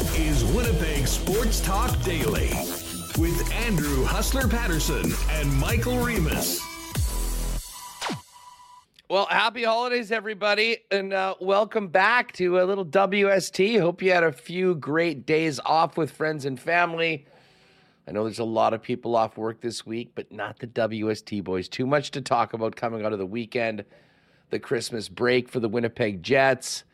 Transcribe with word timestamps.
Is 0.00 0.42
Winnipeg 0.44 1.06
Sports 1.06 1.60
Talk 1.60 1.90
Daily 2.02 2.48
with 3.18 3.52
Andrew 3.52 4.02
Hustler 4.02 4.48
Paterson 4.48 5.12
and 5.28 5.52
Michael 5.58 5.98
Remis. 5.98 6.58
Well, 9.10 9.26
happy 9.26 9.62
holidays, 9.62 10.10
everybody, 10.10 10.78
and 10.90 11.12
uh, 11.12 11.34
welcome 11.38 11.88
back 11.88 12.32
to 12.32 12.60
a 12.60 12.64
little 12.64 12.86
WST. 12.86 13.78
Hope 13.78 14.00
you 14.00 14.10
had 14.10 14.24
a 14.24 14.32
few 14.32 14.74
great 14.74 15.26
days 15.26 15.60
off 15.66 15.98
with 15.98 16.10
friends 16.10 16.46
and 16.46 16.58
family. 16.58 17.26
I 18.08 18.12
know 18.12 18.24
there's 18.24 18.38
a 18.38 18.44
lot 18.44 18.72
of 18.72 18.80
people 18.80 19.14
off 19.16 19.36
work 19.36 19.60
this 19.60 19.84
week, 19.84 20.12
but 20.14 20.32
not 20.32 20.58
the 20.60 20.66
WST 20.66 21.44
boys. 21.44 21.68
Too 21.68 21.86
much 21.86 22.10
to 22.12 22.22
talk 22.22 22.54
about 22.54 22.74
coming 22.74 23.04
out 23.04 23.12
of 23.12 23.18
the 23.18 23.26
weekend, 23.26 23.84
the 24.48 24.58
Christmas 24.58 25.10
break 25.10 25.50
for 25.50 25.60
the 25.60 25.68
Winnipeg 25.68 26.22
Jets, 26.22 26.84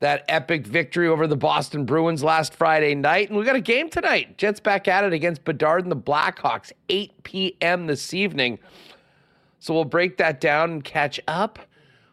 that 0.00 0.24
epic 0.28 0.66
victory 0.66 1.06
over 1.08 1.26
the 1.26 1.36
Boston 1.36 1.84
Bruins 1.84 2.24
last 2.24 2.54
Friday 2.54 2.94
night, 2.94 3.28
and 3.28 3.38
we 3.38 3.44
got 3.44 3.54
a 3.54 3.60
game 3.60 3.90
tonight. 3.90 4.38
Jets 4.38 4.58
back 4.58 4.88
at 4.88 5.04
it 5.04 5.12
against 5.12 5.44
Bedard 5.44 5.82
and 5.82 5.92
the 5.92 5.96
Blackhawks, 5.96 6.72
8 6.88 7.22
p.m. 7.22 7.86
this 7.86 8.14
evening. 8.14 8.58
So 9.58 9.74
we'll 9.74 9.84
break 9.84 10.16
that 10.16 10.40
down 10.40 10.70
and 10.70 10.84
catch 10.84 11.20
up 11.28 11.58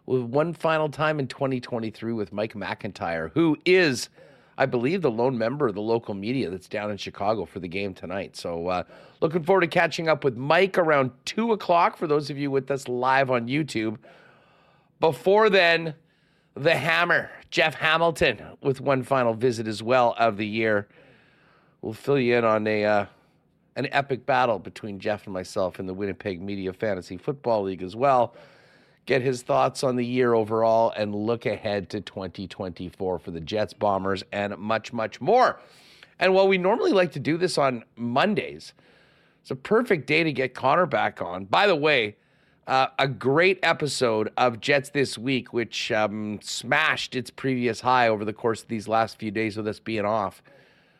with 0.05 0.21
one 0.21 0.53
final 0.53 0.89
time 0.89 1.17
in 1.17 1.27
2023 1.27 2.11
with 2.11 2.33
Mike 2.33 2.53
McIntyre, 2.55 3.31
who 3.33 3.57
is, 3.65 4.09
I 4.57 4.65
believe, 4.65 5.01
the 5.01 5.11
lone 5.11 5.37
member 5.37 5.67
of 5.67 5.75
the 5.75 5.81
local 5.81 6.13
media 6.13 6.49
that's 6.49 6.67
down 6.67 6.91
in 6.91 6.97
Chicago 6.97 7.45
for 7.45 7.59
the 7.59 7.69
game 7.69 7.93
tonight. 7.93 8.35
So 8.35 8.67
uh, 8.67 8.83
looking 9.21 9.43
forward 9.43 9.61
to 9.61 9.67
catching 9.67 10.09
up 10.09 10.25
with 10.25 10.35
Mike 10.35 10.77
around 10.77 11.11
2 11.23 11.53
o'clock 11.53 11.95
for 11.95 12.05
those 12.05 12.29
of 12.29 12.37
you 12.37 12.51
with 12.51 12.69
us 12.69 12.89
live 12.89 13.31
on 13.31 13.47
YouTube. 13.47 13.97
Before 14.99 15.49
then, 15.49 15.93
the 16.57 16.75
Hammer, 16.75 17.29
Jeff 17.49 17.75
Hamilton, 17.75 18.41
with 18.61 18.81
one 18.81 19.03
final 19.03 19.33
visit 19.33 19.67
as 19.67 19.81
well 19.81 20.15
of 20.17 20.37
the 20.37 20.47
year. 20.47 20.87
We'll 21.81 21.93
fill 21.93 22.19
you 22.19 22.37
in 22.37 22.45
on 22.45 22.67
a. 22.67 22.85
Uh, 22.85 23.05
an 23.77 23.87
epic 23.91 24.25
battle 24.25 24.57
between 24.57 24.99
Jeff 24.99 25.25
and 25.25 25.33
myself 25.33 25.79
in 25.79 25.85
the 25.85 25.93
Winnipeg 25.93 26.41
Media 26.41 26.73
Fantasy 26.73 27.15
Football 27.15 27.63
League 27.63 27.83
as 27.83 27.95
well. 27.95 28.33
Get 29.05 29.21
his 29.21 29.43
thoughts 29.43 29.83
on 29.83 29.95
the 29.95 30.05
year 30.05 30.33
overall 30.33 30.91
and 30.97 31.13
look 31.13 31.45
ahead 31.45 31.89
to 31.91 32.01
2024 32.01 33.19
for 33.19 33.31
the 33.31 33.39
Jets, 33.39 33.73
Bombers, 33.73 34.23
and 34.31 34.57
much, 34.57 34.91
much 34.91 35.21
more. 35.21 35.61
And 36.19 36.33
while 36.33 36.47
we 36.47 36.57
normally 36.57 36.91
like 36.91 37.11
to 37.13 37.19
do 37.19 37.37
this 37.37 37.59
on 37.59 37.83
Mondays, 37.95 38.73
it's 39.41 39.51
a 39.51 39.55
perfect 39.55 40.07
day 40.07 40.23
to 40.23 40.33
get 40.33 40.55
Connor 40.55 40.87
back 40.87 41.21
on. 41.21 41.45
By 41.45 41.67
the 41.67 41.75
way, 41.75 42.15
uh, 42.67 42.87
a 42.99 43.07
great 43.07 43.59
episode 43.63 44.31
of 44.35 44.59
Jets 44.59 44.89
This 44.89 45.17
Week, 45.17 45.53
which 45.53 45.91
um, 45.91 46.39
smashed 46.41 47.15
its 47.15 47.29
previous 47.29 47.79
high 47.79 48.09
over 48.09 48.25
the 48.25 48.33
course 48.33 48.61
of 48.61 48.67
these 48.67 48.89
last 48.89 49.17
few 49.17 49.31
days 49.31 49.55
with 49.55 49.67
us 49.67 49.79
being 49.79 50.03
off. 50.03 50.43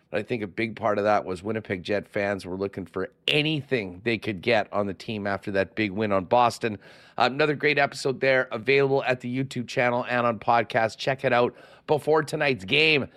But 0.09 0.21
I 0.21 0.23
think 0.23 0.41
a 0.41 0.47
big 0.47 0.77
part 0.77 0.97
of 0.97 1.03
that 1.03 1.25
was 1.25 1.43
Winnipeg 1.43 1.83
Jet 1.83 2.07
fans 2.07 2.45
were 2.45 2.55
looking 2.55 2.85
for 2.85 3.09
anything 3.27 3.99
they 4.05 4.17
could 4.17 4.41
get 4.41 4.71
on 4.71 4.87
the 4.87 4.93
team 4.93 5.27
after 5.27 5.51
that 5.51 5.75
big 5.75 5.91
win 5.91 6.13
on 6.13 6.23
Boston. 6.23 6.77
Uh, 7.17 7.27
another 7.29 7.55
great 7.55 7.77
episode 7.77 8.21
there, 8.21 8.47
available 8.53 9.03
at 9.03 9.19
the 9.19 9.43
YouTube 9.43 9.67
channel 9.67 10.05
and 10.07 10.25
on 10.25 10.39
podcast. 10.39 10.97
Check 10.97 11.25
it 11.25 11.33
out 11.33 11.53
before 11.85 12.23
tonight's 12.23 12.63
game. 12.63 13.07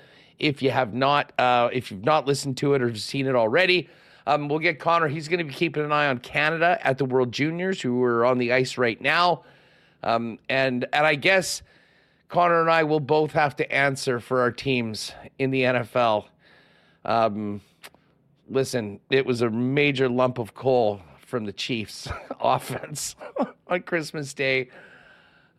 If 0.40 0.60
you 0.60 0.72
have 0.72 0.92
not, 0.92 1.32
uh, 1.38 1.68
if 1.72 1.92
you've 1.92 2.04
not 2.04 2.26
listened 2.26 2.56
to 2.56 2.74
it 2.74 2.82
or 2.82 2.92
seen 2.96 3.28
it 3.28 3.36
already, 3.36 3.88
um, 4.34 4.48
we'll 4.48 4.58
get 4.58 4.78
Connor. 4.78 5.08
He's 5.08 5.28
going 5.28 5.38
to 5.38 5.44
be 5.44 5.52
keeping 5.54 5.84
an 5.84 5.92
eye 5.92 6.08
on 6.08 6.18
Canada 6.18 6.78
at 6.82 6.98
the 6.98 7.04
World 7.04 7.32
Juniors, 7.32 7.80
who 7.80 8.02
are 8.02 8.24
on 8.24 8.38
the 8.38 8.52
ice 8.52 8.78
right 8.78 9.00
now, 9.00 9.42
um, 10.02 10.38
and 10.48 10.86
and 10.92 11.06
I 11.06 11.14
guess 11.14 11.62
Connor 12.28 12.60
and 12.60 12.70
I 12.70 12.84
will 12.84 13.00
both 13.00 13.32
have 13.32 13.56
to 13.56 13.72
answer 13.72 14.20
for 14.20 14.40
our 14.40 14.52
teams 14.52 15.12
in 15.38 15.50
the 15.50 15.62
NFL 15.62 16.26
um, 17.04 17.60
listen, 18.48 19.00
it 19.10 19.24
was 19.24 19.42
a 19.42 19.50
major 19.50 20.08
lump 20.08 20.38
of 20.38 20.54
coal 20.54 21.00
from 21.18 21.44
the 21.44 21.52
Chiefs 21.52 22.08
offense 22.40 23.16
on 23.68 23.82
Christmas 23.82 24.34
Day. 24.34 24.68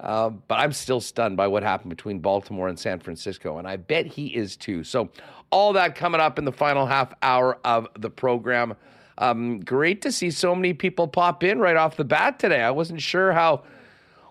Uh, 0.01 0.29
but 0.29 0.55
I'm 0.55 0.73
still 0.73 0.99
stunned 0.99 1.37
by 1.37 1.47
what 1.47 1.61
happened 1.61 1.91
between 1.91 2.19
Baltimore 2.19 2.67
and 2.67 2.77
San 2.77 2.99
Francisco, 2.99 3.59
and 3.59 3.67
I 3.67 3.77
bet 3.77 4.07
he 4.07 4.27
is 4.35 4.57
too. 4.57 4.83
So, 4.83 5.09
all 5.51 5.73
that 5.73 5.95
coming 5.95 6.19
up 6.19 6.39
in 6.39 6.45
the 6.45 6.51
final 6.51 6.87
half 6.87 7.13
hour 7.21 7.59
of 7.63 7.87
the 7.99 8.09
program. 8.09 8.75
Um, 9.17 9.59
great 9.59 10.01
to 10.01 10.11
see 10.11 10.31
so 10.31 10.55
many 10.55 10.73
people 10.73 11.07
pop 11.07 11.43
in 11.43 11.59
right 11.59 11.75
off 11.75 11.97
the 11.97 12.03
bat 12.03 12.39
today. 12.39 12.61
I 12.61 12.71
wasn't 12.71 13.01
sure 13.01 13.33
how 13.33 13.63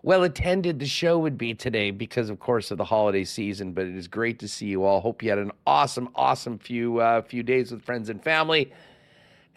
well 0.03 0.25
attended 0.25 0.81
the 0.81 0.87
show 0.87 1.19
would 1.19 1.39
be 1.39 1.55
today 1.55 1.91
because, 1.93 2.31
of 2.31 2.41
course, 2.41 2.71
of 2.71 2.79
the 2.79 2.85
holiday 2.85 3.23
season. 3.23 3.73
But 3.73 3.87
it 3.87 3.95
is 3.95 4.09
great 4.09 4.41
to 4.41 4.49
see 4.49 4.67
you 4.67 4.83
all. 4.83 5.01
Hope 5.01 5.23
you 5.23 5.31
had 5.31 5.39
an 5.39 5.53
awesome, 5.67 6.09
awesome 6.17 6.59
few 6.59 6.99
uh, 6.99 7.23
few 7.23 7.45
days 7.45 7.71
with 7.71 7.83
friends 7.83 8.09
and 8.09 8.21
family. 8.21 8.73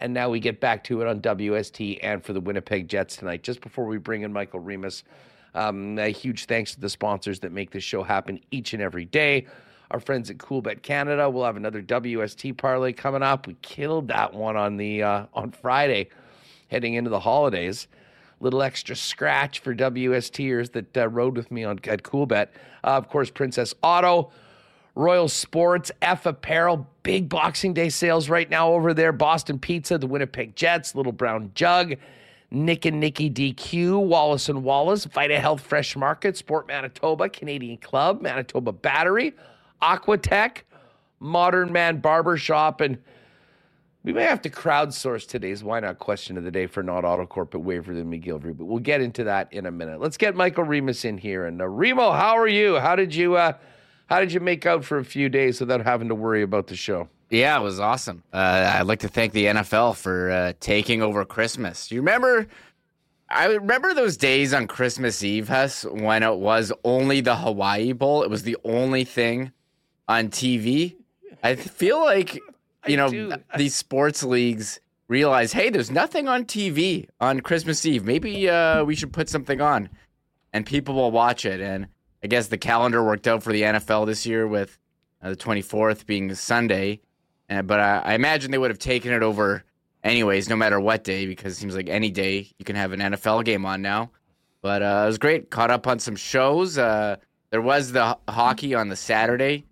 And 0.00 0.12
now 0.12 0.28
we 0.28 0.38
get 0.38 0.60
back 0.60 0.84
to 0.84 1.00
it 1.00 1.08
on 1.08 1.20
WST 1.20 1.98
and 2.02 2.22
for 2.22 2.32
the 2.32 2.40
Winnipeg 2.40 2.88
Jets 2.88 3.16
tonight. 3.16 3.42
Just 3.42 3.60
before 3.60 3.86
we 3.86 3.96
bring 3.96 4.22
in 4.22 4.32
Michael 4.32 4.60
Remis, 4.60 5.02
um, 5.54 5.98
a 5.98 6.08
huge 6.08 6.46
thanks 6.46 6.74
to 6.74 6.80
the 6.80 6.88
sponsors 6.88 7.40
that 7.40 7.52
make 7.52 7.70
this 7.70 7.84
show 7.84 8.02
happen 8.02 8.40
each 8.50 8.72
and 8.74 8.82
every 8.82 9.04
day. 9.04 9.46
Our 9.90 10.00
friends 10.00 10.30
at 10.30 10.38
Coolbet 10.38 10.82
Canada. 10.82 11.28
We'll 11.30 11.44
have 11.44 11.56
another 11.56 11.82
WST 11.82 12.56
parlay 12.56 12.92
coming 12.92 13.22
up. 13.22 13.46
We 13.46 13.54
killed 13.62 14.08
that 14.08 14.32
one 14.34 14.56
on 14.56 14.76
the 14.76 15.02
uh, 15.02 15.26
on 15.34 15.52
Friday, 15.52 16.08
heading 16.68 16.94
into 16.94 17.10
the 17.10 17.20
holidays 17.20 17.86
little 18.40 18.62
extra 18.62 18.94
scratch 18.94 19.60
for 19.60 19.74
WSTers 19.74 20.72
that 20.72 20.96
uh, 20.96 21.08
rode 21.08 21.36
with 21.36 21.50
me 21.50 21.64
on 21.64 21.78
at 21.84 22.02
Coolbet. 22.02 22.48
Uh, 22.84 22.88
of 22.88 23.08
course, 23.08 23.30
Princess 23.30 23.74
Auto, 23.82 24.30
Royal 24.94 25.28
Sports, 25.28 25.90
F 26.02 26.26
Apparel, 26.26 26.86
big 27.02 27.28
Boxing 27.28 27.72
Day 27.72 27.88
sales 27.88 28.28
right 28.28 28.48
now 28.48 28.72
over 28.72 28.94
there. 28.94 29.12
Boston 29.12 29.58
Pizza, 29.58 29.98
the 29.98 30.06
Winnipeg 30.06 30.54
Jets, 30.54 30.94
Little 30.94 31.12
Brown 31.12 31.50
Jug, 31.54 31.94
Nick 32.54 32.84
and 32.84 33.00
Nikki 33.00 33.30
DQ, 33.30 34.04
Wallace 34.06 34.48
and 34.48 34.62
Wallace, 34.64 35.04
Vita 35.04 35.38
Health 35.38 35.60
Fresh 35.60 35.96
Market, 35.96 36.36
Sport 36.36 36.68
Manitoba, 36.68 37.28
Canadian 37.28 37.76
Club, 37.78 38.22
Manitoba 38.22 38.72
Battery, 38.72 39.34
Aquatech, 39.82 40.58
Modern 41.20 41.72
Man 41.72 41.98
Barber 41.98 42.36
Shop, 42.36 42.80
and 42.80 42.98
we 44.04 44.12
may 44.12 44.24
have 44.24 44.42
to 44.42 44.50
crowdsource 44.50 45.26
today's 45.26 45.64
why 45.64 45.80
not 45.80 45.98
question 45.98 46.36
of 46.36 46.44
the 46.44 46.50
day 46.50 46.66
for 46.66 46.82
not 46.82 47.04
auto 47.06 47.24
Autocorp 47.24 47.50
but 47.50 47.60
Waverly 47.60 48.02
McGillivray, 48.02 48.56
but 48.56 48.66
we'll 48.66 48.78
get 48.78 49.00
into 49.00 49.24
that 49.24 49.50
in 49.50 49.64
a 49.64 49.70
minute. 49.70 49.98
Let's 49.98 50.18
get 50.18 50.36
Michael 50.36 50.64
Remis 50.64 51.06
in 51.06 51.16
here. 51.16 51.46
And 51.46 51.60
uh, 51.60 51.66
Remo, 51.66 52.12
how 52.12 52.36
are 52.36 52.46
you? 52.46 52.78
How 52.78 52.96
did 52.96 53.14
you 53.14 53.36
uh, 53.36 53.54
how 54.06 54.20
did 54.20 54.32
you 54.32 54.40
make 54.40 54.66
out 54.66 54.84
for 54.84 54.98
a 54.98 55.04
few 55.04 55.30
days 55.30 55.58
without 55.58 55.82
having 55.82 56.08
to 56.08 56.14
worry 56.14 56.42
about 56.42 56.66
the 56.66 56.76
show? 56.76 57.08
Yeah, 57.34 57.58
it 57.58 57.62
was 57.64 57.80
awesome. 57.80 58.22
Uh, 58.32 58.76
I'd 58.78 58.86
like 58.86 59.00
to 59.00 59.08
thank 59.08 59.32
the 59.32 59.46
NFL 59.46 59.96
for 59.96 60.30
uh, 60.30 60.52
taking 60.60 61.02
over 61.02 61.24
Christmas. 61.24 61.90
You 61.90 62.00
remember? 62.00 62.46
I 63.28 63.46
remember 63.46 63.92
those 63.92 64.16
days 64.16 64.54
on 64.54 64.68
Christmas 64.68 65.24
Eve, 65.24 65.48
Hess, 65.48 65.84
when 65.84 66.22
it 66.22 66.36
was 66.36 66.72
only 66.84 67.20
the 67.20 67.34
Hawaii 67.34 67.90
Bowl. 67.90 68.22
It 68.22 68.30
was 68.30 68.44
the 68.44 68.56
only 68.64 69.02
thing 69.02 69.50
on 70.06 70.28
TV. 70.28 70.94
I 71.42 71.56
feel 71.56 72.04
like 72.04 72.38
you 72.86 72.96
know, 72.96 73.36
these 73.56 73.74
sports 73.74 74.22
leagues 74.22 74.78
realize, 75.08 75.52
hey, 75.52 75.70
there's 75.70 75.90
nothing 75.90 76.28
on 76.28 76.44
TV 76.44 77.08
on 77.20 77.40
Christmas 77.40 77.84
Eve. 77.84 78.04
Maybe 78.04 78.48
uh, 78.48 78.84
we 78.84 78.94
should 78.94 79.12
put 79.12 79.28
something 79.28 79.60
on, 79.60 79.88
and 80.52 80.64
people 80.64 80.94
will 80.94 81.10
watch 81.10 81.44
it. 81.44 81.60
And 81.60 81.88
I 82.22 82.28
guess 82.28 82.46
the 82.46 82.58
calendar 82.58 83.02
worked 83.02 83.26
out 83.26 83.42
for 83.42 83.52
the 83.52 83.62
NFL 83.62 84.06
this 84.06 84.24
year 84.24 84.46
with 84.46 84.78
uh, 85.20 85.30
the 85.30 85.36
24th 85.36 86.06
being 86.06 86.32
Sunday. 86.36 87.00
Uh, 87.48 87.62
but 87.62 87.80
I, 87.80 87.98
I 87.98 88.14
imagine 88.14 88.50
they 88.50 88.58
would 88.58 88.70
have 88.70 88.78
taken 88.78 89.12
it 89.12 89.22
over 89.22 89.64
anyways, 90.02 90.48
no 90.48 90.56
matter 90.56 90.80
what 90.80 91.04
day, 91.04 91.26
because 91.26 91.52
it 91.52 91.56
seems 91.56 91.74
like 91.74 91.88
any 91.88 92.10
day 92.10 92.50
you 92.58 92.64
can 92.64 92.76
have 92.76 92.92
an 92.92 93.00
NFL 93.00 93.44
game 93.44 93.64
on 93.66 93.82
now. 93.82 94.10
But 94.62 94.82
uh, 94.82 95.02
it 95.04 95.06
was 95.06 95.18
great. 95.18 95.50
Caught 95.50 95.70
up 95.70 95.86
on 95.86 95.98
some 95.98 96.16
shows. 96.16 96.78
Uh, 96.78 97.16
there 97.50 97.60
was 97.60 97.92
the 97.92 98.16
hockey 98.28 98.74
on 98.74 98.88
the 98.88 98.96
Saturday. 98.96 99.66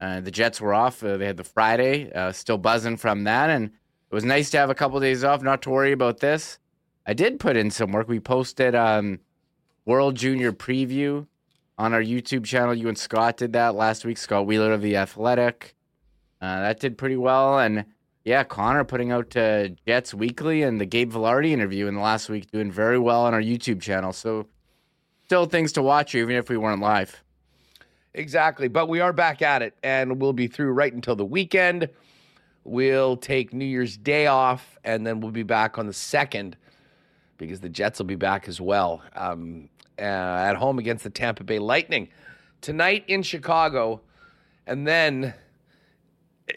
Uh, 0.00 0.20
the 0.20 0.30
Jets 0.30 0.60
were 0.60 0.74
off. 0.74 1.02
Uh, 1.02 1.16
they 1.16 1.26
had 1.26 1.36
the 1.36 1.44
Friday, 1.44 2.10
uh, 2.12 2.32
still 2.32 2.58
buzzing 2.58 2.96
from 2.96 3.24
that, 3.24 3.50
and 3.50 3.66
it 3.66 4.14
was 4.14 4.24
nice 4.24 4.48
to 4.50 4.58
have 4.58 4.70
a 4.70 4.74
couple 4.74 4.98
days 5.00 5.24
off, 5.24 5.42
not 5.42 5.62
to 5.62 5.70
worry 5.70 5.92
about 5.92 6.20
this. 6.20 6.58
I 7.06 7.14
did 7.14 7.40
put 7.40 7.56
in 7.56 7.70
some 7.70 7.92
work. 7.92 8.08
We 8.08 8.20
posted 8.20 8.74
um, 8.74 9.20
World 9.84 10.14
Junior 10.14 10.52
preview 10.52 11.26
on 11.76 11.92
our 11.94 12.02
YouTube 12.02 12.44
channel. 12.44 12.74
You 12.74 12.88
and 12.88 12.98
Scott 12.98 13.38
did 13.38 13.54
that 13.54 13.74
last 13.74 14.04
week. 14.04 14.18
Scott 14.18 14.46
Wheeler 14.46 14.72
of 14.72 14.82
the 14.82 14.96
Athletic. 14.96 15.74
Uh, 16.40 16.60
that 16.60 16.80
did 16.80 16.96
pretty 16.96 17.16
well, 17.16 17.58
and 17.58 17.84
yeah, 18.24 18.44
Connor 18.44 18.84
putting 18.84 19.10
out 19.10 19.36
uh, 19.36 19.68
Jets 19.86 20.12
Weekly 20.12 20.62
and 20.62 20.80
the 20.80 20.86
Gabe 20.86 21.12
Vilardi 21.12 21.50
interview 21.50 21.86
in 21.86 21.94
the 21.94 22.00
last 22.00 22.28
week, 22.28 22.50
doing 22.50 22.70
very 22.70 22.98
well 22.98 23.22
on 23.22 23.34
our 23.34 23.40
YouTube 23.40 23.80
channel. 23.80 24.12
So, 24.12 24.46
still 25.24 25.46
things 25.46 25.72
to 25.72 25.82
watch, 25.82 26.14
even 26.14 26.36
if 26.36 26.48
we 26.48 26.56
weren't 26.56 26.82
live. 26.82 27.22
Exactly. 28.14 28.68
But 28.68 28.88
we 28.88 29.00
are 29.00 29.12
back 29.12 29.42
at 29.42 29.62
it, 29.62 29.76
and 29.82 30.20
we'll 30.20 30.32
be 30.32 30.46
through 30.46 30.72
right 30.72 30.92
until 30.92 31.16
the 31.16 31.24
weekend. 31.24 31.88
We'll 32.64 33.16
take 33.16 33.52
New 33.54 33.64
Year's 33.64 33.96
Day 33.96 34.26
off, 34.26 34.78
and 34.84 35.06
then 35.06 35.20
we'll 35.20 35.30
be 35.30 35.42
back 35.42 35.78
on 35.78 35.86
the 35.86 35.92
second 35.92 36.56
because 37.38 37.60
the 37.60 37.68
Jets 37.68 37.98
will 37.98 38.06
be 38.06 38.16
back 38.16 38.48
as 38.48 38.60
well 38.60 39.02
um, 39.14 39.68
uh, 39.98 40.02
at 40.02 40.54
home 40.56 40.78
against 40.78 41.04
the 41.04 41.10
Tampa 41.10 41.44
Bay 41.44 41.58
Lightning 41.58 42.08
tonight 42.60 43.04
in 43.08 43.22
Chicago, 43.22 44.00
and 44.66 44.86
then 44.86 45.32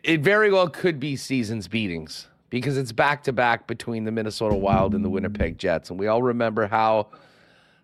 it 0.04 0.22
very 0.22 0.52
well 0.52 0.70
could 0.70 1.00
be 1.00 1.16
seasons 1.16 1.68
beatings 1.68 2.28
because 2.50 2.78
it's 2.78 2.92
back 2.92 3.24
to 3.24 3.34
back 3.34 3.68
between 3.68 4.04
the 4.04 4.12
Minnesota 4.12 4.56
Wild 4.56 4.94
and 4.94 5.04
the 5.04 5.10
Winnipeg 5.10 5.58
Jets. 5.58 5.90
And 5.90 6.00
we 6.00 6.08
all 6.08 6.22
remember 6.22 6.68
how 6.68 7.08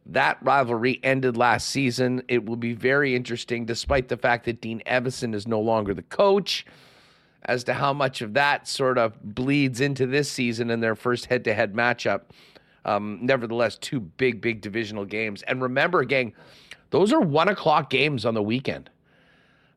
that 0.07 0.37
rivalry 0.41 0.99
ended 1.03 1.37
last 1.37 1.69
season. 1.69 2.21
It 2.27 2.45
will 2.45 2.55
be 2.55 2.73
very 2.73 3.15
interesting, 3.15 3.65
despite 3.65 4.07
the 4.07 4.17
fact 4.17 4.45
that 4.45 4.61
Dean 4.61 4.81
Evason 4.85 5.33
is 5.33 5.47
no 5.47 5.59
longer 5.59 5.93
the 5.93 6.03
coach, 6.03 6.65
as 7.45 7.63
to 7.65 7.73
how 7.73 7.93
much 7.93 8.21
of 8.21 8.33
that 8.33 8.67
sort 8.67 8.97
of 8.97 9.21
bleeds 9.21 9.79
into 9.79 10.05
this 10.05 10.29
season 10.29 10.69
in 10.69 10.81
their 10.81 10.95
first 10.95 11.27
head 11.27 11.43
to 11.45 11.53
head 11.53 11.73
matchup. 11.73 12.21
Um, 12.83 13.19
nevertheless, 13.21 13.77
two 13.77 13.99
big, 13.99 14.41
big 14.41 14.61
divisional 14.61 15.05
games. 15.05 15.43
And 15.43 15.61
remember, 15.61 16.03
gang, 16.03 16.33
those 16.89 17.11
are 17.11 17.19
one 17.19 17.49
o'clock 17.49 17.89
games 17.89 18.25
on 18.25 18.33
the 18.33 18.43
weekend. 18.43 18.89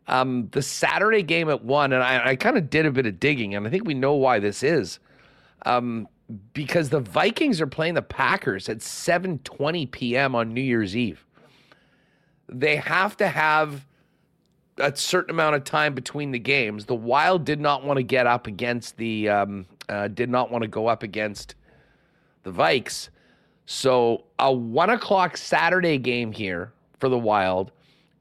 Um, 0.06 0.48
the 0.50 0.62
Saturday 0.62 1.22
game 1.22 1.48
at 1.48 1.64
one, 1.64 1.92
and 1.92 2.02
I, 2.02 2.30
I 2.30 2.36
kind 2.36 2.56
of 2.56 2.68
did 2.68 2.86
a 2.86 2.90
bit 2.90 3.06
of 3.06 3.20
digging, 3.20 3.54
and 3.54 3.66
I 3.66 3.70
think 3.70 3.84
we 3.84 3.94
know 3.94 4.14
why 4.14 4.38
this 4.40 4.62
is. 4.62 4.98
Um, 5.66 6.08
because 6.52 6.88
the 6.90 7.00
Vikings 7.00 7.60
are 7.60 7.66
playing 7.66 7.94
the 7.94 8.02
Packers 8.02 8.68
at 8.68 8.78
7:20 8.78 9.90
p.m. 9.90 10.34
on 10.34 10.52
New 10.52 10.60
Year's 10.60 10.96
Eve. 10.96 11.24
They 12.48 12.76
have 12.76 13.16
to 13.18 13.28
have 13.28 13.86
a 14.78 14.94
certain 14.96 15.30
amount 15.30 15.56
of 15.56 15.64
time 15.64 15.94
between 15.94 16.30
the 16.30 16.38
games. 16.38 16.86
The 16.86 16.94
Wild 16.94 17.44
did 17.44 17.60
not 17.60 17.84
want 17.84 17.98
to 17.98 18.02
get 18.02 18.26
up 18.26 18.46
against 18.46 18.96
the 18.96 19.28
um, 19.28 19.66
uh, 19.88 20.08
did 20.08 20.30
not 20.30 20.50
want 20.50 20.62
to 20.62 20.68
go 20.68 20.86
up 20.86 21.02
against 21.02 21.54
the 22.42 22.52
Vikes. 22.52 23.10
So 23.66 24.24
a 24.38 24.52
one 24.52 24.90
o'clock 24.90 25.36
Saturday 25.36 25.98
game 25.98 26.32
here 26.32 26.72
for 26.98 27.08
the 27.08 27.18
Wild 27.18 27.72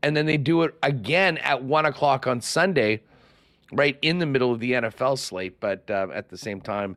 and 0.04 0.16
then 0.16 0.26
they 0.26 0.38
do 0.38 0.64
it 0.64 0.76
again 0.84 1.38
at 1.40 1.64
one 1.64 1.86
o'clock 1.86 2.28
on 2.28 2.42
Sunday, 2.42 3.02
right 3.72 3.98
in 4.02 4.20
the 4.20 4.26
middle 4.26 4.52
of 4.52 4.60
the 4.60 4.74
NFL 4.74 5.18
slate. 5.18 5.60
But 5.60 5.90
uh, 5.90 6.08
at 6.14 6.30
the 6.30 6.38
same 6.38 6.62
time, 6.62 6.96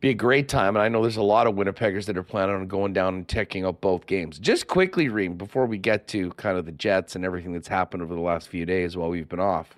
be 0.00 0.10
a 0.10 0.14
great 0.14 0.48
time. 0.48 0.74
And 0.74 0.82
I 0.82 0.88
know 0.88 1.00
there's 1.00 1.16
a 1.16 1.22
lot 1.22 1.46
of 1.46 1.54
Winnipeggers 1.54 2.06
that 2.06 2.18
are 2.18 2.24
planning 2.24 2.56
on 2.56 2.66
going 2.66 2.92
down 2.92 3.14
and 3.14 3.28
checking 3.28 3.64
out 3.64 3.80
both 3.80 4.06
games. 4.06 4.38
Just 4.38 4.66
quickly, 4.66 5.08
Reem, 5.08 5.36
before 5.36 5.64
we 5.64 5.78
get 5.78 6.08
to 6.08 6.30
kind 6.32 6.58
of 6.58 6.66
the 6.66 6.72
Jets 6.72 7.14
and 7.14 7.24
everything 7.24 7.52
that's 7.52 7.68
happened 7.68 8.02
over 8.02 8.14
the 8.14 8.20
last 8.20 8.48
few 8.48 8.66
days 8.66 8.96
while 8.96 9.08
we've 9.08 9.28
been 9.28 9.40
off, 9.40 9.76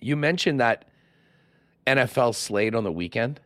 you 0.00 0.16
mentioned 0.16 0.60
that 0.60 0.84
NFL 1.88 2.36
slate 2.36 2.74
on 2.74 2.84
the 2.84 2.92
weekend. 2.92 3.40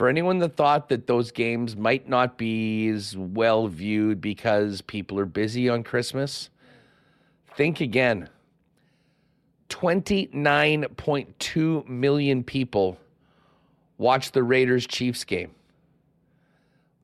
For 0.00 0.08
anyone 0.08 0.38
that 0.38 0.56
thought 0.56 0.88
that 0.88 1.06
those 1.06 1.30
games 1.30 1.76
might 1.76 2.08
not 2.08 2.38
be 2.38 2.88
as 2.88 3.14
well 3.14 3.68
viewed 3.68 4.22
because 4.22 4.80
people 4.80 5.18
are 5.18 5.26
busy 5.26 5.68
on 5.68 5.82
Christmas, 5.82 6.48
think 7.54 7.82
again. 7.82 8.30
29.2 9.68 11.86
million 11.86 12.42
people 12.42 12.96
watched 13.98 14.32
the 14.32 14.42
Raiders 14.42 14.86
Chiefs 14.86 15.24
game. 15.24 15.50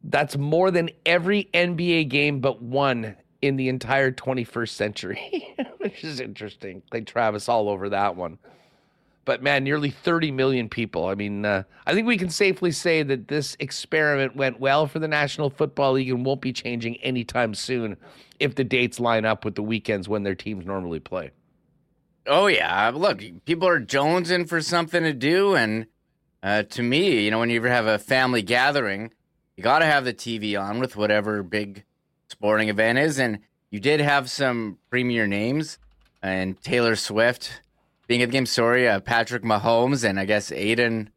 That's 0.02 0.38
more 0.38 0.70
than 0.70 0.88
every 1.04 1.50
NBA 1.52 2.08
game 2.08 2.40
but 2.40 2.62
one 2.62 3.14
in 3.42 3.56
the 3.56 3.68
entire 3.68 4.10
21st 4.10 4.70
century, 4.70 5.54
which 5.76 6.02
is 6.02 6.18
interesting. 6.18 6.82
Like 6.90 7.04
Travis 7.04 7.46
all 7.46 7.68
over 7.68 7.90
that 7.90 8.16
one 8.16 8.38
but 9.26 9.42
man, 9.42 9.64
nearly 9.64 9.90
30 9.90 10.30
million 10.30 10.68
people. 10.70 11.06
I 11.06 11.14
mean, 11.16 11.44
uh, 11.44 11.64
I 11.84 11.92
think 11.92 12.06
we 12.06 12.16
can 12.16 12.30
safely 12.30 12.70
say 12.70 13.02
that 13.02 13.28
this 13.28 13.56
experiment 13.58 14.36
went 14.36 14.60
well 14.60 14.86
for 14.86 15.00
the 15.00 15.08
National 15.08 15.50
Football 15.50 15.94
League 15.94 16.08
and 16.08 16.24
won't 16.24 16.40
be 16.40 16.52
changing 16.52 16.96
anytime 16.98 17.52
soon 17.52 17.96
if 18.38 18.54
the 18.54 18.64
dates 18.64 18.98
line 19.00 19.26
up 19.26 19.44
with 19.44 19.56
the 19.56 19.62
weekends 19.62 20.08
when 20.08 20.22
their 20.22 20.36
teams 20.36 20.64
normally 20.64 21.00
play. 21.00 21.32
Oh 22.26 22.46
yeah, 22.46 22.90
look, 22.94 23.20
people 23.44 23.68
are 23.68 23.80
jonesing 23.80 24.48
for 24.48 24.60
something 24.60 25.02
to 25.02 25.12
do, 25.12 25.54
and 25.54 25.86
uh, 26.42 26.62
to 26.64 26.82
me, 26.82 27.24
you 27.24 27.30
know, 27.30 27.40
when 27.40 27.50
you 27.50 27.56
ever 27.56 27.68
have 27.68 27.86
a 27.86 27.98
family 27.98 28.42
gathering, 28.42 29.12
you 29.56 29.62
got 29.62 29.80
to 29.80 29.86
have 29.86 30.04
the 30.04 30.14
TV 30.14 30.60
on 30.60 30.78
with 30.78 30.96
whatever 30.96 31.42
big 31.42 31.84
sporting 32.28 32.68
event 32.68 32.98
is, 32.98 33.18
and 33.18 33.40
you 33.70 33.80
did 33.80 34.00
have 34.00 34.30
some 34.30 34.78
premier 34.88 35.26
names, 35.26 35.78
and 36.22 36.60
Taylor 36.62 36.96
Swift 36.96 37.60
being 38.06 38.22
at 38.22 38.28
the 38.28 38.32
game. 38.32 38.46
Sorry, 38.46 38.88
uh, 38.88 39.00
Patrick 39.00 39.42
Mahomes 39.42 40.08
and 40.08 40.18
I 40.18 40.24
guess 40.24 40.52
Aidan 40.52 41.10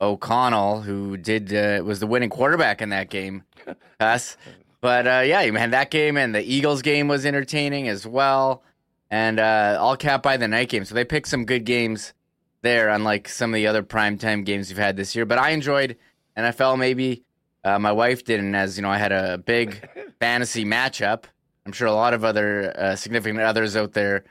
O'Connell, 0.00 0.82
who 0.82 1.16
did 1.16 1.54
uh, 1.54 1.82
was 1.84 2.00
the 2.00 2.06
winning 2.06 2.30
quarterback 2.30 2.80
in 2.80 2.90
that 2.90 3.10
game. 3.10 3.44
Us, 4.00 4.36
but 4.80 5.06
uh, 5.06 5.22
yeah, 5.24 5.42
you 5.42 5.52
man, 5.52 5.70
that 5.70 5.90
game 5.90 6.16
and 6.16 6.34
the 6.34 6.42
Eagles 6.42 6.82
game 6.82 7.08
was 7.08 7.26
entertaining 7.26 7.88
as 7.88 8.06
well, 8.06 8.62
and 9.10 9.38
uh, 9.38 9.76
all 9.78 9.96
capped 9.96 10.22
by 10.22 10.36
the 10.36 10.48
night 10.48 10.70
game. 10.70 10.84
So 10.84 10.94
they 10.94 11.04
picked 11.04 11.28
some 11.28 11.44
good 11.44 11.64
games 11.64 12.14
there, 12.62 12.88
unlike 12.88 13.28
some 13.28 13.50
of 13.50 13.56
the 13.56 13.66
other 13.66 13.82
primetime 13.82 14.44
games 14.44 14.70
you've 14.70 14.78
had 14.78 14.96
this 14.96 15.14
year. 15.14 15.26
But 15.26 15.38
I 15.38 15.50
enjoyed 15.50 15.96
NFL. 16.36 16.78
Maybe 16.78 17.24
uh, 17.64 17.78
my 17.78 17.92
wife 17.92 18.24
didn't, 18.24 18.54
as 18.54 18.76
you 18.76 18.82
know, 18.82 18.90
I 18.90 18.98
had 18.98 19.12
a 19.12 19.38
big 19.38 19.88
fantasy 20.20 20.64
matchup. 20.64 21.24
I'm 21.66 21.72
sure 21.72 21.86
a 21.88 21.92
lot 21.92 22.14
of 22.14 22.24
other 22.24 22.74
uh, 22.76 22.96
significant 22.96 23.40
others 23.40 23.76
out 23.76 23.92
there 23.92 24.24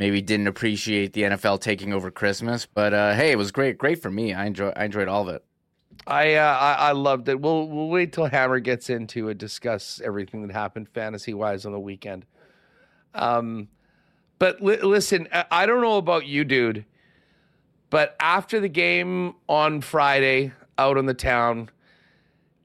maybe 0.00 0.22
didn't 0.22 0.46
appreciate 0.48 1.12
the 1.12 1.22
NFL 1.22 1.60
taking 1.60 1.92
over 1.92 2.10
Christmas. 2.10 2.66
But 2.66 2.92
uh, 2.92 3.14
hey, 3.14 3.30
it 3.30 3.38
was 3.38 3.52
great, 3.52 3.78
great 3.78 4.02
for 4.02 4.10
me. 4.10 4.34
I 4.34 4.46
enjoy, 4.46 4.72
I 4.74 4.86
enjoyed 4.86 5.06
all 5.06 5.28
of 5.28 5.36
it. 5.36 5.44
I, 6.06 6.34
uh, 6.34 6.56
I, 6.58 6.72
I 6.72 6.92
loved 6.92 7.28
it. 7.28 7.38
We'll 7.38 7.68
we'll 7.68 7.88
wait 7.88 8.12
till 8.14 8.24
Hammer 8.24 8.58
gets 8.58 8.88
into 8.88 9.28
it, 9.28 9.36
discuss 9.36 10.00
everything 10.02 10.44
that 10.46 10.52
happened 10.52 10.88
fantasy 10.88 11.34
wise 11.34 11.66
on 11.66 11.72
the 11.72 11.78
weekend. 11.78 12.24
Um, 13.14 13.68
but 14.38 14.62
li- 14.62 14.80
listen, 14.80 15.28
I 15.50 15.66
don't 15.66 15.82
know 15.82 15.98
about 15.98 16.26
you, 16.26 16.44
dude, 16.44 16.86
but 17.90 18.16
after 18.18 18.58
the 18.60 18.68
game 18.68 19.34
on 19.46 19.82
Friday 19.82 20.52
out 20.78 20.96
on 20.96 21.04
the 21.04 21.12
town, 21.12 21.68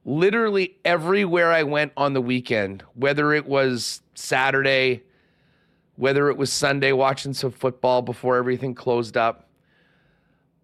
literally 0.05 0.77
everywhere 0.85 1.51
I 1.51 1.63
went 1.63 1.91
on 1.97 2.13
the 2.13 2.21
weekend, 2.21 2.83
whether 2.93 3.33
it 3.33 3.45
was 3.45 4.01
Saturday 4.13 5.03
whether 5.95 6.29
it 6.29 6.37
was 6.37 6.51
Sunday 6.51 6.91
watching 6.91 7.33
some 7.33 7.51
football 7.51 8.01
before 8.01 8.37
everything 8.37 8.75
closed 8.75 9.17
up. 9.17 9.49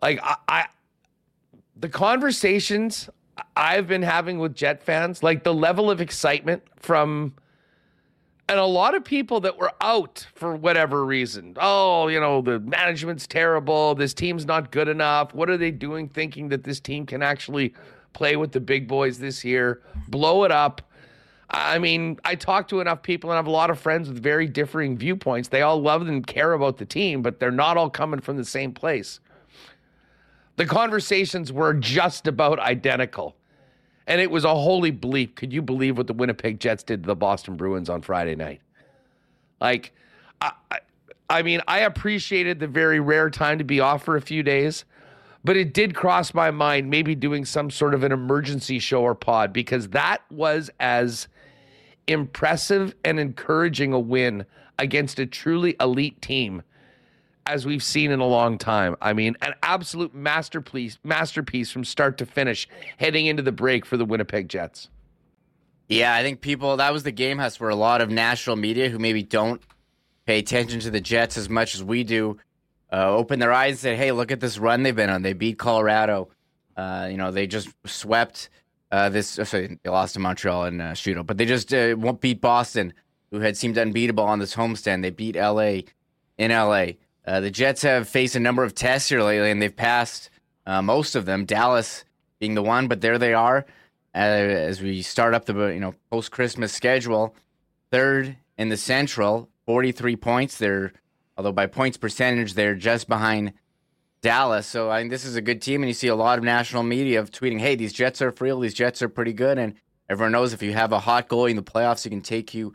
Like 0.02 0.20
I, 0.24 0.36
I 0.48 0.66
the 1.76 1.90
conversations 1.90 3.10
I've 3.56 3.88
been 3.88 4.04
having 4.04 4.40
with 4.40 4.56
Jet 4.56 4.84
fans, 4.84 5.24
like 5.24 5.44
the 5.44 5.54
level 5.54 5.90
of 5.90 6.02
excitement 6.02 6.64
from 6.78 7.34
and 8.50 8.60
a 8.60 8.66
lot 8.66 8.96
of 8.96 9.06
people 9.06 9.40
that 9.42 9.58
were 9.58 9.72
out 9.80 10.28
for 10.36 10.58
whatever 10.58 11.06
reason. 11.06 11.56
Oh, 11.58 12.10
you 12.10 12.20
know, 12.20 12.42
the 12.42 12.60
management's 12.60 13.26
terrible. 13.26 13.96
This 13.96 14.14
team's 14.14 14.46
not 14.46 14.72
good 14.72 14.90
enough. 14.90 15.34
What 15.34 15.50
are 15.50 15.56
they 15.56 15.72
doing 15.72 16.10
thinking 16.10 16.50
that 16.50 16.66
this 16.66 16.82
team 16.82 17.06
can 17.06 17.24
actually 17.24 17.74
play 18.12 18.36
with 18.36 18.52
the 18.52 18.60
big 18.60 18.90
boys 18.90 19.20
this 19.20 19.46
year? 19.46 19.82
Blow 20.10 20.44
it 20.44 20.52
up. 20.52 20.82
I 21.54 21.80
mean, 21.80 22.18
I 22.24 22.36
talk 22.36 22.70
to 22.70 22.80
enough 22.80 23.04
people 23.04 23.30
and 23.30 23.36
I 23.36 23.40
have 23.40 23.48
a 23.48 23.52
lot 23.52 23.70
of 23.70 23.78
friends 23.78 24.08
with 24.08 24.24
very 24.24 24.48
differing 24.48 24.98
viewpoints. 24.98 25.50
They 25.50 25.62
all 25.62 25.82
love 25.82 26.02
and 26.02 26.26
care 26.26 26.54
about 26.54 26.78
the 26.78 26.86
team, 26.86 27.22
but 27.22 27.40
they're 27.40 27.52
not 27.52 27.76
all 27.76 27.90
coming 27.90 28.22
from 28.22 28.38
the 28.38 28.46
same 28.46 28.72
place. 28.72 29.20
The 30.56 30.66
conversations 30.66 31.52
were 31.52 31.74
just 31.74 32.26
about 32.26 32.60
identical. 32.60 33.36
And 34.08 34.22
it 34.22 34.32
was 34.32 34.46
a 34.46 34.56
holy 34.56 34.94
bleep. 34.94 35.36
Could 35.36 35.52
you 35.52 35.62
believe 35.62 35.98
what 35.98 36.08
the 36.08 36.14
Winnipeg 36.14 36.60
Jets 36.60 36.84
did 36.84 37.04
to 37.04 37.08
the 37.08 37.16
Boston 37.16 37.58
Bruins 37.58 37.90
on 37.90 38.02
Friday 38.02 38.36
night? 38.36 38.62
Like, 39.60 39.94
I, 40.40 40.54
I, 40.72 40.80
I 41.30 41.42
mean, 41.44 41.62
I 41.68 41.80
appreciated 41.80 42.60
the 42.60 42.68
very 42.68 43.00
rare 43.00 43.30
time 43.30 43.58
to 43.58 43.64
be 43.64 43.80
off 43.80 44.04
for 44.04 44.16
a 44.16 44.22
few 44.22 44.42
days, 44.42 44.86
but 45.44 45.58
it 45.58 45.74
did 45.74 45.96
cross 45.96 46.34
my 46.34 46.52
mind 46.52 46.90
maybe 46.90 47.14
doing 47.14 47.44
some 47.46 47.70
sort 47.70 47.94
of 47.94 48.04
an 48.04 48.12
emergency 48.12 48.80
show 48.80 49.02
or 49.02 49.16
pod 49.16 49.54
because 49.54 49.90
that 49.90 50.22
was 50.30 50.70
as 50.80 51.28
impressive 52.08 52.96
and 53.04 53.20
encouraging 53.20 53.94
a 53.94 54.00
win 54.00 54.46
against 54.80 55.20
a 55.20 55.26
truly 55.26 55.76
elite 55.80 56.22
team 56.22 56.64
as 57.46 57.66
we've 57.66 57.84
seen 57.84 58.12
in 58.12 58.20
a 58.20 58.28
long 58.28 58.58
time. 58.58 58.96
I 59.02 59.14
mean, 59.14 59.36
an 59.42 59.54
absolute 59.64 60.14
masterpiece 60.14 60.98
masterpiece 61.04 61.72
from 61.72 61.84
start 61.84 62.18
to 62.20 62.26
finish 62.26 62.68
heading 62.98 63.26
into 63.26 63.44
the 63.44 63.52
break 63.52 63.86
for 63.86 63.98
the 63.98 64.06
Winnipeg 64.06 64.50
Jets. 64.50 64.90
Yeah, 65.88 66.14
I 66.14 66.24
think 66.24 66.42
people 66.42 66.78
that 66.78 66.94
was 66.94 67.04
the 67.04 67.12
game 67.12 67.38
house 67.38 67.60
where 67.60 67.70
a 67.70 67.76
lot 67.76 68.02
of 68.02 68.10
national 68.10 68.56
media 68.56 68.90
who 68.90 69.00
maybe 69.00 69.24
don't 69.24 69.62
pay 70.26 70.40
attention 70.40 70.80
to 70.82 70.92
the 70.92 71.02
Jets 71.02 71.38
as 71.38 71.50
much 71.50 71.76
as 71.76 71.84
we 71.84 72.04
do 72.04 72.38
uh, 72.94 73.10
open 73.10 73.40
their 73.40 73.52
eyes 73.52 73.72
and 73.72 73.80
say, 73.80 73.96
"Hey, 73.96 74.12
look 74.12 74.32
at 74.32 74.40
this 74.40 74.58
run 74.58 74.84
they've 74.84 74.96
been 74.96 75.10
on. 75.10 75.22
They 75.22 75.34
beat 75.34 75.58
Colorado. 75.58 76.30
Uh, 76.78 77.08
you 77.12 77.18
know, 77.18 77.32
they 77.32 77.48
just 77.48 77.70
swept 77.86 78.50
uh, 78.92 79.10
this 79.10 79.40
uh, 79.40 79.46
sorry, 79.46 79.80
they 79.84 79.90
lost 79.90 80.14
to 80.14 80.20
Montreal 80.20 80.66
and 80.66 80.82
uh, 80.82 80.92
shootout, 80.92 81.26
but 81.26 81.38
they 81.38 81.46
just 81.46 81.74
uh, 81.74 81.96
won't 81.98 82.22
beat 82.22 82.42
Boston, 82.42 82.94
who 83.32 83.40
had 83.40 83.56
seemed 83.56 83.78
unbeatable 83.78 84.24
on 84.24 84.40
this 84.40 84.56
homestand. 84.56 85.02
They 85.02 85.10
beat 85.10 85.36
LA 85.36 85.82
in 86.38 86.52
LA. 86.52 86.86
Uh, 87.26 87.40
the 87.40 87.52
Jets 87.52 87.84
have 87.84 88.08
faced 88.08 88.36
a 88.36 88.40
number 88.40 88.64
of 88.64 88.76
tests 88.76 89.10
here 89.10 89.22
lately, 89.22 89.52
and 89.52 89.62
they've 89.62 89.76
passed 89.76 90.30
uh, 90.66 90.82
most 90.82 91.16
of 91.16 91.26
them. 91.26 91.46
Dallas 91.46 92.04
being 92.40 92.56
the 92.56 92.64
one, 92.64 92.88
but 92.88 93.02
there 93.02 93.18
they 93.18 93.34
are 93.34 93.66
uh, 94.14 94.18
as 94.18 94.82
we 94.82 95.02
start 95.02 95.34
up 95.34 95.46
the 95.46 95.68
you 95.68 95.80
know 95.80 95.94
post 96.10 96.32
Christmas 96.32 96.74
schedule. 96.74 97.36
Third 97.92 98.36
in 98.58 98.70
the 98.70 98.78
Central, 98.78 99.50
forty 99.66 99.92
three 99.92 100.16
points. 100.16 100.58
They're 100.58 100.92
although 101.38 101.52
by 101.52 101.68
points 101.68 101.98
percentage, 101.98 102.54
they're 102.54 102.76
just 102.76 103.08
behind 103.08 103.54
Dallas. 104.22 104.68
So 104.68 104.90
I 104.90 105.00
think 105.00 105.12
this 105.12 105.26
is 105.26 105.36
a 105.36 105.42
good 105.42 105.62
team, 105.62 105.82
and 105.82 105.90
you 105.90 105.94
see 105.94 106.08
a 106.08 106.16
lot 106.16 106.38
of 106.38 106.44
national 106.44 106.84
media 106.84 107.20
of 107.20 107.32
tweeting, 107.32 107.60
"Hey, 107.60 107.76
these 107.76 107.94
Jets 107.94 108.22
are 108.22 108.32
for 108.32 108.44
real. 108.46 108.60
These 108.60 108.76
Jets 108.76 109.02
are 109.02 109.10
pretty 109.10 109.34
good." 109.34 109.58
And 109.58 109.74
everyone 110.10 110.32
knows 110.32 110.54
if 110.54 110.62
you 110.62 110.74
have 110.74 110.92
a 110.92 111.00
hot 111.00 111.28
goalie 111.28 111.52
in 111.52 111.56
the 111.56 111.64
playoffs, 111.64 112.06
it 112.06 112.10
can 112.10 112.22
take 112.22 112.54
you 112.54 112.74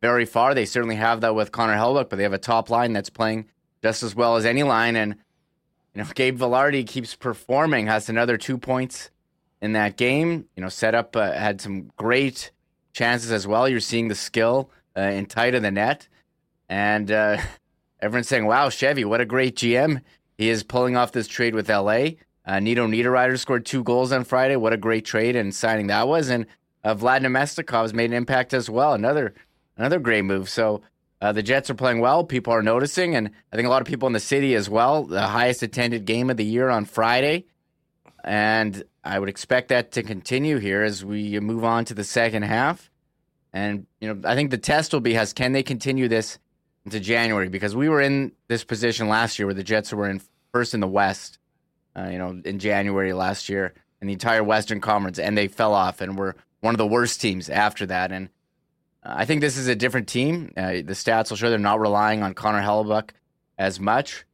very 0.00 0.24
far. 0.24 0.54
They 0.54 0.66
certainly 0.66 0.96
have 0.96 1.20
that 1.22 1.34
with 1.34 1.52
Connor 1.52 1.74
Hellebuyck, 1.74 2.08
but 2.08 2.16
they 2.16 2.22
have 2.22 2.32
a 2.32 2.38
top 2.38 2.70
line 2.70 2.92
that's 2.92 3.10
playing 3.10 3.46
just 3.82 4.02
as 4.02 4.14
well 4.14 4.36
as 4.36 4.44
any 4.44 4.62
line. 4.62 4.96
And 4.96 5.16
you 5.94 6.02
know, 6.02 6.08
Gabe 6.14 6.38
Vilardi 6.38 6.86
keeps 6.86 7.14
performing. 7.14 7.86
Has 7.86 8.08
another 8.08 8.36
two 8.36 8.58
points 8.58 9.10
in 9.60 9.72
that 9.72 9.96
game. 9.96 10.46
You 10.56 10.62
know, 10.62 10.68
set 10.68 10.94
up 10.94 11.16
uh, 11.16 11.32
had 11.32 11.60
some 11.60 11.90
great 11.96 12.52
chances 12.92 13.32
as 13.32 13.46
well. 13.46 13.68
You're 13.68 13.80
seeing 13.80 14.08
the 14.08 14.14
skill 14.14 14.70
uh, 14.96 15.00
in 15.00 15.26
tight 15.26 15.54
of 15.54 15.62
the 15.62 15.70
net, 15.70 16.08
and 16.68 17.10
uh, 17.10 17.38
everyone's 18.00 18.28
saying, 18.28 18.46
"Wow, 18.46 18.68
Chevy, 18.68 19.04
what 19.04 19.20
a 19.20 19.24
great 19.24 19.56
GM!" 19.56 20.00
He 20.36 20.48
is 20.48 20.62
pulling 20.62 20.96
off 20.96 21.12
this 21.12 21.28
trade 21.28 21.54
with 21.54 21.68
LA. 21.68 22.06
Uh, 22.46 22.60
Nino 22.60 22.86
Niederreiter 22.86 23.38
scored 23.38 23.64
two 23.64 23.82
goals 23.82 24.12
on 24.12 24.24
Friday. 24.24 24.56
What 24.56 24.72
a 24.72 24.76
great 24.76 25.04
trade 25.04 25.36
and 25.36 25.54
signing 25.54 25.86
that 25.86 26.08
was. 26.08 26.28
And 26.28 26.46
uh, 26.82 26.94
Vlad 26.94 27.70
has 27.70 27.94
made 27.94 28.10
an 28.10 28.16
impact 28.16 28.52
as 28.52 28.68
well. 28.68 28.92
Another 28.92 29.34
another 29.76 29.98
great 29.98 30.22
move. 30.22 30.48
So 30.48 30.82
uh, 31.20 31.32
the 31.32 31.42
Jets 31.42 31.70
are 31.70 31.74
playing 31.74 32.00
well. 32.00 32.24
People 32.24 32.52
are 32.52 32.62
noticing, 32.62 33.16
and 33.16 33.30
I 33.52 33.56
think 33.56 33.66
a 33.66 33.70
lot 33.70 33.80
of 33.80 33.88
people 33.88 34.06
in 34.06 34.12
the 34.12 34.20
city 34.20 34.54
as 34.54 34.68
well. 34.68 35.04
The 35.04 35.26
highest 35.26 35.62
attended 35.62 36.04
game 36.04 36.28
of 36.28 36.36
the 36.36 36.44
year 36.44 36.68
on 36.68 36.84
Friday, 36.84 37.46
and 38.22 38.84
I 39.02 39.18
would 39.18 39.30
expect 39.30 39.68
that 39.68 39.92
to 39.92 40.02
continue 40.02 40.58
here 40.58 40.82
as 40.82 41.04
we 41.04 41.40
move 41.40 41.64
on 41.64 41.86
to 41.86 41.94
the 41.94 42.04
second 42.04 42.42
half. 42.42 42.90
And 43.54 43.86
you 44.00 44.12
know, 44.12 44.28
I 44.28 44.34
think 44.34 44.50
the 44.50 44.58
test 44.58 44.92
will 44.92 45.00
be 45.00 45.14
has 45.14 45.32
can 45.32 45.52
they 45.52 45.62
continue 45.62 46.08
this 46.08 46.38
into 46.84 47.00
January 47.00 47.48
because 47.48 47.74
we 47.74 47.88
were 47.88 48.00
in 48.00 48.32
this 48.48 48.64
position 48.64 49.08
last 49.08 49.38
year 49.38 49.46
where 49.46 49.54
the 49.54 49.64
Jets 49.64 49.92
were 49.92 50.08
in 50.08 50.20
first 50.52 50.74
in 50.74 50.80
the 50.80 50.88
West, 50.88 51.38
uh, 51.96 52.08
you 52.10 52.18
know, 52.18 52.40
in 52.44 52.58
January 52.58 53.12
last 53.12 53.48
year 53.48 53.74
in 54.00 54.06
the 54.06 54.12
entire 54.12 54.44
Western 54.44 54.80
Conference, 54.80 55.18
and 55.18 55.36
they 55.36 55.48
fell 55.48 55.72
off 55.72 56.00
and 56.00 56.18
were 56.18 56.36
one 56.60 56.74
of 56.74 56.78
the 56.78 56.86
worst 56.86 57.20
teams 57.20 57.48
after 57.48 57.86
that. 57.86 58.12
And 58.12 58.28
uh, 59.02 59.14
I 59.16 59.24
think 59.24 59.40
this 59.40 59.56
is 59.56 59.68
a 59.68 59.74
different 59.74 60.08
team. 60.08 60.52
Uh, 60.56 60.72
the 60.72 60.92
stats 60.92 61.30
will 61.30 61.36
show 61.36 61.48
they're 61.48 61.58
not 61.58 61.80
relying 61.80 62.22
on 62.22 62.34
Connor 62.34 62.60
Hellebuyck 62.60 63.10
as 63.58 63.80
much, 63.80 64.24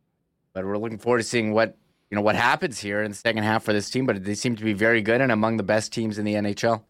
but 0.53 0.65
we're 0.65 0.79
looking 0.79 0.99
forward 0.99 1.19
to 1.19 1.25
seeing 1.25 1.53
what 1.53 1.77
you 2.11 2.17
know 2.17 2.23
what 2.23 2.35
happens 2.35 2.81
here 2.81 3.03
in 3.03 3.13
the 3.13 3.17
second 3.17 3.45
half 3.45 3.63
for 3.63 3.73
this 3.73 3.89
team. 3.89 4.07
But 4.07 4.25
they 4.25 4.35
seem 4.35 4.57
to 4.57 4.65
be 4.65 4.73
very 4.73 5.03
good 5.03 5.21
and 5.21 5.31
among 5.31 5.57
the 5.57 5.63
best 5.63 5.93
teams 5.93 6.19
in 6.19 6.25
the 6.25 6.35
NHL. 6.35 6.83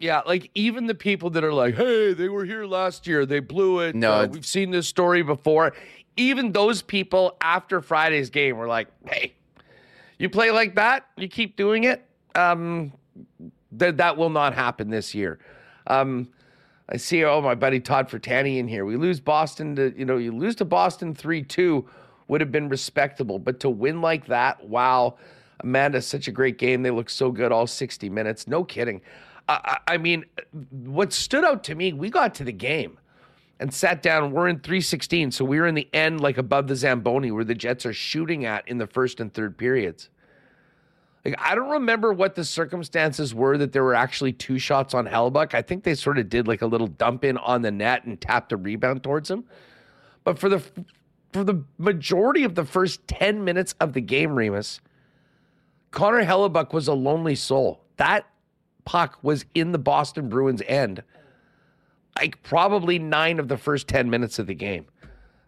Yeah, 0.00 0.22
like 0.26 0.50
even 0.54 0.86
the 0.86 0.94
people 0.94 1.28
that 1.30 1.44
are 1.44 1.52
like, 1.52 1.74
"Hey, 1.76 2.14
they 2.14 2.30
were 2.30 2.46
here 2.46 2.64
last 2.64 3.06
year, 3.06 3.26
they 3.26 3.38
blew 3.38 3.80
it." 3.80 3.94
No, 3.94 4.12
uh, 4.12 4.28
we've 4.30 4.46
seen 4.46 4.70
this 4.70 4.88
story 4.88 5.22
before. 5.22 5.74
Even 6.16 6.52
those 6.52 6.80
people 6.80 7.36
after 7.40 7.82
Friday's 7.82 8.30
game 8.30 8.56
were 8.56 8.66
like, 8.66 8.88
"Hey, 9.06 9.34
you 10.18 10.30
play 10.30 10.50
like 10.50 10.74
that, 10.76 11.06
you 11.18 11.28
keep 11.28 11.54
doing 11.54 11.84
it. 11.84 12.02
Um, 12.34 12.92
that 13.72 13.98
that 13.98 14.16
will 14.16 14.30
not 14.30 14.54
happen 14.54 14.88
this 14.88 15.14
year." 15.14 15.38
Um, 15.86 16.28
I 16.88 16.96
see, 16.96 17.24
oh, 17.24 17.40
my 17.40 17.54
buddy 17.54 17.78
Todd 17.78 18.08
Fertani 18.08 18.58
in 18.58 18.66
here. 18.66 18.84
We 18.84 18.96
lose 18.96 19.20
Boston 19.20 19.76
to, 19.76 19.94
you 19.96 20.04
know, 20.04 20.16
you 20.16 20.32
lose 20.32 20.56
to 20.56 20.64
Boston 20.64 21.14
3 21.14 21.42
2 21.42 21.88
would 22.26 22.40
have 22.40 22.50
been 22.50 22.68
respectable. 22.68 23.38
But 23.38 23.60
to 23.60 23.70
win 23.70 24.00
like 24.00 24.26
that, 24.26 24.66
wow. 24.66 25.16
Amanda, 25.60 26.00
such 26.00 26.26
a 26.26 26.32
great 26.32 26.58
game. 26.58 26.82
They 26.82 26.90
look 26.90 27.10
so 27.10 27.30
good 27.30 27.52
all 27.52 27.66
60 27.66 28.08
minutes. 28.08 28.48
No 28.48 28.64
kidding. 28.64 29.02
I, 29.50 29.78
I 29.94 29.98
mean, 29.98 30.24
what 30.70 31.12
stood 31.12 31.44
out 31.44 31.64
to 31.64 31.74
me, 31.74 31.92
we 31.92 32.10
got 32.10 32.34
to 32.36 32.44
the 32.44 32.52
game 32.52 32.98
and 33.58 33.72
sat 33.72 34.02
down. 34.02 34.32
We're 34.32 34.48
in 34.48 34.60
316, 34.60 35.32
so 35.32 35.44
we 35.44 35.60
were 35.60 35.66
in 35.66 35.74
the 35.74 35.88
end, 35.92 36.20
like 36.20 36.38
above 36.38 36.66
the 36.66 36.76
Zamboni, 36.76 37.30
where 37.30 37.44
the 37.44 37.54
Jets 37.54 37.84
are 37.84 37.92
shooting 37.92 38.44
at 38.44 38.66
in 38.68 38.78
the 38.78 38.86
first 38.86 39.20
and 39.20 39.32
third 39.32 39.58
periods. 39.58 40.08
Like 41.24 41.34
I 41.38 41.54
don't 41.54 41.70
remember 41.70 42.12
what 42.12 42.34
the 42.34 42.44
circumstances 42.44 43.34
were 43.34 43.58
that 43.58 43.72
there 43.72 43.84
were 43.84 43.94
actually 43.94 44.32
two 44.32 44.58
shots 44.58 44.94
on 44.94 45.06
Hellebuyck. 45.06 45.54
I 45.54 45.62
think 45.62 45.84
they 45.84 45.94
sort 45.94 46.18
of 46.18 46.30
did 46.30 46.48
like 46.48 46.62
a 46.62 46.66
little 46.66 46.86
dump 46.86 47.24
in 47.24 47.36
on 47.36 47.62
the 47.62 47.70
net 47.70 48.04
and 48.04 48.18
tapped 48.18 48.52
a 48.52 48.56
rebound 48.56 49.02
towards 49.02 49.30
him. 49.30 49.44
But 50.24 50.38
for 50.38 50.48
the 50.48 50.62
for 51.32 51.44
the 51.44 51.62
majority 51.78 52.44
of 52.44 52.54
the 52.54 52.64
first 52.64 53.06
10 53.06 53.44
minutes 53.44 53.74
of 53.80 53.92
the 53.92 54.00
game, 54.00 54.34
Remis, 54.34 54.80
Connor 55.90 56.24
Hellebuyck 56.24 56.72
was 56.72 56.88
a 56.88 56.94
lonely 56.94 57.34
soul. 57.34 57.82
That 57.96 58.26
puck 58.90 59.20
was 59.22 59.44
in 59.54 59.70
the 59.70 59.78
Boston 59.78 60.28
Bruins 60.28 60.62
end. 60.66 61.04
Like 62.18 62.42
probably 62.42 62.98
nine 62.98 63.38
of 63.38 63.46
the 63.46 63.56
first 63.56 63.86
10 63.86 64.10
minutes 64.10 64.40
of 64.40 64.48
the 64.48 64.54
game. 64.54 64.86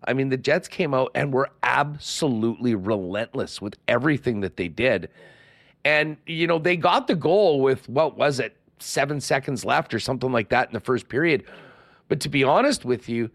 I 0.04 0.12
mean, 0.12 0.28
the 0.28 0.36
Jets 0.36 0.68
came 0.68 0.94
out 0.94 1.10
and 1.16 1.32
were 1.32 1.50
absolutely 1.64 2.76
relentless 2.76 3.60
with 3.60 3.76
everything 3.88 4.42
that 4.42 4.56
they 4.56 4.68
did. 4.68 5.08
And, 5.84 6.18
you 6.24 6.46
know, 6.46 6.60
they 6.60 6.76
got 6.76 7.08
the 7.08 7.16
goal 7.16 7.60
with 7.60 7.88
what 7.88 8.16
was 8.16 8.38
it, 8.38 8.56
seven 8.78 9.20
seconds 9.20 9.64
left 9.64 9.92
or 9.92 9.98
something 9.98 10.30
like 10.30 10.50
that 10.50 10.68
in 10.68 10.72
the 10.72 10.78
first 10.78 11.08
period. 11.08 11.42
But 12.06 12.20
to 12.20 12.28
be 12.28 12.44
honest 12.44 12.84
with 12.84 13.08
you, 13.08 13.28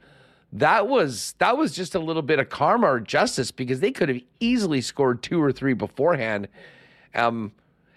that 0.54 0.88
was 0.88 1.36
that 1.40 1.58
was 1.58 1.76
just 1.76 1.96
a 1.96 2.00
little 2.00 2.22
bit 2.22 2.40
of 2.40 2.48
karma 2.48 2.88
or 2.88 3.02
justice 3.02 3.52
because 3.52 3.82
they 3.82 3.92
could 3.92 4.08
have 4.08 4.22
easily 4.40 4.80
scored 4.80 5.22
two 5.22 5.44
or 5.44 5.52
three 5.52 5.74
beforehand. 5.74 6.48
Um, 7.14 7.52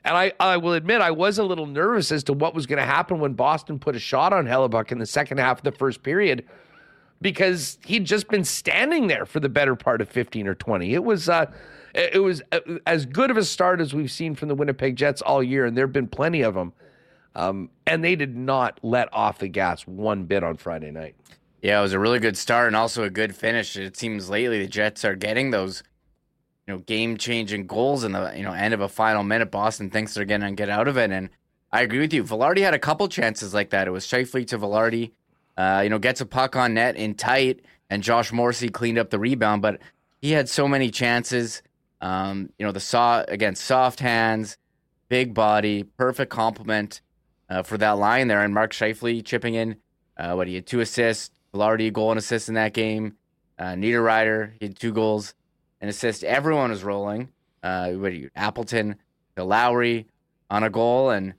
and 0.05 0.17
I, 0.17 0.33
I 0.41 0.57
will 0.57 0.75
admit 0.75 1.01
I 1.01 1.11
was 1.11 1.39
a 1.39 1.45
little 1.45 1.67
nervous 1.67 2.11
as 2.11 2.25
to 2.25 2.33
what 2.33 2.55
was 2.55 2.67
going 2.67 2.79
to 2.79 2.87
happen 2.87 3.21
when 3.21 3.35
Boston 3.35 3.79
put 3.79 3.97
a 3.97 3.99
shot 3.99 4.33
on 4.33 4.47
Hellebuyck 4.47 4.93
in 4.93 4.99
the 4.99 5.07
second 5.07 5.39
half 5.39 5.59
of 5.59 5.65
the 5.65 5.73
first 5.73 6.03
period 6.03 6.45
because 7.21 7.79
he'd 7.85 8.05
just 8.05 8.29
been 8.29 8.45
standing 8.45 9.07
there 9.07 9.27
for 9.27 9.41
the 9.41 9.49
better 9.49 9.77
part 9.77 10.01
of 10.01 10.09
15 10.09 10.47
or 10.47 10.55
20. 10.55 10.95
It 10.95 11.05
was 11.05 11.29
uh, 11.29 11.47
it 11.95 12.23
was 12.23 12.43
uh, 12.53 12.61
as 12.87 13.05
good 13.05 13.31
of 13.31 13.37
a 13.37 13.45
start 13.45 13.81
as 13.81 13.93
we've 13.93 14.11
seen 14.11 14.35
from 14.35 14.49
the 14.49 14.55
Winnipeg 14.55 14.97
Jets 14.97 15.21
all 15.23 15.43
year, 15.43 15.67
and 15.67 15.77
there 15.77 15.87
have 15.87 15.93
been 15.93 16.09
plenty 16.09 16.43
of 16.43 16.55
them. 16.55 16.73
Um, 17.35 17.71
and 17.87 18.03
they 18.03 18.17
did 18.17 18.37
not 18.37 18.81
let 18.83 19.13
off 19.13 19.39
the 19.39 19.49
gas 19.49 19.87
one 19.87 20.25
bit 20.25 20.43
on 20.43 20.57
Friday 20.57 20.91
night. 20.91 21.15
Yeah, 21.63 21.79
it 21.79 21.83
was 21.83 21.93
a 21.93 21.99
really 21.99 22.19
good 22.19 22.37
start 22.37 22.69
and 22.69 22.77
also 22.77 23.05
a 23.05 23.11
good 23.11 23.37
finish. 23.37 23.77
It 23.77 23.97
seems 23.97 24.31
lately 24.31 24.61
the 24.61 24.67
Jets 24.67 25.05
are 25.05 25.15
getting 25.15 25.51
those, 25.51 25.83
you 26.67 26.75
know, 26.75 26.79
game-changing 26.81 27.67
goals 27.67 28.05
in 28.05 28.13
the 28.13 28.33
you 28.37 28.43
know 28.43 28.53
end 28.53 28.75
of 28.75 28.81
a 28.81 28.89
final 28.89 29.23
minute. 29.23 29.51
Boston 29.51 29.91
thinks 29.91 30.15
they're 30.15 30.25
going 30.25 30.41
to 30.41 30.53
get 30.53 30.69
out 30.69 30.89
of 30.89 30.97
it, 30.97 31.11
and 31.11 31.31
I 31.73 31.83
agree 31.83 32.01
with 32.01 32.13
you. 32.13 32.25
Vilardi 32.25 32.61
had 32.61 32.75
a 32.75 32.79
couple 32.79 33.09
chances 33.09 33.55
like 33.55 33.71
that. 33.71 33.87
It 33.87 33.91
was 33.91 34.07
Scheifele 34.07 34.47
to 34.49 34.59
Vilardi, 34.59 35.13
uh, 35.57 35.81
you 35.83 35.91
know, 35.91 35.99
gets 35.99 36.21
a 36.21 36.27
puck 36.27 36.57
on 36.57 36.75
net 36.75 36.97
in 36.97 37.15
tight, 37.15 37.61
and 37.89 38.03
Josh 38.03 38.33
Morrissey 38.33 38.69
cleaned 38.69 38.99
up 38.99 39.11
the 39.11 39.19
rebound, 39.19 39.63
but 39.63 39.81
he 40.21 40.33
had 40.33 40.49
so 40.49 40.69
many 40.69 40.91
chances. 40.91 41.63
Um, 42.01 42.51
you 42.59 42.65
know, 42.65 42.73
the 42.73 42.81
saw 42.81 43.25
again, 43.29 43.55
soft 43.55 44.01
hands, 44.01 44.57
big 45.09 45.35
body, 45.35 45.83
perfect 45.83 46.31
complement 46.31 47.01
uh, 47.49 47.63
for 47.63 47.77
that 47.79 47.99
line 47.99 48.29
there. 48.29 48.43
And 48.43 48.55
Mark 48.55 48.73
Scheifele 48.73 49.25
chipping 49.25 49.55
in. 49.55 49.77
Uh, 50.17 50.35
what 50.35 50.49
he 50.49 50.55
had 50.55 50.67
two 50.67 50.81
assists, 50.81 51.31
Vilardi 51.55 51.93
goal 51.93 52.11
and 52.11 52.19
assist 52.19 52.49
in 52.49 52.55
that 52.55 52.75
game. 52.75 53.17
Uh, 53.59 53.73
Niederreiter 53.73 54.53
he 54.59 54.67
had 54.67 54.79
two 54.79 54.93
goals 54.93 55.35
and 55.81 55.91
assist. 55.91 56.25
Everyone 56.25 56.71
was 56.71 56.85
rolling. 56.85 57.31
Uh, 57.63 57.93
what 57.93 58.13
you, 58.13 58.31
Appleton, 58.35 58.97
the 59.35 59.45
Lowry 59.45 60.07
on 60.49 60.63
a 60.63 60.71
goal, 60.71 61.11
and 61.11 61.35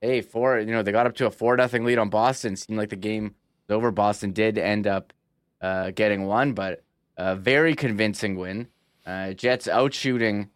hey, 0.00 0.20
four. 0.20 0.58
You 0.58 0.72
know 0.72 0.82
they 0.82 0.92
got 0.92 1.06
up 1.06 1.16
to 1.16 1.26
a 1.26 1.30
four 1.30 1.56
nothing 1.56 1.84
lead 1.84 1.98
on 1.98 2.10
Boston. 2.10 2.56
Seemed 2.56 2.78
like 2.78 2.90
the 2.90 2.96
game 2.96 3.34
was 3.68 3.76
over. 3.76 3.90
Boston 3.90 4.32
did 4.32 4.58
end 4.58 4.86
up 4.86 5.12
uh, 5.60 5.90
getting 5.90 6.26
one, 6.26 6.52
but 6.52 6.82
a 7.16 7.36
very 7.36 7.74
convincing 7.74 8.36
win. 8.36 8.68
Uh, 9.06 9.32
Jets 9.32 9.66
outshooting 9.66 10.48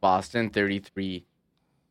Boston 0.00 0.50
33 0.50 1.24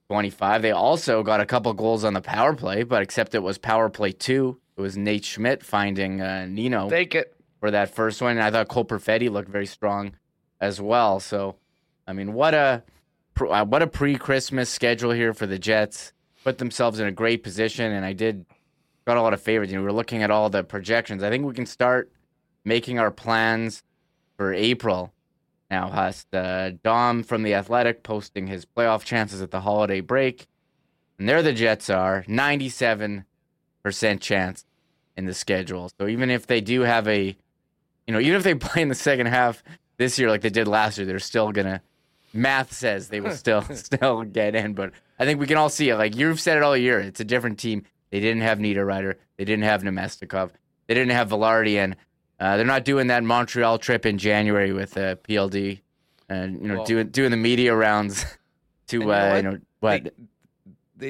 25. 0.10 0.62
They 0.62 0.72
also 0.72 1.24
got 1.24 1.39
a 1.39 1.46
couple 1.46 1.74
goals 1.74 2.03
on 2.03 2.13
the 2.13 2.22
power 2.22 2.53
play, 2.53 2.84
but 2.84 3.01
except 3.01 3.34
it 3.34 3.41
was 3.41 3.58
power 3.58 3.89
play 3.89 4.12
two. 4.12 4.60
It 4.75 4.81
was 4.81 4.98
Nate 4.98 5.24
Schmidt 5.24 5.63
finding 5.63 6.22
uh, 6.22 6.48
Nino 6.48 6.89
Take 6.89 7.15
it. 7.15 7.34
for 7.62 7.72
that 7.72 7.96
first 7.96 8.22
one. 8.22 8.31
And 8.31 8.41
I 8.41 8.51
thought 8.51 8.67
Cole 8.67 8.84
Perfetti 8.84 9.31
looked 9.31 9.48
very 9.48 9.65
strong 9.65 10.15
as 10.62 10.80
well. 10.80 11.20
So, 11.20 11.58
I 12.08 12.13
mean, 12.13 12.34
what 12.34 12.53
a 12.53 12.84
uh, 13.39 13.65
what 13.65 13.82
a 13.82 13.88
pre-Christmas 13.88 14.70
schedule 14.70 15.12
here 15.12 15.34
for 15.34 15.46
the 15.48 15.60
Jets. 15.60 16.13
Put 16.44 16.58
themselves 16.58 17.00
in 17.00 17.08
a 17.08 17.12
great 17.12 17.44
position, 17.44 17.91
and 17.91 18.06
I 18.06 18.13
did 18.13 18.46
got 19.06 19.18
a 19.18 19.22
lot 19.22 19.34
of 19.34 19.41
favorites. 19.41 19.72
You 19.72 19.80
know, 19.80 19.84
we 19.84 19.89
are 19.89 19.94
looking 19.94 20.24
at 20.24 20.32
all 20.32 20.50
the 20.50 20.63
projections. 20.63 21.24
I 21.24 21.30
think 21.30 21.46
we 21.46 21.53
can 21.53 21.65
start 21.65 22.12
making 22.63 23.00
our 23.00 23.12
plans 23.12 23.84
for 24.38 24.53
April 24.53 25.12
now, 25.72 25.89
Hust, 25.89 26.34
uh, 26.36 26.72
Dom 26.84 27.24
from 27.24 27.44
The 27.44 27.53
Athletic 27.53 28.03
posting 28.03 28.48
his 28.48 28.65
playoff 28.65 29.06
chances 29.06 29.41
at 29.41 29.51
the 29.51 29.62
holiday 29.62 30.01
break. 30.01 30.48
And 31.18 31.30
there 31.30 31.41
the 31.41 31.53
Jets 31.53 31.89
are 31.89 32.25
97% 32.27 33.24
chance 34.20 34.65
in 35.15 35.25
the 35.25 35.34
schedule. 35.34 35.89
So 35.98 36.08
even 36.10 36.30
if 36.30 36.46
they 36.46 36.60
do 36.60 36.82
have 36.82 37.08
a, 37.08 37.38
you 38.06 38.13
know, 38.13 38.20
even 38.20 38.36
if 38.36 38.44
they 38.44 38.53
play 38.56 38.82
in 38.82 38.89
the 38.89 38.96
second 38.96 39.27
half 39.27 39.63
this 40.01 40.17
year 40.20 40.29
like 40.29 40.41
they 40.41 40.50
did 40.50 40.67
last 40.67 40.98
year, 40.98 41.05
they're 41.08 41.20
still 41.20 41.53
to, 41.53 41.81
math 42.34 42.74
says 42.74 43.08
they 43.10 43.22
will 43.22 43.36
still 43.46 43.62
still 43.74 44.24
get 44.24 44.55
in. 44.55 44.74
But 44.74 44.91
I 45.20 45.25
think 45.25 45.39
we 45.39 45.48
can 45.48 45.58
all 45.58 45.70
see 45.70 45.89
it. 45.89 45.96
Like 45.98 46.15
you've 46.15 46.39
said 46.39 46.58
it 46.58 46.63
all 46.63 46.75
year. 46.75 47.00
It's 47.00 47.20
a 47.20 47.25
different 47.25 47.60
team. 47.60 47.84
They 48.10 48.20
didn't 48.20 48.41
have 48.41 48.58
Niederreiter. 48.60 49.15
They 49.38 49.46
didn't 49.46 49.63
have 49.63 49.84
Namestnikov. 49.84 50.50
They 50.88 50.93
didn't 50.96 51.12
have 51.13 51.29
Vilardi. 51.29 51.77
And 51.77 51.96
Uh, 52.39 52.58
they're 52.58 52.65
not 52.75 52.84
doing 52.86 53.08
that 53.08 53.24
Montreal 53.24 53.77
trip 53.77 54.03
in 54.05 54.17
January 54.17 54.74
with 54.74 54.98
uh, 54.98 55.15
PLD, 55.27 55.81
and 56.27 56.60
you 56.62 56.67
know 56.67 56.77
Well- 56.77 56.86
doing 56.91 57.08
doing 57.12 57.31
the 57.31 57.38
media 57.50 57.74
rounds 57.75 58.25
to 58.88 58.98
you 58.98 59.05
know 59.05 59.12
uh, 59.12 59.29
what? 59.29 59.36
you 59.38 59.43
know 59.43 59.58
what? 59.79 60.03
They, 60.03 60.12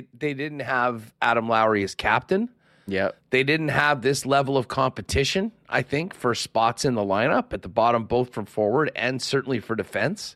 they 0.02 0.08
they 0.24 0.34
didn't 0.34 0.62
have 0.62 1.14
Adam 1.22 1.48
Lowry 1.48 1.84
as 1.84 1.96
captain. 1.96 2.50
yeah, 2.88 3.12
They 3.30 3.44
didn't 3.44 3.70
have 3.70 4.02
this 4.02 4.26
level 4.26 4.58
of 4.58 4.68
competition, 4.68 5.52
I 5.72 5.82
think, 5.82 6.14
for 6.14 6.36
spots 6.36 6.86
in 6.86 6.96
the 6.96 7.02
lineup 7.02 7.54
at 7.54 7.62
the 7.62 7.70
bottom, 7.70 8.06
both 8.06 8.34
from 8.34 8.46
forward 8.46 8.92
and 8.96 9.22
certainly 9.22 9.60
for 9.60 9.76
defense. 9.76 10.36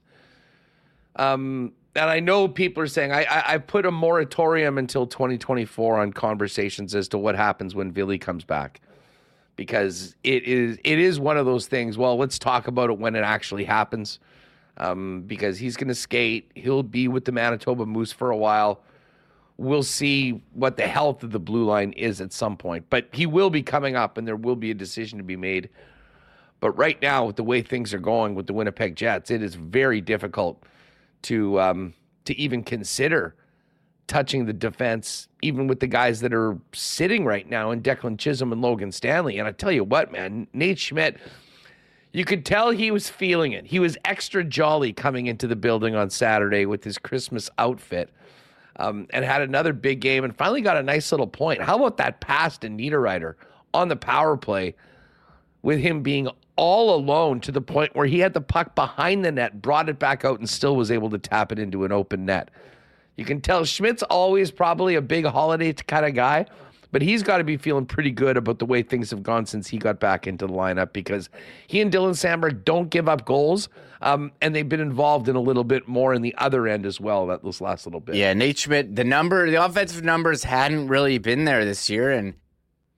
Um, 1.16 1.74
and 1.96 2.10
I 2.10 2.20
know 2.20 2.48
people 2.48 2.84
are 2.84 2.88
saying 2.88 3.12
I, 3.12 3.24
I, 3.24 3.54
I 3.54 3.58
put 3.58 3.86
a 3.86 3.92
moratorium 3.92 4.78
until 4.78 5.08
2024 5.08 6.00
on 6.00 6.12
conversations 6.14 6.94
as 6.94 7.08
to 7.10 7.18
what 7.18 7.36
happens 7.36 7.74
when 7.74 7.92
Vili 7.92 8.18
comes 8.18 8.44
back, 8.44 8.82
because 9.56 10.16
it 10.24 10.44
is 10.44 10.78
it 10.84 11.00
is 11.00 11.20
one 11.20 11.38
of 11.38 11.46
those 11.46 11.68
things. 11.68 11.98
Well, 11.98 12.18
let's 12.18 12.38
talk 12.38 12.68
about 12.68 12.90
it 12.90 12.98
when 12.98 13.16
it 13.16 13.24
actually 13.24 13.64
happens, 13.64 14.20
um, 14.78 15.24
because 15.26 15.58
he's 15.58 15.78
going 15.78 15.88
to 15.88 15.96
skate. 15.96 16.52
He'll 16.56 16.84
be 16.84 17.08
with 17.08 17.26
the 17.26 17.32
Manitoba 17.32 17.86
Moose 17.86 18.12
for 18.12 18.30
a 18.30 18.38
while 18.38 18.82
we'll 19.58 19.84
see 19.84 20.42
what 20.54 20.78
the 20.78 20.88
health 20.88 21.24
of 21.24 21.32
the 21.32 21.40
blue 21.40 21.66
line 21.66 21.94
is 21.94 22.22
at 22.22 22.34
some 22.34 22.58
point. 22.58 22.86
But 22.90 23.08
he 23.12 23.26
will 23.26 23.50
be 23.50 23.64
coming 23.64 23.96
up, 23.96 24.18
and 24.18 24.28
there 24.28 24.36
will 24.36 24.56
be 24.56 24.72
a 24.72 24.76
decision 24.76 25.18
to 25.18 25.24
be 25.24 25.38
made. 25.38 25.70
But 26.60 26.72
right 26.72 27.02
now, 27.02 27.26
with 27.26 27.36
the 27.36 27.44
way 27.44 27.62
things 27.62 27.94
are 27.94 28.00
going 28.00 28.36
with 28.36 28.48
the 28.48 28.54
Winnipeg 28.54 28.96
Jets, 28.96 29.32
it 29.32 29.42
is 29.42 29.56
very 29.56 30.02
difficult 30.02 30.64
to 31.24 31.60
um, 31.60 31.94
to 32.26 32.38
even 32.38 32.64
consider 32.64 33.36
touching 34.08 34.46
the 34.46 34.54
defense, 34.54 35.28
even 35.42 35.68
with 35.68 35.80
the 35.80 35.88
guys 35.88 36.22
that 36.22 36.34
are 36.34 36.58
sitting 36.74 37.26
right 37.26 37.50
now 37.50 37.72
in 37.72 37.82
Declan 37.82 38.18
Chisholm 38.18 38.52
and 38.52 38.62
Logan 38.62 38.92
Stanley. 38.92 39.40
And 39.40 39.48
I 39.48 39.52
tell 39.52 39.72
you 39.72 39.84
what, 39.84 40.12
man, 40.12 40.48
Nate 40.54 40.80
Schmidt. 40.80 41.18
You 42.14 42.24
could 42.24 42.46
tell 42.46 42.72
he 42.72 42.92
was 42.92 43.10
feeling 43.10 43.52
it. 43.52 43.66
He 43.66 43.80
was 43.80 43.98
extra 44.06 44.42
jolly 44.42 44.94
coming 44.94 45.28
into 45.28 45.48
the 45.48 45.56
building 45.56 45.96
on 45.96 46.10
Saturday 46.10 46.66
with 46.66 46.84
his 46.86 46.98
Christmas 46.98 47.50
outfit 47.58 48.10
um, 48.78 49.08
and 49.12 49.24
had 49.24 49.42
another 49.42 49.74
big 49.74 50.00
game 50.00 50.24
and 50.24 50.36
finally 50.36 50.62
got 50.62 50.78
a 50.78 50.84
nice 50.84 51.12
little 51.12 51.28
point. 51.28 51.62
How 51.62 51.76
about 51.78 51.98
that 51.98 52.22
pass 52.22 52.58
to 52.60 52.68
Niederreiter 52.68 53.36
on 53.74 53.88
the 53.88 53.96
power 53.96 54.38
play 54.38 54.76
with 55.62 55.80
him 55.80 56.02
being 56.02 56.30
all 56.56 56.96
alone 56.96 57.40
to 57.42 57.52
the 57.52 57.62
point 57.62 57.96
where 57.96 58.06
he 58.06 58.20
had 58.20 58.34
the 58.34 58.42
puck 58.42 58.76
behind 58.76 59.26
the 59.26 59.32
net, 59.32 59.62
brought 59.62 59.90
it 59.90 60.00
back 60.00 60.24
out, 60.24 60.40
and 60.40 60.50
still 60.50 60.76
was 60.76 60.92
able 60.92 61.10
to 61.10 61.18
tap 61.18 61.52
it 61.52 61.60
into 61.60 61.84
an 61.84 61.92
open 61.92 62.26
net. 62.26 62.50
You 63.16 63.26
can 63.26 63.42
tell 63.42 63.64
Schmidt's 63.64 64.04
always 64.04 64.52
probably 64.52 64.96
a 64.96 65.02
big 65.02 65.26
holiday 65.26 65.74
kind 65.74 66.06
of 66.06 66.14
guy, 66.14 66.46
but 66.92 67.02
he's 67.02 67.24
got 67.24 67.38
to 67.38 67.44
be 67.44 67.58
feeling 67.58 67.86
pretty 67.86 68.12
good 68.12 68.38
about 68.38 68.60
the 68.60 68.66
way 68.66 68.82
things 68.82 69.12
have 69.12 69.24
gone 69.24 69.46
since 69.46 69.68
he 69.68 69.78
got 69.78 70.00
back 70.00 70.28
into 70.28 70.48
the 70.48 70.54
lineup 70.54 70.94
because 70.94 71.30
he 71.68 71.82
and 71.82 71.92
Dylan 71.92 72.12
Samberg 72.12 72.64
don't 72.64 72.90
give 72.90 73.10
up 73.10 73.26
goals, 73.26 73.70
um, 74.02 74.32
and 74.42 74.56
they've 74.56 74.68
been 74.68 74.80
involved 74.80 75.28
in 75.28 75.36
a 75.36 75.42
little 75.42 75.64
bit 75.64 75.88
more 75.88 76.14
in 76.14 76.22
the 76.22 76.36
other 76.38 76.68
end 76.68 76.86
as 76.86 77.00
well. 77.00 77.28
That 77.28 77.44
this 77.44 77.62
last 77.62 77.86
little 77.86 78.00
bit. 78.00 78.16
yeah. 78.16 78.34
Nate 78.34 78.58
Schmidt, 78.58 78.96
the 78.96 79.04
number, 79.04 79.50
the 79.50 79.64
offensive 79.64 80.04
numbers 80.04 80.44
hadn't 80.44 80.88
really 80.88 81.18
been 81.18 81.46
there 81.46 81.66
this 81.66 81.90
year, 81.90 82.12
and 82.12 82.36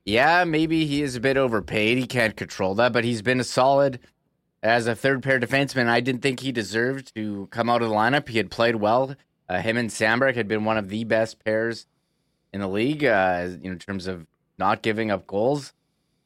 yeah, 0.06 0.44
maybe 0.46 0.86
he 0.86 1.02
is 1.02 1.16
a 1.16 1.20
bit 1.20 1.38
overpaid. 1.38 1.98
He 1.98 2.08
can't 2.08 2.36
control 2.36 2.76
that, 2.76 2.94
but 2.94 3.04
he's 3.04 3.22
been 3.22 3.40
a 3.40 3.44
solid 3.44 4.00
as 4.64 4.88
a 4.88 4.96
third 4.96 5.22
pair 5.22 5.40
defenseman. 5.40 5.88
I 5.88 6.00
didn't 6.00 6.22
think 6.22 6.40
he 6.40 6.52
deserved 6.52 7.14
to 7.16 7.48
come 7.52 7.70
out 7.70 7.82
of 7.82 7.90
the 7.90 7.96
lineup. 7.96 8.28
He 8.30 8.38
had 8.38 8.50
played 8.50 8.78
well. 8.78 9.16
Uh, 9.50 9.60
him 9.60 9.78
and 9.78 9.90
Samberg 9.90 10.36
had 10.36 10.48
been 10.48 10.66
one 10.66 10.78
of 10.78 10.90
the 10.90 11.04
best 11.04 11.44
pairs 11.44 11.86
in 12.58 12.62
the 12.62 12.68
league, 12.68 13.06
uh, 13.06 13.50
you 13.62 13.70
know, 13.70 13.74
in 13.74 13.80
terms 13.80 14.08
of 14.08 14.26
not 14.58 14.82
giving 14.82 15.12
up 15.12 15.28
goals. 15.28 15.74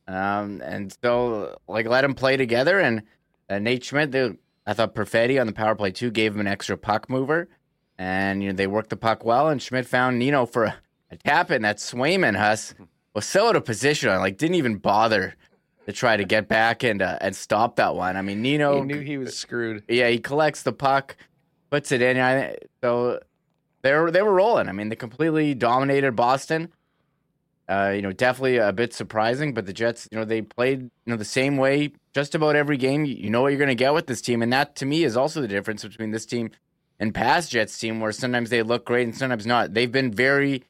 Um, 0.07 0.61
and 0.63 0.95
so, 1.03 1.57
like, 1.67 1.87
let 1.87 2.01
them 2.01 2.15
play 2.15 2.37
together. 2.37 2.79
And 2.79 3.03
uh, 3.49 3.59
Nate 3.59 3.83
Schmidt, 3.83 4.11
they, 4.11 4.31
I 4.65 4.73
thought 4.73 4.95
Perfetti 4.95 5.39
on 5.41 5.45
the 5.45 5.53
power 5.53 5.75
play 5.75 5.91
too 5.91 6.09
gave 6.09 6.33
him 6.33 6.39
an 6.39 6.47
extra 6.47 6.77
puck 6.77 7.09
mover, 7.09 7.49
and 7.97 8.41
you 8.41 8.49
know 8.49 8.55
they 8.55 8.67
worked 8.67 8.89
the 8.91 8.95
puck 8.95 9.25
well. 9.25 9.49
And 9.49 9.61
Schmidt 9.61 9.85
found 9.85 10.17
Nino 10.19 10.45
for 10.45 10.63
a, 10.65 10.75
a 11.11 11.17
tap 11.17 11.51
in 11.51 11.63
that 11.63 11.77
Swayman 11.77 12.37
Huss 12.37 12.73
was 13.13 13.25
so 13.25 13.49
out 13.49 13.57
of 13.57 13.65
position, 13.65 14.09
like 14.19 14.37
didn't 14.37 14.55
even 14.55 14.77
bother 14.77 15.35
to 15.85 15.91
try 15.91 16.15
to 16.15 16.23
get 16.23 16.47
back 16.47 16.83
and 16.83 17.01
uh, 17.01 17.17
and 17.19 17.35
stop 17.35 17.75
that 17.75 17.93
one. 17.95 18.15
I 18.15 18.21
mean, 18.21 18.41
Nino 18.41 18.77
He 18.77 18.85
knew 18.85 18.99
he 19.01 19.17
was 19.17 19.35
screwed. 19.35 19.83
yeah, 19.89 20.07
he 20.07 20.19
collects 20.19 20.63
the 20.63 20.71
puck, 20.71 21.17
puts 21.69 21.91
it 21.91 22.01
in. 22.01 22.17
I, 22.17 22.55
so 22.81 23.19
they 23.81 23.93
were 23.93 24.11
they 24.11 24.21
were 24.21 24.33
rolling. 24.33 24.69
I 24.69 24.71
mean, 24.71 24.89
they 24.89 24.95
completely 24.95 25.53
dominated 25.53 26.15
Boston. 26.15 26.69
Uh, 27.69 27.93
you 27.95 28.01
know, 28.01 28.11
definitely 28.11 28.57
a 28.57 28.73
bit 28.73 28.93
surprising, 28.93 29.53
but 29.53 29.65
the 29.65 29.71
Jets, 29.71 30.07
you 30.11 30.17
know, 30.17 30.25
they 30.25 30.41
played 30.41 30.81
you 30.81 30.89
know 31.05 31.15
the 31.15 31.23
same 31.23 31.57
way 31.57 31.93
just 32.13 32.35
about 32.35 32.55
every 32.55 32.77
game. 32.77 33.05
You, 33.05 33.29
know 33.29 33.41
what 33.41 33.49
you're 33.49 33.59
going 33.59 33.69
to 33.69 33.75
get 33.75 33.93
with 33.93 34.07
this 34.07 34.21
team, 34.21 34.41
and 34.41 34.51
that 34.51 34.75
to 34.77 34.85
me 34.85 35.03
is 35.03 35.15
also 35.15 35.41
the 35.41 35.47
difference 35.47 35.83
between 35.83 36.11
this 36.11 36.25
team 36.25 36.51
and 36.99 37.13
past 37.13 37.51
Jets 37.51 37.77
team, 37.79 37.99
where 37.99 38.11
sometimes 38.11 38.49
they 38.49 38.61
look 38.61 38.85
great 38.85 39.03
and 39.07 39.15
sometimes 39.15 39.45
not. 39.45 39.73
They've 39.73 39.91
been 39.91 40.11
very, 40.11 40.63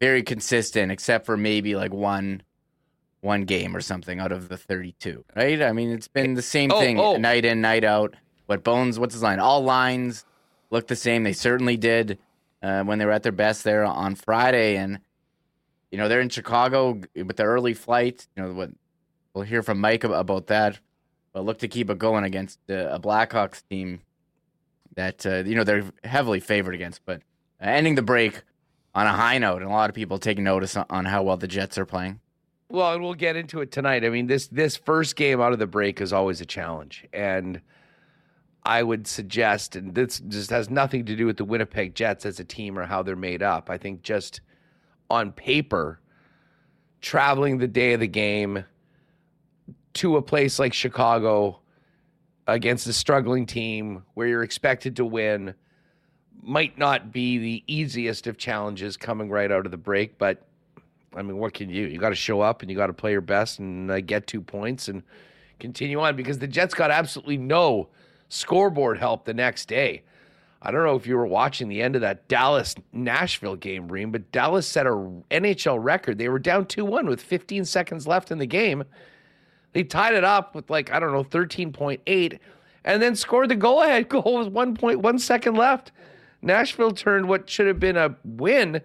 very 0.00 0.22
consistent, 0.22 0.90
except 0.90 1.26
for 1.26 1.36
maybe 1.36 1.76
like 1.76 1.92
one 1.92 2.42
one 3.20 3.44
game 3.44 3.76
or 3.76 3.80
something 3.80 4.20
out 4.20 4.30
of 4.30 4.48
the 4.48 4.56
32, 4.56 5.24
right? 5.34 5.60
I 5.60 5.72
mean, 5.72 5.90
it's 5.90 6.06
been 6.08 6.34
the 6.34 6.42
same 6.42 6.70
Oh, 6.72 6.78
thing 6.78 6.98
oh. 6.98 7.16
night 7.16 7.44
in, 7.44 7.60
night 7.60 7.82
out. 7.82 8.14
What 8.46 8.62
Bones, 8.62 8.98
what's 8.98 9.14
his 9.14 9.22
line? 9.22 9.40
All 9.40 9.64
lines 9.64 10.24
look 10.70 10.86
the 10.86 10.96
same. 10.96 11.24
They 11.24 11.32
certainly 11.32 11.76
did 11.76 12.18
uh, 12.66 12.82
when 12.82 12.98
they 12.98 13.06
were 13.06 13.12
at 13.12 13.22
their 13.22 13.32
best 13.32 13.62
there 13.62 13.84
on 13.84 14.16
Friday. 14.16 14.76
And, 14.76 14.98
you 15.92 15.98
know, 15.98 16.08
they're 16.08 16.20
in 16.20 16.28
Chicago 16.28 17.00
with 17.14 17.36
the 17.36 17.44
early 17.44 17.74
flight. 17.74 18.26
You 18.36 18.42
know, 18.42 18.52
what 18.52 18.70
we'll 19.32 19.44
hear 19.44 19.62
from 19.62 19.80
Mike 19.80 20.02
about 20.02 20.48
that. 20.48 20.80
But 21.32 21.44
look 21.44 21.58
to 21.58 21.68
keep 21.68 21.90
it 21.90 21.98
going 21.98 22.24
against 22.24 22.58
uh, 22.68 22.88
a 22.90 22.98
Blackhawks 22.98 23.62
team 23.70 24.00
that, 24.96 25.24
uh, 25.24 25.44
you 25.44 25.54
know, 25.54 25.64
they're 25.64 25.84
heavily 26.02 26.40
favored 26.40 26.74
against. 26.74 27.04
But 27.04 27.22
ending 27.60 27.94
the 27.94 28.02
break 28.02 28.42
on 28.94 29.06
a 29.06 29.12
high 29.12 29.38
note, 29.38 29.62
and 29.62 29.70
a 29.70 29.74
lot 29.74 29.90
of 29.90 29.94
people 29.94 30.18
taking 30.18 30.42
notice 30.42 30.76
on 30.76 31.04
how 31.04 31.22
well 31.22 31.36
the 31.36 31.46
Jets 31.46 31.78
are 31.78 31.86
playing. 31.86 32.18
Well, 32.68 32.94
and 32.94 33.02
we'll 33.02 33.14
get 33.14 33.36
into 33.36 33.60
it 33.60 33.70
tonight. 33.70 34.04
I 34.04 34.08
mean, 34.08 34.26
this 34.26 34.48
this 34.48 34.76
first 34.76 35.14
game 35.14 35.40
out 35.40 35.52
of 35.52 35.58
the 35.60 35.66
break 35.66 36.00
is 36.00 36.12
always 36.12 36.40
a 36.40 36.46
challenge, 36.46 37.06
and 37.12 37.60
I 38.66 38.82
would 38.82 39.06
suggest, 39.06 39.76
and 39.76 39.94
this 39.94 40.18
just 40.18 40.50
has 40.50 40.68
nothing 40.68 41.04
to 41.06 41.14
do 41.14 41.24
with 41.24 41.36
the 41.36 41.44
Winnipeg 41.44 41.94
Jets 41.94 42.26
as 42.26 42.40
a 42.40 42.44
team 42.44 42.76
or 42.76 42.84
how 42.84 43.00
they're 43.00 43.14
made 43.14 43.40
up. 43.40 43.70
I 43.70 43.78
think 43.78 44.02
just 44.02 44.40
on 45.08 45.30
paper, 45.30 46.00
traveling 47.00 47.58
the 47.58 47.68
day 47.68 47.92
of 47.92 48.00
the 48.00 48.08
game 48.08 48.64
to 49.94 50.16
a 50.16 50.22
place 50.22 50.58
like 50.58 50.74
Chicago 50.74 51.60
against 52.48 52.88
a 52.88 52.92
struggling 52.92 53.46
team 53.46 54.02
where 54.14 54.26
you're 54.26 54.42
expected 54.42 54.96
to 54.96 55.04
win 55.04 55.54
might 56.42 56.76
not 56.76 57.12
be 57.12 57.38
the 57.38 57.62
easiest 57.68 58.26
of 58.26 58.36
challenges 58.36 58.96
coming 58.96 59.30
right 59.30 59.52
out 59.52 59.64
of 59.64 59.70
the 59.70 59.78
break, 59.78 60.18
but 60.18 60.42
I 61.14 61.22
mean, 61.22 61.38
what 61.38 61.54
can 61.54 61.70
you? 61.70 61.86
You 61.86 62.00
got 62.00 62.08
to 62.08 62.16
show 62.16 62.40
up 62.40 62.62
and 62.62 62.70
you 62.70 62.76
got 62.76 62.88
to 62.88 62.92
play 62.92 63.12
your 63.12 63.20
best 63.20 63.60
and 63.60 63.88
uh, 63.92 64.00
get 64.00 64.26
two 64.26 64.40
points 64.40 64.88
and 64.88 65.04
continue 65.60 66.00
on 66.00 66.16
because 66.16 66.40
the 66.40 66.48
Jets 66.48 66.74
got 66.74 66.90
absolutely 66.90 67.36
no 67.36 67.90
scoreboard 68.28 68.98
help 68.98 69.24
the 69.24 69.34
next 69.34 69.66
day. 69.66 70.02
I 70.62 70.70
don't 70.70 70.84
know 70.84 70.96
if 70.96 71.06
you 71.06 71.16
were 71.16 71.26
watching 71.26 71.68
the 71.68 71.82
end 71.82 71.94
of 71.94 72.00
that 72.00 72.26
Dallas 72.28 72.74
Nashville 72.92 73.56
game, 73.56 73.88
Reem, 73.88 74.10
but 74.10 74.32
Dallas 74.32 74.66
set 74.66 74.86
a 74.86 74.90
NHL 74.90 75.78
record. 75.82 76.18
They 76.18 76.28
were 76.28 76.38
down 76.38 76.66
2 76.66 76.84
1 76.84 77.06
with 77.06 77.20
15 77.20 77.64
seconds 77.64 78.06
left 78.06 78.30
in 78.30 78.38
the 78.38 78.46
game. 78.46 78.84
They 79.72 79.84
tied 79.84 80.14
it 80.14 80.24
up 80.24 80.54
with 80.54 80.70
like, 80.70 80.90
I 80.90 80.98
don't 80.98 81.12
know, 81.12 81.22
13.8 81.22 82.38
and 82.84 83.02
then 83.02 83.14
scored 83.14 83.50
the 83.50 83.56
goal 83.56 83.82
ahead 83.82 84.08
goal 84.08 84.38
with 84.38 84.52
1.1 84.52 85.20
second 85.20 85.54
left. 85.54 85.92
Nashville 86.40 86.92
turned 86.92 87.28
what 87.28 87.50
should 87.50 87.66
have 87.66 87.80
been 87.80 87.96
a 87.96 88.16
win 88.24 88.80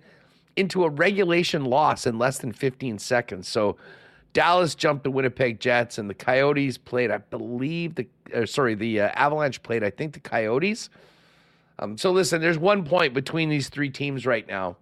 into 0.55 0.83
a 0.83 0.89
regulation 0.89 1.63
loss 1.63 2.05
in 2.05 2.17
less 2.17 2.39
than 2.39 2.51
15 2.51 2.99
seconds. 2.99 3.47
So 3.47 3.77
Dallas 4.33 4.75
jumped 4.75 5.03
the 5.03 5.11
Winnipeg 5.11 5.59
Jets, 5.59 5.97
and 5.97 6.09
the 6.09 6.13
Coyotes 6.13 6.77
played, 6.77 7.11
I 7.11 7.17
believe, 7.17 7.95
the 7.95 8.07
sorry, 8.45 8.75
the 8.75 9.01
uh, 9.01 9.09
Avalanche 9.09 9.61
played, 9.61 9.83
I 9.83 9.89
think, 9.89 10.13
the 10.13 10.19
Coyotes. 10.19 10.89
Um, 11.79 11.97
so 11.97 12.11
listen, 12.11 12.41
there's 12.41 12.57
one 12.57 12.85
point 12.85 13.13
between 13.13 13.49
these 13.49 13.67
three 13.69 13.89
teams 13.89 14.25
right 14.25 14.47
now, 14.47 14.77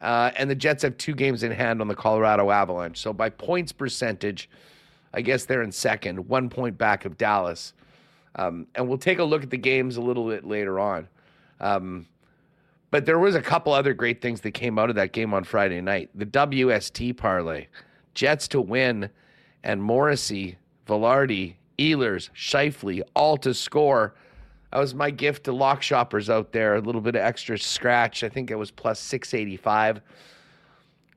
uh, 0.00 0.30
and 0.36 0.50
the 0.50 0.54
Jets 0.54 0.82
have 0.82 0.96
two 0.96 1.14
games 1.14 1.42
in 1.42 1.52
hand 1.52 1.80
on 1.80 1.88
the 1.88 1.94
Colorado 1.94 2.50
Avalanche. 2.50 2.98
So 2.98 3.12
by 3.12 3.28
points 3.28 3.72
percentage, 3.72 4.48
I 5.12 5.20
guess 5.20 5.44
they're 5.44 5.62
in 5.62 5.72
second, 5.72 6.28
one 6.28 6.48
point 6.48 6.78
back 6.78 7.04
of 7.04 7.18
Dallas. 7.18 7.74
Um, 8.36 8.66
and 8.74 8.88
we'll 8.88 8.98
take 8.98 9.18
a 9.18 9.24
look 9.24 9.42
at 9.42 9.50
the 9.50 9.58
games 9.58 9.96
a 9.96 10.00
little 10.00 10.28
bit 10.28 10.46
later 10.46 10.78
on. 10.78 11.08
Um, 11.60 12.06
but 12.90 13.06
there 13.06 13.18
was 13.18 13.34
a 13.34 13.42
couple 13.42 13.72
other 13.72 13.92
great 13.92 14.20
things 14.20 14.40
that 14.42 14.52
came 14.52 14.78
out 14.78 14.88
of 14.88 14.96
that 14.96 15.12
game 15.12 15.34
on 15.34 15.44
Friday 15.44 15.80
night. 15.80 16.10
The 16.14 16.26
WST 16.26 17.16
parlay, 17.16 17.66
Jets 18.14 18.48
to 18.48 18.60
win, 18.60 19.10
and 19.62 19.82
Morrissey, 19.82 20.56
Vilardi, 20.86 21.54
Ehlers, 21.78 22.30
Scheifele, 22.34 23.02
all 23.14 23.36
to 23.38 23.54
score. 23.54 24.14
That 24.72 24.78
was 24.78 24.94
my 24.94 25.10
gift 25.10 25.44
to 25.44 25.52
lock 25.52 25.82
shoppers 25.82 26.30
out 26.30 26.52
there. 26.52 26.76
A 26.76 26.80
little 26.80 27.00
bit 27.00 27.16
of 27.16 27.22
extra 27.22 27.58
scratch. 27.58 28.22
I 28.22 28.28
think 28.28 28.50
it 28.50 28.56
was 28.56 28.70
plus 28.70 29.00
685. 29.00 30.00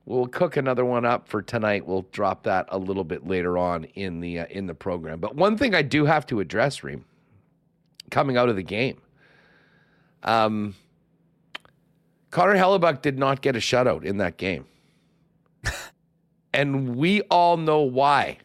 We'll 0.06 0.28
cook 0.28 0.58
another 0.58 0.84
one 0.84 1.06
up 1.06 1.28
for 1.28 1.42
tonight. 1.42 1.86
We'll 1.86 2.06
drop 2.12 2.44
that 2.44 2.66
a 2.70 2.78
little 2.78 3.06
bit 3.06 3.26
later 3.26 3.58
on 3.58 3.86
in 3.96 4.20
the 4.20 4.42
uh, 4.42 4.46
in 4.50 4.68
the 4.68 4.74
program. 4.74 5.20
But 5.20 5.36
one 5.36 5.58
thing 5.58 5.74
I 5.74 5.82
do 5.82 6.06
have 6.06 6.26
to 6.28 6.42
address, 6.42 6.84
Reem, 6.84 7.06
coming 8.12 8.36
out 8.36 8.50
of 8.50 8.58
the 8.58 8.64
game, 8.64 9.02
um, 10.24 10.76
Connor 12.32 12.56
Hellebuyck 12.56 13.02
did 13.02 13.18
not 13.18 13.42
get 13.42 13.56
a 13.56 13.60
shutout 13.60 14.04
in 14.04 14.18
that 14.18 14.36
game, 14.36 14.66
and 16.54 16.96
we 16.96 17.22
all 17.24 17.58
know 17.58 17.82
why. 17.82 18.38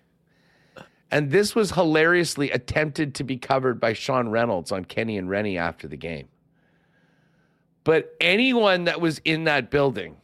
And 1.10 1.30
this 1.30 1.54
was 1.54 1.72
hilariously 1.72 2.50
attempted 2.50 3.14
to 3.16 3.24
be 3.24 3.36
covered 3.36 3.80
by 3.80 3.92
Sean 3.92 4.28
Reynolds 4.28 4.72
on 4.72 4.84
Kenny 4.84 5.16
and 5.16 5.28
Rennie 5.28 5.56
after 5.56 5.88
the 5.88 5.96
game. 5.96 6.28
But 7.84 8.14
anyone 8.20 8.84
that 8.84 9.00
was 9.00 9.18
in 9.24 9.44
that 9.44 9.70
building 9.70 10.16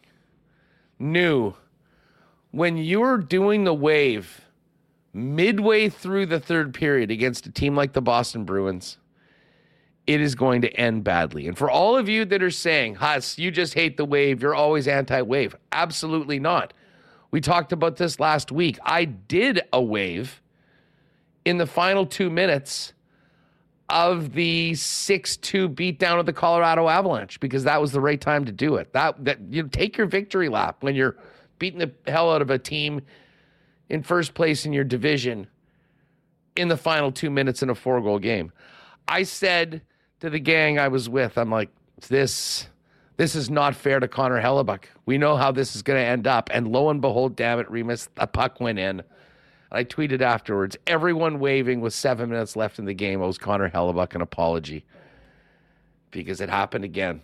knew 0.99 1.55
when 2.51 2.77
you're 2.77 3.19
doing 3.19 3.65
the 3.65 3.75
wave 3.75 4.43
midway 5.15 5.89
through 5.89 6.27
the 6.27 6.41
third 6.41 6.75
period 6.75 7.11
against 7.11 7.47
a 7.47 7.51
team 7.51 7.75
like 7.75 7.95
the 7.95 8.03
Boston 8.03 8.45
Bruins, 8.45 8.99
it 10.07 10.21
is 10.21 10.35
going 10.35 10.61
to 10.63 10.73
end 10.75 11.05
badly. 11.05 11.49
And 11.49 11.57
for 11.57 11.71
all 11.71 11.97
of 11.97 12.09
you 12.09 12.27
that 12.27 12.43
are 12.43 12.51
saying, 12.51 12.97
Huss, 12.97 13.39
you 13.39 13.51
just 13.51 13.73
hate 13.73 13.97
the 13.97 14.05
wave, 14.05 14.43
you're 14.43 14.55
always 14.55 14.87
anti 14.87 15.23
wave, 15.23 15.57
absolutely 15.73 16.39
not. 16.39 16.75
We 17.35 17.41
talked 17.41 17.73
about 17.73 17.97
this 17.97 18.21
last 18.21 18.53
week. 18.53 18.79
I 18.85 19.07
did 19.07 19.63
a 19.73 19.83
wave 19.83 20.41
in 21.45 21.59
the 21.59 21.67
final 21.67 22.07
two 22.07 22.31
minutes 22.31 22.93
of 23.89 24.35
the 24.35 24.71
6-2 24.71 25.75
beatdown 25.75 26.21
of 26.21 26.27
the 26.27 26.33
Colorado 26.33 26.89
Avalanche 26.89 27.41
because 27.41 27.65
that 27.65 27.81
was 27.81 27.91
the 27.91 28.01
right 28.01 28.21
time 28.21 28.45
to 28.45 28.53
do 28.53 28.77
it. 28.77 28.93
That 28.93 29.25
that 29.25 29.41
you 29.51 29.65
know, 29.65 29.69
take 29.69 29.97
your 29.97 30.07
victory 30.07 30.49
lap 30.49 30.85
when 30.85 30.95
you're 30.95 31.17
beating 31.59 31.81
the 31.81 31.91
hell 32.07 32.33
out 32.33 32.41
of 32.41 32.51
a 32.51 32.59
team 32.61 33.03
in 33.89 34.05
first 34.05 34.35
place 34.35 34.65
in 34.65 34.73
your 34.73 34.85
division 34.85 35.49
in 36.55 36.69
the 36.69 36.77
final 36.77 37.11
2 37.11 37.31
minutes 37.31 37.65
in 37.65 37.69
a 37.69 37.75
four-goal 37.75 38.21
game. 38.21 38.53
I 39.09 39.25
said 39.25 39.83
to 40.21 40.31
the 40.31 40.39
gang 40.39 40.79
I 40.79 40.87
was 40.87 41.09
with, 41.09 41.37
I'm 41.37 41.51
like, 41.51 41.71
this 42.11 42.69
this 43.17 43.37
is 43.37 43.49
not 43.49 43.75
fair 43.77 44.01
to 44.01 44.09
Connor 44.09 44.41
Hellebuyck. 44.43 44.85
We 45.07 45.19
know 45.19 45.37
how 45.37 45.53
this 45.53 45.77
is 45.77 45.83
going 45.83 46.01
to 46.01 46.07
end 46.07 46.27
up. 46.27 46.51
And 46.53 46.69
lo 46.69 46.91
and 46.91 47.01
behold, 47.01 47.37
damn 47.37 47.61
it, 47.61 47.71
Remis, 47.71 48.09
the 48.15 48.27
puck 48.27 48.61
went 48.61 48.79
in. 48.79 49.03
I 49.71 49.85
tweeted 49.85 50.21
afterwards, 50.21 50.77
everyone 50.87 51.41
waving 51.41 51.81
with 51.81 51.95
seven 51.95 52.31
minutes 52.31 52.55
left 52.57 52.79
in 52.79 52.85
the 52.85 52.95
game 52.95 53.23
owes 53.23 53.39
Connor 53.39 53.71
Hellebuyck 53.71 54.15
an 54.15 54.21
apology 54.21 54.85
because 56.11 56.41
it 56.41 56.49
happened 56.49 56.85
again. 56.85 57.21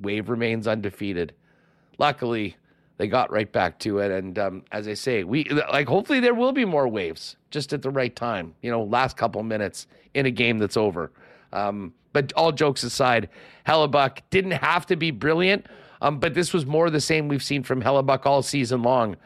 Wave 0.00 0.28
remains 0.28 0.66
undefeated. 0.66 1.32
Luckily, 1.98 2.56
they 2.98 3.06
got 3.06 3.30
right 3.30 3.50
back 3.50 3.78
to 3.80 3.98
it. 3.98 4.10
And 4.10 4.38
um, 4.38 4.64
as 4.72 4.88
I 4.88 4.94
say, 4.94 5.24
we 5.24 5.44
like 5.44 5.88
hopefully 5.88 6.20
there 6.20 6.34
will 6.34 6.52
be 6.52 6.64
more 6.64 6.88
waves 6.88 7.36
just 7.50 7.72
at 7.72 7.82
the 7.82 7.90
right 7.90 8.14
time. 8.14 8.54
You 8.62 8.70
know, 8.70 8.82
last 8.82 9.16
couple 9.16 9.42
minutes 9.42 9.86
in 10.14 10.26
a 10.26 10.30
game 10.30 10.58
that's 10.58 10.76
over. 10.76 11.12
Um, 11.52 11.94
but 12.12 12.32
all 12.34 12.52
jokes 12.52 12.82
aside, 12.82 13.28
Hellebuyck 13.66 14.18
didn't 14.30 14.52
have 14.52 14.86
to 14.86 14.96
be 14.96 15.10
brilliant. 15.10 15.66
Um, 16.00 16.18
but 16.18 16.34
this 16.34 16.52
was 16.52 16.66
more 16.66 16.90
the 16.90 17.00
same 17.00 17.28
we've 17.28 17.42
seen 17.42 17.62
from 17.62 17.80
Hellebuyck 17.80 18.26
all 18.26 18.42
season 18.42 18.82
long. 18.82 19.16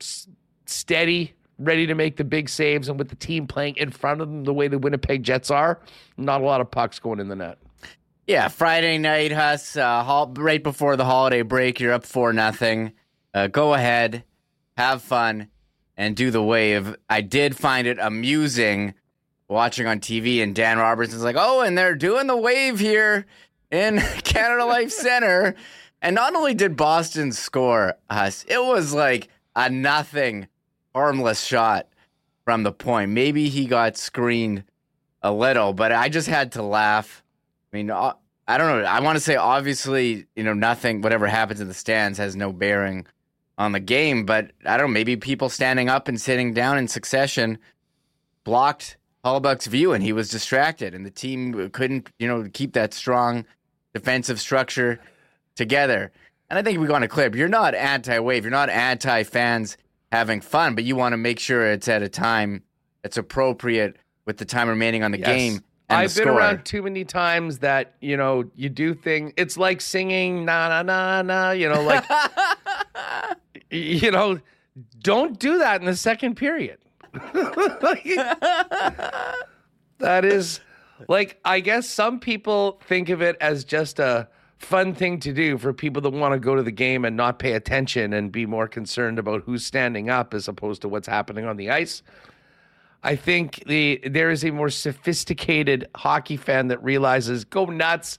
S- 0.00 0.28
steady, 0.66 1.34
ready 1.58 1.86
to 1.88 1.94
make 1.94 2.16
the 2.16 2.24
big 2.24 2.48
saves, 2.48 2.88
and 2.88 2.98
with 2.98 3.08
the 3.08 3.16
team 3.16 3.48
playing 3.48 3.76
in 3.76 3.90
front 3.90 4.20
of 4.20 4.28
them 4.28 4.44
the 4.44 4.54
way 4.54 4.68
the 4.68 4.78
Winnipeg 4.78 5.24
Jets 5.24 5.50
are, 5.50 5.80
not 6.16 6.40
a 6.40 6.44
lot 6.44 6.60
of 6.60 6.70
pucks 6.70 7.00
going 7.00 7.18
in 7.18 7.28
the 7.28 7.34
net. 7.34 7.58
Yeah, 8.28 8.48
Friday 8.48 8.98
night, 8.98 9.32
Huss. 9.32 9.76
Uh, 9.76 10.26
right 10.36 10.62
before 10.62 10.96
the 10.96 11.04
holiday 11.04 11.42
break, 11.42 11.80
you're 11.80 11.94
up 11.94 12.04
for 12.04 12.32
nothing. 12.32 12.92
Uh, 13.34 13.48
go 13.48 13.74
ahead, 13.74 14.22
have 14.76 15.02
fun, 15.02 15.48
and 15.96 16.14
do 16.14 16.30
the 16.30 16.42
wave. 16.42 16.94
I 17.10 17.22
did 17.22 17.56
find 17.56 17.88
it 17.88 17.98
amusing 17.98 18.94
watching 19.48 19.86
on 19.86 20.00
TV, 20.00 20.42
and 20.42 20.54
Dan 20.54 20.78
Robertson's 20.78 21.22
like, 21.22 21.36
"Oh, 21.38 21.60
and 21.60 21.76
they're 21.76 21.94
doing 21.94 22.26
the 22.26 22.36
wave 22.36 22.78
here 22.78 23.26
in 23.70 23.98
Canada 24.24 24.64
Life 24.64 24.90
Center." 24.90 25.54
And 26.00 26.14
not 26.14 26.34
only 26.34 26.54
did 26.54 26.76
Boston 26.76 27.32
score 27.32 27.94
us, 28.08 28.44
it 28.48 28.62
was 28.62 28.94
like 28.94 29.28
a 29.56 29.68
nothing 29.68 30.46
harmless 30.94 31.44
shot 31.44 31.88
from 32.44 32.62
the 32.62 32.72
point. 32.72 33.10
Maybe 33.10 33.48
he 33.48 33.66
got 33.66 33.96
screened 33.96 34.64
a 35.22 35.32
little, 35.32 35.72
but 35.72 35.92
I 35.92 36.08
just 36.08 36.28
had 36.28 36.52
to 36.52 36.62
laugh. 36.62 37.24
I 37.72 37.76
mean, 37.76 37.90
uh, 37.90 38.14
I 38.46 38.58
don't 38.58 38.80
know. 38.80 38.88
I 38.88 39.00
want 39.00 39.16
to 39.16 39.20
say 39.20 39.36
obviously, 39.36 40.26
you 40.36 40.44
know, 40.44 40.54
nothing, 40.54 41.02
whatever 41.02 41.26
happens 41.26 41.60
in 41.60 41.68
the 41.68 41.74
stands 41.74 42.18
has 42.18 42.36
no 42.36 42.52
bearing 42.52 43.06
on 43.58 43.72
the 43.72 43.80
game, 43.80 44.24
but 44.24 44.52
I 44.64 44.76
don't 44.76 44.86
know. 44.88 44.94
Maybe 44.94 45.16
people 45.16 45.48
standing 45.48 45.88
up 45.88 46.08
and 46.08 46.20
sitting 46.20 46.54
down 46.54 46.78
in 46.78 46.88
succession 46.88 47.58
blocked 48.44 48.96
Hellebuyck's 49.28 49.66
view 49.66 49.92
and 49.92 50.02
he 50.02 50.12
was 50.12 50.30
distracted, 50.30 50.94
and 50.94 51.04
the 51.04 51.10
team 51.10 51.70
couldn't, 51.70 52.10
you 52.18 52.26
know, 52.26 52.48
keep 52.52 52.72
that 52.72 52.94
strong 52.94 53.44
defensive 53.94 54.40
structure 54.40 55.00
together. 55.54 56.12
And 56.50 56.58
I 56.58 56.62
think 56.62 56.80
we 56.80 56.86
got 56.86 57.02
a 57.02 57.08
clip. 57.08 57.34
You're 57.34 57.48
not 57.48 57.74
anti 57.74 58.18
wave. 58.20 58.44
You're 58.44 58.50
not 58.50 58.70
anti 58.70 59.22
fans 59.24 59.76
having 60.10 60.40
fun, 60.40 60.74
but 60.74 60.84
you 60.84 60.96
want 60.96 61.12
to 61.12 61.18
make 61.18 61.38
sure 61.38 61.70
it's 61.70 61.88
at 61.88 62.02
a 62.02 62.08
time 62.08 62.62
that's 63.02 63.18
appropriate 63.18 63.96
with 64.24 64.38
the 64.38 64.44
time 64.44 64.68
remaining 64.68 65.02
on 65.02 65.10
the 65.10 65.18
yes. 65.18 65.26
game. 65.26 65.64
I've 65.90 66.14
been 66.14 66.28
around 66.28 66.64
too 66.64 66.82
many 66.82 67.04
times 67.04 67.58
that 67.60 67.94
you 68.00 68.16
know 68.16 68.44
you 68.54 68.68
do 68.68 68.94
things. 68.94 69.32
It's 69.36 69.56
like 69.56 69.80
singing 69.80 70.44
na 70.44 70.68
na 70.68 70.82
na 70.82 71.22
na. 71.22 71.50
You 71.52 71.68
know, 71.68 71.82
like 71.82 72.04
you 73.70 74.10
know, 74.10 74.38
don't 75.00 75.38
do 75.38 75.58
that 75.58 75.80
in 75.80 75.86
the 75.86 75.96
second 75.96 76.36
period. 76.36 76.78
that 79.98 80.24
is 80.24 80.60
like 81.08 81.38
I 81.44 81.60
guess 81.60 81.88
some 81.88 82.18
people 82.18 82.80
think 82.86 83.08
of 83.08 83.22
it 83.22 83.36
as 83.40 83.64
just 83.64 83.98
a 83.98 84.28
fun 84.58 84.94
thing 84.94 85.20
to 85.20 85.32
do 85.32 85.56
for 85.56 85.72
people 85.72 86.02
that 86.02 86.10
want 86.10 86.34
to 86.34 86.40
go 86.40 86.54
to 86.54 86.62
the 86.62 86.72
game 86.72 87.04
and 87.04 87.16
not 87.16 87.38
pay 87.38 87.52
attention 87.52 88.12
and 88.12 88.32
be 88.32 88.44
more 88.44 88.66
concerned 88.66 89.18
about 89.18 89.42
who's 89.42 89.64
standing 89.64 90.10
up 90.10 90.34
as 90.34 90.48
opposed 90.48 90.82
to 90.82 90.88
what's 90.88 91.06
happening 91.06 91.44
on 91.44 91.56
the 91.56 91.70
ice. 91.70 92.02
I 93.02 93.14
think 93.14 93.62
the 93.66 94.00
there 94.04 94.30
is 94.30 94.44
a 94.44 94.50
more 94.50 94.70
sophisticated 94.70 95.88
hockey 95.94 96.36
fan 96.36 96.68
that 96.68 96.82
realizes 96.82 97.44
go 97.44 97.66
nuts, 97.66 98.18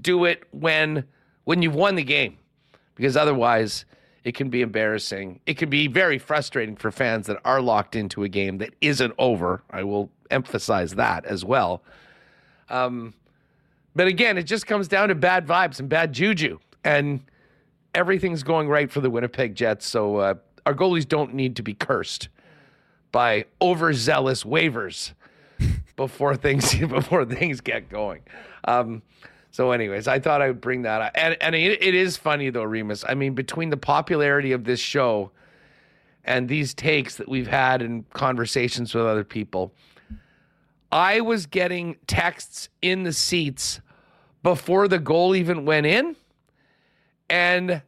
do 0.00 0.26
it 0.26 0.44
when 0.50 1.04
when 1.44 1.62
you've 1.62 1.74
won 1.74 1.94
the 1.94 2.04
game. 2.04 2.36
Because 2.94 3.16
otherwise 3.16 3.86
it 4.24 4.34
can 4.34 4.50
be 4.50 4.62
embarrassing. 4.62 5.40
It 5.46 5.56
can 5.56 5.70
be 5.70 5.86
very 5.86 6.18
frustrating 6.18 6.76
for 6.76 6.90
fans 6.90 7.26
that 7.26 7.38
are 7.44 7.60
locked 7.60 7.96
into 7.96 8.24
a 8.24 8.28
game 8.28 8.58
that 8.58 8.74
isn't 8.80 9.14
over. 9.18 9.62
I 9.70 9.84
will 9.84 10.10
emphasize 10.30 10.94
that 10.94 11.24
as 11.24 11.44
well. 11.44 11.82
Um, 12.68 13.14
but 13.94 14.06
again, 14.06 14.38
it 14.38 14.44
just 14.44 14.66
comes 14.66 14.88
down 14.88 15.08
to 15.08 15.14
bad 15.14 15.46
vibes 15.46 15.80
and 15.80 15.88
bad 15.88 16.12
juju. 16.12 16.58
And 16.84 17.20
everything's 17.94 18.42
going 18.42 18.68
right 18.68 18.90
for 18.90 19.00
the 19.00 19.10
Winnipeg 19.10 19.54
Jets. 19.54 19.86
So 19.86 20.16
uh, 20.16 20.34
our 20.66 20.74
goalies 20.74 21.06
don't 21.06 21.34
need 21.34 21.56
to 21.56 21.62
be 21.62 21.74
cursed 21.74 22.28
by 23.12 23.46
overzealous 23.60 24.44
waivers 24.44 25.12
before 25.96 26.36
things 26.36 26.74
before 26.88 27.24
things 27.24 27.60
get 27.60 27.88
going. 27.88 28.22
Um, 28.66 29.02
so, 29.58 29.72
anyways, 29.72 30.06
I 30.06 30.20
thought 30.20 30.40
I 30.40 30.46
would 30.46 30.60
bring 30.60 30.82
that 30.82 31.00
up. 31.00 31.10
And, 31.16 31.36
and 31.40 31.52
it, 31.52 31.82
it 31.82 31.92
is 31.92 32.16
funny, 32.16 32.48
though, 32.48 32.62
Remis. 32.62 33.04
I 33.08 33.14
mean, 33.14 33.34
between 33.34 33.70
the 33.70 33.76
popularity 33.76 34.52
of 34.52 34.62
this 34.62 34.78
show 34.78 35.32
and 36.22 36.48
these 36.48 36.74
takes 36.74 37.16
that 37.16 37.28
we've 37.28 37.48
had 37.48 37.82
in 37.82 38.04
conversations 38.14 38.94
with 38.94 39.04
other 39.04 39.24
people, 39.24 39.72
I 40.92 41.22
was 41.22 41.46
getting 41.46 41.96
texts 42.06 42.68
in 42.82 43.02
the 43.02 43.12
seats 43.12 43.80
before 44.44 44.86
the 44.86 45.00
goal 45.00 45.34
even 45.34 45.64
went 45.64 45.86
in. 45.86 46.14
And 47.28 47.82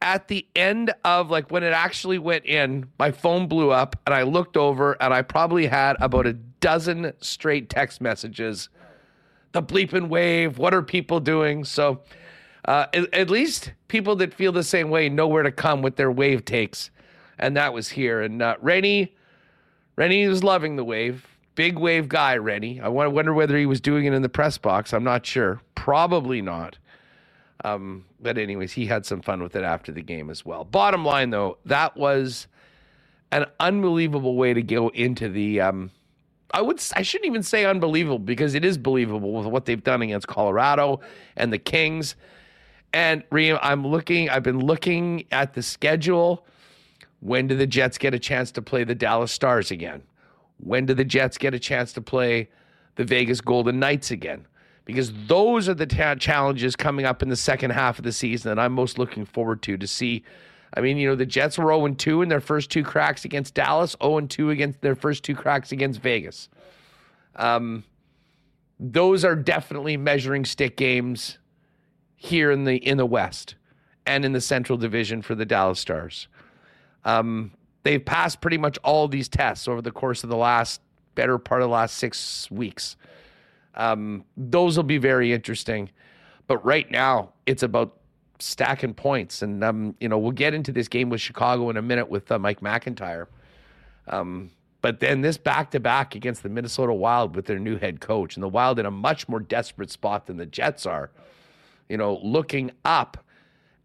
at 0.00 0.28
the 0.28 0.46
end 0.54 0.94
of 1.04 1.28
like 1.28 1.50
when 1.50 1.64
it 1.64 1.72
actually 1.72 2.20
went 2.20 2.46
in, 2.46 2.86
my 3.00 3.10
phone 3.10 3.48
blew 3.48 3.72
up 3.72 3.96
and 4.06 4.14
I 4.14 4.22
looked 4.22 4.56
over 4.56 4.96
and 5.02 5.12
I 5.12 5.22
probably 5.22 5.66
had 5.66 5.96
about 5.98 6.24
a 6.28 6.34
dozen 6.34 7.14
straight 7.20 7.68
text 7.68 8.00
messages. 8.00 8.68
The 9.52 9.62
bleeping 9.62 10.08
wave, 10.08 10.58
what 10.58 10.74
are 10.74 10.82
people 10.82 11.20
doing? 11.20 11.64
So 11.64 12.02
uh, 12.64 12.86
at, 12.92 13.14
at, 13.14 13.30
least 13.30 13.72
people 13.88 14.16
that 14.16 14.34
feel 14.34 14.52
the 14.52 14.62
same 14.62 14.90
way 14.90 15.08
know 15.08 15.26
where 15.28 15.42
to 15.42 15.52
come 15.52 15.82
with 15.82 15.96
their 15.96 16.10
wave 16.10 16.44
takes. 16.44 16.90
And 17.38 17.56
that 17.56 17.72
was 17.72 17.88
here. 17.90 18.22
And 18.22 18.42
uh, 18.42 18.56
Rennie, 18.60 19.14
Rennie 19.96 20.26
was 20.26 20.44
loving 20.44 20.76
the 20.76 20.84
wave 20.84 21.26
big 21.56 21.78
wave 21.78 22.08
guy, 22.08 22.36
Rennie. 22.36 22.80
I 22.80 22.88
wonder 22.88 23.34
whether 23.34 23.58
he 23.58 23.66
was 23.66 23.80
doing 23.80 24.04
it 24.04 24.12
in 24.12 24.22
the 24.22 24.28
press 24.28 24.56
box. 24.58 24.92
I'm 24.92 25.02
not 25.02 25.26
sure. 25.26 25.60
Probably 25.74 26.40
not. 26.40 26.78
Um, 27.64 28.04
but 28.20 28.38
anyways, 28.38 28.72
he 28.72 28.86
had 28.86 29.04
some 29.04 29.22
fun 29.22 29.42
with 29.42 29.56
it 29.56 29.64
after 29.64 29.90
the 29.90 30.02
game 30.02 30.30
as 30.30 30.44
well. 30.44 30.64
Bottom 30.64 31.04
line, 31.04 31.30
though, 31.30 31.58
that 31.64 31.96
was 31.96 32.46
an 33.32 33.46
unbelievable 33.58 34.36
way 34.36 34.54
to 34.54 34.62
go 34.62 34.88
into 34.90 35.28
the. 35.28 35.60
Um, 35.60 35.90
I 36.50 36.62
would. 36.62 36.82
I 36.94 37.02
shouldn't 37.02 37.26
even 37.26 37.42
say 37.42 37.64
unbelievable 37.64 38.18
because 38.18 38.54
it 38.54 38.64
is 38.64 38.78
believable 38.78 39.32
with 39.32 39.46
what 39.46 39.64
they've 39.64 39.82
done 39.82 40.02
against 40.02 40.26
Colorado 40.26 41.00
and 41.36 41.52
the 41.52 41.58
Kings. 41.58 42.16
And 42.92 43.24
Reem, 43.30 43.58
I'm 43.60 43.86
looking, 43.86 44.30
I've 44.30 44.42
been 44.42 44.60
looking 44.60 45.24
at 45.32 45.54
the 45.54 45.62
schedule. 45.62 46.46
When 47.20 47.46
do 47.46 47.56
the 47.56 47.66
Jets 47.66 47.98
get 47.98 48.14
a 48.14 48.18
chance 48.18 48.50
to 48.52 48.62
play 48.62 48.84
the 48.84 48.94
Dallas 48.94 49.32
Stars 49.32 49.70
again? 49.70 50.02
When 50.58 50.86
do 50.86 50.94
the 50.94 51.04
Jets 51.04 51.36
get 51.36 51.52
a 51.52 51.58
chance 51.58 51.92
to 51.94 52.00
play 52.00 52.48
the 52.94 53.04
Vegas 53.04 53.40
Golden 53.40 53.78
Knights 53.78 54.10
again? 54.10 54.46
Because 54.84 55.12
those 55.26 55.68
are 55.68 55.74
the 55.74 55.86
ta- 55.86 56.14
challenges 56.14 56.76
coming 56.76 57.04
up 57.04 57.22
in 57.22 57.28
the 57.28 57.36
second 57.36 57.72
half 57.72 57.98
of 57.98 58.04
the 58.04 58.12
season 58.12 58.54
that 58.54 58.62
I'm 58.62 58.72
most 58.72 58.98
looking 58.98 59.24
forward 59.24 59.60
to 59.62 59.76
to 59.76 59.86
see. 59.86 60.22
I 60.74 60.80
mean, 60.80 60.96
you 60.96 61.08
know, 61.08 61.14
the 61.14 61.26
Jets 61.26 61.58
were 61.58 61.72
0 61.72 61.88
2 61.94 62.22
in 62.22 62.28
their 62.28 62.40
first 62.40 62.70
two 62.70 62.82
cracks 62.82 63.24
against 63.24 63.54
Dallas, 63.54 63.96
0 64.02 64.20
2 64.20 64.50
against 64.50 64.80
their 64.80 64.94
first 64.94 65.24
two 65.24 65.34
cracks 65.34 65.72
against 65.72 66.00
Vegas. 66.00 66.48
Um, 67.36 67.84
those 68.78 69.24
are 69.24 69.36
definitely 69.36 69.96
measuring 69.96 70.44
stick 70.44 70.76
games 70.76 71.38
here 72.16 72.50
in 72.50 72.64
the 72.64 72.76
in 72.76 72.96
the 72.96 73.06
West 73.06 73.54
and 74.06 74.24
in 74.24 74.32
the 74.32 74.40
Central 74.40 74.78
Division 74.78 75.22
for 75.22 75.34
the 75.34 75.44
Dallas 75.44 75.80
Stars. 75.80 76.28
Um, 77.04 77.52
they've 77.82 78.04
passed 78.04 78.40
pretty 78.40 78.58
much 78.58 78.78
all 78.78 79.08
these 79.08 79.28
tests 79.28 79.68
over 79.68 79.80
the 79.80 79.92
course 79.92 80.24
of 80.24 80.30
the 80.30 80.36
last 80.36 80.80
better 81.14 81.38
part 81.38 81.62
of 81.62 81.68
the 81.68 81.72
last 81.72 81.96
six 81.96 82.50
weeks. 82.50 82.96
Um, 83.74 84.24
those 84.36 84.76
will 84.76 84.84
be 84.84 84.98
very 84.98 85.32
interesting. 85.32 85.90
But 86.46 86.64
right 86.64 86.90
now, 86.90 87.32
it's 87.44 87.62
about 87.62 87.96
stacking 88.38 88.94
points. 88.94 89.42
And, 89.42 89.62
um, 89.64 89.94
you 90.00 90.08
know, 90.08 90.18
we'll 90.18 90.32
get 90.32 90.54
into 90.54 90.72
this 90.72 90.88
game 90.88 91.08
with 91.08 91.20
Chicago 91.20 91.70
in 91.70 91.76
a 91.76 91.82
minute 91.82 92.08
with 92.08 92.30
uh, 92.30 92.38
Mike 92.38 92.60
McIntyre. 92.60 93.26
Um, 94.08 94.50
but 94.82 95.00
then 95.00 95.20
this 95.20 95.36
back 95.36 95.70
to 95.72 95.80
back 95.80 96.14
against 96.14 96.42
the 96.42 96.48
Minnesota 96.48 96.92
Wild 96.92 97.34
with 97.34 97.46
their 97.46 97.58
new 97.58 97.76
head 97.76 98.00
coach, 98.00 98.36
and 98.36 98.42
the 98.42 98.48
Wild 98.48 98.78
in 98.78 98.86
a 98.86 98.90
much 98.90 99.28
more 99.28 99.40
desperate 99.40 99.90
spot 99.90 100.26
than 100.26 100.36
the 100.36 100.46
Jets 100.46 100.86
are. 100.86 101.10
You 101.88 101.96
know, 101.96 102.20
looking 102.22 102.70
up 102.84 103.24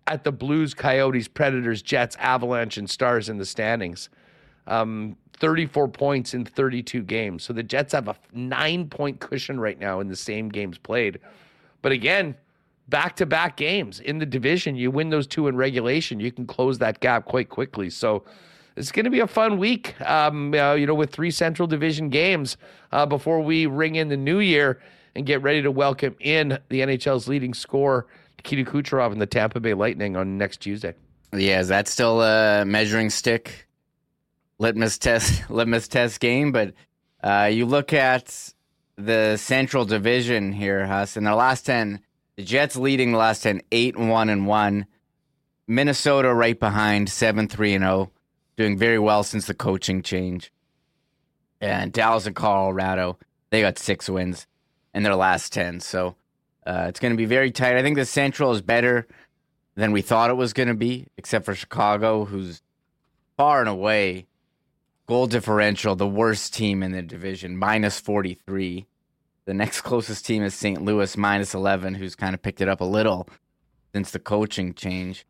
at 0.06 0.24
the 0.24 0.32
Blues, 0.32 0.74
Coyotes, 0.74 1.28
Predators, 1.28 1.82
Jets, 1.82 2.16
Avalanche, 2.18 2.78
and 2.78 2.90
Stars 2.90 3.30
in 3.30 3.38
the 3.38 3.46
standings. 3.46 4.10
Um, 4.68 5.18
34 5.40 5.88
points 5.88 6.36
in 6.36 6.46
32 6.46 7.02
games. 7.02 7.44
So 7.44 7.52
the 7.52 7.64
Jets 7.64 7.94
have 7.94 8.08
a 8.08 8.16
nine 8.32 8.88
point 8.88 9.20
cushion 9.20 9.60
right 9.60 9.80
now 9.80 10.00
in 10.02 10.08
the 10.08 10.16
same 10.16 10.50
games 10.50 10.78
played. 10.78 11.20
But 11.82 11.92
again, 11.92 12.36
back 12.88 13.16
to 13.18 13.26
back 13.26 13.58
games 13.58 14.00
in 14.00 14.20
the 14.20 14.26
division, 14.26 14.76
you 14.76 14.92
win 14.92 15.10
those 15.10 15.28
two 15.28 15.48
in 15.48 15.56
regulation, 15.56 16.20
you 16.20 16.32
can 16.32 16.46
close 16.46 16.78
that 16.80 17.00
gap 17.00 17.26
quite 17.26 17.50
quickly. 17.50 17.90
So 17.90 18.24
it's 18.76 18.92
going 18.92 19.06
to 19.06 19.12
be 19.12 19.20
a 19.20 19.28
fun 19.28 19.58
week, 19.58 20.00
um, 20.02 20.54
uh, 20.54 20.74
you 20.74 20.86
know, 20.86 20.96
with 20.96 21.12
three 21.12 21.32
Central 21.32 21.68
Division 21.68 22.10
games 22.10 22.58
uh, 22.92 23.06
before 23.06 23.42
we 23.42 23.66
ring 23.66 23.96
in 23.96 24.08
the 24.10 24.18
new 24.18 24.40
year 24.40 24.80
and 25.16 25.26
get 25.26 25.42
ready 25.42 25.62
to 25.62 25.72
welcome 25.72 26.16
in 26.20 26.58
the 26.70 26.82
NHL's 26.82 27.28
leading 27.28 27.54
scorer, 27.54 28.08
Nikita 28.38 28.70
Kucherov, 28.70 29.12
and 29.12 29.22
the 29.22 29.26
Tampa 29.26 29.60
Bay 29.60 29.74
Lightning 29.74 30.16
on 30.16 30.38
next 30.38 30.58
Tuesday. 30.58 30.94
Yeah, 31.34 31.60
is 31.60 31.68
that 31.70 31.88
still 31.88 32.22
a 32.22 32.66
measuring 32.66 33.10
stick 33.10 33.68
litmus 34.58 34.98
test 34.98 35.50
litmus 35.50 35.88
test 35.88 36.20
game? 36.20 36.52
But 36.52 36.74
uh, 37.24 37.50
you 37.52 37.66
look 37.66 37.94
at 37.94 38.54
the 38.98 39.38
Central 39.38 39.86
Division 39.86 40.52
here, 40.52 40.86
Huss. 40.86 41.18
In 41.18 41.24
the 41.24 41.36
last 41.36 41.66
ten, 41.66 42.00
the 42.42 42.48
Jets 42.48 42.76
leading 42.76 43.12
the 43.12 43.20
last 43.20 43.44
10, 43.44 43.62
8 43.72 43.96
and 43.98 44.10
one 44.10 44.28
and 44.28 44.48
one. 44.48 44.88
Minnesota 45.68 46.34
right 46.34 46.60
behind, 46.60 47.08
seven 47.08 47.48
three 47.48 47.76
and 47.76 47.84
zero, 47.84 48.12
doing 48.58 48.80
very 48.80 48.98
well 48.98 49.22
since 49.22 49.46
the 49.46 49.54
coaching 49.54 50.02
change. 50.02 50.52
And 51.62 51.94
Dallas 51.94 52.26
and 52.26 52.36
Colorado, 52.36 53.20
they 53.52 53.62
got 53.62 53.78
six 53.78 54.10
wins 54.10 54.48
in 54.92 55.04
their 55.04 55.16
last 55.16 55.54
ten. 55.54 55.80
So 55.82 56.16
uh, 56.66 56.88
it's 56.90 57.00
going 57.00 57.14
to 57.14 57.18
be 57.18 57.26
very 57.26 57.52
tight. 57.52 57.78
I 57.78 57.84
think 57.84 57.96
the 57.96 58.06
Central 58.06 58.52
is 58.54 58.64
better 58.64 59.08
than 59.76 59.92
we 59.92 60.02
thought 60.02 60.32
it 60.32 60.36
was 60.36 60.52
going 60.52 60.68
to 60.68 60.74
be, 60.74 61.06
except 61.18 61.46
for 61.46 61.54
Chicago, 61.54 62.26
who's 62.26 62.64
far 63.38 63.60
and 63.60 63.70
away 63.70 64.26
goal 65.06 65.28
differential, 65.28 65.96
the 65.96 66.08
worst 66.08 66.56
team 66.56 66.82
in 66.82 66.92
the 66.92 67.04
division, 67.04 67.56
minus 67.56 68.00
43. 68.00 68.88
The 69.52 69.56
next 69.56 69.82
closest 69.90 70.26
team 70.26 70.44
is 70.44 70.54
St. 70.54 70.82
Louis, 70.82 71.18
minus 71.18 71.54
11, 71.54 71.96
who's 71.96 72.16
kind 72.16 72.34
of 72.34 72.42
picked 72.42 72.62
it 72.62 72.70
up 72.70 72.80
a 72.80 72.86
little 72.86 73.28
since 73.94 74.12
the 74.12 74.20
coaching 74.20 74.74
change. 74.74 75.26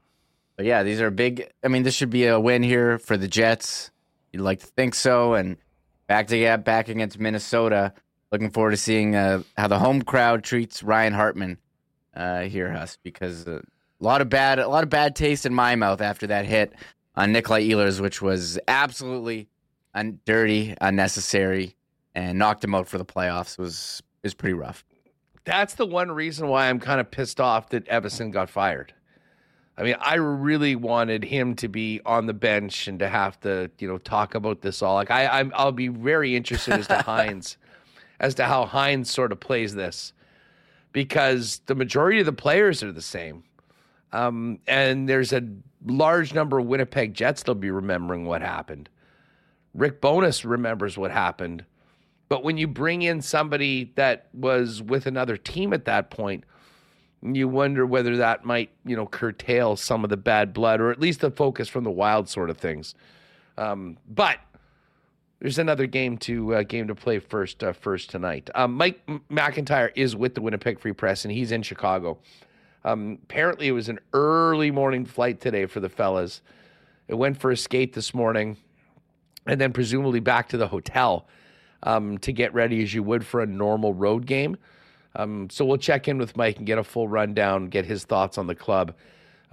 But 0.55 0.67
yeah, 0.67 0.83
these 0.83 1.01
are 1.01 1.09
big. 1.09 1.49
I 1.63 1.69
mean, 1.69 1.81
this 1.81 1.95
should 1.95 2.11
be 2.11 2.27
a 2.27 2.39
win 2.39 2.61
here 2.61 2.99
for 2.99 3.17
the 3.17 3.27
Jets. 3.27 3.89
You'd 4.31 4.43
like 4.43 4.59
to 4.59 4.67
think 4.67 4.93
so. 4.93 5.33
And 5.33 5.57
back 6.05 6.27
to 6.27 6.37
get 6.37 6.63
back 6.63 6.87
against 6.87 7.17
Minnesota. 7.17 7.93
Looking 8.31 8.51
forward 8.51 8.69
to 8.69 8.77
seeing 8.77 9.15
uh, 9.15 9.41
how 9.57 9.67
the 9.67 9.79
home 9.79 10.03
crowd 10.03 10.43
treats 10.43 10.83
Ryan 10.83 11.13
Hartman 11.13 11.57
uh, 12.15 12.41
here, 12.41 12.71
Huss, 12.71 12.99
because 13.01 13.47
uh, 13.47 13.61
a 13.99 14.03
lot 14.03 14.21
of 14.21 14.29
bad, 14.29 14.59
a 14.59 14.67
lot 14.67 14.83
of 14.83 14.91
bad 14.91 15.15
taste 15.15 15.47
in 15.47 15.53
my 15.55 15.75
mouth 15.75 15.99
after 15.99 16.27
that 16.27 16.45
hit 16.45 16.75
on 17.15 17.31
Nikolai 17.31 17.67
Ehlers, 17.67 17.99
which 17.99 18.21
was 18.21 18.59
absolutely 18.67 19.49
un- 19.95 20.19
dirty, 20.25 20.75
unnecessary, 20.79 21.75
and 22.13 22.37
knocked 22.37 22.63
him 22.63 22.75
out 22.75 22.87
for 22.87 22.99
the 22.99 23.05
playoffs. 23.05 23.53
It 23.53 23.63
was 23.63 24.03
is 24.23 24.33
pretty 24.33 24.53
rough. 24.53 24.83
That's 25.43 25.73
the 25.73 25.85
one 25.85 26.11
reason 26.11 26.47
why 26.47 26.69
I'm 26.69 26.79
kind 26.79 26.99
of 26.99 27.09
pissed 27.09 27.39
off 27.39 27.69
that 27.69 27.85
Evason 27.87 28.31
got 28.31 28.49
fired. 28.49 28.93
I 29.77 29.83
mean, 29.83 29.95
I 29.99 30.15
really 30.15 30.75
wanted 30.75 31.23
him 31.23 31.55
to 31.55 31.67
be 31.67 32.01
on 32.05 32.27
the 32.27 32.33
bench 32.33 32.87
and 32.87 32.99
to 32.99 33.09
have 33.09 33.39
to, 33.41 33.71
you 33.79 33.87
know, 33.87 33.97
talk 33.97 34.35
about 34.35 34.61
this 34.61 34.81
all. 34.81 34.95
Like, 34.95 35.09
I, 35.09 35.39
I'm, 35.39 35.51
I'll 35.55 35.71
be 35.71 35.87
very 35.87 36.35
interested 36.35 36.73
as 36.75 36.87
to 36.87 36.95
Hynes, 37.05 37.55
as 38.19 38.35
to 38.35 38.45
how 38.45 38.65
Hynes 38.65 39.07
sort 39.07 39.31
of 39.31 39.39
plays 39.39 39.73
this, 39.73 40.13
because 40.91 41.61
the 41.65 41.73
majority 41.73 42.19
of 42.19 42.27
the 42.27 42.33
players 42.33 42.83
are 42.83 42.91
the 42.91 43.01
same, 43.01 43.43
um, 44.11 44.59
and 44.67 45.09
there's 45.09 45.33
a 45.33 45.47
large 45.85 46.33
number 46.33 46.59
of 46.59 46.67
Winnipeg 46.67 47.13
Jets 47.13 47.41
that'll 47.41 47.55
be 47.55 47.71
remembering 47.71 48.25
what 48.25 48.41
happened. 48.41 48.89
Rick 49.73 50.01
Bowness 50.01 50.43
remembers 50.45 50.97
what 50.97 51.11
happened. 51.11 51.65
But 52.31 52.45
when 52.45 52.55
you 52.55 52.65
bring 52.65 53.01
in 53.01 53.21
somebody 53.21 53.91
that 53.95 54.29
was 54.33 54.81
with 54.81 55.05
another 55.05 55.35
team 55.35 55.73
at 55.73 55.83
that 55.83 56.09
point, 56.09 56.45
you 57.21 57.49
wonder 57.49 57.85
whether 57.85 58.15
that 58.15 58.45
might, 58.45 58.69
you 58.85 58.95
know, 58.95 59.05
curtail 59.05 59.75
some 59.75 60.05
of 60.05 60.09
the 60.09 60.15
bad 60.15 60.53
blood 60.53 60.79
or 60.79 60.91
at 60.91 60.99
least 61.01 61.19
the 61.19 61.29
focus 61.29 61.67
from 61.67 61.83
the 61.83 61.91
wild 61.91 62.29
sort 62.29 62.49
of 62.49 62.57
things. 62.57 62.95
Um, 63.57 63.97
but 64.07 64.37
there's 65.39 65.59
another 65.59 65.87
game 65.87 66.17
to 66.19 66.55
uh, 66.55 66.63
game 66.63 66.87
to 66.87 66.95
play 66.95 67.19
first 67.19 67.65
uh, 67.65 67.73
first 67.73 68.09
tonight. 68.09 68.49
Um, 68.55 68.75
Mike 68.75 69.05
McIntyre 69.29 69.91
is 69.97 70.15
with 70.15 70.33
the 70.33 70.41
Winnipeg 70.41 70.79
Free 70.79 70.93
Press 70.93 71.25
and 71.25 71.33
he's 71.33 71.51
in 71.51 71.61
Chicago. 71.61 72.17
Um, 72.85 73.19
apparently, 73.23 73.67
it 73.67 73.73
was 73.73 73.89
an 73.89 73.99
early 74.13 74.71
morning 74.71 75.03
flight 75.03 75.41
today 75.41 75.65
for 75.65 75.81
the 75.81 75.89
fellas. 75.89 76.41
It 77.09 77.15
went 77.15 77.41
for 77.41 77.51
a 77.51 77.57
skate 77.57 77.91
this 77.91 78.13
morning 78.13 78.55
and 79.45 79.59
then 79.59 79.73
presumably 79.73 80.21
back 80.21 80.47
to 80.47 80.57
the 80.57 80.69
hotel 80.69 81.27
um, 81.83 82.17
to 82.19 82.31
get 82.31 82.53
ready 82.53 82.81
as 82.83 82.93
you 82.93 83.03
would 83.03 83.25
for 83.25 83.41
a 83.41 83.45
normal 83.45 83.93
road 83.93 84.25
game. 84.25 84.57
Um, 85.15 85.49
so 85.49 85.65
we'll 85.65 85.77
check 85.77 86.07
in 86.07 86.17
with 86.17 86.37
Mike 86.37 86.57
and 86.57 86.65
get 86.65 86.77
a 86.77 86.83
full 86.83 87.07
rundown, 87.07 87.67
get 87.67 87.85
his 87.85 88.05
thoughts 88.05 88.37
on 88.37 88.47
the 88.47 88.55
club, 88.55 88.93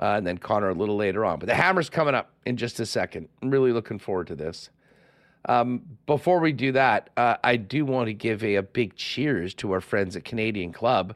uh, 0.00 0.14
and 0.16 0.26
then 0.26 0.38
Connor 0.38 0.68
a 0.68 0.74
little 0.74 0.96
later 0.96 1.24
on. 1.24 1.38
But 1.38 1.46
the 1.46 1.54
Hammer's 1.54 1.90
coming 1.90 2.14
up 2.14 2.30
in 2.46 2.56
just 2.56 2.78
a 2.80 2.86
second. 2.86 3.28
I'm 3.42 3.50
really 3.50 3.72
looking 3.72 3.98
forward 3.98 4.28
to 4.28 4.36
this. 4.36 4.70
Um, 5.46 5.82
before 6.06 6.40
we 6.40 6.52
do 6.52 6.72
that, 6.72 7.10
uh, 7.16 7.36
I 7.42 7.56
do 7.56 7.84
want 7.84 8.06
to 8.06 8.14
give 8.14 8.44
a, 8.44 8.56
a 8.56 8.62
big 8.62 8.96
cheers 8.96 9.54
to 9.54 9.72
our 9.72 9.80
friends 9.80 10.14
at 10.16 10.24
Canadian 10.24 10.72
Club. 10.72 11.14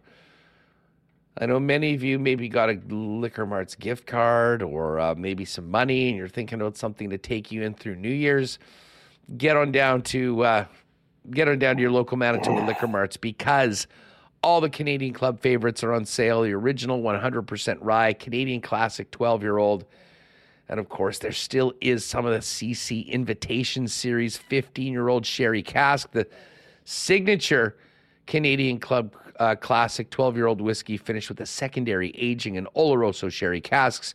I 1.38 1.46
know 1.46 1.58
many 1.58 1.94
of 1.94 2.02
you 2.02 2.18
maybe 2.18 2.48
got 2.48 2.68
a 2.68 2.78
Liquor 2.88 3.46
Marts 3.46 3.74
gift 3.74 4.06
card 4.06 4.62
or 4.62 5.00
uh, 5.00 5.14
maybe 5.14 5.44
some 5.44 5.70
money, 5.70 6.08
and 6.08 6.16
you're 6.16 6.28
thinking 6.28 6.60
about 6.60 6.76
something 6.76 7.10
to 7.10 7.18
take 7.18 7.50
you 7.50 7.62
in 7.62 7.74
through 7.74 7.96
New 7.96 8.10
Year's. 8.10 8.58
Get 9.36 9.56
on 9.56 9.72
down 9.72 10.02
to 10.02 10.44
uh, 10.44 10.64
get 11.30 11.48
on 11.48 11.58
down 11.58 11.76
to 11.76 11.82
your 11.82 11.90
local 11.90 12.16
Manitoba 12.16 12.66
Liquor 12.66 12.88
Marts 12.88 13.16
because 13.16 13.86
all 14.42 14.60
the 14.60 14.70
Canadian 14.70 15.12
Club 15.12 15.40
favorites 15.40 15.84
are 15.84 15.92
on 15.92 16.04
sale. 16.04 16.42
The 16.42 16.52
original 16.52 17.00
100% 17.00 17.78
rye, 17.80 18.12
Canadian 18.12 18.60
Classic 18.60 19.10
12 19.10 19.42
year 19.42 19.58
old, 19.58 19.84
and 20.68 20.80
of 20.80 20.88
course 20.88 21.18
there 21.18 21.32
still 21.32 21.72
is 21.80 22.04
some 22.04 22.26
of 22.26 22.32
the 22.32 22.38
CC 22.38 23.06
Invitation 23.08 23.86
Series 23.86 24.36
15 24.36 24.92
year 24.92 25.08
old 25.08 25.24
sherry 25.24 25.62
cask, 25.62 26.10
the 26.12 26.26
signature 26.84 27.76
Canadian 28.26 28.78
Club 28.78 29.14
uh, 29.38 29.54
classic 29.56 30.10
12 30.10 30.36
year 30.36 30.46
old 30.46 30.60
whiskey 30.60 30.96
finished 30.96 31.28
with 31.28 31.40
a 31.40 31.46
secondary 31.46 32.10
aging 32.10 32.56
in 32.56 32.66
Oloroso 32.76 33.30
sherry 33.30 33.60
casks. 33.60 34.14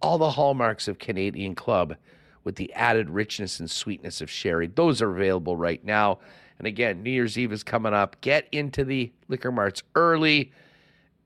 All 0.00 0.18
the 0.18 0.30
hallmarks 0.30 0.88
of 0.88 0.98
Canadian 0.98 1.54
Club 1.54 1.96
with 2.44 2.56
the 2.56 2.72
added 2.72 3.10
richness 3.10 3.60
and 3.60 3.70
sweetness 3.70 4.20
of 4.20 4.30
sherry. 4.30 4.66
Those 4.66 5.00
are 5.02 5.14
available 5.14 5.56
right 5.56 5.84
now. 5.84 6.18
And 6.58 6.66
again, 6.66 7.02
New 7.02 7.10
Year's 7.10 7.38
Eve 7.38 7.52
is 7.52 7.62
coming 7.62 7.92
up. 7.92 8.20
Get 8.20 8.46
into 8.52 8.84
the 8.84 9.12
liquor 9.28 9.50
marts 9.50 9.82
early 9.94 10.52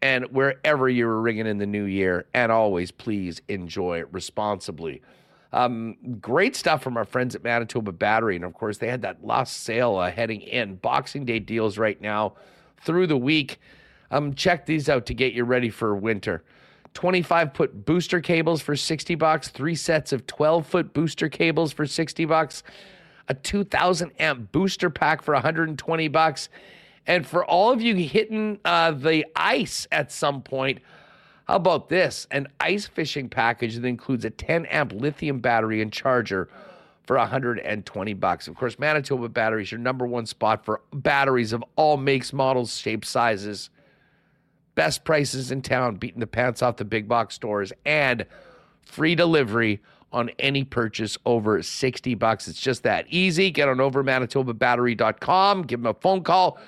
and 0.02 0.26
wherever 0.26 0.88
you're 0.88 1.20
ringing 1.20 1.46
in 1.46 1.58
the 1.58 1.66
new 1.66 1.84
year. 1.84 2.26
And 2.34 2.52
always, 2.52 2.90
please 2.90 3.40
enjoy 3.48 4.04
responsibly. 4.10 5.02
Um, 5.52 5.96
great 6.20 6.54
stuff 6.56 6.82
from 6.82 6.96
our 6.96 7.04
friends 7.04 7.34
at 7.34 7.42
Manitoba 7.42 7.92
Battery. 7.92 8.36
And 8.36 8.44
of 8.44 8.54
course, 8.54 8.78
they 8.78 8.88
had 8.88 9.02
that 9.02 9.24
last 9.24 9.62
sale 9.62 9.96
uh, 9.96 10.10
heading 10.10 10.42
in. 10.42 10.76
Boxing 10.76 11.24
Day 11.24 11.38
deals 11.38 11.78
right 11.78 12.00
now 12.00 12.34
through 12.80 13.06
the 13.06 13.16
week. 13.16 13.58
Um, 14.10 14.34
check 14.34 14.66
these 14.66 14.88
out 14.88 15.06
to 15.06 15.14
get 15.14 15.32
you 15.32 15.44
ready 15.44 15.70
for 15.70 15.94
winter. 15.94 16.44
25 16.96 17.52
foot 17.52 17.84
booster 17.84 18.22
cables 18.22 18.62
for 18.62 18.74
60 18.74 19.16
bucks, 19.16 19.48
three 19.48 19.74
sets 19.74 20.14
of 20.14 20.26
12 20.26 20.66
foot 20.66 20.94
booster 20.94 21.28
cables 21.28 21.70
for 21.70 21.84
60 21.84 22.24
bucks, 22.24 22.62
a 23.28 23.34
2000 23.34 24.12
amp 24.18 24.50
booster 24.50 24.88
pack 24.88 25.20
for 25.20 25.34
120 25.34 26.08
bucks. 26.08 26.48
And 27.06 27.26
for 27.26 27.44
all 27.44 27.70
of 27.70 27.82
you 27.82 27.94
hitting 27.96 28.60
uh, 28.64 28.92
the 28.92 29.26
ice 29.36 29.86
at 29.92 30.10
some 30.10 30.40
point, 30.40 30.80
how 31.46 31.56
about 31.56 31.90
this? 31.90 32.26
An 32.30 32.48
ice 32.60 32.86
fishing 32.86 33.28
package 33.28 33.74
that 33.74 33.84
includes 33.84 34.24
a 34.24 34.30
10 34.30 34.64
amp 34.64 34.92
lithium 34.92 35.40
battery 35.40 35.82
and 35.82 35.92
charger 35.92 36.48
for 37.04 37.18
120 37.18 38.14
bucks. 38.14 38.48
Of 38.48 38.56
course, 38.56 38.78
Manitoba 38.78 39.28
Batteries 39.28 39.70
your 39.70 39.80
number 39.80 40.06
one 40.06 40.24
spot 40.24 40.64
for 40.64 40.80
batteries 40.94 41.52
of 41.52 41.62
all 41.76 41.98
makes, 41.98 42.32
models, 42.32 42.74
shapes, 42.74 43.10
sizes. 43.10 43.68
Best 44.76 45.04
prices 45.04 45.50
in 45.50 45.62
town, 45.62 45.96
beating 45.96 46.20
the 46.20 46.28
pants 46.28 46.62
off 46.62 46.76
the 46.76 46.84
big 46.84 47.08
box 47.08 47.34
stores 47.34 47.72
and 47.84 48.24
free 48.82 49.16
delivery 49.16 49.82
on 50.12 50.30
any 50.38 50.62
purchase 50.62 51.18
over 51.26 51.60
60 51.62 52.14
bucks. 52.14 52.46
It's 52.46 52.60
just 52.60 52.84
that 52.84 53.06
easy. 53.08 53.50
Get 53.50 53.68
on 53.68 53.80
over 53.80 54.04
manitobabattery.com, 54.04 55.62
give 55.62 55.82
them 55.82 55.90
a 55.90 55.94
phone 55.94 56.22
call 56.22 56.60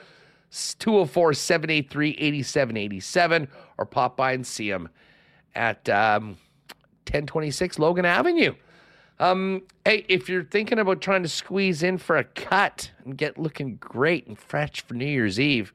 204-783-8787 0.50 3.48
or 3.76 3.86
pop 3.86 4.16
by 4.16 4.32
and 4.32 4.46
see 4.46 4.70
them 4.70 4.88
at 5.54 5.88
um, 5.88 6.36
1026 7.06 7.78
Logan 7.78 8.04
Avenue. 8.04 8.54
Um, 9.20 9.62
hey, 9.84 10.04
if 10.08 10.28
you're 10.28 10.44
thinking 10.44 10.78
about 10.78 11.00
trying 11.00 11.24
to 11.24 11.28
squeeze 11.28 11.82
in 11.82 11.98
for 11.98 12.16
a 12.16 12.24
cut 12.24 12.92
and 13.04 13.16
get 13.16 13.38
looking 13.38 13.76
great 13.76 14.26
and 14.26 14.38
fresh 14.38 14.80
for 14.80 14.94
New 14.94 15.06
Year's 15.06 15.40
Eve, 15.40 15.72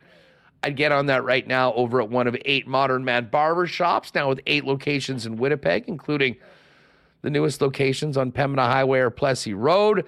I'd 0.63 0.77
get 0.77 0.91
on 0.91 1.07
that 1.07 1.23
right 1.25 1.45
now 1.45 1.73
over 1.73 2.01
at 2.01 2.09
one 2.09 2.27
of 2.27 2.37
eight 2.45 2.67
Modern 2.67 3.03
Man 3.03 3.27
barber 3.29 3.67
shops, 3.67 4.13
now 4.15 4.29
with 4.29 4.39
eight 4.47 4.63
locations 4.63 5.25
in 5.25 5.35
Winnipeg, 5.35 5.85
including 5.87 6.37
the 7.21 7.29
newest 7.29 7.61
locations 7.61 8.17
on 8.17 8.31
Pembina 8.31 8.65
Highway 8.65 8.99
or 8.99 9.09
Plessis 9.09 9.53
Road. 9.53 10.05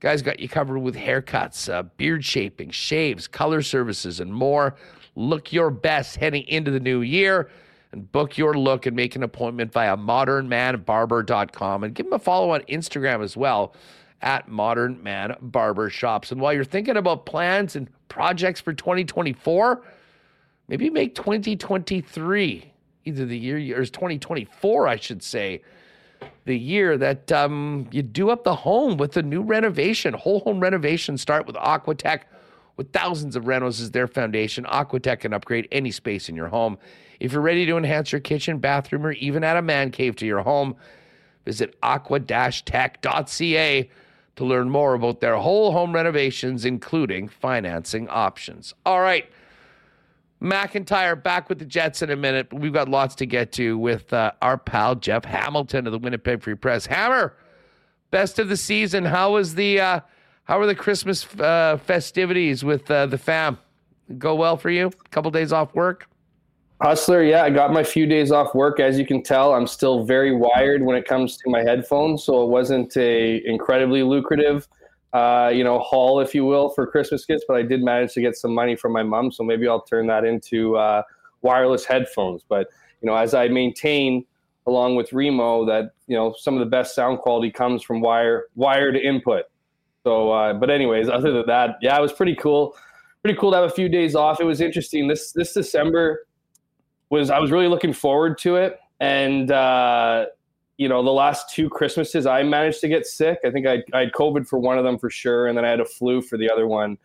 Guys 0.00 0.20
got 0.20 0.40
you 0.40 0.48
covered 0.48 0.80
with 0.80 0.96
haircuts, 0.96 1.72
uh, 1.72 1.84
beard 1.96 2.24
shaping, 2.24 2.70
shaves, 2.70 3.28
color 3.28 3.62
services, 3.62 4.18
and 4.18 4.34
more. 4.34 4.74
Look 5.14 5.52
your 5.52 5.70
best 5.70 6.16
heading 6.16 6.42
into 6.48 6.72
the 6.72 6.80
new 6.80 7.02
year 7.02 7.50
and 7.92 8.10
book 8.10 8.36
your 8.36 8.54
look 8.54 8.86
and 8.86 8.96
make 8.96 9.14
an 9.14 9.22
appointment 9.22 9.72
via 9.72 9.96
modernmanbarber.com 9.96 11.84
and 11.84 11.94
give 11.94 12.06
them 12.06 12.14
a 12.14 12.18
follow 12.18 12.50
on 12.50 12.62
Instagram 12.62 13.22
as 13.22 13.36
well 13.36 13.74
at 14.22 14.48
Modern 14.48 15.00
Man 15.02 15.36
Barber 15.40 15.90
Shops. 15.90 16.32
And 16.32 16.40
while 16.40 16.52
you're 16.52 16.64
thinking 16.64 16.96
about 16.96 17.26
plans 17.26 17.76
and 17.76 17.88
projects 18.12 18.60
for 18.60 18.74
2024, 18.74 19.80
maybe 20.68 20.90
make 20.90 21.14
2023 21.14 22.70
either 23.06 23.24
the 23.24 23.38
year 23.38 23.80
or 23.80 23.86
2024, 23.86 24.86
I 24.86 24.96
should 24.96 25.22
say, 25.22 25.62
the 26.44 26.56
year 26.56 26.98
that 26.98 27.32
um, 27.32 27.88
you 27.90 28.02
do 28.02 28.28
up 28.28 28.44
the 28.44 28.54
home 28.54 28.98
with 28.98 29.16
a 29.16 29.22
new 29.22 29.40
renovation. 29.40 30.12
Whole 30.12 30.40
home 30.40 30.60
renovation 30.60 31.16
start 31.16 31.46
with 31.46 31.56
Aquatech. 31.56 32.24
With 32.76 32.92
thousands 32.92 33.34
of 33.34 33.44
renos 33.44 33.80
as 33.80 33.92
their 33.92 34.06
foundation, 34.06 34.64
Aquatech 34.64 35.20
can 35.20 35.32
upgrade 35.32 35.66
any 35.72 35.90
space 35.90 36.28
in 36.28 36.36
your 36.36 36.48
home. 36.48 36.76
If 37.18 37.32
you're 37.32 37.40
ready 37.40 37.64
to 37.64 37.78
enhance 37.78 38.12
your 38.12 38.20
kitchen, 38.20 38.58
bathroom, 38.58 39.06
or 39.06 39.12
even 39.12 39.42
add 39.42 39.56
a 39.56 39.62
man 39.62 39.90
cave 39.90 40.16
to 40.16 40.26
your 40.26 40.40
home, 40.40 40.76
visit 41.46 41.76
aqua-tech.ca 41.82 43.88
to 44.42 44.48
learn 44.48 44.68
more 44.68 44.94
about 44.94 45.20
their 45.20 45.36
whole 45.36 45.70
home 45.70 45.92
renovations, 45.92 46.64
including 46.64 47.28
financing 47.28 48.08
options. 48.08 48.74
All 48.84 49.00
right. 49.00 49.30
McIntyre 50.42 51.20
back 51.20 51.48
with 51.48 51.60
the 51.60 51.64
Jets 51.64 52.02
in 52.02 52.10
a 52.10 52.16
minute. 52.16 52.52
We've 52.52 52.72
got 52.72 52.88
lots 52.88 53.14
to 53.16 53.26
get 53.26 53.52
to 53.52 53.78
with 53.78 54.12
uh, 54.12 54.32
our 54.42 54.58
pal 54.58 54.96
Jeff 54.96 55.24
Hamilton 55.24 55.86
of 55.86 55.92
the 55.92 55.98
Winnipeg 56.00 56.42
Free 56.42 56.56
Press. 56.56 56.86
Hammer, 56.86 57.36
best 58.10 58.40
of 58.40 58.48
the 58.48 58.56
season. 58.56 59.04
How 59.04 59.34
was 59.34 59.54
the 59.54 59.80
uh, 59.80 60.00
how 60.44 60.58
were 60.58 60.66
the 60.66 60.74
Christmas 60.74 61.24
uh, 61.36 61.78
festivities 61.84 62.64
with 62.64 62.90
uh, 62.90 63.06
the 63.06 63.18
fam? 63.18 63.58
Go 64.18 64.34
well 64.34 64.56
for 64.56 64.70
you? 64.70 64.88
A 64.88 65.08
couple 65.10 65.30
days 65.30 65.52
off 65.52 65.72
work. 65.76 66.08
Hustler, 66.82 67.22
yeah, 67.22 67.44
I 67.44 67.50
got 67.50 67.72
my 67.72 67.84
few 67.84 68.06
days 68.06 68.32
off 68.32 68.54
work. 68.54 68.80
As 68.80 68.98
you 68.98 69.06
can 69.06 69.22
tell, 69.22 69.54
I'm 69.54 69.66
still 69.66 70.04
very 70.04 70.34
wired 70.34 70.82
when 70.82 70.96
it 70.96 71.06
comes 71.06 71.36
to 71.38 71.50
my 71.50 71.60
headphones, 71.60 72.24
so 72.24 72.42
it 72.42 72.48
wasn't 72.48 72.96
a 72.96 73.40
incredibly 73.46 74.02
lucrative 74.02 74.66
uh, 75.12 75.50
you 75.52 75.62
know, 75.62 75.78
haul, 75.78 76.20
if 76.20 76.34
you 76.34 76.44
will, 76.44 76.70
for 76.70 76.86
Christmas 76.86 77.24
gifts. 77.24 77.44
But 77.46 77.56
I 77.56 77.62
did 77.62 77.82
manage 77.82 78.14
to 78.14 78.20
get 78.20 78.36
some 78.36 78.54
money 78.54 78.76
from 78.76 78.92
my 78.92 79.02
mom, 79.02 79.30
so 79.30 79.44
maybe 79.44 79.68
I'll 79.68 79.82
turn 79.82 80.06
that 80.06 80.24
into 80.24 80.76
uh, 80.76 81.02
wireless 81.42 81.84
headphones. 81.84 82.44
But 82.48 82.68
you 83.02 83.06
know, 83.06 83.16
as 83.16 83.34
I 83.34 83.48
maintain 83.48 84.24
along 84.66 84.96
with 84.96 85.12
Remo, 85.12 85.66
that 85.66 85.92
you 86.06 86.16
know, 86.16 86.34
some 86.38 86.54
of 86.54 86.60
the 86.60 86.66
best 86.66 86.94
sound 86.94 87.18
quality 87.18 87.50
comes 87.50 87.82
from 87.82 88.00
wire 88.00 88.46
wired 88.54 88.96
input. 88.96 89.44
So, 90.04 90.32
uh, 90.32 90.54
but 90.54 90.70
anyways, 90.70 91.08
other 91.08 91.30
than 91.30 91.46
that, 91.46 91.76
yeah, 91.80 91.96
it 91.96 92.00
was 92.00 92.12
pretty 92.12 92.34
cool. 92.34 92.76
Pretty 93.22 93.38
cool 93.38 93.52
to 93.52 93.56
have 93.58 93.70
a 93.70 93.74
few 93.74 93.88
days 93.88 94.14
off. 94.16 94.40
It 94.40 94.44
was 94.44 94.60
interesting. 94.60 95.08
This 95.08 95.32
this 95.32 95.52
December 95.52 96.26
was 97.12 97.30
I 97.30 97.38
was 97.38 97.50
really 97.50 97.68
looking 97.68 97.92
forward 97.92 98.38
to 98.38 98.56
it, 98.56 98.80
and 98.98 99.50
uh, 99.52 100.26
you 100.78 100.88
know, 100.88 101.02
the 101.02 101.10
last 101.12 101.54
two 101.54 101.68
Christmases, 101.68 102.26
I 102.26 102.42
managed 102.42 102.80
to 102.80 102.88
get 102.88 103.06
sick. 103.06 103.38
I 103.44 103.50
think 103.50 103.66
I, 103.66 103.82
I 103.92 104.00
had 104.00 104.12
COVID 104.12 104.48
for 104.48 104.58
one 104.58 104.78
of 104.78 104.84
them 104.84 104.98
for 104.98 105.10
sure, 105.10 105.46
and 105.46 105.56
then 105.56 105.64
I 105.64 105.68
had 105.68 105.80
a 105.80 105.84
flu 105.84 106.22
for 106.22 106.38
the 106.38 106.50
other 106.50 106.66
one, 106.66 106.96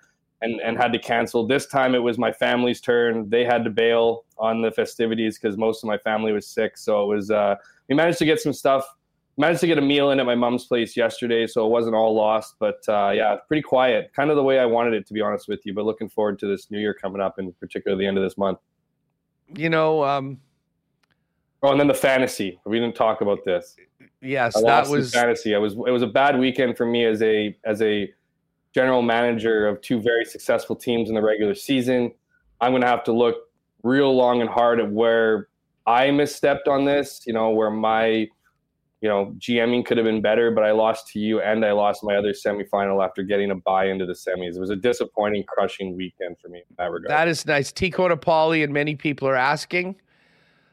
and 0.41 0.61
and 0.61 0.77
had 0.77 0.93
to 0.93 0.99
cancel. 0.99 1.45
This 1.45 1.67
time 1.67 1.93
it 1.93 1.99
was 1.99 2.17
my 2.17 2.31
family's 2.31 2.79
turn. 2.79 3.29
They 3.29 3.43
had 3.43 3.65
to 3.65 3.69
bail 3.69 4.23
on 4.37 4.61
the 4.61 4.71
festivities 4.71 5.37
because 5.37 5.57
most 5.57 5.83
of 5.83 5.87
my 5.87 5.97
family 5.97 6.31
was 6.31 6.47
sick. 6.47 6.77
So 6.77 7.03
it 7.03 7.13
was. 7.13 7.29
Uh, 7.29 7.55
we 7.89 7.95
managed 7.95 8.19
to 8.19 8.25
get 8.25 8.39
some 8.39 8.53
stuff. 8.53 8.85
Managed 9.39 9.59
to 9.59 9.67
get 9.67 9.77
a 9.77 9.81
meal 9.81 10.09
in 10.11 10.19
at 10.19 10.25
my 10.25 10.35
mom's 10.35 10.65
place 10.65 10.97
yesterday, 10.97 11.45
so 11.45 11.65
it 11.65 11.69
wasn't 11.69 11.95
all 11.95 12.15
lost. 12.15 12.55
But 12.59 12.79
uh, 12.87 13.11
yeah, 13.13 13.35
pretty 13.47 13.61
quiet, 13.61 14.11
kind 14.15 14.29
of 14.29 14.37
the 14.37 14.43
way 14.43 14.57
I 14.57 14.65
wanted 14.65 14.93
it 14.93 15.05
to 15.07 15.13
be 15.13 15.21
honest 15.21 15.49
with 15.49 15.65
you. 15.65 15.73
But 15.73 15.83
looking 15.83 16.07
forward 16.07 16.39
to 16.39 16.47
this 16.47 16.71
new 16.71 16.79
year 16.79 16.93
coming 16.93 17.21
up, 17.21 17.37
and 17.39 17.57
particularly 17.59 18.05
the 18.05 18.07
end 18.07 18.17
of 18.17 18.23
this 18.23 18.37
month. 18.37 18.59
You 19.55 19.69
know, 19.69 20.03
um, 20.03 20.39
Oh, 21.63 21.71
and 21.71 21.79
then 21.79 21.87
the 21.87 21.93
fantasy. 21.93 22.59
We 22.65 22.79
didn't 22.79 22.95
talk 22.95 23.21
about 23.21 23.43
this. 23.43 23.75
Yes, 24.21 24.59
that 24.61 24.87
was 24.87 25.11
fantasy. 25.11 25.55
I 25.55 25.57
was. 25.57 25.73
It 25.73 25.91
was 25.91 26.03
a 26.03 26.07
bad 26.07 26.37
weekend 26.39 26.77
for 26.77 26.85
me 26.85 27.05
as 27.05 27.21
a 27.21 27.55
as 27.65 27.81
a 27.81 28.11
general 28.73 29.01
manager 29.01 29.67
of 29.67 29.81
two 29.81 29.99
very 29.99 30.23
successful 30.25 30.75
teams 30.75 31.09
in 31.09 31.15
the 31.15 31.21
regular 31.21 31.55
season. 31.55 32.11
I'm 32.61 32.71
going 32.71 32.81
to 32.81 32.87
have 32.87 33.03
to 33.05 33.11
look 33.11 33.35
real 33.83 34.15
long 34.15 34.41
and 34.41 34.49
hard 34.49 34.79
at 34.79 34.91
where 34.91 35.47
I 35.85 36.07
misstepped 36.07 36.67
on 36.67 36.85
this. 36.85 37.23
You 37.25 37.33
know, 37.33 37.49
where 37.49 37.71
my 37.71 38.27
you 39.01 39.09
know 39.09 39.35
GMing 39.37 39.85
could 39.85 39.97
have 39.97 40.05
been 40.05 40.21
better, 40.21 40.51
but 40.51 40.63
I 40.63 40.71
lost 40.71 41.07
to 41.09 41.19
you 41.19 41.41
and 41.41 41.63
I 41.63 41.71
lost 41.71 42.03
my 42.03 42.15
other 42.15 42.33
semifinal 42.33 43.05
after 43.05 43.23
getting 43.23 43.51
a 43.51 43.55
buy 43.55 43.85
into 43.85 44.05
the 44.05 44.13
semis. 44.13 44.55
It 44.55 44.59
was 44.59 44.69
a 44.69 44.75
disappointing, 44.75 45.43
crushing 45.47 45.95
weekend 45.95 46.37
for 46.39 46.49
me 46.49 46.59
in 46.59 46.75
that 46.77 46.91
regard. 46.91 47.09
That 47.09 47.27
is 47.27 47.45
nice. 47.45 47.71
Tico. 47.71 48.07
Pauly 48.15 48.63
and 48.63 48.73
many 48.73 48.95
people 48.95 49.27
are 49.27 49.35
asking 49.35 49.95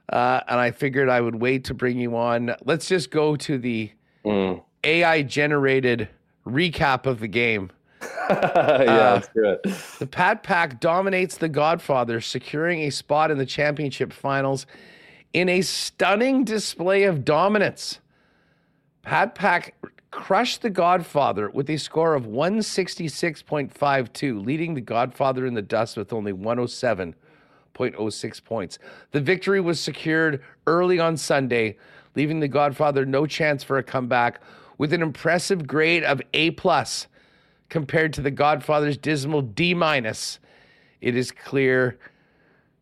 uh, 0.08 0.40
and 0.48 0.60
I 0.60 0.70
figured 0.70 1.08
I 1.08 1.20
would 1.20 1.36
wait 1.36 1.64
to 1.64 1.74
bring 1.74 1.98
you 1.98 2.16
on. 2.16 2.54
Let's 2.64 2.88
just 2.88 3.10
go 3.10 3.36
to 3.36 3.58
the 3.58 3.90
mm. 4.24 4.62
AI 4.82 5.22
generated 5.22 6.08
recap 6.46 7.06
of 7.06 7.20
the 7.20 7.28
game. 7.28 7.70
yeah, 8.02 8.36
uh, 8.36 9.14
that's 9.14 9.28
good. 9.28 9.60
The 9.98 10.06
Pat 10.06 10.42
Pack 10.42 10.80
dominates 10.80 11.38
the 11.38 11.48
Godfather, 11.48 12.20
securing 12.20 12.80
a 12.80 12.90
spot 12.90 13.30
in 13.30 13.38
the 13.38 13.46
championship 13.46 14.12
finals 14.12 14.66
in 15.32 15.48
a 15.48 15.62
stunning 15.62 16.44
display 16.44 17.04
of 17.04 17.24
dominance. 17.24 18.00
Pat 19.04 19.34
Pack 19.34 19.74
crushed 20.10 20.62
the 20.62 20.70
Godfather 20.70 21.50
with 21.50 21.68
a 21.68 21.76
score 21.76 22.14
of 22.14 22.24
166.52, 22.24 24.44
leading 24.44 24.74
the 24.74 24.80
Godfather 24.80 25.44
in 25.44 25.52
the 25.52 25.60
dust 25.60 25.98
with 25.98 26.10
only 26.12 26.32
107.06 26.32 28.44
points. 28.44 28.78
The 29.10 29.20
victory 29.20 29.60
was 29.60 29.78
secured 29.78 30.42
early 30.66 30.98
on 30.98 31.18
Sunday, 31.18 31.76
leaving 32.16 32.40
the 32.40 32.48
Godfather 32.48 33.04
no 33.04 33.26
chance 33.26 33.62
for 33.62 33.76
a 33.76 33.82
comeback 33.82 34.40
with 34.78 34.94
an 34.94 35.02
impressive 35.02 35.66
grade 35.66 36.02
of 36.02 36.22
A 36.32 36.52
plus 36.52 37.06
compared 37.68 38.14
to 38.14 38.22
the 38.22 38.30
Godfather's 38.30 38.96
dismal 38.96 39.42
D 39.42 39.74
minus. 39.74 40.38
It 41.02 41.14
is 41.14 41.30
clear 41.30 41.98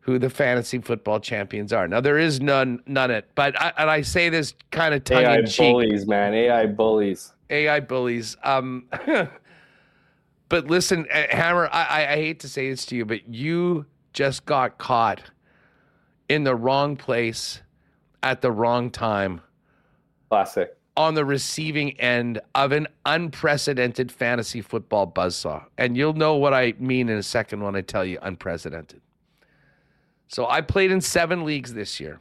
who 0.03 0.19
the 0.19 0.29
fantasy 0.29 0.79
football 0.79 1.19
champions 1.19 1.71
are. 1.71 1.87
Now 1.87 2.01
there 2.01 2.17
is 2.17 2.41
none 2.41 2.83
none 2.85 3.09
it, 3.09 3.29
but 3.35 3.59
I, 3.59 3.71
and 3.77 3.89
I 3.89 4.01
say 4.01 4.27
this 4.29 4.53
kind 4.69 4.93
of 4.93 5.05
tongue 5.05 5.23
AI 5.23 5.39
in 5.39 5.45
cheek. 5.45 5.61
AI 5.61 5.71
bullies, 5.71 6.07
man. 6.07 6.33
AI 6.33 6.65
bullies. 6.65 7.33
AI 7.49 7.79
bullies. 7.79 8.35
Um, 8.43 8.89
but 10.49 10.67
listen, 10.67 11.07
uh, 11.11 11.23
Hammer, 11.29 11.69
I, 11.71 12.05
I 12.11 12.15
hate 12.17 12.41
to 12.41 12.49
say 12.49 12.69
this 12.69 12.85
to 12.87 12.97
you, 12.97 13.05
but 13.05 13.29
you 13.29 13.85
just 14.11 14.45
got 14.45 14.77
caught 14.77 15.21
in 16.27 16.43
the 16.43 16.55
wrong 16.55 16.97
place 16.97 17.61
at 18.23 18.41
the 18.41 18.51
wrong 18.51 18.91
time. 18.91 19.39
Classic. 20.29 20.75
On 20.97 21.13
the 21.15 21.23
receiving 21.25 21.99
end 21.99 22.41
of 22.53 22.73
an 22.73 22.87
unprecedented 23.05 24.11
fantasy 24.11 24.61
football 24.61 25.07
buzzsaw. 25.07 25.63
And 25.77 25.95
you'll 25.95 26.13
know 26.13 26.35
what 26.35 26.53
I 26.53 26.73
mean 26.77 27.09
in 27.09 27.17
a 27.17 27.23
second 27.23 27.63
when 27.63 27.75
I 27.75 27.81
tell 27.81 28.05
you 28.05 28.19
unprecedented. 28.21 29.01
So 30.27 30.47
I 30.47 30.61
played 30.61 30.91
in 30.91 31.01
seven 31.01 31.45
leagues 31.45 31.73
this 31.73 31.99
year. 31.99 32.19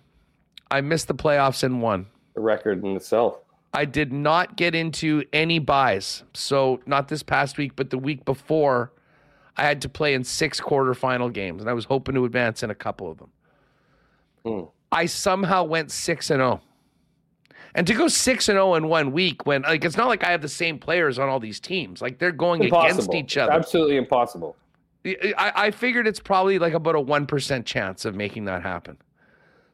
I 0.70 0.80
missed 0.80 1.08
the 1.08 1.14
playoffs 1.14 1.64
in 1.64 1.80
one. 1.80 2.06
The 2.34 2.40
record 2.40 2.84
in 2.84 2.96
itself. 2.96 3.38
I 3.74 3.84
did 3.84 4.12
not 4.12 4.56
get 4.56 4.74
into 4.74 5.24
any 5.32 5.58
buys. 5.58 6.24
So 6.34 6.80
not 6.86 7.08
this 7.08 7.22
past 7.22 7.56
week, 7.56 7.72
but 7.74 7.90
the 7.90 7.98
week 7.98 8.24
before, 8.24 8.92
I 9.56 9.62
had 9.62 9.80
to 9.82 9.88
play 9.88 10.14
in 10.14 10.24
six 10.24 10.60
quarterfinal 10.60 11.32
games, 11.32 11.62
and 11.62 11.70
I 11.70 11.72
was 11.72 11.84
hoping 11.86 12.14
to 12.14 12.24
advance 12.24 12.62
in 12.62 12.70
a 12.70 12.74
couple 12.74 13.10
of 13.10 13.18
them. 13.18 13.30
Hmm. 14.44 14.62
I 14.90 15.06
somehow 15.06 15.64
went 15.64 15.90
six 15.90 16.30
and 16.30 16.38
zero. 16.40 16.60
And 17.74 17.86
to 17.86 17.94
go 17.94 18.08
six 18.08 18.50
and 18.50 18.56
zero 18.56 18.74
in 18.74 18.88
one 18.88 19.12
week, 19.12 19.46
when 19.46 19.62
like 19.62 19.84
it's 19.84 19.96
not 19.96 20.08
like 20.08 20.24
I 20.24 20.30
have 20.30 20.42
the 20.42 20.48
same 20.48 20.78
players 20.78 21.18
on 21.18 21.28
all 21.30 21.40
these 21.40 21.60
teams, 21.60 22.02
like 22.02 22.18
they're 22.18 22.32
going 22.32 22.62
Impossible. 22.64 23.04
against 23.04 23.14
each 23.14 23.36
other. 23.38 23.52
Absolutely 23.52 23.96
impossible. 23.96 24.56
I, 25.04 25.52
I 25.56 25.70
figured 25.70 26.06
it's 26.06 26.20
probably 26.20 26.58
like 26.58 26.74
about 26.74 26.94
a 26.94 27.00
one 27.00 27.26
percent 27.26 27.66
chance 27.66 28.04
of 28.04 28.14
making 28.14 28.44
that 28.46 28.62
happen. 28.62 28.96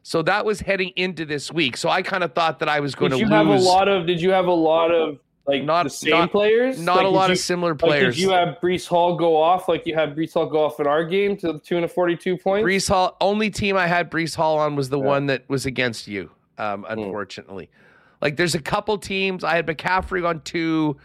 So 0.01 0.21
that 0.23 0.45
was 0.45 0.61
heading 0.61 0.91
into 0.95 1.25
this 1.25 1.51
week. 1.51 1.77
So 1.77 1.89
I 1.89 2.01
kind 2.01 2.23
of 2.23 2.33
thought 2.33 2.59
that 2.59 2.69
I 2.69 2.79
was 2.79 2.95
going 2.95 3.11
Did 3.11 3.17
to 3.17 3.21
you 3.25 3.27
lose. 3.29 3.33
have 3.33 3.47
a 3.47 3.59
lot 3.59 3.87
of? 3.87 4.07
Did 4.07 4.21
you 4.21 4.31
have 4.31 4.47
a 4.47 4.51
lot 4.53 4.91
of 4.91 5.19
like 5.45 5.63
Not- 5.63 5.83
the 5.83 5.89
same 5.89 6.11
not- 6.11 6.31
players? 6.31 6.79
not 6.79 6.97
Like, 6.97 7.05
a 7.05 7.09
lot 7.09 7.27
you- 7.29 7.33
of 7.33 7.37
similar 7.39 7.75
players. 7.75 8.03
Like, 8.05 8.13
did 8.15 8.21
you 8.21 8.29
have 8.31 8.57
Breece 8.61 8.87
Hall 8.87 9.15
go 9.17 9.35
off 9.35 9.67
like 9.67 9.85
you 9.85 9.93
had 9.95 10.15
Breece 10.15 10.33
Hall 10.33 10.45
go 10.47 10.63
off 10.65 10.79
in 10.79 10.87
our 10.87 11.03
game 11.03 11.35
to 11.37 11.53
the 11.53 11.59
tune 11.59 11.83
of 11.83 11.91
forty-two 11.91 12.37
points? 12.37 12.65
Breece 12.65 12.87
Hall. 12.89 13.17
Only 13.21 13.49
team 13.49 13.75
I 13.75 13.87
had 13.87 14.09
Breece 14.09 14.35
Hall 14.35 14.57
on 14.57 14.75
was 14.75 14.89
the 14.89 14.99
Yeah. 14.99 15.05
one 15.05 15.25
that 15.27 15.43
was 15.49 15.65
against 15.65 16.07
you. 16.07 16.31
Um, 16.57 16.85
unfortunately, 16.89 17.69
like 18.21 18.35
there's 18.37 18.55
a 18.55 18.61
couple 18.61 18.97
teams 18.97 19.43
I 19.43 19.55
had 19.55 19.65
McCaffrey 19.67 20.27
on 20.27 20.41
two, 20.41 20.97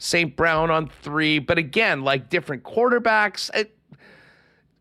St. 0.00 0.34
Brown 0.34 0.70
on 0.70 0.88
three, 1.02 1.38
but 1.38 1.58
again, 1.58 2.02
like 2.02 2.30
different 2.30 2.62
quarterbacks. 2.62 3.54
It, 3.54 3.76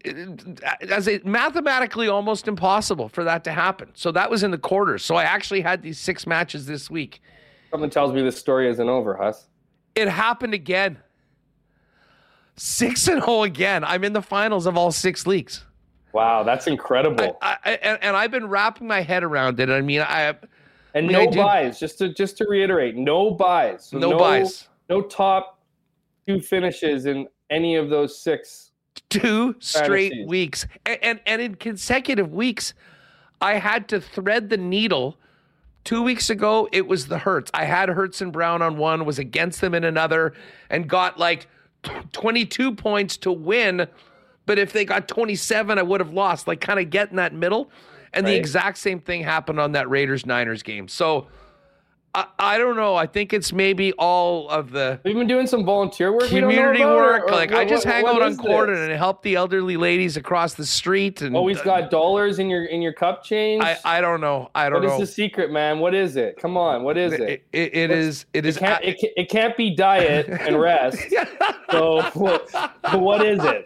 it, 0.06 0.64
as 0.90 1.10
it 1.10 1.26
mathematically 1.26 2.08
almost 2.08 2.48
impossible 2.48 3.10
for 3.10 3.26
that 3.26 3.44
to 3.44 3.52
happen. 3.52 3.90
So 3.96 4.14
that 4.14 4.32
was 4.32 4.44
in 4.44 4.52
the 4.52 4.58
quarters. 4.58 5.04
So 5.04 5.16
I 5.16 5.26
actually 5.26 5.60
had 5.60 5.82
these 5.82 6.00
six 6.00 6.26
matches 6.26 6.66
this 6.66 6.90
week. 6.90 7.22
Something 7.70 7.90
tells 7.90 8.14
me 8.14 8.22
this 8.22 8.38
story 8.38 8.70
isn't 8.70 8.88
over, 8.88 9.18
Huss. 9.18 9.48
It 9.94 10.08
happened 10.08 10.54
again. 10.54 11.00
Six 12.56 13.10
and 13.10 13.22
zero 13.22 13.44
again. 13.44 13.84
I'm 13.84 14.06
in 14.06 14.14
the 14.14 14.22
finals 14.22 14.68
of 14.68 14.78
all 14.78 14.94
six 14.94 15.28
leagues. 15.28 15.66
Wow, 16.14 16.44
that's 16.44 16.66
incredible. 16.68 17.38
I, 17.42 17.58
I, 17.66 17.72
and, 17.74 18.00
and 18.02 18.16
I've 18.16 18.32
been 18.32 18.48
wrapping 18.48 18.88
my 18.88 19.02
head 19.02 19.24
around 19.24 19.60
it. 19.60 19.70
I 19.70 19.82
mean, 19.82 20.00
I 20.00 20.22
have 20.22 20.46
and 20.94 21.08
no 21.08 21.24
I 21.24 21.36
buys. 21.36 21.78
Just 21.78 21.98
to 21.98 22.14
just 22.14 22.38
to 22.38 22.46
reiterate, 22.48 22.96
no 22.96 23.32
buys. 23.32 23.88
So 23.88 24.00
no, 24.00 24.18
buys. 24.18 24.69
No 24.90 25.02
top 25.02 25.60
two 26.28 26.40
finishes 26.42 27.06
in 27.06 27.28
any 27.50 27.76
of 27.76 27.90
those 27.90 28.20
six. 28.20 28.72
Two 29.10 29.56
straight 29.60 30.12
Fantasies. 30.12 30.28
weeks, 30.28 30.68
and, 30.86 31.00
and 31.02 31.20
and 31.26 31.42
in 31.42 31.56
consecutive 31.56 32.34
weeks, 32.34 32.74
I 33.42 33.54
had 33.54 33.88
to 33.90 34.02
thread 34.02 34.50
the 34.50 34.58
needle. 34.58 35.18
Two 35.86 36.04
weeks 36.04 36.30
ago, 36.30 36.68
it 36.72 36.88
was 36.88 37.08
the 37.08 37.20
Hurts. 37.20 37.50
I 37.54 37.66
had 37.66 37.90
Hurts 37.90 38.22
and 38.22 38.34
Brown 38.34 38.62
on 38.62 38.78
one, 38.78 39.06
was 39.06 39.18
against 39.18 39.62
them 39.62 39.74
in 39.74 39.84
another, 39.84 40.34
and 40.70 40.88
got 40.88 41.18
like 41.18 41.48
22 42.12 42.76
points 42.76 43.16
to 43.18 43.32
win. 43.32 43.88
But 44.46 44.60
if 44.60 44.74
they 44.74 44.84
got 44.84 45.08
27, 45.08 45.78
I 45.78 45.82
would 45.82 46.00
have 46.00 46.12
lost. 46.12 46.48
Like 46.48 46.60
kind 46.60 46.80
of 46.80 46.90
get 46.90 47.12
in 47.12 47.16
that 47.16 47.34
middle. 47.34 47.72
And 48.14 48.26
the 48.26 48.36
exact 48.36 48.80
same 48.80 49.00
thing 49.00 49.24
happened 49.24 49.60
on 49.60 49.74
that 49.74 49.88
Raiders 49.90 50.26
Niners 50.26 50.64
game. 50.64 50.88
So 50.88 51.28
I, 52.16 52.26
I 52.40 52.58
don't 52.58 52.76
know. 52.76 52.96
I 52.96 53.06
think 53.06 53.34
it's 53.34 53.54
maybe 53.54 53.94
all 53.94 54.50
of 54.50 54.72
the 54.72 55.00
We've 55.04 55.14
been 55.14 55.28
doing 55.28 55.46
some 55.46 55.64
volunteer 55.64 56.12
work? 56.12 56.24
we 56.32 56.40
don't 56.40 56.50
know 56.50 56.56
community 56.56 56.84
or- 56.84 56.96
work. 56.96 57.24
or 57.28 57.32
like 57.32 57.52
I 57.52 57.66
just 57.66 57.86
what- 57.86 57.94
hang 57.94 58.04
what 58.04 58.16
out 58.16 58.22
on 58.24 58.32
is 58.32 58.38
Corden 58.40 58.84
and 58.90 58.92
help 58.98 59.22
the 59.22 59.36
elderly 59.36 59.78
ladies 59.78 60.18
across 60.18 60.56
the 60.56 60.66
street. 60.66 61.22
And 61.22 61.36
Always 61.36 61.60
uh, 61.60 61.64
got 61.66 61.92
dollars 61.92 62.40
in 62.40 62.50
your 62.50 62.66
in 62.66 62.82
your 62.82 62.94
cup 62.94 63.24
change. 63.24 63.64
I, 63.64 63.78
I 63.86 64.02
don't 64.02 64.22
know. 64.22 64.50
I 64.56 64.70
don't 64.70 64.82
know. 64.82 64.90
What 64.90 65.02
is 65.02 65.08
the 65.10 65.14
secret, 65.14 65.52
man? 65.52 65.78
What 65.80 65.94
is 65.94 66.16
it? 66.16 66.38
Come 66.38 66.58
on, 66.58 66.84
what 66.84 66.98
is 66.98 67.14
it? 67.14 67.22
It, 67.22 67.44
it, 67.54 67.76
it 67.76 67.92
is. 67.92 68.26
It 68.34 68.46
It 68.46 68.50
is. 68.50 68.58
can't, 68.58 68.84
it, 68.84 68.98
it 69.16 69.30
can't 69.30 69.56
be 69.56 69.76
diet 69.76 70.28
and 70.30 70.60
rest. 70.60 70.98
So 71.72 72.02
what, 72.16 72.50
what 73.00 73.24
is 73.24 73.44
it? 73.44 73.64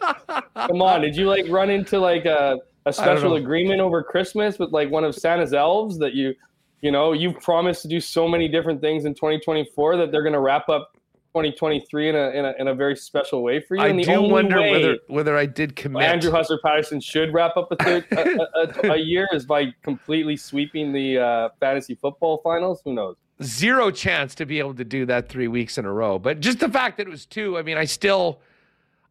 Come 0.55 0.81
on, 0.81 0.99
did 0.99 1.15
you 1.15 1.25
like 1.29 1.45
run 1.47 1.69
into 1.69 1.99
like 1.99 2.25
a, 2.25 2.59
a 2.85 2.91
special 2.91 3.35
agreement 3.35 3.79
over 3.79 4.03
Christmas 4.03 4.59
with 4.59 4.71
like 4.73 4.89
one 4.91 5.05
of 5.05 5.15
Santa's 5.15 5.53
elves 5.53 5.97
that 5.99 6.13
you, 6.13 6.35
you 6.83 6.91
know, 6.91 7.13
you've 7.13 7.39
promised 7.39 7.81
to 7.83 7.87
do 7.87 7.99
so 7.99 8.27
many 8.27 8.47
different 8.47 8.81
things 8.81 9.05
in 9.05 9.15
2024 9.15 9.97
that 9.97 10.11
they're 10.11 10.21
going 10.21 10.33
to 10.33 10.39
wrap 10.39 10.67
up 10.69 10.91
2023 11.33 12.09
in 12.09 12.15
a, 12.15 12.29
in 12.29 12.45
a 12.45 12.53
in 12.59 12.67
a 12.67 12.75
very 12.75 12.95
special 12.95 13.41
way 13.41 13.59
for 13.59 13.75
you. 13.75 13.81
I 13.81 13.91
the 13.91 14.03
do 14.03 14.21
wonder 14.21 14.59
whether 14.59 14.97
whether 15.07 15.35
I 15.35 15.47
did 15.47 15.75
commit. 15.75 16.03
Andrew 16.03 16.29
Hustler 16.29 16.59
Paterson 16.63 16.99
should 16.99 17.33
wrap 17.33 17.57
up 17.57 17.71
a, 17.71 17.75
third, 17.77 18.05
a, 18.11 18.89
a, 18.89 18.91
a 18.93 18.97
year 18.97 19.27
is 19.31 19.45
by 19.45 19.73
completely 19.81 20.37
sweeping 20.37 20.93
the 20.93 21.17
uh, 21.17 21.49
fantasy 21.59 21.95
football 21.95 22.41
finals. 22.43 22.81
Who 22.85 22.93
knows? 22.93 23.15
zero 23.41 23.91
chance 23.91 24.35
to 24.35 24.45
be 24.45 24.59
able 24.59 24.75
to 24.75 24.83
do 24.83 25.05
that 25.05 25.29
three 25.29 25.47
weeks 25.47 25.77
in 25.77 25.85
a 25.85 25.91
row. 25.91 26.19
But 26.19 26.39
just 26.39 26.59
the 26.59 26.69
fact 26.69 26.97
that 26.97 27.07
it 27.07 27.09
was 27.09 27.25
two, 27.25 27.57
I 27.57 27.63
mean, 27.63 27.77
I 27.77 27.85
still, 27.85 28.39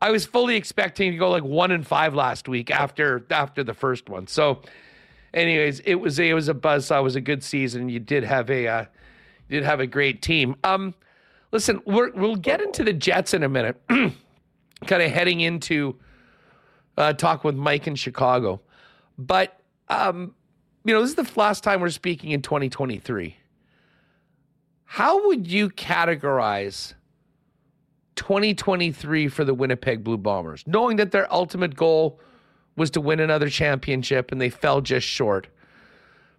I 0.00 0.10
was 0.10 0.24
fully 0.24 0.56
expecting 0.56 1.10
to 1.12 1.18
go 1.18 1.30
like 1.30 1.42
one 1.42 1.70
and 1.70 1.86
five 1.86 2.14
last 2.14 2.48
week 2.48 2.70
after 2.70 3.24
after 3.30 3.64
the 3.64 3.74
first 3.74 4.08
one. 4.08 4.26
So, 4.26 4.62
anyways, 5.34 5.80
it 5.80 5.96
was 5.96 6.18
a, 6.18 6.28
it 6.30 6.34
was 6.34 6.48
a 6.48 6.54
buzzsaw. 6.54 7.00
It 7.00 7.02
was 7.02 7.16
a 7.16 7.20
good 7.20 7.42
season. 7.42 7.88
You 7.88 7.98
did 7.98 8.24
have 8.24 8.50
a 8.50 8.66
uh, 8.66 8.84
you 9.48 9.60
did 9.60 9.64
have 9.64 9.80
a 9.80 9.86
great 9.86 10.22
team. 10.22 10.56
Um, 10.64 10.94
listen, 11.50 11.80
we're, 11.84 12.10
we'll 12.12 12.36
get 12.36 12.60
into 12.60 12.84
the 12.84 12.92
Jets 12.92 13.34
in 13.34 13.42
a 13.42 13.48
minute. 13.48 13.80
kind 13.88 15.02
of 15.02 15.10
heading 15.10 15.40
into 15.40 15.96
uh, 16.96 17.12
talk 17.12 17.44
with 17.44 17.54
Mike 17.54 17.86
in 17.86 17.94
Chicago, 17.94 18.60
but 19.18 19.60
um, 19.88 20.34
you 20.84 20.92
know, 20.92 21.00
this 21.00 21.10
is 21.10 21.16
the 21.16 21.30
last 21.38 21.62
time 21.62 21.80
we're 21.80 21.90
speaking 21.90 22.32
in 22.32 22.42
2023. 22.42 23.36
How 24.84 25.26
would 25.28 25.46
you 25.46 25.70
categorize 25.70 26.94
2023 28.16 29.28
for 29.28 29.44
the 29.44 29.54
Winnipeg 29.54 30.04
Blue 30.04 30.18
Bombers, 30.18 30.64
knowing 30.66 30.96
that 30.96 31.12
their 31.12 31.32
ultimate 31.32 31.74
goal 31.74 32.20
was 32.76 32.90
to 32.92 33.00
win 33.00 33.20
another 33.20 33.48
championship 33.48 34.32
and 34.32 34.40
they 34.40 34.50
fell 34.50 34.80
just 34.80 35.06
short? 35.06 35.48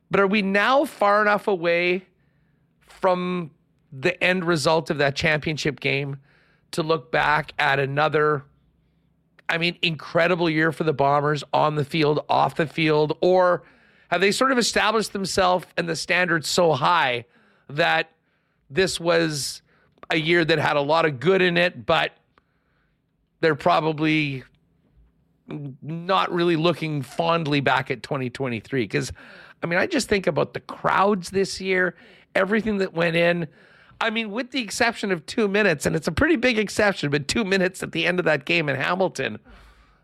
But 0.10 0.20
are 0.20 0.28
we 0.28 0.42
now 0.42 0.86
far 0.86 1.22
enough 1.22 1.48
away 1.48 2.06
from 2.82 3.52
the 3.92 4.22
end 4.24 4.46
result 4.46 4.90
of 4.90 4.98
that 4.98 5.16
championship 5.16 5.80
game 5.80 6.18
to 6.72 6.84
look 6.84 7.12
back 7.12 7.54
at 7.60 7.80
another, 7.80 8.44
I 9.50 9.58
mean, 9.58 9.78
incredible 9.82 10.50
year 10.50 10.72
for 10.72 10.84
the 10.84 10.94
Bombers 10.94 11.44
on 11.54 11.76
the 11.76 11.86
field, 11.86 12.26
off 12.30 12.56
the 12.56 12.68
field? 12.68 13.18
Or 13.22 13.64
have 14.10 14.22
they 14.22 14.32
sort 14.32 14.52
of 14.52 14.58
established 14.58 15.14
themselves 15.14 15.66
and 15.78 15.88
the 15.88 15.96
standards 15.96 16.48
so 16.48 16.74
high 16.74 17.26
that 17.70 18.12
this 18.70 19.00
was 19.00 19.62
a 20.10 20.18
year 20.18 20.44
that 20.46 20.60
had 20.60 20.76
a 20.76 20.82
lot 20.82 21.06
of 21.06 21.20
good 21.20 21.42
in 21.42 21.58
it, 21.58 21.86
but 21.86 22.12
they're 23.42 23.56
probably 23.56 24.44
not 25.48 26.32
really 26.32 26.56
looking 26.56 27.02
fondly 27.02 27.60
back 27.60 27.92
at 27.92 28.04
2023. 28.04 28.84
Because, 28.84 29.12
I 29.62 29.68
mean, 29.68 29.80
I 29.80 29.88
just 29.88 30.08
think 30.08 30.28
about 30.28 30.54
the 30.54 30.60
crowds 30.62 31.30
this 31.30 31.60
year, 31.60 31.96
everything 32.36 32.78
that 32.80 32.94
went 32.94 33.16
in. 33.16 33.48
I 34.02 34.10
mean, 34.10 34.32
with 34.32 34.52
the 34.52 34.62
exception 34.62 35.12
of 35.12 35.26
two 35.26 35.48
minutes, 35.48 35.86
and 35.86 35.96
it's 35.96 36.08
a 36.08 36.12
pretty 36.12 36.36
big 36.36 36.58
exception, 36.58 37.10
but 37.10 37.28
two 37.28 37.44
minutes 37.44 37.84
at 37.84 37.92
the 37.92 38.06
end 38.06 38.20
of 38.20 38.26
that 38.26 38.46
game 38.46 38.68
in 38.68 38.76
Hamilton. 38.76 39.40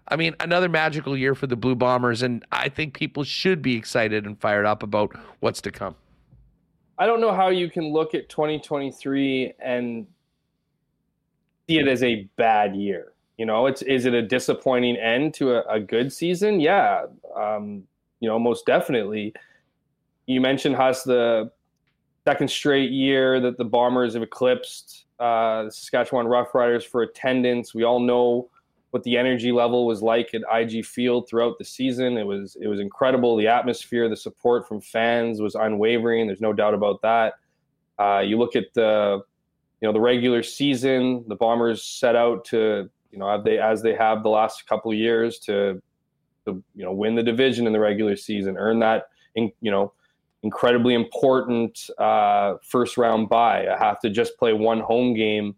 I 0.07 0.15
mean, 0.15 0.35
another 0.39 0.69
magical 0.69 1.15
year 1.15 1.35
for 1.35 1.47
the 1.47 1.55
Blue 1.55 1.75
Bombers, 1.75 2.23
and 2.23 2.43
I 2.51 2.69
think 2.69 2.95
people 2.95 3.23
should 3.23 3.61
be 3.61 3.75
excited 3.75 4.25
and 4.25 4.39
fired 4.39 4.65
up 4.65 4.83
about 4.83 5.15
what's 5.39 5.61
to 5.61 5.71
come. 5.71 5.95
I 6.97 7.05
don't 7.05 7.21
know 7.21 7.33
how 7.33 7.49
you 7.49 7.69
can 7.69 7.93
look 7.93 8.15
at 8.15 8.27
2023 8.27 9.53
and 9.59 10.07
see 11.67 11.77
it 11.79 11.87
as 11.87 12.03
a 12.03 12.27
bad 12.35 12.75
year. 12.75 13.13
You 13.39 13.45
know, 13.45 13.67
it's 13.67 13.81
is 13.83 14.05
it 14.05 14.13
a 14.13 14.21
disappointing 14.21 14.97
end 14.97 15.33
to 15.35 15.53
a, 15.53 15.75
a 15.75 15.79
good 15.79 16.11
season? 16.11 16.59
Yeah, 16.59 17.05
um, 17.37 17.83
you 18.19 18.27
know, 18.27 18.37
most 18.37 18.65
definitely. 18.65 19.33
You 20.25 20.41
mentioned 20.41 20.75
Huss 20.75 21.03
the 21.03 21.49
second 22.27 22.51
straight 22.51 22.91
year 22.91 23.39
that 23.39 23.57
the 23.57 23.63
Bombers 23.63 24.15
have 24.15 24.23
eclipsed 24.23 25.05
uh, 25.21 25.63
the 25.63 25.71
Saskatchewan 25.71 26.25
Roughriders 26.25 26.85
for 26.85 27.01
attendance. 27.03 27.73
We 27.73 27.83
all 27.83 28.01
know 28.01 28.49
what 28.89 29.03
the 29.03 29.17
energy 29.17 29.53
level 29.53 29.87
was 29.87 30.01
like 30.01 30.33
at 30.33 30.41
IG 30.51 30.85
Field 30.85 31.29
throughout 31.29 31.57
the 31.57 31.63
season. 31.63 32.17
It 32.17 32.27
was 32.27 32.57
it 32.59 32.67
was 32.67 32.81
incredible. 32.81 33.37
The 33.37 33.47
atmosphere, 33.47 34.09
the 34.09 34.17
support 34.17 34.67
from 34.67 34.81
fans 34.81 35.39
was 35.39 35.55
unwavering. 35.55 36.27
There's 36.27 36.41
no 36.41 36.51
doubt 36.51 36.73
about 36.73 37.01
that. 37.03 37.35
Uh, 37.97 38.19
you 38.19 38.37
look 38.37 38.57
at 38.57 38.73
the 38.73 39.21
you 39.79 39.87
know 39.87 39.93
the 39.93 40.01
regular 40.01 40.43
season, 40.43 41.23
the 41.29 41.35
Bombers 41.35 41.81
set 41.81 42.17
out 42.17 42.43
to 42.45 42.89
you 43.11 43.19
know 43.19 43.41
they 43.41 43.59
as 43.59 43.81
they 43.81 43.93
have 43.95 44.23
the 44.23 44.29
last 44.29 44.67
couple 44.67 44.91
of 44.91 44.97
years 44.97 45.39
to 45.39 45.81
to 46.45 46.63
you 46.75 46.83
know 46.83 46.93
win 46.93 47.15
the 47.15 47.23
division 47.23 47.67
in 47.67 47.73
the 47.73 47.79
regular 47.79 48.15
season, 48.15 48.57
earn 48.57 48.79
that 48.79 49.09
in, 49.35 49.51
you 49.61 49.71
know 49.71 49.93
incredibly 50.43 50.93
important 50.93 51.89
uh, 51.97 52.55
first 52.63 52.97
round 52.97 53.27
bye. 53.29 53.67
I 53.67 53.77
have 53.77 53.99
to 54.01 54.09
just 54.09 54.37
play 54.37 54.53
one 54.53 54.79
home 54.79 55.13
game 55.13 55.55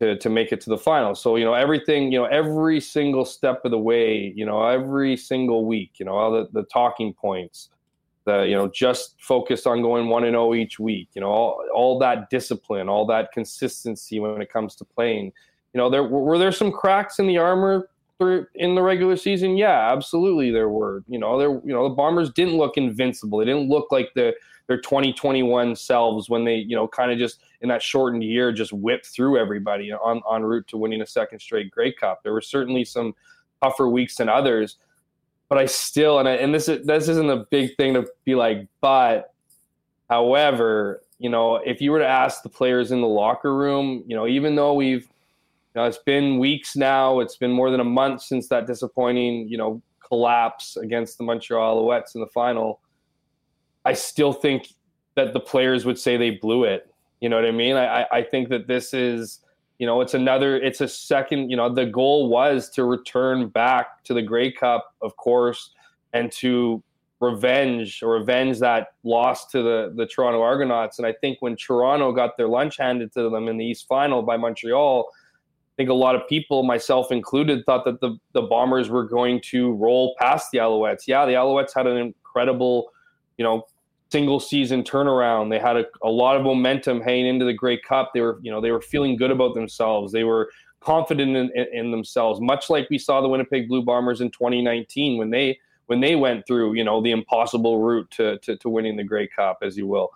to, 0.00 0.16
to 0.18 0.28
make 0.28 0.52
it 0.52 0.60
to 0.62 0.70
the 0.70 0.78
final. 0.78 1.14
So, 1.14 1.36
you 1.36 1.44
know, 1.44 1.54
everything, 1.54 2.12
you 2.12 2.18
know, 2.18 2.24
every 2.24 2.80
single 2.80 3.24
step 3.24 3.64
of 3.64 3.70
the 3.70 3.78
way, 3.78 4.32
you 4.34 4.44
know, 4.44 4.64
every 4.64 5.16
single 5.16 5.66
week, 5.66 5.92
you 5.98 6.06
know, 6.06 6.12
all 6.12 6.32
the, 6.32 6.48
the 6.52 6.64
talking 6.64 7.12
points, 7.12 7.70
the 8.28 8.42
you 8.42 8.54
know 8.54 8.68
just 8.68 9.14
focused 9.18 9.66
on 9.66 9.80
going 9.80 10.08
one 10.08 10.24
and 10.24 10.36
oh 10.36 10.54
each 10.54 10.78
week. 10.78 11.08
You 11.14 11.22
know 11.22 11.28
all, 11.28 11.64
all 11.74 11.98
that 12.00 12.28
discipline, 12.30 12.88
all 12.88 13.06
that 13.06 13.32
consistency 13.32 14.20
when 14.20 14.42
it 14.42 14.52
comes 14.52 14.74
to 14.76 14.84
playing. 14.84 15.32
You 15.72 15.78
know 15.78 15.90
there 15.90 16.04
were 16.04 16.38
there 16.38 16.52
some 16.52 16.72
cracks 16.72 17.18
in 17.18 17.26
the 17.26 17.38
armor 17.38 17.88
through 18.18 18.46
in 18.54 18.74
the 18.74 18.82
regular 18.82 19.16
season. 19.16 19.56
Yeah, 19.56 19.92
absolutely 19.92 20.50
there 20.50 20.68
were. 20.68 21.02
You 21.08 21.18
know 21.18 21.38
there 21.38 21.50
you 21.50 21.72
know 21.72 21.88
the 21.88 21.94
Bombers 21.94 22.30
didn't 22.30 22.56
look 22.56 22.76
invincible. 22.76 23.38
They 23.38 23.44
didn't 23.46 23.68
look 23.68 23.90
like 23.90 24.10
the 24.14 24.34
their 24.66 24.80
2021 24.80 25.76
selves 25.76 26.28
when 26.28 26.44
they 26.44 26.56
you 26.56 26.76
know 26.76 26.88
kind 26.88 27.10
of 27.10 27.18
just 27.18 27.40
in 27.60 27.68
that 27.68 27.82
shortened 27.82 28.22
year 28.22 28.52
just 28.52 28.72
whipped 28.72 29.06
through 29.06 29.38
everybody 29.38 29.92
on 29.92 30.22
on 30.26 30.42
route 30.42 30.66
to 30.68 30.76
winning 30.76 31.02
a 31.02 31.06
second 31.06 31.40
straight 31.40 31.70
Grey 31.70 31.92
Cup. 31.92 32.22
There 32.22 32.32
were 32.32 32.40
certainly 32.40 32.84
some 32.84 33.14
tougher 33.62 33.88
weeks 33.88 34.16
than 34.16 34.28
others 34.28 34.76
but 35.48 35.58
I 35.58 35.66
still 35.66 36.18
and 36.18 36.28
I, 36.28 36.32
and 36.32 36.54
this 36.54 36.68
is 36.68 36.86
this 36.86 37.08
isn't 37.08 37.30
a 37.30 37.46
big 37.50 37.76
thing 37.76 37.94
to 37.94 38.06
be 38.24 38.34
like, 38.34 38.66
but 38.80 39.32
however, 40.10 41.02
you 41.18 41.30
know, 41.30 41.56
if 41.56 41.80
you 41.80 41.90
were 41.90 41.98
to 41.98 42.06
ask 42.06 42.42
the 42.42 42.48
players 42.48 42.92
in 42.92 43.00
the 43.00 43.08
locker 43.08 43.54
room, 43.54 44.04
you 44.06 44.14
know, 44.14 44.26
even 44.26 44.54
though 44.54 44.74
we've 44.74 45.08
know, 45.74 45.84
it's 45.84 45.98
been 45.98 46.38
weeks 46.38 46.76
now, 46.76 47.20
it's 47.20 47.36
been 47.36 47.52
more 47.52 47.70
than 47.70 47.80
a 47.80 47.84
month 47.84 48.22
since 48.22 48.48
that 48.48 48.66
disappointing, 48.66 49.48
you 49.48 49.58
know, 49.58 49.82
collapse 50.06 50.76
against 50.76 51.18
the 51.18 51.24
Montreal 51.24 51.82
Alouettes 51.82 52.14
in 52.14 52.20
the 52.20 52.26
final. 52.28 52.80
I 53.84 53.92
still 53.92 54.32
think 54.32 54.68
that 55.14 55.32
the 55.32 55.40
players 55.40 55.84
would 55.84 55.98
say 55.98 56.16
they 56.16 56.30
blew 56.30 56.64
it. 56.64 56.92
You 57.20 57.28
know 57.28 57.36
what 57.36 57.44
I 57.44 57.50
mean? 57.50 57.76
I, 57.76 58.06
I 58.12 58.22
think 58.22 58.48
that 58.50 58.66
this 58.66 58.94
is 58.94 59.40
you 59.78 59.86
know, 59.86 60.00
it's 60.00 60.14
another, 60.14 60.56
it's 60.56 60.80
a 60.80 60.88
second, 60.88 61.50
you 61.50 61.56
know, 61.56 61.72
the 61.72 61.86
goal 61.86 62.28
was 62.28 62.68
to 62.70 62.84
return 62.84 63.48
back 63.48 64.02
to 64.04 64.14
the 64.14 64.22
Grey 64.22 64.50
Cup, 64.50 64.94
of 65.02 65.16
course, 65.16 65.70
and 66.12 66.32
to 66.32 66.82
revenge 67.20 68.02
or 68.02 68.16
avenge 68.16 68.58
that 68.58 68.88
loss 69.04 69.46
to 69.48 69.62
the, 69.62 69.92
the 69.96 70.06
Toronto 70.06 70.42
Argonauts. 70.42 70.98
And 70.98 71.06
I 71.06 71.12
think 71.12 71.38
when 71.40 71.56
Toronto 71.56 72.12
got 72.12 72.36
their 72.36 72.48
lunch 72.48 72.76
handed 72.76 73.12
to 73.12 73.30
them 73.30 73.46
in 73.46 73.56
the 73.56 73.64
East 73.64 73.86
Final 73.88 74.22
by 74.22 74.36
Montreal, 74.36 75.08
think 75.78 75.88
a 75.88 75.94
lot 75.94 76.16
of 76.16 76.28
people, 76.28 76.64
myself 76.64 77.12
included, 77.12 77.64
thought 77.64 77.84
that 77.84 78.00
the, 78.00 78.18
the 78.34 78.42
Bombers 78.42 78.90
were 78.90 79.04
going 79.04 79.40
to 79.50 79.72
roll 79.74 80.14
past 80.18 80.50
the 80.50 80.58
Alouettes. 80.58 81.04
Yeah, 81.06 81.24
the 81.24 81.32
Alouettes 81.32 81.72
had 81.74 81.86
an 81.86 81.96
incredible, 81.96 82.90
you 83.38 83.44
know, 83.44 83.64
single 84.10 84.40
season 84.40 84.82
turnaround. 84.82 85.50
They 85.50 85.60
had 85.60 85.76
a, 85.76 85.84
a 86.02 86.10
lot 86.10 86.36
of 86.36 86.42
momentum 86.42 87.00
heading 87.00 87.26
into 87.26 87.44
the 87.44 87.52
Grey 87.52 87.78
Cup. 87.78 88.10
They 88.12 88.20
were, 88.20 88.40
you 88.42 88.50
know, 88.50 88.60
they 88.60 88.72
were 88.72 88.80
feeling 88.80 89.16
good 89.16 89.30
about 89.30 89.54
themselves. 89.54 90.12
They 90.12 90.24
were 90.24 90.50
confident 90.80 91.36
in, 91.36 91.50
in, 91.54 91.66
in, 91.72 91.90
themselves, 91.92 92.40
much 92.40 92.68
like 92.68 92.88
we 92.90 92.98
saw 92.98 93.20
the 93.20 93.28
Winnipeg 93.28 93.68
Blue 93.68 93.82
Bombers 93.82 94.20
in 94.20 94.30
2019 94.32 95.16
when 95.16 95.30
they 95.30 95.58
when 95.86 96.00
they 96.00 96.16
went 96.16 96.46
through, 96.46 96.74
you 96.74 96.84
know, 96.84 97.00
the 97.00 97.12
impossible 97.12 97.80
route 97.80 98.10
to 98.10 98.38
to, 98.38 98.56
to 98.56 98.68
winning 98.68 98.96
the 98.96 99.04
Grey 99.04 99.28
Cup, 99.28 99.58
as 99.62 99.76
you 99.76 99.86
will. 99.86 100.10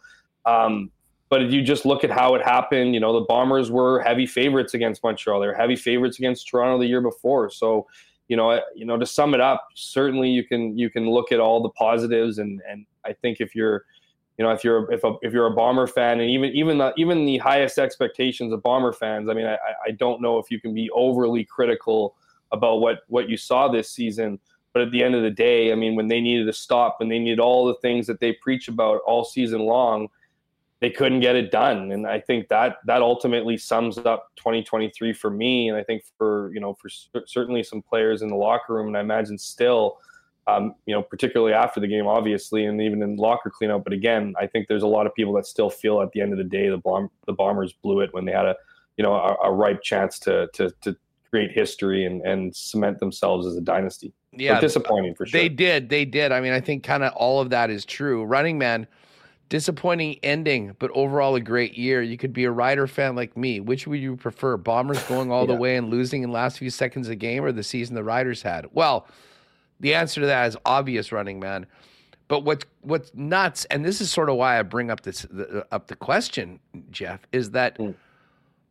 Um, 0.44 0.90
but 1.32 1.42
if 1.42 1.50
you 1.50 1.62
just 1.62 1.86
look 1.86 2.04
at 2.04 2.10
how 2.10 2.34
it 2.34 2.42
happened, 2.42 2.92
you 2.92 3.00
know, 3.00 3.18
the 3.18 3.24
Bombers 3.24 3.70
were 3.70 4.02
heavy 4.02 4.26
favorites 4.26 4.74
against 4.74 5.02
Montreal. 5.02 5.40
They 5.40 5.46
were 5.46 5.54
heavy 5.54 5.76
favorites 5.76 6.18
against 6.18 6.46
Toronto 6.46 6.78
the 6.78 6.86
year 6.86 7.00
before. 7.00 7.48
So, 7.48 7.86
you 8.28 8.36
know, 8.36 8.60
you 8.74 8.84
know, 8.84 8.98
to 8.98 9.06
sum 9.06 9.32
it 9.32 9.40
up, 9.40 9.66
certainly 9.74 10.28
you 10.28 10.44
can 10.44 10.76
you 10.76 10.90
can 10.90 11.08
look 11.08 11.32
at 11.32 11.40
all 11.40 11.62
the 11.62 11.70
positives 11.70 12.36
and 12.36 12.60
and 12.68 12.84
I 13.06 13.14
think 13.14 13.40
if 13.40 13.54
you're, 13.54 13.86
you 14.36 14.44
know, 14.44 14.50
if 14.50 14.62
you're 14.62 14.92
if 14.92 15.04
a, 15.04 15.14
if 15.22 15.32
you're 15.32 15.46
a 15.46 15.54
bomber 15.54 15.86
fan, 15.86 16.20
and 16.20 16.28
even 16.28 16.50
even 16.52 16.76
the 16.76 16.92
even 16.98 17.24
the 17.24 17.38
highest 17.38 17.78
expectations 17.78 18.52
of 18.52 18.62
bomber 18.62 18.92
fans, 18.92 19.30
I 19.30 19.32
mean, 19.32 19.46
I, 19.46 19.56
I 19.86 19.92
don't 19.92 20.20
know 20.20 20.36
if 20.36 20.50
you 20.50 20.60
can 20.60 20.74
be 20.74 20.90
overly 20.90 21.46
critical 21.46 22.14
about 22.52 22.82
what 22.82 23.04
what 23.08 23.30
you 23.30 23.38
saw 23.38 23.68
this 23.68 23.88
season. 23.88 24.38
But 24.74 24.82
at 24.82 24.90
the 24.90 25.02
end 25.02 25.14
of 25.14 25.22
the 25.22 25.30
day, 25.30 25.72
I 25.72 25.76
mean, 25.76 25.96
when 25.96 26.08
they 26.08 26.20
needed 26.20 26.44
to 26.44 26.52
stop 26.52 26.98
and 27.00 27.10
they 27.10 27.18
needed 27.18 27.40
all 27.40 27.66
the 27.66 27.76
things 27.76 28.06
that 28.06 28.20
they 28.20 28.34
preach 28.34 28.68
about 28.68 29.00
all 29.06 29.24
season 29.24 29.60
long, 29.60 30.08
they 30.82 30.90
couldn't 30.90 31.20
get 31.20 31.36
it 31.36 31.52
done. 31.52 31.92
And 31.92 32.06
I 32.08 32.18
think 32.18 32.48
that 32.48 32.78
that 32.86 33.02
ultimately 33.02 33.56
sums 33.56 33.98
up 33.98 34.32
2023 34.36 35.12
for 35.12 35.30
me. 35.30 35.68
And 35.68 35.78
I 35.78 35.84
think 35.84 36.02
for 36.18 36.52
you 36.52 36.60
know 36.60 36.74
for 36.74 36.90
certainly 37.24 37.62
some 37.62 37.80
players 37.80 38.20
in 38.20 38.28
the 38.28 38.36
locker 38.36 38.74
room, 38.74 38.88
and 38.88 38.96
I 38.96 39.00
imagine 39.00 39.38
still 39.38 39.98
um, 40.48 40.74
you 40.86 40.94
know, 40.94 41.02
particularly 41.02 41.52
after 41.52 41.78
the 41.78 41.86
game, 41.86 42.08
obviously, 42.08 42.64
and 42.64 42.80
even 42.82 43.00
in 43.00 43.16
locker 43.16 43.48
cleanup. 43.48 43.84
But 43.84 43.92
again, 43.92 44.34
I 44.36 44.48
think 44.48 44.66
there's 44.66 44.82
a 44.82 44.88
lot 44.88 45.06
of 45.06 45.14
people 45.14 45.32
that 45.34 45.46
still 45.46 45.70
feel 45.70 46.02
at 46.02 46.10
the 46.12 46.20
end 46.20 46.32
of 46.32 46.38
the 46.38 46.44
day 46.44 46.68
the 46.68 46.78
bomb 46.78 47.10
the 47.26 47.32
Bombers 47.32 47.72
blew 47.72 48.00
it 48.00 48.12
when 48.12 48.24
they 48.24 48.32
had 48.32 48.46
a 48.46 48.56
you 48.96 49.04
know 49.04 49.14
a, 49.14 49.36
a 49.44 49.52
ripe 49.52 49.82
chance 49.82 50.18
to 50.20 50.48
to 50.54 50.72
to 50.80 50.96
create 51.30 51.52
history 51.52 52.04
and 52.04 52.22
and 52.22 52.54
cement 52.56 52.98
themselves 52.98 53.46
as 53.46 53.56
a 53.56 53.60
dynasty. 53.60 54.12
Yeah, 54.32 54.54
but 54.54 54.62
disappointing 54.62 55.14
for 55.14 55.26
sure. 55.26 55.38
They 55.40 55.48
did, 55.48 55.88
they 55.88 56.04
did. 56.04 56.32
I 56.32 56.40
mean, 56.40 56.52
I 56.52 56.60
think 56.60 56.82
kind 56.82 57.04
of 57.04 57.12
all 57.12 57.40
of 57.40 57.50
that 57.50 57.70
is 57.70 57.84
true. 57.84 58.24
Running 58.24 58.58
Man. 58.58 58.88
Disappointing 59.52 60.18
ending, 60.22 60.74
but 60.78 60.90
overall 60.94 61.34
a 61.34 61.40
great 61.40 61.76
year. 61.76 62.00
You 62.00 62.16
could 62.16 62.32
be 62.32 62.44
a 62.44 62.50
Rider 62.50 62.86
fan 62.86 63.14
like 63.14 63.36
me. 63.36 63.60
Which 63.60 63.86
would 63.86 64.00
you 64.00 64.16
prefer? 64.16 64.56
Bombers 64.56 65.02
going 65.02 65.30
all 65.30 65.42
yeah. 65.42 65.54
the 65.54 65.60
way 65.60 65.76
and 65.76 65.90
losing 65.90 66.22
in 66.22 66.30
the 66.30 66.34
last 66.34 66.56
few 66.56 66.70
seconds 66.70 67.06
of 67.06 67.10
the 67.10 67.16
game, 67.16 67.44
or 67.44 67.52
the 67.52 67.62
season 67.62 67.94
the 67.94 68.02
Riders 68.02 68.40
had? 68.40 68.66
Well, 68.72 69.06
the 69.78 69.92
answer 69.92 70.22
to 70.22 70.26
that 70.26 70.46
is 70.46 70.56
obvious, 70.64 71.12
running 71.12 71.38
man. 71.38 71.66
But 72.28 72.44
what's 72.44 72.64
what's 72.80 73.12
nuts, 73.12 73.66
and 73.66 73.84
this 73.84 74.00
is 74.00 74.10
sort 74.10 74.30
of 74.30 74.36
why 74.36 74.58
I 74.58 74.62
bring 74.62 74.90
up 74.90 75.02
this 75.02 75.26
the, 75.30 75.66
up 75.70 75.86
the 75.88 75.96
question, 75.96 76.58
Jeff, 76.90 77.20
is 77.30 77.50
that 77.50 77.76
mm. 77.76 77.94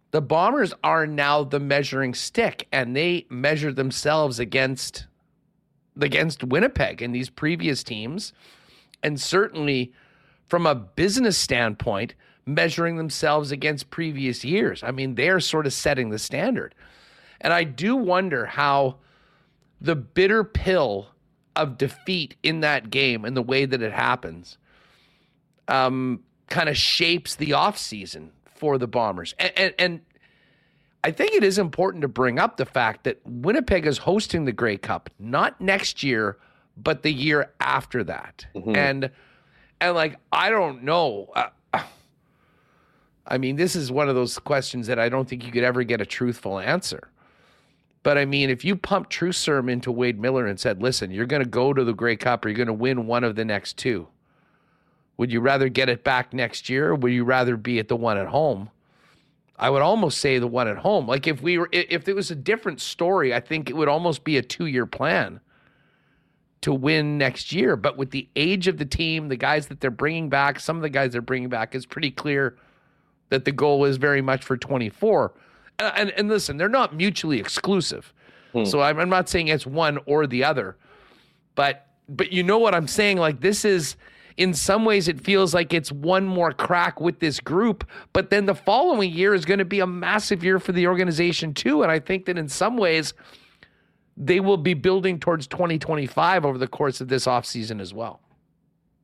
the 0.10 0.22
Bombers 0.24 0.74
are 0.84 1.06
now 1.06 1.44
the 1.44 1.60
measuring 1.60 2.16
stick, 2.16 2.68
and 2.72 2.96
they 2.96 3.28
measure 3.30 3.72
themselves 3.72 4.40
against 4.40 5.06
against 6.02 6.44
Winnipeg 6.44 7.04
and 7.04 7.14
these 7.14 7.30
previous 7.30 7.84
teams, 7.84 8.34
and 9.04 9.22
certainly 9.22 9.94
from 10.52 10.68
a 10.68 10.76
business 10.76 11.38
standpoint, 11.38 12.14
measuring 12.46 12.98
themselves 12.98 13.54
against 13.54 13.90
previous 13.90 14.44
years. 14.44 14.84
I 14.84 14.92
mean, 14.92 15.16
they're 15.16 15.40
sort 15.40 15.66
of 15.66 15.72
setting 15.72 16.10
the 16.10 16.20
standard, 16.20 16.76
and 17.40 17.54
I 17.54 17.64
do 17.64 17.96
wonder 17.96 18.48
how 18.48 18.98
the 19.80 19.96
bitter 19.96 20.44
pill 20.44 21.08
of 21.56 21.78
defeat 21.78 22.36
in 22.44 22.60
that 22.60 22.90
game 22.90 23.24
and 23.24 23.38
the 23.38 23.42
way 23.42 23.64
that 23.64 23.82
it 23.82 23.94
happens 23.94 24.58
um, 25.70 26.22
kind 26.50 26.68
of 26.68 26.76
shapes 26.76 27.38
the 27.38 27.52
offseason 27.52 28.32
for 28.54 28.78
the 28.78 28.88
Bombers. 28.88 29.34
And, 29.40 29.54
and, 29.56 29.74
and, 29.80 30.02
I 31.04 31.12
think 31.12 31.34
it 31.34 31.46
is 31.46 31.58
important 31.58 32.02
to 32.02 32.10
bring 32.10 32.40
up 32.40 32.58
the 32.58 32.66
fact 32.66 33.06
that 33.06 33.22
Winnipeg 33.26 33.88
is 33.88 34.00
hosting 34.00 34.44
the 34.44 34.52
Grey 34.52 34.78
Cup, 34.78 35.10
not 35.18 35.62
next 35.62 36.04
year, 36.04 36.38
but 36.76 37.04
the 37.04 37.14
year 37.14 37.54
after 37.62 38.04
that. 38.04 38.46
Mm-hmm. 38.54 38.76
And, 38.76 39.12
and 39.82 39.96
like, 39.96 40.18
I 40.32 40.50
don't 40.52 40.84
know. 40.84 41.30
Uh, 41.36 41.50
I 43.26 43.38
mean, 43.38 43.56
this 43.56 43.76
is 43.76 43.92
one 43.92 44.08
of 44.08 44.16
those 44.16 44.38
questions 44.40 44.88
that 44.88 45.00
I 45.00 45.10
don't 45.10 45.28
think 45.28 45.46
you 45.46 45.52
could 45.52 45.64
ever 45.64 45.84
get 45.84 46.00
a 46.00 46.06
truthful 46.06 46.60
answer. 46.60 47.10
But 48.04 48.18
I 48.18 48.26
mean, 48.26 48.50
if 48.50 48.64
you 48.64 48.76
pumped 48.76 49.10
True 49.10 49.32
Serum 49.32 49.70
into 49.70 49.92
Wade 49.92 50.20
Miller 50.20 50.46
and 50.46 50.60
said, 50.60 50.82
listen, 50.82 51.12
you're 51.12 51.26
going 51.26 51.44
to 51.44 51.50
go 51.50 51.74
to 51.74 51.84
the 51.84 51.94
Grey 51.94 52.16
Cup 52.16 52.46
or 52.46 52.50
you're 52.50 52.58
going 52.58 52.68
to 52.68 52.74
win 52.74 53.08
one 53.08 53.24
of 53.24 53.36
the 53.36 53.46
next 53.46 53.78
two, 53.78 54.08
would 55.18 55.32
you 55.32 55.40
rather 55.40 55.70
get 55.70 55.90
it 55.90 56.04
back 56.04 56.34
next 56.34 56.70
year 56.70 56.90
or 56.90 56.96
would 56.96 57.12
you 57.12 57.24
rather 57.24 57.58
be 57.58 57.80
at 57.80 57.88
the 57.88 57.96
one 57.96 58.18
at 58.18 58.28
home? 58.28 58.70
I 59.58 59.70
would 59.70 59.84
almost 59.84 60.20
say 60.20 60.40
the 60.40 60.48
one 60.48 60.68
at 60.68 60.78
home. 60.78 61.08
Like 61.08 61.28
if 61.28 61.42
we 61.42 61.58
were, 61.58 61.70
if 61.72 62.08
it 62.08 62.16
was 62.16 62.32
a 62.32 62.36
different 62.36 62.82
story, 62.82 63.34
I 63.34 63.40
think 63.40 63.70
it 63.70 63.76
would 63.76 63.88
almost 63.88 64.24
be 64.24 64.38
a 64.38 64.42
two 64.42 64.66
year 64.66 64.88
plan 64.88 65.40
to 66.62 66.74
win 66.74 67.18
next 67.18 67.52
year. 67.52 67.76
But 67.76 67.98
with 67.98 68.12
the 68.12 68.28
age 68.36 68.68
of 68.68 68.78
the 68.78 68.86
team, 68.86 69.30
the 69.30 69.36
guys 69.36 69.68
that 69.68 69.82
they're 69.82 69.92
bringing 69.92 70.30
back, 70.30 70.60
some 70.60 70.76
of 70.76 70.82
the 70.82 70.90
guys 70.90 71.12
they're 71.12 71.22
bringing 71.22 71.50
back, 71.50 71.74
it's 71.76 71.86
pretty 71.86 72.12
clear 72.12 72.58
that 73.30 73.46
the 73.46 73.52
goal 73.52 73.86
is 73.86 73.98
very 73.98 74.22
much 74.22 74.44
for 74.44 74.58
24 74.58 75.34
and, 75.82 76.12
and 76.12 76.30
listen, 76.30 76.58
they're 76.58 76.70
not 76.70 76.96
mutually 76.96 77.40
exclusive. 77.40 78.14
Hmm. 78.54 78.66
So 78.66 78.82
I'm, 78.82 79.00
I'm 79.00 79.10
not 79.10 79.30
saying 79.30 79.48
it's 79.48 79.66
one 79.66 80.00
or 80.06 80.28
the 80.28 80.44
other, 80.44 80.78
but 81.56 81.88
but 82.10 82.34
you 82.34 82.44
know 82.44 82.58
what 82.58 82.76
I'm 82.76 82.88
saying? 82.88 83.18
Like 83.18 83.40
this 83.40 83.64
is 83.64 83.96
in 84.38 84.54
some 84.54 84.86
ways 84.86 85.08
it 85.08 85.22
feels 85.22 85.54
like 85.54 85.74
it's 85.74 85.92
one 85.92 86.26
more 86.26 86.52
crack 86.52 87.00
with 87.00 87.20
this 87.20 87.40
group, 87.40 87.88
but 88.12 88.30
then 88.30 88.46
the 88.46 88.56
following 88.56 89.12
year 89.12 89.34
is 89.34 89.46
going 89.46 89.60
to 89.60 89.66
be 89.66 89.80
a 89.80 89.88
massive 89.88 90.44
year 90.44 90.60
for 90.60 90.72
the 90.72 90.88
organization 90.88 91.54
too. 91.54 91.84
And 91.84 91.92
I 91.92 92.00
think 92.00 92.26
that 92.26 92.38
in 92.38 92.50
some 92.50 92.78
ways 92.78 93.14
they 94.18 94.40
will 94.40 94.58
be 94.58 94.74
building 94.74 95.20
towards 95.20 95.48
2025 95.48 96.46
over 96.46 96.58
the 96.58 96.68
course 96.68 97.02
of 97.02 97.08
this 97.08 97.26
offseason 97.26 97.82
as 97.82 97.94
well. 97.94 98.22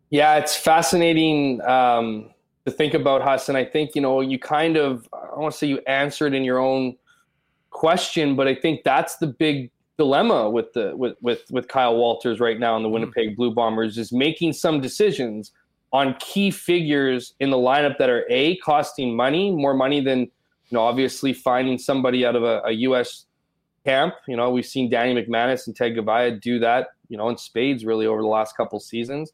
Yeah, 0.10 0.38
it's 0.38 0.56
fascinating. 0.56 1.62
Um, 1.62 2.30
to 2.68 2.74
think 2.74 2.94
about 2.94 3.22
Huss. 3.22 3.48
And 3.48 3.58
I 3.58 3.64
think, 3.64 3.96
you 3.96 4.02
know, 4.02 4.20
you 4.20 4.38
kind 4.38 4.76
of, 4.76 5.08
I 5.14 5.40
want 5.40 5.54
to 5.54 5.58
say 5.58 5.68
you 5.68 5.80
answered 5.88 6.34
in 6.34 6.44
your 6.44 6.60
own 6.60 6.98
question, 7.70 8.36
but 8.36 8.46
I 8.46 8.54
think 8.54 8.84
that's 8.84 9.16
the 9.18 9.28
big 9.28 9.72
dilemma 9.98 10.50
with 10.50 10.74
the 10.74 10.96
with 10.96 11.16
with 11.22 11.50
with 11.50 11.70
Kyle 11.70 11.96
Walters 11.96 12.42
right 12.42 12.60
now 12.60 12.76
in 12.76 12.84
the 12.84 12.90
mm-hmm. 12.90 12.94
Winnipeg 13.06 13.38
Blue 13.38 13.52
Bombers 13.52 13.98
is 13.98 14.12
making 14.12 14.52
some 14.52 14.82
decisions 14.82 15.54
on 15.94 16.14
key 16.20 16.52
figures 16.52 17.36
in 17.40 17.52
the 17.52 17.58
lineup 17.58 17.98
that 18.00 18.10
are 18.10 18.26
a 18.30 18.58
costing 18.58 19.16
money, 19.16 19.50
more 19.50 19.74
money 19.74 20.02
than 20.02 20.20
you 20.20 20.76
know, 20.76 20.82
obviously 20.82 21.32
finding 21.32 21.78
somebody 21.78 22.26
out 22.26 22.36
of 22.36 22.44
a, 22.44 22.62
a 22.66 22.72
U.S. 22.72 23.27
camp. 23.88 24.16
You 24.28 24.36
know, 24.36 24.50
we've 24.50 24.66
seen 24.66 24.90
Danny 24.90 25.14
McManus 25.16 25.66
and 25.68 25.76
Ted 25.76 25.94
Goveia 25.94 26.40
do 26.42 26.60
that, 26.60 26.90
you 27.08 27.18
know, 27.18 27.30
in 27.30 27.38
spades 27.38 27.86
really 27.86 28.06
over 28.06 28.22
the 28.22 28.28
last 28.28 28.58
couple 28.58 28.80
seasons. 28.82 29.32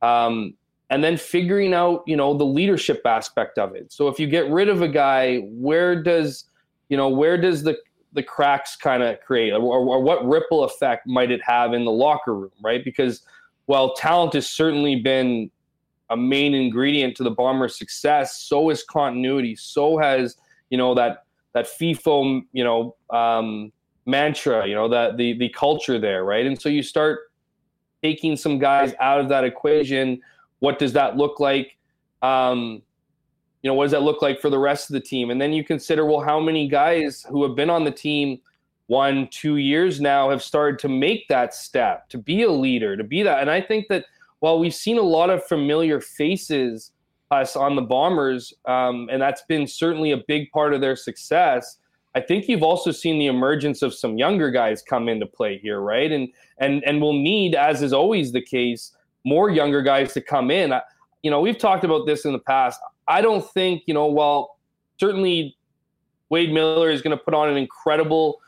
Um, 0.00 0.54
and 0.88 1.04
then 1.04 1.18
figuring 1.18 1.74
out, 1.74 2.02
you 2.06 2.16
know, 2.16 2.32
the 2.36 2.44
leadership 2.44 3.02
aspect 3.04 3.58
of 3.58 3.74
it. 3.74 3.92
So 3.92 4.08
if 4.08 4.18
you 4.18 4.26
get 4.26 4.50
rid 4.50 4.68
of 4.68 4.80
a 4.80 4.88
guy, 4.88 5.38
where 5.38 6.02
does, 6.02 6.46
you 6.88 6.96
know, 6.96 7.08
where 7.08 7.36
does 7.36 7.62
the 7.62 7.76
the 8.12 8.22
cracks 8.24 8.74
kind 8.74 9.04
of 9.04 9.20
create, 9.20 9.52
or, 9.52 9.60
or 9.60 10.02
what 10.02 10.26
ripple 10.26 10.64
effect 10.64 11.06
might 11.06 11.30
it 11.30 11.40
have 11.44 11.72
in 11.74 11.84
the 11.84 11.92
locker 11.92 12.34
room, 12.34 12.50
right? 12.60 12.84
Because 12.84 13.22
while 13.66 13.94
talent 13.94 14.32
has 14.32 14.48
certainly 14.48 14.96
been 14.96 15.48
a 16.08 16.16
main 16.16 16.52
ingredient 16.52 17.16
to 17.18 17.22
the 17.22 17.30
Bombers' 17.30 17.78
success, 17.78 18.42
so 18.42 18.68
is 18.70 18.82
continuity. 18.82 19.54
So 19.54 19.96
has 19.98 20.36
you 20.70 20.78
know 20.78 20.94
that 20.94 21.24
that 21.52 21.68
FIDO, 21.68 22.42
you 22.52 22.64
know, 22.64 22.96
um, 23.10 23.70
mantra, 24.10 24.66
you 24.66 24.74
know, 24.74 24.88
that 24.88 25.16
the 25.16 25.38
the 25.38 25.48
culture 25.50 25.98
there, 25.98 26.24
right? 26.24 26.46
And 26.46 26.60
so 26.60 26.68
you 26.68 26.82
start 26.82 27.20
taking 28.02 28.36
some 28.36 28.58
guys 28.58 28.94
out 29.00 29.20
of 29.20 29.28
that 29.28 29.44
equation. 29.44 30.20
What 30.58 30.78
does 30.78 30.92
that 30.94 31.16
look 31.16 31.40
like? 31.40 31.76
Um, 32.22 32.82
you 33.62 33.70
know, 33.70 33.74
what 33.74 33.84
does 33.84 33.92
that 33.92 34.02
look 34.02 34.22
like 34.22 34.40
for 34.40 34.50
the 34.50 34.58
rest 34.58 34.88
of 34.88 34.94
the 34.94 35.00
team? 35.00 35.30
And 35.30 35.40
then 35.40 35.52
you 35.52 35.62
consider, 35.62 36.06
well, 36.06 36.20
how 36.20 36.40
many 36.40 36.66
guys 36.66 37.26
who 37.28 37.42
have 37.42 37.54
been 37.54 37.70
on 37.70 37.84
the 37.84 37.90
team 37.90 38.40
one, 38.90 39.28
two 39.30 39.58
years 39.58 40.00
now 40.00 40.30
have 40.30 40.42
started 40.42 40.78
to 40.80 40.88
make 40.88 41.28
that 41.28 41.54
step 41.54 42.08
to 42.08 42.18
be 42.18 42.42
a 42.42 42.50
leader, 42.50 42.96
to 42.96 43.04
be 43.04 43.22
that. 43.22 43.40
And 43.40 43.48
I 43.48 43.60
think 43.60 43.86
that 43.88 44.04
while 44.40 44.58
we've 44.58 44.74
seen 44.74 44.98
a 44.98 45.02
lot 45.02 45.30
of 45.30 45.44
familiar 45.44 46.00
faces 46.00 46.90
us 47.30 47.54
on 47.54 47.76
the 47.76 47.82
Bombers, 47.82 48.52
um, 48.64 49.08
and 49.12 49.22
that's 49.22 49.42
been 49.42 49.66
certainly 49.66 50.10
a 50.10 50.16
big 50.26 50.50
part 50.50 50.74
of 50.74 50.80
their 50.80 50.96
success. 50.96 51.76
I 52.14 52.20
think 52.20 52.48
you've 52.48 52.62
also 52.62 52.90
seen 52.90 53.18
the 53.18 53.26
emergence 53.26 53.82
of 53.82 53.94
some 53.94 54.18
younger 54.18 54.50
guys 54.50 54.82
come 54.82 55.08
into 55.08 55.26
play 55.26 55.58
here, 55.58 55.80
right? 55.80 56.10
And 56.10 56.28
and 56.58 56.82
and 56.84 57.00
we'll 57.00 57.12
need, 57.12 57.54
as 57.54 57.82
is 57.82 57.92
always 57.92 58.32
the 58.32 58.42
case, 58.42 58.96
more 59.24 59.50
younger 59.50 59.82
guys 59.82 60.12
to 60.14 60.20
come 60.20 60.50
in. 60.50 60.72
I, 60.72 60.82
you 61.22 61.30
know, 61.30 61.40
we've 61.40 61.58
talked 61.58 61.84
about 61.84 62.06
this 62.06 62.24
in 62.24 62.32
the 62.32 62.38
past. 62.38 62.80
I 63.06 63.20
don't 63.20 63.48
think 63.52 63.84
you 63.86 63.94
know. 63.94 64.06
Well, 64.06 64.58
certainly, 64.98 65.56
Wade 66.30 66.52
Miller 66.52 66.90
is 66.90 67.00
going 67.00 67.16
to 67.16 67.22
put 67.22 67.34
on 67.34 67.48
an 67.48 67.56
incredible 67.56 68.40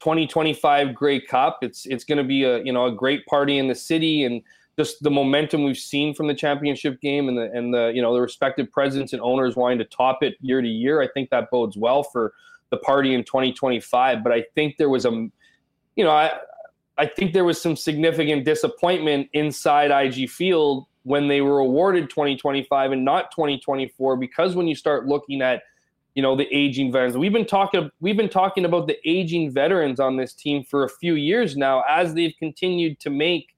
2025 0.00 0.94
Grey 0.94 1.20
Cup. 1.20 1.58
It's 1.62 1.84
it's 1.86 2.04
going 2.04 2.18
to 2.18 2.24
be 2.24 2.44
a 2.44 2.62
you 2.62 2.72
know 2.72 2.86
a 2.86 2.92
great 2.92 3.26
party 3.26 3.58
in 3.58 3.68
the 3.68 3.74
city 3.74 4.24
and 4.24 4.42
just 4.78 5.02
the 5.02 5.10
momentum 5.10 5.64
we've 5.64 5.76
seen 5.76 6.14
from 6.14 6.26
the 6.26 6.34
championship 6.34 7.02
game 7.02 7.28
and 7.28 7.36
the 7.36 7.50
and 7.52 7.74
the 7.74 7.92
you 7.94 8.00
know 8.00 8.14
the 8.14 8.20
respective 8.20 8.70
presidents 8.72 9.12
and 9.12 9.20
owners 9.20 9.56
wanting 9.56 9.78
to 9.78 9.84
top 9.84 10.22
it 10.22 10.36
year 10.40 10.62
to 10.62 10.68
year. 10.68 11.02
I 11.02 11.08
think 11.08 11.28
that 11.28 11.50
bodes 11.50 11.76
well 11.76 12.02
for 12.02 12.32
the 12.70 12.76
party 12.78 13.14
in 13.14 13.24
2025. 13.24 14.22
But 14.22 14.32
I 14.32 14.44
think 14.54 14.76
there 14.76 14.88
was 14.88 15.04
a, 15.04 15.10
you 15.10 16.04
know, 16.04 16.10
I 16.10 16.32
I 16.98 17.06
think 17.06 17.32
there 17.32 17.44
was 17.44 17.60
some 17.60 17.76
significant 17.76 18.44
disappointment 18.44 19.28
inside 19.32 19.90
IG 19.90 20.28
Field 20.28 20.86
when 21.04 21.28
they 21.28 21.40
were 21.40 21.58
awarded 21.58 22.10
2025 22.10 22.92
and 22.92 23.04
not 23.04 23.30
2024 23.30 24.16
because 24.16 24.54
when 24.54 24.68
you 24.68 24.74
start 24.74 25.06
looking 25.06 25.40
at 25.40 25.62
you 26.14 26.22
know 26.22 26.36
the 26.36 26.46
aging 26.54 26.92
veterans 26.92 27.16
we've 27.16 27.32
been 27.32 27.46
talking 27.46 27.88
we've 28.00 28.18
been 28.18 28.28
talking 28.28 28.66
about 28.66 28.86
the 28.86 28.98
aging 29.08 29.50
veterans 29.50 29.98
on 29.98 30.16
this 30.16 30.34
team 30.34 30.62
for 30.62 30.84
a 30.84 30.88
few 30.88 31.14
years 31.14 31.56
now 31.56 31.82
as 31.88 32.12
they've 32.12 32.34
continued 32.38 33.00
to 33.00 33.08
make 33.08 33.54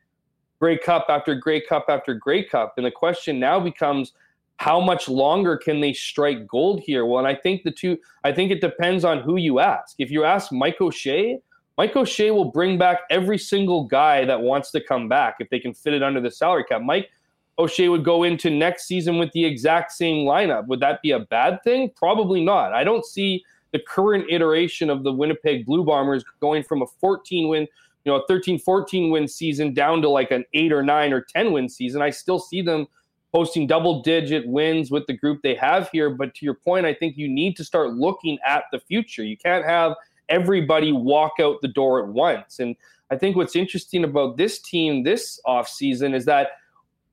Grey 0.63 0.79
Cup 0.79 1.07
after 1.09 1.35
Grey 1.35 1.61
Cup 1.61 1.87
after 1.89 2.15
Grey 2.15 2.45
Cup. 2.45 2.75
And 2.77 2.87
the 2.87 2.91
question 2.93 3.41
now 3.41 3.59
becomes 3.59 4.13
how 4.57 4.81
much 4.81 5.09
longer 5.09 5.57
can 5.57 5.81
they 5.81 5.93
strike 5.93 6.47
gold 6.47 6.81
here? 6.81 7.05
Well, 7.05 7.19
and 7.19 7.29
I 7.29 7.35
think 7.35 7.63
the 7.65 7.71
two, 7.71 7.99
I 8.25 8.33
think 8.33 8.51
it 8.53 8.61
depends 8.61 9.05
on 9.05 9.21
who 9.21 9.37
you 9.37 9.59
ask. 9.59 9.97
If 9.99 10.11
you 10.11 10.25
ask 10.25 10.53
Mike 10.53 10.81
O'Shea, 10.81 11.39
Mike 11.79 11.97
O'Shea 11.97 12.31
will 12.31 12.51
bring 12.51 12.79
back 12.79 13.01
every 13.11 13.39
single 13.39 13.85
guy 13.85 14.25
that 14.25 14.41
wants 14.41 14.71
to 14.73 14.81
come 14.81 15.09
back 15.09 15.37
if 15.41 15.49
they 15.51 15.59
can 15.59 15.75
fit 15.75 15.95
it 15.95 16.03
under 16.03 16.21
the 16.21 16.31
salary 16.31 16.65
cap. 16.65 16.83
Mike 16.83 17.11
O'Shea 17.59 17.89
would 17.89 18.05
go 18.05 18.23
into 18.23 18.51
next 18.51 18.87
season 18.87 19.19
with 19.19 19.33
the 19.33 19.45
exact 19.45 19.93
same 19.93 20.27
lineup. 20.27 20.67
Would 20.69 20.81
that 20.81 21.03
be 21.03 21.11
a 21.11 21.21
bad 21.21 21.63
thing? 21.65 21.91
Probably 21.97 22.45
not. 22.45 22.73
I 22.73 22.85
don't 22.85 23.05
see 23.05 23.45
the 23.73 23.81
current 23.81 24.27
iteration 24.31 24.91
of 24.91 25.03
the 25.03 25.13
Winnipeg 25.13 25.67
Blue 25.67 25.85
Bombers 25.85 26.25
going 26.41 26.63
from 26.63 26.83
a 26.83 26.87
14 27.01 27.49
win 27.49 27.67
you 28.05 28.13
know, 28.13 28.19
a 28.19 28.27
13 28.27 28.59
14 28.59 29.11
win 29.11 29.29
season 29.29 29.75
down 29.75 30.03
to 30.03 30.09
like 30.09 30.31
an 30.31 30.45
eight 30.55 30.73
or 30.73 30.83
nine 30.83 31.13
or 31.13 31.21
10 31.21 31.53
win 31.53 31.69
season. 31.69 32.03
I 32.03 32.11
still 32.11 32.39
see 32.39 32.63
them 32.63 32.87
posting 33.33 33.67
double 33.67 34.03
digit 34.03 34.47
wins 34.47 34.91
with 34.91 35.07
the 35.07 35.17
group 35.17 35.41
they 35.43 35.55
have 35.55 35.89
here. 35.91 36.11
But 36.11 36.35
to 36.35 36.45
your 36.45 36.55
point, 36.55 36.87
I 36.87 36.95
think 36.95 37.17
you 37.17 37.29
need 37.29 37.57
to 37.57 37.65
start 37.65 37.95
looking 37.95 38.39
at 38.47 38.65
the 38.71 38.81
future. 38.81 39.25
You 39.25 39.37
can't 39.37 39.65
have 39.65 39.95
everybody 40.29 40.93
walk 40.93 41.35
out 41.41 41.61
the 41.63 41.69
door 41.69 42.03
at 42.03 42.09
once. 42.09 42.59
And 42.59 42.77
I 43.11 43.17
think 43.17 43.37
what's 43.37 43.57
interesting 43.57 44.05
about 44.05 44.37
this 44.37 44.61
team 44.61 45.03
this 45.03 45.41
offseason 45.47 46.15
is 46.15 46.25
that 46.27 46.51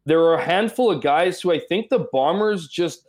there 0.06 0.22
are 0.22 0.36
a 0.36 0.44
handful 0.44 0.92
of 0.92 1.02
guys 1.02 1.42
who 1.42 1.52
I 1.52 1.60
think 1.60 1.90
the 1.90 2.08
Bombers 2.12 2.68
just 2.68 3.06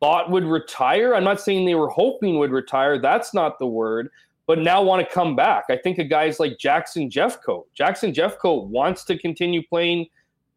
thought 0.00 0.30
would 0.30 0.44
retire. 0.44 1.14
I'm 1.14 1.24
not 1.24 1.40
saying 1.40 1.66
they 1.66 1.74
were 1.74 1.88
hoping 1.88 2.38
would 2.38 2.52
retire. 2.52 2.98
That's 3.00 3.34
not 3.34 3.58
the 3.58 3.66
word 3.66 4.10
but 4.48 4.58
now 4.58 4.82
want 4.82 5.06
to 5.06 5.14
come 5.14 5.36
back. 5.36 5.64
I 5.68 5.76
think 5.76 5.98
of 5.98 6.08
guys 6.08 6.40
like 6.40 6.58
Jackson 6.58 7.10
Jeffcoat. 7.10 7.64
Jackson 7.74 8.14
Jeffcoat 8.14 8.66
wants 8.68 9.04
to 9.04 9.18
continue 9.18 9.62
playing 9.62 10.06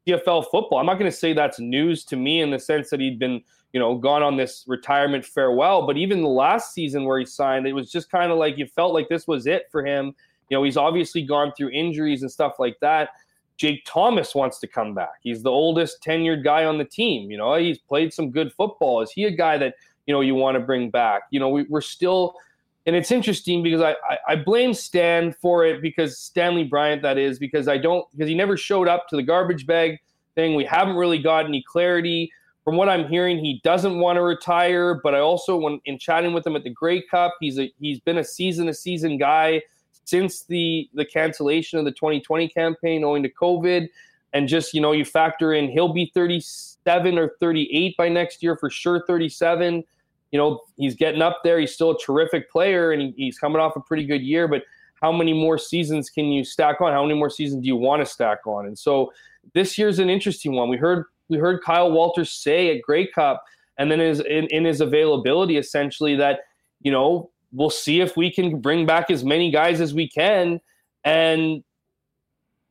CFL 0.08 0.46
football. 0.52 0.80
I'm 0.80 0.86
not 0.86 1.00
going 1.00 1.12
to 1.12 1.16
say 1.16 1.34
that's 1.34 1.60
news 1.60 2.04
to 2.06 2.16
me 2.16 2.42
in 2.42 2.52
the 2.52 2.60
sense 2.60 2.90
that 2.90 3.00
he'd 3.00 3.20
been, 3.20 3.42
you 3.74 3.80
know, 3.80 3.96
gone 3.96 4.24
on 4.24 4.38
this 4.38 4.64
retirement 4.68 5.26
farewell. 5.26 5.86
But 5.86 5.98
even 5.98 6.22
the 6.22 6.30
last 6.30 6.74
season 6.74 7.06
where 7.06 7.20
he 7.20 7.26
signed, 7.26 7.68
it 7.68 7.74
was 7.74 7.92
just 7.92 8.10
kind 8.10 8.32
of 8.32 8.38
like 8.38 8.58
you 8.58 8.66
felt 8.66 8.94
like 8.94 9.10
this 9.10 9.28
was 9.28 9.48
it 9.48 9.64
for 9.72 9.86
him. 9.86 10.14
You 10.50 10.58
know, 10.58 10.64
he's 10.64 10.78
obviously 10.78 11.22
gone 11.22 11.54
through 11.56 11.70
injuries 11.70 12.22
and 12.24 12.32
stuff 12.32 12.54
like 12.60 12.78
that. 12.82 13.10
Jake 13.58 13.84
Thomas 13.86 14.34
wants 14.34 14.60
to 14.60 14.68
come 14.68 14.94
back. 14.96 15.20
He's 15.22 15.44
the 15.44 15.52
oldest 15.52 16.04
tenured 16.04 16.44
guy 16.44 16.66
on 16.66 16.78
the 16.78 16.86
team. 16.86 17.30
You 17.30 17.38
know, 17.38 17.56
he's 17.56 17.78
played 17.78 18.12
some 18.12 18.32
good 18.32 18.52
football. 18.52 19.02
Is 19.02 19.12
he 19.12 19.26
a 19.26 19.32
guy 19.32 19.58
that, 19.60 19.76
you 20.08 20.14
know, 20.14 20.22
you 20.22 20.34
want 20.34 20.56
to 20.56 20.60
bring 20.60 20.90
back? 20.90 21.24
You 21.30 21.40
know, 21.40 21.50
we, 21.50 21.64
we're 21.64 21.82
still– 21.82 22.36
and 22.86 22.96
it's 22.96 23.12
interesting 23.12 23.62
because 23.62 23.82
I, 23.82 23.92
I, 24.10 24.18
I 24.30 24.36
blame 24.36 24.74
Stan 24.74 25.34
for 25.34 25.66
it 25.66 25.82
because 25.82 26.18
Stanley 26.18 26.64
Bryant 26.64 27.02
that 27.04 27.18
is 27.18 27.38
because 27.38 27.68
I 27.68 27.78
don't 27.78 28.10
because 28.12 28.28
he 28.28 28.36
never 28.36 28.58
showed 28.58 28.88
up 28.88 29.08
to 29.10 29.16
the 29.16 29.24
garbage 29.24 29.68
bag 29.68 30.00
thing. 30.36 30.56
We 30.56 30.66
haven't 30.66 30.96
really 30.96 31.20
got 31.20 31.46
any 31.46 31.64
clarity. 31.64 32.32
From 32.64 32.76
what 32.76 32.90
I'm 32.90 33.08
hearing, 33.08 33.40
he 33.40 33.60
doesn't 33.64 34.00
want 34.00 34.18
to 34.18 34.22
retire. 34.22 35.00
But 35.04 35.16
I 35.16 35.20
also, 35.20 35.58
when 35.58 35.80
in 35.86 35.98
chatting 35.98 36.34
with 36.34 36.46
him 36.46 36.56
at 36.56 36.64
the 36.64 36.70
Grey 36.70 37.02
Cup, 37.02 37.34
he's 37.40 37.60
a 37.60 37.72
he's 37.80 38.00
been 38.00 38.18
a 38.18 38.24
season 38.24 38.66
to 38.68 38.74
season 38.74 39.18
guy 39.18 39.62
since 40.06 40.44
the 40.44 40.90
the 40.94 41.06
cancellation 41.06 41.78
of 41.78 41.86
the 41.86 41.92
2020 41.92 42.48
campaign 42.50 43.04
owing 43.04 43.24
to 43.24 43.30
COVID. 43.30 43.90
And 44.34 44.48
just 44.48 44.74
you 44.74 44.82
know, 44.82 44.92
you 44.92 45.06
factor 45.06 45.54
in 45.54 45.70
he'll 45.70 45.94
be 45.94 46.12
37 46.14 47.18
or 47.18 47.34
38 47.40 47.98
by 47.98 48.10
next 48.10 48.42
year 48.42 48.56
for 48.56 48.70
sure, 48.70 49.04
37 49.06 49.84
you 50.32 50.38
know, 50.38 50.62
he's 50.78 50.96
getting 50.96 51.22
up 51.22 51.42
there. 51.44 51.60
He's 51.60 51.74
still 51.74 51.92
a 51.92 52.00
terrific 52.00 52.50
player 52.50 52.92
and 52.92 53.02
he, 53.02 53.14
he's 53.18 53.38
coming 53.38 53.62
off 53.62 53.76
a 53.76 53.82
pretty 53.82 54.06
good 54.06 54.22
year. 54.22 54.48
But 54.48 54.64
how 55.02 55.12
many 55.12 55.34
more 55.34 55.58
seasons 55.58 56.10
can 56.10 56.26
you 56.26 56.44
stack 56.44 56.80
on? 56.80 56.94
How 56.94 57.04
many 57.04 57.18
more 57.18 57.30
seasons 57.30 57.62
do 57.62 57.68
you 57.68 57.76
want 57.76 58.02
to 58.02 58.06
stack 58.06 58.40
on? 58.46 58.66
And 58.66 58.78
so 58.78 59.12
this 59.54 59.78
year's 59.78 60.00
an 60.00 60.10
interesting 60.10 60.54
one. 60.54 60.70
We 60.70 60.78
heard 60.78 61.06
we 61.28 61.38
heard 61.38 61.64
Kyle 61.64 61.92
Walters 61.92 62.32
say 62.32 62.76
at 62.76 62.82
Grey 62.82 63.08
Cup 63.08 63.44
and 63.78 63.92
then 63.92 64.00
his 64.00 64.22
in, 64.22 64.46
in 64.48 64.64
his 64.64 64.80
availability 64.80 65.58
essentially 65.58 66.16
that, 66.16 66.42
you 66.82 66.92
know, 66.92 67.30
we'll 67.52 67.70
see 67.70 68.00
if 68.00 68.16
we 68.16 68.32
can 68.32 68.62
bring 68.62 68.86
back 68.86 69.10
as 69.12 69.24
many 69.24 69.52
guys 69.52 69.82
as 69.82 69.94
we 69.94 70.08
can. 70.08 70.62
And 71.04 71.64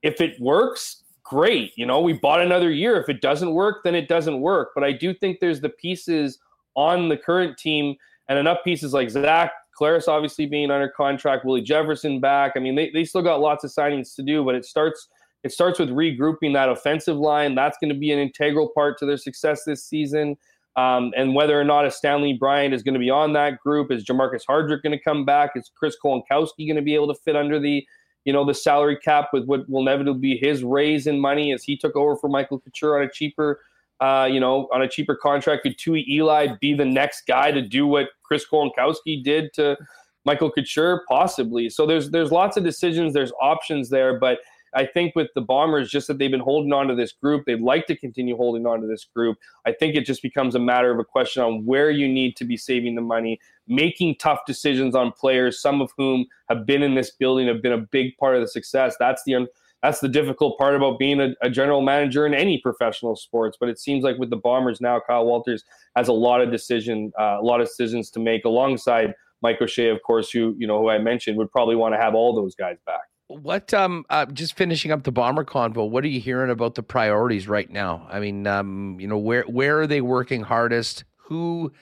if 0.02 0.20
it 0.22 0.40
works, 0.40 1.04
great. 1.24 1.72
You 1.76 1.84
know, 1.84 2.00
we 2.00 2.14
bought 2.14 2.40
another 2.40 2.70
year. 2.70 2.98
If 2.98 3.10
it 3.10 3.20
doesn't 3.20 3.52
work, 3.52 3.84
then 3.84 3.94
it 3.94 4.08
doesn't 4.08 4.40
work. 4.40 4.70
But 4.74 4.84
I 4.84 4.92
do 4.92 5.12
think 5.12 5.40
there's 5.40 5.60
the 5.60 5.68
pieces– 5.68 6.38
on 6.80 7.08
the 7.08 7.16
current 7.16 7.58
team 7.58 7.94
and 8.28 8.38
enough 8.38 8.58
pieces 8.64 8.92
like 8.92 9.10
Zach 9.10 9.52
Collaros 9.80 10.08
obviously 10.08 10.46
being 10.46 10.70
under 10.70 10.88
contract, 10.88 11.44
Willie 11.44 11.62
Jefferson 11.62 12.20
back. 12.20 12.52
I 12.56 12.60
mean, 12.60 12.74
they, 12.74 12.90
they 12.90 13.04
still 13.04 13.22
got 13.22 13.40
lots 13.40 13.64
of 13.64 13.70
signings 13.70 14.14
to 14.16 14.22
do, 14.22 14.44
but 14.44 14.54
it 14.54 14.64
starts 14.64 15.08
it 15.42 15.52
starts 15.52 15.78
with 15.78 15.88
regrouping 15.88 16.52
that 16.52 16.68
offensive 16.68 17.16
line. 17.16 17.54
That's 17.54 17.78
going 17.78 17.92
to 17.92 17.98
be 17.98 18.12
an 18.12 18.18
integral 18.18 18.68
part 18.68 18.98
to 18.98 19.06
their 19.06 19.16
success 19.16 19.64
this 19.64 19.82
season. 19.82 20.36
Um, 20.76 21.12
and 21.16 21.34
whether 21.34 21.58
or 21.58 21.64
not 21.64 21.86
a 21.86 21.90
Stanley 21.90 22.34
Bryant 22.34 22.74
is 22.74 22.82
going 22.82 22.94
to 22.94 23.00
be 23.00 23.08
on 23.08 23.32
that 23.32 23.58
group, 23.58 23.90
is 23.90 24.04
Jermarcus 24.04 24.42
Hardrick 24.48 24.82
going 24.82 24.96
to 24.96 25.02
come 25.02 25.24
back? 25.24 25.52
Is 25.56 25.70
Chris 25.74 25.96
Kolankowski 26.02 26.66
going 26.66 26.76
to 26.76 26.82
be 26.82 26.94
able 26.94 27.12
to 27.12 27.20
fit 27.22 27.36
under 27.36 27.58
the 27.58 27.86
you 28.26 28.34
know 28.34 28.44
the 28.44 28.54
salary 28.54 28.98
cap 28.98 29.30
with 29.32 29.46
what 29.46 29.68
will 29.68 29.80
inevitably 29.80 30.20
be 30.20 30.36
his 30.36 30.62
raise 30.62 31.06
in 31.06 31.18
money 31.18 31.52
as 31.52 31.64
he 31.64 31.74
took 31.74 31.96
over 31.96 32.16
for 32.16 32.28
Michael 32.28 32.60
Couture 32.60 32.98
on 32.98 33.06
a 33.06 33.10
cheaper 33.10 33.60
uh, 34.00 34.28
you 34.30 34.40
know, 34.40 34.68
on 34.72 34.82
a 34.82 34.88
cheaper 34.88 35.14
contract, 35.14 35.62
could 35.62 35.78
Tui 35.78 36.06
Eli 36.08 36.48
be 36.60 36.74
the 36.74 36.84
next 36.84 37.26
guy 37.26 37.50
to 37.50 37.62
do 37.62 37.86
what 37.86 38.08
Chris 38.22 38.44
Kolankowski 38.50 39.22
did 39.22 39.52
to 39.54 39.76
Michael 40.24 40.50
Couture? 40.50 41.04
Possibly. 41.08 41.68
So 41.68 41.86
there's 41.86 42.10
there's 42.10 42.32
lots 42.32 42.56
of 42.56 42.64
decisions, 42.64 43.12
there's 43.12 43.32
options 43.40 43.90
there, 43.90 44.18
but 44.18 44.38
I 44.74 44.86
think 44.86 45.16
with 45.16 45.28
the 45.34 45.40
Bombers, 45.40 45.90
just 45.90 46.06
that 46.08 46.18
they've 46.18 46.30
been 46.30 46.40
holding 46.40 46.72
on 46.72 46.86
to 46.88 46.94
this 46.94 47.12
group, 47.12 47.44
they'd 47.44 47.60
like 47.60 47.86
to 47.86 47.96
continue 47.96 48.36
holding 48.36 48.66
on 48.66 48.80
to 48.80 48.86
this 48.86 49.04
group. 49.04 49.36
I 49.66 49.72
think 49.72 49.96
it 49.96 50.06
just 50.06 50.22
becomes 50.22 50.54
a 50.54 50.60
matter 50.60 50.92
of 50.92 50.98
a 50.98 51.04
question 51.04 51.42
on 51.42 51.64
where 51.66 51.90
you 51.90 52.08
need 52.08 52.36
to 52.36 52.44
be 52.44 52.56
saving 52.56 52.94
the 52.94 53.00
money, 53.02 53.40
making 53.66 54.16
tough 54.20 54.40
decisions 54.46 54.94
on 54.94 55.12
players, 55.12 55.60
some 55.60 55.80
of 55.80 55.90
whom 55.96 56.26
have 56.48 56.66
been 56.66 56.82
in 56.82 56.94
this 56.94 57.10
building, 57.10 57.48
have 57.48 57.62
been 57.62 57.72
a 57.72 57.78
big 57.78 58.16
part 58.16 58.36
of 58.36 58.42
the 58.42 58.48
success. 58.48 58.96
That's 58.98 59.22
the 59.24 59.34
that's 59.82 60.00
the 60.00 60.08
difficult 60.08 60.58
part 60.58 60.74
about 60.74 60.98
being 60.98 61.20
a, 61.20 61.34
a, 61.42 61.48
general 61.48 61.80
manager 61.80 62.26
in 62.26 62.34
any 62.34 62.58
professional 62.58 63.16
sports. 63.16 63.56
But 63.58 63.68
it 63.70 63.78
seems 63.78 64.04
like 64.04 64.18
with 64.18 64.30
the 64.30 64.36
Bombers 64.36 64.80
now, 64.80 65.00
Kyle 65.06 65.24
Walters 65.24 65.64
has 65.96 66.08
a 66.08 66.12
lot 66.12 66.40
of 66.40 66.50
decision, 66.50 67.12
uh, 67.18 67.38
a 67.40 67.42
lot 67.42 67.60
of 67.60 67.68
decisions 67.68 68.10
to 68.10 68.20
make 68.20 68.44
alongside 68.44 69.14
Mike 69.42 69.60
O'Shea, 69.60 69.88
of 69.88 70.02
course, 70.02 70.30
who 70.30 70.54
you 70.58 70.66
know 70.66 70.78
who 70.78 70.90
I 70.90 70.98
mentioned 70.98 71.38
would 71.38 71.50
probably 71.50 71.76
want 71.76 71.94
to 71.94 71.98
have 71.98 72.14
all 72.14 72.34
those 72.34 72.54
guys 72.54 72.76
back. 72.86 73.02
What 73.28 73.72
um 73.72 74.04
uh, 74.10 74.26
just 74.26 74.56
finishing 74.56 74.90
up 74.90 75.04
the 75.04 75.12
bomber 75.12 75.44
convo? 75.44 75.88
What 75.88 76.04
are 76.04 76.08
you 76.08 76.20
hearing 76.20 76.50
about 76.50 76.74
the 76.74 76.82
priorities 76.82 77.48
right 77.48 77.70
now? 77.70 78.06
I 78.10 78.20
mean, 78.20 78.46
um, 78.46 78.98
you 79.00 79.06
know, 79.06 79.18
where 79.18 79.44
where 79.44 79.80
are 79.80 79.86
they 79.86 80.00
working 80.00 80.42
hardest? 80.42 81.04
Who 81.16 81.72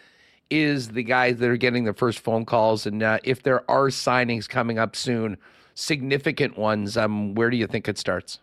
is 0.50 0.88
the 0.88 1.02
guys 1.02 1.38
that 1.38 1.48
are 1.48 1.56
getting 1.56 1.84
the 1.84 1.94
first 1.94 2.20
phone 2.20 2.44
calls? 2.44 2.86
And 2.86 3.02
uh, 3.02 3.18
if 3.24 3.42
there 3.42 3.68
are 3.70 3.88
signings 3.88 4.48
coming 4.48 4.78
up 4.78 4.94
soon, 4.94 5.36
significant 5.78 6.58
ones, 6.58 6.96
um, 6.96 7.34
where 7.34 7.50
do 7.50 7.56
you 7.56 7.66
think 7.66 7.88
it 7.88 7.96
starts? 7.98 8.40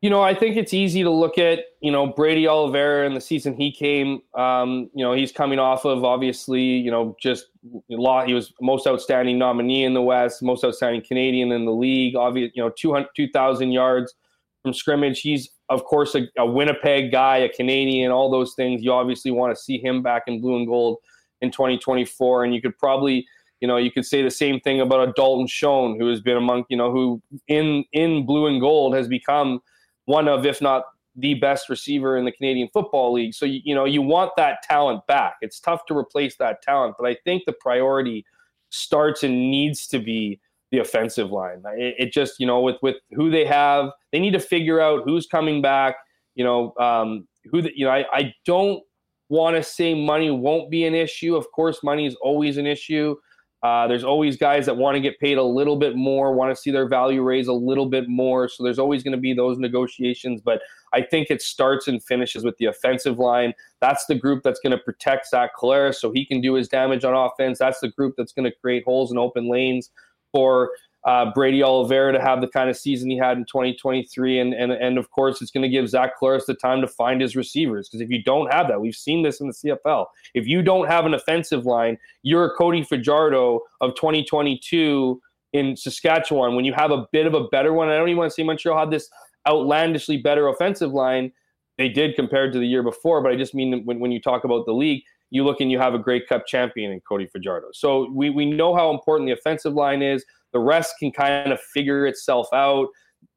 You 0.00 0.10
know, 0.10 0.22
I 0.22 0.34
think 0.34 0.56
it's 0.56 0.72
easy 0.72 1.02
to 1.02 1.10
look 1.10 1.36
at, 1.38 1.60
you 1.80 1.90
know, 1.90 2.06
Brady 2.06 2.46
Oliveira 2.46 3.06
and 3.06 3.16
the 3.16 3.20
season 3.20 3.54
he 3.54 3.70
came. 3.70 4.20
Um, 4.34 4.90
you 4.94 5.04
know, 5.04 5.12
he's 5.12 5.32
coming 5.32 5.58
off 5.58 5.84
of 5.84 6.04
obviously, 6.04 6.62
you 6.62 6.90
know, 6.90 7.16
just 7.20 7.46
law. 7.90 8.24
He 8.24 8.32
was 8.32 8.52
most 8.60 8.86
outstanding 8.86 9.38
nominee 9.38 9.84
in 9.84 9.94
the 9.94 10.02
West, 10.02 10.42
most 10.42 10.64
outstanding 10.64 11.02
Canadian 11.06 11.52
in 11.52 11.64
the 11.64 11.72
league. 11.72 12.16
Obviously, 12.16 12.52
you 12.54 12.62
know, 12.62 12.70
200, 12.70 13.08
2,000 13.14 13.72
yards 13.72 14.14
from 14.62 14.72
scrimmage. 14.72 15.20
He's, 15.20 15.50
of 15.68 15.84
course, 15.84 16.14
a, 16.14 16.28
a 16.38 16.46
Winnipeg 16.46 17.10
guy, 17.10 17.38
a 17.38 17.48
Canadian, 17.48 18.12
all 18.12 18.30
those 18.30 18.54
things. 18.54 18.82
You 18.82 18.92
obviously 18.92 19.30
want 19.30 19.54
to 19.54 19.60
see 19.60 19.78
him 19.78 20.02
back 20.02 20.24
in 20.26 20.40
blue 20.40 20.56
and 20.56 20.66
gold 20.66 20.98
in 21.40 21.50
2024. 21.50 22.44
And 22.44 22.54
you 22.54 22.62
could 22.62 22.78
probably, 22.78 23.26
you 23.60 23.68
know, 23.68 23.76
you 23.76 23.90
could 23.90 24.04
say 24.04 24.22
the 24.22 24.30
same 24.30 24.60
thing 24.60 24.80
about 24.80 25.08
a 25.08 25.12
Dalton 25.12 25.46
Schoen, 25.46 25.98
who 25.98 26.08
has 26.08 26.20
been 26.20 26.36
among, 26.36 26.64
you 26.68 26.76
know, 26.76 26.90
who 26.90 27.22
in 27.48 27.84
in 27.92 28.26
blue 28.26 28.46
and 28.46 28.60
gold 28.60 28.94
has 28.94 29.08
become 29.08 29.60
one 30.04 30.28
of, 30.28 30.44
if 30.46 30.60
not 30.60 30.84
the 31.16 31.34
best 31.34 31.68
receiver 31.70 32.16
in 32.16 32.26
the 32.26 32.32
Canadian 32.32 32.68
Football 32.72 33.14
League. 33.14 33.34
So 33.34 33.46
you, 33.46 33.60
you 33.64 33.74
know, 33.74 33.86
you 33.86 34.02
want 34.02 34.32
that 34.36 34.62
talent 34.62 35.06
back. 35.06 35.36
It's 35.40 35.58
tough 35.58 35.86
to 35.86 35.96
replace 35.96 36.36
that 36.36 36.60
talent, 36.60 36.96
but 36.98 37.08
I 37.08 37.16
think 37.24 37.44
the 37.46 37.54
priority 37.54 38.26
starts 38.68 39.22
and 39.22 39.50
needs 39.50 39.86
to 39.86 39.98
be 39.98 40.38
the 40.70 40.78
offensive 40.78 41.30
line. 41.30 41.62
It, 41.78 41.94
it, 41.98 42.12
just, 42.12 42.34
you 42.38 42.46
know, 42.46 42.60
with 42.60 42.76
with 42.82 42.96
who 43.12 43.30
they 43.30 43.46
have, 43.46 43.90
they 44.12 44.18
need 44.18 44.32
to 44.32 44.40
figure 44.40 44.80
out 44.80 45.04
who's 45.04 45.26
coming 45.26 45.62
back. 45.62 45.96
You 46.34 46.44
know, 46.44 46.74
um, 46.78 47.26
who 47.50 47.62
the, 47.62 47.72
you 47.74 47.86
know, 47.86 47.92
I, 47.92 48.04
I 48.12 48.34
don't 48.44 48.82
want 49.30 49.56
to 49.56 49.62
say 49.62 49.94
money 49.94 50.30
won't 50.30 50.70
be 50.70 50.84
an 50.84 50.94
issue. 50.94 51.34
Of 51.34 51.50
course, 51.52 51.82
money 51.82 52.04
is 52.04 52.14
always 52.16 52.58
an 52.58 52.66
issue. 52.66 53.16
Uh, 53.62 53.86
there's 53.88 54.04
always 54.04 54.36
guys 54.36 54.66
that 54.66 54.76
want 54.76 54.94
to 54.94 55.00
get 55.00 55.18
paid 55.18 55.38
a 55.38 55.42
little 55.42 55.76
bit 55.76 55.96
more, 55.96 56.34
want 56.34 56.54
to 56.54 56.60
see 56.60 56.70
their 56.70 56.86
value 56.86 57.22
raise 57.22 57.48
a 57.48 57.52
little 57.52 57.86
bit 57.86 58.08
more. 58.08 58.48
So 58.48 58.62
there's 58.62 58.78
always 58.78 59.02
going 59.02 59.12
to 59.12 59.18
be 59.18 59.32
those 59.32 59.58
negotiations. 59.58 60.40
But 60.40 60.60
I 60.92 61.02
think 61.02 61.30
it 61.30 61.42
starts 61.42 61.88
and 61.88 62.02
finishes 62.02 62.44
with 62.44 62.56
the 62.58 62.66
offensive 62.66 63.18
line. 63.18 63.54
That's 63.80 64.06
the 64.06 64.14
group 64.14 64.42
that's 64.42 64.60
going 64.60 64.72
to 64.72 64.78
protect 64.78 65.28
Zach 65.28 65.50
Collaros 65.58 65.96
so 65.96 66.12
he 66.12 66.24
can 66.24 66.40
do 66.40 66.54
his 66.54 66.68
damage 66.68 67.04
on 67.04 67.14
offense. 67.14 67.58
That's 67.58 67.80
the 67.80 67.88
group 67.88 68.14
that's 68.16 68.32
going 68.32 68.48
to 68.48 68.56
create 68.56 68.84
holes 68.84 69.10
and 69.10 69.18
open 69.18 69.50
lanes 69.50 69.90
for 70.32 70.70
uh, 71.06 71.32
Brady 71.32 71.62
Oliveira 71.62 72.12
to 72.12 72.20
have 72.20 72.40
the 72.40 72.48
kind 72.48 72.68
of 72.68 72.76
season 72.76 73.08
he 73.08 73.16
had 73.16 73.38
in 73.38 73.44
2023. 73.44 74.40
And, 74.40 74.52
and, 74.52 74.72
and 74.72 74.98
of 74.98 75.10
course, 75.12 75.40
it's 75.40 75.52
going 75.52 75.62
to 75.62 75.68
give 75.68 75.88
Zach 75.88 76.18
Collaros 76.20 76.46
the 76.46 76.54
time 76.54 76.80
to 76.80 76.88
find 76.88 77.20
his 77.20 77.36
receivers. 77.36 77.88
Because 77.88 78.00
if 78.00 78.10
you 78.10 78.22
don't 78.24 78.52
have 78.52 78.66
that, 78.68 78.80
we've 78.80 78.96
seen 78.96 79.22
this 79.22 79.40
in 79.40 79.46
the 79.46 79.52
CFL. 79.52 80.06
If 80.34 80.48
you 80.48 80.62
don't 80.62 80.88
have 80.88 81.06
an 81.06 81.14
offensive 81.14 81.64
line, 81.64 81.96
you're 82.22 82.44
a 82.44 82.50
Cody 82.56 82.82
Fajardo 82.82 83.60
of 83.80 83.94
2022 83.94 85.20
in 85.52 85.76
Saskatchewan. 85.76 86.56
When 86.56 86.64
you 86.64 86.74
have 86.74 86.90
a 86.90 87.06
bit 87.12 87.26
of 87.26 87.34
a 87.34 87.44
better 87.48 87.72
one, 87.72 87.88
I 87.88 87.96
don't 87.96 88.08
even 88.08 88.18
want 88.18 88.32
to 88.32 88.34
say 88.34 88.42
Montreal 88.42 88.76
had 88.78 88.90
this 88.90 89.08
outlandishly 89.48 90.16
better 90.16 90.48
offensive 90.48 90.92
line. 90.92 91.30
They 91.78 91.88
did 91.88 92.16
compared 92.16 92.52
to 92.54 92.58
the 92.58 92.66
year 92.66 92.82
before, 92.82 93.22
but 93.22 93.30
I 93.30 93.36
just 93.36 93.54
mean 93.54 93.84
when, 93.84 94.00
when 94.00 94.10
you 94.10 94.20
talk 94.20 94.42
about 94.42 94.66
the 94.66 94.72
league, 94.72 95.04
you 95.30 95.44
look 95.44 95.60
and 95.60 95.70
you 95.70 95.78
have 95.78 95.94
a 95.94 95.98
Grey 95.98 96.20
Cup 96.20 96.46
champion 96.46 96.90
in 96.90 97.00
Cody 97.00 97.26
Fajardo. 97.26 97.68
So 97.72 98.10
we, 98.12 98.30
we 98.30 98.46
know 98.46 98.74
how 98.74 98.90
important 98.90 99.28
the 99.28 99.32
offensive 99.32 99.74
line 99.74 100.02
is. 100.02 100.24
The 100.56 100.60
rest 100.60 100.94
can 100.98 101.12
kind 101.12 101.52
of 101.52 101.60
figure 101.60 102.06
itself 102.06 102.48
out. 102.54 102.88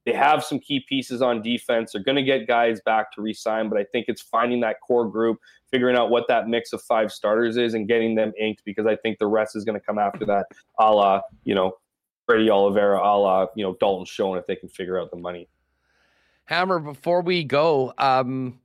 They 0.06 0.14
have 0.14 0.42
some 0.42 0.58
key 0.58 0.86
pieces 0.88 1.22
on 1.22 1.42
defense. 1.42 1.92
They're 1.92 2.02
going 2.02 2.16
to 2.16 2.24
get 2.24 2.48
guys 2.48 2.80
back 2.86 3.12
to 3.12 3.22
resign, 3.22 3.68
but 3.68 3.78
I 3.78 3.84
think 3.84 4.06
it's 4.08 4.22
finding 4.22 4.62
that 4.62 4.78
core 4.80 5.06
group, 5.06 5.38
figuring 5.70 5.98
out 5.98 6.12
what 6.12 6.30
that 6.30 6.48
mix 6.48 6.72
of 6.72 6.82
five 6.82 7.12
starters 7.12 7.58
is, 7.58 7.74
and 7.74 7.90
getting 7.90 8.16
them 8.16 8.32
inked 8.40 8.64
because 8.64 8.86
I 8.86 8.96
think 8.96 9.20
the 9.20 9.28
rest 9.28 9.58
is 9.58 9.66
going 9.66 9.78
to 9.78 9.86
come 9.86 10.00
after 10.00 10.26
that, 10.28 10.46
a 10.80 10.90
la, 10.90 11.20
you 11.44 11.54
know, 11.54 11.74
Brady 12.26 12.50
Oliveira, 12.50 13.00
a 13.00 13.20
la, 13.20 13.48
you 13.54 13.66
know, 13.66 13.76
Dalton 13.82 14.06
Schoen 14.06 14.38
if 14.38 14.48
they 14.48 14.56
can 14.56 14.70
figure 14.70 14.98
out 14.98 15.12
the 15.12 15.18
money. 15.18 15.50
Hammer, 16.46 16.80
before 16.80 17.20
we 17.20 17.44
go, 17.44 17.94
um, 17.98 18.62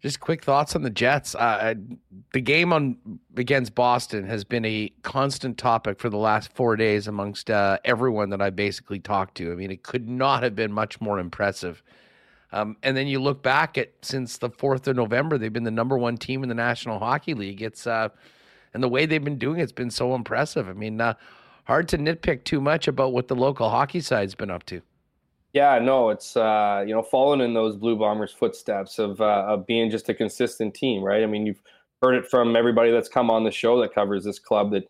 just 0.00 0.20
quick 0.20 0.44
thoughts 0.44 0.76
on 0.76 0.82
the 0.82 0.90
Jets. 0.90 1.34
Uh, 1.34 1.74
the 2.32 2.40
game 2.40 2.72
on 2.72 2.96
against 3.36 3.74
Boston 3.74 4.24
has 4.26 4.44
been 4.44 4.64
a 4.64 4.92
constant 5.02 5.58
topic 5.58 5.98
for 5.98 6.08
the 6.08 6.16
last 6.16 6.52
four 6.52 6.76
days 6.76 7.08
amongst 7.08 7.50
uh, 7.50 7.78
everyone 7.84 8.30
that 8.30 8.40
I 8.40 8.50
basically 8.50 9.00
talked 9.00 9.36
to. 9.36 9.50
I 9.50 9.56
mean, 9.56 9.70
it 9.70 9.82
could 9.82 10.08
not 10.08 10.42
have 10.42 10.54
been 10.54 10.72
much 10.72 11.00
more 11.00 11.18
impressive. 11.18 11.82
Um, 12.52 12.76
and 12.82 12.96
then 12.96 13.06
you 13.06 13.20
look 13.20 13.42
back 13.42 13.76
at 13.76 13.92
since 14.02 14.38
the 14.38 14.50
fourth 14.50 14.86
of 14.86 14.96
November, 14.96 15.36
they've 15.36 15.52
been 15.52 15.64
the 15.64 15.70
number 15.70 15.98
one 15.98 16.16
team 16.16 16.42
in 16.42 16.48
the 16.48 16.54
National 16.54 16.98
Hockey 16.98 17.34
League. 17.34 17.60
It's 17.60 17.86
uh, 17.86 18.08
and 18.74 18.82
the 18.82 18.88
way 18.88 19.06
they've 19.06 19.22
been 19.22 19.38
doing 19.38 19.60
it's 19.60 19.72
been 19.72 19.90
so 19.90 20.14
impressive. 20.14 20.68
I 20.68 20.72
mean, 20.72 21.00
uh, 21.00 21.14
hard 21.64 21.88
to 21.88 21.98
nitpick 21.98 22.44
too 22.44 22.60
much 22.60 22.88
about 22.88 23.12
what 23.12 23.28
the 23.28 23.36
local 23.36 23.68
hockey 23.68 24.00
side's 24.00 24.34
been 24.34 24.50
up 24.50 24.64
to. 24.66 24.80
Yeah, 25.54 25.78
no, 25.78 26.10
it's 26.10 26.36
uh, 26.36 26.84
you 26.86 26.94
know 26.94 27.02
following 27.02 27.40
in 27.40 27.54
those 27.54 27.76
Blue 27.76 27.96
Bombers' 27.96 28.32
footsteps 28.32 28.98
of 28.98 29.20
uh, 29.20 29.44
of 29.48 29.66
being 29.66 29.90
just 29.90 30.08
a 30.08 30.14
consistent 30.14 30.74
team, 30.74 31.02
right? 31.02 31.22
I 31.22 31.26
mean, 31.26 31.46
you've 31.46 31.62
heard 32.02 32.14
it 32.14 32.28
from 32.28 32.54
everybody 32.54 32.90
that's 32.90 33.08
come 33.08 33.30
on 33.30 33.44
the 33.44 33.50
show 33.50 33.80
that 33.80 33.94
covers 33.94 34.24
this 34.24 34.38
club 34.38 34.70
that 34.72 34.84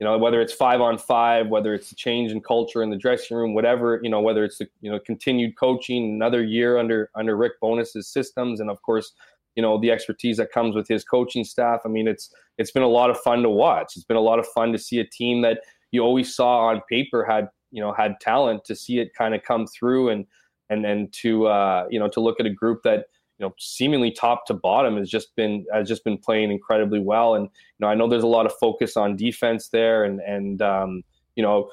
you 0.00 0.04
know 0.04 0.18
whether 0.18 0.40
it's 0.40 0.52
five 0.52 0.80
on 0.80 0.98
five, 0.98 1.46
whether 1.48 1.74
it's 1.74 1.92
a 1.92 1.94
change 1.94 2.32
in 2.32 2.40
culture 2.40 2.82
in 2.82 2.90
the 2.90 2.96
dressing 2.96 3.36
room, 3.36 3.54
whatever 3.54 4.00
you 4.02 4.10
know, 4.10 4.20
whether 4.20 4.44
it's 4.44 4.60
you 4.80 4.90
know 4.90 4.98
continued 4.98 5.56
coaching, 5.56 6.14
another 6.14 6.42
year 6.42 6.76
under 6.78 7.08
under 7.14 7.36
Rick 7.36 7.60
Bowness's 7.60 8.08
systems, 8.08 8.58
and 8.58 8.68
of 8.68 8.82
course 8.82 9.12
you 9.54 9.62
know 9.62 9.80
the 9.80 9.92
expertise 9.92 10.36
that 10.38 10.50
comes 10.50 10.74
with 10.74 10.88
his 10.88 11.04
coaching 11.04 11.44
staff. 11.44 11.82
I 11.84 11.88
mean, 11.88 12.08
it's 12.08 12.34
it's 12.58 12.72
been 12.72 12.82
a 12.82 12.88
lot 12.88 13.10
of 13.10 13.20
fun 13.20 13.42
to 13.42 13.50
watch. 13.50 13.92
It's 13.94 14.04
been 14.04 14.16
a 14.16 14.20
lot 14.20 14.40
of 14.40 14.46
fun 14.48 14.72
to 14.72 14.78
see 14.78 14.98
a 14.98 15.04
team 15.04 15.42
that 15.42 15.60
you 15.92 16.02
always 16.02 16.34
saw 16.34 16.66
on 16.66 16.82
paper 16.90 17.24
had 17.24 17.48
you 17.70 17.80
know 17.80 17.92
had 17.92 18.18
talent 18.20 18.64
to 18.64 18.74
see 18.74 18.98
it 18.98 19.14
kind 19.14 19.34
of 19.34 19.42
come 19.42 19.66
through 19.66 20.10
and 20.10 20.26
and 20.70 20.86
and 20.86 21.12
to 21.12 21.46
uh, 21.46 21.86
you 21.90 21.98
know 21.98 22.08
to 22.08 22.20
look 22.20 22.40
at 22.40 22.46
a 22.46 22.50
group 22.50 22.82
that 22.84 23.06
you 23.38 23.46
know 23.46 23.54
seemingly 23.58 24.10
top 24.10 24.46
to 24.46 24.54
bottom 24.54 24.96
has 24.96 25.10
just 25.10 25.34
been 25.36 25.64
has 25.72 25.88
just 25.88 26.04
been 26.04 26.16
playing 26.16 26.50
incredibly 26.50 27.00
well. 27.00 27.34
And 27.34 27.44
you 27.44 27.80
know 27.80 27.88
I 27.88 27.94
know 27.94 28.08
there's 28.08 28.22
a 28.22 28.28
lot 28.28 28.46
of 28.46 28.52
focus 28.60 28.96
on 28.96 29.16
defense 29.16 29.68
there 29.68 30.04
and 30.04 30.20
and 30.20 30.62
um, 30.62 31.02
you 31.36 31.42
know 31.42 31.70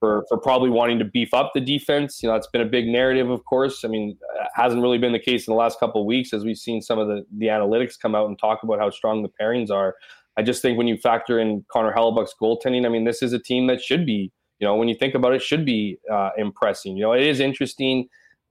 for 0.00 0.24
for 0.28 0.38
probably 0.38 0.70
wanting 0.70 0.98
to 0.98 1.04
beef 1.04 1.32
up 1.32 1.52
the 1.54 1.60
defense. 1.60 2.22
You 2.22 2.28
know 2.28 2.34
that's 2.34 2.48
been 2.48 2.62
a 2.62 2.66
big 2.66 2.86
narrative 2.86 3.30
of 3.30 3.44
course. 3.44 3.84
I 3.84 3.88
mean 3.88 4.18
hasn't 4.54 4.82
really 4.82 4.98
been 4.98 5.12
the 5.12 5.18
case 5.18 5.46
in 5.46 5.52
the 5.52 5.58
last 5.58 5.78
couple 5.78 6.00
of 6.00 6.06
weeks 6.06 6.32
as 6.32 6.44
we've 6.44 6.58
seen 6.58 6.82
some 6.82 6.98
of 6.98 7.06
the 7.06 7.24
the 7.38 7.46
analytics 7.46 7.98
come 8.00 8.14
out 8.14 8.26
and 8.26 8.38
talk 8.38 8.62
about 8.62 8.80
how 8.80 8.90
strong 8.90 9.22
the 9.22 9.30
pairings 9.40 9.70
are. 9.70 9.94
I 10.36 10.42
just 10.42 10.62
think 10.62 10.78
when 10.78 10.86
you 10.86 10.96
factor 10.96 11.38
in 11.38 11.66
Connor 11.70 11.92
Hellebuyck's 11.92 12.34
goaltending 12.40 12.86
I 12.86 12.88
mean 12.88 13.04
this 13.04 13.22
is 13.22 13.32
a 13.32 13.38
team 13.38 13.66
that 13.68 13.82
should 13.82 14.06
be 14.06 14.32
you 14.60 14.66
know, 14.66 14.76
when 14.76 14.88
you 14.88 14.94
think 14.94 15.14
about 15.14 15.32
it, 15.32 15.42
should 15.42 15.64
be 15.64 15.98
uh, 16.12 16.30
impressing. 16.36 16.96
You 16.96 17.04
know, 17.04 17.12
it 17.12 17.22
is 17.22 17.40
interesting. 17.40 18.08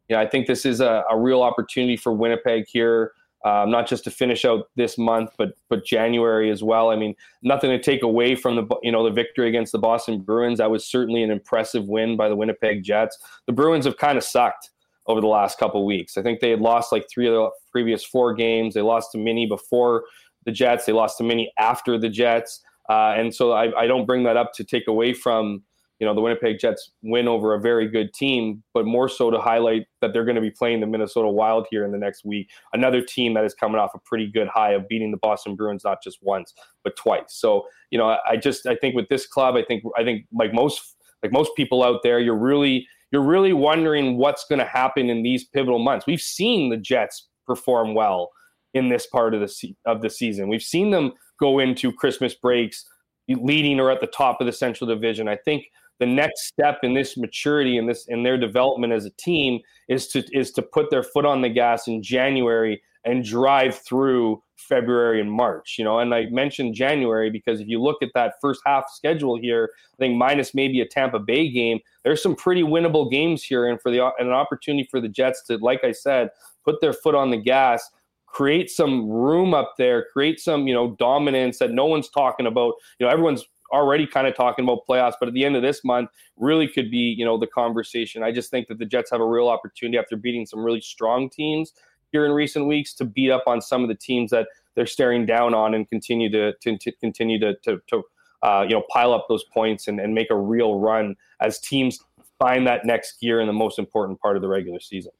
You 0.09 0.15
know, 0.15 0.21
I 0.21 0.27
think 0.27 0.47
this 0.47 0.65
is 0.65 0.81
a, 0.81 1.03
a 1.09 1.17
real 1.17 1.43
opportunity 1.43 1.95
for 1.95 2.11
Winnipeg 2.11 2.65
here, 2.67 3.13
um, 3.45 3.69
not 3.69 3.87
just 3.87 4.03
to 4.05 4.11
finish 4.11 4.43
out 4.43 4.69
this 4.75 4.97
month, 4.97 5.29
but 5.37 5.53
but 5.69 5.85
January 5.85 6.49
as 6.49 6.63
well. 6.63 6.89
I 6.89 6.95
mean, 6.95 7.15
nothing 7.43 7.69
to 7.69 7.79
take 7.79 8.01
away 8.01 8.35
from 8.35 8.55
the 8.55 8.65
you 8.81 8.91
know 8.91 9.03
the 9.03 9.11
victory 9.11 9.47
against 9.47 9.71
the 9.71 9.77
Boston 9.77 10.19
Bruins. 10.19 10.57
That 10.57 10.71
was 10.71 10.85
certainly 10.85 11.21
an 11.21 11.29
impressive 11.29 11.85
win 11.85 12.17
by 12.17 12.27
the 12.27 12.35
Winnipeg 12.35 12.83
Jets. 12.83 13.17
The 13.45 13.53
Bruins 13.53 13.85
have 13.85 13.97
kind 13.97 14.17
of 14.17 14.23
sucked 14.23 14.71
over 15.05 15.21
the 15.21 15.27
last 15.27 15.59
couple 15.59 15.85
weeks. 15.85 16.17
I 16.17 16.23
think 16.23 16.39
they 16.39 16.49
had 16.49 16.59
lost 16.59 16.91
like 16.91 17.05
three 17.09 17.27
of 17.27 17.33
the 17.33 17.49
previous 17.71 18.03
four 18.03 18.33
games. 18.33 18.73
They 18.73 18.81
lost 18.81 19.11
to 19.11 19.17
Mini 19.19 19.45
before 19.45 20.05
the 20.45 20.51
Jets. 20.51 20.85
They 20.85 20.91
lost 20.91 21.17
to 21.19 21.23
Mini 21.23 21.51
after 21.57 21.99
the 21.99 22.09
Jets. 22.09 22.61
Uh, 22.89 23.13
and 23.15 23.33
so 23.33 23.51
I, 23.51 23.71
I, 23.79 23.85
don't 23.85 24.07
bring 24.07 24.23
that 24.23 24.35
up 24.35 24.51
to 24.53 24.63
take 24.63 24.87
away 24.87 25.13
from 25.13 25.61
you 25.99 26.07
know 26.07 26.13
the 26.13 26.21
Winnipeg 26.21 26.59
Jets 26.59 26.91
win 27.01 27.27
over 27.27 27.53
a 27.53 27.59
very 27.59 27.87
good 27.87 28.13
team, 28.13 28.63
but 28.73 28.85
more 28.85 29.09
so 29.09 29.29
to 29.29 29.39
highlight 29.39 29.87
that 30.01 30.13
they're 30.13 30.25
going 30.25 30.35
to 30.35 30.41
be 30.41 30.51
playing 30.51 30.79
the 30.79 30.87
Minnesota 30.87 31.27
Wild 31.27 31.67
here 31.69 31.83
in 31.85 31.91
the 31.91 31.97
next 31.97 32.23
week, 32.25 32.49
another 32.73 33.01
team 33.01 33.33
that 33.33 33.43
is 33.43 33.53
coming 33.53 33.79
off 33.79 33.91
a 33.93 33.99
pretty 33.99 34.27
good 34.27 34.47
high 34.47 34.71
of 34.71 34.87
beating 34.87 35.11
the 35.11 35.17
Boston 35.17 35.55
Bruins 35.55 35.83
not 35.83 36.01
just 36.03 36.19
once 36.21 36.53
but 36.83 36.95
twice. 36.95 37.25
So 37.27 37.65
you 37.91 37.97
know 37.97 38.17
I 38.27 38.37
just 38.37 38.65
I 38.65 38.75
think 38.75 38.95
with 38.95 39.09
this 39.09 39.27
club, 39.27 39.55
I 39.55 39.63
think 39.63 39.83
I 39.97 40.03
think 40.03 40.25
like 40.33 40.53
most 40.53 40.95
like 41.23 41.31
most 41.31 41.51
people 41.55 41.83
out 41.83 42.01
there, 42.03 42.19
you're 42.19 42.37
really 42.37 42.87
you're 43.11 43.23
really 43.23 43.53
wondering 43.53 44.17
what's 44.17 44.45
going 44.45 44.59
to 44.59 44.65
happen 44.65 45.09
in 45.09 45.23
these 45.23 45.43
pivotal 45.45 45.79
months. 45.79 46.05
We've 46.05 46.21
seen 46.21 46.69
the 46.69 46.77
Jets 46.77 47.27
perform 47.45 47.95
well 47.95 48.29
in 48.73 48.89
this 48.89 49.07
part 49.07 49.33
of 49.33 49.41
the 49.41 49.47
se- 49.47 49.75
of 49.85 50.01
the 50.01 50.09
season. 50.09 50.47
We've 50.47 50.61
seen 50.61 50.91
them 50.91 51.13
go 51.39 51.59
into 51.59 51.91
Christmas 51.91 52.35
breaks 52.35 52.85
leading 53.27 53.79
or 53.79 53.91
at 53.91 54.01
the 54.01 54.07
top 54.07 54.41
of 54.41 54.47
the 54.47 54.53
Central 54.53 54.87
Division. 54.87 55.27
I 55.27 55.37
think 55.37 55.65
the 55.99 56.05
next 56.05 56.47
step 56.47 56.79
in 56.83 56.93
this 56.93 57.17
maturity 57.17 57.77
and 57.77 57.87
this 57.87 58.05
in 58.07 58.23
their 58.23 58.37
development 58.37 58.93
as 58.93 59.05
a 59.05 59.11
team 59.11 59.59
is 59.87 60.07
to 60.07 60.23
is 60.31 60.51
to 60.51 60.61
put 60.61 60.89
their 60.89 61.03
foot 61.03 61.25
on 61.25 61.41
the 61.41 61.49
gas 61.49 61.87
in 61.87 62.01
January 62.01 62.81
and 63.05 63.23
drive 63.23 63.79
through 63.79 64.41
February 64.57 65.21
and 65.21 65.31
March. 65.31 65.75
You 65.77 65.85
know, 65.85 65.99
and 65.99 66.13
I 66.13 66.25
mentioned 66.29 66.75
January 66.75 67.29
because 67.29 67.59
if 67.59 67.67
you 67.67 67.81
look 67.81 68.01
at 68.01 68.09
that 68.13 68.35
first 68.41 68.61
half 68.65 68.85
schedule 68.89 69.39
here, 69.39 69.69
I 69.93 69.97
think 69.97 70.17
minus 70.17 70.53
maybe 70.53 70.81
a 70.81 70.87
Tampa 70.87 71.19
Bay 71.19 71.49
game, 71.49 71.79
there's 72.03 72.23
some 72.23 72.35
pretty 72.35 72.63
winnable 72.63 73.11
games 73.11 73.43
here, 73.43 73.67
and 73.67 73.81
for 73.81 73.91
the 73.91 74.05
and 74.19 74.27
an 74.27 74.33
opportunity 74.33 74.87
for 74.89 75.01
the 75.01 75.09
Jets 75.09 75.43
to, 75.47 75.57
like 75.57 75.83
I 75.83 75.91
said, 75.91 76.29
put 76.63 76.81
their 76.81 76.93
foot 76.93 77.15
on 77.15 77.29
the 77.29 77.37
gas 77.37 77.89
create 78.31 78.69
some 78.69 79.09
room 79.09 79.53
up 79.53 79.73
there, 79.77 80.05
create 80.13 80.39
some, 80.39 80.67
you 80.67 80.73
know, 80.73 80.95
dominance 80.99 81.59
that 81.59 81.71
no 81.71 81.85
one's 81.85 82.09
talking 82.09 82.45
about. 82.45 82.73
You 82.99 83.05
know, 83.05 83.11
everyone's 83.11 83.43
already 83.71 84.05
kind 84.07 84.27
of 84.27 84.35
talking 84.35 84.65
about 84.65 84.85
playoffs, 84.87 85.13
but 85.19 85.27
at 85.27 85.33
the 85.33 85.45
end 85.45 85.55
of 85.55 85.61
this 85.61 85.83
month, 85.83 86.09
really 86.37 86.67
could 86.67 86.89
be, 86.89 87.15
you 87.17 87.25
know, 87.25 87.37
the 87.37 87.47
conversation. 87.47 88.23
I 88.23 88.31
just 88.31 88.51
think 88.51 88.67
that 88.67 88.79
the 88.79 88.85
Jets 88.85 89.11
have 89.11 89.21
a 89.21 89.25
real 89.25 89.47
opportunity 89.47 89.97
after 89.97 90.15
beating 90.15 90.45
some 90.45 90.63
really 90.63 90.81
strong 90.81 91.29
teams 91.29 91.73
here 92.11 92.25
in 92.25 92.31
recent 92.31 92.67
weeks 92.67 92.93
to 92.95 93.05
beat 93.05 93.31
up 93.31 93.43
on 93.47 93.61
some 93.61 93.83
of 93.83 93.89
the 93.89 93.95
teams 93.95 94.31
that 94.31 94.47
they're 94.75 94.85
staring 94.85 95.25
down 95.25 95.53
on 95.53 95.73
and 95.73 95.87
continue 95.89 96.29
to, 96.31 96.53
to, 96.61 96.77
to 96.77 96.91
continue 96.93 97.39
to, 97.39 97.55
to, 97.63 97.81
to 97.87 98.03
uh, 98.41 98.65
you 98.67 98.75
know, 98.75 98.83
pile 98.89 99.13
up 99.13 99.25
those 99.27 99.43
points 99.43 99.87
and, 99.87 99.99
and 99.99 100.13
make 100.13 100.31
a 100.31 100.35
real 100.35 100.79
run 100.79 101.15
as 101.41 101.59
teams 101.59 101.99
find 102.39 102.65
that 102.65 102.85
next 102.85 103.19
gear 103.19 103.41
in 103.41 103.47
the 103.47 103.53
most 103.53 103.77
important 103.77 104.19
part 104.19 104.35
of 104.35 104.41
the 104.41 104.47
regular 104.47 104.79
season. 104.79 105.11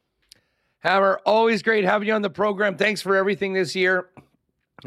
Hammer, 0.80 1.20
always 1.26 1.62
great 1.62 1.84
having 1.84 2.08
you 2.08 2.14
on 2.14 2.22
the 2.22 2.30
program. 2.30 2.78
Thanks 2.78 3.02
for 3.02 3.16
everything 3.16 3.54
this 3.54 3.76
year. 3.76 4.10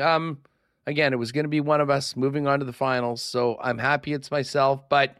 Um, 0.01 0.39
again, 0.87 1.13
it 1.13 1.17
was 1.17 1.33
going 1.33 1.45
to 1.45 1.49
be 1.51 1.61
one 1.61 1.81
of 1.81 1.91
us 1.91 2.17
moving 2.17 2.47
on 2.47 2.59
to 2.61 2.65
the 2.65 2.73
finals, 2.73 3.23
so 3.23 3.59
I'm 3.63 3.79
happy 3.79 4.13
it's 4.13 4.31
myself. 4.31 4.89
But 4.89 5.17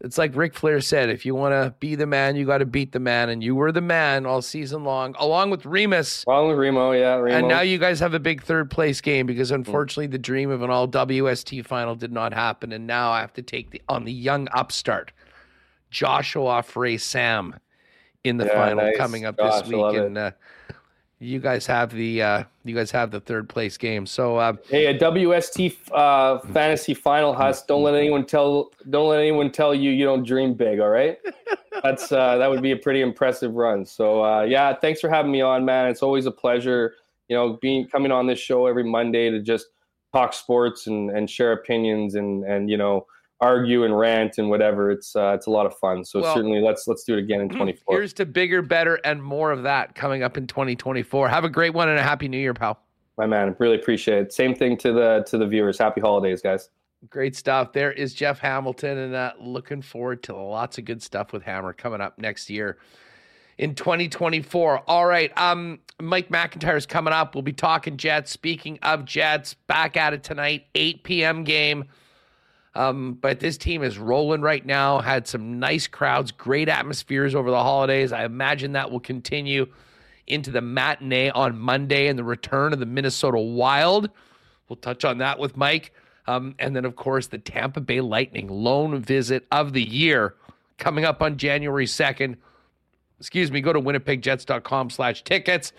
it's 0.00 0.18
like 0.18 0.34
Ric 0.34 0.54
Flair 0.54 0.80
said: 0.80 1.10
if 1.10 1.24
you 1.24 1.34
want 1.34 1.52
to 1.52 1.74
be 1.78 1.94
the 1.94 2.06
man, 2.06 2.36
you 2.36 2.44
got 2.44 2.58
to 2.58 2.66
beat 2.66 2.92
the 2.92 3.00
man, 3.00 3.28
and 3.28 3.42
you 3.42 3.54
were 3.54 3.72
the 3.72 3.80
man 3.80 4.26
all 4.26 4.42
season 4.42 4.84
long, 4.84 5.14
along 5.18 5.50
with 5.50 5.64
Remis. 5.64 6.24
Along 6.26 6.48
with 6.48 6.58
Remo, 6.58 6.92
yeah. 6.92 7.14
Remo. 7.14 7.38
And 7.38 7.48
now 7.48 7.60
you 7.60 7.78
guys 7.78 8.00
have 8.00 8.14
a 8.14 8.20
big 8.20 8.42
third 8.42 8.70
place 8.70 9.00
game 9.00 9.26
because 9.26 9.50
unfortunately 9.50 10.08
the 10.08 10.18
dream 10.18 10.50
of 10.50 10.62
an 10.62 10.70
all 10.70 10.88
WST 10.88 11.64
final 11.66 11.94
did 11.94 12.12
not 12.12 12.32
happen, 12.32 12.72
and 12.72 12.86
now 12.86 13.10
I 13.10 13.20
have 13.20 13.32
to 13.34 13.42
take 13.42 13.70
the 13.70 13.80
on 13.88 14.04
the 14.04 14.12
young 14.12 14.48
upstart, 14.52 15.12
Joshua 15.90 16.62
Frey 16.62 16.96
Sam 16.96 17.56
in 18.24 18.36
the 18.36 18.46
Yeah, 18.46 18.54
final 18.54 18.84
nice. 18.84 18.96
coming 18.96 19.24
up 19.24 19.36
Gosh, 19.36 19.62
this 19.62 19.72
week, 19.72 19.96
and 19.96 20.18
uh, 20.18 20.30
you 21.22 21.38
guys 21.38 21.66
have 21.66 21.92
the 21.92 22.20
uh, 22.20 22.44
you 22.64 22.74
guys 22.74 22.90
have 22.90 23.10
the 23.10 23.20
third 23.20 23.48
place 23.48 23.76
game. 23.76 24.06
So 24.06 24.36
uh, 24.36 24.54
Hey, 24.68 24.86
a 24.86 24.98
WST 24.98 25.76
uh, 25.92 26.40
fantasy 26.52 26.94
final, 26.94 27.32
Huss. 27.32 27.64
Don't 27.64 27.82
let 27.82 27.94
anyone 27.94 28.26
tell. 28.26 28.72
Don't 28.90 29.08
let 29.08 29.20
anyone 29.20 29.52
tell 29.52 29.74
you 29.74 29.90
you 29.90 30.04
don't 30.04 30.24
dream 30.24 30.54
big. 30.54 30.80
All 30.80 30.88
right. 30.88 31.18
That's 31.82 32.10
uh, 32.10 32.36
that 32.38 32.50
would 32.50 32.62
be 32.62 32.72
a 32.72 32.76
pretty 32.76 33.02
impressive 33.02 33.54
run. 33.54 33.86
So 33.86 34.24
uh, 34.24 34.42
yeah, 34.42 34.74
thanks 34.74 35.00
for 35.00 35.08
having 35.08 35.30
me 35.30 35.40
on, 35.40 35.64
man. 35.64 35.88
It's 35.88 36.02
always 36.02 36.26
a 36.26 36.32
pleasure. 36.32 36.94
You 37.28 37.36
know, 37.36 37.58
being 37.62 37.86
coming 37.88 38.10
on 38.10 38.26
this 38.26 38.40
show 38.40 38.66
every 38.66 38.84
Monday 38.84 39.30
to 39.30 39.40
just 39.40 39.66
talk 40.12 40.34
sports 40.34 40.88
and, 40.88 41.10
and 41.10 41.30
share 41.30 41.52
opinions 41.52 42.16
and 42.16 42.44
and 42.44 42.68
you 42.68 42.76
know 42.76 43.06
argue 43.42 43.84
and 43.84 43.98
rant 43.98 44.38
and 44.38 44.48
whatever. 44.48 44.90
It's 44.90 45.14
uh, 45.14 45.32
it's 45.34 45.46
a 45.46 45.50
lot 45.50 45.66
of 45.66 45.76
fun. 45.76 46.04
So 46.04 46.20
Well- 46.22 46.34
certainly 46.34 46.60
let's 46.60 46.86
let's 46.88 47.04
do 47.04 47.14
it 47.14 47.18
again 47.18 47.40
in 47.42 47.48
24. 47.50 47.94
here's 47.96 48.12
to 48.14 48.24
bigger, 48.24 48.62
better, 48.62 48.94
and 49.04 49.22
more 49.22 49.50
of 49.50 49.64
that 49.64 49.94
coming 49.94 50.22
up 50.22 50.38
in 50.38 50.46
2024. 50.46 51.28
Have 51.28 51.44
a 51.44 51.50
great 51.50 51.74
one 51.74 51.88
and 51.88 51.98
a 51.98 52.02
happy 52.02 52.28
New 52.28 52.38
Year, 52.38 52.54
pal. 52.54 52.80
My 53.18 53.26
man, 53.26 53.54
really 53.58 53.76
appreciate 53.76 54.18
it. 54.22 54.32
Same 54.32 54.54
thing 54.54 54.78
to 54.78 54.92
the 54.92 55.24
to 55.28 55.36
the 55.36 55.46
viewers. 55.46 55.78
Happy 55.78 56.00
holidays, 56.00 56.40
guys. 56.40 56.70
Great 57.10 57.34
stuff. 57.34 57.72
There 57.72 57.90
is 57.90 58.14
Jeff 58.14 58.38
Hamilton, 58.38 58.96
and 58.96 59.14
uh, 59.14 59.32
looking 59.40 59.82
forward 59.82 60.22
to 60.24 60.36
lots 60.36 60.78
of 60.78 60.84
good 60.84 61.02
stuff 61.02 61.32
with 61.32 61.42
Hammer 61.42 61.72
coming 61.72 62.00
up 62.00 62.16
next 62.16 62.48
year 62.48 62.78
in 63.58 63.74
2024. 63.74 64.84
All 64.88 65.04
right, 65.06 65.36
um, 65.36 65.80
Mike 66.00 66.28
McIntyre's 66.28 66.86
coming 66.86 67.12
up. 67.12 67.34
We'll 67.34 67.42
be 67.42 67.52
talking 67.52 67.96
Jets. 67.96 68.30
Speaking 68.30 68.78
of 68.82 69.04
Jets, 69.04 69.54
back 69.54 69.96
at 69.96 70.12
it 70.12 70.22
tonight, 70.22 70.66
8 70.76 71.02
p.m. 71.02 71.42
game. 71.42 71.86
Um, 72.74 73.14
but 73.20 73.40
this 73.40 73.58
team 73.58 73.82
is 73.82 73.98
rolling 73.98 74.40
right 74.40 74.64
now. 74.64 75.00
Had 75.00 75.26
some 75.26 75.58
nice 75.58 75.86
crowds, 75.86 76.32
great 76.32 76.68
atmospheres 76.68 77.34
over 77.34 77.50
the 77.50 77.62
holidays. 77.62 78.12
I 78.12 78.24
imagine 78.24 78.72
that 78.72 78.90
will 78.90 79.00
continue 79.00 79.66
into 80.26 80.50
the 80.50 80.62
matinee 80.62 81.30
on 81.30 81.58
Monday 81.58 82.06
and 82.06 82.18
the 82.18 82.24
return 82.24 82.72
of 82.72 82.78
the 82.78 82.86
Minnesota 82.86 83.38
Wild. 83.38 84.08
We'll 84.68 84.76
touch 84.76 85.04
on 85.04 85.18
that 85.18 85.38
with 85.38 85.56
Mike. 85.56 85.92
Um, 86.26 86.54
and 86.58 86.74
then, 86.74 86.84
of 86.84 86.96
course, 86.96 87.26
the 87.26 87.38
Tampa 87.38 87.80
Bay 87.80 88.00
Lightning 88.00 88.48
lone 88.48 89.00
visit 89.00 89.46
of 89.50 89.72
the 89.72 89.82
year 89.82 90.36
coming 90.78 91.04
up 91.04 91.20
on 91.20 91.36
January 91.36 91.86
2nd. 91.86 92.36
Excuse 93.18 93.50
me, 93.50 93.60
go 93.60 93.72
to 93.72 93.80
winnipegjets.com 93.80 94.90
slash 94.90 95.24
tickets. 95.24 95.72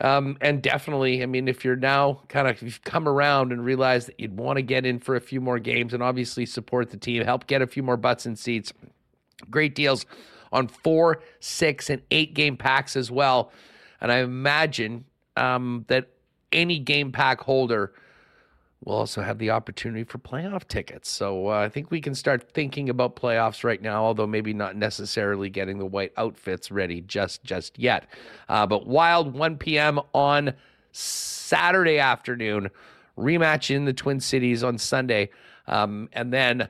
Um, 0.00 0.36
and 0.40 0.60
definitely, 0.60 1.22
I 1.22 1.26
mean, 1.26 1.46
if 1.46 1.64
you're 1.64 1.76
now 1.76 2.20
kind 2.28 2.48
of 2.48 2.60
you've 2.60 2.82
come 2.82 3.08
around 3.08 3.52
and 3.52 3.64
realize 3.64 4.06
that 4.06 4.18
you'd 4.18 4.36
want 4.36 4.56
to 4.56 4.62
get 4.62 4.84
in 4.84 4.98
for 4.98 5.14
a 5.14 5.20
few 5.20 5.40
more 5.40 5.58
games 5.58 5.94
and 5.94 6.02
obviously 6.02 6.46
support 6.46 6.90
the 6.90 6.96
team, 6.96 7.22
help 7.24 7.46
get 7.46 7.62
a 7.62 7.66
few 7.66 7.82
more 7.82 7.96
butts 7.96 8.26
in 8.26 8.34
seats. 8.34 8.72
Great 9.50 9.74
deals 9.74 10.04
on 10.52 10.66
four, 10.66 11.22
six, 11.40 11.90
and 11.90 12.02
eight 12.10 12.34
game 12.34 12.56
packs 12.56 12.96
as 12.96 13.10
well. 13.10 13.52
And 14.00 14.10
I 14.10 14.18
imagine 14.18 15.04
um, 15.36 15.84
that 15.88 16.08
any 16.52 16.78
game 16.78 17.12
pack 17.12 17.40
holder 17.40 17.92
will 18.84 18.94
also 18.96 19.22
have 19.22 19.38
the 19.38 19.50
opportunity 19.50 20.04
for 20.04 20.18
playoff 20.18 20.68
tickets. 20.68 21.10
So 21.10 21.48
uh, 21.48 21.52
I 21.52 21.68
think 21.68 21.90
we 21.90 22.00
can 22.00 22.14
start 22.14 22.50
thinking 22.52 22.90
about 22.90 23.16
playoffs 23.16 23.64
right 23.64 23.80
now, 23.80 24.04
although 24.04 24.26
maybe 24.26 24.52
not 24.52 24.76
necessarily 24.76 25.48
getting 25.48 25.78
the 25.78 25.86
white 25.86 26.12
outfits 26.16 26.70
ready 26.70 27.00
just 27.00 27.42
just 27.44 27.78
yet. 27.78 28.06
Uh, 28.48 28.66
but 28.66 28.86
Wild 28.86 29.32
1 29.32 29.56
p.m. 29.56 30.00
on 30.12 30.52
Saturday 30.92 31.98
afternoon, 31.98 32.70
rematch 33.18 33.74
in 33.74 33.86
the 33.86 33.92
Twin 33.92 34.20
Cities 34.20 34.62
on 34.62 34.76
Sunday, 34.76 35.30
um, 35.66 36.08
and 36.12 36.32
then 36.32 36.68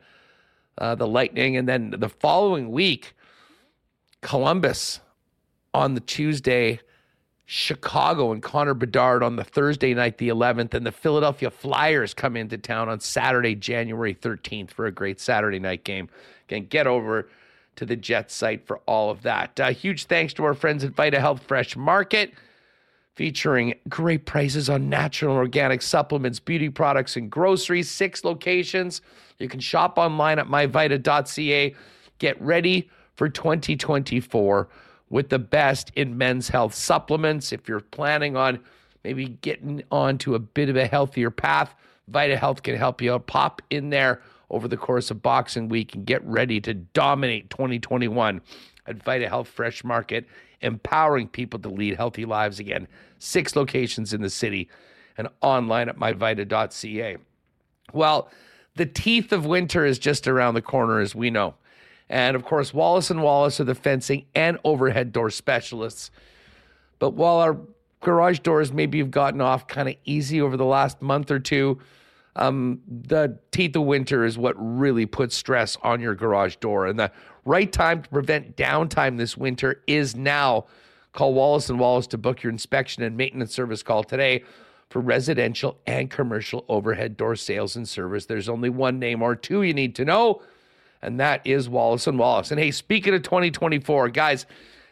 uh, 0.79 0.95
the 0.95 1.07
Lightning, 1.07 1.57
and 1.57 1.69
then 1.69 1.95
the 1.99 2.09
following 2.09 2.71
week, 2.71 3.15
Columbus 4.21 5.01
on 5.73 5.95
the 5.95 6.01
Tuesday. 6.01 6.81
Chicago 7.47 8.32
and 8.32 8.42
Connor 8.42 8.74
Bedard 8.74 9.22
on 9.22 9.36
the 9.36 9.45
Thursday 9.45 9.92
night, 9.92 10.16
the 10.18 10.28
11th, 10.28 10.72
and 10.72 10.86
the 10.86 10.92
Philadelphia 10.92 11.51
Flyers 11.51 12.14
come 12.14 12.36
into 12.36 12.57
town 12.57 12.88
on 12.88 13.01
Saturday, 13.01 13.55
January 13.55 14.14
13th 14.14 14.70
for 14.70 14.86
a 14.86 14.92
great 14.92 15.20
Saturday 15.20 15.59
night 15.59 15.84
game. 15.84 16.09
Again, 16.49 16.66
get 16.66 16.86
over 16.86 17.28
to 17.76 17.84
the 17.84 17.97
Jets 17.97 18.34
site 18.34 18.66
for 18.66 18.78
all 18.86 19.11
of 19.11 19.22
that. 19.22 19.59
Uh, 19.61 19.72
huge 19.72 20.07
thanks 20.07 20.32
to 20.34 20.45
our 20.45 20.55
friends 20.55 20.84
at 20.84 20.92
Vita 20.92 21.20
Health 21.20 21.42
Fresh 21.47 21.76
Market, 21.76 22.32
featuring 23.14 23.74
great 23.88 24.24
prices 24.24 24.70
on 24.70 24.88
natural 24.88 25.34
and 25.34 25.38
organic 25.38 25.82
supplements, 25.82 26.40
beauty 26.40 26.70
products, 26.70 27.16
and 27.16 27.30
groceries. 27.30 27.90
Six 27.90 28.24
locations. 28.24 29.03
You 29.38 29.49
can 29.49 29.61
shop 29.61 29.99
online 29.99 30.38
at 30.38 30.47
myvita.ca. 30.47 31.74
Get 32.18 32.40
ready 32.40 32.90
for 33.16 33.28
2024 33.28 34.68
with 35.15 35.29
the 35.29 35.39
best 35.39 35.93
in 35.95 36.19
men's 36.19 36.49
health 36.49 36.75
supplements. 36.75 37.53
If 37.53 37.69
you're 37.69 37.79
planning 37.79 38.37
on 38.37 38.59
maybe 39.05 39.27
getting 39.27 39.85
onto 39.93 40.35
a 40.35 40.41
bit 40.41 40.69
of 40.69 40.75
a 40.75 40.89
healthier 40.89 41.31
path, 41.31 41.73
Vita 42.09 42.37
Health 42.37 42.65
can 42.65 42.75
help 42.75 43.01
you 43.01 43.15
out. 43.15 43.29
Pop 43.29 43.62
in 43.71 43.91
there 43.91 44.21
over 44.51 44.67
the 44.67 44.77
course 44.77 45.12
of 45.12 45.23
Boxing 45.23 45.69
Week 45.69 45.95
and 45.95 46.05
get 46.05 46.21
ready 46.25 46.61
to 46.62 46.75
dominate 46.75 47.49
2021 47.51 48.41
at 48.89 49.03
Vita 49.05 49.29
Health 49.29 49.47
Fresh 49.47 49.85
Market, 49.85 50.27
empowering 50.62 51.29
people 51.29 51.61
to 51.61 51.69
lead 51.69 51.95
healthy 51.95 52.25
lives 52.25 52.59
again. 52.59 52.89
Six 53.21 53.55
locations 53.55 54.15
in 54.15 54.21
the 54.21 54.29
city 54.29 54.69
and 55.17 55.29
online 55.43 55.89
at 55.89 55.97
myvita.ca. 55.97 57.19
Well, 57.93 58.29
the 58.75 58.87
teeth 58.87 59.31
of 59.33 59.47
winter 59.47 59.87
is 59.87 60.01
just 60.01 60.27
around 60.27 60.55
the 60.55 60.62
corner, 60.62 60.99
as 60.99 61.15
we 61.15 61.31
know. 61.31 61.55
And 62.09 62.36
of 62.36 62.44
course, 62.44 62.74
Wallace 62.74 63.11
and 63.11 63.22
Wallace 63.22 63.61
are 63.61 63.64
the 63.64 63.74
fencing 63.74 64.26
and 64.34 64.59
overhead 64.64 65.12
door 65.12 65.30
specialists. 65.30 66.11
But 66.98 67.11
while 67.11 67.36
our 67.38 67.59
garage 68.00 68.40
doors 68.40 68.72
maybe 68.72 68.98
have 68.98 69.11
gotten 69.11 69.40
off 69.40 69.66
kind 69.66 69.88
of 69.88 69.96
easy 70.05 70.40
over 70.40 70.57
the 70.57 70.64
last 70.64 71.00
month 71.00 71.30
or 71.30 71.38
two, 71.38 71.80
um, 72.36 72.80
the 72.86 73.38
teeth 73.52 73.76
of 73.76 73.82
winter 73.82 74.24
is 74.24 74.36
what 74.36 74.55
really 74.59 75.07
puts 75.07 75.36
stress 75.36 75.76
on 75.82 76.00
your 76.00 76.14
garage 76.14 76.57
door. 76.57 76.86
And 76.86 76.98
the 76.98 77.11
right 77.44 77.72
time 77.72 78.02
to 78.02 78.09
prevent 78.09 78.57
downtime 78.57 79.16
this 79.16 79.36
winter 79.36 79.82
is 79.86 80.16
now. 80.16 80.66
Call 81.12 81.32
Wallace 81.32 81.70
and 81.70 81.78
Wallace 81.78 82.09
to 82.09 82.18
book 82.18 82.42
your 82.42 82.50
inspection 82.50 83.02
and 83.05 83.16
maintenance 83.16 83.55
service 83.55 83.84
call 83.84 84.02
today 84.02 84.42
for 84.90 85.00
residential 85.00 85.78
and 85.86 86.11
commercial 86.11 86.64
overhead 86.68 87.16
door 87.16 87.36
sales 87.36 87.76
and 87.76 87.88
service. 87.88 88.26
There's 88.26 88.48
only 88.48 88.68
one 88.68 88.98
name 88.98 89.22
or 89.22 89.36
two 89.36 89.62
you 89.62 89.74
need 89.74 89.94
to 89.96 90.05
know, 90.05 90.42
and 91.05 91.20
that 91.20 91.46
is 91.46 91.68
Wallace 91.68 92.07
and 92.07 92.18
Wallace. 92.18 92.50
And 92.50 92.61
hey, 92.61 92.70
speaking 92.70 93.14
of 93.14 93.22
2024, 93.22 94.09
guys, 94.11 94.46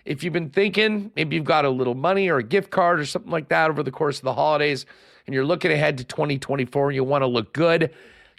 if 0.04 0.22
you've 0.22 0.32
been 0.32 0.50
thinking 0.50 1.10
maybe 1.16 1.36
you've 1.36 1.44
got 1.44 1.64
a 1.64 1.70
little 1.70 1.94
money 1.94 2.28
or 2.28 2.38
a 2.38 2.42
gift 2.42 2.70
card 2.70 3.00
or 3.00 3.06
something 3.06 3.30
like 3.30 3.48
that 3.48 3.70
over 3.70 3.82
the 3.82 3.90
course 3.90 4.18
of 4.18 4.24
the 4.24 4.34
holidays, 4.34 4.86
and 5.26 5.34
you're 5.34 5.44
looking 5.44 5.70
ahead 5.70 5.98
to 5.98 6.04
2024 6.04 6.88
and 6.88 6.96
you 6.96 7.04
want 7.04 7.22
to 7.22 7.26
look 7.26 7.52
good, 7.52 7.92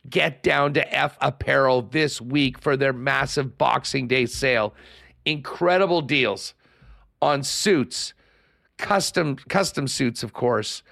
Get 0.10 0.44
down 0.44 0.74
to 0.74 0.94
F 0.94 1.18
Apparel 1.22 1.84
this 1.84 2.20
week 2.20 2.58
for 2.58 2.76
their 2.76 2.92
massive 2.92 3.58
Boxing 3.58 4.08
Day 4.08 4.26
sale. 4.26 4.74
Incredible 5.26 6.02
deals 6.02 6.54
on 7.22 7.42
suits, 7.42 8.14
custom 8.78 9.38
custom 9.38 9.88
suits, 9.88 10.22
of 10.22 10.34
course, 10.34 10.84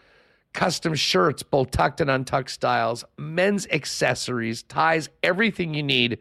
custom 0.54 0.96
shirts, 0.96 1.44
both 1.44 1.72
tucked 1.72 2.00
and 2.00 2.10
untucked 2.10 2.52
styles, 2.52 3.04
men's 3.18 3.68
accessories, 3.68 4.64
ties, 4.64 5.10
everything 5.24 5.74
you 5.74 5.84
need 5.84 6.18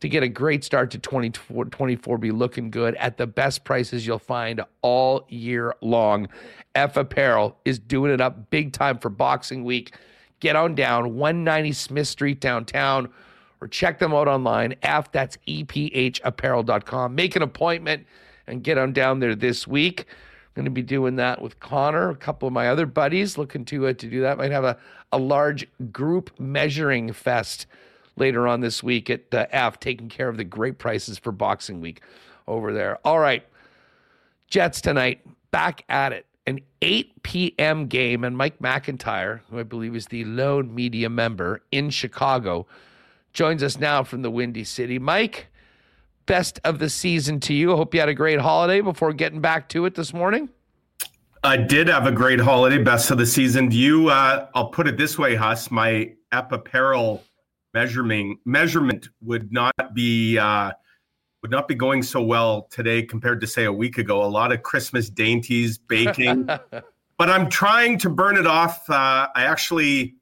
to 0.00 0.08
get 0.08 0.22
a 0.22 0.28
great 0.28 0.64
start 0.64 0.90
to 0.90 0.98
2024 0.98 2.18
be 2.18 2.30
looking 2.30 2.70
good 2.70 2.94
at 2.96 3.16
the 3.16 3.26
best 3.26 3.64
prices 3.64 4.06
you'll 4.06 4.18
find 4.18 4.62
all 4.82 5.26
year 5.28 5.74
long. 5.80 6.28
F 6.74 6.96
Apparel 6.96 7.56
is 7.64 7.78
doing 7.78 8.12
it 8.12 8.20
up 8.20 8.50
big 8.50 8.72
time 8.72 8.98
for 8.98 9.10
Boxing 9.10 9.64
Week. 9.64 9.94
Get 10.40 10.56
on 10.56 10.74
down 10.74 11.16
190 11.16 11.72
Smith 11.72 12.08
Street 12.08 12.40
downtown 12.40 13.10
or 13.60 13.68
check 13.68 13.98
them 13.98 14.14
out 14.14 14.26
online. 14.26 14.74
F, 14.82 15.12
that's 15.12 15.36
EPHapparel.com. 15.46 17.14
Make 17.14 17.36
an 17.36 17.42
appointment 17.42 18.06
and 18.46 18.62
get 18.62 18.78
on 18.78 18.92
down 18.94 19.20
there 19.20 19.34
this 19.34 19.66
week. 19.66 20.06
I'm 20.08 20.54
going 20.54 20.64
to 20.64 20.70
be 20.70 20.82
doing 20.82 21.16
that 21.16 21.42
with 21.42 21.60
Connor, 21.60 22.08
a 22.08 22.16
couple 22.16 22.48
of 22.48 22.54
my 22.54 22.68
other 22.68 22.86
buddies 22.86 23.36
looking 23.36 23.64
to 23.66 23.86
uh, 23.86 23.92
to 23.92 24.06
do 24.08 24.22
that. 24.22 24.38
Might 24.38 24.50
have 24.50 24.64
a, 24.64 24.78
a 25.12 25.18
large 25.18 25.68
group 25.92 26.30
measuring 26.40 27.12
fest 27.12 27.66
later 28.20 28.46
on 28.46 28.60
this 28.60 28.82
week 28.82 29.10
at 29.10 29.34
uh, 29.34 29.46
F, 29.50 29.80
taking 29.80 30.08
care 30.08 30.28
of 30.28 30.36
the 30.36 30.44
great 30.44 30.78
prices 30.78 31.18
for 31.18 31.32
Boxing 31.32 31.80
Week 31.80 32.02
over 32.46 32.72
there. 32.72 32.98
All 33.04 33.18
right, 33.18 33.44
Jets 34.48 34.80
tonight, 34.80 35.26
back 35.50 35.84
at 35.88 36.12
it. 36.12 36.26
An 36.46 36.60
8 36.82 37.22
p.m. 37.22 37.86
game, 37.86 38.24
and 38.24 38.36
Mike 38.36 38.58
McIntyre, 38.60 39.40
who 39.50 39.58
I 39.58 39.62
believe 39.62 39.94
is 39.94 40.06
the 40.06 40.24
lone 40.24 40.74
media 40.74 41.08
member 41.08 41.62
in 41.70 41.90
Chicago, 41.90 42.66
joins 43.32 43.62
us 43.62 43.78
now 43.78 44.02
from 44.02 44.22
the 44.22 44.30
Windy 44.30 44.64
City. 44.64 44.98
Mike, 44.98 45.48
best 46.26 46.58
of 46.64 46.78
the 46.78 46.88
season 46.88 47.40
to 47.40 47.54
you. 47.54 47.72
I 47.72 47.76
hope 47.76 47.94
you 47.94 48.00
had 48.00 48.08
a 48.08 48.14
great 48.14 48.40
holiday 48.40 48.80
before 48.80 49.12
getting 49.12 49.40
back 49.40 49.68
to 49.70 49.84
it 49.84 49.94
this 49.94 50.14
morning. 50.14 50.48
I 51.42 51.56
did 51.56 51.88
have 51.88 52.06
a 52.06 52.12
great 52.12 52.40
holiday, 52.40 52.82
best 52.82 53.10
of 53.10 53.18
the 53.18 53.26
season. 53.26 53.68
Do 53.68 53.76
you? 53.76 54.08
Uh, 54.08 54.48
I'll 54.54 54.68
put 54.68 54.86
it 54.88 54.96
this 54.96 55.18
way, 55.18 55.34
Huss. 55.34 55.70
My 55.70 56.12
app 56.32 56.52
apparel 56.52 57.22
measurement 57.74 58.38
measurement 58.44 59.08
would 59.22 59.52
not 59.52 59.74
be 59.94 60.38
uh, 60.38 60.72
would 61.42 61.50
not 61.50 61.68
be 61.68 61.74
going 61.74 62.02
so 62.02 62.22
well 62.22 62.68
today 62.70 63.02
compared 63.02 63.40
to 63.40 63.46
say 63.46 63.64
a 63.64 63.72
week 63.72 63.98
ago. 63.98 64.22
A 64.22 64.26
lot 64.26 64.52
of 64.52 64.62
Christmas 64.62 65.08
dainties, 65.08 65.78
baking, 65.78 66.46
but 67.18 67.30
I'm 67.30 67.48
trying 67.48 67.98
to 67.98 68.10
burn 68.10 68.36
it 68.36 68.46
off. 68.46 68.88
Uh, 68.88 69.28
I 69.34 69.44
actually 69.44 70.16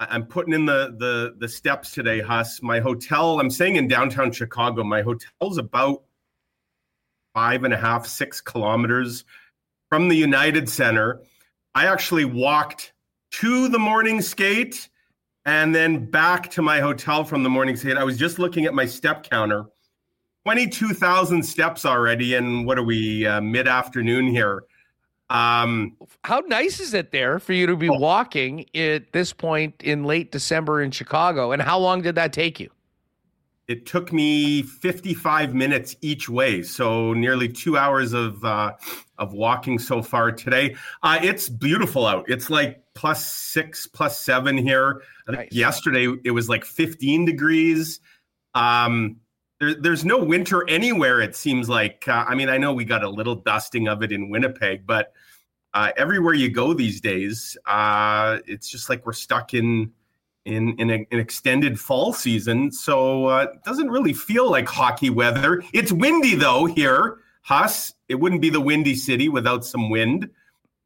I'm 0.00 0.26
putting 0.26 0.54
in 0.54 0.66
the 0.66 0.94
the 0.98 1.34
the 1.38 1.48
steps 1.48 1.92
today, 1.92 2.20
Huss. 2.20 2.62
My 2.62 2.80
hotel. 2.80 3.40
I'm 3.40 3.50
staying 3.50 3.76
in 3.76 3.88
downtown 3.88 4.30
Chicago. 4.32 4.84
My 4.84 5.02
hotel's 5.02 5.58
about 5.58 6.02
five 7.34 7.64
and 7.64 7.74
a 7.74 7.76
half, 7.76 8.06
six 8.06 8.40
kilometers 8.40 9.24
from 9.88 10.08
the 10.08 10.16
United 10.16 10.68
Center. 10.68 11.20
I 11.74 11.86
actually 11.86 12.24
walked 12.24 12.92
to 13.32 13.68
the 13.68 13.78
morning 13.78 14.22
skate 14.22 14.88
and 15.48 15.74
then 15.74 16.04
back 16.04 16.50
to 16.50 16.60
my 16.60 16.78
hotel 16.78 17.24
from 17.24 17.42
the 17.42 17.48
morning 17.48 17.74
skate. 17.74 17.96
I 17.96 18.04
was 18.04 18.18
just 18.18 18.38
looking 18.38 18.66
at 18.66 18.74
my 18.74 18.84
step 18.84 19.22
counter. 19.30 19.64
22,000 20.44 21.42
steps 21.42 21.86
already. 21.86 22.34
And 22.34 22.66
what 22.66 22.76
are 22.76 22.82
we, 22.82 23.26
uh, 23.26 23.40
mid 23.40 23.66
afternoon 23.66 24.26
here? 24.26 24.64
Um, 25.30 25.96
How 26.22 26.40
nice 26.40 26.80
is 26.80 26.92
it 26.92 27.12
there 27.12 27.38
for 27.38 27.54
you 27.54 27.66
to 27.66 27.76
be 27.76 27.88
oh, 27.88 27.94
walking 27.94 28.66
at 28.76 29.12
this 29.12 29.32
point 29.32 29.82
in 29.82 30.04
late 30.04 30.32
December 30.32 30.82
in 30.82 30.90
Chicago? 30.90 31.52
And 31.52 31.62
how 31.62 31.78
long 31.78 32.02
did 32.02 32.14
that 32.16 32.34
take 32.34 32.60
you? 32.60 32.68
It 33.68 33.86
took 33.86 34.12
me 34.12 34.62
55 34.62 35.54
minutes 35.54 35.96
each 36.02 36.28
way, 36.28 36.62
so 36.62 37.14
nearly 37.14 37.48
two 37.48 37.76
hours 37.76 38.14
of 38.14 38.42
uh, 38.42 38.72
of 39.18 39.34
walking 39.34 39.78
so 39.78 40.00
far 40.00 40.32
today. 40.32 40.74
Uh, 41.02 41.18
it's 41.22 41.50
beautiful 41.50 42.06
out. 42.06 42.24
It's 42.30 42.48
like 42.48 42.82
plus 42.98 43.24
six, 43.24 43.86
plus 43.86 44.20
seven 44.20 44.58
here. 44.58 45.02
I 45.28 45.30
think 45.30 45.52
nice. 45.52 45.52
yesterday 45.52 46.12
it 46.24 46.32
was 46.32 46.48
like 46.48 46.64
15 46.64 47.26
degrees. 47.26 48.00
Um, 48.56 49.18
there, 49.60 49.74
there's 49.74 50.04
no 50.04 50.18
winter 50.18 50.68
anywhere. 50.68 51.20
It 51.20 51.36
seems 51.36 51.68
like. 51.68 52.08
Uh, 52.08 52.24
I 52.26 52.34
mean, 52.34 52.48
I 52.48 52.58
know 52.58 52.72
we 52.72 52.84
got 52.84 53.04
a 53.04 53.08
little 53.08 53.36
dusting 53.36 53.86
of 53.86 54.02
it 54.02 54.10
in 54.10 54.30
Winnipeg, 54.30 54.84
but 54.84 55.12
uh, 55.74 55.92
everywhere 55.96 56.34
you 56.34 56.50
go 56.50 56.74
these 56.74 57.00
days, 57.00 57.56
uh, 57.66 58.38
it's 58.46 58.68
just 58.68 58.88
like 58.90 59.06
we're 59.06 59.12
stuck 59.12 59.54
in 59.54 59.92
in 60.44 60.74
in 60.80 60.90
a, 60.90 61.06
an 61.12 61.20
extended 61.20 61.78
fall 61.78 62.12
season. 62.12 62.72
So 62.72 63.26
uh, 63.26 63.46
it 63.54 63.62
doesn't 63.64 63.90
really 63.90 64.12
feel 64.12 64.50
like 64.50 64.68
hockey 64.68 65.10
weather. 65.10 65.62
It's 65.72 65.92
windy 65.92 66.34
though 66.34 66.64
here, 66.64 67.18
Huss. 67.42 67.94
It 68.08 68.16
wouldn't 68.16 68.42
be 68.42 68.50
the 68.50 68.60
windy 68.60 68.96
city 68.96 69.28
without 69.28 69.64
some 69.64 69.88
wind. 69.88 70.30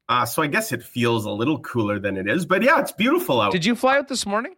Uh, 0.09 0.27
so 0.27 0.43
I 0.43 0.47
guess 0.47 0.73
it 0.73 0.83
feels 0.83 1.25
a 1.25 1.31
little 1.31 1.59
cooler 1.61 1.99
than 1.99 2.17
it 2.17 2.29
is. 2.29 2.45
But 2.45 2.63
yeah, 2.63 2.81
it's 2.81 2.93
beautiful 2.93 3.41
out. 3.41 3.53
Did 3.53 3.65
you 3.65 3.75
fly 3.75 3.97
out 3.97 4.09
this 4.09 4.27
morning? 4.27 4.55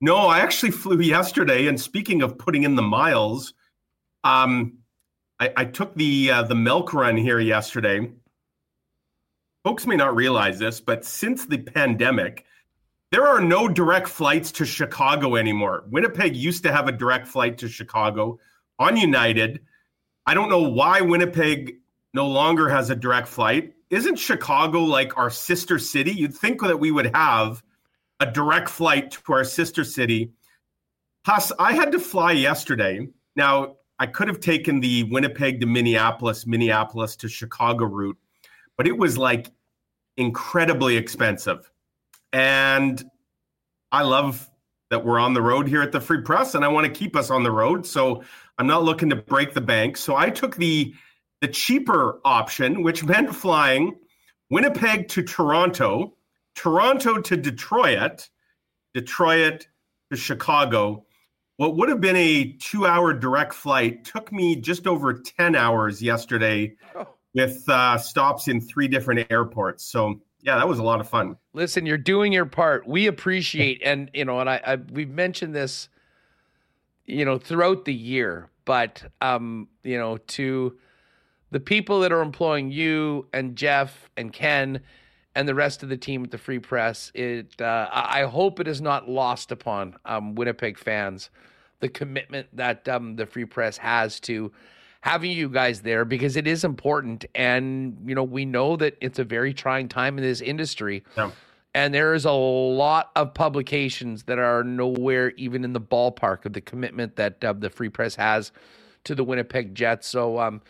No, 0.00 0.16
I 0.16 0.40
actually 0.40 0.72
flew 0.72 1.00
yesterday. 1.00 1.66
And 1.66 1.80
speaking 1.80 2.22
of 2.22 2.38
putting 2.38 2.62
in 2.64 2.74
the 2.74 2.82
miles, 2.82 3.54
um, 4.24 4.78
I, 5.38 5.52
I 5.56 5.64
took 5.64 5.94
the 5.94 6.30
uh, 6.30 6.42
the 6.42 6.54
milk 6.54 6.92
run 6.94 7.16
here 7.16 7.40
yesterday. 7.40 8.10
Folks 9.64 9.86
may 9.86 9.96
not 9.96 10.16
realize 10.16 10.58
this, 10.58 10.80
but 10.80 11.04
since 11.04 11.46
the 11.46 11.58
pandemic, 11.58 12.44
there 13.12 13.28
are 13.28 13.40
no 13.40 13.68
direct 13.68 14.08
flights 14.08 14.50
to 14.52 14.64
Chicago 14.64 15.36
anymore. 15.36 15.84
Winnipeg 15.88 16.34
used 16.34 16.62
to 16.64 16.72
have 16.72 16.88
a 16.88 16.92
direct 16.92 17.28
flight 17.28 17.58
to 17.58 17.68
Chicago 17.68 18.40
on 18.78 18.96
United. 18.96 19.60
I 20.26 20.34
don't 20.34 20.48
know 20.48 20.62
why 20.62 21.00
Winnipeg 21.00 21.76
no 22.14 22.26
longer 22.26 22.68
has 22.68 22.90
a 22.90 22.96
direct 22.96 23.28
flight. 23.28 23.74
Isn't 23.92 24.18
Chicago 24.18 24.80
like 24.80 25.18
our 25.18 25.28
sister 25.28 25.78
city? 25.78 26.12
You'd 26.12 26.34
think 26.34 26.62
that 26.62 26.80
we 26.80 26.90
would 26.90 27.14
have 27.14 27.62
a 28.20 28.26
direct 28.26 28.70
flight 28.70 29.10
to 29.10 29.32
our 29.34 29.44
sister 29.44 29.84
city. 29.84 30.32
I 31.58 31.74
had 31.74 31.92
to 31.92 31.98
fly 31.98 32.32
yesterday. 32.32 33.06
Now, 33.36 33.76
I 33.98 34.06
could 34.06 34.28
have 34.28 34.40
taken 34.40 34.80
the 34.80 35.02
Winnipeg 35.04 35.60
to 35.60 35.66
Minneapolis, 35.66 36.46
Minneapolis 36.46 37.16
to 37.16 37.28
Chicago 37.28 37.84
route, 37.84 38.16
but 38.78 38.86
it 38.86 38.96
was 38.96 39.18
like 39.18 39.52
incredibly 40.16 40.96
expensive. 40.96 41.70
And 42.32 43.04
I 43.92 44.04
love 44.04 44.50
that 44.88 45.04
we're 45.04 45.20
on 45.20 45.34
the 45.34 45.42
road 45.42 45.68
here 45.68 45.82
at 45.82 45.92
the 45.92 46.00
Free 46.00 46.22
Press, 46.22 46.54
and 46.54 46.64
I 46.64 46.68
want 46.68 46.86
to 46.86 46.92
keep 46.92 47.14
us 47.14 47.30
on 47.30 47.42
the 47.42 47.50
road. 47.50 47.86
So 47.86 48.24
I'm 48.56 48.66
not 48.66 48.84
looking 48.84 49.10
to 49.10 49.16
break 49.16 49.52
the 49.52 49.60
bank. 49.60 49.98
So 49.98 50.16
I 50.16 50.30
took 50.30 50.56
the 50.56 50.94
the 51.42 51.48
cheaper 51.48 52.20
option, 52.24 52.82
which 52.82 53.04
meant 53.04 53.34
flying 53.34 53.96
Winnipeg 54.48 55.08
to 55.08 55.22
Toronto, 55.24 56.14
Toronto 56.54 57.20
to 57.20 57.36
Detroit, 57.36 58.30
Detroit 58.94 59.66
to 60.10 60.16
Chicago. 60.16 61.04
What 61.56 61.76
would 61.76 61.88
have 61.88 62.00
been 62.00 62.16
a 62.16 62.52
two 62.60 62.86
hour 62.86 63.12
direct 63.12 63.54
flight 63.54 64.04
took 64.04 64.30
me 64.32 64.54
just 64.54 64.86
over 64.86 65.14
10 65.14 65.56
hours 65.56 66.00
yesterday 66.00 66.76
oh. 66.94 67.08
with 67.34 67.68
uh, 67.68 67.98
stops 67.98 68.46
in 68.46 68.60
three 68.60 68.86
different 68.86 69.26
airports. 69.28 69.84
So 69.84 70.20
yeah, 70.42 70.56
that 70.56 70.68
was 70.68 70.78
a 70.78 70.84
lot 70.84 71.00
of 71.00 71.08
fun. 71.08 71.36
Listen, 71.54 71.86
you're 71.86 71.98
doing 71.98 72.32
your 72.32 72.46
part. 72.46 72.86
We 72.86 73.08
appreciate, 73.08 73.82
and 73.84 74.10
you 74.14 74.24
know, 74.24 74.38
and 74.38 74.48
I, 74.48 74.60
I 74.64 74.76
we've 74.76 75.10
mentioned 75.10 75.54
this, 75.56 75.88
you 77.04 77.24
know, 77.24 77.38
throughout 77.38 77.84
the 77.84 77.94
year, 77.94 78.48
but 78.64 79.04
um, 79.20 79.68
you 79.82 79.98
know, 79.98 80.18
to 80.18 80.76
the 81.52 81.60
people 81.60 82.00
that 82.00 82.10
are 82.10 82.22
employing 82.22 82.70
you 82.70 83.26
and 83.32 83.54
Jeff 83.54 84.10
and 84.16 84.32
Ken 84.32 84.80
and 85.34 85.46
the 85.46 85.54
rest 85.54 85.82
of 85.82 85.88
the 85.88 85.96
team 85.96 86.24
at 86.24 86.30
the 86.30 86.38
Free 86.38 86.58
Press, 86.58 87.12
it 87.14 87.60
uh, 87.60 87.88
I 87.92 88.22
hope 88.22 88.58
it 88.58 88.66
is 88.66 88.80
not 88.80 89.08
lost 89.08 89.52
upon 89.52 89.94
um, 90.04 90.34
Winnipeg 90.34 90.78
fans 90.78 91.30
the 91.80 91.88
commitment 91.88 92.48
that 92.54 92.88
um, 92.88 93.16
the 93.16 93.26
Free 93.26 93.44
Press 93.44 93.76
has 93.76 94.18
to 94.20 94.50
having 95.02 95.32
you 95.32 95.48
guys 95.48 95.82
there 95.82 96.04
because 96.04 96.36
it 96.36 96.46
is 96.46 96.64
important. 96.64 97.24
And, 97.34 97.98
you 98.06 98.14
know, 98.14 98.22
we 98.22 98.44
know 98.44 98.76
that 98.76 98.96
it's 99.00 99.18
a 99.18 99.24
very 99.24 99.52
trying 99.52 99.88
time 99.88 100.16
in 100.16 100.24
this 100.24 100.40
industry. 100.40 101.02
Yeah. 101.16 101.32
And 101.74 101.92
there 101.92 102.14
is 102.14 102.24
a 102.24 102.32
lot 102.32 103.10
of 103.16 103.34
publications 103.34 104.22
that 104.24 104.38
are 104.38 104.62
nowhere 104.62 105.30
even 105.32 105.64
in 105.64 105.72
the 105.72 105.80
ballpark 105.80 106.44
of 106.44 106.52
the 106.52 106.60
commitment 106.60 107.16
that 107.16 107.42
uh, 107.44 107.52
the 107.52 107.68
Free 107.68 107.88
Press 107.88 108.14
has 108.14 108.52
to 109.04 109.14
the 109.14 109.24
Winnipeg 109.24 109.74
Jets. 109.74 110.06
So 110.06 110.38
um, 110.38 110.62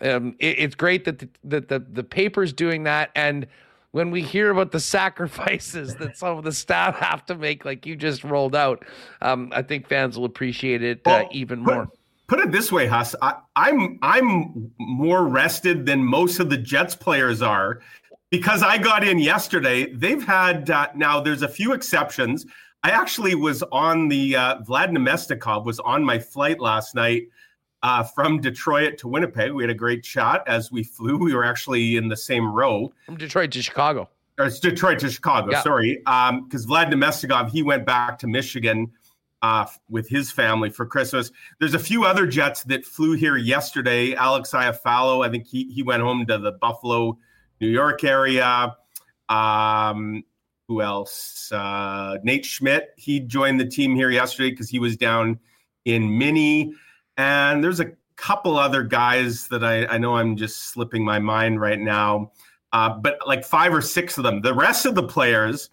um, 0.00 0.34
it, 0.38 0.58
it's 0.58 0.74
great 0.74 1.04
that 1.04 1.18
the, 1.18 1.28
that 1.44 1.68
the, 1.68 1.78
the 1.78 2.04
paper's 2.04 2.52
doing 2.52 2.84
that. 2.84 3.10
And 3.14 3.46
when 3.90 4.10
we 4.10 4.22
hear 4.22 4.50
about 4.50 4.72
the 4.72 4.80
sacrifices 4.98 5.94
that 5.96 6.16
some 6.16 6.38
of 6.38 6.44
the 6.44 6.52
staff 6.52 6.96
have 6.96 7.24
to 7.26 7.34
make, 7.34 7.64
like 7.64 7.86
you 7.86 7.96
just 7.96 8.24
rolled 8.24 8.56
out, 8.56 8.84
um, 9.22 9.52
I 9.54 9.62
think 9.62 9.88
fans 9.88 10.16
will 10.16 10.24
appreciate 10.24 10.82
it 10.82 10.98
uh, 11.06 11.22
well, 11.22 11.28
even 11.32 11.60
more 11.60 11.88
put 12.28 12.40
it 12.40 12.52
this 12.52 12.70
way, 12.70 12.86
Huss. 12.86 13.14
I, 13.20 13.34
I'm 13.56 13.98
I'm 14.02 14.70
more 14.78 15.26
rested 15.26 15.84
than 15.86 16.04
most 16.04 16.38
of 16.38 16.50
the 16.50 16.56
Jets 16.56 16.94
players 16.94 17.42
are 17.42 17.80
because 18.30 18.62
I 18.62 18.78
got 18.78 19.02
in 19.02 19.18
yesterday. 19.18 19.92
They've 19.92 20.24
had 20.24 20.70
uh, 20.70 20.88
now. 20.94 21.20
There's 21.20 21.42
a 21.42 21.48
few 21.48 21.72
exceptions. 21.72 22.46
I 22.84 22.90
actually 22.90 23.34
was 23.34 23.64
on 23.72 24.08
the 24.08 24.36
uh, 24.36 24.60
Vlad 24.60 24.90
Namestnikov 24.90 25.64
was 25.64 25.80
on 25.80 26.04
my 26.04 26.18
flight 26.18 26.60
last 26.60 26.94
night 26.94 27.24
uh, 27.82 28.02
from 28.02 28.40
Detroit 28.40 28.98
to 28.98 29.08
Winnipeg. 29.08 29.52
We 29.52 29.62
had 29.62 29.70
a 29.70 29.74
great 29.74 30.02
chat 30.02 30.42
as 30.46 30.70
we 30.72 30.82
flew. 30.82 31.16
We 31.18 31.34
were 31.34 31.44
actually 31.44 31.96
in 31.96 32.08
the 32.08 32.16
same 32.16 32.50
row. 32.52 32.92
From 33.06 33.16
Detroit 33.16 33.52
to 33.52 33.62
Chicago. 33.62 34.08
Or 34.38 34.46
it's 34.46 34.60
Detroit 34.60 35.00
to 35.00 35.10
Chicago, 35.10 35.50
Yeah. 35.50 35.62
sorry. 35.62 35.96
Because 35.96 36.66
Vlad 36.66 36.92
Namestnikov, 36.92 37.50
he 37.50 37.62
went 37.62 37.84
back 37.84 38.18
to 38.20 38.26
Michigan 38.26 38.90
uh, 39.42 39.66
with 39.88 40.08
his 40.08 40.30
family 40.32 40.70
for 40.70 40.86
Christmas. 40.86 41.30
There's 41.60 41.74
a 41.74 41.78
few 41.78 42.04
other 42.04 42.26
Jets 42.26 42.62
that 42.64 42.84
flew 42.84 43.12
here 43.12 43.36
yesterday. 43.36 44.14
Alex 44.14 44.50
Iafallo, 44.52 45.26
I 45.26 45.30
think 45.30 45.46
he, 45.46 45.70
he 45.72 45.82
went 45.82 46.02
home 46.02 46.26
to 46.26 46.38
the 46.38 46.52
Buffalo, 46.52 47.18
New 47.60 47.68
York 47.68 48.04
area. 48.04 48.76
Um, 49.28 50.24
who 50.68 50.82
else? 50.82 51.50
Uh, 51.52 52.18
Nate 52.22 52.44
Schmidt, 52.44 52.90
he 52.96 53.20
joined 53.20 53.58
the 53.60 53.66
team 53.66 53.94
here 53.94 54.10
yesterday 54.10 54.50
because 54.50 54.68
he 54.68 54.78
was 54.78 54.96
down 54.96 55.38
in 55.84 56.18
Mini. 56.18 56.74
And 57.18 57.62
there's 57.62 57.80
a 57.80 57.92
couple 58.16 58.56
other 58.56 58.82
guys 58.82 59.48
that 59.48 59.62
I, 59.62 59.86
I 59.86 59.98
know 59.98 60.16
I'm 60.16 60.36
just 60.36 60.70
slipping 60.70 61.04
my 61.04 61.18
mind 61.18 61.60
right 61.60 61.78
now, 61.78 62.32
uh, 62.72 62.90
but 62.90 63.18
like 63.26 63.44
five 63.44 63.74
or 63.74 63.82
six 63.82 64.16
of 64.16 64.24
them. 64.24 64.40
The 64.40 64.54
rest 64.54 64.86
of 64.86 64.94
the 64.94 65.02
players, 65.02 65.68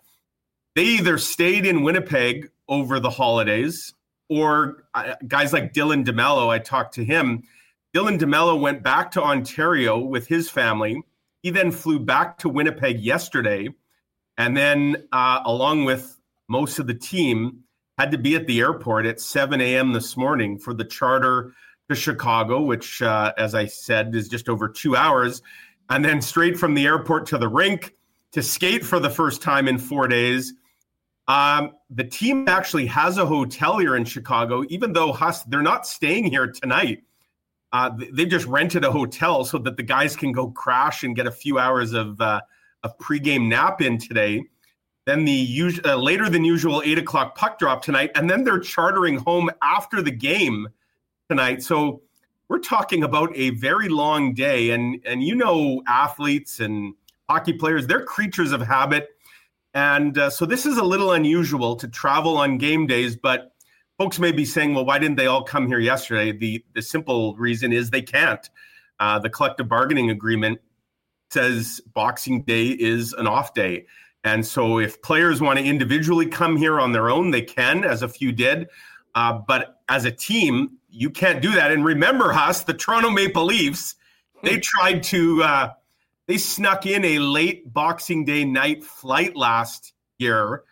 they 0.75 0.83
either 0.83 1.17
stayed 1.17 1.65
in 1.65 1.83
Winnipeg 1.83 2.49
over 2.67 2.99
the 2.99 3.09
holidays 3.09 3.93
or 4.27 4.85
uh, 4.95 5.15
guys 5.27 5.53
like 5.53 5.73
Dylan 5.73 6.03
DeMello, 6.03 6.49
I 6.49 6.59
talked 6.59 6.95
to 6.95 7.05
him. 7.05 7.43
Dylan 7.95 8.19
DeMello 8.19 8.59
went 8.59 8.83
back 8.83 9.11
to 9.11 9.23
Ontario 9.23 9.99
with 9.99 10.27
his 10.27 10.49
family. 10.49 11.01
He 11.43 11.51
then 11.51 11.71
flew 11.71 11.99
back 11.99 12.39
to 12.39 12.49
Winnipeg 12.49 12.99
yesterday, 12.99 13.69
and 14.37 14.57
then, 14.57 15.07
uh, 15.11 15.41
along 15.45 15.85
with 15.85 16.19
most 16.49 16.79
of 16.79 16.87
the 16.87 16.95
team, 16.95 17.63
had 17.97 18.11
to 18.11 18.17
be 18.17 18.35
at 18.35 18.47
the 18.47 18.59
airport 18.59 19.05
at 19.05 19.19
7 19.19 19.59
a.m. 19.61 19.93
this 19.93 20.17
morning 20.17 20.57
for 20.57 20.73
the 20.73 20.83
charter 20.83 21.53
to 21.89 21.95
Chicago, 21.95 22.61
which, 22.61 23.01
uh, 23.01 23.33
as 23.37 23.55
I 23.55 23.65
said, 23.65 24.13
is 24.15 24.27
just 24.27 24.49
over 24.49 24.67
two 24.67 24.95
hours, 24.95 25.41
and 25.89 26.03
then 26.03 26.21
straight 26.21 26.57
from 26.57 26.73
the 26.73 26.85
airport 26.85 27.27
to 27.27 27.37
the 27.37 27.47
rink 27.47 27.93
to 28.31 28.41
skate 28.41 28.83
for 28.83 28.99
the 28.99 29.09
first 29.09 29.41
time 29.41 29.67
in 29.67 29.77
four 29.77 30.07
days. 30.07 30.53
Um, 31.27 31.71
the 31.89 32.03
team 32.03 32.47
actually 32.47 32.85
has 32.87 33.17
a 33.17 33.25
hotel 33.25 33.77
here 33.77 33.95
in 33.95 34.05
Chicago, 34.05 34.63
even 34.69 34.93
though 34.93 35.17
they're 35.47 35.61
not 35.61 35.87
staying 35.87 36.25
here 36.25 36.47
tonight. 36.47 37.03
Uh, 37.71 37.95
th- 37.97 38.11
they 38.13 38.25
just 38.25 38.45
rented 38.45 38.83
a 38.83 38.91
hotel 38.91 39.43
so 39.43 39.57
that 39.59 39.77
the 39.77 39.83
guys 39.83 40.15
can 40.15 40.31
go 40.31 40.49
crash 40.51 41.03
and 41.03 41.15
get 41.15 41.27
a 41.27 41.31
few 41.31 41.57
hours 41.57 41.93
of 41.93 42.19
uh, 42.21 42.41
of 42.83 42.97
pregame 42.99 43.47
nap 43.47 43.81
in 43.81 43.97
today. 43.97 44.43
Then 45.05 45.25
the 45.25 45.33
us- 45.33 45.79
uh, 45.85 45.95
later 45.95 46.29
than 46.29 46.43
usual 46.43 46.81
eight 46.85 46.97
o'clock 46.97 47.35
puck 47.35 47.59
drop 47.59 47.83
tonight, 47.83 48.11
and 48.15 48.29
then 48.29 48.43
they're 48.43 48.59
chartering 48.59 49.17
home 49.17 49.49
after 49.61 50.01
the 50.01 50.11
game 50.11 50.67
tonight. 51.29 51.61
So 51.61 52.01
we're 52.47 52.59
talking 52.59 53.03
about 53.03 53.35
a 53.35 53.51
very 53.51 53.89
long 53.89 54.33
day, 54.33 54.71
and 54.71 54.99
and 55.05 55.23
you 55.23 55.35
know 55.35 55.83
athletes 55.87 56.59
and 56.59 56.93
hockey 57.29 57.53
players, 57.53 57.87
they're 57.87 58.03
creatures 58.03 58.51
of 58.51 58.61
habit, 58.61 59.09
and 59.73 60.17
uh, 60.17 60.29
so 60.29 60.45
this 60.45 60.65
is 60.65 60.77
a 60.77 60.83
little 60.83 61.11
unusual 61.11 61.75
to 61.75 61.87
travel 61.87 62.37
on 62.37 62.57
game 62.57 62.87
days, 62.87 63.15
but 63.15 63.51
folks 63.97 64.19
may 64.19 64.31
be 64.31 64.45
saying, 64.45 64.73
well, 64.73 64.85
why 64.85 64.99
didn't 64.99 65.17
they 65.17 65.27
all 65.27 65.43
come 65.43 65.67
here 65.67 65.79
yesterday? 65.79 66.31
The 66.31 66.63
the 66.73 66.81
simple 66.81 67.35
reason 67.35 67.71
is 67.71 67.89
they 67.89 68.01
can't. 68.01 68.49
Uh, 68.99 69.19
the 69.19 69.29
collective 69.29 69.67
bargaining 69.67 70.09
agreement 70.09 70.59
says 71.29 71.81
Boxing 71.93 72.43
Day 72.43 72.67
is 72.67 73.13
an 73.13 73.27
off 73.27 73.53
day. 73.53 73.85
And 74.25 74.45
so 74.45 74.79
if 74.79 75.01
players 75.01 75.39
want 75.39 75.59
to 75.59 75.65
individually 75.65 76.25
come 76.25 76.57
here 76.57 76.79
on 76.79 76.91
their 76.91 77.09
own, 77.09 77.31
they 77.31 77.43
can, 77.43 77.85
as 77.85 78.01
a 78.01 78.09
few 78.09 78.31
did. 78.31 78.67
Uh, 79.13 79.39
but 79.47 79.79
as 79.87 80.03
a 80.03 80.11
team, 80.11 80.77
you 80.89 81.09
can't 81.09 81.41
do 81.41 81.51
that. 81.51 81.71
And 81.71 81.85
remember, 81.85 82.33
Huss, 82.33 82.63
the 82.63 82.73
Toronto 82.73 83.11
Maple 83.11 83.45
Leafs, 83.45 83.95
they 84.41 84.57
tried 84.57 85.03
to, 85.03 85.43
uh, 85.43 85.69
they 86.27 86.37
snuck 86.37 86.85
in 86.85 87.05
a 87.05 87.19
late 87.19 87.71
Boxing 87.71 88.25
Day 88.25 88.43
night 88.43 88.83
flight 88.83 89.35
last 89.35 89.93
year 90.17 90.63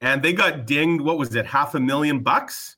and 0.00 0.22
they 0.22 0.32
got 0.32 0.66
dinged. 0.66 1.02
What 1.02 1.18
was 1.18 1.34
it? 1.34 1.46
Half 1.46 1.74
a 1.74 1.80
million 1.80 2.20
bucks? 2.20 2.76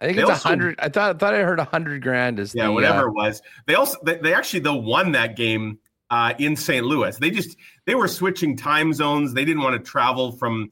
I 0.00 0.06
think 0.06 0.16
They 0.16 0.22
it's 0.22 0.30
a 0.30 0.48
hundred. 0.48 0.78
I 0.78 0.88
thought 0.88 1.16
I 1.16 1.18
thought 1.18 1.34
I 1.34 1.42
heard 1.42 1.60
a 1.60 1.64
hundred 1.64 2.02
grand 2.02 2.38
is 2.38 2.54
Yeah, 2.54 2.66
the, 2.66 2.72
whatever 2.72 3.00
uh, 3.00 3.06
it 3.06 3.14
was. 3.14 3.42
They 3.66 3.74
also 3.74 3.98
they, 4.04 4.16
they 4.16 4.34
actually 4.34 4.60
though 4.60 4.76
won 4.76 5.12
that 5.12 5.36
game 5.36 5.78
uh, 6.14 6.32
in 6.38 6.54
St. 6.54 6.86
Louis. 6.86 7.16
They 7.18 7.30
just 7.30 7.56
they 7.86 7.96
were 7.96 8.06
switching 8.06 8.56
time 8.56 8.92
zones. 8.92 9.34
They 9.34 9.44
didn't 9.44 9.64
want 9.64 9.74
to 9.74 9.90
travel 9.90 10.30
from 10.30 10.70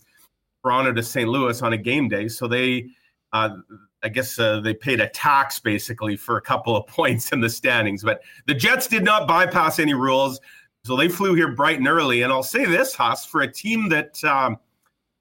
Toronto 0.63 0.93
to 0.93 1.03
St. 1.03 1.29
Louis 1.29 1.61
on 1.63 1.73
a 1.73 1.77
game 1.77 2.09
day, 2.09 2.29
so 2.29 2.47
they 2.47 2.87
uh, 3.33 3.57
I 4.05 4.09
guess 4.09 4.39
uh, 4.39 4.61
they 4.61 4.73
paid 4.73 5.01
a 5.01 5.09
tax 5.09 5.59
basically 5.59 6.15
for 6.15 6.37
a 6.37 6.41
couple 6.41 6.77
of 6.77 6.87
points 6.99 7.33
in 7.33 7.41
the 7.41 7.51
standings. 7.51 8.05
But 8.05 8.23
the 8.47 8.55
Jets 8.55 8.87
did 8.87 9.03
not 9.03 9.27
bypass 9.27 9.81
any 9.81 9.95
rules, 9.95 10.41
so 10.85 10.95
they 10.95 11.09
flew 11.09 11.35
here 11.35 11.51
bright 11.51 11.79
and 11.79 11.89
early. 11.89 12.23
And 12.23 12.33
I'll 12.33 12.45
say 12.45 12.65
this, 12.65 12.95
Huss, 12.95 13.27
for 13.27 13.41
a 13.41 13.53
team 13.53 13.89
that 13.89 14.23
um, 14.23 14.59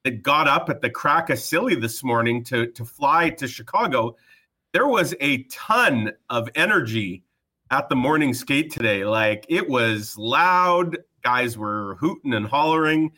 that 0.03 0.22
got 0.22 0.47
up 0.47 0.69
at 0.69 0.82
the 0.82 0.89
crack 0.91 1.32
of 1.32 1.39
silly 1.39 1.74
this 1.74 2.03
morning 2.03 2.43
to 2.43 2.67
to 2.67 2.86
fly 2.86 3.32
to 3.32 3.47
Chicago, 3.47 4.15
there 4.72 4.86
was 4.86 5.15
a 5.19 5.45
ton 5.45 6.11
of 6.30 6.47
energy 6.53 7.24
at 7.72 7.88
the 7.88 7.95
morning 7.95 8.34
skate 8.34 8.69
today. 8.69 9.05
Like 9.05 9.45
it 9.49 9.69
was 9.69 10.17
loud, 10.17 10.97
guys 11.24 11.57
were 11.57 11.95
hooting 11.95 12.34
and 12.34 12.45
hollering. 12.45 13.13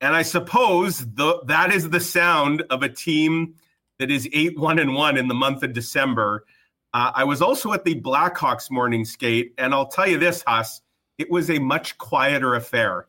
And 0.00 0.14
I 0.14 0.22
suppose 0.22 0.98
the, 0.98 1.40
that 1.46 1.72
is 1.72 1.88
the 1.88 2.00
sound 2.00 2.62
of 2.68 2.82
a 2.82 2.88
team 2.88 3.54
that 3.98 4.10
is 4.10 4.28
8 4.32 4.58
1 4.58 4.78
and 4.78 4.94
1 4.94 5.16
in 5.16 5.28
the 5.28 5.34
month 5.34 5.62
of 5.62 5.72
December. 5.72 6.44
Uh, 6.92 7.10
I 7.14 7.24
was 7.24 7.40
also 7.40 7.72
at 7.72 7.84
the 7.84 8.00
Blackhawks 8.00 8.70
morning 8.70 9.04
skate, 9.04 9.54
and 9.58 9.74
I'll 9.74 9.88
tell 9.88 10.06
you 10.06 10.18
this, 10.18 10.44
Huss, 10.46 10.82
it 11.18 11.30
was 11.30 11.50
a 11.50 11.58
much 11.58 11.96
quieter 11.98 12.54
affair. 12.54 13.08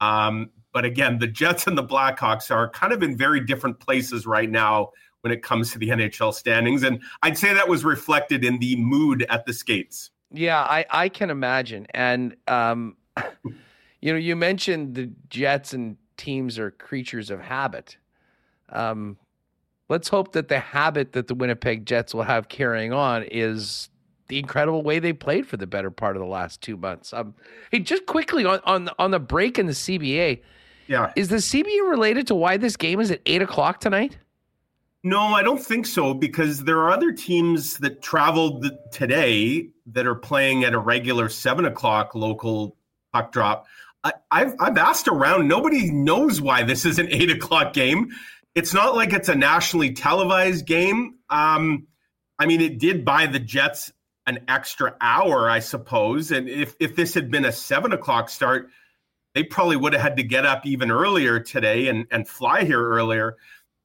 Um, 0.00 0.50
but 0.72 0.84
again, 0.84 1.18
the 1.18 1.26
Jets 1.26 1.66
and 1.66 1.76
the 1.76 1.82
Blackhawks 1.82 2.54
are 2.54 2.70
kind 2.70 2.92
of 2.92 3.02
in 3.02 3.16
very 3.16 3.40
different 3.40 3.80
places 3.80 4.26
right 4.26 4.48
now 4.48 4.92
when 5.22 5.32
it 5.32 5.42
comes 5.42 5.72
to 5.72 5.78
the 5.78 5.88
NHL 5.88 6.32
standings. 6.32 6.84
And 6.84 7.02
I'd 7.22 7.36
say 7.36 7.52
that 7.52 7.68
was 7.68 7.84
reflected 7.84 8.44
in 8.44 8.60
the 8.60 8.76
mood 8.76 9.26
at 9.28 9.44
the 9.44 9.52
skates. 9.52 10.10
Yeah, 10.32 10.60
I 10.60 10.84
I 10.90 11.08
can 11.08 11.30
imagine. 11.30 11.86
And 11.94 12.36
um, 12.46 12.96
you 14.00 14.12
know, 14.12 14.18
you 14.18 14.36
mentioned 14.36 14.94
the 14.94 15.10
Jets 15.30 15.72
and 15.72 15.96
teams 16.16 16.58
are 16.58 16.70
creatures 16.70 17.30
of 17.30 17.40
habit. 17.40 17.96
Um, 18.70 19.16
let's 19.88 20.08
hope 20.08 20.32
that 20.32 20.48
the 20.48 20.58
habit 20.58 21.12
that 21.12 21.28
the 21.28 21.34
Winnipeg 21.34 21.86
Jets 21.86 22.12
will 22.14 22.24
have 22.24 22.48
carrying 22.48 22.92
on 22.92 23.22
is 23.24 23.88
the 24.28 24.38
incredible 24.38 24.82
way 24.82 24.98
they 24.98 25.14
played 25.14 25.46
for 25.46 25.56
the 25.56 25.66
better 25.66 25.90
part 25.90 26.14
of 26.16 26.20
the 26.20 26.28
last 26.28 26.60
two 26.60 26.76
months. 26.76 27.14
Um, 27.14 27.34
hey, 27.70 27.78
just 27.78 28.04
quickly 28.04 28.44
on 28.44 28.60
on 28.64 28.90
on 28.98 29.10
the 29.10 29.18
break 29.20 29.58
in 29.58 29.64
the 29.66 29.72
CBA, 29.72 30.42
Yeah. 30.86 31.12
is 31.16 31.28
the 31.28 31.36
CBA 31.36 31.88
related 31.88 32.26
to 32.26 32.34
why 32.34 32.58
this 32.58 32.76
game 32.76 33.00
is 33.00 33.10
at 33.10 33.22
eight 33.24 33.40
o'clock 33.40 33.80
tonight? 33.80 34.18
No, 35.04 35.20
I 35.20 35.42
don't 35.42 35.62
think 35.62 35.86
so 35.86 36.12
because 36.12 36.64
there 36.64 36.78
are 36.78 36.90
other 36.90 37.12
teams 37.12 37.78
that 37.78 38.02
traveled 38.02 38.68
today 38.90 39.68
that 39.86 40.06
are 40.06 40.16
playing 40.16 40.64
at 40.64 40.74
a 40.74 40.78
regular 40.78 41.28
seven 41.28 41.64
o'clock 41.64 42.14
local 42.14 42.76
puck 43.12 43.30
drop. 43.30 43.66
I, 44.02 44.12
I've 44.30 44.54
I've 44.58 44.76
asked 44.76 45.06
around. 45.06 45.46
Nobody 45.46 45.90
knows 45.90 46.40
why 46.40 46.64
this 46.64 46.84
is 46.84 46.98
an 46.98 47.08
eight 47.10 47.30
o'clock 47.30 47.72
game. 47.72 48.10
It's 48.54 48.74
not 48.74 48.96
like 48.96 49.12
it's 49.12 49.28
a 49.28 49.36
nationally 49.36 49.92
televised 49.92 50.66
game. 50.66 51.14
Um, 51.30 51.86
I 52.38 52.46
mean, 52.46 52.60
it 52.60 52.78
did 52.78 53.04
buy 53.04 53.26
the 53.26 53.38
Jets 53.38 53.92
an 54.26 54.40
extra 54.48 54.96
hour, 55.00 55.48
I 55.48 55.60
suppose. 55.60 56.32
And 56.32 56.48
if 56.48 56.74
if 56.80 56.96
this 56.96 57.14
had 57.14 57.30
been 57.30 57.44
a 57.44 57.52
seven 57.52 57.92
o'clock 57.92 58.28
start, 58.28 58.68
they 59.34 59.44
probably 59.44 59.76
would 59.76 59.92
have 59.92 60.02
had 60.02 60.16
to 60.16 60.24
get 60.24 60.44
up 60.44 60.66
even 60.66 60.90
earlier 60.90 61.38
today 61.38 61.86
and 61.86 62.06
and 62.10 62.28
fly 62.28 62.64
here 62.64 62.82
earlier. 62.82 63.36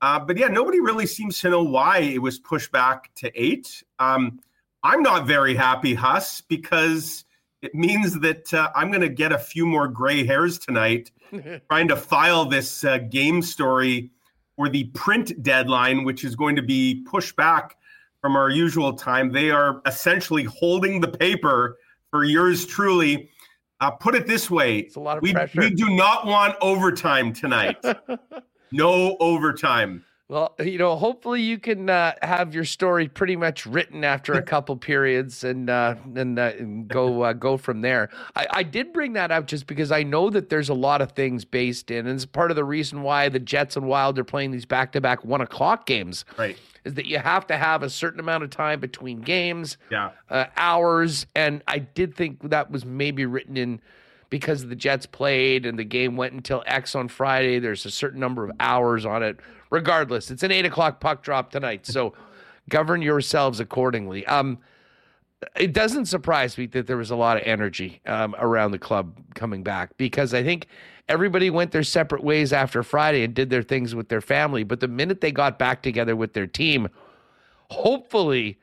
Uh, 0.04 0.20
but 0.20 0.36
yeah, 0.36 0.50
nobody 0.50 0.82
really 0.82 1.08
seems 1.08 1.40
to 1.40 1.50
know 1.50 1.64
why 1.64 2.00
it 2.00 2.22
was 2.22 2.38
pushed 2.38 2.74
back 2.74 3.10
to 3.16 3.32
eight. 3.42 3.82
Um, 4.00 4.42
I'm 4.84 5.02
not 5.02 5.26
very 5.26 5.56
happy, 5.56 5.94
Huss, 5.94 6.42
because 6.42 7.24
it 7.62 7.74
means 7.74 8.20
that 8.20 8.54
uh, 8.54 8.70
I'm 8.76 8.90
going 8.90 9.00
to 9.00 9.08
get 9.08 9.32
a 9.32 9.38
few 9.38 9.66
more 9.66 9.88
gray 9.88 10.26
hairs 10.26 10.60
tonight 10.60 11.10
trying 11.70 11.88
to 11.88 11.96
file 11.96 12.44
this 12.44 12.84
uh, 12.84 12.98
game 12.98 13.42
story 13.42 14.12
for 14.58 14.68
the 14.68 14.84
print 14.94 15.42
deadline, 15.42 16.04
which 16.04 16.26
is 16.26 16.36
going 16.36 16.58
to 16.58 16.62
be 16.62 17.02
pushed 17.10 17.38
back 17.38 17.78
from 18.20 18.36
our 18.36 18.50
usual 18.50 18.92
time. 18.92 19.32
They 19.32 19.52
are 19.52 19.82
essentially 19.86 20.44
holding 20.44 21.00
the 21.00 21.08
paper 21.08 21.78
for 22.12 22.26
yours 22.26 22.66
truly. 22.66 23.30
Uh, 23.80 23.92
put 23.92 24.16
it 24.16 24.28
this 24.28 24.52
way 24.52 24.80
It's 24.80 24.98
a 24.98 25.00
lot 25.00 25.16
of 25.16 25.24
we, 25.24 25.32
pressure. 25.32 25.62
we 25.62 25.70
do 25.70 25.90
not 25.96 26.26
want 26.26 26.58
overtime 26.60 27.32
tonight. 27.32 27.78
No 28.74 29.16
overtime. 29.20 30.04
Well, 30.30 30.56
you 30.60 30.80
know, 30.80 30.96
hopefully 30.96 31.42
you 31.44 31.60
can 31.60 31.92
uh, 31.92 32.14
have 32.24 32.56
your 32.56 32.64
story 32.64 33.08
pretty 33.08 33.36
much 33.36 33.68
written 33.68 34.04
after 34.04 34.34
a 34.34 34.42
couple 34.54 34.76
periods 34.78 35.44
and 35.44 35.70
uh, 35.70 35.96
and, 36.16 36.40
uh, 36.40 36.54
and 36.58 36.88
go 36.88 37.22
uh, 37.22 37.34
go 37.34 37.56
from 37.56 37.82
there. 37.82 38.10
I, 38.36 38.48
I 38.50 38.64
did 38.64 38.94
bring 38.94 39.14
that 39.14 39.32
up 39.32 39.46
just 39.46 39.68
because 39.68 39.92
I 39.92 40.02
know 40.02 40.32
that 40.32 40.50
there's 40.50 40.70
a 40.70 40.74
lot 40.74 41.02
of 41.04 41.12
things 41.12 41.46
based 41.46 41.92
in, 41.92 42.08
and 42.08 42.16
it's 42.16 42.26
part 42.26 42.50
of 42.50 42.56
the 42.56 42.64
reason 42.64 43.04
why 43.04 43.30
the 43.30 43.38
Jets 43.40 43.76
and 43.78 43.86
Wild 43.86 44.18
are 44.18 44.24
playing 44.24 44.50
these 44.52 44.66
back 44.66 44.94
to 44.94 45.02
back 45.02 45.24
one 45.24 45.42
o'clock 45.42 45.86
games. 45.86 46.26
Right. 46.36 46.58
Is 46.84 46.96
that 46.96 47.06
you 47.06 47.20
have 47.20 47.46
to 47.48 47.58
have 47.58 47.84
a 47.84 47.90
certain 47.90 48.20
amount 48.20 48.44
of 48.44 48.50
time 48.50 48.80
between 48.80 49.22
games, 49.22 49.78
Yeah. 49.92 50.12
uh, 50.32 50.46
hours, 50.58 51.28
and 51.36 51.62
I 51.68 51.78
did 51.80 52.16
think 52.16 52.50
that 52.50 52.72
was 52.72 52.86
maybe 52.86 53.26
written 53.28 53.56
in 53.56 53.82
because 54.34 54.66
the 54.66 54.76
Jets 54.76 55.06
played 55.06 55.64
and 55.64 55.78
the 55.78 55.84
game 55.84 56.18
went 56.18 56.34
until 56.34 56.64
X 56.66 56.96
on 56.96 57.08
Friday. 57.08 57.60
There's 57.60 57.86
a 57.86 57.92
certain 57.92 58.20
number 58.20 58.44
of 58.44 58.50
hours 58.60 59.06
on 59.06 59.22
it. 59.22 59.40
Regardless, 59.70 60.32
it's 60.32 60.42
an 60.42 60.52
eight 60.52 60.66
o'clock 60.66 61.00
puck 61.00 61.22
drop 61.22 61.52
tonight, 61.52 61.86
so 61.86 62.16
govern 62.70 63.04
yourselves 63.04 63.60
accordingly. 63.60 64.26
Um, 64.26 64.58
it 65.56 65.72
doesn't 65.72 66.08
surprise 66.08 66.58
me 66.58 66.66
that 66.66 66.88
there 66.88 66.98
was 66.98 67.12
a 67.12 67.16
lot 67.16 67.38
of 67.38 67.44
energy 67.46 68.02
um, 68.08 68.36
around 68.40 68.72
the 68.72 68.80
club 68.80 69.20
coming 69.36 69.62
back 69.62 69.96
because 69.98 70.34
I 70.34 70.42
think 70.42 70.66
everybody 71.08 71.52
went 71.52 71.72
their 71.72 71.84
separate 71.84 72.24
ways 72.24 72.52
after 72.52 72.82
Friday 72.82 73.24
and 73.24 73.36
did 73.36 73.52
their 73.52 73.62
things 73.62 73.94
with 73.94 74.10
their 74.10 74.20
family. 74.20 74.64
But 74.64 74.80
the 74.80 74.88
minute 74.88 75.22
they 75.22 75.32
got 75.32 75.60
back 75.60 75.84
together 75.84 76.16
with 76.16 76.34
their 76.34 76.48
team, 76.48 76.90
hopefully 77.70 78.58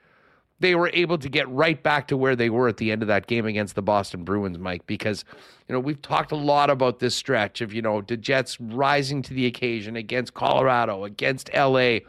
they 0.60 0.74
were 0.74 0.90
able 0.92 1.18
to 1.18 1.28
get 1.28 1.48
right 1.48 1.82
back 1.82 2.06
to 2.08 2.16
where 2.16 2.36
they 2.36 2.50
were 2.50 2.68
at 2.68 2.76
the 2.76 2.92
end 2.92 3.02
of 3.02 3.08
that 3.08 3.26
game 3.26 3.46
against 3.46 3.74
the 3.74 3.82
Boston 3.82 4.24
Bruins, 4.24 4.58
Mike, 4.58 4.86
because, 4.86 5.24
you 5.66 5.72
know, 5.72 5.80
we've 5.80 6.00
talked 6.02 6.32
a 6.32 6.36
lot 6.36 6.68
about 6.68 6.98
this 6.98 7.14
stretch 7.14 7.62
of, 7.62 7.72
you 7.72 7.80
know, 7.80 8.02
the 8.02 8.16
Jets 8.16 8.60
rising 8.60 9.22
to 9.22 9.34
the 9.34 9.46
occasion 9.46 9.96
against 9.96 10.34
Colorado, 10.34 11.04
against 11.04 11.50
LA, 11.54 12.00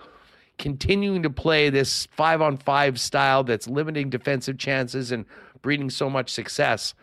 continuing 0.58 1.24
to 1.24 1.30
play 1.30 1.70
this 1.70 2.08
five 2.12 2.42
on 2.42 2.58
five 2.58 3.00
style 3.00 3.44
that's 3.44 3.68
limiting 3.68 4.10
defensive 4.10 4.58
chances 4.58 5.14
and 5.14 5.26
breeding 5.62 5.90
so 5.90 6.10
much 6.10 6.30
success. 6.30 6.94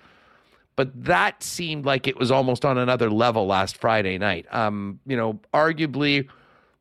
But 0.77 1.05
that 1.05 1.43
seemed 1.43 1.87
like 1.87 2.07
it 2.07 2.17
was 2.19 2.31
almost 2.31 2.65
on 2.65 2.79
another 2.79 3.11
level 3.11 3.47
last 3.47 3.79
Friday 3.79 4.19
night. 4.19 4.47
Um, 4.55 5.01
you 5.07 5.17
know, 5.17 5.41
arguably 5.53 6.29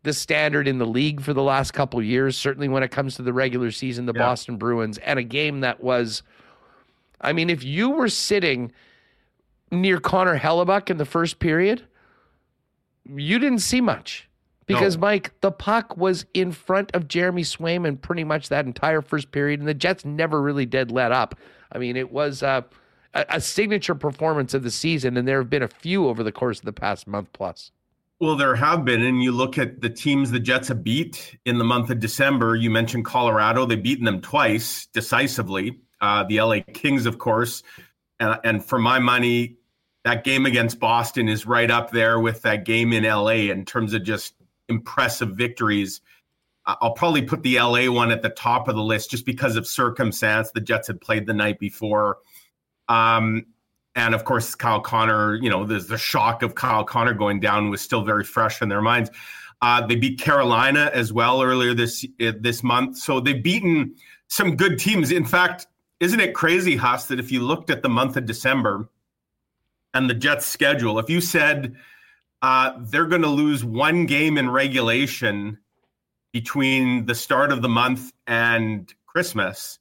the 0.07 0.13
standard 0.13 0.67
in 0.67 0.77
the 0.77 0.85
league 0.85 1.21
for 1.21 1.33
the 1.33 1.43
last 1.43 1.71
couple 1.71 1.99
of 1.99 2.05
years, 2.05 2.37
certainly 2.37 2.69
when 2.69 2.81
it 2.81 2.89
comes 2.91 3.15
to 3.15 3.21
the 3.21 3.33
regular 3.33 3.71
season, 3.71 4.05
the 4.05 4.13
Yeah. 4.13 4.21
Boston 4.23 4.55
Bruins, 4.57 4.97
and 4.99 5.19
a 5.19 5.23
game 5.23 5.59
that 5.59 5.83
was, 5.83 6.23
I 7.19 7.33
mean, 7.33 7.49
if 7.49 7.61
you 7.63 7.89
were 7.89 8.07
sitting 8.07 8.71
near 9.69 9.99
Connor 9.99 10.39
Hellebuyck 10.39 10.89
in 10.89 10.95
the 10.97 11.05
first 11.05 11.39
period, 11.39 11.83
you 13.05 13.37
didn't 13.37 13.59
see 13.59 13.81
much 13.81 14.29
because, 14.65 14.95
No. 14.95 15.01
Mike, 15.01 15.33
the 15.41 15.51
puck 15.51 15.97
was 15.97 16.25
in 16.33 16.53
front 16.53 16.89
of 16.93 17.09
Jeremy 17.09 17.43
Swayman 17.43 18.01
pretty 18.01 18.23
much 18.23 18.47
that 18.49 18.65
entire 18.65 19.01
first 19.01 19.31
period, 19.31 19.59
and 19.59 19.67
the 19.67 19.73
Jets 19.73 20.05
never 20.05 20.41
really 20.41 20.65
did 20.65 20.89
let 20.89 21.11
up. 21.11 21.35
I 21.71 21.79
mean, 21.79 21.97
it 21.97 22.13
was 22.13 22.43
uh, 22.43 22.61
a, 23.13 23.25
a 23.29 23.41
signature 23.41 23.95
performance 23.95 24.53
of 24.53 24.63
the 24.63 24.71
season, 24.71 25.17
and 25.17 25.27
there 25.27 25.39
have 25.39 25.49
been 25.49 25.63
a 25.63 25.67
few 25.67 26.07
over 26.07 26.23
the 26.23 26.31
course 26.31 26.59
of 26.59 26.65
the 26.65 26.71
past 26.73 27.07
month 27.07 27.27
plus. 27.33 27.71
Well, 28.19 28.35
there 28.35 28.55
have 28.55 28.83
been, 28.83 29.03
and 29.03 29.21
you 29.21 29.31
look 29.31 29.59
at 29.59 29.79
the 29.81 29.91
teams 29.91 30.31
the 30.31 30.39
Jets 30.39 30.69
have 30.69 30.83
beat 30.83 31.37
in 31.45 31.59
the 31.59 31.63
month 31.63 31.91
of 31.91 31.99
December. 31.99 32.55
You 32.55 32.71
mentioned 32.71 33.05
Colorado; 33.05 33.65
they've 33.65 33.81
beaten 33.81 34.05
them 34.05 34.21
twice 34.21 34.87
decisively. 34.87 35.81
Uh, 36.01 36.23
the 36.23 36.41
LA 36.41 36.61
Kings, 36.73 37.05
of 37.05 37.19
course, 37.19 37.61
uh, 38.19 38.37
and 38.43 38.65
for 38.65 38.79
my 38.79 38.97
money, 38.97 39.57
that 40.03 40.23
game 40.23 40.47
against 40.47 40.79
Boston 40.79 41.29
is 41.29 41.45
right 41.45 41.69
up 41.69 41.91
there 41.91 42.19
with 42.19 42.41
that 42.41 42.65
game 42.65 42.91
in 42.91 43.03
LA 43.03 43.51
in 43.51 43.65
terms 43.65 43.93
of 43.93 44.03
just 44.03 44.33
impressive 44.67 45.35
victories. 45.35 46.01
I'll 46.65 46.93
probably 46.93 47.21
put 47.21 47.43
the 47.43 47.59
LA 47.59 47.89
one 47.91 48.11
at 48.11 48.23
the 48.23 48.29
top 48.29 48.67
of 48.67 48.75
the 48.75 48.83
list 48.83 49.11
just 49.11 49.25
because 49.25 49.55
of 49.55 49.67
circumstance. 49.67 50.51
The 50.51 50.59
Jets 50.59 50.87
had 50.87 50.99
played 50.99 51.27
the 51.27 51.33
night 51.33 51.59
before. 51.59 52.17
Um, 52.89 53.45
and 53.97 54.13
of 54.13 54.25
course, 54.25 54.53
Kyle 54.53 54.79
Connor, 54.79 55.35
you 55.35 55.49
know, 55.49 55.65
there's 55.65 55.87
the 55.87 55.97
shock 55.97 56.43
of 56.43 56.53
Kyle 56.53 56.83
Connor 56.83 57.15
going 57.15 57.39
down 57.39 57.71
was 57.71 57.81
still 57.81 58.03
very 58.03 58.23
fresh 58.23 58.61
in 58.61 58.69
their 58.69 58.81
minds. 58.81 59.09
Uh, 59.63 59.85
they 59.85 59.95
beat 59.95 60.19
Carolina 60.19 60.91
as 60.93 61.11
well 61.11 61.41
earlier 61.41 61.73
this 61.73 62.05
uh, 62.21 62.31
this 62.39 62.61
month, 62.61 62.97
so 62.97 63.19
they've 63.19 63.43
beaten 63.43 63.95
some 64.27 64.55
good 64.55 64.77
teams. 64.77 65.11
In 65.11 65.25
fact, 65.25 65.65
isn't 65.99 66.19
it 66.19 66.35
crazy, 66.35 66.75
Huss, 66.75 67.07
that 67.07 67.19
if 67.19 67.31
you 67.31 67.41
looked 67.41 67.71
at 67.71 67.81
the 67.81 67.89
month 67.89 68.17
of 68.17 68.27
December 68.27 68.87
and 69.95 70.07
the 70.07 70.13
Jets' 70.13 70.45
schedule, 70.45 70.99
if 70.99 71.09
you 71.09 71.19
said 71.19 71.75
uh, 72.43 72.73
they're 72.79 73.07
going 73.07 73.23
to 73.23 73.27
lose 73.27 73.65
one 73.65 74.05
game 74.05 74.37
in 74.37 74.47
regulation 74.47 75.57
between 76.33 77.07
the 77.07 77.15
start 77.15 77.51
of 77.51 77.63
the 77.63 77.69
month 77.69 78.13
and 78.27 78.93
Christmas, 79.07 79.79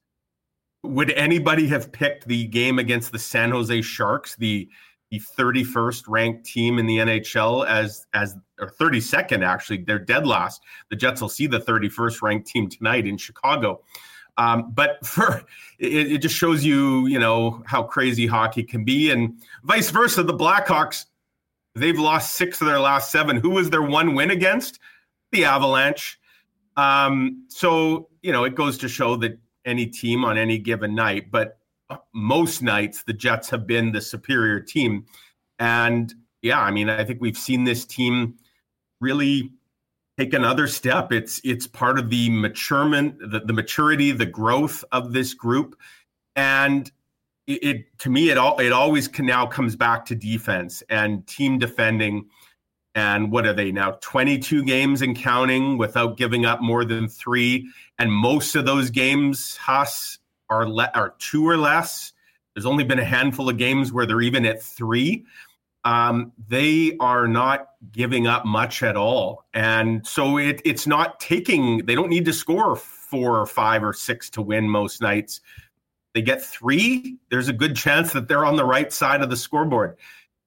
would 0.86 1.10
anybody 1.12 1.66
have 1.68 1.92
picked 1.92 2.26
the 2.26 2.46
game 2.46 2.78
against 2.78 3.12
the 3.12 3.18
San 3.18 3.50
Jose 3.50 3.82
Sharks, 3.82 4.36
the 4.36 4.68
the 5.10 5.20
31st 5.20 6.04
ranked 6.08 6.44
team 6.44 6.78
in 6.78 6.86
the 6.86 6.98
NHL 6.98 7.66
as 7.66 8.06
as 8.12 8.34
or 8.58 8.70
32nd 8.70 9.44
actually, 9.44 9.84
they're 9.84 9.98
dead 9.98 10.26
last. 10.26 10.62
The 10.90 10.96
Jets 10.96 11.20
will 11.20 11.28
see 11.28 11.46
the 11.46 11.60
31st 11.60 12.22
ranked 12.22 12.48
team 12.48 12.68
tonight 12.68 13.06
in 13.06 13.16
Chicago. 13.16 13.82
Um, 14.38 14.72
but 14.72 14.98
for 15.06 15.44
it, 15.78 16.12
it 16.12 16.18
just 16.18 16.34
shows 16.34 16.64
you, 16.64 17.06
you 17.06 17.18
know, 17.18 17.62
how 17.66 17.82
crazy 17.82 18.26
hockey 18.26 18.62
can 18.62 18.84
be, 18.84 19.10
and 19.10 19.40
vice 19.64 19.90
versa. 19.90 20.22
The 20.22 20.34
Blackhawks, 20.34 21.06
they've 21.74 21.98
lost 21.98 22.34
six 22.34 22.60
of 22.60 22.66
their 22.66 22.80
last 22.80 23.12
seven. 23.12 23.36
Who 23.36 23.50
was 23.50 23.70
their 23.70 23.82
one 23.82 24.14
win 24.14 24.30
against? 24.30 24.80
The 25.32 25.44
Avalanche. 25.44 26.18
Um, 26.76 27.46
so 27.48 28.08
you 28.22 28.32
know, 28.32 28.44
it 28.44 28.54
goes 28.54 28.76
to 28.78 28.88
show 28.88 29.16
that 29.16 29.38
any 29.66 29.86
team 29.86 30.24
on 30.24 30.38
any 30.38 30.58
given 30.58 30.94
night, 30.94 31.30
but 31.30 31.58
uh, 31.90 31.96
most 32.14 32.62
nights 32.62 33.02
the 33.02 33.12
Jets 33.12 33.50
have 33.50 33.66
been 33.66 33.92
the 33.92 34.00
superior 34.00 34.60
team. 34.60 35.04
And 35.58 36.14
yeah, 36.42 36.60
I 36.60 36.70
mean, 36.70 36.88
I 36.88 37.04
think 37.04 37.20
we've 37.20 37.36
seen 37.36 37.64
this 37.64 37.84
team 37.84 38.36
really 39.00 39.52
take 40.18 40.32
another 40.32 40.66
step. 40.66 41.12
It's 41.12 41.40
it's 41.44 41.66
part 41.66 41.98
of 41.98 42.10
the 42.10 42.30
maturement, 42.30 43.18
the, 43.18 43.40
the 43.40 43.52
maturity, 43.52 44.12
the 44.12 44.26
growth 44.26 44.84
of 44.92 45.12
this 45.12 45.34
group. 45.34 45.78
And 46.34 46.90
it, 47.46 47.64
it 47.64 47.98
to 48.00 48.10
me, 48.10 48.30
it 48.30 48.38
all 48.38 48.58
it 48.58 48.72
always 48.72 49.08
can 49.08 49.26
now 49.26 49.46
comes 49.46 49.76
back 49.76 50.04
to 50.06 50.14
defense 50.14 50.82
and 50.88 51.26
team 51.26 51.58
defending. 51.58 52.28
And 52.96 53.30
what 53.30 53.46
are 53.46 53.52
they 53.52 53.70
now? 53.70 53.98
22 54.00 54.64
games 54.64 55.02
and 55.02 55.14
counting 55.14 55.76
without 55.76 56.16
giving 56.16 56.46
up 56.46 56.62
more 56.62 56.82
than 56.82 57.08
three. 57.08 57.70
And 57.98 58.10
most 58.10 58.56
of 58.56 58.64
those 58.64 58.88
games, 58.88 59.56
Huss, 59.58 60.18
are 60.48 60.66
le- 60.66 60.90
are 60.94 61.14
two 61.18 61.46
or 61.46 61.58
less. 61.58 62.14
There's 62.54 62.64
only 62.64 62.84
been 62.84 62.98
a 62.98 63.04
handful 63.04 63.50
of 63.50 63.58
games 63.58 63.92
where 63.92 64.06
they're 64.06 64.22
even 64.22 64.46
at 64.46 64.62
three. 64.62 65.26
Um, 65.84 66.32
they 66.48 66.96
are 66.98 67.28
not 67.28 67.68
giving 67.92 68.26
up 68.26 68.46
much 68.46 68.82
at 68.82 68.96
all, 68.96 69.44
and 69.54 70.04
so 70.04 70.38
it, 70.38 70.60
it's 70.64 70.86
not 70.86 71.20
taking. 71.20 71.86
They 71.86 71.94
don't 71.94 72.08
need 72.08 72.24
to 72.24 72.32
score 72.32 72.74
four 72.74 73.38
or 73.38 73.46
five 73.46 73.84
or 73.84 73.92
six 73.92 74.28
to 74.30 74.42
win 74.42 74.68
most 74.68 75.00
nights. 75.00 75.40
They 76.14 76.22
get 76.22 76.42
three. 76.42 77.18
There's 77.30 77.48
a 77.48 77.52
good 77.52 77.76
chance 77.76 78.12
that 78.14 78.26
they're 78.26 78.44
on 78.44 78.56
the 78.56 78.64
right 78.64 78.92
side 78.92 79.22
of 79.22 79.30
the 79.30 79.36
scoreboard. 79.36 79.96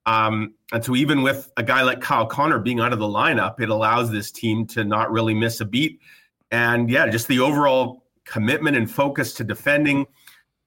Um, 0.10 0.56
and 0.72 0.84
so 0.84 0.96
even 0.96 1.22
with 1.22 1.52
a 1.56 1.62
guy 1.62 1.84
like 1.84 2.02
Kyle 2.02 2.26
Connor 2.26 2.58
being 2.58 2.80
out 2.80 2.94
of 2.94 3.00
the 3.00 3.06
lineup, 3.06 3.60
it 3.60 3.70
allows 3.70 4.10
this 4.10 4.32
team 4.32 4.66
to 4.68 4.84
not 4.84 5.12
really 5.12 5.36
miss 5.36 5.62
a 5.62 5.66
beat. 5.66 6.00
And 6.50 6.90
yeah, 6.90 7.08
just 7.10 7.28
the 7.28 7.40
overall 7.40 8.04
commitment 8.26 8.76
and 8.76 8.90
focus 8.90 9.36
to 9.36 9.44
defending. 9.44 10.08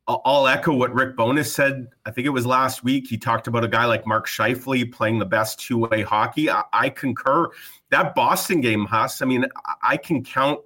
I'll, 0.07 0.47
echo 0.47 0.73
what 0.75 0.95
Rick 0.95 1.17
Bowness 1.17 1.53
said. 1.53 1.89
I 2.07 2.13
think 2.13 2.27
it 2.27 2.31
was 2.31 2.47
last 2.47 2.85
week. 2.85 3.09
He 3.09 3.19
talked 3.19 3.49
about 3.49 3.65
a 3.65 3.69
guy 3.69 3.85
like 3.87 4.07
Mark 4.07 4.29
Scheifele 4.29 4.93
playing 4.93 5.19
the 5.19 5.25
best 5.25 5.59
two-way 5.59 6.03
hockey. 6.03 6.49
I, 6.49 6.63
I 6.73 6.89
concur. 6.91 7.49
That 7.91 8.15
Boston 8.15 8.61
game, 8.61 8.85
Huss. 8.85 9.23
I 9.23 9.27
mean, 9.27 9.47
I, 9.65 9.75
I 9.83 9.97
can 9.97 10.23
count. 10.23 10.61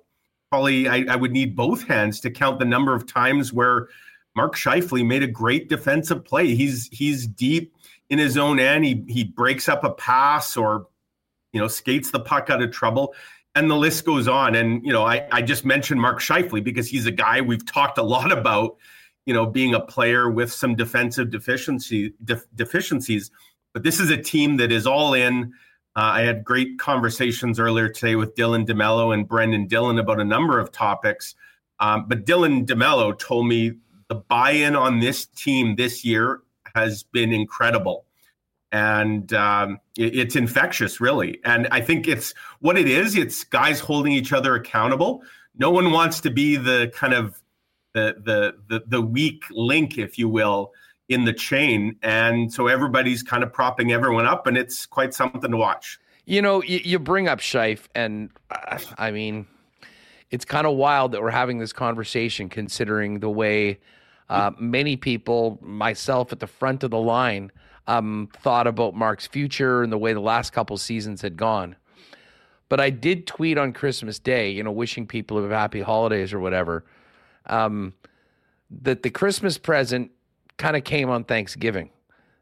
Probably, 0.50 0.86
I, 0.88 1.06
I 1.08 1.16
would 1.16 1.32
need 1.32 1.56
both 1.56 1.82
hands 1.84 2.20
to 2.20 2.30
count 2.30 2.58
the 2.58 2.64
number 2.64 2.94
of 2.94 3.06
times 3.06 3.52
where 3.52 3.88
Mark 4.34 4.54
Scheifele 4.54 5.06
made 5.06 5.22
a 5.22 5.26
great 5.26 5.68
defensive 5.68 6.24
play. 6.24 6.54
He's 6.54 6.88
he's 6.92 7.26
deep 7.26 7.75
in 8.10 8.18
his 8.18 8.36
own 8.36 8.58
end. 8.58 8.84
He 8.84 9.04
he 9.08 9.24
breaks 9.24 9.68
up 9.68 9.84
a 9.84 9.90
pass 9.90 10.56
or 10.56 10.86
you 11.52 11.60
know 11.60 11.68
skates 11.68 12.10
the 12.10 12.20
puck 12.20 12.50
out 12.50 12.62
of 12.62 12.70
trouble 12.70 13.14
and 13.56 13.70
the 13.70 13.74
list 13.74 14.04
goes 14.04 14.28
on. 14.28 14.54
And 14.54 14.84
you 14.84 14.92
know, 14.92 15.04
I, 15.04 15.26
I 15.32 15.42
just 15.42 15.64
mentioned 15.64 16.00
Mark 16.00 16.20
Scheifele 16.20 16.62
because 16.62 16.88
he's 16.88 17.06
a 17.06 17.10
guy 17.10 17.40
we've 17.40 17.66
talked 17.66 17.98
a 17.98 18.02
lot 18.02 18.30
about, 18.30 18.76
you 19.24 19.34
know, 19.34 19.46
being 19.46 19.74
a 19.74 19.80
player 19.80 20.30
with 20.30 20.52
some 20.52 20.76
defensive 20.76 21.30
deficiency 21.30 22.12
def, 22.22 22.44
deficiencies. 22.54 23.30
But 23.72 23.82
this 23.82 23.98
is 23.98 24.10
a 24.10 24.16
team 24.16 24.58
that 24.58 24.70
is 24.70 24.86
all 24.86 25.14
in. 25.14 25.54
Uh, 25.96 26.12
I 26.12 26.20
had 26.20 26.44
great 26.44 26.78
conversations 26.78 27.58
earlier 27.58 27.88
today 27.88 28.16
with 28.16 28.36
Dylan 28.36 28.66
DeMello 28.66 29.14
and 29.14 29.26
Brendan 29.26 29.66
Dillon 29.66 29.98
about 29.98 30.20
a 30.20 30.24
number 30.24 30.60
of 30.60 30.70
topics. 30.70 31.34
Um, 31.80 32.06
but 32.06 32.26
Dylan 32.26 32.66
DeMello 32.66 33.18
told 33.18 33.48
me 33.48 33.72
the 34.08 34.16
buy-in 34.16 34.76
on 34.76 35.00
this 35.00 35.26
team 35.26 35.76
this 35.76 36.04
year 36.04 36.42
has 36.76 37.02
been 37.02 37.32
incredible. 37.32 38.04
And 38.70 39.32
um, 39.32 39.80
it's 39.96 40.36
infectious, 40.36 41.00
really. 41.00 41.40
And 41.44 41.66
I 41.70 41.80
think 41.80 42.06
it's 42.06 42.34
what 42.60 42.76
it 42.76 42.88
is. 42.88 43.16
It's 43.16 43.44
guys 43.44 43.80
holding 43.80 44.12
each 44.12 44.32
other 44.32 44.54
accountable. 44.54 45.22
No 45.56 45.70
one 45.70 45.92
wants 45.92 46.20
to 46.20 46.30
be 46.30 46.56
the 46.56 46.92
kind 46.94 47.14
of 47.14 47.40
the 47.94 48.14
the 48.22 48.54
the, 48.68 48.84
the 48.86 49.00
weak 49.00 49.44
link, 49.50 49.96
if 49.96 50.18
you 50.18 50.28
will, 50.28 50.72
in 51.08 51.24
the 51.24 51.32
chain. 51.32 51.96
And 52.02 52.52
so 52.52 52.66
everybody's 52.66 53.22
kind 53.22 53.42
of 53.42 53.52
propping 53.52 53.92
everyone 53.92 54.26
up, 54.26 54.46
and 54.46 54.58
it's 54.58 54.84
quite 54.84 55.14
something 55.14 55.50
to 55.50 55.56
watch. 55.56 55.98
You 56.26 56.42
know, 56.42 56.62
you, 56.62 56.80
you 56.84 56.98
bring 56.98 57.28
up 57.28 57.38
Scheif, 57.38 57.86
and 57.94 58.30
uh, 58.50 58.78
I 58.98 59.10
mean, 59.12 59.46
it's 60.30 60.44
kind 60.44 60.66
of 60.66 60.76
wild 60.76 61.12
that 61.12 61.22
we're 61.22 61.30
having 61.30 61.58
this 61.58 61.72
conversation 61.72 62.48
considering 62.48 63.20
the 63.20 63.30
way 63.30 63.78
uh, 64.28 64.50
many 64.58 64.96
people, 64.96 65.58
myself 65.62 66.32
at 66.32 66.40
the 66.40 66.46
front 66.46 66.82
of 66.82 66.90
the 66.90 66.98
line, 66.98 67.52
um, 67.86 68.28
thought 68.42 68.66
about 68.66 68.94
Mark's 68.94 69.26
future 69.26 69.82
and 69.82 69.92
the 69.92 69.98
way 69.98 70.12
the 70.12 70.20
last 70.20 70.52
couple 70.52 70.76
seasons 70.76 71.22
had 71.22 71.36
gone. 71.36 71.76
But 72.68 72.80
I 72.80 72.90
did 72.90 73.26
tweet 73.26 73.58
on 73.58 73.72
Christmas 73.72 74.18
Day, 74.18 74.50
you 74.50 74.62
know, 74.64 74.72
wishing 74.72 75.06
people 75.06 75.44
a 75.44 75.48
happy 75.48 75.80
holidays 75.80 76.32
or 76.32 76.40
whatever, 76.40 76.84
um, 77.46 77.94
that 78.82 79.04
the 79.04 79.10
Christmas 79.10 79.56
present 79.56 80.10
kind 80.56 80.76
of 80.76 80.82
came 80.82 81.08
on 81.08 81.22
Thanksgiving 81.22 81.90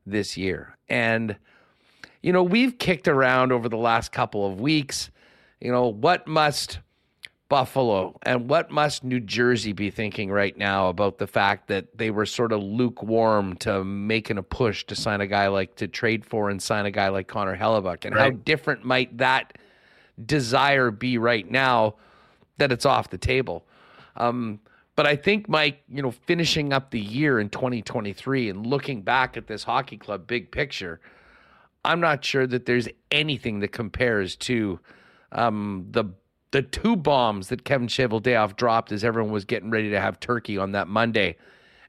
this 0.06 0.36
year. 0.36 0.78
And, 0.88 1.36
you 2.22 2.32
know, 2.32 2.42
we've 2.42 2.78
kicked 2.78 3.06
around 3.06 3.52
over 3.52 3.68
the 3.68 3.76
last 3.76 4.12
couple 4.12 4.46
of 4.46 4.60
weeks, 4.60 5.10
you 5.60 5.70
know, 5.70 5.88
what 5.88 6.26
must 6.26 6.78
Buffalo 7.54 8.18
and 8.22 8.50
what 8.50 8.72
must 8.72 9.04
New 9.04 9.20
Jersey 9.20 9.72
be 9.72 9.88
thinking 9.88 10.28
right 10.28 10.58
now 10.58 10.88
about 10.88 11.18
the 11.18 11.26
fact 11.28 11.68
that 11.68 11.96
they 11.96 12.10
were 12.10 12.26
sort 12.26 12.50
of 12.50 12.60
lukewarm 12.60 13.54
to 13.58 13.84
making 13.84 14.38
a 14.38 14.42
push 14.42 14.82
to 14.86 14.96
sign 14.96 15.20
a 15.20 15.28
guy 15.28 15.46
like 15.46 15.76
to 15.76 15.86
trade 15.86 16.26
for 16.26 16.50
and 16.50 16.60
sign 16.60 16.84
a 16.84 16.90
guy 16.90 17.10
like 17.10 17.28
Connor 17.28 17.56
Hellebuyck? 17.56 18.06
And 18.06 18.16
right. 18.16 18.22
how 18.24 18.30
different 18.30 18.84
might 18.84 19.18
that 19.18 19.56
desire 20.26 20.90
be 20.90 21.16
right 21.16 21.48
now 21.48 21.94
that 22.58 22.72
it's 22.72 22.84
off 22.84 23.10
the 23.10 23.18
table? 23.18 23.64
Um, 24.16 24.58
but 24.96 25.06
I 25.06 25.14
think, 25.14 25.48
Mike, 25.48 25.80
you 25.88 26.02
know, 26.02 26.10
finishing 26.10 26.72
up 26.72 26.90
the 26.90 26.98
year 26.98 27.38
in 27.38 27.50
2023 27.50 28.50
and 28.50 28.66
looking 28.66 29.02
back 29.02 29.36
at 29.36 29.46
this 29.46 29.62
hockey 29.62 29.96
club 29.96 30.26
big 30.26 30.50
picture, 30.50 31.00
I'm 31.84 32.00
not 32.00 32.24
sure 32.24 32.48
that 32.48 32.66
there's 32.66 32.88
anything 33.12 33.60
that 33.60 33.68
compares 33.68 34.34
to 34.38 34.80
um, 35.30 35.86
the 35.92 36.06
the 36.54 36.62
two 36.62 36.94
bombs 36.94 37.48
that 37.48 37.64
Kevin 37.64 37.88
Cheveldayoff 37.88 38.54
dropped 38.54 38.92
as 38.92 39.02
everyone 39.02 39.32
was 39.32 39.44
getting 39.44 39.70
ready 39.70 39.90
to 39.90 40.00
have 40.00 40.20
turkey 40.20 40.56
on 40.56 40.70
that 40.70 40.86
Monday, 40.86 41.34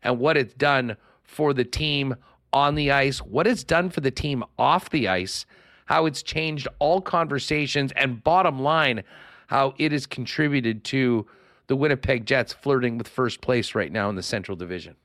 and 0.02 0.18
what 0.18 0.36
it's 0.36 0.56
done 0.56 0.98
for 1.24 1.54
the 1.54 1.64
team 1.64 2.16
on 2.52 2.74
the 2.74 2.90
ice, 2.90 3.20
what 3.20 3.46
it's 3.46 3.64
done 3.64 3.92
for 3.92 4.02
the 4.02 4.10
team 4.10 4.44
off 4.58 4.90
the 4.90 5.08
ice, 5.08 5.46
how 5.86 6.08
it's 6.08 6.24
changed 6.24 6.68
all 6.80 7.00
conversations, 7.00 7.92
and 7.96 8.24
bottom 8.24 8.60
line, 8.60 9.04
how 9.46 9.76
it 9.78 9.92
has 9.92 10.08
contributed 10.08 10.84
to 10.84 11.28
the 11.68 11.76
Winnipeg 11.76 12.26
Jets 12.26 12.52
flirting 12.52 12.98
with 12.98 13.08
first 13.08 13.42
place 13.42 13.76
right 13.76 13.92
now 13.92 14.10
in 14.10 14.16
the 14.16 14.24
Central 14.24 14.58
Division. 14.58 14.96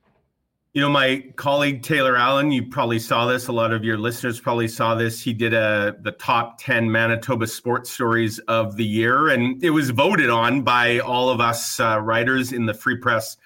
You 0.73 0.81
know, 0.81 0.89
my 0.89 1.25
colleague 1.35 1.83
Taylor 1.83 2.17
Allen, 2.17 2.53
you 2.53 2.65
probably 2.69 3.01
saw 3.01 3.27
this. 3.27 3.49
A 3.49 3.53
lot 3.53 3.73
of 3.73 3.83
your 3.83 3.99
listeners 3.99 4.39
probably 4.39 4.69
saw 4.69 4.95
this. 4.95 5.21
He 5.21 5.33
did 5.33 5.53
a 5.53 5.97
the 6.03 6.13
top 6.13 6.61
10 6.63 6.93
Manitoba 6.93 7.49
sports 7.49 7.91
stories 7.91 8.39
of 8.41 8.77
the 8.77 8.85
year, 8.85 9.31
and 9.31 9.61
it 9.65 9.71
was 9.71 9.91
voted 9.91 10.31
on 10.31 10.63
by 10.63 11.01
all 11.01 11.29
of 11.29 11.41
us 11.41 11.81
uh, 11.81 11.99
writers 12.01 12.53
in 12.53 12.67
the 12.67 12.75
Free 12.75 12.97
Press 12.97 13.37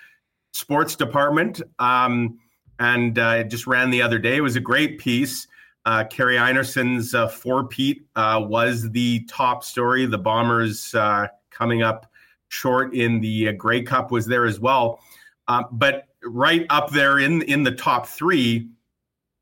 sports 0.53 0.97
department. 0.97 1.63
Um, 1.79 2.39
and 2.79 3.19
uh, 3.19 3.37
it 3.39 3.45
just 3.45 3.67
ran 3.67 3.89
the 3.89 4.03
other 4.03 4.19
day. 4.19 4.37
It 4.37 4.43
was 4.43 4.57
a 4.57 4.61
great 4.61 4.99
piece. 4.99 5.47
Uh, 5.87 6.05
Kerri 6.05 6.39
Einarson's 6.39 7.15
uh, 7.15 7.29
Four 7.29 7.69
Pete 7.69 8.07
uh, 8.17 8.45
was 8.47 8.91
the 8.91 9.25
top 9.31 9.65
story. 9.65 10.05
The 10.05 10.19
Bombers 10.19 10.95
uh, 10.95 11.29
coming 11.49 11.83
up 11.83 12.05
short 12.49 12.95
in 12.95 13.23
the 13.23 13.49
uh, 13.49 13.53
Grey 13.53 13.81
Cup 13.81 14.11
was 14.11 14.27
there 14.27 14.45
as 14.45 14.61
well. 14.61 15.01
Uh, 15.49 15.63
but 15.73 16.09
right 16.25 16.67
up 16.71 16.91
there 16.91 17.19
in 17.19 17.43
in 17.43 17.63
the 17.63 17.73
top 17.73 18.07
three, 18.07 18.69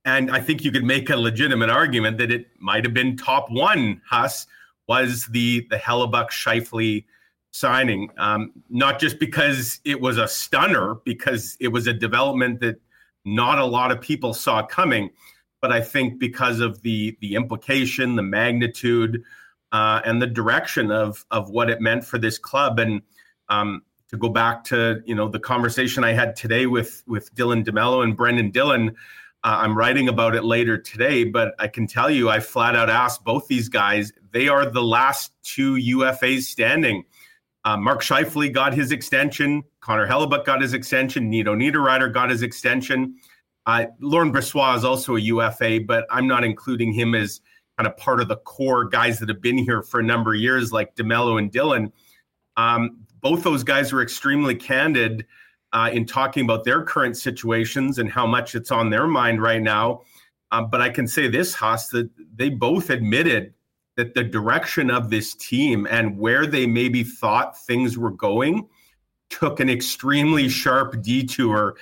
and 0.04 0.30
I 0.30 0.40
think 0.40 0.64
you 0.64 0.72
could 0.72 0.84
make 0.84 1.10
a 1.10 1.16
legitimate 1.16 1.70
argument 1.70 2.18
that 2.18 2.30
it 2.30 2.48
might 2.58 2.84
have 2.84 2.94
been 2.94 3.16
top 3.16 3.50
one. 3.50 4.00
Huss 4.08 4.46
was 4.88 5.26
the 5.26 5.66
the 5.70 5.76
Hellebuyck 5.76 6.30
Scheifele 6.30 7.04
signing, 7.52 8.10
um, 8.18 8.52
not 8.70 8.98
just 8.98 9.18
because 9.18 9.80
it 9.84 10.00
was 10.00 10.18
a 10.18 10.26
stunner, 10.26 10.96
because 11.04 11.56
it 11.60 11.68
was 11.68 11.86
a 11.86 11.92
development 11.92 12.60
that 12.60 12.80
not 13.24 13.58
a 13.58 13.64
lot 13.64 13.92
of 13.92 14.00
people 14.00 14.34
saw 14.34 14.64
coming, 14.64 15.10
but 15.60 15.70
I 15.70 15.80
think 15.80 16.18
because 16.18 16.60
of 16.60 16.82
the 16.82 17.16
the 17.20 17.34
implication, 17.34 18.16
the 18.16 18.22
magnitude 18.22 19.22
uh, 19.70 20.00
and 20.04 20.20
the 20.20 20.26
direction 20.26 20.90
of 20.90 21.24
of 21.30 21.50
what 21.50 21.70
it 21.70 21.80
meant 21.80 22.04
for 22.04 22.18
this 22.18 22.38
club. 22.38 22.78
And 22.78 23.02
um, 23.48 23.82
to 24.12 24.18
go 24.18 24.28
back 24.28 24.62
to 24.64 25.02
you 25.04 25.14
know 25.14 25.28
the 25.28 25.40
conversation 25.40 26.04
I 26.04 26.12
had 26.12 26.36
today 26.36 26.66
with 26.66 27.02
with 27.06 27.34
Dylan 27.34 27.64
DeMello 27.64 28.04
and 28.04 28.16
Brendan 28.16 28.50
Dillon. 28.50 28.90
Uh, 29.44 29.58
I'm 29.60 29.76
writing 29.76 30.08
about 30.08 30.36
it 30.36 30.44
later 30.44 30.78
today, 30.78 31.24
but 31.24 31.54
I 31.58 31.66
can 31.66 31.86
tell 31.88 32.08
you, 32.08 32.30
I 32.30 32.38
flat 32.38 32.76
out 32.76 32.88
asked 32.88 33.24
both 33.24 33.48
these 33.48 33.68
guys. 33.68 34.12
They 34.30 34.48
are 34.48 34.66
the 34.66 34.82
last 34.82 35.32
two 35.42 35.74
UFAs 35.74 36.42
standing. 36.42 37.04
Uh, 37.64 37.76
Mark 37.76 38.02
Scheifele 38.02 38.52
got 38.52 38.74
his 38.74 38.92
extension. 38.92 39.64
Connor 39.80 40.06
Hellebuyck 40.06 40.44
got 40.44 40.60
his 40.60 40.74
extension. 40.74 41.28
Nino 41.28 41.56
Niederreiter 41.56 42.12
got 42.12 42.30
his 42.30 42.42
extension. 42.42 43.16
Uh, 43.66 43.86
Laurent 44.00 44.32
Brossoit 44.32 44.76
is 44.76 44.84
also 44.84 45.16
a 45.16 45.20
UFA, 45.20 45.80
but 45.86 46.06
I'm 46.10 46.26
not 46.26 46.44
including 46.44 46.92
him 46.92 47.14
as 47.14 47.40
kind 47.78 47.86
of 47.86 47.96
part 47.96 48.20
of 48.20 48.28
the 48.28 48.36
core 48.36 48.84
guys 48.84 49.18
that 49.20 49.28
have 49.28 49.40
been 49.40 49.58
here 49.58 49.82
for 49.82 50.00
a 50.00 50.02
number 50.04 50.34
of 50.34 50.40
years, 50.40 50.72
like 50.72 50.94
DeMello 50.96 51.38
and 51.38 51.50
Dillon. 51.50 51.92
Um, 52.56 53.01
both 53.22 53.42
those 53.42 53.64
guys 53.64 53.92
were 53.92 54.02
extremely 54.02 54.54
candid 54.54 55.26
uh, 55.72 55.90
in 55.92 56.04
talking 56.04 56.44
about 56.44 56.64
their 56.64 56.82
current 56.82 57.16
situations 57.16 57.98
and 57.98 58.10
how 58.10 58.26
much 58.26 58.54
it's 58.54 58.70
on 58.70 58.90
their 58.90 59.06
mind 59.06 59.42
right 59.42 59.62
now. 59.62 60.02
Um, 60.50 60.68
but 60.68 60.82
I 60.82 60.90
can 60.90 61.06
say 61.06 61.28
this, 61.28 61.54
Huss, 61.54 61.88
that 61.88 62.10
they 62.34 62.50
both 62.50 62.90
admitted 62.90 63.54
that 63.96 64.14
the 64.14 64.24
direction 64.24 64.90
of 64.90 65.08
this 65.08 65.34
team 65.34 65.86
and 65.90 66.18
where 66.18 66.46
they 66.46 66.66
maybe 66.66 67.04
thought 67.04 67.58
things 67.58 67.96
were 67.96 68.10
going 68.10 68.68
took 69.30 69.60
an 69.60 69.70
extremely 69.70 70.48
sharp 70.48 71.00
detour 71.02 71.76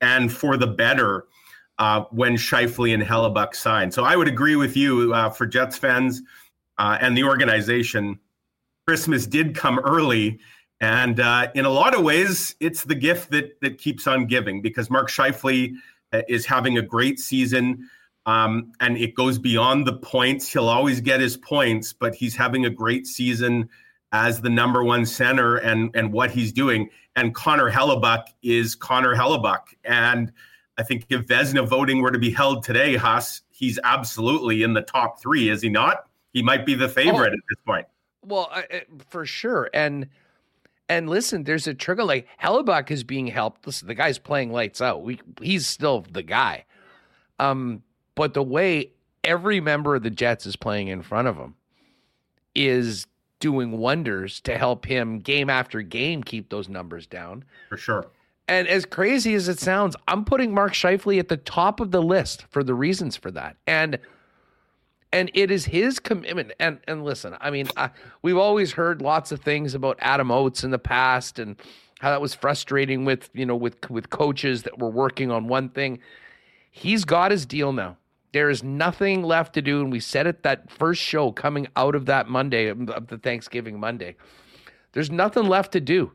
and 0.00 0.32
for 0.32 0.56
the 0.56 0.66
better 0.66 1.26
uh, 1.78 2.04
when 2.10 2.34
Scheifele 2.34 2.92
and 2.92 3.02
Hellebuyck 3.02 3.54
signed. 3.54 3.94
So 3.94 4.04
I 4.04 4.16
would 4.16 4.28
agree 4.28 4.56
with 4.56 4.76
you 4.76 5.14
uh, 5.14 5.30
for 5.30 5.46
Jets 5.46 5.78
fans 5.78 6.22
uh, 6.78 6.98
and 7.00 7.16
the 7.16 7.24
organization. 7.24 8.20
Christmas 8.86 9.26
did 9.26 9.54
come 9.54 9.78
early. 9.78 10.40
And 10.80 11.20
uh, 11.20 11.48
in 11.54 11.64
a 11.64 11.70
lot 11.70 11.94
of 11.94 12.02
ways, 12.02 12.56
it's 12.58 12.84
the 12.84 12.94
gift 12.94 13.30
that 13.30 13.60
that 13.60 13.78
keeps 13.78 14.06
on 14.06 14.26
giving 14.26 14.62
because 14.62 14.88
Mark 14.88 15.10
Scheifele 15.10 15.74
uh, 16.12 16.22
is 16.28 16.46
having 16.46 16.78
a 16.78 16.82
great 16.82 17.18
season. 17.18 17.88
Um, 18.26 18.72
and 18.80 18.96
it 18.96 19.14
goes 19.14 19.38
beyond 19.38 19.86
the 19.86 19.94
points. 19.94 20.52
He'll 20.52 20.68
always 20.68 21.00
get 21.00 21.20
his 21.20 21.36
points, 21.36 21.92
but 21.92 22.14
he's 22.14 22.36
having 22.36 22.64
a 22.66 22.70
great 22.70 23.06
season 23.06 23.68
as 24.12 24.40
the 24.40 24.50
number 24.50 24.82
one 24.82 25.06
center 25.06 25.56
and 25.56 25.94
and 25.94 26.12
what 26.12 26.30
he's 26.30 26.52
doing. 26.52 26.88
And 27.16 27.34
Connor 27.34 27.70
Hellebuyck 27.70 28.24
is 28.42 28.74
Connor 28.74 29.14
Hellebuyck, 29.14 29.74
And 29.84 30.32
I 30.78 30.82
think 30.82 31.06
if 31.10 31.26
Vezina 31.26 31.66
voting 31.66 32.00
were 32.00 32.10
to 32.10 32.18
be 32.18 32.30
held 32.30 32.62
today, 32.62 32.96
Huss, 32.96 33.42
he's 33.50 33.78
absolutely 33.84 34.62
in 34.62 34.72
the 34.72 34.80
top 34.80 35.20
three, 35.20 35.50
is 35.50 35.60
he 35.60 35.68
not? 35.68 36.06
He 36.32 36.42
might 36.42 36.64
be 36.64 36.74
the 36.74 36.88
favorite 36.88 37.32
oh, 37.32 37.34
at 37.34 37.40
this 37.48 37.58
point. 37.66 37.86
Well, 38.24 38.50
uh, 38.52 38.62
for 39.10 39.26
sure. 39.26 39.68
And 39.74 40.08
and 40.90 41.08
listen, 41.08 41.44
there's 41.44 41.68
a 41.68 41.72
trigger 41.72 42.02
like 42.02 42.26
Hellebuyck 42.42 42.90
is 42.90 43.04
being 43.04 43.28
helped. 43.28 43.64
Listen, 43.64 43.86
the 43.86 43.94
guy's 43.94 44.18
playing 44.18 44.50
lights 44.50 44.80
out. 44.80 45.04
We 45.04 45.20
he's 45.40 45.68
still 45.68 46.04
the 46.10 46.24
guy. 46.24 46.64
Um, 47.38 47.84
but 48.16 48.34
the 48.34 48.42
way 48.42 48.90
every 49.22 49.60
member 49.60 49.94
of 49.94 50.02
the 50.02 50.10
Jets 50.10 50.46
is 50.46 50.56
playing 50.56 50.88
in 50.88 51.02
front 51.02 51.28
of 51.28 51.36
him 51.36 51.54
is 52.56 53.06
doing 53.38 53.78
wonders 53.78 54.40
to 54.40 54.58
help 54.58 54.84
him 54.84 55.20
game 55.20 55.48
after 55.48 55.80
game 55.80 56.24
keep 56.24 56.50
those 56.50 56.68
numbers 56.68 57.06
down. 57.06 57.44
For 57.68 57.76
sure. 57.76 58.08
And 58.48 58.66
as 58.66 58.84
crazy 58.84 59.34
as 59.34 59.46
it 59.46 59.60
sounds, 59.60 59.94
I'm 60.08 60.24
putting 60.24 60.52
Mark 60.52 60.72
Scheifele 60.72 61.20
at 61.20 61.28
the 61.28 61.36
top 61.36 61.78
of 61.78 61.92
the 61.92 62.02
list 62.02 62.46
for 62.50 62.64
the 62.64 62.74
reasons 62.74 63.16
for 63.16 63.30
that. 63.30 63.56
And 63.68 63.96
and 65.12 65.30
it 65.34 65.50
is 65.50 65.66
his 65.66 65.98
commitment. 65.98 66.52
And 66.58 66.80
and 66.86 67.04
listen, 67.04 67.36
I 67.40 67.50
mean, 67.50 67.68
I, 67.76 67.90
we've 68.22 68.36
always 68.36 68.72
heard 68.72 69.02
lots 69.02 69.32
of 69.32 69.40
things 69.40 69.74
about 69.74 69.98
Adam 70.00 70.30
Oates 70.30 70.64
in 70.64 70.70
the 70.70 70.78
past 70.78 71.38
and 71.38 71.56
how 72.00 72.10
that 72.10 72.20
was 72.20 72.34
frustrating 72.34 73.04
with 73.04 73.30
you 73.32 73.46
know 73.46 73.56
with 73.56 73.88
with 73.90 74.10
coaches 74.10 74.62
that 74.64 74.78
were 74.78 74.90
working 74.90 75.30
on 75.30 75.48
one 75.48 75.68
thing. 75.68 75.98
He's 76.70 77.04
got 77.04 77.30
his 77.30 77.46
deal 77.46 77.72
now. 77.72 77.96
There 78.32 78.48
is 78.48 78.62
nothing 78.62 79.24
left 79.24 79.54
to 79.54 79.62
do, 79.62 79.80
and 79.80 79.90
we 79.90 79.98
said 79.98 80.26
it 80.26 80.44
that 80.44 80.70
first 80.70 81.02
show 81.02 81.32
coming 81.32 81.66
out 81.74 81.96
of 81.96 82.06
that 82.06 82.28
Monday 82.28 82.70
um, 82.70 82.88
of 82.90 83.08
the 83.08 83.18
Thanksgiving 83.18 83.80
Monday. 83.80 84.14
There's 84.92 85.10
nothing 85.10 85.44
left 85.44 85.72
to 85.72 85.80
do 85.80 86.12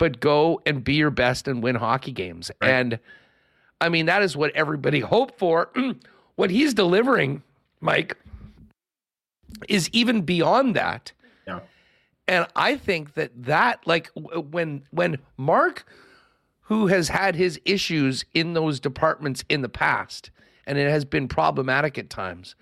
but 0.00 0.18
go 0.18 0.62
and 0.64 0.82
be 0.82 0.94
your 0.94 1.10
best 1.10 1.46
and 1.46 1.62
win 1.62 1.76
hockey 1.76 2.10
games. 2.10 2.50
Right. 2.60 2.70
And 2.70 2.98
I 3.82 3.90
mean, 3.90 4.06
that 4.06 4.22
is 4.22 4.36
what 4.36 4.50
everybody 4.56 4.98
hoped 5.00 5.38
for. 5.38 5.70
what 6.36 6.50
he's 6.50 6.74
delivering, 6.74 7.42
Mike, 7.80 8.16
is 9.68 9.88
even 9.92 10.22
beyond 10.22 10.76
that. 10.76 11.12
Yeah. 11.46 11.60
And 12.28 12.46
I 12.54 12.76
think 12.76 13.14
that 13.14 13.30
that 13.44 13.86
like 13.86 14.10
when 14.14 14.82
when 14.90 15.18
Mark 15.36 15.84
who 16.70 16.86
has 16.86 17.08
had 17.08 17.34
his 17.34 17.60
issues 17.64 18.24
in 18.32 18.52
those 18.52 18.78
departments 18.78 19.44
in 19.48 19.60
the 19.60 19.68
past 19.68 20.30
and 20.66 20.78
it 20.78 20.88
has 20.88 21.04
been 21.04 21.26
problematic 21.26 21.98
at 21.98 22.08
times 22.08 22.54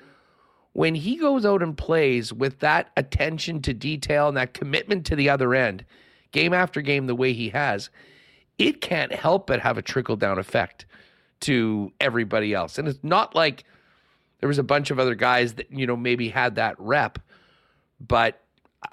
when 0.72 0.94
he 0.94 1.16
goes 1.16 1.44
out 1.44 1.62
and 1.62 1.76
plays 1.76 2.32
with 2.32 2.58
that 2.60 2.90
attention 2.96 3.60
to 3.60 3.74
detail 3.74 4.28
and 4.28 4.36
that 4.38 4.54
commitment 4.54 5.04
to 5.04 5.14
the 5.14 5.28
other 5.28 5.54
end 5.54 5.84
game 6.32 6.54
after 6.54 6.80
game 6.80 7.06
the 7.06 7.14
way 7.14 7.34
he 7.34 7.50
has 7.50 7.90
it 8.56 8.80
can't 8.80 9.12
help 9.12 9.46
but 9.46 9.60
have 9.60 9.76
a 9.76 9.82
trickle 9.82 10.16
down 10.16 10.38
effect 10.38 10.86
to 11.40 11.92
everybody 12.00 12.54
else 12.54 12.78
and 12.78 12.88
it's 12.88 13.04
not 13.04 13.34
like 13.34 13.64
there 14.40 14.48
was 14.48 14.58
a 14.58 14.62
bunch 14.62 14.90
of 14.90 14.98
other 14.98 15.14
guys 15.14 15.54
that 15.54 15.70
you 15.70 15.86
know 15.86 15.96
maybe 15.96 16.28
had 16.28 16.56
that 16.56 16.78
rep 16.78 17.18
but 18.00 18.40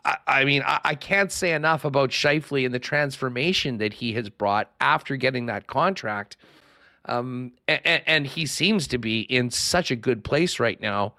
I, 0.04 0.18
I 0.28 0.46
mean, 0.46 0.64
I, 0.66 0.80
I, 0.84 0.96
can't 0.96 1.32
say 1.32 1.54
enough 1.54 1.86
about 1.86 2.10
Scheifele 2.10 2.66
and 2.66 2.74
the 2.74 2.80
transformation 2.80 3.78
that 3.78 3.94
he 3.94 4.14
has 4.14 4.30
brought 4.30 4.72
after 4.82 5.16
getting 5.16 5.46
that 5.46 5.68
contract. 5.68 6.38
Um, 7.06 7.52
and, 7.68 8.02
and 8.06 8.28
he 8.28 8.46
seems 8.48 8.88
to 8.88 8.98
be 8.98 9.22
in 9.22 9.52
such 9.52 9.92
a 9.92 9.96
good 9.96 10.24
place 10.24 10.60
right 10.60 10.80
now. 10.82 11.14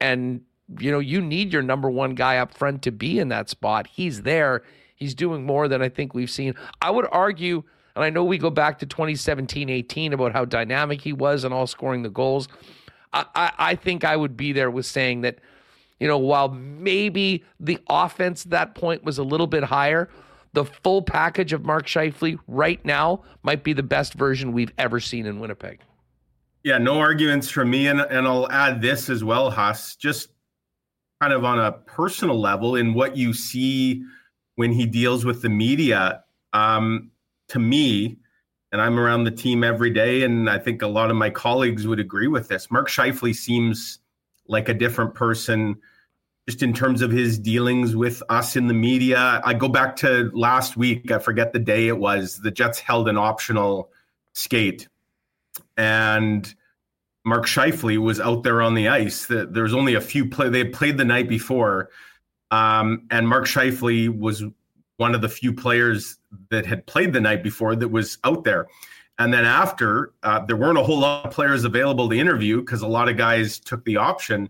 And, 0.00 0.42
you 0.78 0.92
know, 0.92 1.00
you 1.00 1.20
need 1.20 1.52
your 1.52 1.62
number 1.62 1.90
one 1.90 2.14
guy 2.14 2.38
up 2.38 2.54
front 2.54 2.82
to 2.82 2.92
be 2.92 3.18
in 3.18 3.28
that 3.28 3.48
spot. 3.48 3.88
He's 3.88 4.22
there. 4.22 4.62
He's 4.94 5.14
doing 5.14 5.44
more 5.44 5.66
than 5.66 5.82
I 5.82 5.88
think 5.88 6.14
we've 6.14 6.30
seen. 6.30 6.54
I 6.80 6.90
would 6.90 7.08
argue, 7.10 7.64
and 7.96 8.04
I 8.04 8.10
know 8.10 8.22
we 8.22 8.38
go 8.38 8.50
back 8.50 8.78
to 8.78 8.86
2017 8.86 9.68
18 9.68 10.12
about 10.12 10.32
how 10.32 10.44
dynamic 10.44 11.00
he 11.00 11.12
was 11.12 11.42
and 11.42 11.52
all 11.52 11.66
scoring 11.66 12.02
the 12.02 12.10
goals. 12.10 12.46
I, 13.12 13.52
I, 13.58 13.74
think 13.74 14.04
I 14.04 14.16
would 14.16 14.36
be 14.36 14.52
there 14.52 14.70
with 14.70 14.86
saying 14.86 15.20
that 15.20 15.38
you 16.02 16.08
know, 16.08 16.18
while 16.18 16.48
maybe 16.48 17.44
the 17.60 17.78
offense 17.88 18.44
at 18.44 18.50
that 18.50 18.74
point 18.74 19.04
was 19.04 19.18
a 19.18 19.22
little 19.22 19.46
bit 19.46 19.62
higher, 19.62 20.08
the 20.52 20.64
full 20.64 21.00
package 21.00 21.52
of 21.52 21.64
Mark 21.64 21.86
Scheifele 21.86 22.40
right 22.48 22.84
now 22.84 23.22
might 23.44 23.62
be 23.62 23.72
the 23.72 23.84
best 23.84 24.14
version 24.14 24.52
we've 24.52 24.72
ever 24.78 24.98
seen 24.98 25.26
in 25.26 25.38
Winnipeg. 25.38 25.78
Yeah, 26.64 26.78
no 26.78 26.98
arguments 26.98 27.48
from 27.48 27.70
me. 27.70 27.86
And, 27.86 28.00
and 28.00 28.26
I'll 28.26 28.50
add 28.50 28.82
this 28.82 29.08
as 29.08 29.22
well, 29.22 29.48
Huss, 29.48 29.94
just 29.94 30.30
kind 31.20 31.32
of 31.32 31.44
on 31.44 31.60
a 31.60 31.70
personal 31.70 32.40
level 32.40 32.74
in 32.74 32.94
what 32.94 33.16
you 33.16 33.32
see 33.32 34.02
when 34.56 34.72
he 34.72 34.86
deals 34.86 35.24
with 35.24 35.40
the 35.40 35.48
media. 35.48 36.24
Um, 36.52 37.12
to 37.50 37.60
me, 37.60 38.18
and 38.72 38.80
I'm 38.80 38.98
around 38.98 39.24
the 39.24 39.30
team 39.30 39.62
every 39.62 39.90
day, 39.90 40.22
and 40.22 40.48
I 40.48 40.58
think 40.58 40.80
a 40.80 40.86
lot 40.86 41.10
of 41.10 41.16
my 41.16 41.28
colleagues 41.28 41.86
would 41.86 42.00
agree 42.00 42.26
with 42.26 42.48
this. 42.48 42.70
Mark 42.70 42.88
Scheifele 42.88 43.34
seems 43.34 43.98
like 44.48 44.68
a 44.70 44.74
different 44.74 45.14
person 45.14 45.76
just 46.48 46.62
in 46.62 46.72
terms 46.72 47.02
of 47.02 47.12
his 47.12 47.38
dealings 47.38 47.94
with 47.94 48.22
us 48.28 48.56
in 48.56 48.66
the 48.66 48.74
media. 48.74 49.40
I 49.44 49.54
go 49.54 49.68
back 49.68 49.94
to 49.96 50.30
last 50.34 50.76
week, 50.76 51.12
I 51.12 51.18
forget 51.18 51.52
the 51.52 51.60
day 51.60 51.86
it 51.86 51.98
was. 51.98 52.38
The 52.38 52.50
Jets 52.50 52.80
held 52.80 53.08
an 53.08 53.18
optional 53.18 53.92
skate, 54.32 54.88
and 55.76 56.52
Mark 57.24 57.44
Scheifele 57.44 57.98
was 57.98 58.20
out 58.20 58.42
there 58.42 58.62
on 58.62 58.74
the 58.74 58.88
ice. 58.88 59.26
There 59.26 59.62
was 59.62 59.74
only 59.74 59.94
a 59.94 60.00
few 60.00 60.28
play. 60.30 60.48
They 60.48 60.58
had 60.58 60.72
played 60.72 60.96
the 60.96 61.04
night 61.04 61.28
before, 61.28 61.90
um, 62.50 63.06
and 63.10 63.28
Mark 63.28 63.44
Scheifele 63.44 64.18
was 64.18 64.42
one 64.96 65.14
of 65.14 65.20
the 65.20 65.28
few 65.28 65.52
players 65.52 66.16
that 66.50 66.66
had 66.66 66.86
played 66.86 67.12
the 67.12 67.20
night 67.20 67.42
before 67.42 67.76
that 67.76 67.88
was 67.88 68.18
out 68.24 68.44
there. 68.44 68.68
And 69.18 69.32
then 69.32 69.44
after, 69.44 70.12
uh, 70.22 70.44
there 70.46 70.56
weren't 70.56 70.78
a 70.78 70.82
whole 70.82 70.98
lot 70.98 71.26
of 71.26 71.32
players 71.32 71.64
available 71.64 72.08
to 72.08 72.18
interview 72.18 72.60
because 72.60 72.82
a 72.82 72.86
lot 72.86 73.08
of 73.08 73.16
guys 73.16 73.58
took 73.58 73.84
the 73.84 73.96
option. 73.96 74.48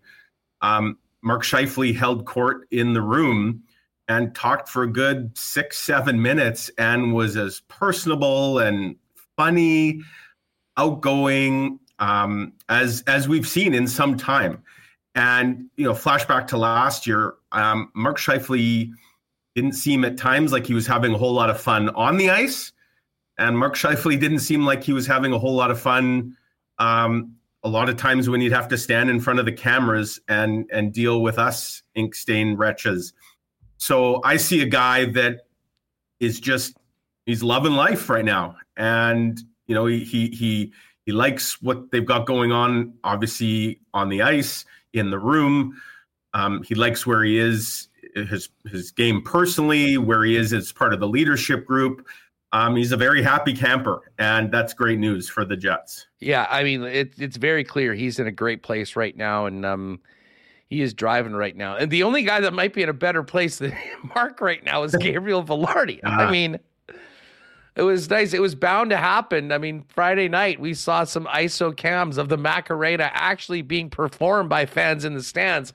Um, 0.60 0.98
Mark 1.22 1.42
Scheifele 1.42 1.94
held 1.94 2.24
court 2.24 2.68
in 2.70 2.92
the 2.92 3.02
room 3.02 3.64
and 4.08 4.34
talked 4.34 4.68
for 4.68 4.82
a 4.84 4.88
good 4.90 5.36
six, 5.36 5.78
seven 5.78 6.20
minutes 6.20 6.70
and 6.78 7.14
was 7.14 7.36
as 7.36 7.60
personable 7.68 8.58
and 8.58 8.96
funny, 9.36 10.00
outgoing 10.76 11.78
um, 11.98 12.52
as 12.68 13.02
as 13.06 13.28
we've 13.28 13.46
seen 13.46 13.74
in 13.74 13.86
some 13.86 14.16
time. 14.16 14.62
And 15.14 15.66
you 15.76 15.84
know, 15.84 15.92
flashback 15.92 16.46
to 16.48 16.56
last 16.56 17.06
year, 17.06 17.34
um, 17.52 17.90
Mark 17.94 18.18
Scheifele 18.18 18.90
didn't 19.54 19.72
seem 19.72 20.04
at 20.04 20.16
times 20.16 20.52
like 20.52 20.66
he 20.66 20.74
was 20.74 20.86
having 20.86 21.14
a 21.14 21.18
whole 21.18 21.32
lot 21.32 21.50
of 21.50 21.60
fun 21.60 21.90
on 21.90 22.16
the 22.16 22.30
ice, 22.30 22.72
and 23.38 23.58
Mark 23.58 23.74
Scheifele 23.74 24.18
didn't 24.18 24.40
seem 24.40 24.64
like 24.64 24.82
he 24.82 24.92
was 24.92 25.06
having 25.06 25.32
a 25.32 25.38
whole 25.38 25.54
lot 25.54 25.70
of 25.70 25.80
fun 25.80 26.36
um, 26.78 27.34
a 27.64 27.68
lot 27.68 27.88
of 27.88 27.96
times 27.96 28.28
when 28.28 28.40
he'd 28.40 28.52
have 28.52 28.68
to 28.68 28.78
stand 28.78 29.08
in 29.08 29.20
front 29.20 29.38
of 29.38 29.46
the 29.46 29.52
cameras 29.52 30.20
and 30.28 30.68
and 30.72 30.92
deal 30.92 31.22
with 31.22 31.38
us 31.38 31.82
ink 31.94 32.14
stain 32.14 32.56
wretches. 32.56 33.12
So 33.76 34.20
I 34.24 34.36
see 34.36 34.62
a 34.62 34.66
guy 34.66 35.06
that 35.12 35.40
is 36.20 36.40
just 36.40 36.76
he's 37.26 37.42
loving 37.42 37.72
life 37.72 38.08
right 38.08 38.24
now, 38.24 38.56
and 38.76 39.40
you 39.66 39.74
know 39.74 39.86
he 39.86 40.04
he 40.04 40.28
he 40.28 40.72
he 41.04 41.12
likes 41.12 41.60
what 41.62 41.90
they've 41.90 42.06
got 42.06 42.26
going 42.26 42.52
on. 42.52 42.94
Obviously 43.04 43.80
on 43.94 44.08
the 44.08 44.22
ice, 44.22 44.64
in 44.92 45.10
the 45.10 45.18
room, 45.18 45.80
um, 46.34 46.62
he 46.62 46.74
likes 46.74 47.06
where 47.06 47.24
he 47.24 47.38
is, 47.38 47.88
his 48.14 48.48
his 48.70 48.90
game 48.90 49.22
personally, 49.22 49.98
where 49.98 50.24
he 50.24 50.36
is 50.36 50.52
as 50.52 50.72
part 50.72 50.92
of 50.92 51.00
the 51.00 51.08
leadership 51.08 51.66
group. 51.66 52.06
Um, 52.54 52.76
he's 52.76 52.92
a 52.92 52.98
very 52.98 53.22
happy 53.22 53.54
camper, 53.54 54.12
and 54.18 54.52
that's 54.52 54.74
great 54.74 54.98
news 54.98 55.28
for 55.28 55.44
the 55.44 55.56
Jets. 55.56 56.06
Yeah, 56.20 56.46
I 56.50 56.62
mean, 56.62 56.82
it, 56.82 57.14
it's 57.16 57.38
very 57.38 57.64
clear 57.64 57.94
he's 57.94 58.18
in 58.18 58.26
a 58.26 58.32
great 58.32 58.62
place 58.62 58.94
right 58.94 59.16
now, 59.16 59.46
and 59.46 59.64
um, 59.64 60.00
he 60.72 60.82
is 60.82 60.92
driving 60.92 61.32
right 61.32 61.56
now. 61.56 61.76
And 61.76 61.90
the 61.90 62.02
only 62.02 62.22
guy 62.24 62.40
that 62.40 62.52
might 62.52 62.74
be 62.74 62.82
in 62.82 62.88
a 62.88 62.94
better 62.94 63.22
place 63.22 63.58
than 63.58 63.76
Mark 64.14 64.40
right 64.40 64.62
now 64.64 64.82
is 64.82 64.94
Gabriel 65.00 65.42
Vilardi. 65.42 66.02
uh 66.04 66.08
I 66.08 66.24
ah. 66.24 66.30
mean, 66.30 66.58
it 67.74 67.82
was 67.82 68.10
nice. 68.10 68.34
It 68.34 68.40
was 68.40 68.54
bound 68.54 68.90
to 68.90 68.96
happen. 68.96 69.50
I 69.50 69.58
mean, 69.58 69.84
Friday 69.88 70.28
night 70.28 70.60
we 70.60 70.74
saw 70.74 71.04
some 71.04 71.24
ISO 71.26 71.74
cams 71.74 72.18
of 72.18 72.28
the 72.28 72.36
Macarena 72.36 73.10
actually 73.14 73.62
being 73.62 73.88
performed 73.88 74.50
by 74.50 74.66
fans 74.66 75.04
in 75.04 75.14
the 75.14 75.22
stands, 75.22 75.72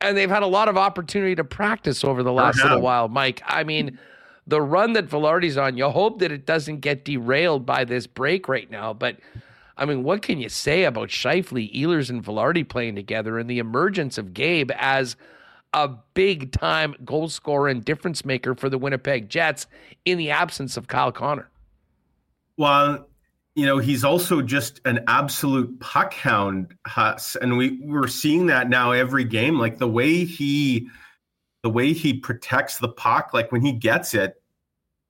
and 0.00 0.16
they've 0.16 0.30
had 0.30 0.42
a 0.42 0.46
lot 0.46 0.68
of 0.68 0.76
opportunity 0.76 1.34
to 1.34 1.44
practice 1.44 2.04
over 2.04 2.22
the 2.22 2.32
last 2.32 2.56
little 2.56 2.72
uh-huh. 2.72 2.80
while. 2.80 3.08
Mike, 3.08 3.42
I 3.46 3.64
mean 3.64 3.98
the 4.46 4.60
run 4.60 4.92
that 4.92 5.08
Vilardi's 5.08 5.56
on, 5.56 5.76
you 5.76 5.88
hope 5.88 6.18
that 6.18 6.30
it 6.30 6.46
doesn't 6.46 6.80
get 6.80 7.04
derailed 7.04 7.64
by 7.64 7.84
this 7.84 8.06
break 8.06 8.48
right 8.48 8.70
now. 8.70 8.92
But 8.92 9.18
I 9.76 9.84
mean, 9.86 10.04
what 10.04 10.22
can 10.22 10.38
you 10.38 10.48
say 10.48 10.84
about 10.84 11.08
Scheifele, 11.08 11.74
Ehlers, 11.74 12.10
and 12.10 12.22
Vilardi 12.22 12.68
playing 12.68 12.94
together 12.94 13.38
and 13.38 13.48
the 13.48 13.58
emergence 13.58 14.18
of 14.18 14.34
Gabe 14.34 14.70
as 14.76 15.16
a 15.72 15.88
big 16.14 16.52
time 16.52 16.94
goal 17.04 17.28
scorer 17.28 17.68
and 17.68 17.84
difference 17.84 18.24
maker 18.24 18.54
for 18.54 18.68
the 18.68 18.78
Winnipeg 18.78 19.28
Jets 19.28 19.66
in 20.04 20.18
the 20.18 20.30
absence 20.30 20.76
of 20.76 20.86
Kyle 20.86 21.10
Connor? 21.10 21.50
Well, 22.56 23.08
you 23.54 23.66
know, 23.66 23.78
he's 23.78 24.04
also 24.04 24.42
just 24.42 24.80
an 24.84 25.04
absolute 25.06 25.78
puck 25.80 26.12
hound, 26.14 26.74
Huss. 26.86 27.36
And 27.36 27.56
we, 27.56 27.80
we're 27.82 28.08
seeing 28.08 28.46
that 28.46 28.68
now 28.68 28.92
every 28.92 29.24
game. 29.24 29.58
Like 29.58 29.78
the 29.78 29.88
way 29.88 30.24
he 30.24 30.88
the 31.62 31.70
way 31.70 31.94
he 31.94 32.12
protects 32.12 32.78
the 32.78 32.90
puck, 32.90 33.32
like 33.32 33.50
when 33.50 33.62
he 33.62 33.72
gets 33.72 34.12
it, 34.12 34.34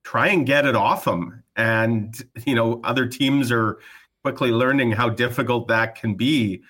try 0.04 0.28
and 0.28 0.46
get 0.46 0.64
it 0.64 0.76
off 0.76 1.04
him. 1.04 1.42
And, 1.56 2.14
you 2.46 2.54
know, 2.54 2.80
other 2.84 3.06
teams 3.06 3.50
are 3.50 3.78
quickly 4.22 4.52
learning 4.52 4.92
how 4.92 5.08
difficult 5.08 5.66
that 5.68 5.96
can 5.96 6.14
be. 6.14 6.62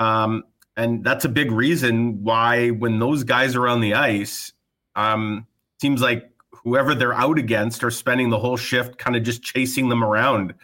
Um, 0.00 0.42
and 0.76 1.04
that's 1.04 1.24
a 1.24 1.28
big 1.28 1.52
reason 1.52 2.24
why 2.24 2.70
when 2.70 2.98
those 2.98 3.22
guys 3.22 3.54
are 3.54 3.68
on 3.68 3.80
the 3.80 3.94
ice, 3.94 4.52
um, 4.96 5.46
seems 5.80 6.02
like 6.02 6.28
whoever 6.50 6.94
they're 6.94 7.14
out 7.14 7.38
against 7.38 7.84
are 7.84 7.90
spending 7.90 8.30
the 8.30 8.38
whole 8.38 8.56
shift 8.56 8.98
kind 8.98 9.14
of 9.14 9.22
just 9.22 9.42
chasing 9.42 9.88
them 9.88 10.02
around. 10.02 10.54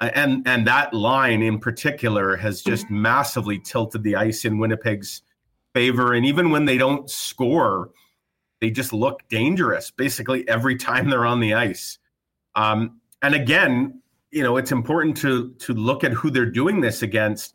And 0.00 0.46
and 0.48 0.66
that 0.66 0.94
line 0.94 1.42
in 1.42 1.58
particular 1.58 2.36
has 2.36 2.62
just 2.62 2.88
massively 2.88 3.58
tilted 3.58 4.02
the 4.02 4.16
ice 4.16 4.44
in 4.46 4.58
Winnipeg's 4.58 5.22
favor. 5.74 6.14
And 6.14 6.24
even 6.24 6.50
when 6.50 6.64
they 6.64 6.78
don't 6.78 7.10
score, 7.10 7.90
they 8.60 8.70
just 8.70 8.92
look 8.92 9.28
dangerous 9.28 9.90
basically 9.90 10.48
every 10.48 10.76
time 10.76 11.10
they're 11.10 11.26
on 11.26 11.40
the 11.40 11.54
ice. 11.54 11.98
Um, 12.54 13.00
and 13.22 13.34
again, 13.34 14.00
you 14.30 14.42
know, 14.42 14.56
it's 14.56 14.72
important 14.72 15.18
to 15.18 15.50
to 15.60 15.74
look 15.74 16.02
at 16.02 16.12
who 16.12 16.30
they're 16.30 16.46
doing 16.46 16.80
this 16.80 17.02
against. 17.02 17.52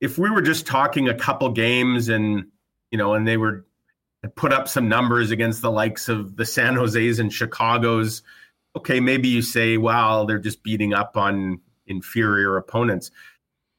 If 0.00 0.18
we 0.18 0.30
were 0.30 0.42
just 0.42 0.66
talking 0.66 1.08
a 1.08 1.14
couple 1.14 1.48
games 1.50 2.08
and 2.08 2.46
you 2.90 2.98
know, 2.98 3.14
and 3.14 3.26
they 3.26 3.36
were 3.36 3.64
put 4.36 4.52
up 4.52 4.68
some 4.68 4.88
numbers 4.88 5.30
against 5.30 5.62
the 5.62 5.70
likes 5.70 6.08
of 6.08 6.36
the 6.36 6.46
San 6.46 6.74
Jose's 6.74 7.18
and 7.18 7.32
Chicago's, 7.32 8.22
okay, 8.76 9.00
maybe 9.00 9.28
you 9.28 9.42
say, 9.42 9.76
well, 9.76 10.26
they're 10.26 10.38
just 10.38 10.62
beating 10.62 10.94
up 10.94 11.16
on 11.16 11.60
inferior 11.86 12.56
opponents. 12.56 13.10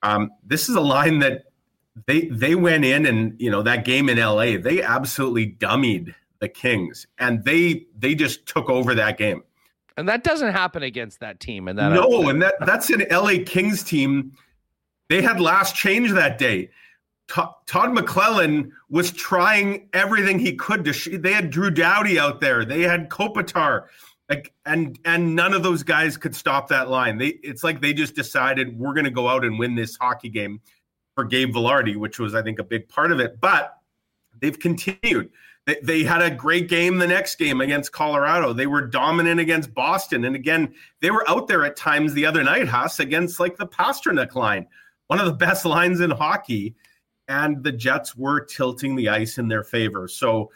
Um, 0.04 0.32
this 0.44 0.70
is 0.70 0.76
a 0.76 0.82
line 0.82 1.20
that 1.20 1.46
they 2.08 2.26
they 2.28 2.56
went 2.56 2.84
in 2.86 3.06
and 3.06 3.40
you 3.40 3.50
know 3.50 3.62
that 3.64 3.86
game 3.86 4.10
in 4.10 4.18
LA, 4.18 4.58
they 4.58 4.82
absolutely 4.82 5.52
dummied 5.54 6.14
the 6.40 6.50
Kings, 6.50 7.08
and 7.18 7.44
they 7.44 7.86
they 7.98 8.16
just 8.16 8.46
took 8.46 8.70
over 8.70 8.94
that 8.96 9.18
game. 9.18 9.44
And 9.98 10.10
that 10.10 10.24
doesn't 10.24 10.52
happen 10.52 10.84
against 10.84 11.22
that 11.22 11.40
team. 11.40 11.68
And 11.68 11.80
that 11.80 11.92
no, 11.92 12.30
and 12.30 12.42
that 12.42 12.56
that's 12.66 12.90
an 12.90 13.06
LA 13.10 13.44
Kings 13.46 13.84
team. 13.84 14.34
They 15.10 15.22
had 15.22 15.40
last 15.40 15.76
change 15.76 16.12
that 16.12 16.38
day. 16.38 16.70
Todd 17.28 17.56
McLellan 17.68 18.72
was 18.90 19.12
trying 19.12 19.90
everything 19.94 20.38
he 20.38 20.56
could 20.56 20.86
to. 20.86 20.94
Sh- 20.94 21.10
they 21.14 21.34
had 21.34 21.50
Drew 21.50 21.72
Doughty 21.72 22.20
out 22.20 22.40
there. 22.40 22.66
They 22.66 22.82
had 22.82 23.10
Kopitar, 23.10 23.86
like, 24.30 24.54
and 24.66 24.98
and 25.06 25.36
none 25.36 25.54
of 25.54 25.64
those 25.64 25.84
guys 25.84 26.18
could 26.18 26.36
stop 26.36 26.68
that 26.70 26.90
line. 26.90 27.18
They 27.18 27.28
it's 27.28 27.64
like 27.64 27.82
they 27.82 27.94
just 27.94 28.16
decided 28.16 28.78
we're 28.78 28.94
going 28.94 29.06
to 29.06 29.12
go 29.12 29.28
out 29.28 29.46
and 29.46 29.60
win 29.60 29.76
this 29.76 29.96
hockey 29.96 30.30
game 30.30 30.62
for 31.16 31.24
Gabe 31.24 31.54
Vilardi, 31.54 31.96
which 31.96 32.20
was 32.20 32.36
I 32.36 32.42
think 32.42 32.60
a 32.60 32.64
big 32.64 32.90
part 32.90 33.12
of 33.12 33.20
it. 33.20 33.40
But 33.40 33.78
they've 34.42 34.58
continued. 34.58 35.32
They, 35.66 35.78
they 35.82 36.04
had 36.04 36.22
a 36.22 36.30
great 36.30 36.70
game 36.70 37.00
the 37.00 37.08
next 37.08 37.38
game 37.38 37.60
against 37.60 37.92
Colorado. 37.92 38.54
They 38.54 38.68
were 38.68 38.86
dominant 38.86 39.40
against 39.40 39.74
Boston, 39.74 40.26
and 40.26 40.36
again 40.36 40.74
they 41.02 41.12
were 41.12 41.28
out 41.30 41.48
there 41.48 41.66
at 41.66 41.76
times 41.76 42.14
the 42.14 42.26
other 42.26 42.44
night, 42.44 42.68
Huss, 42.68 43.00
against 43.00 43.40
like 43.40 43.58
the 43.58 43.68
Pastrnak 43.68 44.36
line, 44.36 44.68
one 45.08 45.20
of 45.20 45.26
the 45.26 45.34
best 45.34 45.66
lines 45.66 46.02
in 46.02 46.12
hockey 46.12 46.76
and 47.28 47.64
the 47.64 47.72
Jets 47.72 48.16
were 48.16 48.40
tilting 48.40 48.96
the 48.96 49.10
ice 49.10 49.38
in 49.38 49.48
their 49.48 49.64
favor. 49.64 50.08
So, 50.08 50.52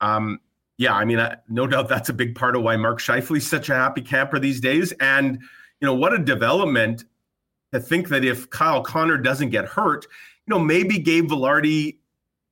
um, 0.00 0.40
yeah, 0.76 0.94
I 0.94 1.04
mean, 1.04 1.20
I, 1.20 1.36
no 1.48 1.66
doubt 1.66 1.88
that's 1.88 2.08
a 2.08 2.12
big 2.12 2.34
part 2.34 2.56
of 2.56 2.62
why 2.62 2.76
Mark 2.76 3.00
Scheifele's 3.00 3.46
such 3.46 3.68
a 3.68 3.74
happy 3.74 4.02
camper 4.02 4.38
these 4.38 4.60
days. 4.60 4.92
And 5.00 5.38
you 5.80 5.86
know, 5.86 5.94
what 5.94 6.12
a 6.12 6.18
development 6.18 7.04
to 7.72 7.80
think 7.80 8.08
that 8.08 8.24
if 8.24 8.50
Kyle 8.50 8.82
Connor 8.82 9.18
doesn't 9.18 9.50
get 9.50 9.66
hurt, 9.66 10.06
you 10.46 10.54
know, 10.54 10.58
maybe 10.58 10.98
Gabe 10.98 11.28
Vilardi 11.28 11.98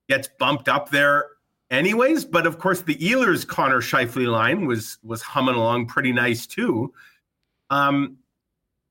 gets 0.08 0.28
bumped 0.38 0.68
up 0.68 0.90
there 0.90 1.26
anyways. 1.70 2.24
But 2.24 2.46
of 2.46 2.58
course, 2.58 2.82
the 2.82 2.96
Ehlers 2.96 3.46
Connor 3.46 3.80
Scheifele 3.80 4.30
line 4.30 4.66
was 4.66 4.98
was 5.02 5.22
humming 5.22 5.54
along 5.54 5.86
pretty 5.86 6.12
nice 6.12 6.46
too. 6.46 6.92
Um, 7.70 8.18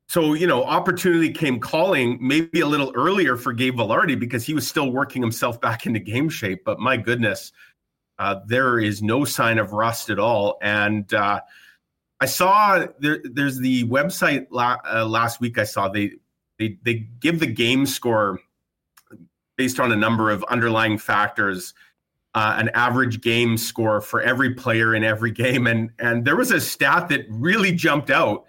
so, 0.07 0.33
you 0.33 0.45
know, 0.45 0.65
opportunity 0.65 1.31
came 1.31 1.57
calling 1.57 2.17
maybe 2.19 2.59
a 2.59 2.67
little 2.67 2.91
earlier 2.95 3.37
for 3.37 3.53
Gabe 3.53 3.77
Vilardi 3.77 4.19
because 4.19 4.43
he 4.43 4.53
was 4.53 4.67
still 4.67 4.91
working 4.91 5.21
himself 5.21 5.61
back 5.61 5.85
into 5.85 5.99
game 5.99 6.27
shape. 6.27 6.65
But 6.65 6.79
my 6.79 6.97
goodness, 6.97 7.53
uh, 8.21 8.39
there 8.45 8.79
is 8.79 9.01
no 9.01 9.25
sign 9.25 9.57
of 9.57 9.73
rust 9.73 10.11
at 10.11 10.19
all. 10.19 10.59
And 10.61 11.11
uh, 11.11 11.41
I 12.19 12.27
saw 12.27 12.85
there, 12.99 13.19
there's 13.23 13.57
the 13.57 13.85
website 13.85 14.45
la- 14.51 14.77
uh, 14.85 15.07
last 15.07 15.41
week. 15.41 15.57
I 15.57 15.63
saw 15.63 15.89
they, 15.89 16.11
they 16.59 16.77
they 16.83 17.07
give 17.19 17.39
the 17.39 17.47
game 17.47 17.87
score 17.87 18.39
based 19.57 19.79
on 19.79 19.91
a 19.91 19.95
number 19.95 20.29
of 20.29 20.43
underlying 20.43 20.99
factors. 20.99 21.73
Uh, 22.35 22.57
an 22.59 22.69
average 22.75 23.21
game 23.21 23.57
score 23.57 23.99
for 24.01 24.21
every 24.21 24.53
player 24.53 24.93
in 24.93 25.03
every 25.03 25.31
game, 25.31 25.65
and 25.65 25.89
and 25.97 26.23
there 26.23 26.35
was 26.35 26.51
a 26.51 26.61
stat 26.61 27.09
that 27.09 27.25
really 27.27 27.71
jumped 27.71 28.11
out 28.11 28.45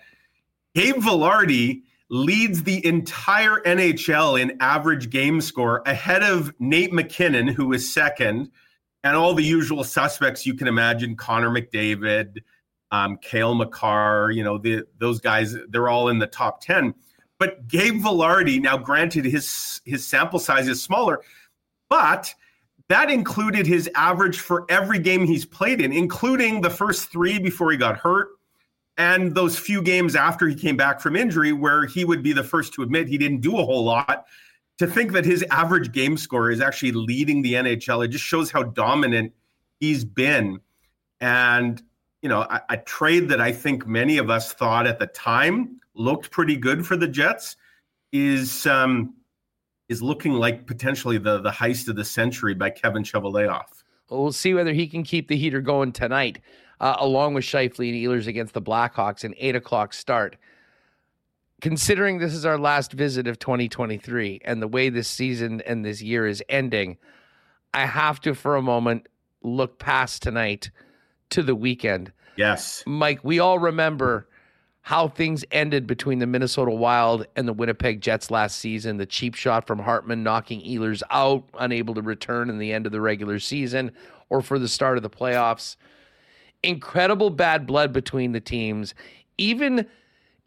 Gabe 0.75 0.97
Vilardi 0.97 1.83
leads 2.11 2.65
the 2.65 2.85
entire 2.85 3.59
NHL 3.65 4.39
in 4.39 4.59
average 4.61 5.09
game 5.09 5.41
score 5.41 5.83
ahead 5.87 6.23
of 6.23 6.53
Nate 6.59 6.93
MacKinnon, 6.93 7.49
who 7.49 7.73
is 7.73 7.93
second, 7.93 8.51
and 9.05 9.17
all 9.17 9.35
the 9.35 9.43
usual 9.43 9.85
suspects 9.85 10.47
you 10.47 10.55
can 10.55 10.69
imagine 10.69 11.17
Connor 11.17 11.51
McDavid, 11.51 12.39
um, 12.91 13.19
Cale 13.19 13.55
Makar, 13.55 14.31
you 14.31 14.45
know, 14.45 14.59
the, 14.59 14.85
those 14.99 15.21
guys, 15.21 15.57
they're 15.69 15.89
all 15.89 16.09
in 16.09 16.19
the 16.19 16.27
top 16.27 16.61
10. 16.61 16.95
But 17.39 17.67
Gabe 17.67 18.01
Vilardi, 18.01 18.61
now 18.61 18.79
granted 18.79 19.25
his 19.25 19.81
his 19.85 20.07
sample 20.07 20.39
size 20.39 20.69
is 20.69 20.81
smaller, 20.81 21.23
but 21.89 22.33
that 22.89 23.11
included 23.11 23.67
his 23.67 23.91
average 23.97 24.39
for 24.39 24.65
every 24.69 25.01
game 25.01 25.25
he's 25.25 25.45
played 25.45 25.81
in, 25.81 25.93
including 25.93 26.61
the 26.61 26.71
first 26.71 27.11
three 27.11 27.41
before 27.41 27.73
he 27.73 27.77
got 27.77 27.99
hurt, 27.99 28.29
and 28.97 29.35
those 29.35 29.59
few 29.59 29.83
games 29.83 30.15
after 30.15 30.47
he 30.47 30.55
came 30.55 30.77
back 30.77 31.01
from 31.01 31.17
injury 31.17 31.53
where 31.53 31.85
he 31.85 32.05
would 32.05 32.23
be 32.23 32.33
the 32.33 32.45
first 32.45 32.75
to 32.75 32.83
admit 32.83 33.09
he 33.09 33.19
didn't 33.19 33.41
do 33.41 33.59
a 33.59 33.65
whole 33.65 33.83
lot 33.83 34.25
to 34.83 34.89
think 34.89 35.13
that 35.13 35.25
his 35.25 35.45
average 35.51 35.93
game 35.93 36.17
score 36.17 36.51
is 36.51 36.61
actually 36.61 36.91
leading 36.91 37.41
the 37.43 37.55
NHL 37.55 38.05
it 38.05 38.09
just 38.09 38.25
shows 38.25 38.51
how 38.51 38.65
dominant 38.65 39.33
he's 39.79 40.05
been 40.05 40.59
and 41.21 41.81
you 42.21 42.29
know 42.29 42.41
a, 42.41 42.61
a 42.71 42.77
trade 42.79 43.29
that 43.29 43.41
I 43.41 43.53
think 43.53 43.87
many 43.87 44.19
of 44.19 44.29
us 44.29 44.53
thought 44.53 44.89
at 44.89 44.99
the 44.99 45.07
time 45.07 45.81
looked 45.95 46.33
pretty 46.33 46.57
good 46.57 46.85
for 46.85 46.97
the 46.97 47.07
Jets 47.07 47.57
is 48.11 48.67
um, 48.67 49.15
is 49.89 50.03
looking 50.03 50.33
like 50.33 50.67
potentially 50.67 51.17
the 51.17 51.41
the 51.41 51.51
heist 51.51 51.89
of 51.89 51.95
the 51.95 52.05
century 52.05 52.55
by 52.55 52.71
Kevin 52.71 53.05
Cheveldayoff. 53.05 53.85
Well, 54.11 54.23
we'll 54.23 54.33
see 54.33 54.53
whether 54.53 54.73
he 54.73 54.89
can 54.89 55.05
keep 55.05 55.29
the 55.29 55.37
heater 55.37 55.61
going 55.61 55.93
tonight 55.93 56.41
uh, 56.81 56.97
along 56.99 57.35
with 57.35 57.45
Scheifele 57.45 57.89
and 57.91 57.99
Ehlers 57.99 58.27
against 58.27 58.53
the 58.53 58.63
Blackhawks, 58.63 59.23
an 59.23 59.35
eight 59.39 59.55
o'clock 59.55 59.95
start. 59.95 60.37
Considering 61.63 62.19
this 62.19 62.35
is 62.35 62.45
our 62.45 62.59
last 62.59 62.93
visit 62.93 63.29
of 63.29 63.39
2023 63.39 64.41
and 64.45 64.61
the 64.61 64.67
way 64.67 64.89
this 64.89 65.07
season 65.07 65.63
and 65.65 65.85
this 65.85 66.03
year 66.03 66.27
is 66.27 66.43
ending, 66.49 66.99
I 67.73 67.87
have 67.87 68.21
to, 68.23 68.35
for 68.35 68.57
a 68.57 68.63
moment, 68.63 69.07
look 69.43 69.79
past 69.79 70.23
tonight 70.23 70.73
to 71.31 71.41
the 71.41 71.55
weekend. 71.55 72.13
Yes. 72.37 72.83
Mike, 72.85 73.21
we 73.23 73.39
all 73.39 73.61
remember 73.61 74.29
how 74.81 75.07
things 75.07 75.45
ended 75.53 75.87
between 75.87 76.19
the 76.19 76.27
Minnesota 76.27 76.73
Wild 76.73 77.29
and 77.37 77.47
the 77.47 77.53
Winnipeg 77.53 78.01
Jets 78.01 78.29
last 78.29 78.59
season. 78.59 78.97
The 78.97 79.07
cheap 79.07 79.37
shot 79.37 79.65
from 79.65 79.79
Hartman 79.79 80.25
knocking 80.25 80.61
Ehlers 80.63 81.05
out, 81.11 81.45
unable 81.61 81.95
to 81.95 82.03
return 82.03 82.51
in 82.51 82.59
the 82.59 82.73
end 82.73 82.87
of 82.87 82.93
the 82.93 83.01
regular 83.01 83.39
season 83.39 83.93
or 84.29 84.43
for 84.43 84.59
the 84.59 84.69
start 84.69 84.97
of 84.97 85.05
the 85.05 85.11
playoffs 85.11 85.77
incredible 86.65 87.31
bad 87.31 87.67
blood 87.67 87.93
between 87.93 88.33
the 88.33 88.41
teams, 88.41 88.95
even 89.37 89.87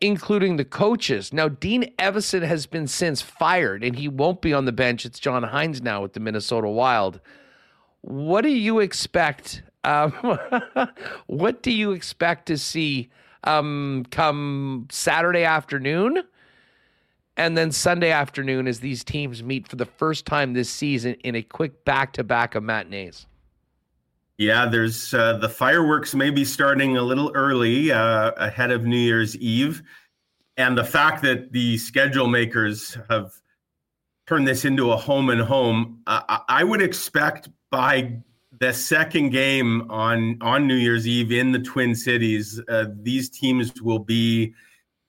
including 0.01 0.57
the 0.57 0.65
coaches. 0.65 1.31
Now, 1.31 1.47
Dean 1.47 1.93
Evason 1.97 2.43
has 2.43 2.65
been 2.65 2.87
since 2.87 3.21
fired 3.21 3.83
and 3.83 3.95
he 3.95 4.07
won't 4.07 4.41
be 4.41 4.53
on 4.53 4.65
the 4.65 4.71
bench. 4.71 5.05
It's 5.05 5.19
John 5.19 5.43
Hynes 5.43 5.81
now 5.81 6.01
with 6.01 6.13
the 6.13 6.19
Minnesota 6.19 6.67
Wild. 6.67 7.19
What 8.01 8.41
do 8.41 8.49
you 8.49 8.79
expect? 8.79 9.63
Um, 9.83 10.11
what 11.27 11.63
do 11.63 11.71
you 11.71 11.91
expect 11.91 12.47
to 12.47 12.57
see 12.57 13.09
um, 13.43 14.05
come 14.11 14.87
Saturday 14.91 15.43
afternoon? 15.43 16.23
And 17.37 17.57
then 17.57 17.71
Sunday 17.71 18.11
afternoon, 18.11 18.65
as 18.67 18.79
these 18.79 19.03
teams 19.03 19.43
meet 19.43 19.67
for 19.67 19.75
the 19.75 19.85
first 19.85 20.25
time 20.25 20.53
this 20.53 20.69
season 20.69 21.15
in 21.15 21.35
a 21.35 21.41
quick 21.41 21.83
back 21.83 22.13
to 22.13 22.23
back 22.23 22.55
of 22.55 22.63
matinees. 22.63 23.27
Yeah, 24.37 24.65
there's 24.65 25.13
uh, 25.13 25.37
the 25.37 25.47
fireworks 25.47 26.13
may 26.13 26.29
be 26.29 26.43
starting 26.43 26.97
a 26.97 27.01
little 27.01 27.31
early 27.35 27.91
uh, 27.91 28.31
ahead 28.31 28.71
of 28.71 28.85
New 28.85 28.97
Year's 28.97 29.37
Eve. 29.37 29.81
And 30.57 30.77
the 30.77 30.83
fact 30.83 31.21
that 31.23 31.51
the 31.51 31.77
schedule 31.77 32.27
makers 32.27 32.97
have 33.09 33.33
turned 34.27 34.47
this 34.47 34.65
into 34.65 34.91
a 34.91 34.97
home 34.97 35.29
and 35.29 35.41
home, 35.41 36.01
uh, 36.07 36.39
I 36.49 36.63
would 36.63 36.81
expect 36.81 37.49
by 37.71 38.17
the 38.59 38.73
second 38.73 39.29
game 39.29 39.89
on, 39.89 40.37
on 40.41 40.67
New 40.67 40.75
Year's 40.75 41.07
Eve 41.07 41.31
in 41.31 41.51
the 41.51 41.59
Twin 41.59 41.93
Cities, 41.93 42.61
uh, 42.69 42.85
these 43.01 43.29
teams 43.29 43.81
will 43.81 43.99
be 43.99 44.53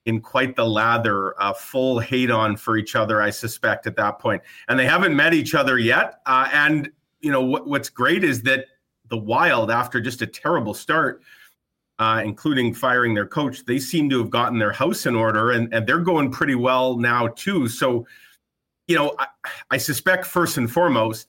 in 0.04 0.20
quite 0.20 0.54
the 0.54 0.66
lather, 0.66 1.40
uh, 1.40 1.52
full 1.52 1.98
hate 1.98 2.30
on 2.30 2.56
for 2.56 2.76
each 2.76 2.94
other, 2.94 3.20
I 3.20 3.30
suspect, 3.30 3.86
at 3.86 3.96
that 3.96 4.18
point. 4.18 4.42
And 4.68 4.78
they 4.78 4.86
haven't 4.86 5.16
met 5.16 5.34
each 5.34 5.54
other 5.54 5.78
yet. 5.78 6.20
Uh, 6.26 6.48
and, 6.52 6.90
you 7.20 7.32
know, 7.32 7.42
what, 7.42 7.66
what's 7.66 7.88
great 7.88 8.22
is 8.22 8.42
that 8.42 8.66
the 9.08 9.16
Wild, 9.16 9.70
after 9.70 10.00
just 10.00 10.22
a 10.22 10.26
terrible 10.26 10.74
start, 10.74 11.22
uh, 11.98 12.22
including 12.24 12.74
firing 12.74 13.14
their 13.14 13.26
coach, 13.26 13.64
they 13.64 13.78
seem 13.78 14.10
to 14.10 14.18
have 14.18 14.30
gotten 14.30 14.58
their 14.58 14.72
house 14.72 15.06
in 15.06 15.14
order 15.14 15.52
and, 15.52 15.72
and 15.72 15.86
they're 15.86 15.98
going 15.98 16.30
pretty 16.30 16.54
well 16.54 16.96
now, 16.96 17.28
too. 17.28 17.68
So, 17.68 18.06
you 18.86 18.96
know, 18.96 19.14
I, 19.18 19.26
I 19.70 19.76
suspect 19.78 20.26
first 20.26 20.58
and 20.58 20.70
foremost, 20.70 21.28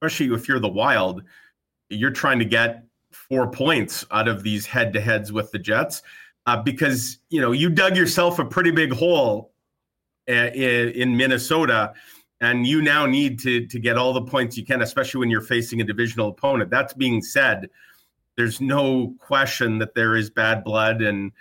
especially 0.00 0.34
if 0.34 0.48
you're 0.48 0.60
the 0.60 0.68
Wild, 0.68 1.22
you're 1.88 2.10
trying 2.10 2.38
to 2.38 2.44
get 2.44 2.84
four 3.12 3.50
points 3.50 4.04
out 4.10 4.28
of 4.28 4.42
these 4.42 4.66
head 4.66 4.92
to 4.92 5.00
heads 5.00 5.32
with 5.32 5.50
the 5.50 5.58
Jets 5.58 6.02
uh, 6.46 6.62
because, 6.62 7.18
you 7.30 7.40
know, 7.40 7.52
you 7.52 7.68
dug 7.68 7.96
yourself 7.96 8.38
a 8.38 8.44
pretty 8.44 8.70
big 8.70 8.92
hole 8.92 9.52
uh, 10.28 10.32
in, 10.32 10.90
in 10.90 11.16
Minnesota 11.16 11.92
and 12.40 12.66
you 12.66 12.82
now 12.82 13.06
need 13.06 13.38
to 13.40 13.66
to 13.66 13.78
get 13.78 13.96
all 13.96 14.12
the 14.12 14.22
points 14.22 14.56
you 14.56 14.64
can, 14.64 14.82
especially 14.82 15.20
when 15.20 15.30
you're 15.30 15.40
facing 15.40 15.80
a 15.80 15.84
divisional 15.84 16.28
opponent. 16.28 16.70
That's 16.70 16.94
being 16.94 17.22
said, 17.22 17.70
there's 18.36 18.60
no 18.60 19.14
question 19.18 19.78
that 19.78 19.94
there 19.94 20.16
is 20.16 20.30
bad 20.30 20.64
blood 20.64 21.02
and 21.02 21.32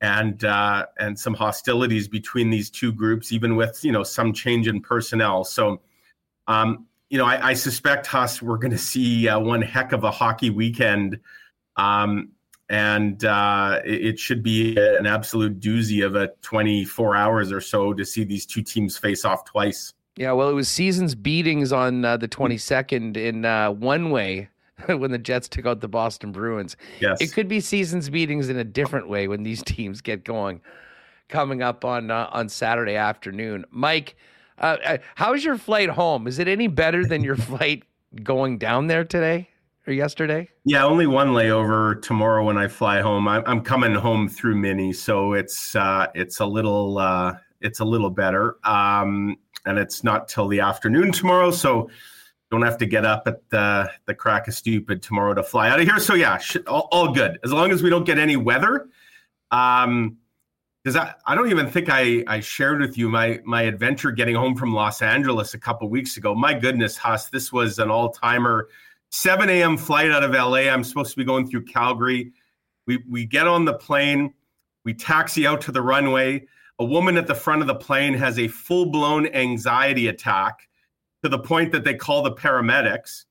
and 0.00 0.44
uh, 0.44 0.86
and 0.98 1.18
some 1.18 1.34
hostilities 1.34 2.08
between 2.08 2.50
these 2.50 2.70
two 2.70 2.92
groups, 2.92 3.32
even 3.32 3.56
with 3.56 3.84
you 3.84 3.92
know 3.92 4.02
some 4.02 4.32
change 4.32 4.66
in 4.66 4.80
personnel. 4.80 5.44
So, 5.44 5.80
um, 6.46 6.86
you 7.10 7.18
know, 7.18 7.26
I, 7.26 7.48
I 7.50 7.54
suspect 7.54 8.06
Huss 8.06 8.42
we're 8.42 8.58
going 8.58 8.72
to 8.72 8.78
see 8.78 9.28
uh, 9.28 9.38
one 9.38 9.62
heck 9.62 9.92
of 9.92 10.04
a 10.04 10.10
hockey 10.10 10.50
weekend. 10.50 11.20
Um, 11.76 12.30
and 12.68 13.24
uh, 13.24 13.80
it, 13.84 14.06
it, 14.06 14.18
should 14.18 14.44
be 14.44 14.76
an 14.76 15.04
absolute 15.04 15.58
doozy 15.58 16.06
of 16.06 16.14
a 16.14 16.28
24 16.42 17.16
hours 17.16 17.50
or 17.50 17.60
so 17.60 17.92
to 17.92 18.04
see 18.04 18.22
these 18.22 18.46
two 18.46 18.62
teams 18.62 18.96
face 18.96 19.24
off 19.24 19.44
twice. 19.44 19.92
Yeah, 20.16 20.32
well, 20.32 20.50
it 20.50 20.54
was 20.54 20.68
seasons 20.68 21.14
beatings 21.14 21.72
on 21.72 22.04
uh, 22.04 22.16
the 22.16 22.28
22nd 22.28 23.16
in 23.16 23.44
uh, 23.44 23.70
one 23.70 24.10
way 24.10 24.48
when 24.86 25.10
the 25.10 25.18
Jets 25.18 25.48
took 25.48 25.66
out 25.66 25.80
the 25.80 25.88
Boston 25.88 26.32
Bruins. 26.32 26.76
Yes. 27.00 27.20
It 27.20 27.32
could 27.32 27.48
be 27.48 27.60
seasons 27.60 28.10
beatings 28.10 28.48
in 28.48 28.56
a 28.58 28.64
different 28.64 29.08
way 29.08 29.28
when 29.28 29.42
these 29.42 29.62
teams 29.64 30.00
get 30.00 30.24
going 30.24 30.60
coming 31.28 31.62
up 31.62 31.84
on 31.84 32.10
uh, 32.10 32.28
on 32.32 32.48
Saturday 32.48 32.96
afternoon. 32.96 33.64
Mike, 33.70 34.16
Uh, 34.58 34.76
uh, 34.84 34.98
how's 35.14 35.44
your 35.44 35.56
flight 35.56 35.88
home? 35.88 36.26
Is 36.26 36.38
it 36.38 36.48
any 36.48 36.66
better 36.66 37.04
than 37.04 37.22
your 37.24 37.36
flight 37.50 37.84
going 38.22 38.58
down 38.58 38.88
there 38.88 39.04
today 39.04 39.48
or 39.86 39.92
yesterday? 39.92 40.48
Yeah, 40.64 40.84
only 40.84 41.06
one 41.06 41.28
layover 41.28 42.02
tomorrow 42.02 42.44
when 42.44 42.58
I 42.58 42.66
fly 42.68 43.00
home. 43.00 43.26
I'm, 43.28 43.42
I'm 43.46 43.62
coming 43.62 43.94
home 43.94 44.28
through 44.28 44.56
Mini, 44.56 44.92
so 44.92 45.32
it's 45.34 45.74
uh, 45.76 46.08
it's 46.14 46.40
a 46.40 46.46
little 46.46 46.98
uh, 46.98 47.34
it's 47.60 47.78
a 47.80 47.84
little 47.84 48.10
better, 48.10 48.56
um, 48.64 49.36
and 49.66 49.78
it's 49.78 50.02
not 50.02 50.28
till 50.28 50.48
the 50.48 50.60
afternoon 50.60 51.12
tomorrow. 51.12 51.50
So 51.50 51.90
don't 52.50 52.62
have 52.62 52.78
to 52.78 52.86
get 52.86 53.04
up 53.04 53.24
at 53.26 53.48
the, 53.50 53.90
the 54.06 54.14
crack 54.14 54.48
of 54.48 54.54
stupid 54.54 55.02
tomorrow 55.02 55.34
to 55.34 55.42
fly 55.42 55.70
out 55.70 55.80
of 55.80 55.86
here. 55.86 55.98
So 55.98 56.14
yeah, 56.14 56.38
sh- 56.38 56.56
all, 56.66 56.88
all, 56.90 57.12
good 57.12 57.38
as 57.44 57.52
long 57.52 57.70
as 57.70 57.82
we 57.82 57.90
don't 57.90 58.04
get 58.04 58.18
any 58.18 58.36
weather. 58.36 58.88
Um, 59.50 60.16
because 60.82 60.96
I, 60.96 61.14
I 61.26 61.34
don't 61.34 61.50
even 61.50 61.68
think 61.68 61.88
I, 61.90 62.24
I 62.26 62.40
shared 62.40 62.80
with 62.80 62.96
you 62.96 63.10
my 63.10 63.40
my 63.44 63.62
adventure 63.62 64.10
getting 64.12 64.34
home 64.34 64.56
from 64.56 64.72
Los 64.72 65.02
Angeles 65.02 65.52
a 65.52 65.58
couple 65.58 65.88
weeks 65.90 66.16
ago. 66.16 66.34
My 66.34 66.54
goodness, 66.54 66.96
Huss, 66.96 67.28
this 67.28 67.52
was 67.52 67.78
an 67.78 67.90
all 67.90 68.10
timer. 68.10 68.68
7 69.10 69.50
a.m. 69.50 69.76
flight 69.76 70.10
out 70.10 70.22
of 70.22 70.30
LA. 70.30 70.70
I'm 70.70 70.84
supposed 70.84 71.10
to 71.10 71.16
be 71.18 71.24
going 71.24 71.48
through 71.48 71.64
Calgary. 71.64 72.32
We 72.86 73.04
we 73.08 73.26
get 73.26 73.46
on 73.46 73.66
the 73.66 73.74
plane, 73.74 74.32
we 74.84 74.94
taxi 74.94 75.46
out 75.46 75.60
to 75.62 75.72
the 75.72 75.82
runway. 75.82 76.46
A 76.80 76.84
woman 76.84 77.18
at 77.18 77.26
the 77.26 77.34
front 77.34 77.60
of 77.60 77.66
the 77.66 77.74
plane 77.74 78.14
has 78.14 78.38
a 78.38 78.48
full 78.48 78.86
blown 78.86 79.26
anxiety 79.26 80.08
attack 80.08 80.66
to 81.22 81.28
the 81.28 81.38
point 81.38 81.72
that 81.72 81.84
they 81.84 81.94
call 81.94 82.22
the 82.22 82.32
paramedics. 82.32 83.26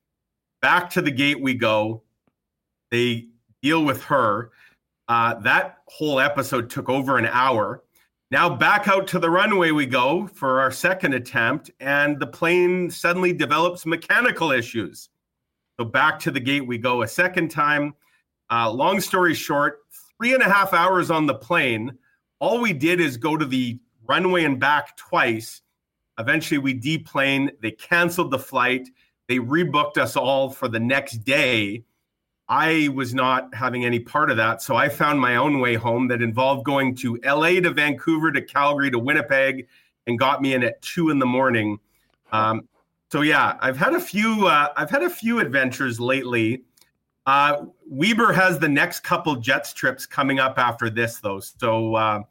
Back 0.62 0.88
to 0.90 1.02
the 1.02 1.10
gate 1.10 1.42
we 1.42 1.54
go. 1.54 2.04
They 2.92 3.26
deal 3.60 3.84
with 3.84 4.04
her. 4.04 4.52
Uh, 5.08 5.34
that 5.40 5.78
whole 5.88 6.20
episode 6.20 6.70
took 6.70 6.88
over 6.88 7.18
an 7.18 7.26
hour. 7.26 7.82
Now 8.30 8.48
back 8.48 8.86
out 8.86 9.08
to 9.08 9.18
the 9.18 9.28
runway 9.28 9.72
we 9.72 9.84
go 9.84 10.28
for 10.28 10.60
our 10.60 10.70
second 10.70 11.14
attempt, 11.14 11.72
and 11.80 12.20
the 12.20 12.28
plane 12.28 12.88
suddenly 12.88 13.32
develops 13.32 13.84
mechanical 13.84 14.52
issues. 14.52 15.08
So 15.76 15.84
back 15.84 16.20
to 16.20 16.30
the 16.30 16.38
gate 16.38 16.64
we 16.64 16.78
go 16.78 17.02
a 17.02 17.08
second 17.08 17.50
time. 17.50 17.94
Uh, 18.48 18.70
long 18.70 19.00
story 19.00 19.34
short, 19.34 19.80
three 20.16 20.34
and 20.34 20.42
a 20.44 20.48
half 20.48 20.72
hours 20.72 21.10
on 21.10 21.26
the 21.26 21.34
plane. 21.34 21.98
All 22.40 22.60
we 22.60 22.72
did 22.72 23.00
is 23.00 23.16
go 23.16 23.36
to 23.36 23.44
the 23.44 23.78
runway 24.06 24.44
and 24.44 24.58
back 24.58 24.96
twice 24.96 25.62
Eventually, 26.20 26.58
we 26.58 26.74
deplaned. 26.74 27.52
They 27.62 27.70
canceled 27.70 28.30
the 28.30 28.38
flight. 28.38 28.88
They 29.26 29.38
rebooked 29.38 29.96
us 29.96 30.16
all 30.16 30.50
for 30.50 30.68
the 30.68 30.78
next 30.78 31.24
day. 31.24 31.84
I 32.46 32.90
was 32.94 33.14
not 33.14 33.54
having 33.54 33.84
any 33.86 34.00
part 34.00 34.30
of 34.30 34.36
that. 34.36 34.60
So 34.60 34.76
I 34.76 34.88
found 34.90 35.18
my 35.18 35.36
own 35.36 35.60
way 35.60 35.76
home 35.76 36.08
that 36.08 36.20
involved 36.20 36.64
going 36.64 36.94
to 36.96 37.18
LA 37.24 37.60
to 37.60 37.70
Vancouver 37.70 38.32
to 38.32 38.42
Calgary 38.42 38.90
to 38.90 38.98
Winnipeg 38.98 39.66
and 40.06 40.18
got 40.18 40.42
me 40.42 40.52
in 40.52 40.62
at 40.62 40.82
two 40.82 41.08
in 41.08 41.20
the 41.20 41.26
morning. 41.26 41.78
Um, 42.32 42.68
so 43.10 43.22
yeah, 43.22 43.56
I've 43.60 43.78
had 43.78 43.94
a 43.94 44.00
few. 44.00 44.46
Uh, 44.46 44.68
I've 44.76 44.90
had 44.90 45.02
a 45.02 45.10
few 45.10 45.38
adventures 45.38 45.98
lately. 45.98 46.64
Uh, 47.26 47.66
Weber 47.86 48.32
has 48.32 48.58
the 48.58 48.68
next 48.68 49.00
couple 49.00 49.36
Jets 49.36 49.72
trips 49.72 50.06
coming 50.06 50.38
up 50.38 50.58
after 50.58 50.90
this, 50.90 51.18
though. 51.18 51.40
So 51.40 51.94
uh, 51.94 52.22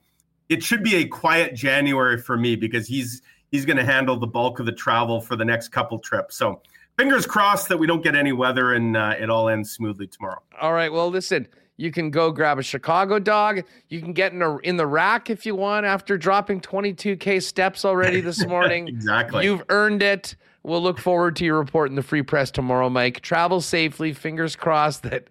it 0.49 0.63
should 0.63 0.83
be 0.83 0.95
a 0.95 1.05
quiet 1.07 1.55
January 1.55 2.17
for 2.17 2.37
me 2.37 2.55
because 2.55 2.87
he's 2.87 3.21
he's 3.51 3.65
going 3.65 3.77
to 3.77 3.85
handle 3.85 4.17
the 4.17 4.27
bulk 4.27 4.59
of 4.59 4.65
the 4.65 4.71
travel 4.71 5.21
for 5.21 5.35
the 5.35 5.45
next 5.45 5.69
couple 5.69 5.99
trips. 5.99 6.35
So 6.35 6.61
fingers 6.97 7.25
crossed 7.25 7.69
that 7.69 7.77
we 7.77 7.87
don't 7.87 8.03
get 8.03 8.15
any 8.15 8.31
weather 8.31 8.73
and 8.73 8.95
uh, 8.97 9.15
it 9.19 9.29
all 9.29 9.49
ends 9.49 9.71
smoothly 9.71 10.07
tomorrow. 10.07 10.41
All 10.59 10.73
right. 10.73 10.91
Well, 10.91 11.09
listen, 11.09 11.47
you 11.77 11.91
can 11.91 12.11
go 12.11 12.31
grab 12.31 12.59
a 12.59 12.63
Chicago 12.63 13.19
dog. 13.19 13.63
You 13.87 14.01
can 14.01 14.13
get 14.13 14.33
in 14.33 14.41
a, 14.41 14.57
in 14.57 14.77
the 14.77 14.85
rack 14.85 15.29
if 15.29 15.45
you 15.45 15.55
want 15.55 15.85
after 15.85 16.17
dropping 16.17 16.61
22k 16.61 17.41
steps 17.41 17.85
already 17.85 18.21
this 18.21 18.45
morning. 18.47 18.87
exactly. 18.87 19.45
You've 19.45 19.63
earned 19.69 20.03
it. 20.03 20.35
We'll 20.63 20.81
look 20.81 20.99
forward 20.99 21.35
to 21.37 21.45
your 21.45 21.57
report 21.57 21.89
in 21.89 21.95
the 21.95 22.03
free 22.03 22.21
press 22.21 22.51
tomorrow, 22.51 22.89
Mike. 22.89 23.21
Travel 23.21 23.61
safely. 23.61 24.13
Fingers 24.13 24.55
crossed 24.55 25.03
that 25.03 25.27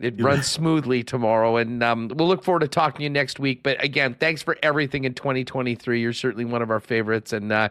it 0.00 0.20
runs 0.20 0.46
smoothly 0.50 1.02
tomorrow. 1.02 1.56
And 1.56 1.82
um, 1.82 2.08
we'll 2.14 2.28
look 2.28 2.42
forward 2.42 2.60
to 2.60 2.68
talking 2.68 2.98
to 2.98 3.02
you 3.04 3.10
next 3.10 3.38
week. 3.38 3.62
But 3.62 3.82
again, 3.82 4.14
thanks 4.14 4.42
for 4.42 4.56
everything 4.62 5.04
in 5.04 5.14
2023. 5.14 6.00
You're 6.00 6.12
certainly 6.12 6.44
one 6.46 6.62
of 6.62 6.70
our 6.70 6.80
favorites. 6.80 7.32
And 7.32 7.52
uh, 7.52 7.68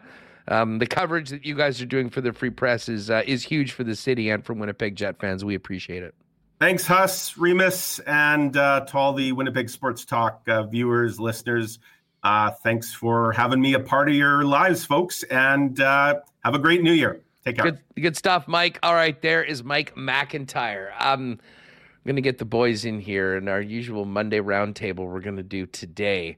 um, 0.48 0.78
the 0.78 0.86
coverage 0.86 1.30
that 1.30 1.44
you 1.44 1.56
guys 1.56 1.82
are 1.82 1.86
doing 1.86 2.10
for 2.10 2.20
the 2.20 2.32
free 2.32 2.50
press 2.50 2.88
is, 2.88 3.10
uh, 3.10 3.22
is 3.26 3.42
huge 3.42 3.72
for 3.72 3.82
the 3.82 3.96
city 3.96 4.30
and 4.30 4.44
for 4.44 4.54
Winnipeg 4.54 4.94
Jet 4.94 5.18
fans. 5.18 5.44
We 5.44 5.56
appreciate 5.56 6.02
it. 6.02 6.14
Thanks, 6.60 6.86
Huss, 6.86 7.36
Remis, 7.36 7.98
and 8.06 8.56
uh, 8.56 8.82
to 8.82 8.96
all 8.96 9.12
the 9.12 9.32
Winnipeg 9.32 9.68
Sports 9.68 10.04
Talk 10.04 10.42
uh, 10.46 10.62
viewers, 10.62 11.18
listeners. 11.18 11.80
Uh, 12.22 12.50
thanks 12.50 12.94
for 12.94 13.32
having 13.32 13.60
me 13.60 13.74
a 13.74 13.80
part 13.80 14.08
of 14.08 14.14
your 14.14 14.44
lives, 14.44 14.84
folks. 14.84 15.22
And 15.24 15.80
uh, 15.80 16.20
have 16.44 16.54
a 16.54 16.58
great 16.58 16.82
new 16.82 16.92
year. 16.92 17.20
Take 17.44 17.56
care. 17.56 17.72
Good, 17.72 17.80
good 18.00 18.16
stuff, 18.16 18.46
Mike. 18.46 18.78
All 18.82 18.94
right, 18.94 19.20
there 19.20 19.42
is 19.42 19.64
Mike 19.64 19.94
McIntyre. 19.96 20.92
Um, 21.00 21.40
I'm 21.40 22.08
going 22.08 22.16
to 22.16 22.22
get 22.22 22.38
the 22.38 22.44
boys 22.44 22.84
in 22.84 23.00
here 23.00 23.36
and 23.36 23.48
our 23.48 23.60
usual 23.60 24.04
Monday 24.04 24.38
roundtable 24.38 25.08
we're 25.08 25.20
going 25.20 25.36
to 25.36 25.42
do 25.42 25.66
today. 25.66 26.36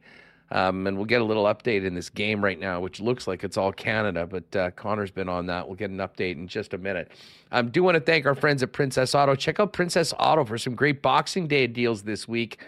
Um, 0.51 0.87
and 0.87 0.97
we'll 0.97 1.07
get 1.07 1.21
a 1.21 1.25
little 1.25 1.45
update 1.45 1.85
in 1.85 1.95
this 1.95 2.11
game 2.11 2.45
right 2.45 2.59
now, 2.59 2.81
which 2.81 3.01
looks 3.01 3.27
like 3.27 3.45
it's 3.45 3.57
all 3.57 3.73
Canada, 3.73 4.27
but 4.27 4.57
uh, 4.57 4.71
Connor's 4.73 5.11
been 5.11 5.29
on 5.29 5.47
that. 5.47 5.67
We'll 5.67 5.77
get 5.77 5.91
an 5.91 5.99
update 5.99 6.33
in 6.33 6.47
just 6.47 6.75
a 6.75 6.79
minute. 6.79 7.11
I 7.51 7.59
um, 7.59 7.71
do 7.71 7.83
want 7.83 7.97
to 7.97 8.01
thank 8.01 8.25
our 8.25 8.35
friends 8.35 8.63
at 8.63 8.73
Princess 8.73 9.15
Auto. 9.15 9.35
Check 9.35 9.59
out 9.59 9.73
Princess 9.73 10.13
Auto 10.19 10.45
for 10.45 10.57
some 10.59 10.75
great 10.75 11.03
Boxing 11.03 11.49
Day 11.49 11.67
deals 11.67 12.03
this 12.03 12.29
week 12.29 12.61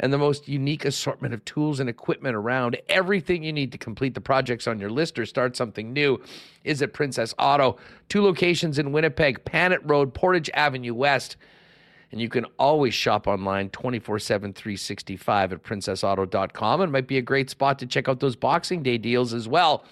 and 0.00 0.12
the 0.12 0.18
most 0.18 0.48
unique 0.48 0.84
assortment 0.84 1.32
of 1.32 1.44
tools 1.44 1.78
and 1.78 1.88
equipment 1.88 2.34
around. 2.34 2.76
Everything 2.88 3.44
you 3.44 3.52
need 3.52 3.70
to 3.72 3.78
complete 3.78 4.14
the 4.14 4.20
projects 4.20 4.66
on 4.66 4.78
your 4.78 4.90
list 4.90 5.18
or 5.18 5.26
start 5.26 5.56
something 5.56 5.92
new 5.92 6.20
is 6.64 6.82
at 6.82 6.92
Princess 6.92 7.34
Auto. 7.38 7.76
Two 8.08 8.22
locations 8.22 8.78
in 8.78 8.92
Winnipeg, 8.92 9.44
Panet 9.44 9.80
Road, 9.84 10.12
Portage 10.12 10.50
Avenue 10.54 10.94
West. 10.94 11.36
And 12.12 12.20
you 12.20 12.28
can 12.28 12.46
always 12.58 12.94
shop 12.94 13.28
online 13.28 13.68
24 13.70 14.18
7, 14.18 14.52
365 14.52 15.52
at 15.52 15.62
princessauto.com. 15.62 16.80
And 16.80 16.88
it 16.88 16.92
might 16.92 17.06
be 17.06 17.18
a 17.18 17.22
great 17.22 17.50
spot 17.50 17.78
to 17.78 17.86
check 17.86 18.08
out 18.08 18.20
those 18.20 18.34
Boxing 18.34 18.82
Day 18.82 18.98
deals 18.98 19.32
as 19.32 19.46
well 19.46 19.84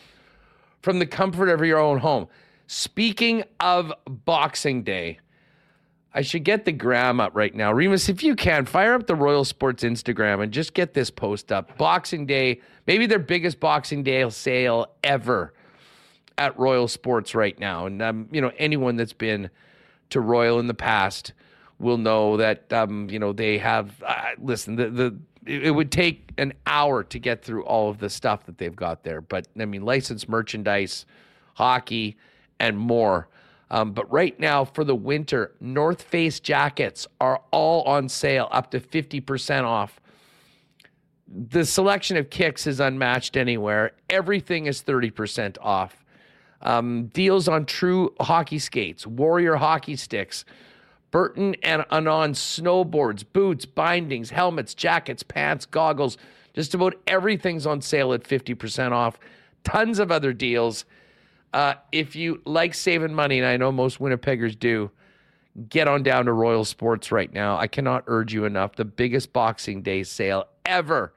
from 0.83 0.99
the 0.99 1.07
comfort 1.07 1.49
of 1.49 1.65
your 1.65 1.79
own 1.79 1.99
home. 1.99 2.27
Speaking 2.67 3.45
of 3.61 3.93
Boxing 4.07 4.83
Day, 4.83 5.21
I 6.15 6.23
should 6.23 6.45
get 6.45 6.65
the 6.65 6.73
gram 6.73 7.21
up 7.21 7.37
right 7.37 7.55
now. 7.55 7.73
Remis, 7.73 8.09
if 8.09 8.23
you 8.23 8.35
can, 8.35 8.65
fire 8.65 8.95
up 8.95 9.07
the 9.07 9.15
Royal 9.15 9.45
Sports 9.45 9.85
Instagram 9.85 10.43
and 10.43 10.53
just 10.53 10.75
get 10.75 10.95
this 10.95 11.11
post 11.11 11.53
up. 11.53 11.77
Boxing 11.77 12.27
Day, 12.27 12.61
maybe 12.87 13.07
their 13.07 13.19
biggest 13.19 13.61
Boxing 13.61 14.03
Day 14.03 14.29
sale 14.31 14.87
ever 15.05 15.53
at 16.39 16.59
Royal 16.59 16.89
Sports 16.89 17.35
right 17.35 17.59
now. 17.59 17.87
And, 17.87 18.01
um, 18.01 18.29
you 18.33 18.41
know, 18.41 18.53
anyone 18.59 18.97
that's 18.97 19.13
been 19.13 19.51
to 20.11 20.21
Royal 20.21 20.59
in 20.61 20.67
the 20.67 20.75
past 20.75 21.33
will 21.79 21.99
know 21.99 22.37
that 22.37 22.73
um, 22.73 23.09
you 23.11 23.19
know 23.19 23.33
they 23.33 23.59
have. 23.59 24.03
Uh, 24.05 24.31
listen, 24.39 24.77
the 24.77 24.91
the 24.91 25.17
it 25.47 25.71
would 25.71 25.91
take 25.91 26.33
an 26.37 26.53
hour 26.67 27.03
to 27.03 27.19
get 27.19 27.43
through 27.43 27.65
all 27.65 27.89
of 27.89 27.99
the 27.99 28.11
stuff 28.11 28.45
that 28.47 28.59
they've 28.59 28.77
got 28.77 29.03
there. 29.03 29.21
But 29.21 29.49
I 29.59 29.65
mean, 29.65 29.83
licensed 29.83 30.29
merchandise, 30.29 31.07
hockey, 31.55 32.17
and 32.59 32.79
more. 32.79 33.29
Um, 33.71 33.93
but 33.93 34.11
right 34.11 34.39
now, 34.41 34.65
for 34.65 34.85
the 34.85 34.95
winter, 34.95 35.53
North 35.61 36.03
Face 36.03 36.41
jackets 36.41 37.07
are 37.21 37.43
all 37.51 37.83
on 37.83 38.09
sale, 38.09 38.49
up 38.51 38.71
to 38.71 38.81
50% 38.81 39.65
off. 39.65 40.01
The 41.27 41.67
selection 41.67 42.17
of 42.17 42.31
kicks 42.31 42.67
is 42.67 42.81
unmatched 42.81 43.37
anywhere. 43.37 43.93
Everything 44.09 44.67
is 44.67 44.83
30% 44.83 45.59
off. 45.61 46.05
Um, 46.63 47.07
deals 47.07 47.47
on 47.47 47.67
true 47.67 48.15
hockey 48.21 48.59
skates, 48.59 49.07
Warrior 49.07 49.57
hockey 49.57 49.97
sticks, 49.97 50.45
Burton 51.11 51.55
and 51.63 51.85
Anon 51.91 52.33
snowboards, 52.33 53.25
boots, 53.33 53.65
bindings, 53.65 54.31
helmets, 54.31 54.75
jackets, 54.75 55.23
pants, 55.23 55.67
goggles. 55.67 56.19
Just 56.55 56.75
about 56.75 56.95
everything's 57.07 57.67
on 57.67 57.81
sale 57.81 58.13
at 58.13 58.25
50% 58.25 58.93
off. 58.93 59.19
Tons 59.65 59.99
of 59.99 60.11
other 60.11 60.33
deals. 60.33 60.85
Uh, 61.53 61.75
if 61.93 62.15
you 62.15 62.41
like 62.45 62.75
saving 62.75 63.15
money, 63.15 63.39
and 63.39 63.47
I 63.47 63.57
know 63.57 63.73
most 63.73 63.99
Winnipeggers 63.99 64.59
do, 64.59 64.91
get 65.69 65.89
on 65.89 66.03
down 66.03 66.27
to 66.27 66.33
Royal 66.33 66.65
Sports 66.65 67.11
right 67.11 67.33
now. 67.33 67.57
I 67.57 67.67
cannot 67.67 68.05
urge 68.07 68.33
you 68.33 68.45
enough. 68.45 68.77
The 68.77 68.85
biggest 68.85 69.33
Boxing 69.33 69.83
Day 69.83 70.03
sale 70.03 70.45
ever 70.67 71.15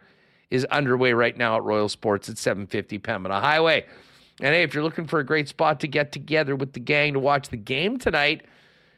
is 0.49 0.65
underway 0.65 1.13
right 1.13 1.35
now 1.37 1.55
at 1.55 1.63
Royal 1.63 1.89
Sports 1.89 2.29
at 2.29 2.37
750 2.37 2.99
Pembina 2.99 3.39
Highway. 3.39 3.85
And 4.39 4.53
hey, 4.55 4.63
if 4.63 4.73
you're 4.73 4.83
looking 4.83 5.05
for 5.05 5.19
a 5.19 5.25
great 5.25 5.47
spot 5.47 5.79
to 5.81 5.87
get 5.87 6.11
together 6.11 6.55
with 6.55 6.73
the 6.73 6.79
gang 6.79 7.13
to 7.13 7.19
watch 7.19 7.49
the 7.49 7.57
game 7.57 7.97
tonight, 7.97 8.45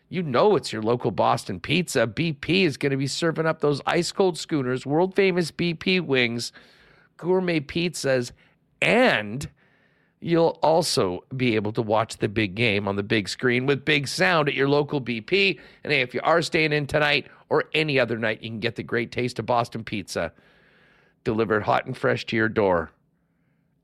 you 0.09 0.23
know 0.23 0.55
it's 0.55 0.71
your 0.71 0.81
local 0.81 1.11
Boston 1.11 1.59
Pizza. 1.59 2.07
BP 2.07 2.65
is 2.65 2.77
going 2.77 2.91
to 2.91 2.97
be 2.97 3.07
serving 3.07 3.45
up 3.45 3.59
those 3.59 3.81
ice 3.85 4.11
cold 4.11 4.37
schooners, 4.37 4.85
world 4.85 5.15
famous 5.15 5.51
BP 5.51 6.01
wings, 6.01 6.51
gourmet 7.17 7.59
pizzas, 7.59 8.31
and 8.81 9.49
you'll 10.23 10.57
also 10.63 11.23
be 11.35 11.55
able 11.55 11.73
to 11.73 11.81
watch 11.81 12.17
the 12.17 12.29
big 12.29 12.55
game 12.55 12.87
on 12.87 12.95
the 12.95 13.03
big 13.03 13.27
screen 13.27 13.65
with 13.65 13.83
big 13.83 14.07
sound 14.07 14.47
at 14.47 14.53
your 14.53 14.69
local 14.69 15.01
BP. 15.01 15.59
And 15.83 15.91
hey, 15.91 16.01
if 16.01 16.13
you 16.13 16.21
are 16.23 16.41
staying 16.41 16.71
in 16.71 16.87
tonight 16.87 17.27
or 17.49 17.65
any 17.73 17.99
other 17.99 18.17
night, 18.17 18.41
you 18.41 18.49
can 18.49 18.59
get 18.59 18.75
the 18.75 18.83
great 18.83 19.11
taste 19.11 19.37
of 19.37 19.45
Boston 19.45 19.83
pizza 19.83 20.31
delivered 21.23 21.63
hot 21.63 21.85
and 21.85 21.97
fresh 21.97 22.25
to 22.25 22.35
your 22.35 22.49
door 22.49 22.91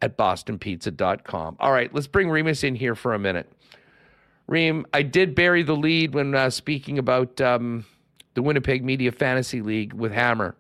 at 0.02 0.18
bostonpizza.com. 0.18 1.57
All 1.60 1.72
right, 1.72 1.94
let's 1.94 2.07
bring 2.07 2.30
Remis 2.30 2.64
in 2.64 2.76
here 2.76 2.95
for 2.95 3.14
a 3.14 3.20
minute. 3.20 3.52
Reem, 4.48 4.86
I 4.94 5.03
did 5.03 5.36
bury 5.36 5.61
the 5.64 5.76
lead 5.76 6.14
when 6.14 6.34
uh, 6.36 6.49
speaking 6.49 6.98
about 6.98 7.40
um, 7.41 7.86
the 8.34 8.41
Winnipeg 8.41 8.84
Media 8.84 9.11
Fantasy 9.11 9.61
League 9.61 9.94
with 9.94 10.11
Hammer. 10.11 10.56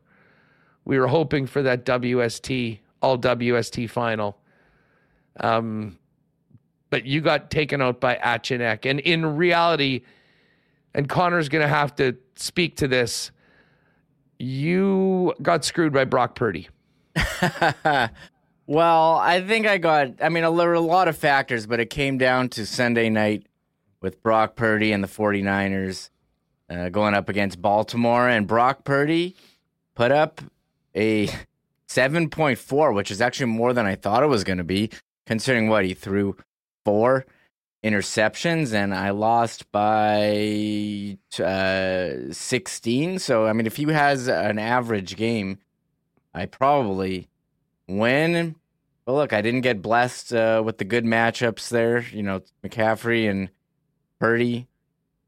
We 0.85 0.99
were 0.99 1.07
hoping 1.07 1.47
for 1.47 1.61
that 1.63 1.85
WST, 1.85 2.79
all 3.01 3.17
WST 3.17 3.89
final. 3.89 4.37
Um, 5.39 5.97
but 6.89 7.05
you 7.05 7.21
got 7.21 7.51
taken 7.51 7.81
out 7.81 7.99
by 7.99 8.15
Achanek. 8.15 8.89
And 8.89 8.99
in 8.99 9.37
reality, 9.37 10.01
and 10.93 11.07
Connor's 11.07 11.49
going 11.49 11.61
to 11.61 11.67
have 11.67 11.95
to 11.95 12.17
speak 12.35 12.77
to 12.77 12.87
this, 12.87 13.31
you 14.39 15.33
got 15.41 15.65
screwed 15.65 15.93
by 15.93 16.05
Brock 16.05 16.35
Purdy. 16.35 16.69
well, 18.65 19.15
I 19.15 19.43
think 19.45 19.67
I 19.67 19.77
got, 19.77 20.13
I 20.21 20.29
mean, 20.29 20.43
there 20.43 20.67
were 20.67 20.73
a 20.73 20.79
lot 20.79 21.07
of 21.07 21.17
factors, 21.17 21.67
but 21.67 21.79
it 21.79 21.89
came 21.89 22.17
down 22.17 22.49
to 22.49 22.65
Sunday 22.65 23.09
night 23.09 23.45
with 24.01 24.23
Brock 24.23 24.55
Purdy 24.55 24.91
and 24.91 25.03
the 25.03 25.07
49ers 25.07 26.09
uh, 26.69 26.89
going 26.89 27.13
up 27.13 27.29
against 27.29 27.61
Baltimore. 27.61 28.29
And 28.29 28.47
Brock 28.47 28.83
Purdy 28.83 29.35
put 29.95 30.11
up 30.11 30.41
a 30.95 31.27
7.4, 31.87 32.95
which 32.95 33.11
is 33.11 33.19
actually 33.19 33.47
more 33.47 33.73
than 33.73 33.85
I 33.85 33.95
thought 33.95 34.23
it 34.23 34.27
was 34.27 34.43
going 34.43 34.59
to 34.59 34.63
be, 34.63 34.89
considering 35.29 35.69
what 35.69 35.85
he 35.85 35.93
threw 35.93 36.35
four 36.83 37.23
interceptions 37.83 38.73
and 38.73 38.95
I 38.95 39.11
lost 39.11 39.71
by 39.71 41.19
uh, 41.39 42.33
16. 42.33 43.19
So, 43.19 43.45
I 43.45 43.53
mean, 43.53 43.67
if 43.67 43.75
he 43.77 43.83
has 43.83 44.27
an 44.27 44.57
average 44.57 45.15
game, 45.15 45.59
I 46.33 46.47
probably 46.47 47.27
win. 47.87 48.55
But 49.05 49.13
look, 49.13 49.31
I 49.31 49.43
didn't 49.43 49.61
get 49.61 49.83
blessed 49.83 50.33
uh, 50.33 50.63
with 50.65 50.79
the 50.79 50.83
good 50.83 51.05
matchups 51.05 51.69
there. 51.69 51.99
You 52.11 52.23
know, 52.23 52.41
McCaffrey 52.63 53.29
and 53.29 53.51
Purdy 54.19 54.67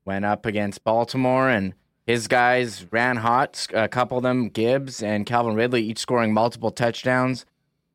went 0.03 0.25
up 0.25 0.47
against 0.47 0.83
Baltimore, 0.83 1.47
and 1.47 1.75
his 2.07 2.27
guys 2.27 2.87
ran 2.91 3.17
hot. 3.17 3.67
A 3.71 3.87
couple 3.87 4.17
of 4.17 4.23
them, 4.23 4.49
Gibbs 4.49 5.03
and 5.03 5.27
Calvin 5.27 5.53
Ridley, 5.53 5.83
each 5.83 5.99
scoring 5.99 6.33
multiple 6.33 6.71
touchdowns. 6.71 7.45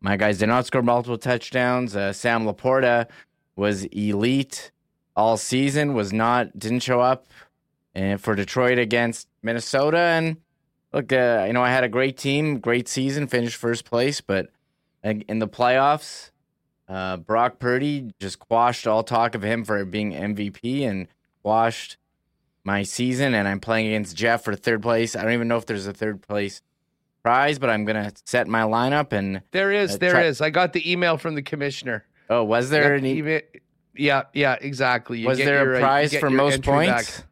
My 0.07 0.17
guys 0.17 0.39
did 0.39 0.47
not 0.47 0.65
score 0.67 0.83
multiple 0.83 1.19
touchdowns. 1.19 1.97
Uh, 1.97 2.13
Sam 2.13 2.47
LaPorta 2.47 3.09
was 3.57 3.87
elite 3.87 4.71
all 5.17 5.37
season, 5.37 5.95
was 5.95 6.13
not 6.13 6.57
didn't 6.57 6.85
show 6.85 7.01
up 7.01 7.27
and 7.93 8.13
eh, 8.13 8.17
for 8.17 8.37
Detroit 8.37 8.79
against 8.79 9.27
Minnesota. 9.43 9.99
And 9.99 10.37
look, 10.93 11.13
uh, 11.13 11.47
you 11.49 11.53
know, 11.55 11.65
I 11.65 11.71
had 11.71 11.83
a 11.83 11.89
great 11.89 12.17
team, 12.17 12.61
great 12.61 12.87
season, 12.87 13.27
finished 13.27 13.57
first 13.57 13.85
place, 13.85 14.21
but 14.21 14.51
in 15.03 15.41
the 15.41 15.49
playoffs, 15.49 16.31
uh, 16.87 17.17
Brock 17.17 17.59
Purdy 17.59 18.13
just 18.21 18.39
quashed 18.39 18.87
all 18.87 19.03
talk 19.03 19.35
of 19.35 19.43
him 19.43 19.65
for 19.65 19.85
being 19.85 20.13
MVP 20.13 20.89
and 20.89 21.09
quashed 21.43 21.97
my 22.63 22.85
season. 22.85 23.35
And 23.35 23.49
I'm 23.49 23.59
playing 23.59 23.89
against 23.89 24.15
Jeff 24.15 24.45
for 24.45 24.55
third 24.55 24.83
place. 24.83 25.17
I 25.17 25.25
don't 25.25 25.33
even 25.33 25.49
know 25.49 25.57
if 25.57 25.67
there's 25.67 25.89
a 25.89 25.93
third 25.93 26.23
place 26.23 26.63
prize, 27.27 27.59
but 27.59 27.69
I'm 27.69 27.85
gonna 27.85 28.13
set 28.25 28.47
my 28.47 28.63
lineup 28.63 29.13
and 29.13 29.43
there 29.51 29.73
is, 29.73 29.95
uh, 29.95 29.99
there 29.99 30.23
is. 30.23 30.41
I 30.41 30.51
got 30.51 30.73
the 30.73 30.91
email 30.91 31.17
from 31.17 31.35
the 31.35 31.43
commissioner. 31.43 32.05
Oh, 32.31 32.45
was 32.45 32.71
there 32.71 32.95
an 32.95 33.05
email? 33.05 33.41
Yeah, 33.97 34.25
yeah, 34.33 34.57
exactly. 34.61 35.19
You 35.19 35.27
was 35.27 35.39
there 35.39 35.65
your, 35.65 35.75
a 35.75 35.79
uh, 35.79 35.81
prize 35.81 36.15
for 36.15 36.31
most 36.31 36.63
points? 36.63 37.19
Back. 37.19 37.27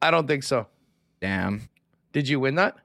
I 0.00 0.10
don't 0.12 0.28
think 0.28 0.44
so. 0.44 0.68
Damn. 1.20 1.68
Did 2.12 2.28
you 2.28 2.38
win 2.38 2.54
that? 2.54 2.76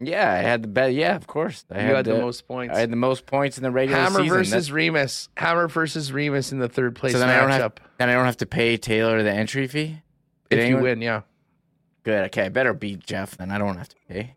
Yeah, 0.00 0.30
I 0.30 0.36
had 0.36 0.62
the 0.62 0.68
bet. 0.68 0.92
Yeah, 0.92 1.16
of 1.16 1.26
course. 1.26 1.64
I 1.70 1.76
you 1.76 1.86
had, 1.86 1.96
had 1.96 2.04
the, 2.04 2.14
the, 2.14 2.20
most 2.20 2.46
points. 2.46 2.74
I 2.76 2.80
had 2.80 2.90
the 2.90 2.96
most 2.96 3.24
points 3.24 3.56
in 3.56 3.62
the 3.62 3.70
regular 3.70 4.00
Hammer 4.00 4.10
season. 4.10 4.24
Hammer 4.24 4.36
versus 4.36 4.52
That's... 4.52 4.70
Remis. 4.70 5.28
Hammer 5.36 5.68
versus 5.68 6.12
Remis 6.12 6.52
in 6.52 6.58
the 6.58 6.68
third 6.68 6.94
place 6.94 7.12
so 7.12 7.18
then 7.18 7.28
matchup. 7.28 7.32
I 7.32 7.40
don't 7.40 7.50
have, 7.50 7.72
then 7.98 8.08
I 8.10 8.14
don't 8.14 8.26
have 8.26 8.38
to 8.38 8.46
pay 8.46 8.76
Taylor 8.76 9.22
the 9.22 9.32
entry 9.32 9.66
fee. 9.66 10.02
Did 10.50 10.58
if 10.58 10.64
anyone? 10.64 10.82
you 10.82 10.88
win, 10.88 11.00
yeah. 11.02 11.22
Good. 12.02 12.26
Okay, 12.26 12.44
I 12.44 12.48
better 12.50 12.74
beat 12.74 13.00
Jeff. 13.00 13.36
Then 13.36 13.50
I 13.50 13.58
don't 13.58 13.76
have 13.76 13.88
to 13.88 13.96
pay. 14.08 14.34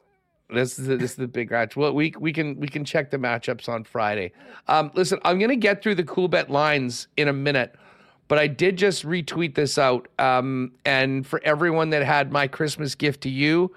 This 0.53 0.77
is 0.80 0.88
the, 0.88 0.97
this 0.97 1.11
is 1.11 1.17
the 1.17 1.27
big 1.27 1.51
match. 1.51 1.75
Well, 1.75 1.93
we 1.93 2.13
we 2.19 2.31
can 2.31 2.59
we 2.59 2.67
can 2.67 2.85
check 2.85 3.11
the 3.11 3.17
matchups 3.17 3.67
on 3.67 3.84
Friday. 3.84 4.31
Um, 4.67 4.91
listen, 4.93 5.19
I'm 5.23 5.39
gonna 5.39 5.55
get 5.55 5.81
through 5.81 5.95
the 5.95 6.03
Coolbet 6.03 6.49
lines 6.49 7.07
in 7.17 7.27
a 7.27 7.34
minute, 7.34 7.75
but 8.27 8.39
I 8.39 8.47
did 8.47 8.77
just 8.77 9.05
retweet 9.05 9.55
this 9.55 9.77
out. 9.77 10.07
Um, 10.19 10.73
and 10.85 11.25
for 11.25 11.41
everyone 11.43 11.89
that 11.91 12.03
had 12.03 12.31
my 12.31 12.47
Christmas 12.47 12.95
gift 12.95 13.21
to 13.21 13.30
you, 13.30 13.75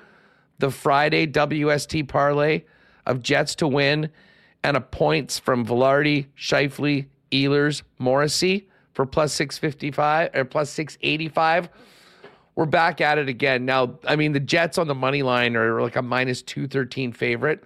the 0.59 0.71
Friday 0.71 1.27
WST 1.27 2.09
parlay 2.09 2.65
of 3.07 3.23
Jets 3.23 3.55
to 3.57 3.69
win 3.69 4.11
and 4.63 4.77
a 4.77 4.81
points 4.81 5.39
from 5.39 5.65
Vilardi, 5.65 6.27
Scheifele, 6.37 7.07
Ehlers, 7.33 7.83
Morrissey 7.99 8.69
for 8.93 9.07
plus 9.07 9.33
six 9.33 9.59
fifty 9.59 9.91
five 9.91 10.31
or 10.35 10.45
plus 10.45 10.71
six 10.71 10.99
eighty 11.03 11.29
five 11.29 11.69
we're 12.57 12.65
back 12.65 13.03
at 13.03 13.19
it 13.19 13.29
again. 13.29 13.65
Now, 13.67 13.99
I 14.07 14.17
mean, 14.17 14.33
the 14.33 14.41
Jets 14.41 14.79
on 14.79 14.89
the 14.89 14.95
money 14.95 15.23
line 15.23 15.55
are 15.57 15.81
like 15.83 15.95
a 15.95 16.03
minus 16.03 16.43
213 16.43 17.13
favorite. 17.13 17.63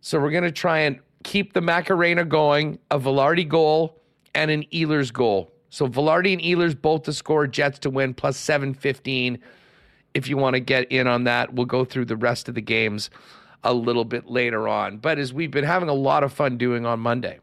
So 0.00 0.20
we're 0.20 0.32
going 0.32 0.44
to 0.44 0.52
try 0.52 0.80
and 0.80 0.98
keep 1.22 1.52
the 1.52 1.60
Macarena 1.60 2.24
going, 2.24 2.78
a 2.90 2.98
Vilardi 2.98 3.48
goal 3.48 4.02
and 4.34 4.50
an 4.50 4.64
Ehlers 4.72 5.12
goal. 5.12 5.52
So 5.70 5.86
Vilardi 5.86 6.32
and 6.32 6.42
Ehlers 6.42 6.80
both 6.80 7.04
to 7.04 7.12
score, 7.12 7.46
Jets 7.46 7.78
to 7.80 7.90
win, 7.90 8.12
plus 8.12 8.36
715. 8.36 9.38
If 10.14 10.28
you 10.28 10.36
want 10.36 10.54
to 10.54 10.60
get 10.60 10.90
in 10.90 11.06
on 11.06 11.24
that, 11.24 11.54
we'll 11.54 11.66
go 11.66 11.84
through 11.84 12.06
the 12.06 12.16
rest 12.16 12.48
of 12.48 12.56
the 12.56 12.60
games 12.60 13.10
a 13.62 13.72
little 13.72 14.04
bit 14.04 14.28
later 14.28 14.66
on. 14.66 14.98
But 14.98 15.18
as 15.18 15.32
we've 15.32 15.50
been 15.52 15.64
having 15.64 15.88
a 15.88 15.94
lot 15.94 16.24
of 16.24 16.32
fun 16.32 16.58
doing 16.58 16.84
on 16.84 16.98
Monday, 16.98 17.38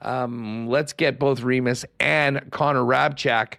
um, 0.00 0.66
let's 0.66 0.94
get 0.94 1.18
both 1.18 1.42
Remis 1.42 1.84
and 1.98 2.50
Connor 2.50 2.84
Rabchak 2.84 3.56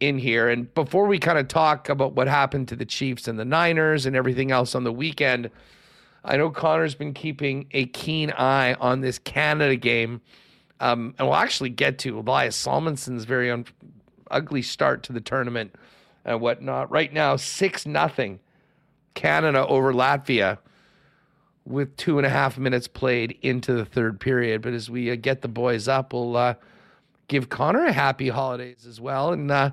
in 0.00 0.18
here. 0.18 0.48
And 0.48 0.72
before 0.74 1.06
we 1.06 1.18
kind 1.18 1.38
of 1.38 1.48
talk 1.48 1.88
about 1.88 2.12
what 2.12 2.28
happened 2.28 2.68
to 2.68 2.76
the 2.76 2.84
Chiefs 2.84 3.28
and 3.28 3.38
the 3.38 3.44
Niners 3.44 4.06
and 4.06 4.14
everything 4.14 4.50
else 4.50 4.74
on 4.74 4.84
the 4.84 4.92
weekend, 4.92 5.50
I 6.24 6.36
know 6.36 6.50
Connor's 6.50 6.94
been 6.94 7.14
keeping 7.14 7.66
a 7.70 7.86
keen 7.86 8.30
eye 8.32 8.74
on 8.74 9.00
this 9.00 9.18
Canada 9.18 9.76
game. 9.76 10.20
Um, 10.80 11.14
and 11.18 11.26
we'll 11.26 11.36
actually 11.36 11.70
get 11.70 11.98
to 12.00 12.18
Elias 12.18 12.56
Salomonsson's 12.56 13.24
very 13.24 13.50
un- 13.50 13.64
ugly 14.30 14.62
start 14.62 15.02
to 15.04 15.12
the 15.12 15.20
tournament 15.20 15.74
and 16.24 16.40
whatnot. 16.40 16.90
Right 16.90 17.12
now, 17.12 17.36
6 17.36 17.86
nothing 17.86 18.40
Canada 19.14 19.66
over 19.66 19.92
Latvia 19.92 20.58
with 21.64 21.96
two 21.96 22.18
and 22.18 22.26
a 22.26 22.30
half 22.30 22.58
minutes 22.58 22.86
played 22.86 23.38
into 23.42 23.72
the 23.72 23.84
third 23.84 24.20
period. 24.20 24.62
But 24.62 24.72
as 24.72 24.88
we 24.88 25.10
uh, 25.10 25.16
get 25.16 25.42
the 25.42 25.48
boys 25.48 25.88
up, 25.88 26.12
we'll 26.12 26.36
uh, 26.36 26.54
give 27.28 27.48
Connor 27.48 27.84
a 27.84 27.92
happy 27.92 28.28
holidays 28.28 28.86
as 28.86 29.00
well. 29.00 29.32
And 29.32 29.50
uh, 29.50 29.70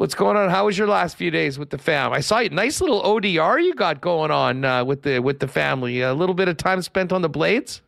What's 0.00 0.14
going 0.14 0.34
on? 0.34 0.48
How 0.48 0.64
was 0.64 0.78
your 0.78 0.86
last 0.86 1.18
few 1.18 1.30
days 1.30 1.58
with 1.58 1.68
the 1.68 1.76
fam? 1.76 2.14
I 2.14 2.20
saw 2.20 2.38
you 2.38 2.48
nice 2.48 2.80
little 2.80 3.02
ODR 3.02 3.62
you 3.62 3.74
got 3.74 4.00
going 4.00 4.30
on 4.30 4.64
uh, 4.64 4.82
with 4.82 5.02
the 5.02 5.18
with 5.18 5.40
the 5.40 5.46
family. 5.46 6.00
A 6.00 6.14
little 6.14 6.34
bit 6.34 6.48
of 6.48 6.56
time 6.56 6.80
spent 6.80 7.12
on 7.12 7.20
the 7.20 7.28
blades. 7.28 7.82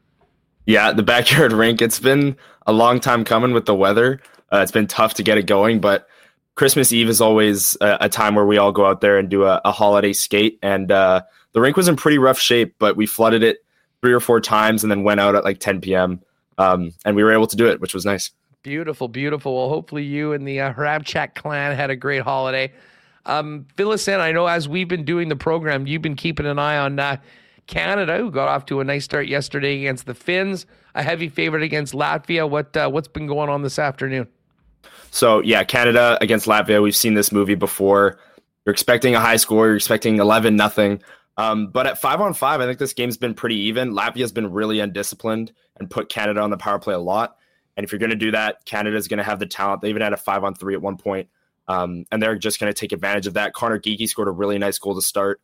Yeah, 0.66 0.92
the 0.92 1.02
backyard 1.02 1.52
rink. 1.54 1.80
It's 1.80 1.98
been 1.98 2.36
a 2.66 2.72
long 2.74 3.00
time 3.00 3.24
coming 3.24 3.54
with 3.54 3.64
the 3.64 3.74
weather. 3.74 4.20
Uh, 4.52 4.58
it's 4.58 4.70
been 4.70 4.86
tough 4.86 5.14
to 5.14 5.22
get 5.22 5.38
it 5.38 5.46
going, 5.46 5.80
but 5.80 6.06
Christmas 6.54 6.92
Eve 6.92 7.08
is 7.08 7.22
always 7.22 7.78
a, 7.80 7.96
a 8.02 8.08
time 8.10 8.34
where 8.34 8.44
we 8.44 8.58
all 8.58 8.72
go 8.72 8.84
out 8.84 9.00
there 9.00 9.16
and 9.16 9.30
do 9.30 9.44
a, 9.44 9.62
a 9.64 9.72
holiday 9.72 10.12
skate. 10.12 10.58
And 10.62 10.92
uh, 10.92 11.22
the 11.52 11.62
rink 11.62 11.78
was 11.78 11.88
in 11.88 11.96
pretty 11.96 12.18
rough 12.18 12.38
shape, 12.38 12.74
but 12.78 12.94
we 12.94 13.06
flooded 13.06 13.42
it 13.42 13.64
three 14.02 14.12
or 14.12 14.20
four 14.20 14.38
times 14.38 14.84
and 14.84 14.90
then 14.90 15.02
went 15.02 15.20
out 15.20 15.34
at 15.34 15.44
like 15.44 15.60
10 15.60 15.80
p.m. 15.80 16.20
Um, 16.58 16.92
and 17.04 17.16
we 17.16 17.22
were 17.22 17.32
able 17.32 17.46
to 17.46 17.56
do 17.56 17.66
it, 17.68 17.80
which 17.80 17.94
was 17.94 18.04
nice. 18.04 18.30
Beautiful, 18.62 19.08
beautiful. 19.08 19.56
Well, 19.56 19.68
hopefully 19.68 20.04
you 20.04 20.32
and 20.32 20.46
the 20.46 20.60
uh, 20.60 20.72
Hrabchak 20.72 21.34
clan 21.34 21.74
had 21.76 21.90
a 21.90 21.96
great 21.96 22.22
holiday. 22.22 22.72
Um, 23.26 23.66
fill 23.76 23.90
us 23.90 24.06
in. 24.08 24.20
I 24.20 24.32
know 24.32 24.46
as 24.46 24.68
we've 24.68 24.88
been 24.88 25.04
doing 25.04 25.28
the 25.28 25.36
program, 25.36 25.86
you've 25.86 26.02
been 26.02 26.16
keeping 26.16 26.46
an 26.46 26.58
eye 26.58 26.76
on 26.76 26.98
uh, 26.98 27.16
Canada, 27.66 28.18
who 28.18 28.30
got 28.30 28.48
off 28.48 28.66
to 28.66 28.80
a 28.80 28.84
nice 28.84 29.04
start 29.04 29.28
yesterday 29.28 29.78
against 29.78 30.06
the 30.06 30.14
Finns, 30.14 30.66
a 30.94 31.02
heavy 31.02 31.28
favorite 31.28 31.62
against 31.62 31.94
Latvia. 31.94 32.48
What 32.48 32.76
uh, 32.76 32.88
what's 32.88 33.08
been 33.08 33.26
going 33.26 33.48
on 33.48 33.62
this 33.62 33.78
afternoon? 33.78 34.28
So 35.10 35.40
yeah, 35.40 35.64
Canada 35.64 36.18
against 36.20 36.46
Latvia. 36.46 36.82
We've 36.82 36.96
seen 36.96 37.14
this 37.14 37.32
movie 37.32 37.54
before. 37.54 38.18
You're 38.64 38.72
expecting 38.72 39.14
a 39.14 39.20
high 39.20 39.36
score. 39.36 39.66
You're 39.66 39.76
expecting 39.76 40.18
eleven 40.18 40.56
nothing. 40.56 41.02
Um, 41.36 41.68
but 41.68 41.86
at 41.86 42.00
five 42.00 42.20
on 42.20 42.34
five, 42.34 42.60
I 42.60 42.66
think 42.66 42.78
this 42.78 42.92
game's 42.92 43.16
been 43.16 43.34
pretty 43.34 43.56
even. 43.56 43.92
Latvia's 43.92 44.32
been 44.32 44.52
really 44.52 44.80
undisciplined 44.80 45.52
and 45.82 45.90
put 45.90 46.08
Canada 46.08 46.40
on 46.40 46.50
the 46.50 46.56
power 46.56 46.78
play 46.78 46.94
a 46.94 46.98
lot. 46.98 47.36
And 47.76 47.84
if 47.84 47.92
you're 47.92 47.98
going 47.98 48.10
to 48.10 48.16
do 48.16 48.30
that, 48.30 48.64
Canada's 48.64 49.08
going 49.08 49.18
to 49.18 49.24
have 49.24 49.38
the 49.38 49.46
talent. 49.46 49.82
They 49.82 49.88
even 49.88 50.02
had 50.02 50.12
a 50.12 50.16
five 50.16 50.44
on 50.44 50.54
three 50.54 50.74
at 50.74 50.82
one 50.82 50.96
point, 50.96 51.28
um, 51.68 52.04
and 52.12 52.22
they're 52.22 52.36
just 52.36 52.60
going 52.60 52.72
to 52.72 52.78
take 52.78 52.92
advantage 52.92 53.26
of 53.26 53.34
that. 53.34 53.54
Conor 53.54 53.80
Geekie 53.80 54.08
scored 54.08 54.28
a 54.28 54.32
really 54.32 54.58
nice 54.58 54.78
goal 54.78 54.94
to 54.94 55.02
start. 55.02 55.40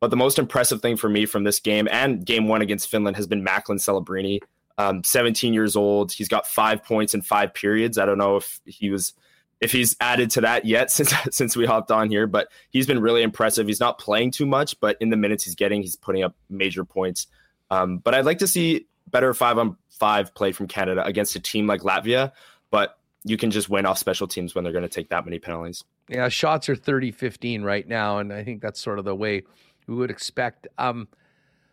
But 0.00 0.10
the 0.10 0.16
most 0.16 0.38
impressive 0.38 0.80
thing 0.80 0.96
for 0.96 1.08
me 1.08 1.26
from 1.26 1.44
this 1.44 1.60
game 1.60 1.86
and 1.90 2.24
game 2.24 2.48
one 2.48 2.60
against 2.60 2.88
Finland 2.88 3.16
has 3.16 3.26
been 3.26 3.44
Macklin 3.44 3.78
Celebrini. 3.78 4.40
Um, 4.78 5.04
17 5.04 5.54
years 5.54 5.76
old. 5.76 6.12
He's 6.12 6.28
got 6.28 6.46
five 6.46 6.82
points 6.82 7.14
in 7.14 7.22
five 7.22 7.54
periods. 7.54 7.98
I 7.98 8.06
don't 8.06 8.18
know 8.18 8.36
if 8.36 8.60
he 8.64 8.90
was 8.90 9.12
if 9.60 9.70
he's 9.70 9.94
added 10.00 10.30
to 10.30 10.40
that 10.40 10.64
yet 10.64 10.90
since 10.90 11.14
since 11.30 11.56
we 11.56 11.66
hopped 11.66 11.90
on 11.90 12.10
here, 12.10 12.26
but 12.26 12.48
he's 12.70 12.86
been 12.86 13.00
really 13.00 13.22
impressive. 13.22 13.66
He's 13.66 13.80
not 13.80 13.98
playing 13.98 14.32
too 14.32 14.46
much, 14.46 14.78
but 14.80 14.96
in 15.00 15.10
the 15.10 15.16
minutes 15.16 15.44
he's 15.44 15.54
getting, 15.54 15.82
he's 15.82 15.96
putting 15.96 16.24
up 16.24 16.34
major 16.50 16.84
points. 16.84 17.28
Um, 17.70 17.98
but 17.98 18.14
I'd 18.14 18.24
like 18.24 18.38
to 18.38 18.48
see 18.48 18.86
better 19.08 19.32
five 19.34 19.56
on 19.56 19.76
five 20.02 20.34
play 20.34 20.50
from 20.50 20.66
Canada 20.66 21.04
against 21.06 21.36
a 21.36 21.40
team 21.40 21.68
like 21.68 21.82
Latvia, 21.82 22.32
but 22.72 22.98
you 23.22 23.36
can 23.36 23.52
just 23.52 23.68
win 23.68 23.86
off 23.86 23.98
special 23.98 24.26
teams 24.26 24.52
when 24.52 24.64
they're 24.64 24.72
going 24.72 24.82
to 24.82 24.88
take 24.88 25.08
that 25.10 25.24
many 25.24 25.38
penalties. 25.38 25.84
Yeah, 26.08 26.28
shots 26.28 26.68
are 26.68 26.74
30-15 26.74 27.62
right 27.62 27.86
now, 27.86 28.18
and 28.18 28.32
I 28.32 28.42
think 28.42 28.62
that's 28.62 28.80
sort 28.80 28.98
of 28.98 29.04
the 29.04 29.14
way 29.14 29.44
we 29.86 29.94
would 29.94 30.10
expect. 30.10 30.66
Um, 30.76 31.06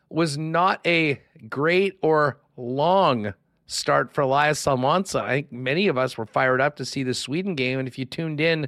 was 0.10 0.38
not 0.38 0.80
a 0.86 1.20
great 1.50 1.98
or 2.04 2.40
long 2.56 3.34
start 3.66 4.14
for 4.14 4.22
Elias 4.22 4.64
Salomonsson. 4.64 5.22
I 5.22 5.30
think 5.38 5.52
many 5.52 5.88
of 5.88 5.98
us 5.98 6.16
were 6.16 6.28
fired 6.28 6.62
up 6.62 6.76
to 6.76 6.86
see 6.86 7.02
the 7.02 7.16
Sweden 7.16 7.56
game, 7.56 7.80
and 7.80 7.88
if 7.88 7.98
you 7.98 8.06
tuned 8.06 8.40
in 8.40 8.68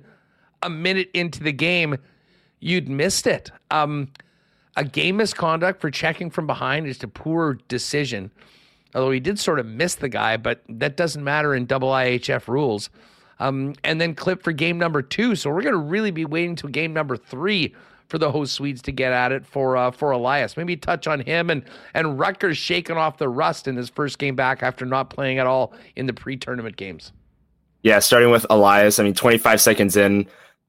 a 0.64 0.72
minute 0.72 1.12
into 1.14 1.44
the 1.44 1.54
game, 1.54 1.98
you'd 2.62 2.90
missed 2.90 3.28
it. 3.28 3.52
Um, 3.70 4.08
a 4.76 4.84
game 4.84 5.18
misconduct 5.18 5.82
for 5.82 5.92
checking 5.92 6.32
from 6.32 6.48
behind 6.48 6.88
is 6.88 7.04
a 7.04 7.08
poor 7.08 7.60
decision. 7.68 8.32
Although 8.94 9.12
he 9.12 9.20
did 9.20 9.40
sort 9.40 9.60
of 9.60 9.66
miss 9.66 9.96
the 9.96 10.10
guy, 10.10 10.38
but 10.38 10.62
that 10.68 10.98
doesn't 10.98 11.24
matter 11.24 11.56
in 11.56 11.66
double 11.66 11.90
IHF 11.90 12.48
rules. 12.48 12.90
Um, 13.40 13.74
and 13.84 14.00
then 14.00 14.14
clip 14.14 14.44
for 14.44 14.52
game 14.52 14.78
number 14.78 15.02
two. 15.02 15.36
So 15.36 15.50
we're 15.50 15.64
going 15.64 15.74
to 15.74 15.80
really 15.80 16.12
be 16.12 16.26
waiting 16.26 16.52
until 16.52 16.70
game 16.70 16.94
number 16.94 17.18
three 17.18 17.74
for 18.08 18.18
the 18.18 18.30
host 18.30 18.54
Swedes 18.54 18.82
to 18.84 18.92
get 18.92 19.14
at 19.14 19.32
it 19.32 19.46
for 19.46 19.78
uh, 19.78 19.90
for 19.90 20.12
Elias. 20.12 20.58
Maybe 20.58 20.76
touch 20.76 21.08
on 21.08 21.22
him 21.22 21.50
and 21.50 21.64
and 21.94 22.20
Rutgers 22.20 22.58
shaking 22.58 22.98
off 22.98 23.18
the 23.18 23.30
rust 23.30 23.68
in 23.68 23.78
his 23.78 23.90
first 23.90 24.20
game 24.20 24.36
back 24.36 24.62
after 24.62 24.86
not 24.86 25.10
playing 25.10 25.40
at 25.40 25.48
all 25.48 25.74
in 25.96 26.06
the 26.06 26.14
pre-tournament 26.14 26.76
games. 26.76 27.14
Yeah, 27.84 28.00
starting 28.00 28.30
with 28.30 28.46
Elias. 28.50 29.00
I 29.00 29.04
mean, 29.04 29.16
25 29.16 29.60
seconds 29.60 29.98
in, 29.98 30.28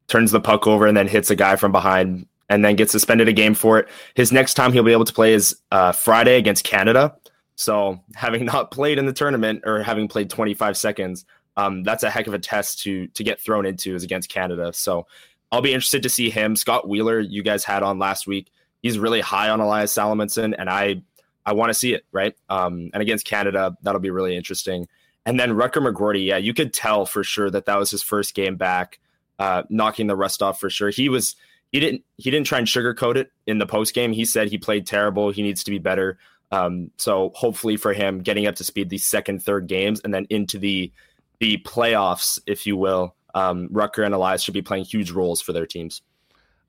turns 0.09 0.31
the 0.31 0.41
puck 0.41 0.67
over 0.67 0.87
and 0.87 0.97
then 0.97 1.09
hits 1.09 1.31
a 1.31 1.37
guy 1.37 1.57
from 1.57 1.73
behind 1.73 2.27
and 2.49 2.65
then 2.65 2.77
gets 2.77 2.93
suspended 2.93 3.29
a 3.29 3.33
game 3.33 3.55
for 3.55 3.79
it. 3.79 3.89
His 4.15 4.33
next 4.33 4.55
time 4.55 4.73
he'll 4.73 4.83
be 4.83 4.93
able 4.93 5.05
to 5.05 5.13
play 5.13 5.35
is 5.35 5.61
uh, 5.73 5.93
Friday 5.93 6.37
against 6.37 6.65
Canada. 6.65 7.15
So 7.63 8.01
having 8.15 8.45
not 8.45 8.71
played 8.71 8.99
in 8.99 9.07
the 9.07 9.13
tournament 9.13 9.63
or 9.65 9.83
having 9.83 10.09
played 10.09 10.31
25 10.31 10.77
seconds, 10.77 11.25
um, 11.57 11.83
that's 11.83 12.03
a 12.03 12.11
heck 12.11 12.27
of 12.27 12.35
a 12.35 12.39
test 12.39 12.81
to 12.83 13.07
to 13.09 13.23
get 13.23 13.41
thrown 13.41 13.67
into 13.67 13.95
is 13.95 14.03
against 14.03 14.29
Canada. 14.29 14.73
So 14.73 15.07
I'll 15.51 15.61
be 15.61 15.73
interested 15.73 16.03
to 16.03 16.09
see 16.09 16.31
him. 16.31 16.57
Scott 16.57 16.89
Wheeler, 16.89 17.21
you 17.21 17.43
guys 17.43 17.65
had 17.65 17.83
on 17.83 17.99
last 17.99 18.27
week. 18.27 18.51
He's 18.83 18.99
really 18.99 19.21
high 19.21 19.51
on 19.51 19.61
Elias 19.61 19.95
Salomonsson, 19.95 20.55
and 20.59 20.69
I 20.71 21.03
I 21.45 21.53
want 21.53 21.71
to 21.71 21.75
see 21.75 21.93
it 21.93 22.05
right. 22.11 22.35
Um, 22.49 22.91
and 22.93 23.03
against 23.03 23.27
Canada, 23.27 23.77
that'll 23.83 24.01
be 24.01 24.11
really 24.11 24.37
interesting. 24.37 24.89
And 25.25 25.39
then 25.39 25.51
Rutger 25.51 25.87
McGroarty, 25.87 26.27
yeah, 26.27 26.39
you 26.39 26.55
could 26.55 26.73
tell 26.73 27.07
for 27.07 27.23
sure 27.23 27.51
that 27.51 27.67
that 27.67 27.79
was 27.79 27.91
his 27.91 28.03
first 28.03 28.35
game 28.35 28.57
back, 28.57 28.99
uh, 29.39 29.63
knocking 29.69 30.09
the 30.09 30.17
rust 30.17 30.43
off 30.43 30.59
for 30.59 30.71
sure. 30.71 30.91
He 30.91 31.09
was 31.09 31.37
he 31.71 31.81
didn't 31.81 32.03
he 32.17 32.31
didn't 32.31 32.47
try 32.47 32.59
and 32.59 32.67
sugarcoat 32.67 33.17
it 33.17 33.31
in 33.47 33.59
the 33.59 33.67
post 33.67 33.95
game. 33.95 34.13
He 34.13 34.25
said 34.25 34.49
he 34.49 34.59
played 34.59 34.87
terrible. 34.87 35.31
He 35.31 35.43
needs 35.43 35.63
to 35.65 35.71
be 35.71 35.79
better. 35.79 36.19
Um, 36.53 36.91
so 36.99 37.33
hopefully 37.35 37.77
for 37.77 37.93
him, 37.93 38.21
getting 38.21 38.47
up 38.47 38.55
to 38.57 38.65
speed 38.65 38.91
these 38.91 39.05
second, 39.05 39.43
third 39.43 39.67
games, 39.67 40.01
and 40.05 40.15
then 40.15 40.27
into 40.31 40.59
the 40.59 40.93
the 41.41 41.59
playoffs, 41.59 42.39
if 42.47 42.67
you 42.69 42.77
will, 42.77 43.17
um, 43.35 43.69
Rutger 43.71 44.05
and 44.05 44.15
Elias 44.15 44.43
should 44.43 44.55
be 44.55 44.63
playing 44.63 44.85
huge 44.85 45.11
roles 45.11 45.43
for 45.43 45.53
their 45.53 45.67
teams. 45.67 46.03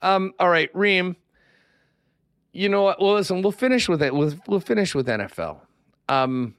Um, 0.01 0.33
all 0.39 0.49
right, 0.49 0.69
Reem. 0.73 1.15
You 2.53 2.69
know 2.69 2.83
what? 2.83 2.99
Well, 2.99 3.13
listen, 3.13 3.41
we'll 3.41 3.51
finish 3.51 3.87
with 3.87 4.01
it. 4.01 4.15
We'll, 4.15 4.33
we'll 4.47 4.59
finish 4.59 4.95
with 4.95 5.07
NFL. 5.07 5.59
Um, 6.09 6.55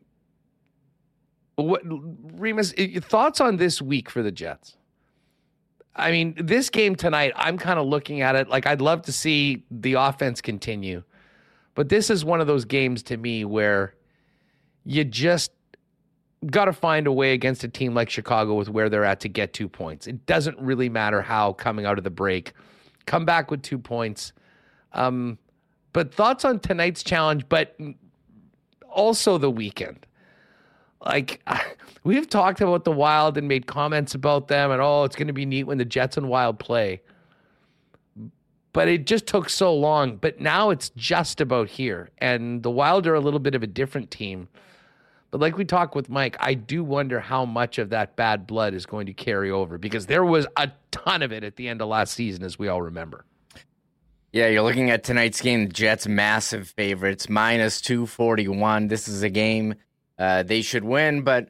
what, 1.57 1.83
Remis, 1.85 2.73
thoughts 3.01 3.41
on 3.41 3.57
this 3.57 3.81
week 3.81 4.11
for 4.11 4.23
the 4.23 4.33
Jets? 4.33 4.77
I 5.97 6.11
mean, 6.11 6.35
this 6.37 6.71
game 6.71 6.97
tonight, 6.97 7.33
I'm 7.37 7.59
kind 7.59 7.79
of 7.79 7.87
looking 7.87 8.21
at 8.21 8.35
it 8.35 8.49
like 8.49 8.67
I'd 8.67 8.81
love 8.81 9.03
to 9.03 9.13
see 9.13 9.65
the 9.71 9.95
offense 9.95 10.41
continue. 10.41 11.05
But 11.75 11.89
this 11.89 12.11
is 12.11 12.25
one 12.25 12.41
of 12.41 12.47
those 12.47 12.65
games 12.65 13.03
to 13.05 13.17
me 13.17 13.45
where 13.45 13.95
you 14.85 15.05
just 15.05 15.51
got 16.47 16.67
to 16.67 16.73
find 16.73 17.07
a 17.07 17.13
way 17.13 17.33
against 17.33 17.65
a 17.65 17.69
team 17.69 17.95
like 17.95 18.11
Chicago 18.11 18.55
with 18.55 18.69
where 18.69 18.89
they're 18.89 19.05
at 19.05 19.21
to 19.21 19.29
get 19.29 19.53
two 19.53 19.69
points. 19.69 20.07
It 20.07 20.27
doesn't 20.27 20.59
really 20.59 20.89
matter 20.89 21.23
how 21.23 21.55
coming 21.55 21.87
out 21.87 21.99
of 21.99 22.05
the 22.05 22.11
break. 22.11 22.53
Come 23.07 23.25
back 23.25 23.51
with 23.51 23.63
two 23.63 23.79
points. 23.79 24.33
Um, 24.93 25.39
but 25.93 26.15
thoughts 26.15 26.45
on 26.45 26.61
tonight's 26.61 27.03
challenge, 27.03 27.49
but 27.49 27.77
also 28.89 29.39
the 29.39 29.51
weekend. 29.51 30.07
Like 31.05 31.43
we've 32.05 32.29
talked 32.29 32.61
about 32.61 32.85
the 32.85 32.93
Wild 32.93 33.37
and 33.37 33.49
made 33.49 33.67
comments 33.67 34.15
about 34.15 34.49
them, 34.49 34.71
and 34.71 34.81
oh, 34.81 35.05
it's 35.05 35.17
going 35.17 35.27
to 35.27 35.33
be 35.33 35.47
neat 35.47 35.65
when 35.65 35.79
the 35.79 35.85
Jets 35.85 36.17
and 36.17 36.29
Wild 36.29 36.59
play. 36.59 37.01
But 38.75 38.89
it 38.89 39.07
just 39.07 39.27
took 39.27 39.49
so 39.49 39.75
long. 39.75 40.17
But 40.17 40.41
now 40.41 40.69
it's 40.69 40.91
just 40.91 41.41
about 41.41 41.71
here, 41.71 42.11
and 42.19 42.63
the 42.63 42.71
Wild 42.71 43.07
are 43.07 43.15
a 43.15 43.21
little 43.21 43.41
bit 43.41 43.55
of 43.55 43.63
a 43.63 43.67
different 43.67 44.11
team. 44.11 44.49
But 45.31 45.41
like 45.41 45.57
we 45.57 45.65
talked 45.65 45.95
with 45.95 46.11
Mike, 46.11 46.37
I 46.39 46.55
do 46.55 46.85
wonder 46.85 47.19
how 47.21 47.45
much 47.45 47.79
of 47.79 47.89
that 47.91 48.15
bad 48.15 48.47
blood 48.47 48.75
is 48.75 48.85
going 48.85 49.07
to 49.07 49.15
carry 49.15 49.51
over 49.51 49.79
because 49.79 50.07
there 50.07 50.25
was 50.25 50.47
a 50.57 50.71
ton 50.91 51.23
of 51.23 51.33
it 51.33 51.43
at 51.43 51.57
the 51.57 51.69
end 51.69 51.81
of 51.81 51.89
last 51.89 52.15
season, 52.15 52.45
as 52.45 52.59
we 52.59 52.69
all 52.69 52.83
remember. 52.83 53.25
Yeah, 54.33 54.49
you're 54.49 54.63
looking 54.63 54.91
at 54.91 55.05
tonight's 55.05 55.41
game. 55.41 55.69
The 55.69 55.73
Jets 55.73 56.07
massive 56.07 56.69
favorites, 56.69 57.29
minus 57.29 57.81
two 57.81 58.07
forty 58.07 58.49
one. 58.49 58.89
This 58.89 59.09
is 59.09 59.23
a 59.23 59.31
game 59.31 59.77
uh, 60.19 60.43
they 60.43 60.63
should 60.63 60.85
win, 60.85 61.23
but 61.23 61.49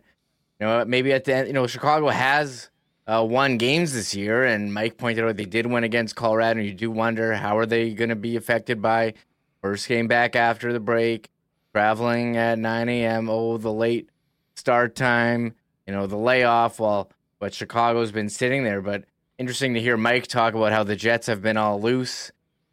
you 0.60 0.66
know 0.66 0.84
maybe 0.84 1.12
at 1.12 1.24
the 1.24 1.34
end, 1.34 1.46
you 1.46 1.54
know 1.54 1.66
Chicago 1.66 2.08
has 2.08 2.68
uh, 3.06 3.26
won 3.28 3.58
games 3.58 3.92
this 3.92 4.14
year, 4.14 4.44
and 4.44 4.72
Mike 4.72 4.96
pointed 4.96 5.24
out 5.24 5.36
they 5.36 5.44
did 5.44 5.66
win 5.66 5.84
against 5.84 6.16
Colorado. 6.16 6.60
You 6.60 6.74
do 6.74 6.90
wonder 6.90 7.34
how 7.34 7.58
are 7.58 7.66
they 7.66 7.92
going 7.92 8.10
to 8.10 8.16
be 8.16 8.36
affected 8.36 8.80
by 8.80 9.14
first 9.60 9.88
game 9.88 10.08
back 10.08 10.36
after 10.36 10.72
the 10.72 10.80
break 10.80 11.30
traveling 11.74 12.36
at 12.36 12.58
9 12.58 12.88
a.m. 12.88 13.28
Oh, 13.28 13.58
the 13.58 13.72
late 13.72 14.08
start 14.54 14.94
time, 14.94 15.54
you 15.86 15.92
know, 15.92 16.06
the 16.06 16.16
layoff. 16.16 16.78
Well, 16.78 17.10
but 17.40 17.52
Chicago's 17.52 18.12
been 18.12 18.28
sitting 18.28 18.62
there. 18.62 18.80
But 18.80 19.04
interesting 19.38 19.74
to 19.74 19.80
hear 19.80 19.96
Mike 19.96 20.28
talk 20.28 20.54
about 20.54 20.72
how 20.72 20.84
the 20.84 20.96
Jets 20.96 21.26
have 21.26 21.42
been 21.42 21.56
all 21.56 21.80
loose 21.80 22.30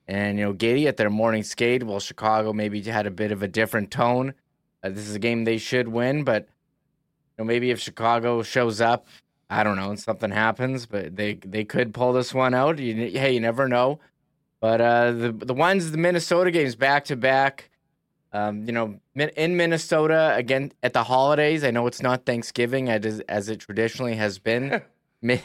and, 0.07 0.37
you 0.37 0.45
know, 0.45 0.53
giddy 0.53 0.87
at 0.87 0.97
their 0.97 1.09
morning 1.09 1.43
skate. 1.43 1.83
Well, 1.83 1.99
Chicago 1.99 2.53
maybe 2.53 2.81
had 2.83 3.07
a 3.07 3.11
bit 3.11 3.31
of 3.31 3.41
a 3.41 3.47
different 3.47 3.89
tone. 3.89 4.33
Uh, 4.83 4.89
this 4.89 5.07
is 5.07 5.15
a 5.15 5.19
game 5.19 5.43
they 5.43 5.57
should 5.57 5.87
win, 5.87 6.23
but, 6.23 6.43
you 6.43 7.43
know, 7.43 7.45
maybe 7.45 7.71
if 7.71 7.79
Chicago 7.79 8.43
shows 8.43 8.81
up, 8.81 9.07
I 9.51 9.63
don't 9.63 9.75
know, 9.75 9.89
and 9.89 9.99
something 9.99 10.31
happens, 10.31 10.85
but 10.85 11.17
they 11.17 11.33
they 11.33 11.65
could 11.65 11.93
pull 11.93 12.13
this 12.13 12.33
one 12.33 12.53
out. 12.53 12.79
You, 12.79 12.95
hey, 12.95 13.33
you 13.33 13.41
never 13.41 13.67
know. 13.67 13.99
But 14.61 14.79
uh, 14.79 15.11
the 15.11 15.31
the 15.33 15.53
ones, 15.53 15.91
the 15.91 15.97
Minnesota 15.97 16.51
games 16.51 16.75
back 16.75 17.03
to 17.05 17.17
back, 17.17 17.69
um, 18.31 18.63
you 18.65 18.71
know, 18.71 18.99
in 19.13 19.57
Minnesota 19.57 20.33
again 20.37 20.71
at 20.81 20.93
the 20.93 21.03
holidays. 21.03 21.65
I 21.65 21.71
know 21.71 21.85
it's 21.85 22.01
not 22.01 22.25
Thanksgiving 22.25 22.89
as 22.89 23.19
as 23.27 23.49
it 23.49 23.59
traditionally 23.59 24.15
has 24.15 24.39
been. 24.39 24.81
ma- 25.21 25.35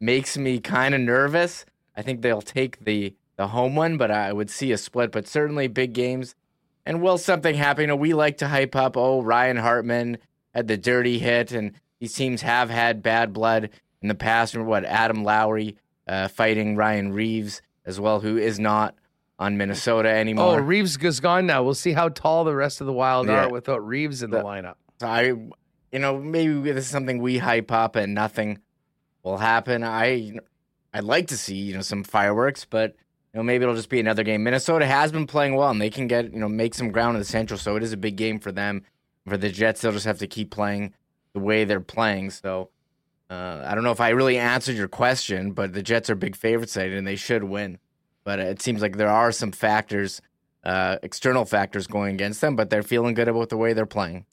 makes 0.00 0.36
me 0.36 0.58
kind 0.58 0.92
of 0.92 1.00
nervous. 1.00 1.64
I 1.96 2.02
think 2.02 2.20
they'll 2.20 2.42
take 2.42 2.84
the 2.84 3.14
the 3.36 3.46
home 3.46 3.76
one, 3.76 3.96
but 3.96 4.10
I 4.10 4.32
would 4.32 4.50
see 4.50 4.72
a 4.72 4.78
split. 4.78 5.12
But 5.12 5.28
certainly 5.28 5.68
big 5.68 5.92
games. 5.92 6.34
And 6.84 7.00
will 7.00 7.16
something 7.16 7.54
happen? 7.54 7.82
You 7.82 7.86
know, 7.86 7.96
we 7.96 8.12
like 8.12 8.38
to 8.38 8.48
hype 8.48 8.74
up. 8.74 8.96
Oh, 8.96 9.22
Ryan 9.22 9.58
Hartman 9.58 10.18
had 10.52 10.66
the 10.66 10.76
dirty 10.76 11.20
hit, 11.20 11.52
and 11.52 11.74
these 12.02 12.14
teams 12.14 12.42
have 12.42 12.68
had 12.68 13.00
bad 13.00 13.32
blood 13.32 13.70
in 14.00 14.08
the 14.08 14.16
past. 14.16 14.54
Remember 14.54 14.70
what 14.70 14.84
Adam 14.84 15.22
Lowry 15.22 15.76
uh, 16.08 16.26
fighting 16.26 16.74
Ryan 16.74 17.12
Reaves 17.12 17.62
as 17.86 18.00
well, 18.00 18.18
who 18.18 18.38
is 18.38 18.58
not 18.58 18.96
on 19.38 19.56
Minnesota 19.56 20.08
anymore. 20.08 20.58
Oh, 20.58 20.60
Reaves 20.60 20.96
is 20.96 21.20
gone 21.20 21.46
now. 21.46 21.62
We'll 21.62 21.74
see 21.74 21.92
how 21.92 22.08
tall 22.08 22.42
the 22.42 22.56
rest 22.56 22.80
of 22.80 22.88
the 22.88 22.92
Wild 22.92 23.28
yeah. 23.28 23.44
are 23.44 23.50
without 23.50 23.86
Reaves 23.86 24.24
in 24.24 24.30
the, 24.30 24.38
the 24.38 24.42
lineup. 24.42 24.74
So 24.98 25.06
I, 25.06 25.22
you 25.92 26.00
know, 26.00 26.18
maybe 26.18 26.72
this 26.72 26.86
is 26.86 26.90
something 26.90 27.22
we 27.22 27.38
hype 27.38 27.70
up 27.70 27.94
and 27.94 28.14
nothing 28.14 28.58
will 29.22 29.38
happen. 29.38 29.84
I, 29.84 30.40
I'd 30.92 31.04
like 31.04 31.28
to 31.28 31.36
see 31.36 31.54
you 31.54 31.74
know 31.74 31.82
some 31.82 32.02
fireworks, 32.02 32.64
but 32.64 32.96
you 33.32 33.38
know 33.38 33.44
maybe 33.44 33.62
it'll 33.62 33.76
just 33.76 33.90
be 33.90 34.00
another 34.00 34.24
game. 34.24 34.42
Minnesota 34.42 34.86
has 34.86 35.12
been 35.12 35.28
playing 35.28 35.54
well, 35.54 35.70
and 35.70 35.80
they 35.80 35.90
can 35.90 36.08
get 36.08 36.32
you 36.32 36.40
know 36.40 36.48
make 36.48 36.74
some 36.74 36.90
ground 36.90 37.14
in 37.14 37.20
the 37.20 37.24
Central, 37.24 37.58
so 37.58 37.76
it 37.76 37.84
is 37.84 37.92
a 37.92 37.96
big 37.96 38.16
game 38.16 38.40
for 38.40 38.50
them. 38.50 38.82
For 39.28 39.36
the 39.36 39.50
Jets, 39.50 39.82
they'll 39.82 39.92
just 39.92 40.06
have 40.06 40.18
to 40.18 40.26
keep 40.26 40.50
playing 40.50 40.94
the 41.34 41.40
way 41.40 41.64
they're 41.64 41.80
playing. 41.80 42.30
So. 42.30 42.70
Uh, 43.30 43.64
I 43.64 43.74
don't 43.74 43.82
know 43.82 43.92
if 43.92 44.00
I 44.02 44.10
really 44.10 44.36
answered 44.36 44.76
your 44.76 44.88
question, 44.88 45.52
but 45.52 45.72
the 45.72 45.82
Jets 45.82 46.10
are 46.10 46.14
big 46.14 46.36
favorites 46.36 46.74
tonight, 46.74 46.92
and 46.92 47.06
they 47.06 47.16
should 47.16 47.42
win 47.42 47.78
but 48.24 48.38
it 48.38 48.62
seems 48.62 48.82
like 48.82 48.96
there 48.96 49.10
are 49.10 49.32
some 49.32 49.52
factors, 49.52 50.20
uh, 50.64 50.96
external 51.02 51.44
factors 51.44 51.86
going 51.86 52.14
against 52.14 52.40
them, 52.40 52.56
but 52.56 52.70
they're 52.70 52.82
feeling 52.82 53.14
good 53.14 53.28
about 53.28 53.48
the 53.48 53.56
way 53.56 53.72
they're 53.72 53.86
playing. 53.86 54.26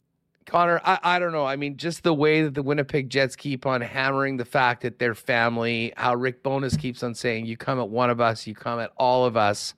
Connor, 0.45 0.81
I, 0.83 0.99
I 1.03 1.19
don't 1.19 1.31
know. 1.31 1.45
I 1.45 1.55
mean, 1.55 1.77
just 1.77 2.03
the 2.03 2.13
way 2.13 2.43
that 2.43 2.55
the 2.55 2.63
Winnipeg 2.63 3.09
Jets 3.09 3.35
keep 3.35 3.65
on 3.65 3.81
hammering 3.81 4.37
the 4.37 4.45
fact 4.45 4.81
that 4.81 4.97
they're 4.97 5.13
family, 5.13 5.93
how 5.95 6.15
Rick 6.15 6.41
Bowness 6.43 6.75
keeps 6.75 7.03
on 7.03 7.13
saying, 7.13 7.45
you 7.45 7.55
come 7.55 7.79
at 7.79 7.89
one 7.89 8.09
of 8.09 8.19
us, 8.19 8.47
you 8.47 8.55
come 8.55 8.79
at 8.79 8.91
all 8.97 9.25
of 9.25 9.37
us. 9.37 9.75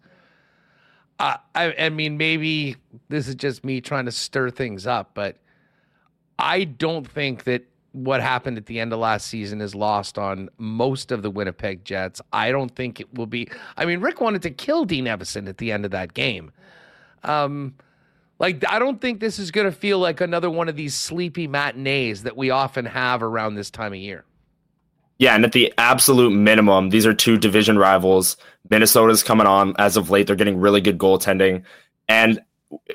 Uh, 1.19 1.37
I, 1.53 1.73
I 1.77 1.89
mean, 1.89 2.17
maybe 2.17 2.77
this 3.09 3.27
is 3.27 3.35
just 3.35 3.65
me 3.65 3.81
trying 3.81 4.05
to 4.05 4.11
stir 4.11 4.49
things 4.49 4.87
up, 4.87 5.11
but 5.13 5.37
I 6.41 6.65
don't 6.65 7.07
think 7.07 7.45
that 7.45 7.63
what 7.93 8.21
happened 8.21 8.57
at 8.57 8.65
the 8.65 8.79
end 8.79 8.91
of 8.91 8.99
last 8.99 9.27
season 9.27 9.61
is 9.61 9.75
lost 9.75 10.17
on 10.17 10.49
most 10.57 11.11
of 11.11 11.21
the 11.21 11.29
Winnipeg 11.29 11.85
Jets. 11.85 12.21
I 12.33 12.51
don't 12.51 12.75
think 12.75 12.99
it 12.99 13.13
will 13.13 13.27
be. 13.27 13.47
I 13.77 13.85
mean, 13.85 14.01
Rick 14.01 14.19
wanted 14.19 14.41
to 14.41 14.49
kill 14.49 14.85
Dean 14.85 15.05
Evason 15.05 15.47
at 15.47 15.57
the 15.57 15.71
end 15.71 15.85
of 15.85 15.91
that 15.91 16.13
game. 16.13 16.51
Um, 17.23 17.75
Like, 18.39 18.65
I 18.67 18.79
don't 18.79 18.99
think 18.99 19.19
this 19.19 19.37
is 19.37 19.51
going 19.51 19.65
to 19.67 19.71
feel 19.71 19.99
like 19.99 20.19
another 20.19 20.49
one 20.49 20.67
of 20.67 20.75
these 20.75 20.95
sleepy 20.95 21.47
matinees 21.47 22.23
that 22.23 22.35
we 22.35 22.49
often 22.49 22.85
have 22.87 23.21
around 23.21 23.53
this 23.53 23.69
time 23.69 23.93
of 23.93 23.99
year. 23.99 24.25
Yeah, 25.19 25.35
and 25.35 25.45
at 25.45 25.51
the 25.51 25.71
absolute 25.77 26.31
minimum, 26.31 26.89
these 26.89 27.05
are 27.05 27.13
two 27.13 27.37
division 27.37 27.77
rivals. 27.77 28.37
Minnesota's 28.71 29.21
coming 29.21 29.45
on 29.45 29.75
as 29.77 29.95
of 29.95 30.09
late. 30.09 30.25
They're 30.25 30.35
getting 30.35 30.59
really 30.59 30.81
good 30.81 30.97
goaltending. 30.97 31.61
And 32.07 32.41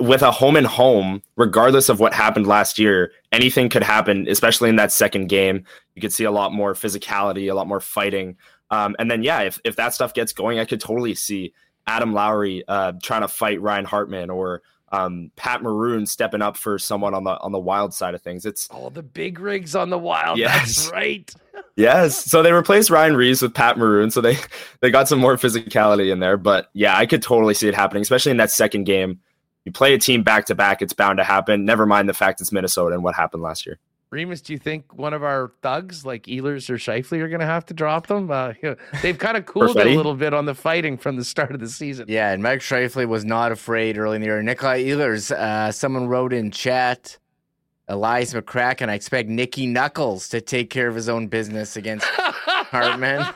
with 0.01 0.23
a 0.23 0.31
home 0.31 0.57
and 0.57 0.66
home, 0.66 1.23
regardless 1.36 1.89
of 1.89 2.01
what 2.01 2.15
happened 2.15 2.47
last 2.47 2.78
year, 2.78 3.12
anything 3.32 3.69
could 3.69 3.82
happen, 3.82 4.27
especially 4.28 4.69
in 4.69 4.77
that 4.77 4.93
second 4.93 5.28
game. 5.28 5.65
You 5.94 6.03
could 6.03 6.12
see 6.12 6.24
a 6.24 6.31
lot 6.31 6.53
more 6.53 6.74
physicality, 6.74 7.51
a 7.51 7.55
lot 7.55 7.66
more 7.66 7.81
fighting. 7.81 8.36
Um, 8.70 8.97
and 8.98 9.11
then, 9.11 9.23
yeah, 9.23 9.43
if, 9.43 9.61
if 9.65 9.77
that 9.77 9.94
stuff 9.94 10.15
gets 10.15 10.32
going, 10.32 10.59
I 10.59 10.65
could 10.65 10.81
totally 10.81 11.15
see 11.15 11.53
Adam 11.86 12.12
Lowry 12.12 12.65
uh, 12.66 12.93
trying 13.03 13.23
to 13.23 13.28
fight 13.28 13.61
Ryan 13.61 13.85
Hartman 13.85 14.31
or 14.31 14.62
um, 14.93 15.31
Pat 15.36 15.62
Maroon 15.62 16.07
stepping 16.07 16.43
up 16.43 16.57
for 16.57 16.78
someone 16.78 17.15
on 17.15 17.24
the 17.24 17.39
on 17.40 17.53
the 17.53 17.59
wild 17.59 17.93
side 17.93 18.15
of 18.15 18.23
things. 18.23 18.47
It's 18.47 18.69
all 18.70 18.86
oh, 18.86 18.90
the 18.90 19.03
big 19.03 19.40
rigs 19.40 19.74
on 19.74 19.90
the 19.90 19.98
wild. 19.98 20.39
Yes. 20.39 20.77
That's 20.77 20.93
right. 20.93 21.35
yes. 21.77 22.24
So 22.24 22.43
they 22.43 22.53
replaced 22.53 22.90
Ryan 22.90 23.16
Reaves 23.16 23.43
with 23.43 23.55
Pat 23.55 23.78
Maroon, 23.78 24.11
so 24.11 24.20
they 24.20 24.39
they 24.81 24.90
got 24.90 25.09
some 25.09 25.19
more 25.19 25.36
physicality 25.36 26.12
in 26.12 26.20
there. 26.20 26.36
But 26.36 26.69
yeah, 26.73 26.97
I 26.97 27.07
could 27.07 27.23
totally 27.23 27.55
see 27.55 27.69
it 27.69 27.74
happening, 27.74 28.03
especially 28.03 28.31
in 28.31 28.39
that 28.39 28.51
second 28.51 28.85
game. 28.85 29.20
You 29.66 29.72
play 29.72 29.94
a 29.94 29.98
team 29.98 30.22
back 30.22 30.47
to 30.47 30.55
back, 30.55 30.80
it's 30.80 30.93
bound 30.93 31.18
to 31.18 31.24
happen. 31.24 31.64
Never 31.64 31.86
mind 31.86 32.09
the 32.09 32.14
fact 32.14 32.40
it's 32.40 32.52
Minnesota 32.52 32.94
and 32.94 33.02
what 33.02 33.16
happened 33.16 33.43
last 33.43 33.66
year. 33.66 33.78
Remis, 34.10 34.40
do 34.40 34.52
you 34.52 34.60
think 34.60 34.94
one 34.94 35.12
of 35.12 35.24
our 35.24 35.52
thugs 35.60 36.06
like 36.06 36.22
Ehlers 36.26 36.70
or 36.70 36.76
Scheifele 36.76 37.20
are 37.20 37.28
going 37.28 37.40
to 37.40 37.47
have 37.47 37.66
to 37.66 37.74
drop 37.74 38.06
them? 38.06 38.30
Uh, 38.30 38.52
you 38.62 38.70
know, 38.70 38.76
they've 39.02 39.18
kind 39.18 39.36
of 39.36 39.44
cooled 39.44 39.76
a 39.76 39.84
little 39.84 40.14
bit 40.14 40.32
on 40.32 40.47
the 40.47 40.55
fighting 40.55 40.97
from 40.97 41.16
the 41.16 41.24
start 41.24 41.51
of 41.51 41.59
the 41.59 41.68
season. 41.68 42.06
Yeah, 42.09 42.30
and 42.30 42.44
Mike 42.44 42.60
Scheifele 42.60 43.09
was 43.09 43.24
not 43.24 43.51
afraid 43.51 43.98
early 43.98 44.14
in 44.14 44.22
the 44.22 44.28
year. 44.28 44.40
Nikolai 44.40 44.84
Ehlers, 44.84 45.32
uh, 45.32 45.72
someone 45.72 46.06
wrote 46.06 46.32
in 46.32 46.52
chat, 46.52 47.18
Elias 47.88 48.34
McCracken, 48.34 48.88
I 48.88 48.94
expect 48.94 49.28
Nicky 49.28 49.66
Knuckles 49.66 50.28
to 50.28 50.40
take 50.40 50.70
care 50.70 50.86
of 50.86 50.94
his 50.94 51.09
own 51.09 51.26
business 51.26 51.76
against 51.76 52.06
Hartman. 52.09 53.26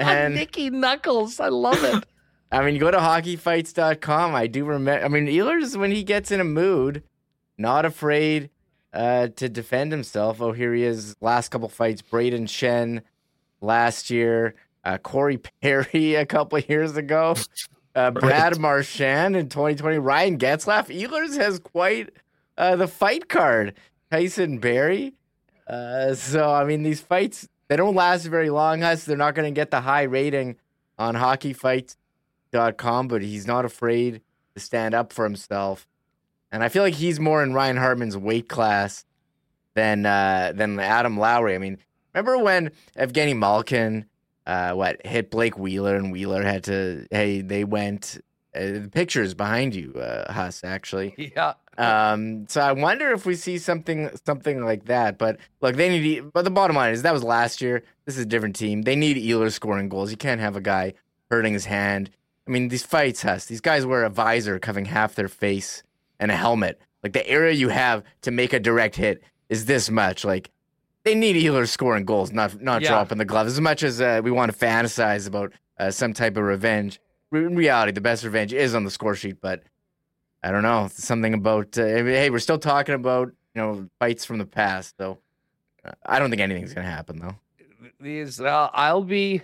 And 0.00 0.34
Nicky 0.34 0.70
Knuckles, 0.70 1.38
I 1.38 1.48
love 1.48 1.82
it. 1.84 2.04
I 2.54 2.64
mean, 2.64 2.78
go 2.78 2.90
to 2.90 2.98
hockeyfights.com. 2.98 4.34
I 4.34 4.46
do 4.46 4.64
remember. 4.64 5.04
I 5.04 5.08
mean, 5.08 5.26
Ehlers, 5.26 5.76
when 5.76 5.90
he 5.90 6.04
gets 6.04 6.30
in 6.30 6.40
a 6.40 6.44
mood, 6.44 7.02
not 7.58 7.84
afraid 7.84 8.50
uh, 8.92 9.28
to 9.34 9.48
defend 9.48 9.90
himself. 9.90 10.40
Oh, 10.40 10.52
here 10.52 10.72
he 10.72 10.84
is. 10.84 11.16
Last 11.20 11.48
couple 11.48 11.68
fights, 11.68 12.00
Brayden 12.00 12.44
Schenn 12.44 13.02
last 13.60 14.08
year, 14.08 14.54
uh, 14.84 14.98
Corey 14.98 15.38
Perry 15.38 16.14
a 16.14 16.24
couple 16.24 16.56
years 16.60 16.96
ago, 16.96 17.34
uh, 17.96 18.12
Brad 18.12 18.58
Marchand 18.60 19.34
in 19.34 19.48
2020, 19.48 19.98
Ryan 19.98 20.38
Getzlaf. 20.38 20.86
Ehlers 20.96 21.36
has 21.36 21.58
quite 21.58 22.10
uh, 22.56 22.76
the 22.76 22.86
fight 22.86 23.28
card. 23.28 23.74
Tyson 24.12 24.58
Barrie. 24.58 25.14
Uh, 25.66 26.14
so, 26.14 26.52
I 26.52 26.62
mean, 26.64 26.84
these 26.84 27.00
fights, 27.00 27.48
they 27.66 27.74
don't 27.74 27.96
last 27.96 28.26
very 28.26 28.50
long, 28.50 28.84
us. 28.84 29.04
They're 29.04 29.16
not 29.16 29.34
going 29.34 29.52
to 29.52 29.58
get 29.58 29.72
the 29.72 29.80
high 29.80 30.04
rating 30.04 30.54
on 30.96 31.16
hockeyfights.com, 32.54 33.08
but 33.08 33.22
he's 33.22 33.46
not 33.46 33.64
afraid 33.64 34.20
to 34.54 34.60
stand 34.60 34.94
up 34.94 35.12
for 35.12 35.24
himself. 35.24 35.86
And 36.52 36.62
I 36.62 36.68
feel 36.68 36.82
like 36.82 36.94
he's 36.94 37.18
more 37.18 37.42
in 37.42 37.52
Ryan 37.52 37.76
Hartman's 37.76 38.16
weight 38.16 38.48
class 38.48 39.04
than 39.74 40.06
uh, 40.06 40.52
than 40.54 40.78
Adam 40.78 41.18
Lowry. 41.18 41.54
I 41.54 41.58
mean, 41.58 41.78
remember 42.14 42.38
when 42.38 42.70
Evgeny 42.96 43.36
Malkin 43.36 44.06
uh, 44.46 44.72
what 44.72 45.04
hit 45.04 45.30
Blake 45.30 45.58
Wheeler 45.58 45.96
and 45.96 46.12
Wheeler 46.12 46.42
had 46.42 46.64
to 46.64 47.06
hey 47.10 47.40
they 47.40 47.64
went 47.64 48.18
uh, 48.54 48.60
the 48.60 48.88
pictures 48.92 49.34
behind 49.34 49.74
you 49.74 49.94
uh, 49.94 50.32
Huss 50.32 50.62
actually. 50.64 51.14
Yeah. 51.36 51.54
Um 51.76 52.46
so 52.48 52.60
I 52.60 52.70
wonder 52.70 53.10
if 53.10 53.26
we 53.26 53.34
see 53.34 53.58
something 53.58 54.08
something 54.24 54.64
like 54.64 54.84
that. 54.84 55.18
But 55.18 55.38
look 55.60 55.74
they 55.74 55.88
need 55.88 56.32
but 56.32 56.44
the 56.44 56.50
bottom 56.50 56.76
line 56.76 56.92
is 56.92 57.02
that 57.02 57.12
was 57.12 57.24
last 57.24 57.60
year. 57.60 57.82
This 58.04 58.16
is 58.16 58.22
a 58.22 58.26
different 58.26 58.54
team. 58.54 58.82
They 58.82 58.94
need 58.94 59.16
Ehlers 59.16 59.54
scoring 59.54 59.88
goals. 59.88 60.12
You 60.12 60.16
can't 60.16 60.40
have 60.40 60.54
a 60.54 60.60
guy 60.60 60.94
hurting 61.32 61.52
his 61.52 61.64
hand 61.64 62.10
I 62.46 62.50
mean 62.50 62.68
these 62.68 62.84
fights 62.84 63.22
Huss 63.22 63.46
these 63.46 63.60
guys 63.60 63.86
wear 63.86 64.04
a 64.04 64.10
visor 64.10 64.58
covering 64.58 64.86
half 64.86 65.14
their 65.14 65.28
face 65.28 65.82
and 66.18 66.30
a 66.30 66.36
helmet. 66.36 66.80
Like 67.02 67.12
the 67.12 67.26
area 67.28 67.52
you 67.52 67.68
have 67.68 68.02
to 68.22 68.30
make 68.30 68.52
a 68.52 68.60
direct 68.60 68.96
hit 68.96 69.22
is 69.48 69.66
this 69.66 69.90
much. 69.90 70.24
Like 70.24 70.50
they 71.04 71.14
need 71.14 71.36
Ehlers 71.36 71.68
scoring 71.68 72.04
goals, 72.04 72.32
not 72.32 72.60
not 72.60 72.82
yeah. 72.82 72.88
dropping 72.88 73.18
the 73.18 73.24
gloves. 73.24 73.52
As 73.52 73.60
much 73.60 73.82
as 73.82 74.00
uh, 74.00 74.20
we 74.24 74.30
want 74.30 74.52
to 74.52 74.58
fantasize 74.58 75.28
about 75.28 75.52
uh, 75.78 75.90
some 75.90 76.12
type 76.12 76.36
of 76.36 76.44
revenge, 76.44 77.00
in 77.32 77.56
reality, 77.56 77.92
the 77.92 78.00
best 78.00 78.24
revenge 78.24 78.52
is 78.52 78.74
on 78.74 78.84
the 78.84 78.90
score 78.90 79.14
sheet. 79.14 79.40
But 79.40 79.62
I 80.42 80.50
don't 80.50 80.62
know 80.62 80.88
something 80.90 81.34
about. 81.34 81.76
Uh, 81.76 81.84
hey, 81.84 82.30
we're 82.30 82.38
still 82.38 82.58
talking 82.58 82.94
about 82.94 83.28
you 83.54 83.62
know 83.62 83.88
fights 83.98 84.24
from 84.24 84.38
the 84.38 84.46
past, 84.46 84.94
so 84.98 85.18
uh, 85.84 85.92
I 86.06 86.18
don't 86.18 86.30
think 86.30 86.42
anything's 86.42 86.72
gonna 86.72 86.90
happen 86.90 87.18
though. 87.18 87.36
These, 88.00 88.40
I'll 88.40 89.04
be 89.04 89.42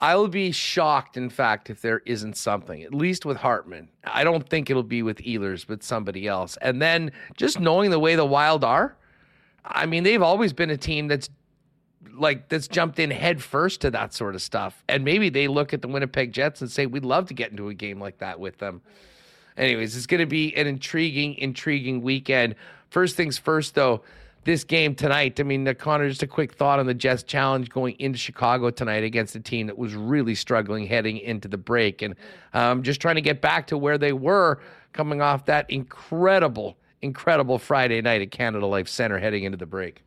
I 0.00 0.14
will 0.14 0.28
be 0.28 0.52
shocked, 0.52 1.16
in 1.16 1.28
fact, 1.28 1.70
if 1.70 1.80
there 1.80 2.02
isn't 2.06 2.36
something, 2.36 2.82
at 2.82 2.94
least 2.94 3.24
with 3.26 3.38
Hartman. 3.38 3.88
I 4.04 4.22
don't 4.22 4.48
think 4.48 4.70
it'll 4.70 4.84
be 4.84 5.02
with 5.02 5.18
Ehlers, 5.18 5.66
but 5.66 5.82
somebody 5.82 6.28
else. 6.28 6.56
And 6.62 6.80
then 6.80 7.10
just 7.36 7.58
knowing 7.58 7.90
the 7.90 7.98
way 7.98 8.14
the 8.14 8.24
Wild 8.24 8.62
are, 8.62 8.96
I 9.64 9.86
mean, 9.86 10.04
they've 10.04 10.22
always 10.22 10.52
been 10.52 10.70
a 10.70 10.76
team 10.76 11.08
that's 11.08 11.28
like 12.14 12.48
that's 12.48 12.68
jumped 12.68 12.98
in 12.98 13.10
head 13.10 13.42
first 13.42 13.80
to 13.80 13.90
that 13.90 14.14
sort 14.14 14.36
of 14.36 14.42
stuff. 14.42 14.84
And 14.88 15.04
maybe 15.04 15.30
they 15.30 15.48
look 15.48 15.74
at 15.74 15.82
the 15.82 15.88
Winnipeg 15.88 16.32
Jets 16.32 16.60
and 16.60 16.70
say, 16.70 16.86
we'd 16.86 17.04
love 17.04 17.26
to 17.26 17.34
get 17.34 17.50
into 17.50 17.68
a 17.68 17.74
game 17.74 18.00
like 18.00 18.18
that 18.18 18.38
with 18.38 18.58
them. 18.58 18.82
Anyways, 19.56 19.96
it's 19.96 20.06
going 20.06 20.20
to 20.20 20.26
be 20.26 20.54
an 20.56 20.68
intriguing, 20.68 21.34
intriguing 21.34 22.02
weekend. 22.02 22.54
First 22.90 23.16
things 23.16 23.36
first, 23.36 23.74
though 23.74 24.02
this 24.44 24.64
game 24.64 24.94
tonight. 24.94 25.38
I 25.40 25.42
mean, 25.42 25.72
Connor, 25.74 26.08
just 26.08 26.22
a 26.22 26.26
quick 26.26 26.54
thought 26.54 26.78
on 26.78 26.86
the 26.86 26.94
Jets 26.94 27.22
challenge 27.22 27.68
going 27.70 27.96
into 27.98 28.18
Chicago 28.18 28.70
tonight 28.70 29.04
against 29.04 29.36
a 29.36 29.40
team 29.40 29.66
that 29.66 29.78
was 29.78 29.94
really 29.94 30.34
struggling 30.34 30.86
heading 30.86 31.18
into 31.18 31.48
the 31.48 31.58
break 31.58 32.02
and 32.02 32.14
um, 32.54 32.82
just 32.82 33.00
trying 33.00 33.16
to 33.16 33.20
get 33.20 33.40
back 33.40 33.66
to 33.68 33.78
where 33.78 33.98
they 33.98 34.12
were 34.12 34.60
coming 34.92 35.20
off 35.20 35.44
that 35.46 35.70
incredible, 35.70 36.76
incredible 37.02 37.58
Friday 37.58 38.00
night 38.00 38.22
at 38.22 38.30
Canada 38.30 38.66
Life 38.66 38.88
Center 38.88 39.18
heading 39.18 39.44
into 39.44 39.58
the 39.58 39.66
break. 39.66 40.02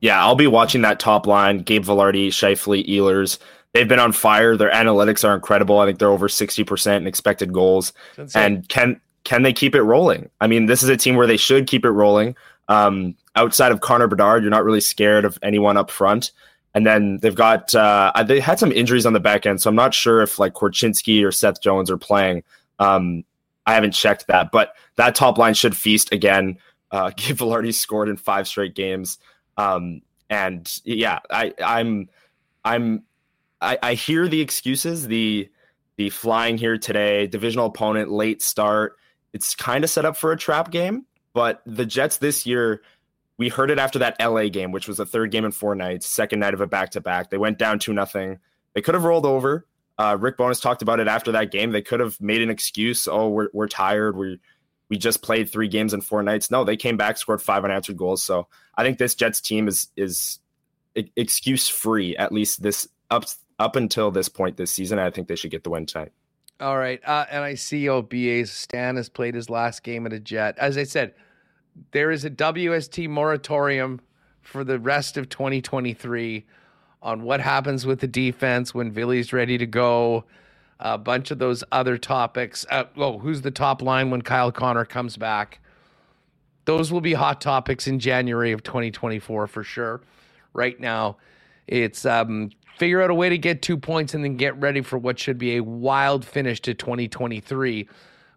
Yeah, 0.00 0.22
I'll 0.22 0.34
be 0.34 0.46
watching 0.46 0.82
that 0.82 1.00
top 1.00 1.26
line. 1.26 1.58
Gabe 1.58 1.84
Vilardi, 1.84 2.28
Scheifele, 2.28 2.86
Ehlers. 2.86 3.38
They've 3.72 3.88
been 3.88 3.98
on 3.98 4.12
fire. 4.12 4.56
Their 4.56 4.70
analytics 4.70 5.28
are 5.28 5.34
incredible. 5.34 5.78
I 5.80 5.86
think 5.86 5.98
they're 5.98 6.10
over 6.10 6.28
60% 6.28 6.96
in 6.96 7.06
expected 7.06 7.52
goals. 7.52 7.92
And 8.34 8.68
can 8.68 9.00
can 9.24 9.42
they 9.42 9.52
keep 9.52 9.74
it 9.74 9.82
rolling? 9.82 10.28
I 10.40 10.46
mean, 10.46 10.66
this 10.66 10.82
is 10.82 10.90
a 10.90 10.96
team 10.96 11.16
where 11.16 11.26
they 11.26 11.38
should 11.38 11.66
keep 11.66 11.84
it 11.84 11.90
rolling. 11.90 12.36
Um, 12.68 13.16
outside 13.36 13.72
of 13.72 13.80
Connor 13.80 14.06
Bedard, 14.06 14.42
you're 14.42 14.50
not 14.50 14.64
really 14.64 14.80
scared 14.80 15.24
of 15.24 15.38
anyone 15.42 15.76
up 15.76 15.90
front. 15.90 16.32
And 16.74 16.84
then 16.84 17.18
they've 17.18 17.34
got 17.34 17.74
uh, 17.74 18.12
they 18.26 18.40
had 18.40 18.58
some 18.58 18.72
injuries 18.72 19.06
on 19.06 19.12
the 19.12 19.20
back 19.20 19.46
end, 19.46 19.62
so 19.62 19.70
I'm 19.70 19.76
not 19.76 19.94
sure 19.94 20.22
if 20.22 20.40
like 20.40 20.54
Korchinski 20.54 21.24
or 21.24 21.30
Seth 21.30 21.62
Jones 21.62 21.88
are 21.88 21.96
playing. 21.96 22.42
Um, 22.80 23.24
I 23.64 23.74
haven't 23.74 23.92
checked 23.92 24.26
that, 24.26 24.50
but 24.50 24.74
that 24.96 25.14
top 25.14 25.38
line 25.38 25.54
should 25.54 25.76
feast 25.76 26.12
again. 26.12 26.58
Uh, 26.90 27.10
Gabe 27.16 27.36
Vilardi 27.36 27.72
scored 27.72 28.08
in 28.08 28.16
five 28.16 28.48
straight 28.48 28.74
games, 28.74 29.18
um, 29.56 30.02
and 30.28 30.80
yeah, 30.84 31.20
I, 31.30 31.54
I'm 31.64 32.08
I'm 32.64 33.04
I, 33.60 33.78
I 33.82 33.94
hear 33.94 34.26
the 34.26 34.40
excuses, 34.40 35.06
the 35.06 35.48
the 35.96 36.10
flying 36.10 36.58
here 36.58 36.76
today, 36.76 37.28
divisional 37.28 37.66
opponent, 37.66 38.10
late 38.10 38.42
start. 38.42 38.96
It's 39.32 39.54
kind 39.54 39.84
of 39.84 39.90
set 39.90 40.04
up 40.04 40.16
for 40.16 40.32
a 40.32 40.36
trap 40.36 40.72
game, 40.72 41.06
but 41.34 41.62
the 41.66 41.86
Jets 41.86 42.18
this 42.18 42.46
year 42.46 42.82
we 43.36 43.48
heard 43.48 43.70
it 43.70 43.78
after 43.78 43.98
that 44.00 44.16
LA 44.20 44.48
game, 44.48 44.72
which 44.72 44.86
was 44.86 44.98
the 44.98 45.06
third 45.06 45.30
game 45.30 45.44
in 45.44 45.52
four 45.52 45.74
nights, 45.74 46.06
second 46.06 46.40
night 46.40 46.54
of 46.54 46.60
a 46.60 46.66
back 46.66 46.90
to 46.90 47.00
back. 47.00 47.30
They 47.30 47.38
went 47.38 47.58
down 47.58 47.78
two 47.78 47.92
nothing. 47.92 48.38
They 48.74 48.82
could 48.82 48.94
have 48.94 49.04
rolled 49.04 49.26
over. 49.26 49.66
Uh, 49.98 50.16
Rick 50.20 50.36
Bowness 50.36 50.60
talked 50.60 50.82
about 50.82 51.00
it 51.00 51.08
after 51.08 51.32
that 51.32 51.50
game. 51.50 51.70
They 51.70 51.82
could 51.82 52.00
have 52.00 52.20
made 52.20 52.42
an 52.42 52.50
excuse. 52.50 53.06
Oh, 53.06 53.28
we're 53.28 53.48
we're 53.52 53.68
tired. 53.68 54.16
We 54.16 54.40
we 54.88 54.98
just 54.98 55.22
played 55.22 55.50
three 55.50 55.68
games 55.68 55.94
in 55.94 56.00
four 56.00 56.22
nights. 56.22 56.50
No, 56.50 56.64
they 56.64 56.76
came 56.76 56.96
back, 56.96 57.16
scored 57.16 57.42
five 57.42 57.64
unanswered 57.64 57.96
goals. 57.96 58.22
So 58.22 58.48
I 58.76 58.82
think 58.82 58.98
this 58.98 59.14
Jets 59.14 59.40
team 59.40 59.68
is 59.68 59.88
is 59.96 60.40
excuse 61.16 61.68
free 61.68 62.16
at 62.16 62.32
least 62.32 62.62
this 62.62 62.88
up 63.10 63.24
up 63.58 63.76
until 63.76 64.10
this 64.10 64.28
point 64.28 64.56
this 64.56 64.70
season. 64.70 64.98
I 64.98 65.10
think 65.10 65.28
they 65.28 65.36
should 65.36 65.50
get 65.50 65.64
the 65.64 65.70
win 65.70 65.86
tonight. 65.86 66.12
All 66.60 66.78
right, 66.78 67.00
uh, 67.04 67.26
and 67.30 67.42
I 67.42 67.54
see 67.54 67.88
OBA's 67.88 68.52
Stan 68.52 68.96
has 68.96 69.08
played 69.08 69.34
his 69.34 69.50
last 69.50 69.82
game 69.82 70.06
at 70.06 70.12
a 70.12 70.20
Jet. 70.20 70.56
As 70.58 70.78
I 70.78 70.84
said, 70.84 71.14
there 71.90 72.10
is 72.10 72.24
a 72.24 72.30
WST 72.30 73.08
moratorium 73.08 74.00
for 74.42 74.64
the 74.64 74.78
rest 74.78 75.16
of 75.16 75.28
2023 75.28 76.44
on 77.02 77.22
what 77.22 77.40
happens 77.40 77.84
with 77.84 78.00
the 78.00 78.06
defense 78.06 78.74
when 78.74 78.90
Villy's 78.90 79.32
ready 79.32 79.58
to 79.58 79.66
go. 79.66 80.24
A 80.80 80.98
bunch 80.98 81.30
of 81.30 81.38
those 81.38 81.62
other 81.72 81.96
topics. 81.96 82.66
Uh, 82.70 82.84
oh, 82.96 83.18
who's 83.18 83.42
the 83.42 83.50
top 83.50 83.80
line 83.80 84.10
when 84.10 84.22
Kyle 84.22 84.52
Connor 84.52 84.84
comes 84.84 85.16
back? 85.16 85.60
Those 86.64 86.92
will 86.92 87.00
be 87.00 87.12
hot 87.12 87.40
topics 87.40 87.86
in 87.86 87.98
January 87.98 88.52
of 88.52 88.62
2024 88.62 89.46
for 89.46 89.62
sure. 89.62 90.00
Right 90.52 90.78
now, 90.80 91.18
it's 91.66 92.04
um, 92.04 92.50
figure 92.76 93.02
out 93.02 93.10
a 93.10 93.14
way 93.14 93.28
to 93.28 93.38
get 93.38 93.62
two 93.62 93.76
points 93.76 94.14
and 94.14 94.24
then 94.24 94.36
get 94.36 94.58
ready 94.60 94.80
for 94.80 94.98
what 94.98 95.18
should 95.18 95.38
be 95.38 95.56
a 95.56 95.62
wild 95.62 96.24
finish 96.24 96.60
to 96.62 96.74
2023 96.74 97.88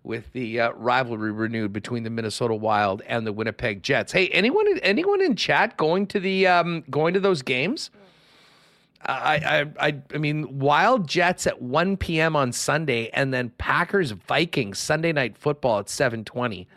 with 0.07 0.31
the 0.31 0.59
uh, 0.61 0.71
rivalry 0.71 1.31
renewed 1.31 1.73
between 1.73 2.03
the 2.03 2.09
Minnesota 2.09 2.55
Wild 2.55 3.01
and 3.07 3.27
the 3.27 3.33
Winnipeg 3.33 3.83
Jets. 3.83 4.13
Hey, 4.13 4.29
anyone 4.29 4.65
anyone 4.79 5.21
in 5.21 5.35
chat 5.35 5.75
going 5.77 6.07
to 6.07 6.19
the 6.19 6.47
um, 6.47 6.83
going 6.89 7.13
to 7.13 7.19
those 7.19 7.41
games? 7.41 7.91
I, 9.05 9.65
I 9.79 9.87
I 9.87 10.01
I 10.13 10.17
mean 10.17 10.59
Wild 10.59 11.07
Jets 11.07 11.45
at 11.45 11.61
1 11.61 11.97
p.m. 11.97 12.35
on 12.35 12.51
Sunday 12.53 13.09
and 13.09 13.33
then 13.33 13.49
Packers 13.57 14.11
Vikings 14.11 14.79
Sunday 14.79 15.11
night 15.11 15.37
football 15.37 15.79
at 15.79 15.89
720. 15.89 16.67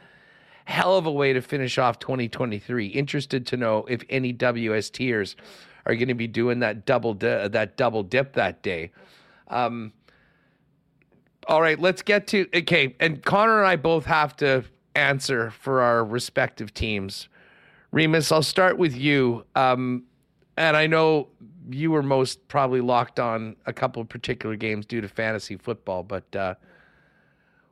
Hell 0.64 0.96
of 0.96 1.06
a 1.06 1.12
way 1.12 1.32
to 1.32 1.40
finish 1.40 1.78
off 1.78 1.98
2023. 2.00 2.88
Interested 2.88 3.46
to 3.46 3.56
know 3.56 3.86
if 3.88 4.02
any 4.10 4.34
WSTers 4.34 5.36
are 5.86 5.94
going 5.94 6.08
to 6.08 6.14
be 6.14 6.26
doing 6.26 6.58
that 6.58 6.84
double 6.84 7.14
di- 7.14 7.48
that 7.48 7.76
double 7.76 8.02
dip 8.02 8.34
that 8.34 8.62
day. 8.62 8.90
Um, 9.48 9.92
all 11.50 11.60
right, 11.60 11.78
let's 11.80 12.00
get 12.00 12.28
to 12.28 12.46
okay. 12.54 12.94
And 13.00 13.22
Connor 13.24 13.58
and 13.58 13.66
I 13.66 13.74
both 13.74 14.06
have 14.06 14.36
to 14.36 14.64
answer 14.94 15.50
for 15.50 15.82
our 15.82 16.04
respective 16.04 16.72
teams. 16.72 17.28
Remis, 17.90 18.30
I'll 18.30 18.42
start 18.42 18.78
with 18.78 18.96
you. 18.96 19.44
Um, 19.56 20.04
and 20.56 20.76
I 20.76 20.86
know 20.86 21.26
you 21.68 21.90
were 21.90 22.04
most 22.04 22.46
probably 22.46 22.80
locked 22.80 23.18
on 23.18 23.56
a 23.66 23.72
couple 23.72 24.00
of 24.00 24.08
particular 24.08 24.54
games 24.54 24.86
due 24.86 25.00
to 25.00 25.08
fantasy 25.08 25.56
football, 25.56 26.04
but 26.04 26.36
uh, 26.36 26.54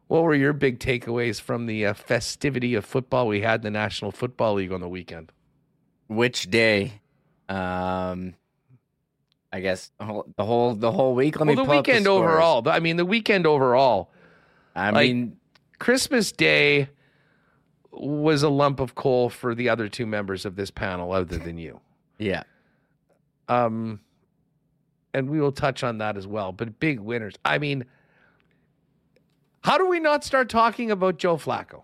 what 0.09 0.24
were 0.24 0.34
your 0.34 0.52
big 0.52 0.80
takeaways 0.80 1.40
from 1.40 1.66
the 1.66 1.86
uh, 1.86 1.94
festivity 1.94 2.74
of 2.74 2.84
football 2.84 3.28
we 3.28 3.42
had 3.42 3.60
in 3.60 3.64
the 3.64 3.70
National 3.78 4.10
Football 4.10 4.55
League 4.55 4.72
on 4.72 4.80
the 4.80 4.88
weekend? 4.88 5.30
Which 6.09 6.50
day? 6.50 7.00
Um, 7.48 8.34
I 9.52 9.60
guess 9.60 9.90
the 9.98 10.04
whole 10.44 10.74
the 10.74 10.92
whole 10.92 11.14
week. 11.14 11.38
Let 11.38 11.46
well, 11.46 11.56
me 11.56 11.62
the 11.62 11.70
weekend 11.70 12.06
the 12.06 12.10
overall. 12.10 12.68
I 12.68 12.80
mean, 12.80 12.96
the 12.96 13.06
weekend 13.06 13.46
overall. 13.46 14.10
I 14.76 14.90
like, 14.90 15.08
mean, 15.08 15.36
Christmas 15.78 16.32
Day 16.32 16.88
was 17.90 18.42
a 18.42 18.48
lump 18.48 18.80
of 18.80 18.94
coal 18.94 19.30
for 19.30 19.54
the 19.54 19.68
other 19.68 19.88
two 19.88 20.06
members 20.06 20.44
of 20.44 20.56
this 20.56 20.70
panel, 20.70 21.12
other 21.12 21.38
than 21.38 21.58
you. 21.58 21.80
Yeah. 22.18 22.42
Um, 23.48 24.00
and 25.14 25.30
we 25.30 25.40
will 25.40 25.52
touch 25.52 25.82
on 25.82 25.98
that 25.98 26.16
as 26.16 26.26
well. 26.26 26.52
But 26.52 26.78
big 26.78 27.00
winners. 27.00 27.34
I 27.44 27.58
mean, 27.58 27.86
how 29.62 29.78
do 29.78 29.86
we 29.88 29.98
not 29.98 30.24
start 30.24 30.48
talking 30.48 30.90
about 30.90 31.18
Joe 31.18 31.36
Flacco? 31.36 31.82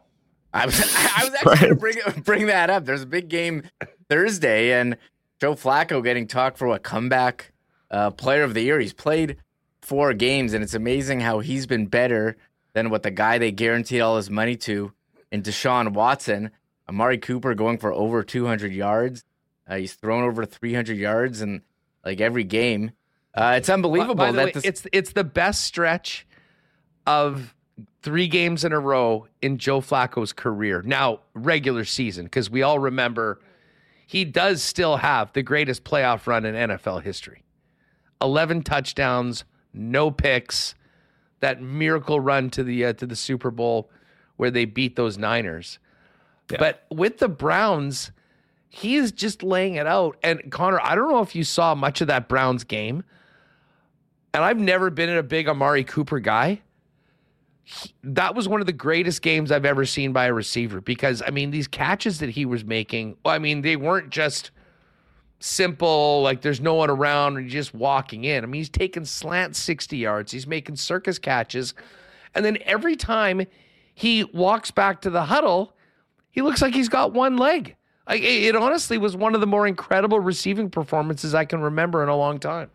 I 0.53 0.67
was, 0.67 0.79
I 1.17 1.25
was 1.25 1.35
actually 1.35 1.53
right. 1.53 1.59
going 1.61 1.69
to 1.69 1.75
bring 1.75 2.23
bring 2.23 2.47
that 2.47 2.71
up. 2.71 2.85
There's 2.85 3.03
a 3.03 3.07
big 3.07 3.29
game 3.29 3.63
Thursday, 4.09 4.73
and 4.73 4.97
Joe 5.41 5.55
Flacco 5.55 6.05
getting 6.05 6.27
talked 6.27 6.59
for 6.59 6.69
what 6.69 6.83
comeback 6.83 7.53
uh, 7.95 8.11
player 8.11 8.43
of 8.43 8.55
the 8.55 8.63
year. 8.63 8.81
He's 8.81 8.93
played 8.93 9.37
four 9.81 10.13
games, 10.15 10.53
and 10.53 10.65
it's 10.65 10.75
amazing 10.75 11.21
how 11.21 11.39
he's 11.39 11.67
been 11.67 11.87
better 11.87 12.37
than 12.73 12.91
what 12.91 13.05
the 13.05 13.11
guy 13.13 13.39
they 13.39 13.53
guaranteed 13.53 14.01
all 14.01 14.17
his 14.17 14.29
money 14.29 14.57
to 14.57 14.93
in 15.31 15.43
Deshaun 15.43 15.93
Watson. 15.93 16.51
Amari 16.89 17.19
Cooper 17.19 17.55
going 17.55 17.79
for 17.79 17.93
over 17.93 18.25
200 18.25 18.73
yards. 18.73 19.25
Uh, 19.67 19.77
he's 19.77 19.95
thrown 19.95 20.25
over 20.25 20.45
300 20.45 20.97
yards 20.97 21.41
in 21.41 21.63
like 22.05 22.21
every 22.21 22.45
game. 22.45 22.91
Uh, 23.33 23.55
it's 23.57 23.69
unbelievable 23.69 24.17
by, 24.17 24.31
by 24.31 24.33
that 24.33 24.45
way, 24.47 24.53
this... 24.53 24.65
it's 24.65 24.87
it's 24.93 25.13
the 25.13 25.25
best 25.25 25.65
stretch 25.65 26.27
of 27.07 27.55
three 28.03 28.29
games 28.29 28.65
in 28.65 28.73
a 28.73 28.79
row 28.79 29.27
in 29.41 29.59
Joe 29.59 29.81
Flacco's 29.81 30.33
career. 30.33 30.83
Now, 30.83 31.21
regular 31.33 31.85
season, 31.85 32.27
because 32.27 32.51
we 32.51 32.63
all 32.63 32.79
remember 32.79 33.41
he 34.07 34.25
does 34.25 34.63
still 34.63 34.97
have 34.97 35.33
the 35.33 35.43
greatest 35.43 35.85
playoff 35.85 36.27
run 36.27 36.45
in 36.45 36.55
NFL 36.55 37.03
history. 37.03 37.44
11 38.25 38.63
touchdowns, 38.63 39.45
no 39.73 40.11
picks, 40.11 40.75
that 41.41 41.61
miracle 41.61 42.19
run 42.19 42.49
to 42.51 42.65
the 42.65 42.87
uh, 42.87 42.93
to 42.95 43.07
the 43.07 43.15
Super 43.15 43.51
Bowl 43.51 43.91
where 44.37 44.51
they 44.51 44.65
beat 44.65 44.97
those 44.97 45.19
Niners. 45.19 45.79
Yeah. 46.51 46.57
But 46.59 46.85
with 46.91 47.19
the 47.19 47.29
Browns, 47.29 48.11
he 48.69 48.97
is 48.97 49.13
just 49.13 49.43
laying 49.43 49.75
it 49.75 49.87
out. 49.87 50.17
And 50.23 50.51
Connor, 50.51 50.81
I 50.81 50.95
don't 50.95 51.11
know 51.11 51.21
if 51.21 51.37
you 51.37 51.45
saw 51.45 51.75
much 51.75 52.01
of 52.01 52.09
that 52.09 52.29
Browns 52.29 52.65
game. 52.65 53.05
And 54.33 54.43
I've 54.43 54.59
never 54.59 54.91
been 54.91 55.11
a 55.11 55.23
big 55.23 55.49
Amari 55.49 55.85
Cooper 55.85 56.19
guy. 56.19 56.61
He, 57.63 57.95
that 58.03 58.35
was 58.35 58.49
one 58.49 58.61
of 58.61 58.67
the 58.67 58.73
greatest 58.73 59.23
games 59.23 59.53
I've 59.53 59.65
ever 59.65 59.85
seen 59.85 60.13
by 60.13 60.27
a 60.27 60.33
receiver 60.33 60.81
because 60.81 61.23
I 61.25 61.31
mean 61.31 61.51
these 61.51 61.69
catches 61.69 62.19
that 62.19 62.31
he 62.31 62.45
was 62.45 62.65
making, 62.65 63.17
I 63.25 63.39
mean 63.39 63.63
they 63.63 63.77
weren't 63.77 64.11
just 64.11 64.51
simple 65.45 66.23
like 66.23 66.41
there's 66.41 66.61
no 66.61 66.75
one 66.75 66.89
around 66.89 67.37
and 67.37 67.45
he's 67.45 67.53
just 67.53 67.75
walking 67.75 68.25
in. 68.25 68.43
I 68.43 68.47
mean 68.47 68.61
he's 68.61 68.71
taking 68.71 69.05
slant 69.05 69.57
60 69.57 69.97
yards, 69.97 70.33
he's 70.33 70.47
making 70.47 70.77
circus 70.77 71.19
catches. 71.19 71.75
And 72.35 72.45
then 72.45 72.59
every 72.63 72.97
time 72.97 73.47
he 73.95 74.25
walks 74.25 74.71
back 74.71 75.03
to 75.03 75.11
the 75.11 75.25
huddle, 75.25 75.75
he 76.31 76.43
looks 76.43 76.63
like 76.63 76.75
he's 76.75 76.89
got 76.89 77.13
one 77.13 77.37
leg. 77.37 77.77
It 78.09 78.57
honestly 78.57 78.99
was 78.99 79.17
one 79.17 79.35
of 79.35 79.41
the 79.41 79.47
more 79.47 79.67
incredible 79.67 80.19
receiving 80.19 80.69
performances 80.69 81.35
I 81.35 81.45
can 81.45 81.61
remember 81.61 82.03
in 82.03 82.09
a 82.09 82.17
long 82.17 82.39
time. 82.39 82.71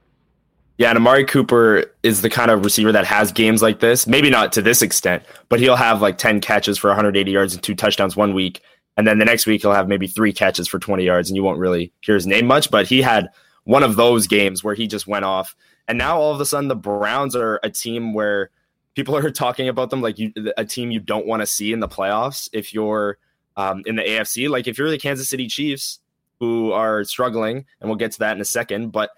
Yeah, 0.77 0.89
and 0.89 0.97
Amari 0.97 1.25
Cooper 1.25 1.91
is 2.03 2.21
the 2.21 2.29
kind 2.29 2.49
of 2.49 2.63
receiver 2.63 2.91
that 2.93 3.05
has 3.05 3.33
games 3.33 3.61
like 3.61 3.79
this. 3.79 4.07
Maybe 4.07 4.29
not 4.29 4.53
to 4.53 4.61
this 4.61 4.81
extent, 4.81 5.23
but 5.49 5.59
he'll 5.59 5.75
have 5.75 6.01
like 6.01 6.17
10 6.17 6.39
catches 6.39 6.77
for 6.77 6.87
180 6.87 7.29
yards 7.29 7.53
and 7.53 7.61
two 7.61 7.75
touchdowns 7.75 8.15
one 8.15 8.33
week. 8.33 8.61
And 8.99 9.07
then 9.07 9.17
the 9.17 9.23
next 9.23 9.45
week, 9.45 9.61
he'll 9.61 9.71
have 9.71 9.87
maybe 9.87 10.07
three 10.07 10.33
catches 10.33 10.67
for 10.67 10.77
20 10.77 11.05
yards, 11.05 11.29
and 11.29 11.37
you 11.37 11.41
won't 11.41 11.57
really 11.57 11.93
hear 12.01 12.15
his 12.15 12.27
name 12.27 12.45
much. 12.45 12.69
But 12.69 12.85
he 12.85 13.01
had 13.01 13.29
one 13.63 13.81
of 13.81 13.95
those 13.95 14.27
games 14.27 14.61
where 14.61 14.75
he 14.75 14.87
just 14.87 15.07
went 15.07 15.23
off. 15.23 15.55
And 15.87 15.97
now 15.97 16.19
all 16.19 16.33
of 16.33 16.41
a 16.41 16.45
sudden, 16.45 16.67
the 16.67 16.75
Browns 16.75 17.33
are 17.33 17.61
a 17.63 17.69
team 17.69 18.13
where 18.13 18.49
people 18.95 19.15
are 19.15 19.31
talking 19.31 19.69
about 19.69 19.89
them 19.89 20.01
like 20.01 20.19
you, 20.19 20.33
a 20.57 20.65
team 20.65 20.91
you 20.91 20.99
don't 20.99 21.25
want 21.25 21.41
to 21.41 21.45
see 21.45 21.71
in 21.71 21.79
the 21.79 21.87
playoffs 21.87 22.49
if 22.51 22.73
you're 22.73 23.17
um, 23.55 23.83
in 23.85 23.95
the 23.95 24.01
AFC. 24.01 24.49
Like 24.49 24.67
if 24.67 24.77
you're 24.77 24.89
the 24.89 24.97
Kansas 24.97 25.29
City 25.29 25.47
Chiefs, 25.47 26.01
who 26.41 26.73
are 26.73 27.05
struggling, 27.05 27.65
and 27.79 27.89
we'll 27.89 27.95
get 27.95 28.11
to 28.11 28.19
that 28.19 28.35
in 28.35 28.41
a 28.41 28.45
second, 28.45 28.91
but 28.91 29.11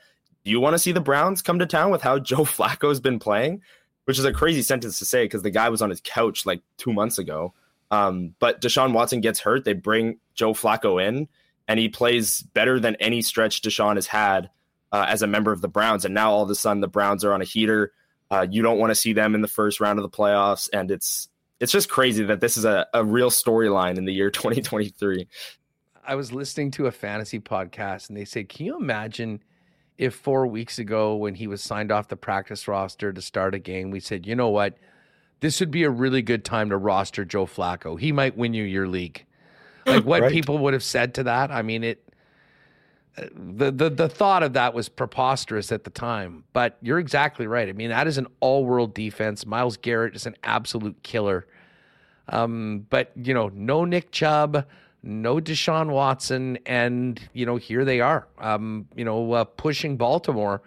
do 0.45 0.51
you 0.51 0.59
want 0.59 0.75
to 0.75 0.79
see 0.79 0.91
the 0.91 1.01
Browns 1.01 1.41
come 1.41 1.57
to 1.57 1.65
town 1.65 1.89
with 1.89 2.03
how 2.03 2.19
Joe 2.19 2.45
Flacco's 2.45 2.99
been 2.99 3.17
playing? 3.17 3.63
Which 4.05 4.19
is 4.19 4.25
a 4.25 4.31
crazy 4.33 4.61
sentence 4.61 4.99
to 4.99 5.05
say 5.05 5.25
because 5.25 5.41
the 5.41 5.49
guy 5.49 5.69
was 5.69 5.81
on 5.81 5.89
his 5.89 6.01
couch 6.03 6.45
like 6.45 6.61
two 6.77 6.93
months 6.93 7.17
ago. 7.17 7.55
Um, 7.91 8.33
but 8.39 8.61
Deshaun 8.61 8.93
Watson 8.93 9.21
gets 9.21 9.39
hurt. 9.39 9.65
They 9.65 9.73
bring 9.73 10.17
Joe 10.33 10.53
Flacco 10.53 11.05
in, 11.05 11.27
and 11.67 11.79
he 11.79 11.89
plays 11.89 12.41
better 12.41 12.79
than 12.79 12.95
any 12.95 13.21
stretch 13.21 13.61
Deshaun 13.61 13.95
has 13.95 14.07
had 14.07 14.49
uh, 14.91 15.05
as 15.07 15.21
a 15.21 15.27
member 15.27 15.51
of 15.51 15.61
the 15.61 15.67
Browns. 15.67 16.05
And 16.05 16.13
now 16.13 16.31
all 16.31 16.43
of 16.43 16.49
a 16.49 16.55
sudden, 16.55 16.81
the 16.81 16.87
Browns 16.87 17.23
are 17.23 17.33
on 17.33 17.41
a 17.41 17.45
heater. 17.45 17.91
Uh, 18.31 18.47
you 18.49 18.61
don't 18.61 18.79
want 18.79 18.91
to 18.91 18.95
see 18.95 19.13
them 19.13 19.35
in 19.35 19.41
the 19.41 19.47
first 19.47 19.79
round 19.79 19.99
of 19.99 20.03
the 20.03 20.09
playoffs, 20.09 20.69
and 20.71 20.89
it's 20.89 21.27
it's 21.59 21.71
just 21.71 21.89
crazy 21.89 22.23
that 22.23 22.39
this 22.39 22.57
is 22.57 22.65
a, 22.65 22.87
a 22.93 23.03
real 23.03 23.29
storyline 23.29 23.97
in 23.97 24.05
the 24.05 24.13
year 24.13 24.31
2023. 24.31 25.27
I 26.03 26.15
was 26.15 26.31
listening 26.31 26.71
to 26.71 26.87
a 26.87 26.91
fantasy 26.91 27.39
podcast, 27.39 28.07
and 28.07 28.17
they 28.17 28.25
said, 28.25 28.47
"Can 28.49 28.65
you 28.65 28.77
imagine?" 28.77 29.43
if 30.01 30.15
four 30.15 30.47
weeks 30.47 30.79
ago 30.79 31.15
when 31.15 31.35
he 31.35 31.45
was 31.45 31.61
signed 31.61 31.91
off 31.91 32.07
the 32.07 32.15
practice 32.15 32.67
roster 32.67 33.13
to 33.13 33.21
start 33.21 33.53
a 33.53 33.59
game, 33.59 33.91
we 33.91 33.99
said, 33.99 34.25
you 34.25 34.35
know 34.35 34.49
what, 34.49 34.75
this 35.41 35.59
would 35.59 35.71
be 35.71 35.83
a 35.83 35.89
really 35.89 36.21
good 36.21 36.45
time 36.45 36.69
to 36.69 36.77
roster 36.77 37.25
Joe 37.25 37.45
Flacco. 37.45 37.99
He 37.99 38.11
might 38.11 38.37
win 38.37 38.53
you 38.53 38.63
your 38.63 38.87
league. 38.87 39.25
Like 39.85 40.05
what 40.05 40.21
right. 40.21 40.31
people 40.31 40.59
would 40.59 40.73
have 40.73 40.83
said 40.83 41.15
to 41.15 41.23
that. 41.23 41.51
I 41.51 41.61
mean, 41.61 41.83
it. 41.83 42.07
The, 43.35 43.71
the 43.71 43.89
the 43.89 44.07
thought 44.07 44.41
of 44.41 44.53
that 44.53 44.73
was 44.73 44.87
preposterous 44.87 45.73
at 45.73 45.83
the 45.83 45.89
time, 45.89 46.45
but 46.53 46.77
you're 46.81 46.97
exactly 46.97 47.45
right. 47.45 47.67
I 47.67 47.73
mean, 47.73 47.89
that 47.89 48.07
is 48.07 48.17
an 48.17 48.27
all-world 48.39 48.93
defense. 48.93 49.45
Myles 49.45 49.75
Garrett 49.75 50.15
is 50.15 50.25
an 50.25 50.35
absolute 50.43 51.03
killer. 51.03 51.45
Um, 52.29 52.85
but 52.89 53.11
you 53.15 53.33
know, 53.33 53.49
no 53.53 53.83
Nick 53.83 54.11
Chubb, 54.11 54.65
no 55.03 55.35
Deshaun 55.35 55.89
Watson, 55.89 56.57
and 56.65 57.19
you 57.33 57.45
know 57.45 57.57
here 57.57 57.83
they 57.83 57.99
are, 57.99 58.27
um, 58.37 58.87
you 58.95 59.03
know, 59.03 59.33
uh, 59.33 59.43
pushing 59.43 59.97
Baltimore 59.97 60.61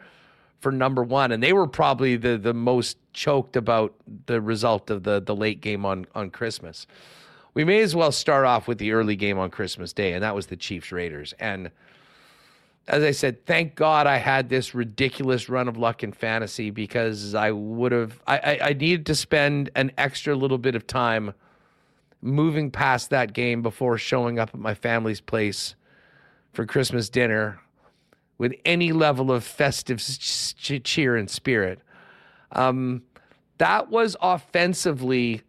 for 0.65 0.73
number 0.73 1.05
one, 1.05 1.31
and 1.31 1.43
they 1.43 1.53
were 1.53 1.66
probably 1.66 2.16
the 2.16 2.39
the 2.39 2.55
most 2.55 2.97
choked 3.12 3.55
about 3.55 3.95
the 4.27 4.41
result 4.41 4.91
of 4.91 5.03
the 5.03 5.20
the 5.20 5.36
late 5.36 5.61
game 5.61 5.85
on 5.85 6.07
on 6.15 6.31
Christmas. 6.31 6.86
We 7.53 7.65
may 7.65 7.82
as 7.82 7.95
well 7.95 8.11
start 8.11 8.47
off 8.47 8.66
with 8.66 8.78
the 8.78 8.93
early 8.93 9.15
game 9.15 9.39
on 9.39 9.51
Christmas 9.51 9.93
Day, 9.93 10.15
and 10.15 10.24
that 10.24 10.35
was 10.35 10.47
the 10.47 10.57
Chiefs 10.57 10.91
Raiders. 10.91 11.35
And 11.39 11.70
as 12.89 13.03
I 13.03 13.11
said, 13.11 13.45
thank 13.45 13.74
God 13.74 14.07
I 14.07 14.16
had 14.16 14.49
this 14.49 14.74
ridiculous 14.74 15.51
run 15.51 15.69
of 15.69 15.77
luck 15.77 16.03
in 16.03 16.12
fantasy 16.12 16.70
because 16.70 17.35
I 17.35 17.51
would 17.51 17.93
have 17.93 18.19
I, 18.27 18.39
I, 18.39 18.59
I 18.70 18.73
needed 18.73 19.05
to 19.07 19.15
spend 19.15 19.70
an 19.77 19.93
extra 19.99 20.35
little 20.35 20.59
bit 20.59 20.74
of 20.74 20.86
time 20.86 21.35
moving 22.23 22.70
past 22.70 23.11
that 23.11 23.35
game 23.35 23.61
before 23.61 23.99
showing 23.99 24.39
up 24.39 24.49
at 24.55 24.59
my 24.59 24.73
family's 24.73 25.20
place 25.20 25.74
for 26.55 26.65
Christmas 26.65 27.11
dinner 27.11 27.61
with 28.39 28.55
any 28.65 28.93
level 28.93 29.31
of 29.31 29.44
festive 29.44 30.02
cheer 30.59 31.16
and 31.16 31.31
spirit. 31.31 31.81
Um, 32.52 33.02
that 33.59 33.90
was 33.90 34.16
offensively 34.20 35.43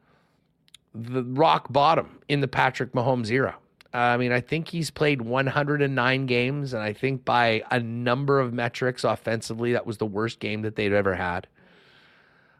the 0.93 1.23
rock 1.23 1.71
bottom 1.71 2.19
in 2.29 2.41
the 2.41 2.47
Patrick 2.47 2.93
Mahomes 2.93 3.29
era. 3.29 3.55
I 3.93 4.17
mean, 4.17 4.33
I 4.33 4.41
think 4.41 4.67
he's 4.67 4.91
played 4.91 5.21
109 5.21 6.25
games, 6.25 6.73
and 6.73 6.83
I 6.83 6.91
think 6.91 7.23
by 7.23 7.63
a 7.71 7.79
number 7.79 8.41
of 8.41 8.53
metrics 8.53 9.05
offensively, 9.05 9.71
that 9.73 9.85
was 9.85 9.97
the 9.97 10.05
worst 10.05 10.39
game 10.39 10.63
that 10.63 10.75
they'd 10.75 10.91
ever 10.91 11.15
had. 11.15 11.47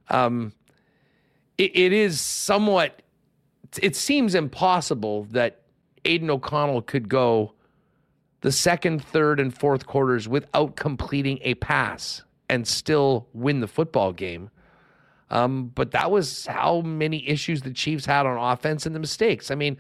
Um, 0.10 0.54
it, 1.58 1.76
it 1.76 1.94
is 1.94 2.22
somewhat. 2.22 3.02
It 3.82 3.98
seems 3.98 4.34
impossible 4.34 5.26
that 5.32 5.62
Aidan 6.06 6.30
O'Connell 6.30 6.82
could 6.82 7.10
go 7.10 7.55
the 8.46 8.52
second, 8.52 9.04
third, 9.04 9.40
and 9.40 9.58
fourth 9.58 9.88
quarters 9.88 10.28
without 10.28 10.76
completing 10.76 11.40
a 11.42 11.56
pass 11.56 12.22
and 12.48 12.68
still 12.68 13.26
win 13.34 13.60
the 13.60 13.68
football 13.68 14.14
game. 14.14 14.52
Um, 15.32 15.72
but 15.74 15.90
that 15.94 16.12
was 16.12 16.46
how 16.46 16.82
many 16.82 17.28
issues 17.28 17.64
the 17.64 17.74
Chiefs 17.74 18.06
had 18.06 18.28
on 18.28 18.38
offense 18.38 18.86
and 18.86 18.94
the 18.94 19.00
mistakes. 19.00 19.50
I 19.50 19.56
mean, 19.56 19.78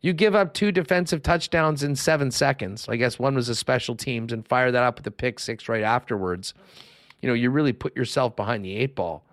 you 0.00 0.12
give 0.12 0.36
up 0.36 0.54
two 0.54 0.70
defensive 0.70 1.24
touchdowns 1.24 1.82
in 1.82 1.96
seven 1.96 2.30
seconds. 2.30 2.88
I 2.88 2.94
guess 2.94 3.18
one 3.18 3.34
was 3.34 3.48
a 3.48 3.54
special 3.56 3.96
teams 3.96 4.32
and 4.32 4.46
fire 4.46 4.70
that 4.70 4.84
up 4.84 4.98
with 4.98 5.08
a 5.08 5.10
pick 5.10 5.40
six 5.40 5.68
right 5.68 5.82
afterwards. 5.82 6.54
You 7.20 7.28
know, 7.28 7.34
you 7.34 7.50
really 7.50 7.72
put 7.72 7.96
yourself 7.96 8.36
behind 8.36 8.64
the 8.64 8.76
eight 8.76 8.94
ball. 8.94 9.24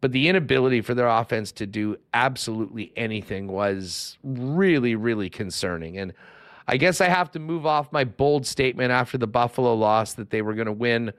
But 0.00 0.12
the 0.12 0.28
inability 0.28 0.82
for 0.82 0.94
their 0.94 1.08
offense 1.08 1.50
to 1.52 1.66
do 1.66 1.96
absolutely 2.14 2.92
anything 2.94 3.48
was 3.48 4.18
really, 4.22 4.94
really 4.94 5.28
concerning. 5.28 5.98
And 5.98 6.12
I 6.66 6.76
guess 6.76 7.00
I 7.00 7.08
have 7.08 7.30
to 7.32 7.38
move 7.38 7.66
off 7.66 7.92
my 7.92 8.04
bold 8.04 8.46
statement 8.46 8.92
after 8.92 9.18
the 9.18 9.26
Buffalo 9.26 9.74
loss 9.74 10.14
that 10.14 10.30
they 10.30 10.42
were 10.42 10.54
going 10.54 10.66
to 10.66 10.72
win 10.72 11.12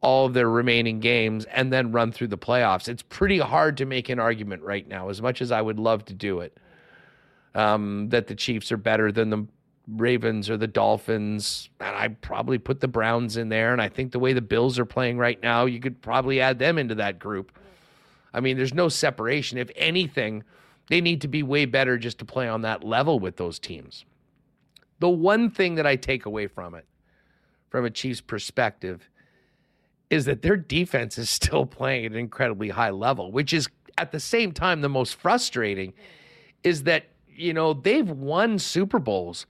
all 0.00 0.26
of 0.26 0.34
their 0.34 0.50
remaining 0.50 1.00
games 1.00 1.46
and 1.46 1.72
then 1.72 1.92
run 1.92 2.12
through 2.12 2.28
the 2.28 2.38
playoffs. 2.38 2.88
It's 2.88 3.02
pretty 3.02 3.38
hard 3.38 3.78
to 3.78 3.86
make 3.86 4.08
an 4.10 4.18
argument 4.18 4.62
right 4.62 4.86
now, 4.86 5.08
as 5.08 5.22
much 5.22 5.40
as 5.40 5.50
I 5.50 5.62
would 5.62 5.78
love 5.78 6.04
to 6.06 6.12
do 6.12 6.40
it, 6.40 6.58
um, 7.54 8.10
that 8.10 8.26
the 8.26 8.34
Chiefs 8.34 8.70
are 8.70 8.76
better 8.76 9.10
than 9.10 9.30
the 9.30 9.46
Ravens 9.88 10.50
or 10.50 10.56
the 10.56 10.66
Dolphins. 10.66 11.70
And 11.80 11.96
I 11.96 12.08
probably 12.08 12.58
put 12.58 12.80
the 12.80 12.88
Browns 12.88 13.36
in 13.36 13.48
there. 13.48 13.72
And 13.72 13.80
I 13.80 13.88
think 13.88 14.12
the 14.12 14.18
way 14.18 14.32
the 14.32 14.42
Bills 14.42 14.78
are 14.78 14.84
playing 14.84 15.18
right 15.18 15.42
now, 15.42 15.64
you 15.64 15.80
could 15.80 16.02
probably 16.02 16.40
add 16.40 16.58
them 16.58 16.78
into 16.78 16.96
that 16.96 17.18
group. 17.18 17.56
I 18.34 18.40
mean, 18.40 18.56
there's 18.56 18.74
no 18.74 18.88
separation. 18.88 19.56
If 19.56 19.70
anything, 19.76 20.42
they 20.88 21.00
need 21.00 21.20
to 21.22 21.28
be 21.28 21.42
way 21.42 21.64
better 21.64 21.96
just 21.96 22.18
to 22.18 22.24
play 22.24 22.48
on 22.48 22.62
that 22.62 22.84
level 22.84 23.20
with 23.20 23.36
those 23.36 23.58
teams. 23.58 24.04
The 24.98 25.08
one 25.08 25.50
thing 25.50 25.74
that 25.76 25.86
I 25.86 25.96
take 25.96 26.26
away 26.26 26.46
from 26.46 26.74
it, 26.74 26.86
from 27.68 27.84
a 27.84 27.90
Chiefs 27.90 28.20
perspective, 28.20 29.08
is 30.10 30.24
that 30.26 30.42
their 30.42 30.56
defense 30.56 31.18
is 31.18 31.28
still 31.30 31.66
playing 31.78 32.06
at 32.06 32.12
an 32.12 32.18
incredibly 32.18 32.70
high 32.70 32.90
level, 32.90 33.32
which 33.32 33.52
is 33.52 33.68
at 33.98 34.12
the 34.12 34.20
same 34.20 34.52
time 34.52 34.80
the 34.80 34.88
most 34.88 35.14
frustrating 35.14 35.92
is 36.62 36.84
that, 36.84 37.04
you 37.28 37.52
know, 37.52 37.74
they've 37.74 38.08
won 38.08 38.58
Super 38.58 38.98
Bowls 38.98 39.46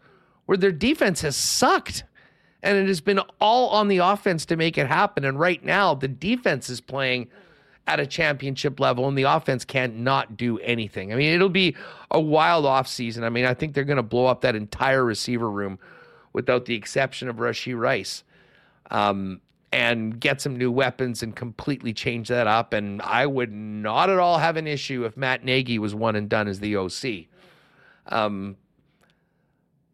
where 0.47 0.59
their 0.59 0.73
defense 0.73 1.23
has 1.23 1.37
sucked. 1.37 2.05
And 2.63 2.79
it 2.79 2.87
has 2.87 3.03
been 3.03 3.21
all 3.41 3.69
on 3.69 3.89
the 3.89 3.99
offense 3.99 4.47
to 4.47 4.57
make 4.57 4.79
it 4.79 4.87
happen. 4.87 5.25
And 5.25 5.39
right 5.39 5.63
now, 5.63 5.95
the 5.95 6.09
defense 6.09 6.71
is 6.71 6.81
playing 6.81 7.29
at 7.87 8.01
a 8.01 8.07
championship 8.07 8.81
level, 8.81 9.09
and 9.09 9.17
the 9.17 9.25
offense 9.25 9.65
can't 9.65 9.97
not 9.97 10.37
do 10.37 10.59
anything. 10.61 11.13
I 11.13 11.17
mean, 11.17 11.35
it'll 11.35 11.49
be 11.49 11.77
a 12.11 12.21
wild 12.21 12.65
offseason. 12.65 13.25
I 13.25 13.29
mean, 13.29 13.45
I 13.45 13.55
think 13.55 13.75
they're 13.75 13.85
going 13.85 13.99
to 13.99 14.03
blow 14.03 14.27
up 14.27 14.41
that 14.41 14.57
entire 14.57 15.05
receiver 15.05 15.51
room 15.51 15.79
without 16.33 16.65
the 16.65 16.75
exception 16.75 17.29
of 17.29 17.37
Rashee 17.37 17.79
Rice. 17.79 18.25
Um, 18.91 19.41
and 19.75 20.21
get 20.21 20.41
some 20.41 20.57
new 20.57 20.71
weapons 20.71 21.25
and 21.25 21.35
completely 21.35 21.93
change 21.93 22.29
that 22.29 22.47
up. 22.47 22.73
And 22.73 23.03
I 23.03 23.27
would 23.27 23.53
not 23.53 24.09
at 24.09 24.21
all 24.21 24.39
have 24.39 24.57
an 24.57 24.69
issue 24.69 25.05
if 25.05 25.17
Matt 25.17 25.45
Nagy 25.45 25.81
was 25.81 25.97
one 25.97 26.15
and 26.15 26.29
done 26.29 26.47
as 26.47 26.61
the 26.61 26.77
OC. 26.77 27.27
Um, 28.07 28.57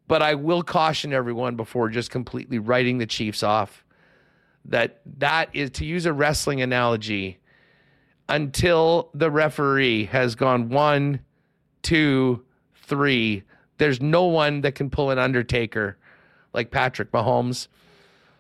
but 0.07 0.21
I 0.21 0.35
will 0.35 0.63
caution 0.63 1.15
everyone 1.15 1.57
before 1.57 1.89
just 1.89 2.11
completely 2.11 2.59
writing 2.59 2.99
the 2.99 3.07
Chiefs 3.07 3.43
off 3.43 3.85
that 4.67 5.01
that 5.19 5.49
is 5.55 5.71
to 5.71 5.87
use 5.87 6.05
a 6.05 6.13
wrestling 6.13 6.61
analogy 6.61 7.40
until 8.31 9.11
the 9.13 9.31
referee 9.31 10.05
has 10.07 10.35
gone 10.35 10.69
one, 10.71 11.21
two, 11.83 12.45
three. 12.75 13.43
There's 13.79 14.01
no 14.01 14.25
one 14.25 14.61
that 14.63 14.75
can 14.75 14.89
pull 14.91 15.11
an 15.11 15.19
Undertaker 15.19 15.99
like 16.53 16.71
Patrick 16.71 17.11
Mahomes. 17.13 17.69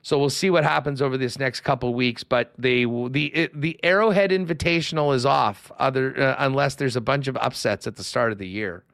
So 0.02 0.18
we'll 0.18 0.30
see 0.30 0.48
what 0.48 0.64
happens 0.64 1.02
over 1.02 1.18
this 1.18 1.38
next 1.38 1.60
couple 1.60 1.92
weeks. 1.92 2.24
But 2.24 2.52
the 2.58 2.86
the 3.10 3.50
the 3.52 3.78
Arrowhead 3.82 4.30
Invitational 4.30 5.14
is 5.14 5.26
off, 5.26 5.70
other 5.78 6.18
uh, 6.18 6.36
unless 6.38 6.76
there's 6.76 6.96
a 6.96 7.00
bunch 7.00 7.28
of 7.28 7.36
upsets 7.36 7.86
at 7.86 7.96
the 7.96 8.04
start 8.04 8.32
of 8.32 8.38
the 8.38 8.48
year. 8.48 8.84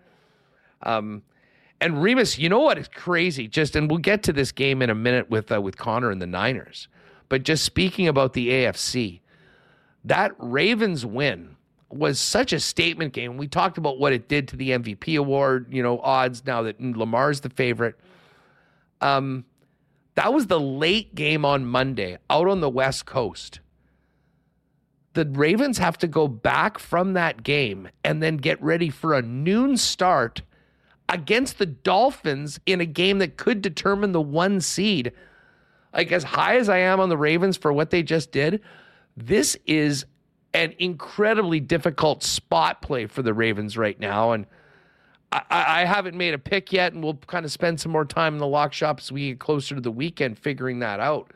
Um, 0.82 1.22
and 1.80 2.02
Remis, 2.02 2.38
you 2.38 2.48
know 2.48 2.60
what 2.60 2.78
is 2.78 2.88
crazy? 2.88 3.46
Just 3.46 3.76
and 3.76 3.88
we'll 3.88 3.98
get 3.98 4.22
to 4.24 4.32
this 4.32 4.50
game 4.50 4.82
in 4.82 4.90
a 4.90 4.94
minute 4.94 5.30
with 5.30 5.52
uh, 5.52 5.60
with 5.60 5.76
Connor 5.76 6.10
and 6.10 6.20
the 6.20 6.26
Niners. 6.26 6.88
But 7.28 7.42
just 7.42 7.64
speaking 7.64 8.08
about 8.08 8.32
the 8.32 8.48
AFC, 8.48 9.20
that 10.06 10.32
Ravens 10.38 11.04
win 11.04 11.56
was 11.90 12.18
such 12.18 12.52
a 12.52 12.60
statement 12.60 13.12
game. 13.12 13.36
We 13.36 13.48
talked 13.48 13.76
about 13.76 13.98
what 13.98 14.12
it 14.12 14.28
did 14.28 14.48
to 14.48 14.56
the 14.56 14.70
MVP 14.70 15.18
award, 15.18 15.66
you 15.70 15.82
know, 15.82 16.00
odds 16.00 16.44
now 16.46 16.62
that 16.62 16.80
Lamar's 16.80 17.40
the 17.40 17.50
favorite. 17.50 17.96
Um, 19.00 19.44
that 20.14 20.32
was 20.32 20.46
the 20.46 20.60
late 20.60 21.14
game 21.14 21.44
on 21.44 21.66
Monday 21.66 22.18
out 22.30 22.48
on 22.48 22.60
the 22.60 22.70
West 22.70 23.04
Coast. 23.04 23.60
The 25.14 25.26
Ravens 25.26 25.78
have 25.78 25.98
to 25.98 26.08
go 26.08 26.28
back 26.28 26.78
from 26.78 27.14
that 27.14 27.42
game 27.42 27.88
and 28.04 28.22
then 28.22 28.36
get 28.36 28.62
ready 28.62 28.90
for 28.90 29.14
a 29.14 29.22
noon 29.22 29.76
start 29.76 30.42
against 31.08 31.58
the 31.58 31.66
Dolphins 31.66 32.60
in 32.66 32.80
a 32.80 32.86
game 32.86 33.18
that 33.18 33.36
could 33.36 33.62
determine 33.62 34.12
the 34.12 34.20
one 34.20 34.60
seed. 34.60 35.12
Like, 35.92 36.12
as 36.12 36.24
high 36.24 36.56
as 36.56 36.68
I 36.68 36.78
am 36.78 37.00
on 37.00 37.08
the 37.08 37.16
Ravens 37.16 37.56
for 37.56 37.72
what 37.72 37.90
they 37.90 38.02
just 38.02 38.32
did, 38.32 38.60
this 39.16 39.56
is 39.66 40.04
an 40.52 40.74
incredibly 40.78 41.60
difficult 41.60 42.22
spot 42.22 42.82
play 42.82 43.06
for 43.06 43.22
the 43.22 43.34
Ravens 43.34 43.76
right 43.76 43.98
now. 43.98 44.32
And 44.32 44.46
I, 45.32 45.42
I, 45.50 45.84
haven't 45.84 46.16
made 46.16 46.34
a 46.34 46.38
pick 46.38 46.72
yet, 46.72 46.92
and 46.92 47.02
we'll 47.02 47.18
kind 47.26 47.44
of 47.44 47.52
spend 47.52 47.80
some 47.80 47.92
more 47.92 48.04
time 48.04 48.34
in 48.34 48.38
the 48.38 48.46
lock 48.46 48.72
shop 48.72 49.00
as 49.00 49.12
we 49.12 49.30
get 49.30 49.38
closer 49.38 49.74
to 49.74 49.80
the 49.80 49.90
weekend 49.90 50.38
figuring 50.38 50.78
that 50.78 51.00
out. 51.00 51.30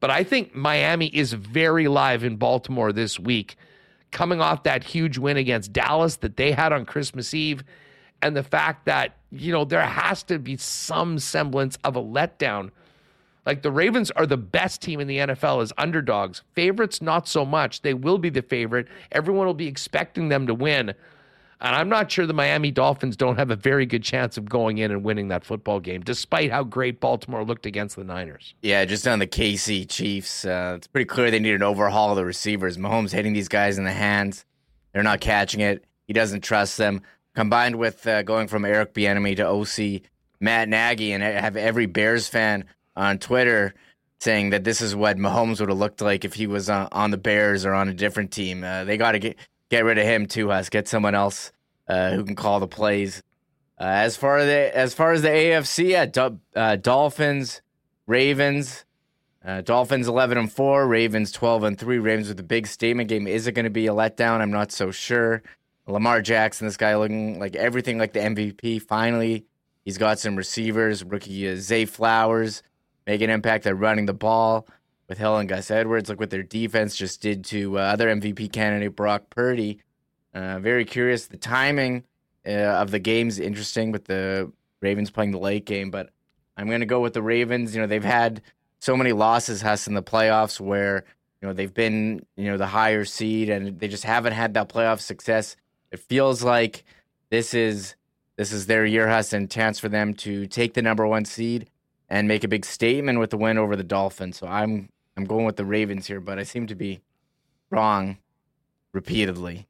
But 0.00 0.10
I 0.10 0.22
think 0.22 0.54
Miami 0.54 1.06
is 1.06 1.32
very 1.32 1.88
live 1.88 2.24
in 2.24 2.36
Baltimore 2.36 2.92
this 2.92 3.18
week, 3.18 3.56
coming 4.10 4.40
off 4.40 4.62
that 4.64 4.84
huge 4.84 5.18
win 5.18 5.36
against 5.36 5.72
Dallas 5.72 6.16
that 6.16 6.36
they 6.36 6.52
had 6.52 6.72
on 6.72 6.84
Christmas 6.84 7.32
Eve, 7.32 7.64
and 8.20 8.36
the 8.36 8.42
fact 8.42 8.84
that, 8.84 9.16
you 9.30 9.52
know, 9.52 9.64
there 9.64 9.82
has 9.82 10.22
to 10.24 10.38
be 10.38 10.56
some 10.56 11.18
semblance 11.18 11.78
of 11.84 11.96
a 11.96 12.02
letdown. 12.02 12.70
Like 13.46 13.62
the 13.62 13.70
Ravens 13.70 14.10
are 14.12 14.26
the 14.26 14.36
best 14.36 14.80
team 14.80 15.00
in 15.00 15.06
the 15.06 15.18
NFL 15.18 15.62
as 15.62 15.72
underdogs. 15.76 16.42
Favorites, 16.54 17.02
not 17.02 17.28
so 17.28 17.44
much. 17.44 17.82
They 17.82 17.94
will 17.94 18.18
be 18.18 18.30
the 18.30 18.42
favorite. 18.42 18.88
Everyone 19.12 19.46
will 19.46 19.54
be 19.54 19.66
expecting 19.66 20.28
them 20.28 20.46
to 20.46 20.54
win. 20.54 20.94
And 21.60 21.74
I'm 21.74 21.88
not 21.88 22.10
sure 22.10 22.26
the 22.26 22.34
Miami 22.34 22.70
Dolphins 22.70 23.16
don't 23.16 23.36
have 23.36 23.50
a 23.50 23.56
very 23.56 23.86
good 23.86 24.02
chance 24.02 24.36
of 24.36 24.46
going 24.46 24.78
in 24.78 24.90
and 24.90 25.02
winning 25.02 25.28
that 25.28 25.44
football 25.44 25.80
game, 25.80 26.02
despite 26.02 26.50
how 26.50 26.64
great 26.64 27.00
Baltimore 27.00 27.44
looked 27.44 27.64
against 27.64 27.96
the 27.96 28.04
Niners. 28.04 28.54
Yeah, 28.60 28.84
just 28.84 29.06
on 29.06 29.18
the 29.18 29.26
KC 29.26 29.88
Chiefs, 29.88 30.44
uh, 30.44 30.74
it's 30.76 30.86
pretty 30.86 31.06
clear 31.06 31.30
they 31.30 31.38
need 31.38 31.54
an 31.54 31.62
overhaul 31.62 32.10
of 32.10 32.16
the 32.16 32.24
receivers. 32.24 32.76
Mahomes 32.76 33.12
hitting 33.12 33.32
these 33.32 33.48
guys 33.48 33.78
in 33.78 33.84
the 33.84 33.92
hands, 33.92 34.44
they're 34.92 35.02
not 35.02 35.20
catching 35.20 35.60
it. 35.60 35.84
He 36.06 36.12
doesn't 36.12 36.42
trust 36.42 36.76
them. 36.76 37.02
Combined 37.34 37.76
with 37.76 38.06
uh, 38.06 38.22
going 38.22 38.46
from 38.46 38.64
Eric 38.64 38.92
Bieniemy 38.94 39.36
to 39.36 39.46
OC 39.46 40.02
Matt 40.40 40.68
Nagy, 40.68 41.12
and 41.12 41.22
have 41.22 41.56
every 41.56 41.86
Bears 41.86 42.28
fan 42.28 42.66
on 42.96 43.18
Twitter 43.18 43.74
saying 44.20 44.50
that 44.50 44.64
this 44.64 44.80
is 44.80 44.96
what 44.96 45.18
Mahomes 45.18 45.60
would 45.60 45.68
have 45.68 45.78
looked 45.78 46.00
like 46.00 46.24
if 46.24 46.34
he 46.34 46.46
was 46.46 46.70
on, 46.70 46.88
on 46.92 47.10
the 47.10 47.18
Bears 47.18 47.64
or 47.64 47.74
on 47.74 47.88
a 47.88 47.94
different 47.94 48.30
team. 48.32 48.64
Uh, 48.64 48.84
they 48.84 48.96
got 48.96 49.12
to 49.12 49.18
get 49.18 49.36
get 49.70 49.84
rid 49.84 49.98
of 49.98 50.04
him 50.04 50.26
too, 50.26 50.50
Us. 50.50 50.68
Get 50.68 50.88
someone 50.88 51.14
else 51.14 51.52
uh, 51.88 52.12
who 52.12 52.24
can 52.24 52.34
call 52.34 52.60
the 52.60 52.66
plays. 52.66 53.22
Uh, 53.78 53.84
as 53.84 54.16
far 54.16 54.38
as 54.38 54.46
the 54.46 54.76
as 54.76 54.94
far 54.94 55.12
as 55.12 55.22
the 55.22 55.28
AFC, 55.28 55.90
yeah, 55.90 56.28
uh, 56.60 56.76
Dolphins, 56.76 57.60
Ravens, 58.06 58.84
uh, 59.44 59.60
Dolphins 59.60 60.08
eleven 60.08 60.38
and 60.38 60.50
four, 60.50 60.86
Ravens 60.86 61.32
twelve 61.32 61.64
and 61.64 61.78
three. 61.78 61.98
Ravens 61.98 62.28
with 62.28 62.40
a 62.40 62.44
big 62.44 62.66
statement 62.66 63.08
game. 63.08 63.26
Is 63.26 63.46
it 63.46 63.52
going 63.52 63.64
to 63.64 63.70
be 63.70 63.86
a 63.86 63.92
letdown? 63.92 64.40
I'm 64.40 64.52
not 64.52 64.72
so 64.72 64.90
sure. 64.90 65.42
Lamar 65.86 66.22
Jackson, 66.22 66.66
this 66.66 66.78
guy 66.78 66.96
looking 66.96 67.38
like 67.38 67.56
everything 67.56 67.98
like 67.98 68.14
the 68.14 68.20
MVP. 68.20 68.80
Finally, 68.80 69.44
he's 69.84 69.98
got 69.98 70.18
some 70.18 70.34
receivers. 70.34 71.04
Rookie 71.04 71.50
uh, 71.50 71.56
Zay 71.56 71.84
Flowers 71.84 72.62
make 73.06 73.20
an 73.20 73.30
impact 73.30 73.66
at 73.66 73.76
running 73.78 74.06
the 74.06 74.14
ball 74.14 74.66
with 75.08 75.18
Hill 75.18 75.36
and 75.36 75.48
Gus 75.48 75.70
Edwards. 75.70 76.08
Look 76.08 76.20
what 76.20 76.30
their 76.30 76.42
defense 76.42 76.96
just 76.96 77.20
did 77.20 77.44
to 77.46 77.78
uh, 77.78 77.82
other 77.82 78.08
MVP 78.08 78.52
candidate 78.52 78.96
Brock 78.96 79.30
Purdy. 79.30 79.80
Uh, 80.32 80.58
very 80.58 80.84
curious. 80.84 81.26
The 81.26 81.36
timing 81.36 82.04
uh, 82.46 82.50
of 82.50 82.90
the 82.90 82.98
game's 82.98 83.38
interesting 83.38 83.92
with 83.92 84.04
the 84.04 84.50
Ravens 84.80 85.10
playing 85.10 85.30
the 85.30 85.38
late 85.38 85.64
game, 85.64 85.90
but 85.90 86.10
I'm 86.56 86.68
going 86.68 86.80
to 86.80 86.86
go 86.86 87.00
with 87.00 87.14
the 87.14 87.22
Ravens. 87.22 87.74
You 87.74 87.80
know, 87.80 87.86
they've 87.86 88.02
had 88.02 88.42
so 88.80 88.96
many 88.96 89.12
losses, 89.12 89.62
Huss, 89.62 89.86
in 89.86 89.94
the 89.94 90.02
playoffs 90.02 90.60
where, 90.60 91.04
you 91.40 91.48
know, 91.48 91.54
they've 91.54 91.72
been, 91.72 92.24
you 92.36 92.50
know, 92.50 92.56
the 92.56 92.66
higher 92.66 93.04
seed 93.04 93.48
and 93.48 93.78
they 93.78 93.88
just 93.88 94.04
haven't 94.04 94.32
had 94.32 94.54
that 94.54 94.68
playoff 94.68 95.00
success. 95.00 95.56
It 95.90 96.00
feels 96.00 96.42
like 96.42 96.84
this 97.30 97.54
is 97.54 97.94
this 98.36 98.52
is 98.52 98.66
their 98.66 98.84
year, 98.84 99.08
Huss, 99.08 99.32
and 99.32 99.48
chance 99.48 99.78
for 99.78 99.88
them 99.88 100.12
to 100.14 100.46
take 100.46 100.74
the 100.74 100.82
number 100.82 101.06
one 101.06 101.24
seed 101.24 101.70
and 102.08 102.28
make 102.28 102.44
a 102.44 102.48
big 102.48 102.64
statement 102.64 103.18
with 103.18 103.30
the 103.30 103.36
win 103.36 103.58
over 103.58 103.76
the 103.76 103.84
Dolphins. 103.84 104.38
So 104.38 104.46
I'm 104.46 104.88
I'm 105.16 105.24
going 105.24 105.44
with 105.44 105.56
the 105.56 105.64
Ravens 105.64 106.06
here, 106.06 106.20
but 106.20 106.38
I 106.38 106.42
seem 106.42 106.66
to 106.66 106.74
be 106.74 107.00
wrong 107.70 108.18
repeatedly. 108.92 109.66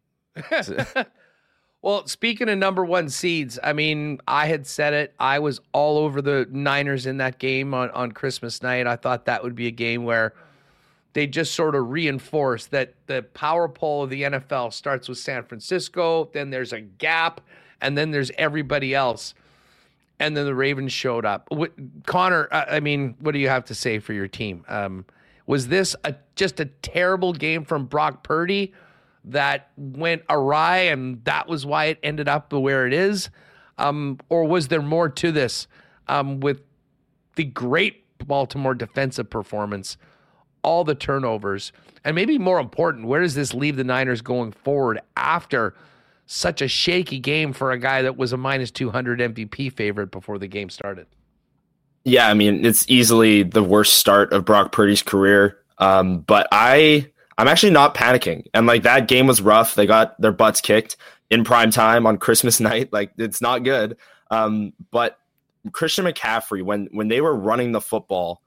well, 1.83 2.07
speaking 2.07 2.49
of 2.49 2.59
number 2.59 2.85
one 2.85 3.09
seeds, 3.09 3.59
I 3.63 3.73
mean, 3.73 4.21
I 4.27 4.47
had 4.47 4.67
said 4.67 4.95
it. 4.95 5.15
I 5.19 5.39
was 5.39 5.61
all 5.73 5.99
over 5.99 6.23
the 6.23 6.47
Niners 6.51 7.07
in 7.07 7.19
that 7.19 7.39
game 7.39 7.75
on, 7.75 7.91
on 7.91 8.13
Christmas 8.13 8.63
night. 8.63 8.87
I 8.87 8.97
thought 8.97 9.27
that 9.27 9.43
would 9.43 9.55
be 9.55 9.67
a 9.67 9.73
game 9.73 10.05
where 10.05 10.35
they 11.15 11.27
just 11.27 11.55
sort 11.55 11.75
of 11.75 11.91
reinforce 11.91 12.67
that 12.67 12.95
the 13.07 13.23
power 13.35 13.69
pole 13.69 14.03
of 14.03 14.11
the 14.11 14.23
NFL 14.23 14.73
starts 14.73 15.09
with 15.09 15.19
San 15.19 15.45
Francisco, 15.45 16.29
then 16.33 16.51
there's 16.51 16.73
a 16.73 16.81
gap, 16.81 17.41
and 17.81 17.97
then 17.97 18.11
there's 18.11 18.33
everybody 18.37 18.95
else. 18.95 19.35
And 20.21 20.37
then 20.37 20.47
the 20.47 20.55
Ravens 20.55 20.93
showed 20.93 21.25
up. 21.25 21.51
What, 21.51 21.73
Connor, 22.07 22.49
I 22.53 22.81
mean, 22.81 23.17
what 23.19 23.33
do 23.33 23.39
you 23.39 23.49
have 23.49 23.65
to 23.67 23.75
say 23.75 23.99
for 23.99 24.13
your 24.13 24.29
team? 24.29 24.65
Um, 24.69 25.05
was 25.47 25.69
this 25.69 25.97
a, 26.05 26.15
just 26.37 26.61
a 26.61 26.67
terrible 26.67 27.33
game 27.33 27.65
from 27.65 27.87
Brock 27.87 28.23
Purdy 28.23 28.73
that 29.25 29.71
went 29.77 30.23
awry 30.29 30.79
and 30.79 31.25
that 31.25 31.49
was 31.49 31.67
why 31.67 31.87
it 31.87 31.99
ended 32.03 32.29
up 32.29 32.53
where 32.53 32.87
it 32.87 32.93
is? 32.93 33.31
Um, 33.77 34.19
or 34.29 34.45
was 34.45 34.69
there 34.69 34.83
more 34.83 35.09
to 35.09 35.33
this 35.33 35.67
um, 36.07 36.41
with 36.41 36.63
the 37.35 37.45
great 37.45 38.05
Baltimore 38.27 38.75
defensive 38.75 39.29
performance, 39.29 39.97
all 40.63 40.85
the 40.85 40.95
turnovers, 40.95 41.73
and 42.05 42.15
maybe 42.15 42.39
more 42.39 42.61
important, 42.61 43.07
where 43.07 43.21
does 43.21 43.35
this 43.35 43.53
leave 43.53 43.77
the 43.77 43.85
Niners 43.85 44.23
going 44.23 44.53
forward 44.53 45.01
after 45.17 45.75
such 46.27 46.63
a 46.63 46.69
shaky 46.69 47.19
game 47.19 47.53
for 47.53 47.73
a 47.73 47.79
guy 47.79 48.03
that 48.03 48.17
was 48.17 48.33
a 48.33 48.37
minus 48.37 48.71
200 48.71 49.21
MVP 49.21 49.73
favorite 49.73 50.11
before 50.11 50.39
the 50.39 50.49
game 50.49 50.71
started? 50.71 51.07
Yeah, 52.05 52.29
I 52.29 52.35
mean, 52.35 52.65
it's 52.65 52.85
easily 52.89 53.43
the 53.43 53.63
worst 53.63 53.95
start 53.95 54.33
of 54.33 54.45
Brock 54.45 54.73
Purdy's 54.73 55.03
career. 55.03 55.59
Um, 55.79 56.21
but 56.21 56.47
I 56.53 57.11
I'm 57.39 57.49
actually 57.49 57.73
not 57.73 57.95
panicking. 57.95 58.45
And 58.55 58.67
like 58.67 58.83
that 58.83 59.09
game 59.09 59.27
was 59.27 59.43
rough. 59.43 59.75
They 59.75 59.87
got 59.87 60.21
their 60.21 60.33
butts 60.33 60.61
kicked 60.61 60.97
in 61.31 61.45
prime 61.45 61.71
time 61.71 62.07
on 62.07 62.19
Christmas 62.19 62.61
night. 62.61 62.93
Like 62.93 63.13
it's 63.19 63.41
not 63.41 63.65
good. 63.65 63.97
Um, 64.31 64.73
but 64.91 65.19
Christian 65.73 66.05
McCaffrey, 66.05 66.63
when 66.63 66.89
when 66.93 67.09
they 67.09 67.21
were 67.21 67.35
running 67.35 67.73
the 67.73 67.81
football, 67.81 68.43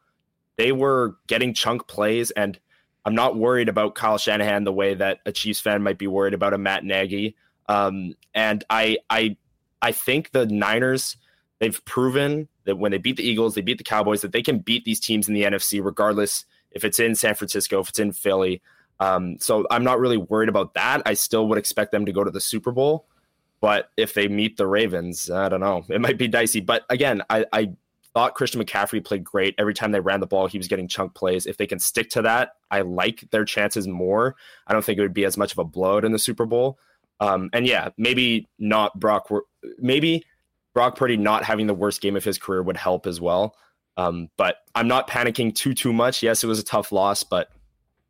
they 0.58 0.72
were 0.72 1.18
getting 1.28 1.54
chunk 1.54 1.88
plays, 1.88 2.32
and 2.32 2.60
I'm 3.06 3.16
not 3.16 3.38
worried 3.38 3.70
about 3.70 3.96
Kyle 3.96 4.18
Shanahan 4.18 4.64
the 4.64 4.74
way 4.74 4.94
that 4.94 5.20
a 5.26 5.32
Chiefs 5.32 5.60
fan 5.60 5.82
might 5.82 5.98
be 5.98 6.08
worried 6.08 6.34
about 6.34 6.54
a 6.54 6.58
Matt 6.58 6.84
Nagy. 6.84 7.36
Um, 7.68 8.16
and 8.34 8.64
I 8.70 8.98
I 9.10 9.38
I 9.82 9.92
think 9.92 10.32
the 10.32 10.46
Niners 10.46 11.18
they've 11.60 11.84
proven 11.86 12.48
that 12.66 12.78
when 12.78 12.92
they 12.92 12.98
beat 12.98 13.18
the 13.18 13.28
Eagles, 13.28 13.56
they 13.56 13.62
beat 13.62 13.78
the 13.78 13.84
Cowboys, 13.84 14.22
that 14.22 14.32
they 14.32 14.44
can 14.44 14.60
beat 14.60 14.86
these 14.86 15.00
teams 15.00 15.28
in 15.28 15.34
the 15.34 15.44
NFC 15.44 15.84
regardless 15.84 16.46
if 16.72 16.84
it's 16.84 17.00
in 17.00 17.16
San 17.16 17.34
Francisco, 17.34 17.80
if 17.80 17.90
it's 17.90 18.00
in 18.00 18.12
Philly. 18.12 18.62
Um, 19.00 19.38
so 19.40 19.66
I'm 19.72 19.84
not 19.84 20.00
really 20.00 20.18
worried 20.18 20.50
about 20.50 20.74
that. 20.74 21.02
I 21.06 21.14
still 21.14 21.48
would 21.48 21.58
expect 21.58 21.92
them 21.92 22.06
to 22.06 22.12
go 22.12 22.24
to 22.24 22.32
the 22.32 22.42
Super 22.42 22.72
Bowl. 22.72 23.06
But 23.60 23.90
if 23.98 24.14
they 24.14 24.28
meet 24.28 24.58
the 24.58 24.68
Ravens, 24.68 25.32
I 25.32 25.50
don't 25.50 25.62
know. 25.62 25.84
It 25.90 26.02
might 26.02 26.18
be 26.18 26.28
dicey. 26.28 26.60
But 26.60 26.84
again, 26.90 27.24
I, 27.30 27.46
I 27.52 27.72
thought 28.14 28.36
Christian 28.36 28.64
McCaffrey 28.64 29.04
played 29.04 29.24
great. 29.24 29.56
Every 29.58 29.74
time 29.74 29.92
they 29.92 30.00
ran 30.00 30.20
the 30.20 30.28
ball, 30.28 30.48
he 30.48 30.58
was 30.58 30.68
getting 30.68 30.88
chunk 30.88 31.16
plays. 31.16 31.48
If 31.48 31.58
they 31.58 31.68
can 31.68 31.80
stick 31.80 32.10
to 32.12 32.22
that, 32.24 32.52
I 32.70 32.82
like 32.82 33.28
their 33.32 33.46
chances 33.46 33.88
more. 33.88 34.36
I 34.68 34.74
don't 34.74 34.86
think 34.86 35.00
it 35.00 35.02
would 35.02 35.14
be 35.14 35.26
as 35.26 35.38
much 35.38 35.52
of 35.52 35.58
a 35.58 35.64
blowout 35.64 36.06
in 36.06 36.12
the 36.12 36.20
Super 36.20 36.46
Bowl. 36.46 36.78
Um, 37.20 37.50
and 37.54 37.66
yeah, 37.66 37.90
maybe 37.98 38.48
not 38.60 39.00
Brock. 39.00 39.30
Maybe 39.80 40.24
Brock 40.74 40.96
Purdy 40.96 41.18
not 41.18 41.44
having 41.44 41.68
the 41.68 41.74
worst 41.74 42.02
game 42.02 42.16
of 42.16 42.24
his 42.24 42.38
career 42.38 42.62
would 42.62 42.78
help 42.78 43.08
as 43.08 43.20
well. 43.20 43.56
Um, 43.98 44.30
but 44.38 44.58
I'm 44.76 44.88
not 44.88 45.10
panicking 45.10 45.56
too 45.56 45.74
too 45.74 45.92
much. 45.92 46.22
Yes, 46.22 46.44
it 46.44 46.48
was 46.48 46.60
a 46.60 46.64
tough 46.64 46.92
loss, 46.92 47.24
but 47.24 47.50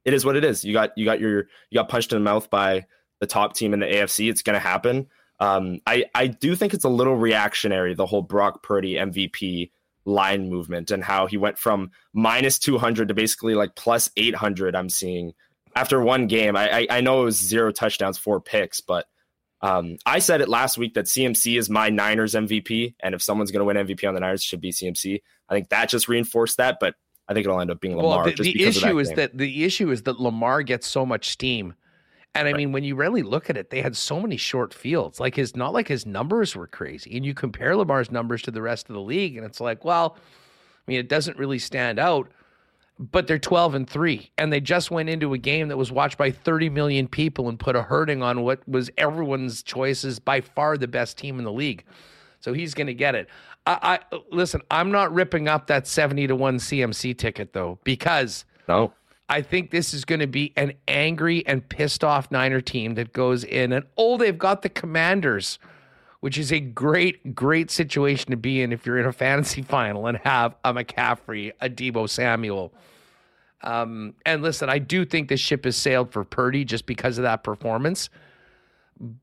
it 0.04 0.14
is 0.14 0.26
what 0.26 0.36
it 0.36 0.44
is. 0.44 0.66
You 0.66 0.74
got 0.74 0.92
you 0.98 1.06
got 1.06 1.20
your 1.20 1.48
you 1.70 1.76
got 1.76 1.90
punched 1.90 2.12
in 2.12 2.18
the 2.18 2.24
mouth 2.24 2.50
by 2.50 2.86
the 3.20 3.28
top 3.28 3.56
team 3.56 3.74
in 3.74 3.80
the 3.80 3.86
AFC. 3.86 4.30
It's 4.30 4.42
going 4.42 4.56
to 4.56 4.60
happen. 4.60 5.08
Um, 5.40 5.80
I 5.88 6.06
I 6.14 6.28
do 6.28 6.56
think 6.56 6.74
it's 6.74 6.84
a 6.84 6.90
little 6.90 7.16
reactionary 7.16 7.94
the 7.94 8.06
whole 8.06 8.22
Brock 8.22 8.64
Purdy 8.64 8.96
MVP 8.96 9.72
line 10.06 10.50
movement 10.50 10.92
and 10.92 11.04
how 11.04 11.28
he 11.28 11.38
went 11.38 11.58
from 11.58 11.92
minus 12.14 12.58
200 12.60 13.10
to 13.10 13.14
basically 13.14 13.54
like 13.54 13.76
plus 13.76 14.10
800. 14.18 14.76
I'm 14.76 14.90
seeing 14.90 15.34
after 15.78 16.02
one 16.02 16.28
game. 16.28 16.56
I 16.56 16.80
I, 16.80 16.88
I 16.90 17.02
know 17.02 17.22
it 17.22 17.26
was 17.26 17.38
zero 17.38 17.72
touchdowns, 17.72 18.18
four 18.18 18.42
picks, 18.42 18.82
but 18.82 19.06
um, 19.62 19.98
I 20.06 20.20
said 20.20 20.42
it 20.42 20.50
last 20.50 20.78
week 20.78 20.94
that 20.96 21.06
CMC 21.06 21.58
is 21.58 21.70
my 21.70 21.90
Niners 21.90 22.34
MVP, 22.34 22.96
and 23.00 23.16
if 23.16 23.22
someone's 23.22 23.52
going 23.52 23.62
to 23.62 23.66
win 23.66 23.78
MVP 23.78 24.08
on 24.08 24.14
the 24.14 24.20
Niners, 24.20 24.42
it 24.42 24.46
should 24.46 24.62
be 24.62 24.72
CMC. 24.72 25.22
I 25.50 25.54
think 25.54 25.70
that 25.70 25.90
just 25.90 26.08
reinforced 26.08 26.58
that, 26.58 26.78
but 26.80 26.96
I 27.28 27.34
think 27.34 27.46
it'll 27.46 27.60
end 27.60 27.72
up 27.72 27.82
being 27.82 27.96
Lamar. 27.96 28.26
Well, 28.26 28.34
the, 28.36 28.44
the 28.44 28.64
issue 28.64 29.00
is 29.00 29.10
game. 29.10 29.18
that 29.18 29.38
the 29.38 29.64
issue 29.64 29.92
is 29.92 30.04
that 30.04 30.20
Lamar 30.20 30.64
gets 30.64 30.88
so 30.88 31.06
much 31.06 31.30
steam. 31.30 31.74
And 32.36 32.48
I 32.48 32.52
right. 32.52 32.58
mean, 32.58 32.72
when 32.72 32.84
you 32.84 32.96
really 32.96 33.24
look 33.24 33.50
at 33.50 33.58
it, 33.58 33.72
they 33.72 33.82
had 33.82 33.96
so 33.96 34.20
many 34.20 34.38
short 34.38 34.74
fields. 34.74 35.20
Like 35.20 35.36
his, 35.36 35.56
not 35.56 35.74
like 35.74 35.88
his 35.88 36.06
numbers 36.06 36.56
were 36.56 36.68
crazy. 36.68 37.18
And 37.18 37.26
you 37.26 37.34
compare 37.34 37.76
Lamar's 37.76 38.12
numbers 38.12 38.44
to 38.44 38.52
the 38.52 38.62
rest 38.62 38.90
of 38.90 38.94
the 38.94 39.02
league, 39.02 39.38
and 39.38 39.46
it's 39.46 39.60
like, 39.60 39.84
well, 39.84 40.18
I 40.18 40.92
mean, 40.92 41.00
it 41.00 41.10
doesn't 41.10 41.38
really 41.38 41.60
stand 41.60 41.98
out. 42.00 42.32
But 43.00 43.28
they're 43.28 43.38
12 43.38 43.76
and 43.76 43.90
three, 43.90 44.32
and 44.40 44.52
they 44.52 44.60
just 44.60 44.90
went 44.90 45.08
into 45.10 45.34
a 45.34 45.38
game 45.38 45.68
that 45.68 45.78
was 45.78 45.92
watched 45.92 46.18
by 46.18 46.32
30 46.32 46.70
million 46.70 47.08
people 47.08 47.48
and 47.48 47.60
put 47.60 47.76
a 47.76 47.84
hurting 47.84 48.24
on 48.24 48.42
what 48.42 48.68
was 48.68 48.90
everyone's 48.98 49.62
choices 49.62 50.18
by 50.18 50.42
far 50.42 50.78
the 50.78 50.88
best 50.88 51.16
team 51.18 51.38
in 51.38 51.46
the 51.46 51.52
league. 51.52 51.84
So 52.40 52.54
he's 52.54 52.74
going 52.74 52.88
to 52.88 52.96
get 52.96 53.14
it. 53.14 53.28
I, 53.68 54.00
I 54.12 54.18
listen. 54.32 54.62
I'm 54.72 54.92
not 54.92 55.14
ripping 55.14 55.48
up 55.48 55.68
that 55.68 55.86
seventy 55.86 56.26
to 56.28 56.36
one 56.36 56.58
CMC 56.58 57.18
ticket 57.18 57.54
though, 57.54 57.80
because 57.84 58.46
no, 58.68 58.94
I 59.30 59.42
think 59.42 59.72
this 59.72 59.94
is 59.94 60.06
going 60.06 60.22
to 60.22 60.28
be 60.28 60.54
an 60.56 60.74
angry 60.88 61.46
and 61.46 61.68
pissed 61.68 62.04
off 62.04 62.32
Niner 62.32 62.62
team 62.62 62.96
that 62.96 63.12
goes 63.12 63.44
in 63.44 63.74
and 63.74 63.86
oh, 63.98 64.18
they've 64.18 64.38
got 64.38 64.62
the 64.62 64.70
Commanders, 64.70 65.60
which 66.20 66.38
is 66.38 66.52
a 66.52 66.60
great, 66.60 67.36
great 67.36 67.70
situation 67.70 68.32
to 68.32 68.38
be 68.38 68.62
in 68.62 68.72
if 68.72 68.86
you're 68.86 68.98
in 68.98 69.06
a 69.06 69.14
fantasy 69.14 69.62
final 69.62 70.08
and 70.08 70.18
have 70.20 70.56
a 70.64 70.74
McCaffrey, 70.74 71.54
a 71.62 71.70
Deebo 71.70 72.10
Samuel. 72.10 72.74
Um, 73.62 74.14
and 74.26 74.42
listen, 74.42 74.70
I 74.70 74.80
do 74.80 75.06
think 75.06 75.30
the 75.30 75.38
ship 75.38 75.66
has 75.66 75.76
sailed 75.76 76.12
for 76.12 76.24
Purdy 76.24 76.64
just 76.64 76.86
because 76.86 77.18
of 77.18 77.24
that 77.24 77.44
performance. 77.44 78.10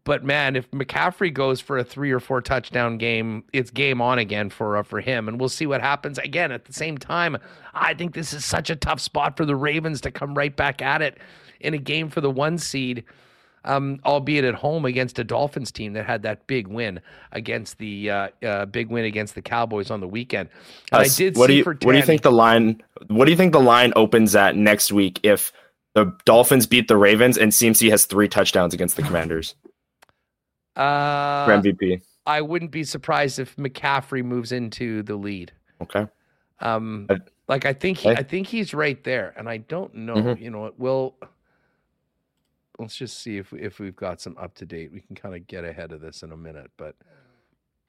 But 0.04 0.24
man, 0.24 0.54
if 0.54 0.70
McCaffrey 0.70 1.34
goes 1.34 1.60
for 1.60 1.78
a 1.78 1.84
three 1.84 2.12
or 2.12 2.20
four 2.20 2.40
touchdown 2.40 2.96
game, 2.96 3.42
it's 3.52 3.70
game 3.70 4.00
on 4.00 4.20
again 4.20 4.48
for 4.50 4.76
uh, 4.76 4.84
for 4.84 5.00
him, 5.00 5.26
and 5.26 5.40
we'll 5.40 5.48
see 5.48 5.66
what 5.66 5.80
happens. 5.80 6.16
Again, 6.18 6.52
at 6.52 6.64
the 6.64 6.72
same 6.72 6.96
time, 6.96 7.36
I 7.72 7.94
think 7.94 8.14
this 8.14 8.32
is 8.32 8.44
such 8.44 8.70
a 8.70 8.76
tough 8.76 9.00
spot 9.00 9.36
for 9.36 9.44
the 9.44 9.56
Ravens 9.56 10.00
to 10.02 10.12
come 10.12 10.34
right 10.34 10.54
back 10.54 10.80
at 10.80 11.02
it 11.02 11.18
in 11.58 11.74
a 11.74 11.78
game 11.78 12.08
for 12.08 12.20
the 12.20 12.30
one 12.30 12.56
seed, 12.56 13.02
um, 13.64 14.00
albeit 14.04 14.44
at 14.44 14.54
home 14.54 14.84
against 14.84 15.18
a 15.18 15.24
Dolphins 15.24 15.72
team 15.72 15.92
that 15.94 16.06
had 16.06 16.22
that 16.22 16.46
big 16.46 16.66
win 16.66 17.00
against 17.32 17.78
the 17.78 18.10
uh, 18.10 18.28
uh, 18.42 18.66
big 18.66 18.88
win 18.88 19.04
against 19.04 19.34
the 19.34 19.42
Cowboys 19.42 19.90
on 19.90 20.00
the 20.00 20.08
weekend. 20.08 20.48
I 20.92 21.08
did 21.08 21.36
what 21.36 21.48
do 21.48 21.54
you, 21.54 21.64
What 21.64 21.80
do 21.80 21.96
you 21.96 22.02
think 22.02 22.22
the 22.22 22.32
line? 22.32 22.82
What 23.08 23.24
do 23.24 23.30
you 23.30 23.36
think 23.36 23.52
the 23.52 23.60
line 23.60 23.92
opens 23.96 24.34
at 24.34 24.56
next 24.56 24.92
week 24.92 25.20
if? 25.22 25.52
The 25.94 26.12
Dolphins 26.24 26.66
beat 26.66 26.88
the 26.88 26.96
Ravens, 26.96 27.38
and 27.38 27.52
CMC 27.52 27.88
has 27.90 28.04
three 28.04 28.26
touchdowns 28.26 28.74
against 28.74 28.96
the 28.96 29.02
Commanders. 29.04 29.54
Uh, 30.74 31.46
for 31.46 31.52
MVP. 31.52 32.02
I 32.26 32.40
wouldn't 32.40 32.72
be 32.72 32.84
surprised 32.84 33.38
if 33.38 33.54
McCaffrey 33.56 34.24
moves 34.24 34.50
into 34.50 35.04
the 35.04 35.14
lead. 35.14 35.52
Okay. 35.82 36.06
Um, 36.60 37.08
like 37.48 37.66
I 37.66 37.72
think 37.72 37.98
he, 37.98 38.08
I 38.08 38.22
think 38.22 38.46
he's 38.46 38.72
right 38.72 39.02
there, 39.04 39.34
and 39.36 39.48
I 39.48 39.58
don't 39.58 39.94
know. 39.94 40.14
Mm-hmm. 40.14 40.42
You 40.42 40.50
know, 40.50 40.66
it 40.66 40.78
will. 40.78 41.16
Let's 42.78 42.96
just 42.96 43.18
see 43.18 43.36
if 43.38 43.52
if 43.52 43.78
we've 43.78 43.96
got 43.96 44.20
some 44.20 44.36
up 44.38 44.55
to 44.56 44.66
date. 44.66 44.92
We 44.92 45.01
can 45.01 45.16
kind 45.16 45.34
of 45.34 45.46
get 45.46 45.64
ahead 45.64 45.92
of 45.92 46.01
this 46.01 46.22
in 46.22 46.32
a 46.32 46.36
minute, 46.36 46.70
but 46.76 46.96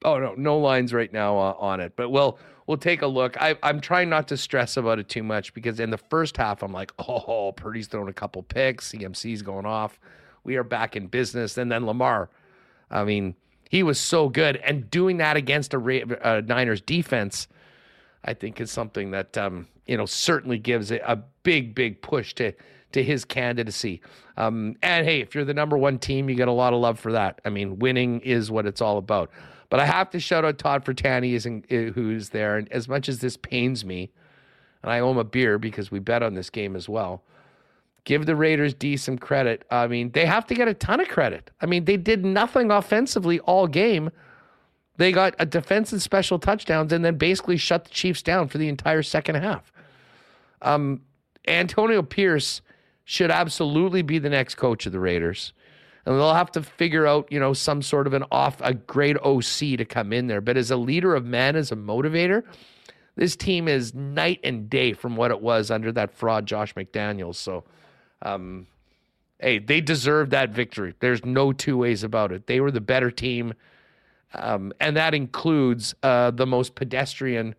oh 0.03 0.19
no, 0.19 0.35
no 0.35 0.57
lines 0.57 0.93
right 0.93 1.11
now 1.11 1.37
uh, 1.37 1.55
on 1.57 1.79
it. 1.79 1.93
But 1.95 2.09
we'll 2.09 2.37
we'll 2.67 2.77
take 2.77 3.01
a 3.01 3.07
look. 3.07 3.35
I, 3.41 3.57
I'm 3.63 3.81
trying 3.81 4.09
not 4.09 4.27
to 4.29 4.37
stress 4.37 4.77
about 4.77 4.99
it 4.99 5.09
too 5.09 5.23
much 5.23 5.53
because 5.53 5.79
in 5.79 5.89
the 5.89 5.97
first 5.97 6.37
half, 6.37 6.61
I'm 6.61 6.71
like, 6.71 6.93
oh, 6.99 7.51
Purdy's 7.51 7.87
throwing 7.87 8.09
a 8.09 8.13
couple 8.13 8.43
picks, 8.43 8.91
CMC's 8.91 9.41
going 9.41 9.65
off. 9.65 9.99
We 10.43 10.57
are 10.57 10.63
back 10.63 10.95
in 10.95 11.07
business, 11.07 11.57
and 11.57 11.71
then 11.71 11.85
Lamar 11.85 12.29
I 12.89 13.03
mean, 13.03 13.35
he 13.69 13.83
was 13.83 13.99
so 13.99 14.29
good, 14.29 14.57
and 14.57 14.89
doing 14.89 15.17
that 15.17 15.37
against 15.37 15.73
a, 15.73 16.17
a 16.21 16.41
Niners 16.41 16.81
defense, 16.81 17.47
I 18.23 18.33
think, 18.33 18.61
is 18.61 18.71
something 18.71 19.11
that 19.11 19.37
um, 19.37 19.67
you 19.85 19.97
know 19.97 20.05
certainly 20.05 20.57
gives 20.59 20.91
it 20.91 21.01
a 21.05 21.17
big, 21.43 21.75
big 21.75 22.01
push 22.01 22.33
to 22.35 22.53
to 22.95 23.03
his 23.03 23.23
candidacy. 23.25 24.01
Um, 24.37 24.75
and 24.81 25.05
hey, 25.05 25.21
if 25.21 25.35
you're 25.35 25.45
the 25.45 25.53
number 25.53 25.77
one 25.77 25.99
team, 25.99 26.29
you 26.29 26.35
get 26.35 26.47
a 26.47 26.53
lot 26.53 26.73
of 26.73 26.79
love 26.79 26.99
for 26.99 27.11
that. 27.11 27.39
I 27.45 27.49
mean, 27.49 27.77
winning 27.77 28.21
is 28.21 28.49
what 28.49 28.65
it's 28.65 28.81
all 28.81 28.97
about. 28.97 29.29
But 29.69 29.79
I 29.79 29.85
have 29.85 30.09
to 30.11 30.19
shout 30.19 30.45
out 30.45 30.57
Todd 30.57 30.85
Fertani, 30.85 31.93
who's 31.93 32.29
there. 32.29 32.57
And 32.57 32.71
as 32.71 32.87
much 32.87 33.09
as 33.09 33.19
this 33.19 33.35
pains 33.35 33.83
me, 33.83 34.11
and 34.81 34.91
I 34.91 34.99
owe 34.99 35.11
him 35.11 35.17
a 35.17 35.23
beer 35.25 35.57
because 35.59 35.91
we 35.91 35.99
bet 35.99 36.23
on 36.23 36.35
this 36.35 36.49
game 36.49 36.75
as 36.75 36.87
well 36.87 37.23
give 38.05 38.27
the 38.27 38.35
Raiders 38.35 38.73
D 38.73 38.95
some 38.97 39.17
credit. 39.17 39.65
I 39.69 39.87
mean, 39.87 40.11
they 40.11 40.25
have 40.25 40.45
to 40.47 40.53
get 40.53 40.67
a 40.67 40.73
ton 40.73 41.01
of 41.01 41.09
credit. 41.09 41.51
I 41.59 41.65
mean, 41.65 41.85
they 41.85 41.97
did 41.97 42.23
nothing 42.23 42.71
offensively 42.71 43.39
all 43.41 43.67
game. 43.67 44.11
They 44.97 45.11
got 45.11 45.35
a 45.39 45.45
defense 45.45 45.91
and 45.91 46.01
special 46.01 46.39
touchdowns 46.39 46.93
and 46.93 47.03
then 47.03 47.17
basically 47.17 47.57
shut 47.57 47.83
the 47.85 47.89
Chiefs 47.89 48.21
down 48.21 48.47
for 48.47 48.59
the 48.59 48.69
entire 48.69 49.01
second 49.03 49.35
half. 49.35 49.73
Um, 50.61 51.01
Antonio 51.47 52.01
Pierce 52.01 52.61
should 53.05 53.31
absolutely 53.31 54.01
be 54.01 54.19
the 54.19 54.29
next 54.29 54.55
coach 54.55 54.85
of 54.85 54.91
the 54.91 54.99
Raiders. 54.99 55.53
and 56.05 56.15
they'll 56.15 56.33
have 56.33 56.51
to 56.51 56.61
figure 56.61 57.07
out, 57.07 57.31
you 57.31 57.39
know, 57.39 57.53
some 57.53 57.81
sort 57.81 58.05
of 58.05 58.13
an 58.13 58.23
off 58.31 58.61
a 58.61 58.73
great 58.73 59.17
OC 59.17 59.77
to 59.77 59.85
come 59.85 60.11
in 60.13 60.27
there. 60.27 60.41
But 60.41 60.57
as 60.57 60.69
a 60.69 60.77
leader 60.77 61.15
of 61.15 61.25
men, 61.25 61.55
as 61.55 61.71
a 61.71 61.75
motivator, 61.75 62.43
this 63.15 63.35
team 63.35 63.67
is 63.67 63.93
night 63.93 64.39
and 64.43 64.69
day 64.69 64.93
from 64.93 65.15
what 65.15 65.31
it 65.31 65.41
was 65.41 65.71
under 65.71 65.91
that 65.93 66.13
fraud 66.13 66.45
Josh 66.45 66.73
McDaniels. 66.75 67.35
So, 67.35 67.63
um, 68.21 68.67
hey, 69.39 69.57
they 69.59 69.81
deserve 69.81 70.31
that 70.31 70.49
victory. 70.49 70.93
There's 70.99 71.23
no 71.25 71.53
two 71.53 71.77
ways 71.77 72.03
about 72.03 72.31
it. 72.31 72.45
They 72.47 72.59
were 72.59 72.71
the 72.71 72.81
better 72.81 73.09
team, 73.09 73.53
um, 74.33 74.73
and 74.79 74.97
that 74.97 75.13
includes 75.13 75.95
uh, 76.03 76.31
the 76.31 76.45
most 76.45 76.75
pedestrian 76.75 77.55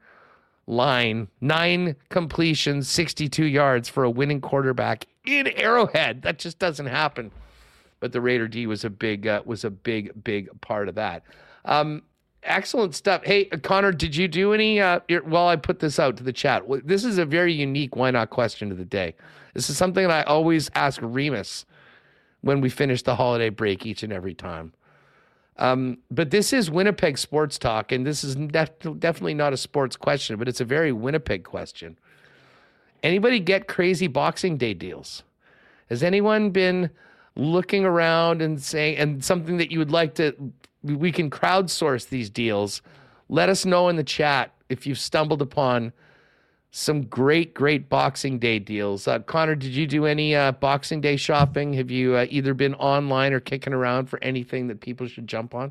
line: 0.67 1.29
nine 1.41 1.97
completions, 2.11 2.89
62 2.89 3.45
yards 3.45 3.89
for 3.89 4.05
a 4.05 4.11
winning 4.11 4.41
quarterback 4.41 5.07
in 5.27 5.49
Arrowhead. 5.49 6.23
That 6.23 6.39
just 6.39 6.59
doesn't 6.59 6.87
happen. 6.87 7.31
But 8.01 8.13
the 8.13 8.21
Raider 8.21 8.49
D 8.49 8.67
was 8.67 8.85
a 8.85 8.91
big 8.91 9.27
uh, 9.27 9.43
was 9.45 9.65
a 9.65 9.71
big 9.71 10.13
big 10.23 10.49
part 10.61 10.89
of 10.89 10.95
that. 10.97 11.23
Um, 11.65 12.03
excellent 12.43 12.95
stuff. 12.95 13.25
Hey, 13.25 13.47
Connor, 13.47 13.93
did 13.93 14.15
you 14.15 14.29
do 14.29 14.53
any? 14.53 14.81
Uh, 14.81 15.01
while 15.25 15.49
I 15.49 15.57
put 15.57 15.81
this 15.81 15.99
out 15.99 16.17
to 16.19 16.23
the 16.23 16.33
chat, 16.33 16.65
this 16.85 17.05
is 17.05 17.19
a 17.19 17.25
very 17.25 17.53
unique 17.53 17.97
why 17.97 18.11
not 18.11 18.31
question 18.31 18.71
of 18.71 18.79
the 18.79 18.85
day. 18.85 19.15
This 19.55 19.71
is 19.71 19.77
something 19.77 20.07
that 20.07 20.27
I 20.27 20.31
always 20.31 20.71
ask 20.75 21.01
Remis 21.03 21.65
when 22.43 22.61
we 22.61 22.69
finish 22.69 23.03
the 23.03 23.17
holiday 23.17 23.49
break 23.49 23.87
each 23.87 24.03
and 24.03 24.13
every 24.13 24.35
time. 24.35 24.73
Um, 25.59 25.99
but 26.11 26.31
this 26.31 26.53
is 26.53 26.71
Winnipeg 26.71 27.17
sports 27.17 27.59
talk, 27.59 27.91
and 27.91 28.07
this 28.07 28.23
is 28.23 28.37
def- 28.37 28.79
definitely 28.99 29.35
not 29.35 29.55
a 29.55 29.57
sports 29.57 29.97
question, 29.97 30.37
but 30.37 30.49
it's 30.49 30.61
a 30.61 30.65
very 30.65 30.93
Winnipeg 30.93 31.45
question. 31.45 31.99
Anybody 33.07 33.39
get 33.39 33.69
crazy 33.69 34.09
Boxing 34.09 34.57
Day 34.57 34.75
deals? 34.75 35.23
Has 35.91 36.03
anyone 36.03 36.51
been 36.51 36.91
looking 37.37 37.85
around 37.85 38.43
and 38.43 38.61
saying, 38.61 38.97
and 38.97 39.25
something 39.25 39.59
that 39.59 39.71
you 39.71 39.79
would 39.79 39.93
like 39.93 40.17
to, 40.17 40.35
we 40.83 41.13
can 41.13 41.31
crowdsource 41.31 42.09
these 42.09 42.29
deals? 42.29 42.83
Let 43.29 43.49
us 43.49 43.65
know 43.65 43.89
in 43.89 43.95
the 43.95 44.03
chat 44.03 44.53
if 44.69 44.89
you've 44.89 44.99
stumbled 44.99 45.41
upon 45.41 45.93
some 46.73 47.03
great, 47.03 47.55
great 47.55 47.89
Boxing 47.89 48.41
Day 48.41 48.59
deals. 48.59 49.07
Uh, 49.07 49.21
Connor, 49.21 49.55
did 49.55 49.71
you 49.71 49.87
do 49.87 50.05
any 50.05 50.35
uh, 50.35 50.51
Boxing 50.51 51.01
Day 51.01 51.15
shopping? 51.15 51.75
Have 51.75 51.93
you 51.93 52.17
uh, 52.17 52.27
either 52.29 52.55
been 52.55 52.75
online 52.75 53.33
or 53.33 53.39
kicking 53.39 53.73
around 53.73 54.07
for 54.07 54.19
anything 54.21 54.67
that 54.67 54.81
people 54.81 55.07
should 55.07 55.29
jump 55.29 55.55
on? 55.55 55.71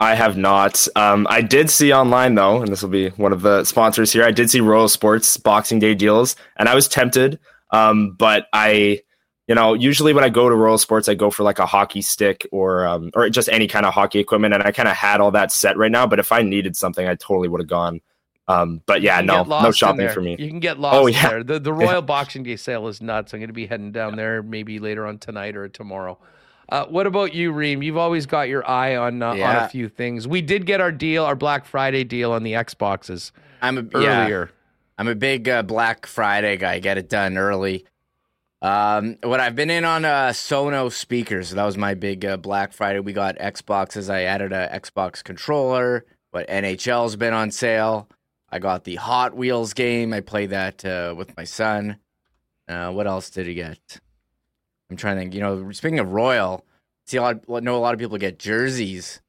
I 0.00 0.14
have 0.14 0.36
not. 0.36 0.86
Um, 0.94 1.26
I 1.28 1.40
did 1.40 1.70
see 1.70 1.92
online 1.92 2.36
though, 2.36 2.62
and 2.62 2.70
this 2.70 2.82
will 2.82 2.88
be 2.88 3.08
one 3.10 3.32
of 3.32 3.42
the 3.42 3.64
sponsors 3.64 4.12
here. 4.12 4.24
I 4.24 4.30
did 4.30 4.48
see 4.48 4.60
Royal 4.60 4.88
Sports 4.88 5.36
Boxing 5.36 5.80
Day 5.80 5.94
deals, 5.94 6.36
and 6.56 6.68
I 6.68 6.74
was 6.74 6.86
tempted. 6.86 7.38
Um, 7.70 8.12
but 8.12 8.46
I, 8.52 9.00
you 9.48 9.54
know, 9.54 9.74
usually 9.74 10.12
when 10.12 10.22
I 10.22 10.28
go 10.28 10.48
to 10.48 10.54
Royal 10.54 10.78
Sports, 10.78 11.08
I 11.08 11.14
go 11.14 11.30
for 11.30 11.42
like 11.42 11.58
a 11.58 11.66
hockey 11.66 12.00
stick 12.00 12.46
or 12.52 12.86
um, 12.86 13.10
or 13.14 13.28
just 13.28 13.48
any 13.48 13.66
kind 13.66 13.86
of 13.86 13.92
hockey 13.92 14.20
equipment, 14.20 14.54
and 14.54 14.62
I 14.62 14.70
kind 14.70 14.88
of 14.88 14.94
had 14.94 15.20
all 15.20 15.32
that 15.32 15.50
set 15.50 15.76
right 15.76 15.90
now. 15.90 16.06
But 16.06 16.20
if 16.20 16.30
I 16.30 16.42
needed 16.42 16.76
something, 16.76 17.06
I 17.08 17.16
totally 17.16 17.48
would 17.48 17.60
have 17.60 17.68
gone. 17.68 18.00
Um, 18.46 18.80
but 18.86 19.02
yeah, 19.02 19.20
no, 19.20 19.42
no 19.42 19.72
shopping 19.72 20.08
for 20.08 20.22
me. 20.22 20.36
You 20.38 20.48
can 20.48 20.60
get 20.60 20.78
lost 20.78 20.96
oh, 20.96 21.06
yeah. 21.06 21.28
there. 21.28 21.44
The 21.44 21.58
the 21.58 21.72
Royal 21.74 21.94
yeah. 21.94 22.00
Boxing 22.00 22.44
Day 22.44 22.56
sale 22.56 22.86
is 22.86 23.02
nuts. 23.02 23.34
I'm 23.34 23.40
going 23.40 23.48
to 23.48 23.52
be 23.52 23.66
heading 23.66 23.90
down 23.90 24.16
there 24.16 24.44
maybe 24.44 24.78
later 24.78 25.06
on 25.06 25.18
tonight 25.18 25.56
or 25.56 25.68
tomorrow. 25.68 26.18
Uh, 26.68 26.84
what 26.86 27.06
about 27.06 27.32
you, 27.32 27.50
Reem? 27.52 27.82
You've 27.82 27.96
always 27.96 28.26
got 28.26 28.48
your 28.48 28.68
eye 28.68 28.96
on 28.96 29.22
uh, 29.22 29.32
yeah. 29.32 29.50
on 29.50 29.64
a 29.64 29.68
few 29.68 29.88
things. 29.88 30.28
We 30.28 30.42
did 30.42 30.66
get 30.66 30.80
our 30.80 30.92
deal, 30.92 31.24
our 31.24 31.36
Black 31.36 31.64
Friday 31.64 32.04
deal 32.04 32.32
on 32.32 32.42
the 32.42 32.52
Xboxes. 32.52 33.32
I'm 33.62 33.78
a, 33.78 33.84
earlier. 33.94 34.50
Yeah, 34.50 34.54
I'm 34.98 35.08
a 35.08 35.14
big 35.14 35.48
uh, 35.48 35.62
Black 35.62 36.06
Friday 36.06 36.56
guy. 36.56 36.78
Get 36.80 36.98
it 36.98 37.08
done 37.08 37.38
early. 37.38 37.86
Um, 38.60 39.16
what 39.22 39.40
I've 39.40 39.54
been 39.54 39.70
in 39.70 39.84
on 39.84 40.04
uh, 40.04 40.30
Sonos 40.30 40.92
speakers. 40.92 41.50
That 41.50 41.64
was 41.64 41.76
my 41.76 41.94
big 41.94 42.24
uh, 42.24 42.36
Black 42.36 42.72
Friday. 42.72 43.00
We 43.00 43.12
got 43.12 43.38
Xboxes. 43.38 44.10
I 44.12 44.24
added 44.24 44.52
a 44.52 44.68
Xbox 44.68 45.22
controller. 45.22 46.04
But 46.32 46.48
NHL's 46.48 47.16
been 47.16 47.32
on 47.32 47.50
sale. 47.50 48.08
I 48.50 48.58
got 48.58 48.84
the 48.84 48.96
Hot 48.96 49.34
Wheels 49.34 49.72
game. 49.72 50.12
I 50.12 50.20
played 50.20 50.50
that 50.50 50.84
uh, 50.84 51.14
with 51.16 51.36
my 51.36 51.44
son. 51.44 51.98
Uh, 52.66 52.90
what 52.90 53.06
else 53.06 53.30
did 53.30 53.46
he 53.46 53.54
get? 53.54 54.00
I'm 54.90 54.96
trying 54.96 55.16
to 55.16 55.22
think. 55.22 55.34
You 55.34 55.40
know, 55.40 55.72
speaking 55.72 55.98
of 55.98 56.12
Royal, 56.12 56.64
see 57.06 57.16
a 57.16 57.22
lot. 57.22 57.48
Know 57.48 57.76
a 57.76 57.78
lot 57.78 57.94
of 57.94 58.00
people 58.00 58.18
get 58.18 58.38
jerseys 58.38 59.20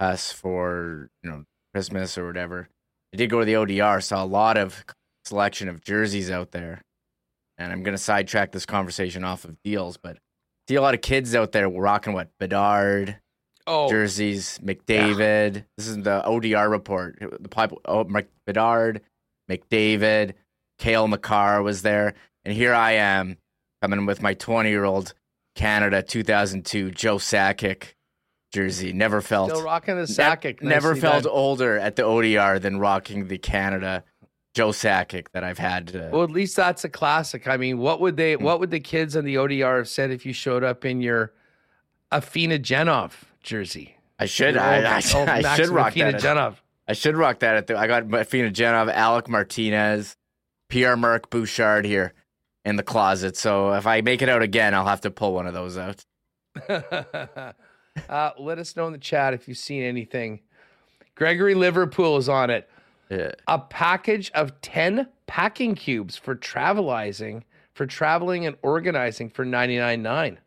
uh, 0.00 0.04
us 0.04 0.32
for 0.32 1.10
you 1.22 1.30
know 1.30 1.44
Christmas 1.72 2.18
or 2.18 2.26
whatever. 2.26 2.68
I 3.12 3.16
did 3.16 3.30
go 3.30 3.40
to 3.40 3.44
the 3.44 3.54
ODR, 3.54 4.02
saw 4.02 4.24
a 4.24 4.26
lot 4.26 4.56
of 4.56 4.84
selection 5.24 5.68
of 5.68 5.82
jerseys 5.82 6.30
out 6.30 6.50
there, 6.50 6.82
and 7.58 7.72
I'm 7.72 7.82
gonna 7.82 7.98
sidetrack 7.98 8.52
this 8.52 8.66
conversation 8.66 9.24
off 9.24 9.44
of 9.44 9.56
deals, 9.62 9.96
but 9.96 10.18
see 10.68 10.74
a 10.74 10.82
lot 10.82 10.94
of 10.94 11.00
kids 11.00 11.34
out 11.34 11.52
there 11.52 11.68
rocking 11.68 12.12
what 12.12 12.30
Bedard. 12.38 13.18
Oh. 13.66 13.88
jerseys, 13.88 14.60
McDavid. 14.62 15.54
Yeah. 15.54 15.62
This 15.78 15.88
is 15.88 15.96
the 15.96 16.22
ODR 16.26 16.70
report. 16.70 17.18
The 17.40 17.48
pipe, 17.48 17.72
oh, 17.86 18.06
Bedard, 18.44 19.00
McDavid, 19.50 20.34
Cale 20.78 21.08
Makar 21.08 21.62
was 21.62 21.80
there, 21.80 22.12
and 22.44 22.54
here 22.54 22.74
I 22.74 22.92
am 22.92 23.38
coming 23.84 24.06
with 24.06 24.22
my 24.22 24.32
20 24.32 24.70
year 24.70 24.84
old 24.84 25.12
Canada 25.54 26.02
2002 26.02 26.90
Joe 26.92 27.16
Sakic 27.16 27.92
jersey. 28.50 28.94
Never 28.94 29.20
felt 29.20 29.50
still 29.50 29.62
rocking 29.62 29.96
the 29.96 30.04
Sakic. 30.04 30.62
Ne- 30.62 30.70
never 30.70 30.96
felt 30.96 31.26
older 31.26 31.78
at 31.78 31.96
the 31.96 32.02
ODR 32.02 32.58
than 32.58 32.78
rocking 32.78 33.28
the 33.28 33.36
Canada 33.36 34.02
Joe 34.54 34.70
Sakic 34.70 35.26
that 35.34 35.44
I've 35.44 35.58
had. 35.58 35.88
To... 35.88 36.08
Well, 36.10 36.22
at 36.22 36.30
least 36.30 36.56
that's 36.56 36.84
a 36.84 36.88
classic. 36.88 37.46
I 37.46 37.58
mean, 37.58 37.76
what 37.76 38.00
would 38.00 38.16
they? 38.16 38.36
What 38.36 38.58
would 38.58 38.70
the 38.70 38.80
kids 38.80 39.16
in 39.16 39.26
the 39.26 39.34
ODR 39.34 39.76
have 39.76 39.88
said 39.88 40.10
if 40.10 40.24
you 40.24 40.32
showed 40.32 40.64
up 40.64 40.86
in 40.86 41.02
your 41.02 41.34
Afinogenov 42.10 43.12
jersey? 43.42 43.98
I 44.18 44.24
should. 44.24 44.56
I, 44.56 44.76
I, 44.76 45.02
I, 45.14 45.42
I 45.44 45.56
should 45.56 45.68
rock 45.68 45.92
Afina 45.92 46.12
that. 46.12 46.22
Genov. 46.22 46.54
I 46.88 46.94
should 46.94 47.18
rock 47.18 47.40
that. 47.40 47.56
At 47.56 47.66
the, 47.66 47.76
I 47.76 47.86
got 47.86 48.04
Afinogenov, 48.04 48.90
Alec 48.90 49.28
Martinez, 49.28 50.16
Pierre 50.70 50.96
Marc 50.96 51.28
Bouchard 51.28 51.84
here 51.84 52.14
in 52.64 52.76
the 52.76 52.82
closet. 52.82 53.36
So 53.36 53.72
if 53.72 53.86
I 53.86 54.00
make 54.00 54.22
it 54.22 54.28
out 54.28 54.42
again, 54.42 54.74
I'll 54.74 54.86
have 54.86 55.02
to 55.02 55.10
pull 55.10 55.34
one 55.34 55.46
of 55.46 55.54
those 55.54 55.76
out. 55.76 56.04
uh, 56.68 58.30
let 58.38 58.58
us 58.58 58.76
know 58.76 58.86
in 58.86 58.92
the 58.92 58.98
chat 58.98 59.34
if 59.34 59.48
you've 59.48 59.58
seen 59.58 59.82
anything. 59.82 60.40
Gregory 61.14 61.54
Liverpool 61.54 62.16
is 62.16 62.28
on 62.28 62.50
it. 62.50 62.68
Yeah. 63.10 63.32
A 63.46 63.58
package 63.58 64.30
of 64.32 64.60
10 64.62 65.08
packing 65.26 65.74
cubes 65.74 66.16
for 66.16 66.34
travelizing, 66.34 67.42
for 67.74 67.86
traveling 67.86 68.46
and 68.46 68.56
organizing 68.62 69.30
for 69.30 69.44
99.9 69.44 70.38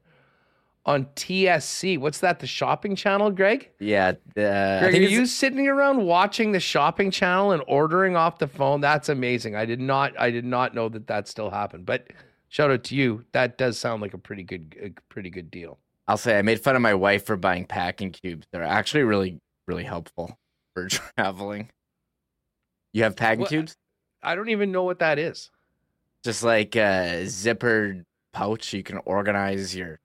on 0.88 1.05
TSC. 1.18 1.99
What's 1.99 2.19
that? 2.19 2.39
The 2.39 2.47
shopping 2.47 2.95
channel, 2.95 3.30
Greg? 3.30 3.69
Yeah. 3.80 4.14
Uh, 4.30 4.80
Greg, 4.80 4.95
are 4.95 5.01
you 5.01 5.26
sitting 5.26 5.68
around 5.68 6.03
watching 6.03 6.53
the 6.53 6.61
shopping 6.61 7.11
channel 7.11 7.51
and 7.51 7.61
ordering 7.68 8.15
off 8.15 8.39
the 8.39 8.47
phone? 8.47 8.80
That's 8.80 9.09
amazing. 9.09 9.55
I 9.55 9.65
did 9.65 9.81
not. 9.81 10.18
I 10.18 10.31
did 10.31 10.45
not 10.45 10.73
know 10.73 10.88
that 10.89 11.07
that 11.07 11.27
still 11.27 11.49
happened. 11.49 11.85
But 11.85 12.07
shout 12.47 12.72
out 12.72 12.85
to 12.85 12.95
you. 12.95 13.26
That 13.34 13.57
does 13.57 13.77
sound 13.77 14.01
like 14.01 14.14
a 14.14 14.18
pretty 14.18 14.43
good, 14.43 14.76
a 14.81 15.01
pretty 15.09 15.30
good 15.30 15.51
deal. 15.51 15.77
I'll 16.07 16.18
say 16.18 16.39
I 16.39 16.41
made 16.41 16.61
fun 16.61 16.77
of 16.77 16.81
my 16.81 16.93
wife 16.93 17.26
for 17.26 17.35
buying 17.35 17.65
packing 17.65 18.11
cubes. 18.11 18.47
They're 18.51 18.64
actually 18.64 19.03
really, 19.03 19.41
really 19.68 19.84
helpful 19.84 20.39
for 20.73 20.88
traveling. 21.18 21.69
You 22.93 23.03
have 23.03 23.18
packing 23.18 23.41
well, 23.41 23.49
cubes? 23.49 23.76
I 24.23 24.35
don't 24.35 24.49
even 24.49 24.72
know 24.72 24.84
what 24.84 24.99
that 24.99 25.19
is. 25.19 25.51
Just 26.23 26.43
like 26.43 26.77
a 26.77 27.23
zippered 27.26 28.05
pouch, 28.31 28.73
you 28.73 28.84
can 28.84 28.99
organize 29.05 29.76
your 29.76 29.99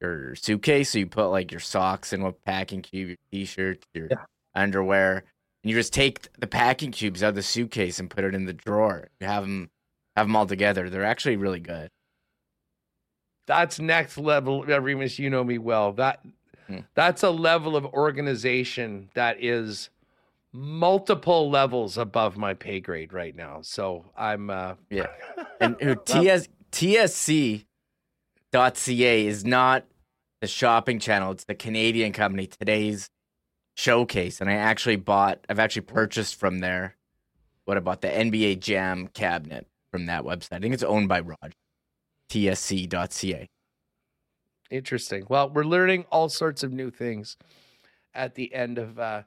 your 0.00 0.34
suitcase. 0.34 0.90
So 0.90 0.98
you 0.98 1.06
put 1.06 1.28
like 1.28 1.50
your 1.50 1.60
socks 1.60 2.12
in 2.12 2.22
a 2.22 2.32
packing 2.32 2.82
cube, 2.82 3.08
your 3.08 3.16
t-shirts, 3.30 3.86
your 3.94 4.08
yeah. 4.10 4.24
underwear, 4.54 5.24
and 5.62 5.70
you 5.70 5.74
just 5.74 5.92
take 5.92 6.28
the 6.38 6.46
packing 6.46 6.92
cubes 6.92 7.22
out 7.22 7.30
of 7.30 7.34
the 7.34 7.42
suitcase 7.42 7.98
and 7.98 8.10
put 8.10 8.24
it 8.24 8.34
in 8.34 8.46
the 8.46 8.52
drawer. 8.52 9.08
You 9.20 9.26
have 9.26 9.42
them 9.42 9.70
have 10.16 10.26
them 10.26 10.36
all 10.36 10.46
together. 10.46 10.90
They're 10.90 11.04
actually 11.04 11.36
really 11.36 11.60
good. 11.60 11.90
That's 13.46 13.80
next 13.80 14.18
level, 14.18 14.64
Remis. 14.64 15.18
You 15.18 15.30
know 15.30 15.44
me 15.44 15.58
well. 15.58 15.92
That 15.92 16.20
hmm. 16.66 16.78
that's 16.94 17.22
a 17.22 17.30
level 17.30 17.76
of 17.76 17.84
organization 17.86 19.10
that 19.14 19.42
is 19.42 19.90
multiple 20.52 21.48
levels 21.48 21.96
above 21.96 22.36
my 22.36 22.54
pay 22.54 22.80
grade 22.80 23.12
right 23.12 23.34
now. 23.34 23.60
So 23.62 24.06
I'm 24.16 24.50
uh 24.50 24.74
yeah. 24.88 25.06
and 25.60 25.76
TS 26.04 26.48
TSC 26.72 27.64
.ca 28.52 29.26
is 29.26 29.44
not 29.44 29.84
the 30.40 30.46
shopping 30.46 30.98
channel. 30.98 31.32
It's 31.32 31.44
the 31.44 31.54
Canadian 31.54 32.12
company. 32.12 32.46
Today's 32.46 33.10
showcase, 33.76 34.40
and 34.40 34.50
I 34.50 34.54
actually 34.54 34.96
bought. 34.96 35.44
I've 35.48 35.58
actually 35.58 35.82
purchased 35.82 36.36
from 36.36 36.58
there. 36.58 36.96
What 37.64 37.76
about 37.76 38.00
the 38.00 38.08
NBA 38.08 38.60
Jam 38.60 39.08
cabinet 39.08 39.66
from 39.90 40.06
that 40.06 40.24
website? 40.24 40.54
I 40.54 40.58
think 40.60 40.74
it's 40.74 40.82
owned 40.82 41.08
by 41.08 41.20
Rod. 41.20 41.54
TSC.ca. 42.30 43.48
Interesting. 44.70 45.26
Well, 45.28 45.50
we're 45.50 45.64
learning 45.64 46.04
all 46.10 46.28
sorts 46.28 46.62
of 46.62 46.72
new 46.72 46.90
things 46.90 47.36
at 48.14 48.34
the 48.34 48.52
end 48.54 48.78
of 48.78 48.98
uh, 48.98 49.22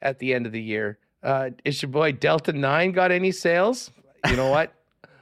at 0.00 0.18
the 0.18 0.32
end 0.32 0.46
of 0.46 0.52
the 0.52 0.62
year. 0.62 0.98
Uh, 1.22 1.50
is 1.64 1.82
your 1.82 1.90
boy 1.90 2.12
Delta 2.12 2.52
Nine 2.52 2.92
got 2.92 3.10
any 3.10 3.32
sales? 3.32 3.90
You 4.28 4.36
know 4.36 4.48
what? 4.48 4.72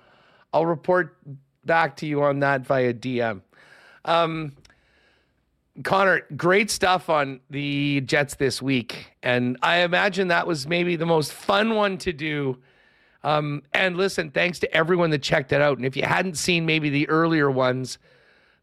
I'll 0.53 0.67
report 0.67 1.17
back 1.65 1.97
to 1.97 2.07
you 2.07 2.23
on 2.23 2.41
that 2.41 2.67
via 2.67 2.93
DM. 2.93 3.41
Um, 4.05 4.53
Connor, 5.83 6.23
great 6.37 6.71
stuff 6.71 7.11
on 7.11 7.41
the 7.51 8.01
Jets 8.03 8.37
this 8.37 8.63
week. 8.63 9.17
And 9.23 9.57
I 9.63 9.79
imagine 9.79 10.29
that 10.29 10.47
was 10.47 10.69
maybe 10.69 10.95
the 10.97 11.07
most 11.07 11.33
fun 11.33 11.75
one 11.75 11.99
to 11.99 12.13
do. 12.13 12.59
Um, 13.25 13.63
and 13.73 13.97
listen, 13.97 14.31
thanks 14.31 14.59
to 14.61 14.77
everyone 14.77 15.11
that 15.11 15.23
checked 15.23 15.53
it 15.53 15.61
out. 15.61 15.77
And 15.77 15.87
if 15.87 15.97
you 15.97 16.05
hadn't 16.05 16.37
seen 16.37 16.65
maybe 16.65 16.91
the 16.91 17.09
earlier 17.09 17.51
ones, 17.51 17.99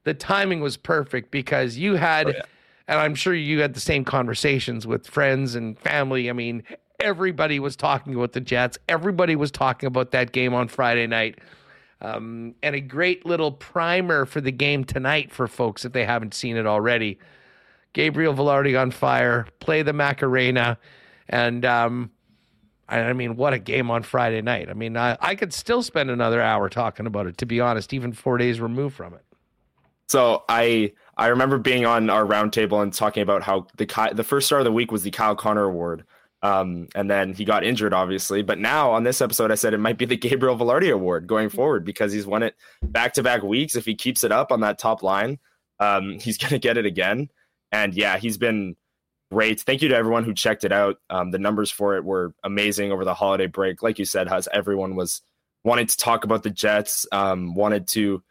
the 0.04 0.14
timing 0.14 0.62
was 0.62 0.78
perfect 0.78 1.32
because 1.32 1.78
you 1.78 1.96
had, 1.96 2.28
oh, 2.28 2.30
yeah. 2.30 2.42
and 2.88 3.00
I'm 3.00 3.16
sure 3.16 3.34
you 3.34 3.60
had 3.60 3.74
the 3.74 3.82
same 3.82 4.06
conversations 4.06 4.88
with 4.88 5.06
friends 5.06 5.56
and 5.56 5.78
family. 5.80 6.30
I 6.30 6.34
mean, 6.34 6.64
everybody 7.00 7.60
was 7.60 7.76
talking 7.76 8.16
about 8.16 8.32
the 8.32 8.42
Jets, 8.42 8.78
everybody 8.88 9.36
was 9.36 9.52
talking 9.52 9.88
about 9.88 10.12
that 10.12 10.32
game 10.32 10.54
on 10.54 10.68
Friday 10.68 11.08
night. 11.08 11.40
Um, 12.02 12.56
and 12.64 12.76
a 12.76 12.82
great 12.82 13.26
little 13.26 13.52
primer 13.52 14.26
for 14.26 14.42
the 14.42 14.52
game 14.52 14.84
tonight 14.84 15.32
for 15.32 15.48
folks 15.48 15.86
if 15.86 15.94
they 15.94 16.04
haven't 16.04 16.34
seen 16.34 16.58
it 16.58 16.66
already. 16.66 17.20
Gabriel 17.94 18.34
Vilardi 18.34 18.80
on 18.80 18.90
fire, 18.90 19.46
play 19.60 19.84
the 19.84 19.94
Macarena, 19.94 20.78
and 21.30 21.64
um, 21.66 22.12
I 22.88 23.14
mean, 23.14 23.36
what 23.36 23.54
a 23.54 23.60
game 23.60 23.92
on 23.92 24.04
Friday 24.04 24.42
night! 24.42 24.70
I 24.70 24.74
mean, 24.74 24.98
I, 24.98 25.18
I 25.22 25.36
could 25.36 25.54
still 25.54 25.84
spend 25.84 26.10
another 26.10 26.42
hour 26.42 26.70
talking 26.70 27.06
about 27.06 27.28
it. 27.28 27.38
To 27.38 27.46
be 27.46 27.60
honest, 27.60 27.94
even 27.94 28.14
four 28.14 28.38
days 28.38 28.60
removed 28.60 28.96
from 28.96 29.14
it. 29.14 29.24
So 30.08 30.44
I 30.50 30.94
I 31.18 31.28
remember 31.28 31.58
being 31.58 31.86
on 31.86 32.10
our 32.10 32.26
roundtable 32.26 32.82
and 32.82 32.94
talking 32.94 33.24
about 33.24 33.44
how 33.44 33.68
the 33.78 34.10
the 34.14 34.24
first 34.24 34.48
star 34.48 34.60
of 34.60 34.66
the 34.66 34.72
week 34.72 34.92
was 34.92 35.04
the 35.04 35.12
Kyle 35.12 35.36
Connor 35.36 35.64
Award, 35.66 36.04
um, 36.44 36.88
and 36.96 37.10
then 37.10 37.34
he 37.34 37.46
got 37.46 37.64
injured, 37.64 37.94
obviously. 37.94 38.42
But 38.42 38.58
now 38.58 38.92
on 38.92 39.04
this 39.04 39.22
episode, 39.22 39.52
I 39.52 39.56
said 39.56 39.74
it 39.74 39.80
might 39.80 39.98
be 39.98 40.06
the 40.06 40.18
Gabriel 40.18 40.58
Vilardi 40.58 40.92
Award 40.92 41.28
going 41.28 41.50
forward 41.50 41.86
because 41.86 42.12
he's 42.12 42.26
won 42.26 42.44
it 42.44 42.56
back 42.82 43.14
to 43.14 43.24
back 43.24 43.44
weeks. 43.44 43.76
If 43.76 43.86
he 43.86 43.96
keeps 43.96 44.24
it 44.24 44.32
up 44.32 44.52
on 44.52 44.62
that 44.62 44.80
top 44.80 45.04
line, 45.04 45.40
um, 45.80 46.12
he's 46.20 46.38
going 46.38 46.52
to 46.52 46.60
get 46.60 46.78
it 46.78 46.86
again. 46.86 47.30
And 47.72 47.94
yeah, 47.94 48.18
he's 48.18 48.38
been 48.38 48.76
great. 49.32 49.62
Thank 49.62 49.82
you 49.82 49.90
to 49.90 49.96
everyone 49.96 50.24
who 50.24 50.34
checked 50.34 50.64
it 50.64 50.72
out. 50.72 50.98
Um, 51.10 51.32
the 51.32 51.40
numbers 51.40 51.72
for 51.72 51.96
it 51.96 52.04
were 52.04 52.34
amazing 52.44 52.92
over 52.92 53.06
the 53.06 53.14
holiday 53.14 53.48
break. 53.48 53.82
Like 53.82 54.00
you 54.00 54.06
said, 54.06 54.28
Huss, 54.28 54.48
everyone 54.52 54.96
was 54.96 55.22
wanting 55.64 55.88
to 55.88 55.98
talk 55.98 56.24
about 56.24 56.44
the 56.44 56.50
Jets, 56.50 57.06
um, 57.12 57.54
wanted 57.54 57.88
to 57.90 58.24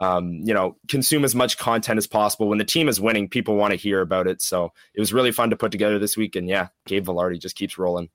um, 0.00 0.42
you 0.44 0.54
know, 0.54 0.76
consume 0.88 1.24
as 1.24 1.34
much 1.34 1.58
content 1.58 1.98
as 1.98 2.06
possible. 2.06 2.48
When 2.48 2.58
the 2.58 2.64
team 2.64 2.88
is 2.88 3.00
winning, 3.00 3.28
people 3.28 3.56
want 3.56 3.72
to 3.72 3.76
hear 3.76 4.00
about 4.00 4.26
it. 4.26 4.40
So 4.40 4.72
it 4.94 5.00
was 5.00 5.12
really 5.12 5.32
fun 5.32 5.50
to 5.50 5.56
put 5.56 5.72
together 5.72 5.98
this 5.98 6.16
week. 6.16 6.36
And 6.36 6.48
yeah, 6.48 6.68
Gabe 6.86 7.04
Vilardi 7.04 7.40
just 7.40 7.56
keeps 7.56 7.78
rolling. 7.78 8.10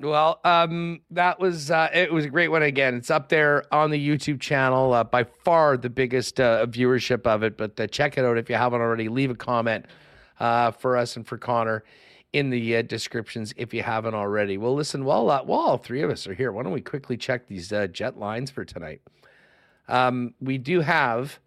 Well, 0.00 0.40
um, 0.44 1.00
that 1.10 1.38
was 1.38 1.70
uh, 1.70 1.88
it 1.92 2.10
was 2.10 2.24
a 2.24 2.30
great 2.30 2.48
one 2.48 2.62
again. 2.62 2.94
It's 2.94 3.10
up 3.10 3.28
there 3.28 3.64
on 3.72 3.90
the 3.90 4.08
YouTube 4.08 4.40
channel, 4.40 4.94
uh, 4.94 5.04
by 5.04 5.24
far 5.24 5.76
the 5.76 5.90
biggest 5.90 6.40
uh, 6.40 6.64
viewership 6.66 7.26
of 7.26 7.42
it. 7.42 7.58
But 7.58 7.78
uh, 7.78 7.86
check 7.86 8.16
it 8.16 8.24
out 8.24 8.38
if 8.38 8.48
you 8.48 8.56
haven't 8.56 8.80
already. 8.80 9.10
Leave 9.10 9.30
a 9.30 9.34
comment 9.34 9.84
uh, 10.38 10.70
for 10.70 10.96
us 10.96 11.16
and 11.16 11.26
for 11.26 11.36
Connor 11.36 11.84
in 12.32 12.48
the 12.48 12.76
uh, 12.76 12.82
descriptions 12.82 13.52
if 13.58 13.74
you 13.74 13.82
haven't 13.82 14.14
already. 14.14 14.56
Well, 14.56 14.74
listen, 14.74 15.04
while 15.04 15.26
while 15.26 15.60
all 15.60 15.76
three 15.76 16.00
of 16.00 16.08
us 16.08 16.26
are 16.26 16.34
here, 16.34 16.50
why 16.50 16.62
don't 16.62 16.72
we 16.72 16.80
quickly 16.80 17.18
check 17.18 17.46
these 17.46 17.68
jet 17.92 18.18
lines 18.18 18.50
for 18.50 18.64
tonight? 18.64 19.02
Um, 19.90 20.34
we 20.40 20.58
do 20.58 20.80
have 20.80 21.38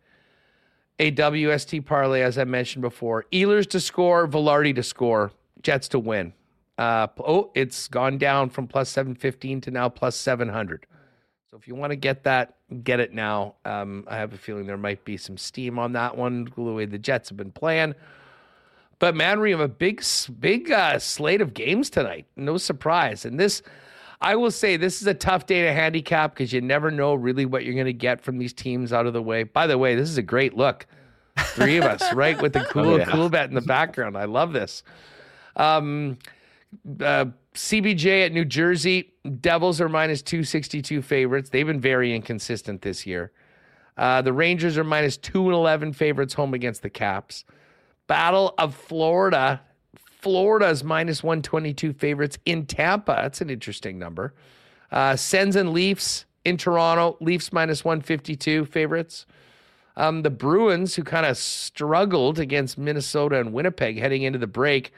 a 0.99 1.11
WST 1.11 1.86
parlay, 1.86 2.22
as 2.22 2.38
I 2.38 2.44
mentioned 2.44 2.82
before. 2.82 3.26
Ehlers 3.32 3.68
to 3.70 3.80
score, 3.80 4.28
Vilardi 4.28 4.76
to 4.76 4.84
score, 4.84 5.32
Jets 5.61 5.88
to 5.90 5.99
win. 5.99 6.34
Uh, 6.78 7.07
oh, 7.20 7.52
it's 7.56 7.88
gone 7.88 8.18
down 8.18 8.49
from 8.49 8.68
plus 8.68 8.90
715 8.90 9.61
to 9.61 9.72
now 9.72 9.90
plus 9.90 10.15
700. 10.15 10.86
So 11.49 11.57
if 11.57 11.68
you 11.68 11.76
want 11.76 11.91
to 11.91 11.95
get 11.95 12.24
that, 12.24 12.56
get 12.84 12.99
it 12.99 13.14
now. 13.14 13.56
Um, 13.64 14.06
I 14.07 14.18
have 14.18 14.34
a 14.34 14.38
feeling 14.38 14.65
there 14.65 14.78
might 14.78 15.06
be 15.06 15.18
some 15.18 15.38
steam 15.38 15.78
on 15.78 15.94
that 15.94 16.18
one, 16.18 16.48
the 16.56 16.61
way 16.61 16.86
the 16.86 16.98
Jets 16.98 17.30
have 17.30 17.38
been 17.38 17.52
playing. 17.52 17.94
But 18.98 19.15
man, 19.15 19.40
we 19.40 19.52
have 19.52 19.60
a 19.60 19.68
big, 19.68 20.03
big 20.40 20.72
uh, 20.72 20.98
slate 20.98 21.41
of 21.41 21.53
games 21.53 21.90
tonight. 21.90 22.26
No 22.36 22.57
surprise. 22.57 23.26
And 23.26 23.40
this, 23.40 23.61
I 24.24 24.38
will 24.38 24.52
say 24.52 24.78
this 24.78 25.02
is 25.02 25.08
a 25.08 25.14
tough 25.14 25.45
day 25.45 25.64
to 25.64 25.74
handicap 25.74 26.34
because 26.34 26.54
you 26.54 26.62
never 26.62 26.90
know 26.90 27.14
really 27.14 27.45
what 27.45 27.66
you're 27.66 27.74
going 27.74 27.86
to 27.88 27.94
get 27.94 28.22
from 28.22 28.38
these 28.38 28.54
teams 28.54 28.94
out 28.94 29.06
of 29.06 29.12
the 29.12 29.22
way. 29.22 29.44
By 29.44 29.68
the 29.68 29.78
way, 29.78 29.95
this 29.95 30.10
is 30.10 30.18
a 30.18 30.24
great 30.24 30.56
look. 30.56 30.88
Three 31.38 31.76
of 31.76 31.84
us, 31.84 32.14
right? 32.14 32.41
With 32.41 32.54
the 32.54 32.62
oh, 32.68 32.72
cool, 32.72 32.86
oh, 32.86 32.98
yeah. 32.98 33.06
Coolbet 33.06 33.50
in 33.50 33.54
the 33.54 33.62
background. 33.62 34.18
I 34.18 34.24
love 34.24 34.54
this. 34.54 34.84
Um, 35.58 36.18
uh, 37.02 37.26
CBJ 37.54 38.26
at 38.26 38.32
New 38.32 38.45
Jersey. 38.45 39.12
Devils 39.41 39.82
are 39.82 39.90
minus 39.90 40.22
262 40.22 41.02
favorites. 41.02 41.50
They've 41.50 41.68
been 41.68 41.82
very 41.82 42.16
inconsistent 42.16 42.82
this 42.82 43.06
year. 43.06 43.34
Uh, 43.98 44.22
the 44.22 44.32
Rangers 44.32 44.78
are 44.78 44.86
minus 44.86 45.18
2 45.18 45.45
and 45.45 45.54
11 45.54 45.94
favorites 45.94 46.34
home 46.34 46.54
against 46.54 46.82
the 46.82 46.90
Caps. 46.90 47.44
Battle 48.08 48.54
of 48.58 48.74
Florida 48.74 49.62
Florida's 50.24 50.86
minus 50.86 51.22
122 51.22 51.91
favorites 51.91 52.38
in 52.45 52.66
Tampa. 52.66 53.20
That's 53.22 53.41
an 53.41 53.50
interesting 53.50 54.00
number. 54.00 54.34
Uh, 54.90 55.18
Sens 55.18 55.58
and 55.58 55.74
Leafs 55.74 56.24
in 56.45 56.56
Toronto. 56.56 57.18
Leafs 57.20 57.52
minus 57.52 57.84
152 57.84 58.64
favorites. 58.64 59.26
Um, 59.98 60.22
the 60.22 60.30
Bruins, 60.30 60.95
who 60.95 61.04
kind 61.04 61.26
of 61.26 61.38
struggled 61.38 62.40
against 62.40 62.78
Minnesota 62.78 63.38
and 63.38 63.52
Winnipeg 63.52 64.00
heading 64.00 64.24
into 64.24 64.40
the 64.40 64.48
break, 64.48 64.94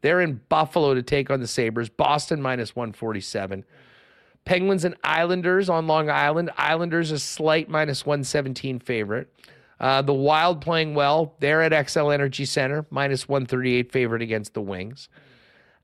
they're 0.00 0.22
in 0.22 0.40
Buffalo 0.48 0.94
to 0.94 1.02
take 1.02 1.30
on 1.30 1.40
the 1.40 1.46
Sabres. 1.46 1.90
Boston 1.90 2.40
minus 2.40 2.74
147. 2.74 3.66
Penguins 4.46 4.86
and 4.86 4.96
Islanders 5.04 5.68
on 5.68 5.86
Long 5.86 6.08
Island. 6.08 6.50
Islanders 6.56 7.10
a 7.10 7.18
slight 7.18 7.68
minus 7.68 8.06
117 8.06 8.78
favorite. 8.78 9.30
Uh, 9.80 10.02
the 10.02 10.14
Wild 10.14 10.60
playing 10.60 10.94
well. 10.94 11.34
They're 11.40 11.62
at 11.62 11.72
Xcel 11.72 12.12
Energy 12.12 12.44
Center, 12.44 12.84
minus 12.90 13.28
138 13.28 13.90
favorite 13.90 14.22
against 14.22 14.52
the 14.52 14.60
Wings. 14.60 15.08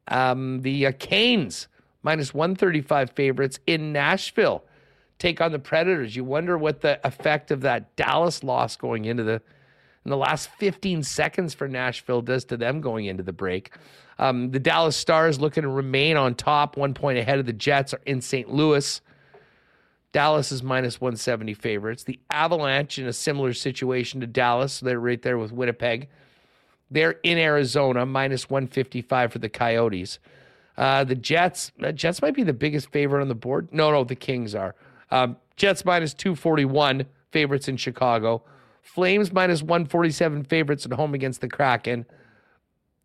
Um, 0.09 0.61
the 0.61 0.87
uh, 0.87 0.93
Canes, 0.99 1.69
minus 2.03 2.35
135 2.35 3.11
favorites 3.13 3.59
in 3.67 3.93
Nashville, 3.93 4.65
take 5.19 5.41
on 5.41 5.51
the 5.51 5.59
Predators. 5.59 6.15
You 6.15 6.25
wonder 6.25 6.59
what 6.59 6.83
the 6.83 7.05
effect 7.07 7.51
of 7.51 7.63
that 7.63 7.97
Dallas 7.97 8.45
loss 8.45 8.77
going 8.77 9.07
into 9.07 9.25
the 9.25 9.41
in 10.05 10.11
the 10.11 10.17
last 10.17 10.51
15 10.51 11.03
seconds 11.03 11.53
for 11.53 11.67
Nashville 11.67 12.23
does 12.23 12.45
to 12.45 12.57
them 12.57 12.81
going 12.81 13.07
into 13.07 13.25
the 13.25 13.33
break. 13.33 13.73
Um, 14.21 14.53
the 14.53 14.61
Dallas 14.61 14.97
Stars 14.97 15.41
looking 15.41 15.65
to 15.65 15.69
remain 15.69 16.17
on 16.17 16.37
top, 16.37 16.77
one 16.77 16.95
point 16.95 17.19
ahead 17.19 17.41
of 17.41 17.47
the 17.47 17.53
Jets 17.53 17.93
are 17.93 18.01
in 18.07 18.21
St. 18.21 18.49
Louis. 18.49 19.01
Dallas 20.17 20.51
is 20.51 20.63
minus 20.63 20.99
170 20.99 21.53
favorites. 21.53 22.05
The 22.05 22.19
Avalanche 22.31 22.99
in 22.99 23.07
a 23.07 23.13
similar 23.13 23.53
situation 23.53 24.19
to 24.23 24.27
Dallas. 24.27 24.81
They're 24.81 24.99
right 24.99 25.21
there 25.21 25.37
with 25.37 25.53
Winnipeg. 25.53 26.09
They're 26.91 27.17
in 27.23 27.37
Arizona, 27.37 28.07
minus 28.07 28.49
155 28.49 29.31
for 29.31 29.39
the 29.39 29.51
Coyotes. 29.51 30.19
Uh, 30.79 31.05
the 31.05 31.17
Jets, 31.17 31.71
uh, 31.85 31.93
Jets 31.93 32.23
might 32.23 32.35
be 32.35 32.45
the 32.45 32.55
biggest 32.55 32.91
favorite 32.93 33.21
on 33.21 33.29
the 33.29 33.35
board. 33.35 33.69
No, 33.73 33.91
no, 33.91 34.05
the 34.05 34.15
Kings 34.15 34.55
are. 34.55 34.75
Um, 35.11 35.37
Jets 35.57 35.85
minus 35.85 36.15
241 36.15 37.05
favorites 37.31 37.69
in 37.69 37.77
Chicago. 37.77 38.43
Flames 38.81 39.35
minus 39.35 39.63
147 39.63 40.45
favorites 40.45 40.87
at 40.87 40.95
home 40.95 41.13
against 41.13 41.43
the 41.43 41.49
Kraken. 41.49 42.07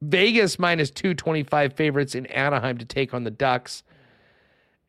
Vegas 0.01 0.57
minus 0.57 0.89
225 0.89 1.73
favorites 1.73 2.15
in 2.15 2.25
Anaheim 2.27 2.77
to 2.77 2.85
take 2.85 3.13
on 3.13 3.25
the 3.25 3.31
Ducks 3.31 3.83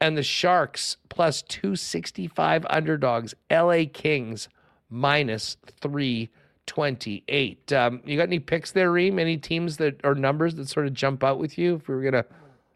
and 0.03 0.19
the 0.19 0.23
Sharks 0.25 0.97
plus 1.09 1.43
265 1.43 2.67
underdogs. 2.69 3.35
LA 3.49 3.85
Kings 3.91 4.49
minus 4.91 5.57
328. 5.81 7.73
Um, 7.73 8.03
you 8.05 8.17
got 8.17 8.25
any 8.25 8.41
picks 8.41 8.73
there, 8.73 8.91
Reem? 8.91 9.21
Any 9.21 9.37
teams 9.37 9.77
that 9.77 10.01
or 10.03 10.17
numbers 10.17 10.57
that 10.57 10.69
sort 10.69 10.89
of 10.89 10.93
jump 10.93 11.23
out 11.23 11.39
with 11.39 11.57
you 11.57 11.77
if 11.77 11.87
we 11.87 11.95
were 11.95 12.01
going 12.03 12.15
to 12.15 12.27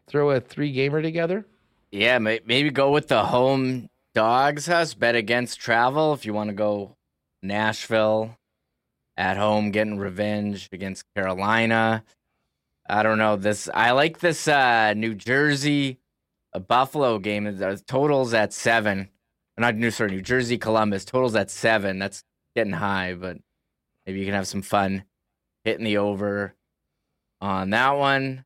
throw 0.07 0.31
a 0.31 0.39
three 0.39 0.71
gamer 0.71 1.01
together? 1.01 1.45
Yeah, 1.91 2.17
maybe 2.17 2.69
go 2.69 2.91
with 2.91 3.09
the 3.09 3.25
home 3.25 3.89
dogs 4.15 4.65
house, 4.65 4.93
bet 4.93 5.15
against 5.15 5.59
travel 5.59 6.13
if 6.13 6.25
you 6.25 6.33
want 6.33 6.49
to 6.49 6.55
go 6.55 6.95
Nashville 7.43 8.37
at 9.17 9.35
home 9.35 9.71
getting 9.71 9.97
revenge 9.97 10.69
against 10.71 11.03
Carolina. 11.13 12.05
I 12.89 13.03
don't 13.03 13.17
know 13.17 13.35
this. 13.35 13.67
I 13.73 13.91
like 13.91 14.19
this 14.19 14.47
uh, 14.47 14.93
New 14.93 15.13
Jersey 15.13 15.99
a 16.57 16.59
Buffalo 16.59 17.19
game. 17.19 17.43
The 17.45 17.81
totals 17.87 18.33
at 18.33 18.51
seven. 18.51 19.09
Not 19.57 19.75
New 19.75 19.91
sorry, 19.91 20.11
New 20.11 20.21
Jersey, 20.21 20.57
Columbus. 20.57 21.05
Totals 21.05 21.35
at 21.35 21.49
seven. 21.49 21.99
That's 21.99 22.23
getting 22.55 22.73
high, 22.73 23.13
but 23.13 23.37
maybe 24.05 24.19
you 24.19 24.25
can 24.25 24.33
have 24.33 24.47
some 24.47 24.61
fun 24.61 25.03
hitting 25.63 25.85
the 25.85 25.97
over 25.97 26.55
on 27.39 27.69
that 27.69 27.91
one. 27.91 28.43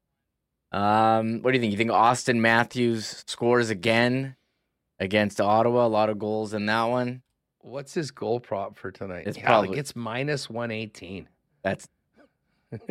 Um, 0.71 1.41
what 1.41 1.51
do 1.51 1.57
you 1.57 1.61
think? 1.61 1.71
You 1.71 1.77
think 1.77 1.91
Auston 1.91 2.39
Matthews 2.39 3.23
scores 3.27 3.69
again 3.69 4.35
against 4.99 5.41
Ottawa? 5.41 5.85
A 5.85 5.87
lot 5.87 6.09
of 6.09 6.19
goals 6.19 6.53
in 6.53 6.65
that 6.67 6.85
one. 6.85 7.23
What's 7.59 7.93
his 7.93 8.11
goal 8.11 8.39
prop 8.39 8.77
for 8.77 8.91
tonight? 8.91 9.23
It's 9.27 9.37
yeah, 9.37 9.45
probably 9.45 9.77
it's 9.77 9.95
minus 9.95 10.49
one 10.49 10.71
eighteen. 10.71 11.27
That's 11.63 11.87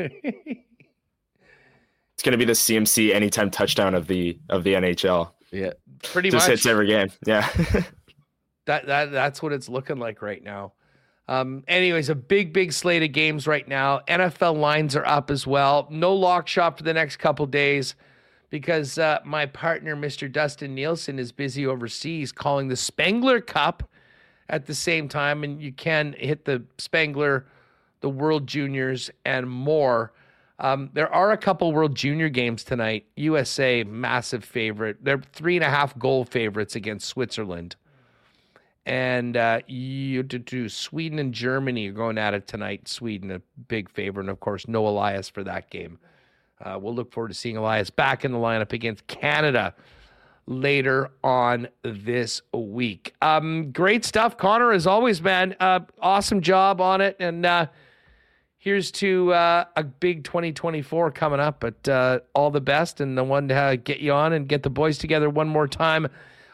it's 2.20 2.26
going 2.26 2.32
to 2.32 2.38
be 2.38 2.44
the 2.44 2.52
CMC 2.52 3.14
anytime 3.14 3.50
touchdown 3.50 3.94
of 3.94 4.06
the 4.06 4.38
of 4.50 4.62
the 4.62 4.74
NHL. 4.74 5.30
Yeah, 5.52 5.72
pretty 6.02 6.28
just 6.28 6.46
much 6.46 6.50
hits 6.50 6.66
every 6.66 6.86
game. 6.86 7.08
Yeah, 7.24 7.48
that 8.66 8.84
that 8.84 9.10
that's 9.10 9.42
what 9.42 9.54
it's 9.54 9.70
looking 9.70 9.96
like 9.96 10.20
right 10.20 10.44
now. 10.44 10.74
Um, 11.28 11.64
anyways, 11.66 12.10
a 12.10 12.14
big, 12.14 12.52
big 12.52 12.74
slate 12.74 13.02
of 13.02 13.12
games 13.12 13.46
right 13.46 13.66
now. 13.66 14.00
NFL 14.06 14.58
lines 14.58 14.94
are 14.96 15.06
up 15.06 15.30
as 15.30 15.46
well. 15.46 15.88
No 15.90 16.14
lock 16.14 16.46
shop 16.46 16.76
for 16.76 16.82
the 16.82 16.92
next 16.92 17.16
couple 17.16 17.46
days 17.46 17.94
because 18.50 18.98
uh, 18.98 19.20
my 19.24 19.46
partner, 19.46 19.96
Mr. 19.96 20.30
Dustin 20.30 20.74
Nielsen, 20.74 21.18
is 21.18 21.32
busy 21.32 21.66
overseas 21.66 22.32
calling 22.32 22.68
the 22.68 22.76
Spengler 22.76 23.40
Cup 23.40 23.88
at 24.50 24.66
the 24.66 24.74
same 24.74 25.08
time. 25.08 25.42
And 25.42 25.62
you 25.62 25.72
can 25.72 26.14
hit 26.18 26.44
the 26.44 26.64
Spengler, 26.76 27.46
the 28.00 28.10
World 28.10 28.46
Juniors, 28.46 29.10
and 29.24 29.48
more. 29.48 30.12
Um, 30.60 30.90
there 30.92 31.12
are 31.12 31.32
a 31.32 31.38
couple 31.38 31.72
World 31.72 31.94
Junior 31.94 32.28
games 32.28 32.64
tonight. 32.64 33.06
USA, 33.16 33.82
massive 33.84 34.44
favorite. 34.44 34.98
They're 35.02 35.22
three 35.32 35.56
and 35.56 35.64
a 35.64 35.70
half 35.70 35.98
goal 35.98 36.24
favorites 36.24 36.76
against 36.76 37.08
Switzerland 37.08 37.76
and 38.86 39.36
uh, 39.36 39.60
you 39.66 40.22
to 40.22 40.68
Sweden 40.68 41.18
and 41.18 41.34
Germany 41.34 41.88
are 41.88 41.92
going 41.92 42.18
at 42.18 42.34
it 42.34 42.46
tonight. 42.46 42.88
Sweden 42.88 43.30
a 43.30 43.40
big 43.68 43.90
favorite, 43.90 44.24
and 44.24 44.30
of 44.30 44.40
course 44.40 44.66
no 44.66 44.86
Elias 44.86 45.28
for 45.28 45.44
that 45.44 45.70
game. 45.70 45.98
Uh, 46.60 46.78
we'll 46.80 46.94
look 46.94 47.12
forward 47.12 47.28
to 47.28 47.34
seeing 47.34 47.56
Elias 47.56 47.90
back 47.90 48.24
in 48.24 48.32
the 48.32 48.38
lineup 48.38 48.72
against 48.72 49.06
Canada 49.06 49.74
later 50.46 51.10
on 51.22 51.68
this 51.82 52.42
week. 52.52 53.14
Um, 53.22 53.70
great 53.70 54.04
stuff, 54.04 54.36
Connor. 54.36 54.72
As 54.72 54.86
always, 54.86 55.22
man, 55.22 55.56
uh, 55.60 55.80
awesome 56.00 56.40
job 56.40 56.80
on 56.80 57.00
it, 57.00 57.16
and 57.20 57.46
uh, 57.46 57.66
here's 58.60 58.92
to 58.92 59.32
uh, 59.32 59.64
a 59.74 59.82
big 59.82 60.22
2024 60.22 61.10
coming 61.10 61.40
up. 61.40 61.58
But 61.58 61.88
uh, 61.88 62.20
all 62.34 62.52
the 62.52 62.60
best, 62.60 63.00
and 63.00 63.18
the 63.18 63.24
one 63.24 63.48
to 63.48 63.80
get 63.82 63.98
you 63.98 64.12
on 64.12 64.32
and 64.32 64.46
get 64.46 64.62
the 64.62 64.70
boys 64.70 64.98
together 64.98 65.28
one 65.28 65.48
more 65.48 65.66
time 65.66 66.06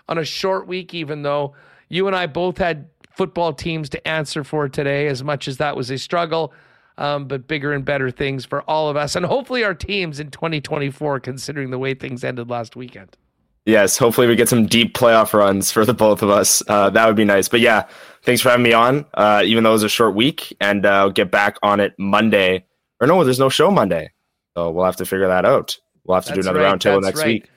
on 0.09 0.17
a 0.17 0.25
short 0.25 0.67
week, 0.67 0.95
even 0.95 1.23
though 1.23 1.55
you 1.91 2.07
and 2.07 2.17
I 2.17 2.27
both 2.27 2.57
had 2.57 2.89
football 3.11 3.53
teams 3.53 3.91
to 3.91 4.09
answer 4.09 4.45
for 4.45 4.69
today, 4.69 5.09
as 5.09 5.23
much 5.23 5.49
as 5.49 5.59
that 5.59 5.77
was 5.77 5.91
a 5.91 5.99
struggle. 5.99 6.55
Um, 6.99 7.29
but 7.29 7.47
bigger 7.47 7.75
and 7.75 7.85
better 7.85 8.11
things 8.11 8.47
for 8.47 8.63
all 8.63 8.89
of 8.89 8.97
us, 8.97 9.17
and 9.17 9.27
hopefully 9.27 9.63
our 9.63 9.75
teams 9.75 10.19
in 10.19 10.31
2024, 10.31 11.21
considering 11.21 11.69
the 11.69 11.79
way 11.79 11.93
things 11.93 12.25
ended 12.25 12.49
last 12.49 12.75
weekend. 12.75 13.19
Yes, 13.67 13.99
hopefully 13.99 14.29
we 14.29 14.37
get 14.37 14.49
some 14.49 14.67
deep 14.67 14.95
playoff 14.95 15.33
runs 15.33 15.73
for 15.73 15.85
the 15.85 15.93
both 15.93 16.23
of 16.23 16.31
us. 16.31 16.63
Uh, 16.69 16.89
that 16.91 17.07
would 17.07 17.17
be 17.17 17.25
nice. 17.25 17.49
But 17.49 17.59
yeah, 17.61 17.87
thanks 18.23 18.41
for 18.41 18.49
having 18.49 18.63
me 18.63 18.73
on. 18.73 19.05
Uh, 19.15 19.43
even 19.45 19.65
though 19.65 19.71
it 19.71 19.75
was 19.75 19.83
a 19.83 19.89
short 19.89 20.15
week, 20.15 20.57
and 20.61 20.87
uh, 20.87 20.91
I'll 20.91 21.11
get 21.11 21.33
back 21.33 21.59
on 21.63 21.81
it 21.81 21.93
Monday. 21.99 22.65
Or 23.01 23.09
no, 23.09 23.23
there's 23.25 23.41
no 23.41 23.49
show 23.49 23.71
Monday, 23.71 24.13
so 24.57 24.71
we'll 24.71 24.85
have 24.85 24.97
to 24.97 25.05
figure 25.05 25.27
that 25.27 25.45
out. 25.45 25.77
We'll 26.05 26.15
have 26.15 26.25
to 26.27 26.31
That's 26.31 26.47
do 26.47 26.51
another 26.51 26.65
right, 26.65 26.79
roundtable 26.79 27.03
next 27.03 27.19
right. 27.19 27.27
week. 27.27 27.51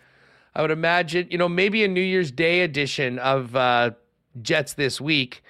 I 0.56 0.64
would 0.64 0.72
imagine, 0.72 1.28
you 1.30 1.38
know, 1.38 1.48
maybe 1.48 1.84
a 1.84 1.88
New 1.88 2.02
Year's 2.02 2.32
Day 2.32 2.62
edition 2.62 3.20
of 3.20 3.56
uh, 3.56 3.92
Jets 4.42 4.74
this 4.74 5.00
week, 5.00 5.44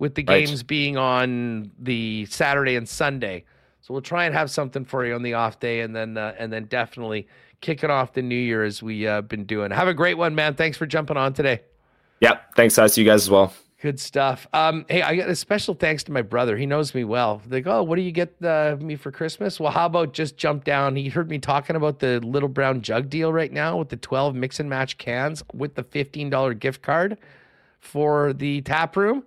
with 0.00 0.16
the 0.16 0.24
Right. 0.24 0.44
games 0.46 0.64
being 0.64 0.96
on 0.96 1.70
the 1.78 2.26
Saturday 2.26 2.74
and 2.74 2.88
Sunday. 2.88 3.44
So 3.82 3.94
we'll 3.94 4.02
try 4.02 4.24
and 4.24 4.34
have 4.34 4.50
something 4.50 4.84
for 4.84 5.06
you 5.06 5.14
on 5.14 5.22
the 5.22 5.34
off 5.34 5.60
day, 5.60 5.80
and 5.80 5.94
then 5.94 6.18
uh, 6.18 6.34
and 6.38 6.52
then 6.52 6.64
definitely 6.64 7.28
kicking 7.62 7.90
off 7.90 8.12
the 8.12 8.20
new 8.20 8.34
year 8.34 8.62
as 8.62 8.82
we 8.82 9.06
uh, 9.06 9.22
been 9.22 9.44
doing. 9.44 9.70
Have 9.70 9.88
a 9.88 9.94
great 9.94 10.18
one, 10.18 10.34
man. 10.34 10.54
Thanks 10.54 10.76
for 10.76 10.84
jumping 10.84 11.16
on 11.16 11.32
today. 11.32 11.62
Yep. 12.20 12.54
Thanks, 12.54 12.76
guys. 12.76 12.94
To 12.94 13.00
you 13.00 13.06
guys 13.06 13.22
as 13.22 13.30
well. 13.30 13.54
Good 13.80 13.98
stuff. 13.98 14.46
Um, 14.52 14.84
hey, 14.88 15.02
I 15.02 15.16
got 15.16 15.28
a 15.28 15.34
special 15.34 15.74
thanks 15.74 16.04
to 16.04 16.12
my 16.12 16.22
brother. 16.22 16.56
He 16.56 16.66
knows 16.66 16.94
me 16.94 17.02
well. 17.02 17.42
They 17.44 17.60
go, 17.60 17.78
oh, 17.78 17.82
what 17.82 17.96
do 17.96 18.02
you 18.02 18.12
get 18.12 18.36
uh, 18.44 18.76
me 18.78 18.94
for 18.94 19.10
Christmas? 19.10 19.58
Well, 19.58 19.72
how 19.72 19.86
about 19.86 20.12
just 20.12 20.36
jump 20.36 20.62
down? 20.62 20.94
He 20.94 21.08
heard 21.08 21.28
me 21.28 21.40
talking 21.40 21.74
about 21.74 21.98
the 21.98 22.20
little 22.20 22.48
brown 22.48 22.82
jug 22.82 23.10
deal 23.10 23.32
right 23.32 23.52
now 23.52 23.76
with 23.78 23.88
the 23.88 23.96
12 23.96 24.36
mix 24.36 24.60
and 24.60 24.70
match 24.70 24.98
cans 24.98 25.42
with 25.52 25.74
the 25.74 25.82
$15 25.82 26.60
gift 26.60 26.82
card 26.82 27.18
for 27.80 28.32
the 28.32 28.60
tap 28.60 28.96
room. 28.96 29.24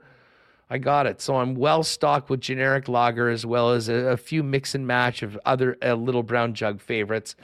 I 0.70 0.78
got 0.78 1.06
it. 1.06 1.20
So 1.22 1.36
I'm 1.36 1.56
well 1.56 1.84
stocked 1.84 2.30
with 2.30 2.40
generic 2.40 2.88
lager 2.88 3.30
as 3.30 3.46
well 3.46 3.72
as 3.72 3.90
a, 3.90 3.94
a 3.94 4.18
few 4.18 4.42
mix 4.42 4.74
and 4.74 4.88
match 4.88 5.22
of 5.22 5.38
other 5.46 5.78
uh, 5.84 5.96
little 5.96 6.24
brown 6.24 6.54
jug 6.54 6.80
favorites. 6.80 7.36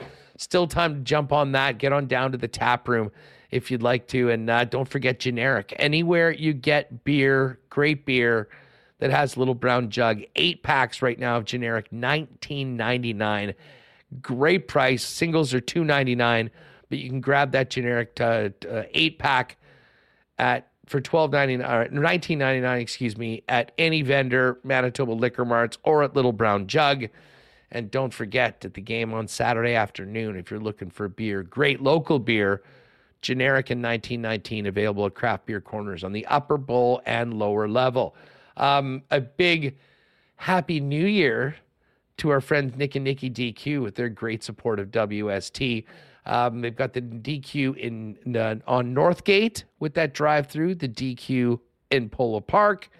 Still 0.42 0.66
time 0.66 0.94
to 0.94 1.00
jump 1.00 1.32
on 1.32 1.52
that. 1.52 1.78
Get 1.78 1.92
on 1.92 2.08
down 2.08 2.32
to 2.32 2.38
the 2.38 2.48
tap 2.48 2.88
room 2.88 3.12
if 3.52 3.70
you'd 3.70 3.82
like 3.82 4.08
to. 4.08 4.28
And 4.28 4.50
uh, 4.50 4.64
don't 4.64 4.88
forget 4.88 5.20
generic. 5.20 5.72
Anywhere 5.78 6.32
you 6.32 6.52
get 6.52 7.04
beer, 7.04 7.60
great 7.70 8.04
beer 8.04 8.48
that 8.98 9.10
has 9.10 9.36
little 9.36 9.54
brown 9.54 9.88
jug, 9.88 10.22
eight 10.34 10.64
packs 10.64 11.00
right 11.00 11.18
now 11.18 11.36
of 11.36 11.44
generic, 11.44 11.92
nineteen 11.92 12.76
ninety 12.76 13.12
nine. 13.12 13.54
Great 14.20 14.66
price. 14.66 15.04
Singles 15.04 15.54
are 15.54 15.60
two 15.60 15.84
ninety 15.84 16.16
nine, 16.16 16.50
but 16.88 16.98
you 16.98 17.08
can 17.08 17.20
grab 17.20 17.52
that 17.52 17.70
generic 17.70 18.20
uh, 18.20 18.50
uh, 18.68 18.82
eight 18.94 19.20
pack 19.20 19.56
at 20.38 20.68
for 20.86 21.00
twelve 21.00 21.30
ninety 21.30 21.56
nine 21.56 21.70
or 21.70 21.88
nineteen 21.88 22.38
ninety 22.38 22.60
nine, 22.60 22.80
excuse 22.80 23.16
me, 23.16 23.44
at 23.48 23.70
any 23.78 24.02
vendor, 24.02 24.58
Manitoba 24.64 25.12
Liquor 25.12 25.44
Marts, 25.44 25.78
or 25.84 26.02
at 26.02 26.16
Little 26.16 26.32
Brown 26.32 26.66
Jug. 26.66 27.06
And 27.72 27.90
don't 27.90 28.12
forget 28.12 28.64
at 28.64 28.74
the 28.74 28.82
game 28.82 29.14
on 29.14 29.26
Saturday 29.26 29.74
afternoon, 29.74 30.36
if 30.36 30.50
you're 30.50 30.60
looking 30.60 30.90
for 30.90 31.08
beer, 31.08 31.42
great 31.42 31.80
local 31.80 32.18
beer, 32.18 32.62
generic 33.22 33.70
in 33.70 33.80
1919, 33.80 34.66
available 34.66 35.06
at 35.06 35.14
craft 35.14 35.46
beer 35.46 35.60
corners 35.60 36.04
on 36.04 36.12
the 36.12 36.26
upper 36.26 36.58
bowl 36.58 37.00
and 37.06 37.32
lower 37.32 37.66
level. 37.66 38.14
Um, 38.58 39.02
a 39.10 39.22
big 39.22 39.78
happy 40.36 40.80
new 40.80 41.06
year 41.06 41.56
to 42.18 42.28
our 42.28 42.42
friends 42.42 42.76
Nick 42.76 42.94
and 42.94 43.04
Nikki 43.04 43.30
DQ 43.30 43.82
with 43.82 43.94
their 43.94 44.10
great 44.10 44.42
support 44.42 44.78
of 44.78 44.90
WST. 44.90 45.84
Um, 46.26 46.60
they've 46.60 46.76
got 46.76 46.92
the 46.92 47.00
DQ 47.00 47.76
in 47.78 48.36
uh, 48.36 48.56
on 48.66 48.94
Northgate 48.94 49.64
with 49.80 49.94
that 49.94 50.12
drive-through, 50.12 50.74
the 50.74 50.88
DQ 50.88 51.58
in 51.90 52.10
Polo 52.10 52.40
Park. 52.40 52.90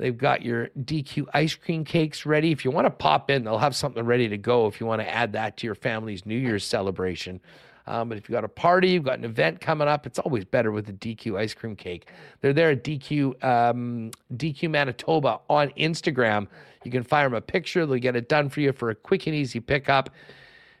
They've 0.00 0.16
got 0.16 0.40
your 0.40 0.68
DQ 0.78 1.26
ice 1.34 1.54
cream 1.54 1.84
cakes 1.84 2.24
ready. 2.24 2.52
If 2.52 2.64
you 2.64 2.70
want 2.70 2.86
to 2.86 2.90
pop 2.90 3.30
in, 3.30 3.44
they'll 3.44 3.58
have 3.58 3.76
something 3.76 4.02
ready 4.02 4.28
to 4.28 4.38
go 4.38 4.66
if 4.66 4.80
you 4.80 4.86
want 4.86 5.02
to 5.02 5.08
add 5.08 5.34
that 5.34 5.58
to 5.58 5.66
your 5.66 5.74
family's 5.74 6.24
New 6.24 6.38
Year's 6.38 6.64
celebration. 6.64 7.38
Um, 7.86 8.08
but 8.08 8.16
if 8.16 8.26
you've 8.26 8.34
got 8.34 8.44
a 8.44 8.48
party, 8.48 8.88
you've 8.92 9.04
got 9.04 9.18
an 9.18 9.26
event 9.26 9.60
coming 9.60 9.88
up, 9.88 10.06
it's 10.06 10.18
always 10.18 10.46
better 10.46 10.72
with 10.72 10.88
a 10.88 10.94
DQ 10.94 11.36
ice 11.36 11.52
cream 11.52 11.76
cake. 11.76 12.08
They're 12.40 12.54
there 12.54 12.70
at 12.70 12.82
DQ 12.82 13.44
um, 13.44 14.10
DQ 14.34 14.70
Manitoba 14.70 15.40
on 15.50 15.68
Instagram. 15.72 16.46
You 16.82 16.90
can 16.90 17.02
fire 17.02 17.26
them 17.26 17.34
a 17.34 17.42
picture; 17.42 17.84
they'll 17.84 17.98
get 17.98 18.16
it 18.16 18.26
done 18.26 18.48
for 18.48 18.60
you 18.60 18.72
for 18.72 18.88
a 18.88 18.94
quick 18.94 19.26
and 19.26 19.36
easy 19.36 19.60
pickup 19.60 20.08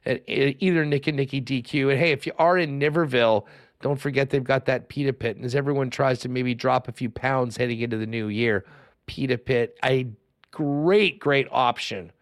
at 0.06 0.22
either 0.26 0.86
Nick 0.86 1.08
and 1.08 1.18
Nikki 1.18 1.42
DQ. 1.42 1.90
And 1.90 1.98
hey, 1.98 2.12
if 2.12 2.26
you 2.26 2.32
are 2.38 2.56
in 2.56 2.80
Niverville, 2.80 3.44
don't 3.82 4.00
forget 4.00 4.30
they've 4.30 4.42
got 4.42 4.64
that 4.64 4.88
pita 4.88 5.12
pit. 5.12 5.36
And 5.36 5.44
as 5.44 5.54
everyone 5.54 5.90
tries 5.90 6.20
to 6.20 6.30
maybe 6.30 6.54
drop 6.54 6.88
a 6.88 6.92
few 6.92 7.10
pounds 7.10 7.58
heading 7.58 7.80
into 7.80 7.98
the 7.98 8.06
new 8.06 8.28
year, 8.28 8.64
pita 9.10 9.36
pit, 9.36 9.76
a 9.84 10.06
great, 10.52 11.18
great 11.18 11.48
option 11.50 12.12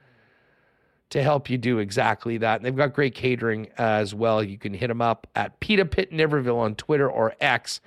to 1.11 1.23
help 1.23 1.51
you 1.51 1.59
do 1.59 1.81
exactly 1.81 2.39
that. 2.39 2.57
And 2.57 2.65
they've 2.65 2.75
got 2.75 2.95
great 2.95 3.15
catering 3.15 3.67
uh, 3.79 3.83
as 3.83 4.15
well. 4.15 4.43
You 4.43 4.57
can 4.57 4.73
hit 4.73 4.89
them 4.89 5.03
up 5.03 5.27
at 5.35 5.61
Pita 5.61 5.85
Pit 5.85 6.13
Niverville 6.13 6.57
on 6.57 6.75
Twitter 6.77 7.11
or 7.11 7.35
X. 7.43 7.83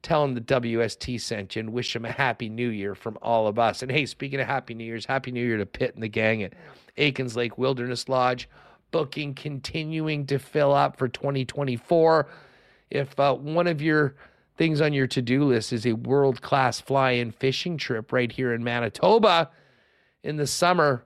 Tell 0.00 0.22
them 0.22 0.34
the 0.34 0.40
WST 0.40 1.20
sent 1.20 1.54
you 1.54 1.60
and 1.60 1.72
wish 1.74 1.92
them 1.92 2.06
a 2.06 2.12
happy 2.12 2.48
new 2.48 2.70
year 2.70 2.94
from 2.94 3.18
all 3.20 3.46
of 3.46 3.58
us. 3.58 3.82
And 3.82 3.92
hey, 3.92 4.06
speaking 4.06 4.40
of 4.40 4.46
happy 4.46 4.72
new 4.72 4.84
years, 4.84 5.04
happy 5.04 5.30
new 5.30 5.44
year 5.44 5.58
to 5.58 5.66
Pitt 5.66 5.92
and 5.92 6.02
the 6.02 6.08
gang 6.08 6.42
at 6.42 6.54
Aikens 6.96 7.36
Lake 7.36 7.58
Wilderness 7.58 8.08
Lodge. 8.08 8.48
Booking 8.90 9.34
continuing 9.34 10.24
to 10.26 10.38
fill 10.38 10.72
up 10.72 10.96
for 10.96 11.08
2024. 11.08 12.26
If 12.90 13.20
uh, 13.20 13.34
one 13.34 13.66
of 13.66 13.82
your 13.82 14.14
things 14.56 14.80
on 14.80 14.92
your 14.92 15.06
to 15.08 15.22
do 15.22 15.44
list 15.44 15.72
is 15.72 15.86
a 15.86 15.92
world 15.92 16.42
class 16.42 16.80
fly 16.80 17.12
in 17.12 17.32
fishing 17.32 17.76
trip 17.76 18.12
right 18.12 18.30
here 18.30 18.52
in 18.52 18.62
Manitoba 18.62 19.50
in 20.22 20.36
the 20.36 20.46
summer, 20.46 21.04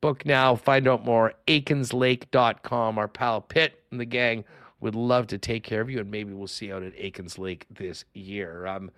book 0.00 0.24
now. 0.24 0.56
Find 0.56 0.88
out 0.88 1.04
more. 1.04 1.34
AikensLake.com. 1.46 2.98
Our 2.98 3.08
pal 3.08 3.40
Pitt 3.40 3.82
and 3.90 4.00
the 4.00 4.04
gang 4.04 4.44
would 4.80 4.94
love 4.94 5.26
to 5.28 5.38
take 5.38 5.62
care 5.62 5.80
of 5.80 5.90
you, 5.90 5.98
and 5.98 6.10
maybe 6.10 6.32
we'll 6.32 6.46
see 6.46 6.66
you 6.66 6.74
out 6.74 6.82
at 6.82 6.94
Aikens 6.96 7.38
Lake 7.38 7.66
this 7.70 8.04
year. 8.14 8.66
Um, 8.66 8.90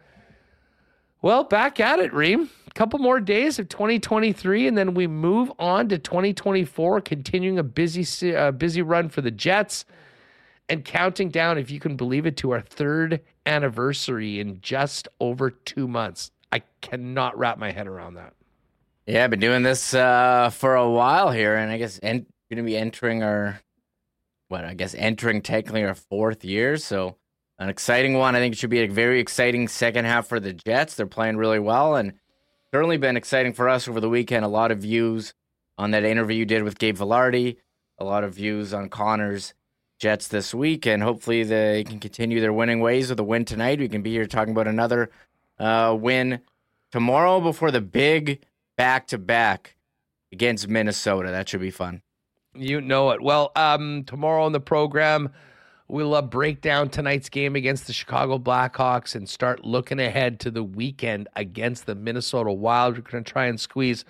well, 1.22 1.44
back 1.44 1.80
at 1.80 1.98
it, 1.98 2.12
Reem. 2.12 2.50
A 2.66 2.70
couple 2.74 2.98
more 2.98 3.20
days 3.20 3.58
of 3.58 3.68
2023, 3.68 4.66
and 4.66 4.76
then 4.76 4.94
we 4.94 5.06
move 5.06 5.50
on 5.58 5.88
to 5.88 5.98
2024, 5.98 7.00
continuing 7.00 7.58
a 7.58 7.62
busy, 7.62 8.34
uh, 8.34 8.50
busy 8.52 8.82
run 8.82 9.08
for 9.08 9.20
the 9.20 9.30
Jets 9.30 9.84
and 10.68 10.84
counting 10.84 11.28
down, 11.28 11.58
if 11.58 11.70
you 11.70 11.80
can 11.80 11.96
believe 11.96 12.26
it, 12.26 12.36
to 12.38 12.50
our 12.50 12.60
third 12.60 13.20
anniversary 13.46 14.40
in 14.40 14.60
just 14.60 15.08
over 15.20 15.50
two 15.50 15.88
months. 15.88 16.30
I 16.50 16.62
cannot 16.80 17.38
wrap 17.38 17.58
my 17.58 17.72
head 17.72 17.86
around 17.86 18.14
that. 18.14 18.34
Yeah, 19.06 19.24
I've 19.24 19.30
been 19.30 19.40
doing 19.40 19.62
this 19.62 19.94
uh, 19.94 20.50
for 20.50 20.76
a 20.76 20.88
while 20.88 21.30
here, 21.30 21.56
and 21.56 21.72
I 21.72 21.78
guess 21.78 21.98
en- 22.02 22.26
going 22.50 22.64
to 22.64 22.70
be 22.70 22.76
entering 22.76 23.22
our 23.22 23.60
what 24.48 24.64
I 24.64 24.74
guess 24.74 24.94
entering 24.94 25.40
technically 25.40 25.82
our 25.84 25.94
fourth 25.94 26.44
year. 26.44 26.76
So 26.76 27.16
an 27.58 27.68
exciting 27.68 28.14
one. 28.14 28.36
I 28.36 28.38
think 28.38 28.54
it 28.54 28.58
should 28.58 28.70
be 28.70 28.82
a 28.82 28.86
very 28.86 29.18
exciting 29.18 29.66
second 29.66 30.04
half 30.04 30.26
for 30.26 30.38
the 30.38 30.52
Jets. 30.52 30.94
They're 30.94 31.06
playing 31.06 31.36
really 31.36 31.58
well, 31.58 31.96
and 31.96 32.12
certainly 32.72 32.96
been 32.98 33.16
exciting 33.16 33.54
for 33.54 33.68
us 33.68 33.88
over 33.88 34.00
the 34.00 34.08
weekend. 34.08 34.44
A 34.44 34.48
lot 34.48 34.70
of 34.70 34.78
views 34.78 35.32
on 35.78 35.92
that 35.92 36.04
interview 36.04 36.36
you 36.36 36.44
did 36.44 36.62
with 36.62 36.78
Gabe 36.78 36.96
Vilardi. 36.96 37.56
A 37.98 38.04
lot 38.04 38.24
of 38.24 38.34
views 38.34 38.74
on 38.74 38.88
Connor's 38.88 39.54
Jets 40.02 40.26
this 40.26 40.52
week, 40.52 40.84
and 40.84 41.00
hopefully 41.00 41.44
they 41.44 41.84
can 41.84 42.00
continue 42.00 42.40
their 42.40 42.52
winning 42.52 42.80
ways 42.80 43.08
with 43.08 43.20
a 43.20 43.22
win 43.22 43.44
tonight. 43.44 43.78
We 43.78 43.88
can 43.88 44.02
be 44.02 44.10
here 44.10 44.26
talking 44.26 44.50
about 44.50 44.66
another 44.66 45.12
uh, 45.60 45.96
win 45.96 46.40
tomorrow 46.90 47.40
before 47.40 47.70
the 47.70 47.80
big 47.80 48.44
back 48.76 49.06
to 49.06 49.18
back 49.18 49.76
against 50.32 50.66
Minnesota. 50.66 51.30
That 51.30 51.48
should 51.48 51.60
be 51.60 51.70
fun. 51.70 52.02
You 52.52 52.80
know 52.80 53.10
it. 53.12 53.22
Well, 53.22 53.52
um, 53.54 54.02
tomorrow 54.02 54.42
on 54.44 54.50
the 54.50 54.58
program, 54.58 55.30
we'll 55.86 56.16
uh, 56.16 56.22
break 56.22 56.60
down 56.60 56.88
tonight's 56.88 57.28
game 57.28 57.54
against 57.54 57.86
the 57.86 57.92
Chicago 57.92 58.40
Blackhawks 58.40 59.14
and 59.14 59.28
start 59.28 59.64
looking 59.64 60.00
ahead 60.00 60.40
to 60.40 60.50
the 60.50 60.64
weekend 60.64 61.28
against 61.36 61.86
the 61.86 61.94
Minnesota 61.94 62.50
Wild. 62.50 62.96
We're 62.96 63.02
going 63.02 63.22
to 63.22 63.32
try 63.32 63.46
and 63.46 63.60
squeeze 63.60 64.04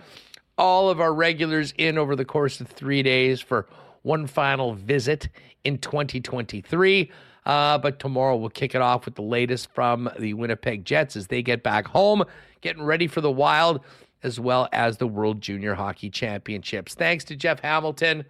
all 0.56 0.88
of 0.88 1.02
our 1.02 1.12
regulars 1.12 1.74
in 1.76 1.98
over 1.98 2.16
the 2.16 2.24
course 2.24 2.62
of 2.62 2.68
three 2.68 3.02
days 3.02 3.42
for 3.42 3.66
one 4.02 4.26
final 4.26 4.74
visit 4.74 5.28
in 5.64 5.78
2023. 5.78 7.10
Uh, 7.44 7.76
but 7.78 7.98
tomorrow 7.98 8.36
we'll 8.36 8.50
kick 8.50 8.74
it 8.74 8.80
off 8.80 9.04
with 9.04 9.16
the 9.16 9.22
latest 9.22 9.72
from 9.74 10.08
the 10.18 10.34
Winnipeg 10.34 10.84
Jets 10.84 11.16
as 11.16 11.26
they 11.26 11.42
get 11.42 11.62
back 11.62 11.88
home, 11.88 12.22
getting 12.60 12.84
ready 12.84 13.08
for 13.08 13.20
the 13.20 13.30
Wild 13.30 13.80
as 14.22 14.38
well 14.38 14.68
as 14.72 14.98
the 14.98 15.06
World 15.06 15.40
Junior 15.40 15.74
Hockey 15.74 16.08
Championships. 16.08 16.94
Thanks 16.94 17.24
to 17.24 17.36
Jeff 17.36 17.60
Hamilton. 17.60 18.24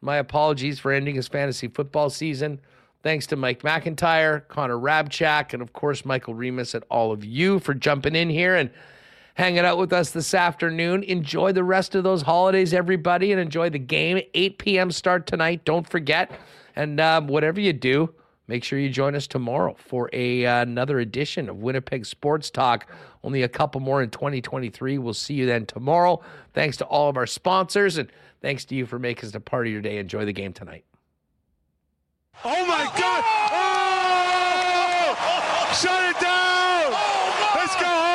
My 0.00 0.16
apologies 0.16 0.78
for 0.78 0.92
ending 0.92 1.16
his 1.16 1.28
fantasy 1.28 1.66
football 1.66 2.10
season. 2.10 2.60
Thanks 3.02 3.26
to 3.28 3.36
Mike 3.36 3.62
McIntyre, 3.62 4.46
Connor 4.48 4.78
Rabchak, 4.78 5.52
and 5.52 5.60
of 5.60 5.72
course 5.72 6.04
Michael 6.04 6.34
Remis 6.34 6.74
and 6.74 6.84
all 6.90 7.12
of 7.12 7.24
you 7.24 7.58
for 7.58 7.74
jumping 7.74 8.14
in 8.14 8.30
here 8.30 8.54
and 8.54 8.70
hanging 9.34 9.60
out 9.60 9.78
with 9.78 9.92
us 9.92 10.10
this 10.10 10.32
afternoon. 10.34 11.02
Enjoy 11.02 11.52
the 11.52 11.64
rest 11.64 11.94
of 11.94 12.04
those 12.04 12.22
holidays, 12.22 12.72
everybody, 12.72 13.32
and 13.32 13.40
enjoy 13.40 13.70
the 13.70 13.78
game. 13.78 14.20
8 14.32 14.58
p.m. 14.58 14.90
start 14.90 15.26
tonight. 15.26 15.64
Don't 15.64 15.88
forget. 15.88 16.32
And 16.76 17.00
um, 17.00 17.26
whatever 17.28 17.60
you 17.60 17.72
do, 17.72 18.14
make 18.48 18.64
sure 18.64 18.78
you 18.78 18.88
join 18.90 19.14
us 19.14 19.26
tomorrow 19.26 19.76
for 19.78 20.10
a 20.12 20.46
uh, 20.46 20.62
another 20.62 20.98
edition 21.00 21.48
of 21.48 21.58
Winnipeg 21.58 22.06
Sports 22.06 22.50
Talk. 22.50 22.90
Only 23.22 23.42
a 23.42 23.48
couple 23.48 23.80
more 23.80 24.02
in 24.02 24.10
2023. 24.10 24.98
We'll 24.98 25.14
see 25.14 25.34
you 25.34 25.46
then 25.46 25.66
tomorrow. 25.66 26.20
Thanks 26.52 26.76
to 26.78 26.84
all 26.84 27.08
of 27.08 27.16
our 27.16 27.26
sponsors 27.26 27.96
and 27.96 28.10
thanks 28.42 28.64
to 28.66 28.74
you 28.74 28.86
for 28.86 28.98
making 28.98 29.28
us 29.28 29.34
a 29.34 29.40
part 29.40 29.66
of 29.66 29.72
your 29.72 29.82
day. 29.82 29.98
Enjoy 29.98 30.24
the 30.24 30.32
game 30.32 30.52
tonight. 30.52 30.84
Oh 32.44 32.66
my 32.66 32.84
God! 32.98 33.24
Oh! 33.52 33.94
Shut 35.80 36.04
it 36.10 36.20
down! 36.20 36.92
Let's 37.54 37.74
go 37.76 37.86
home! 37.86 38.14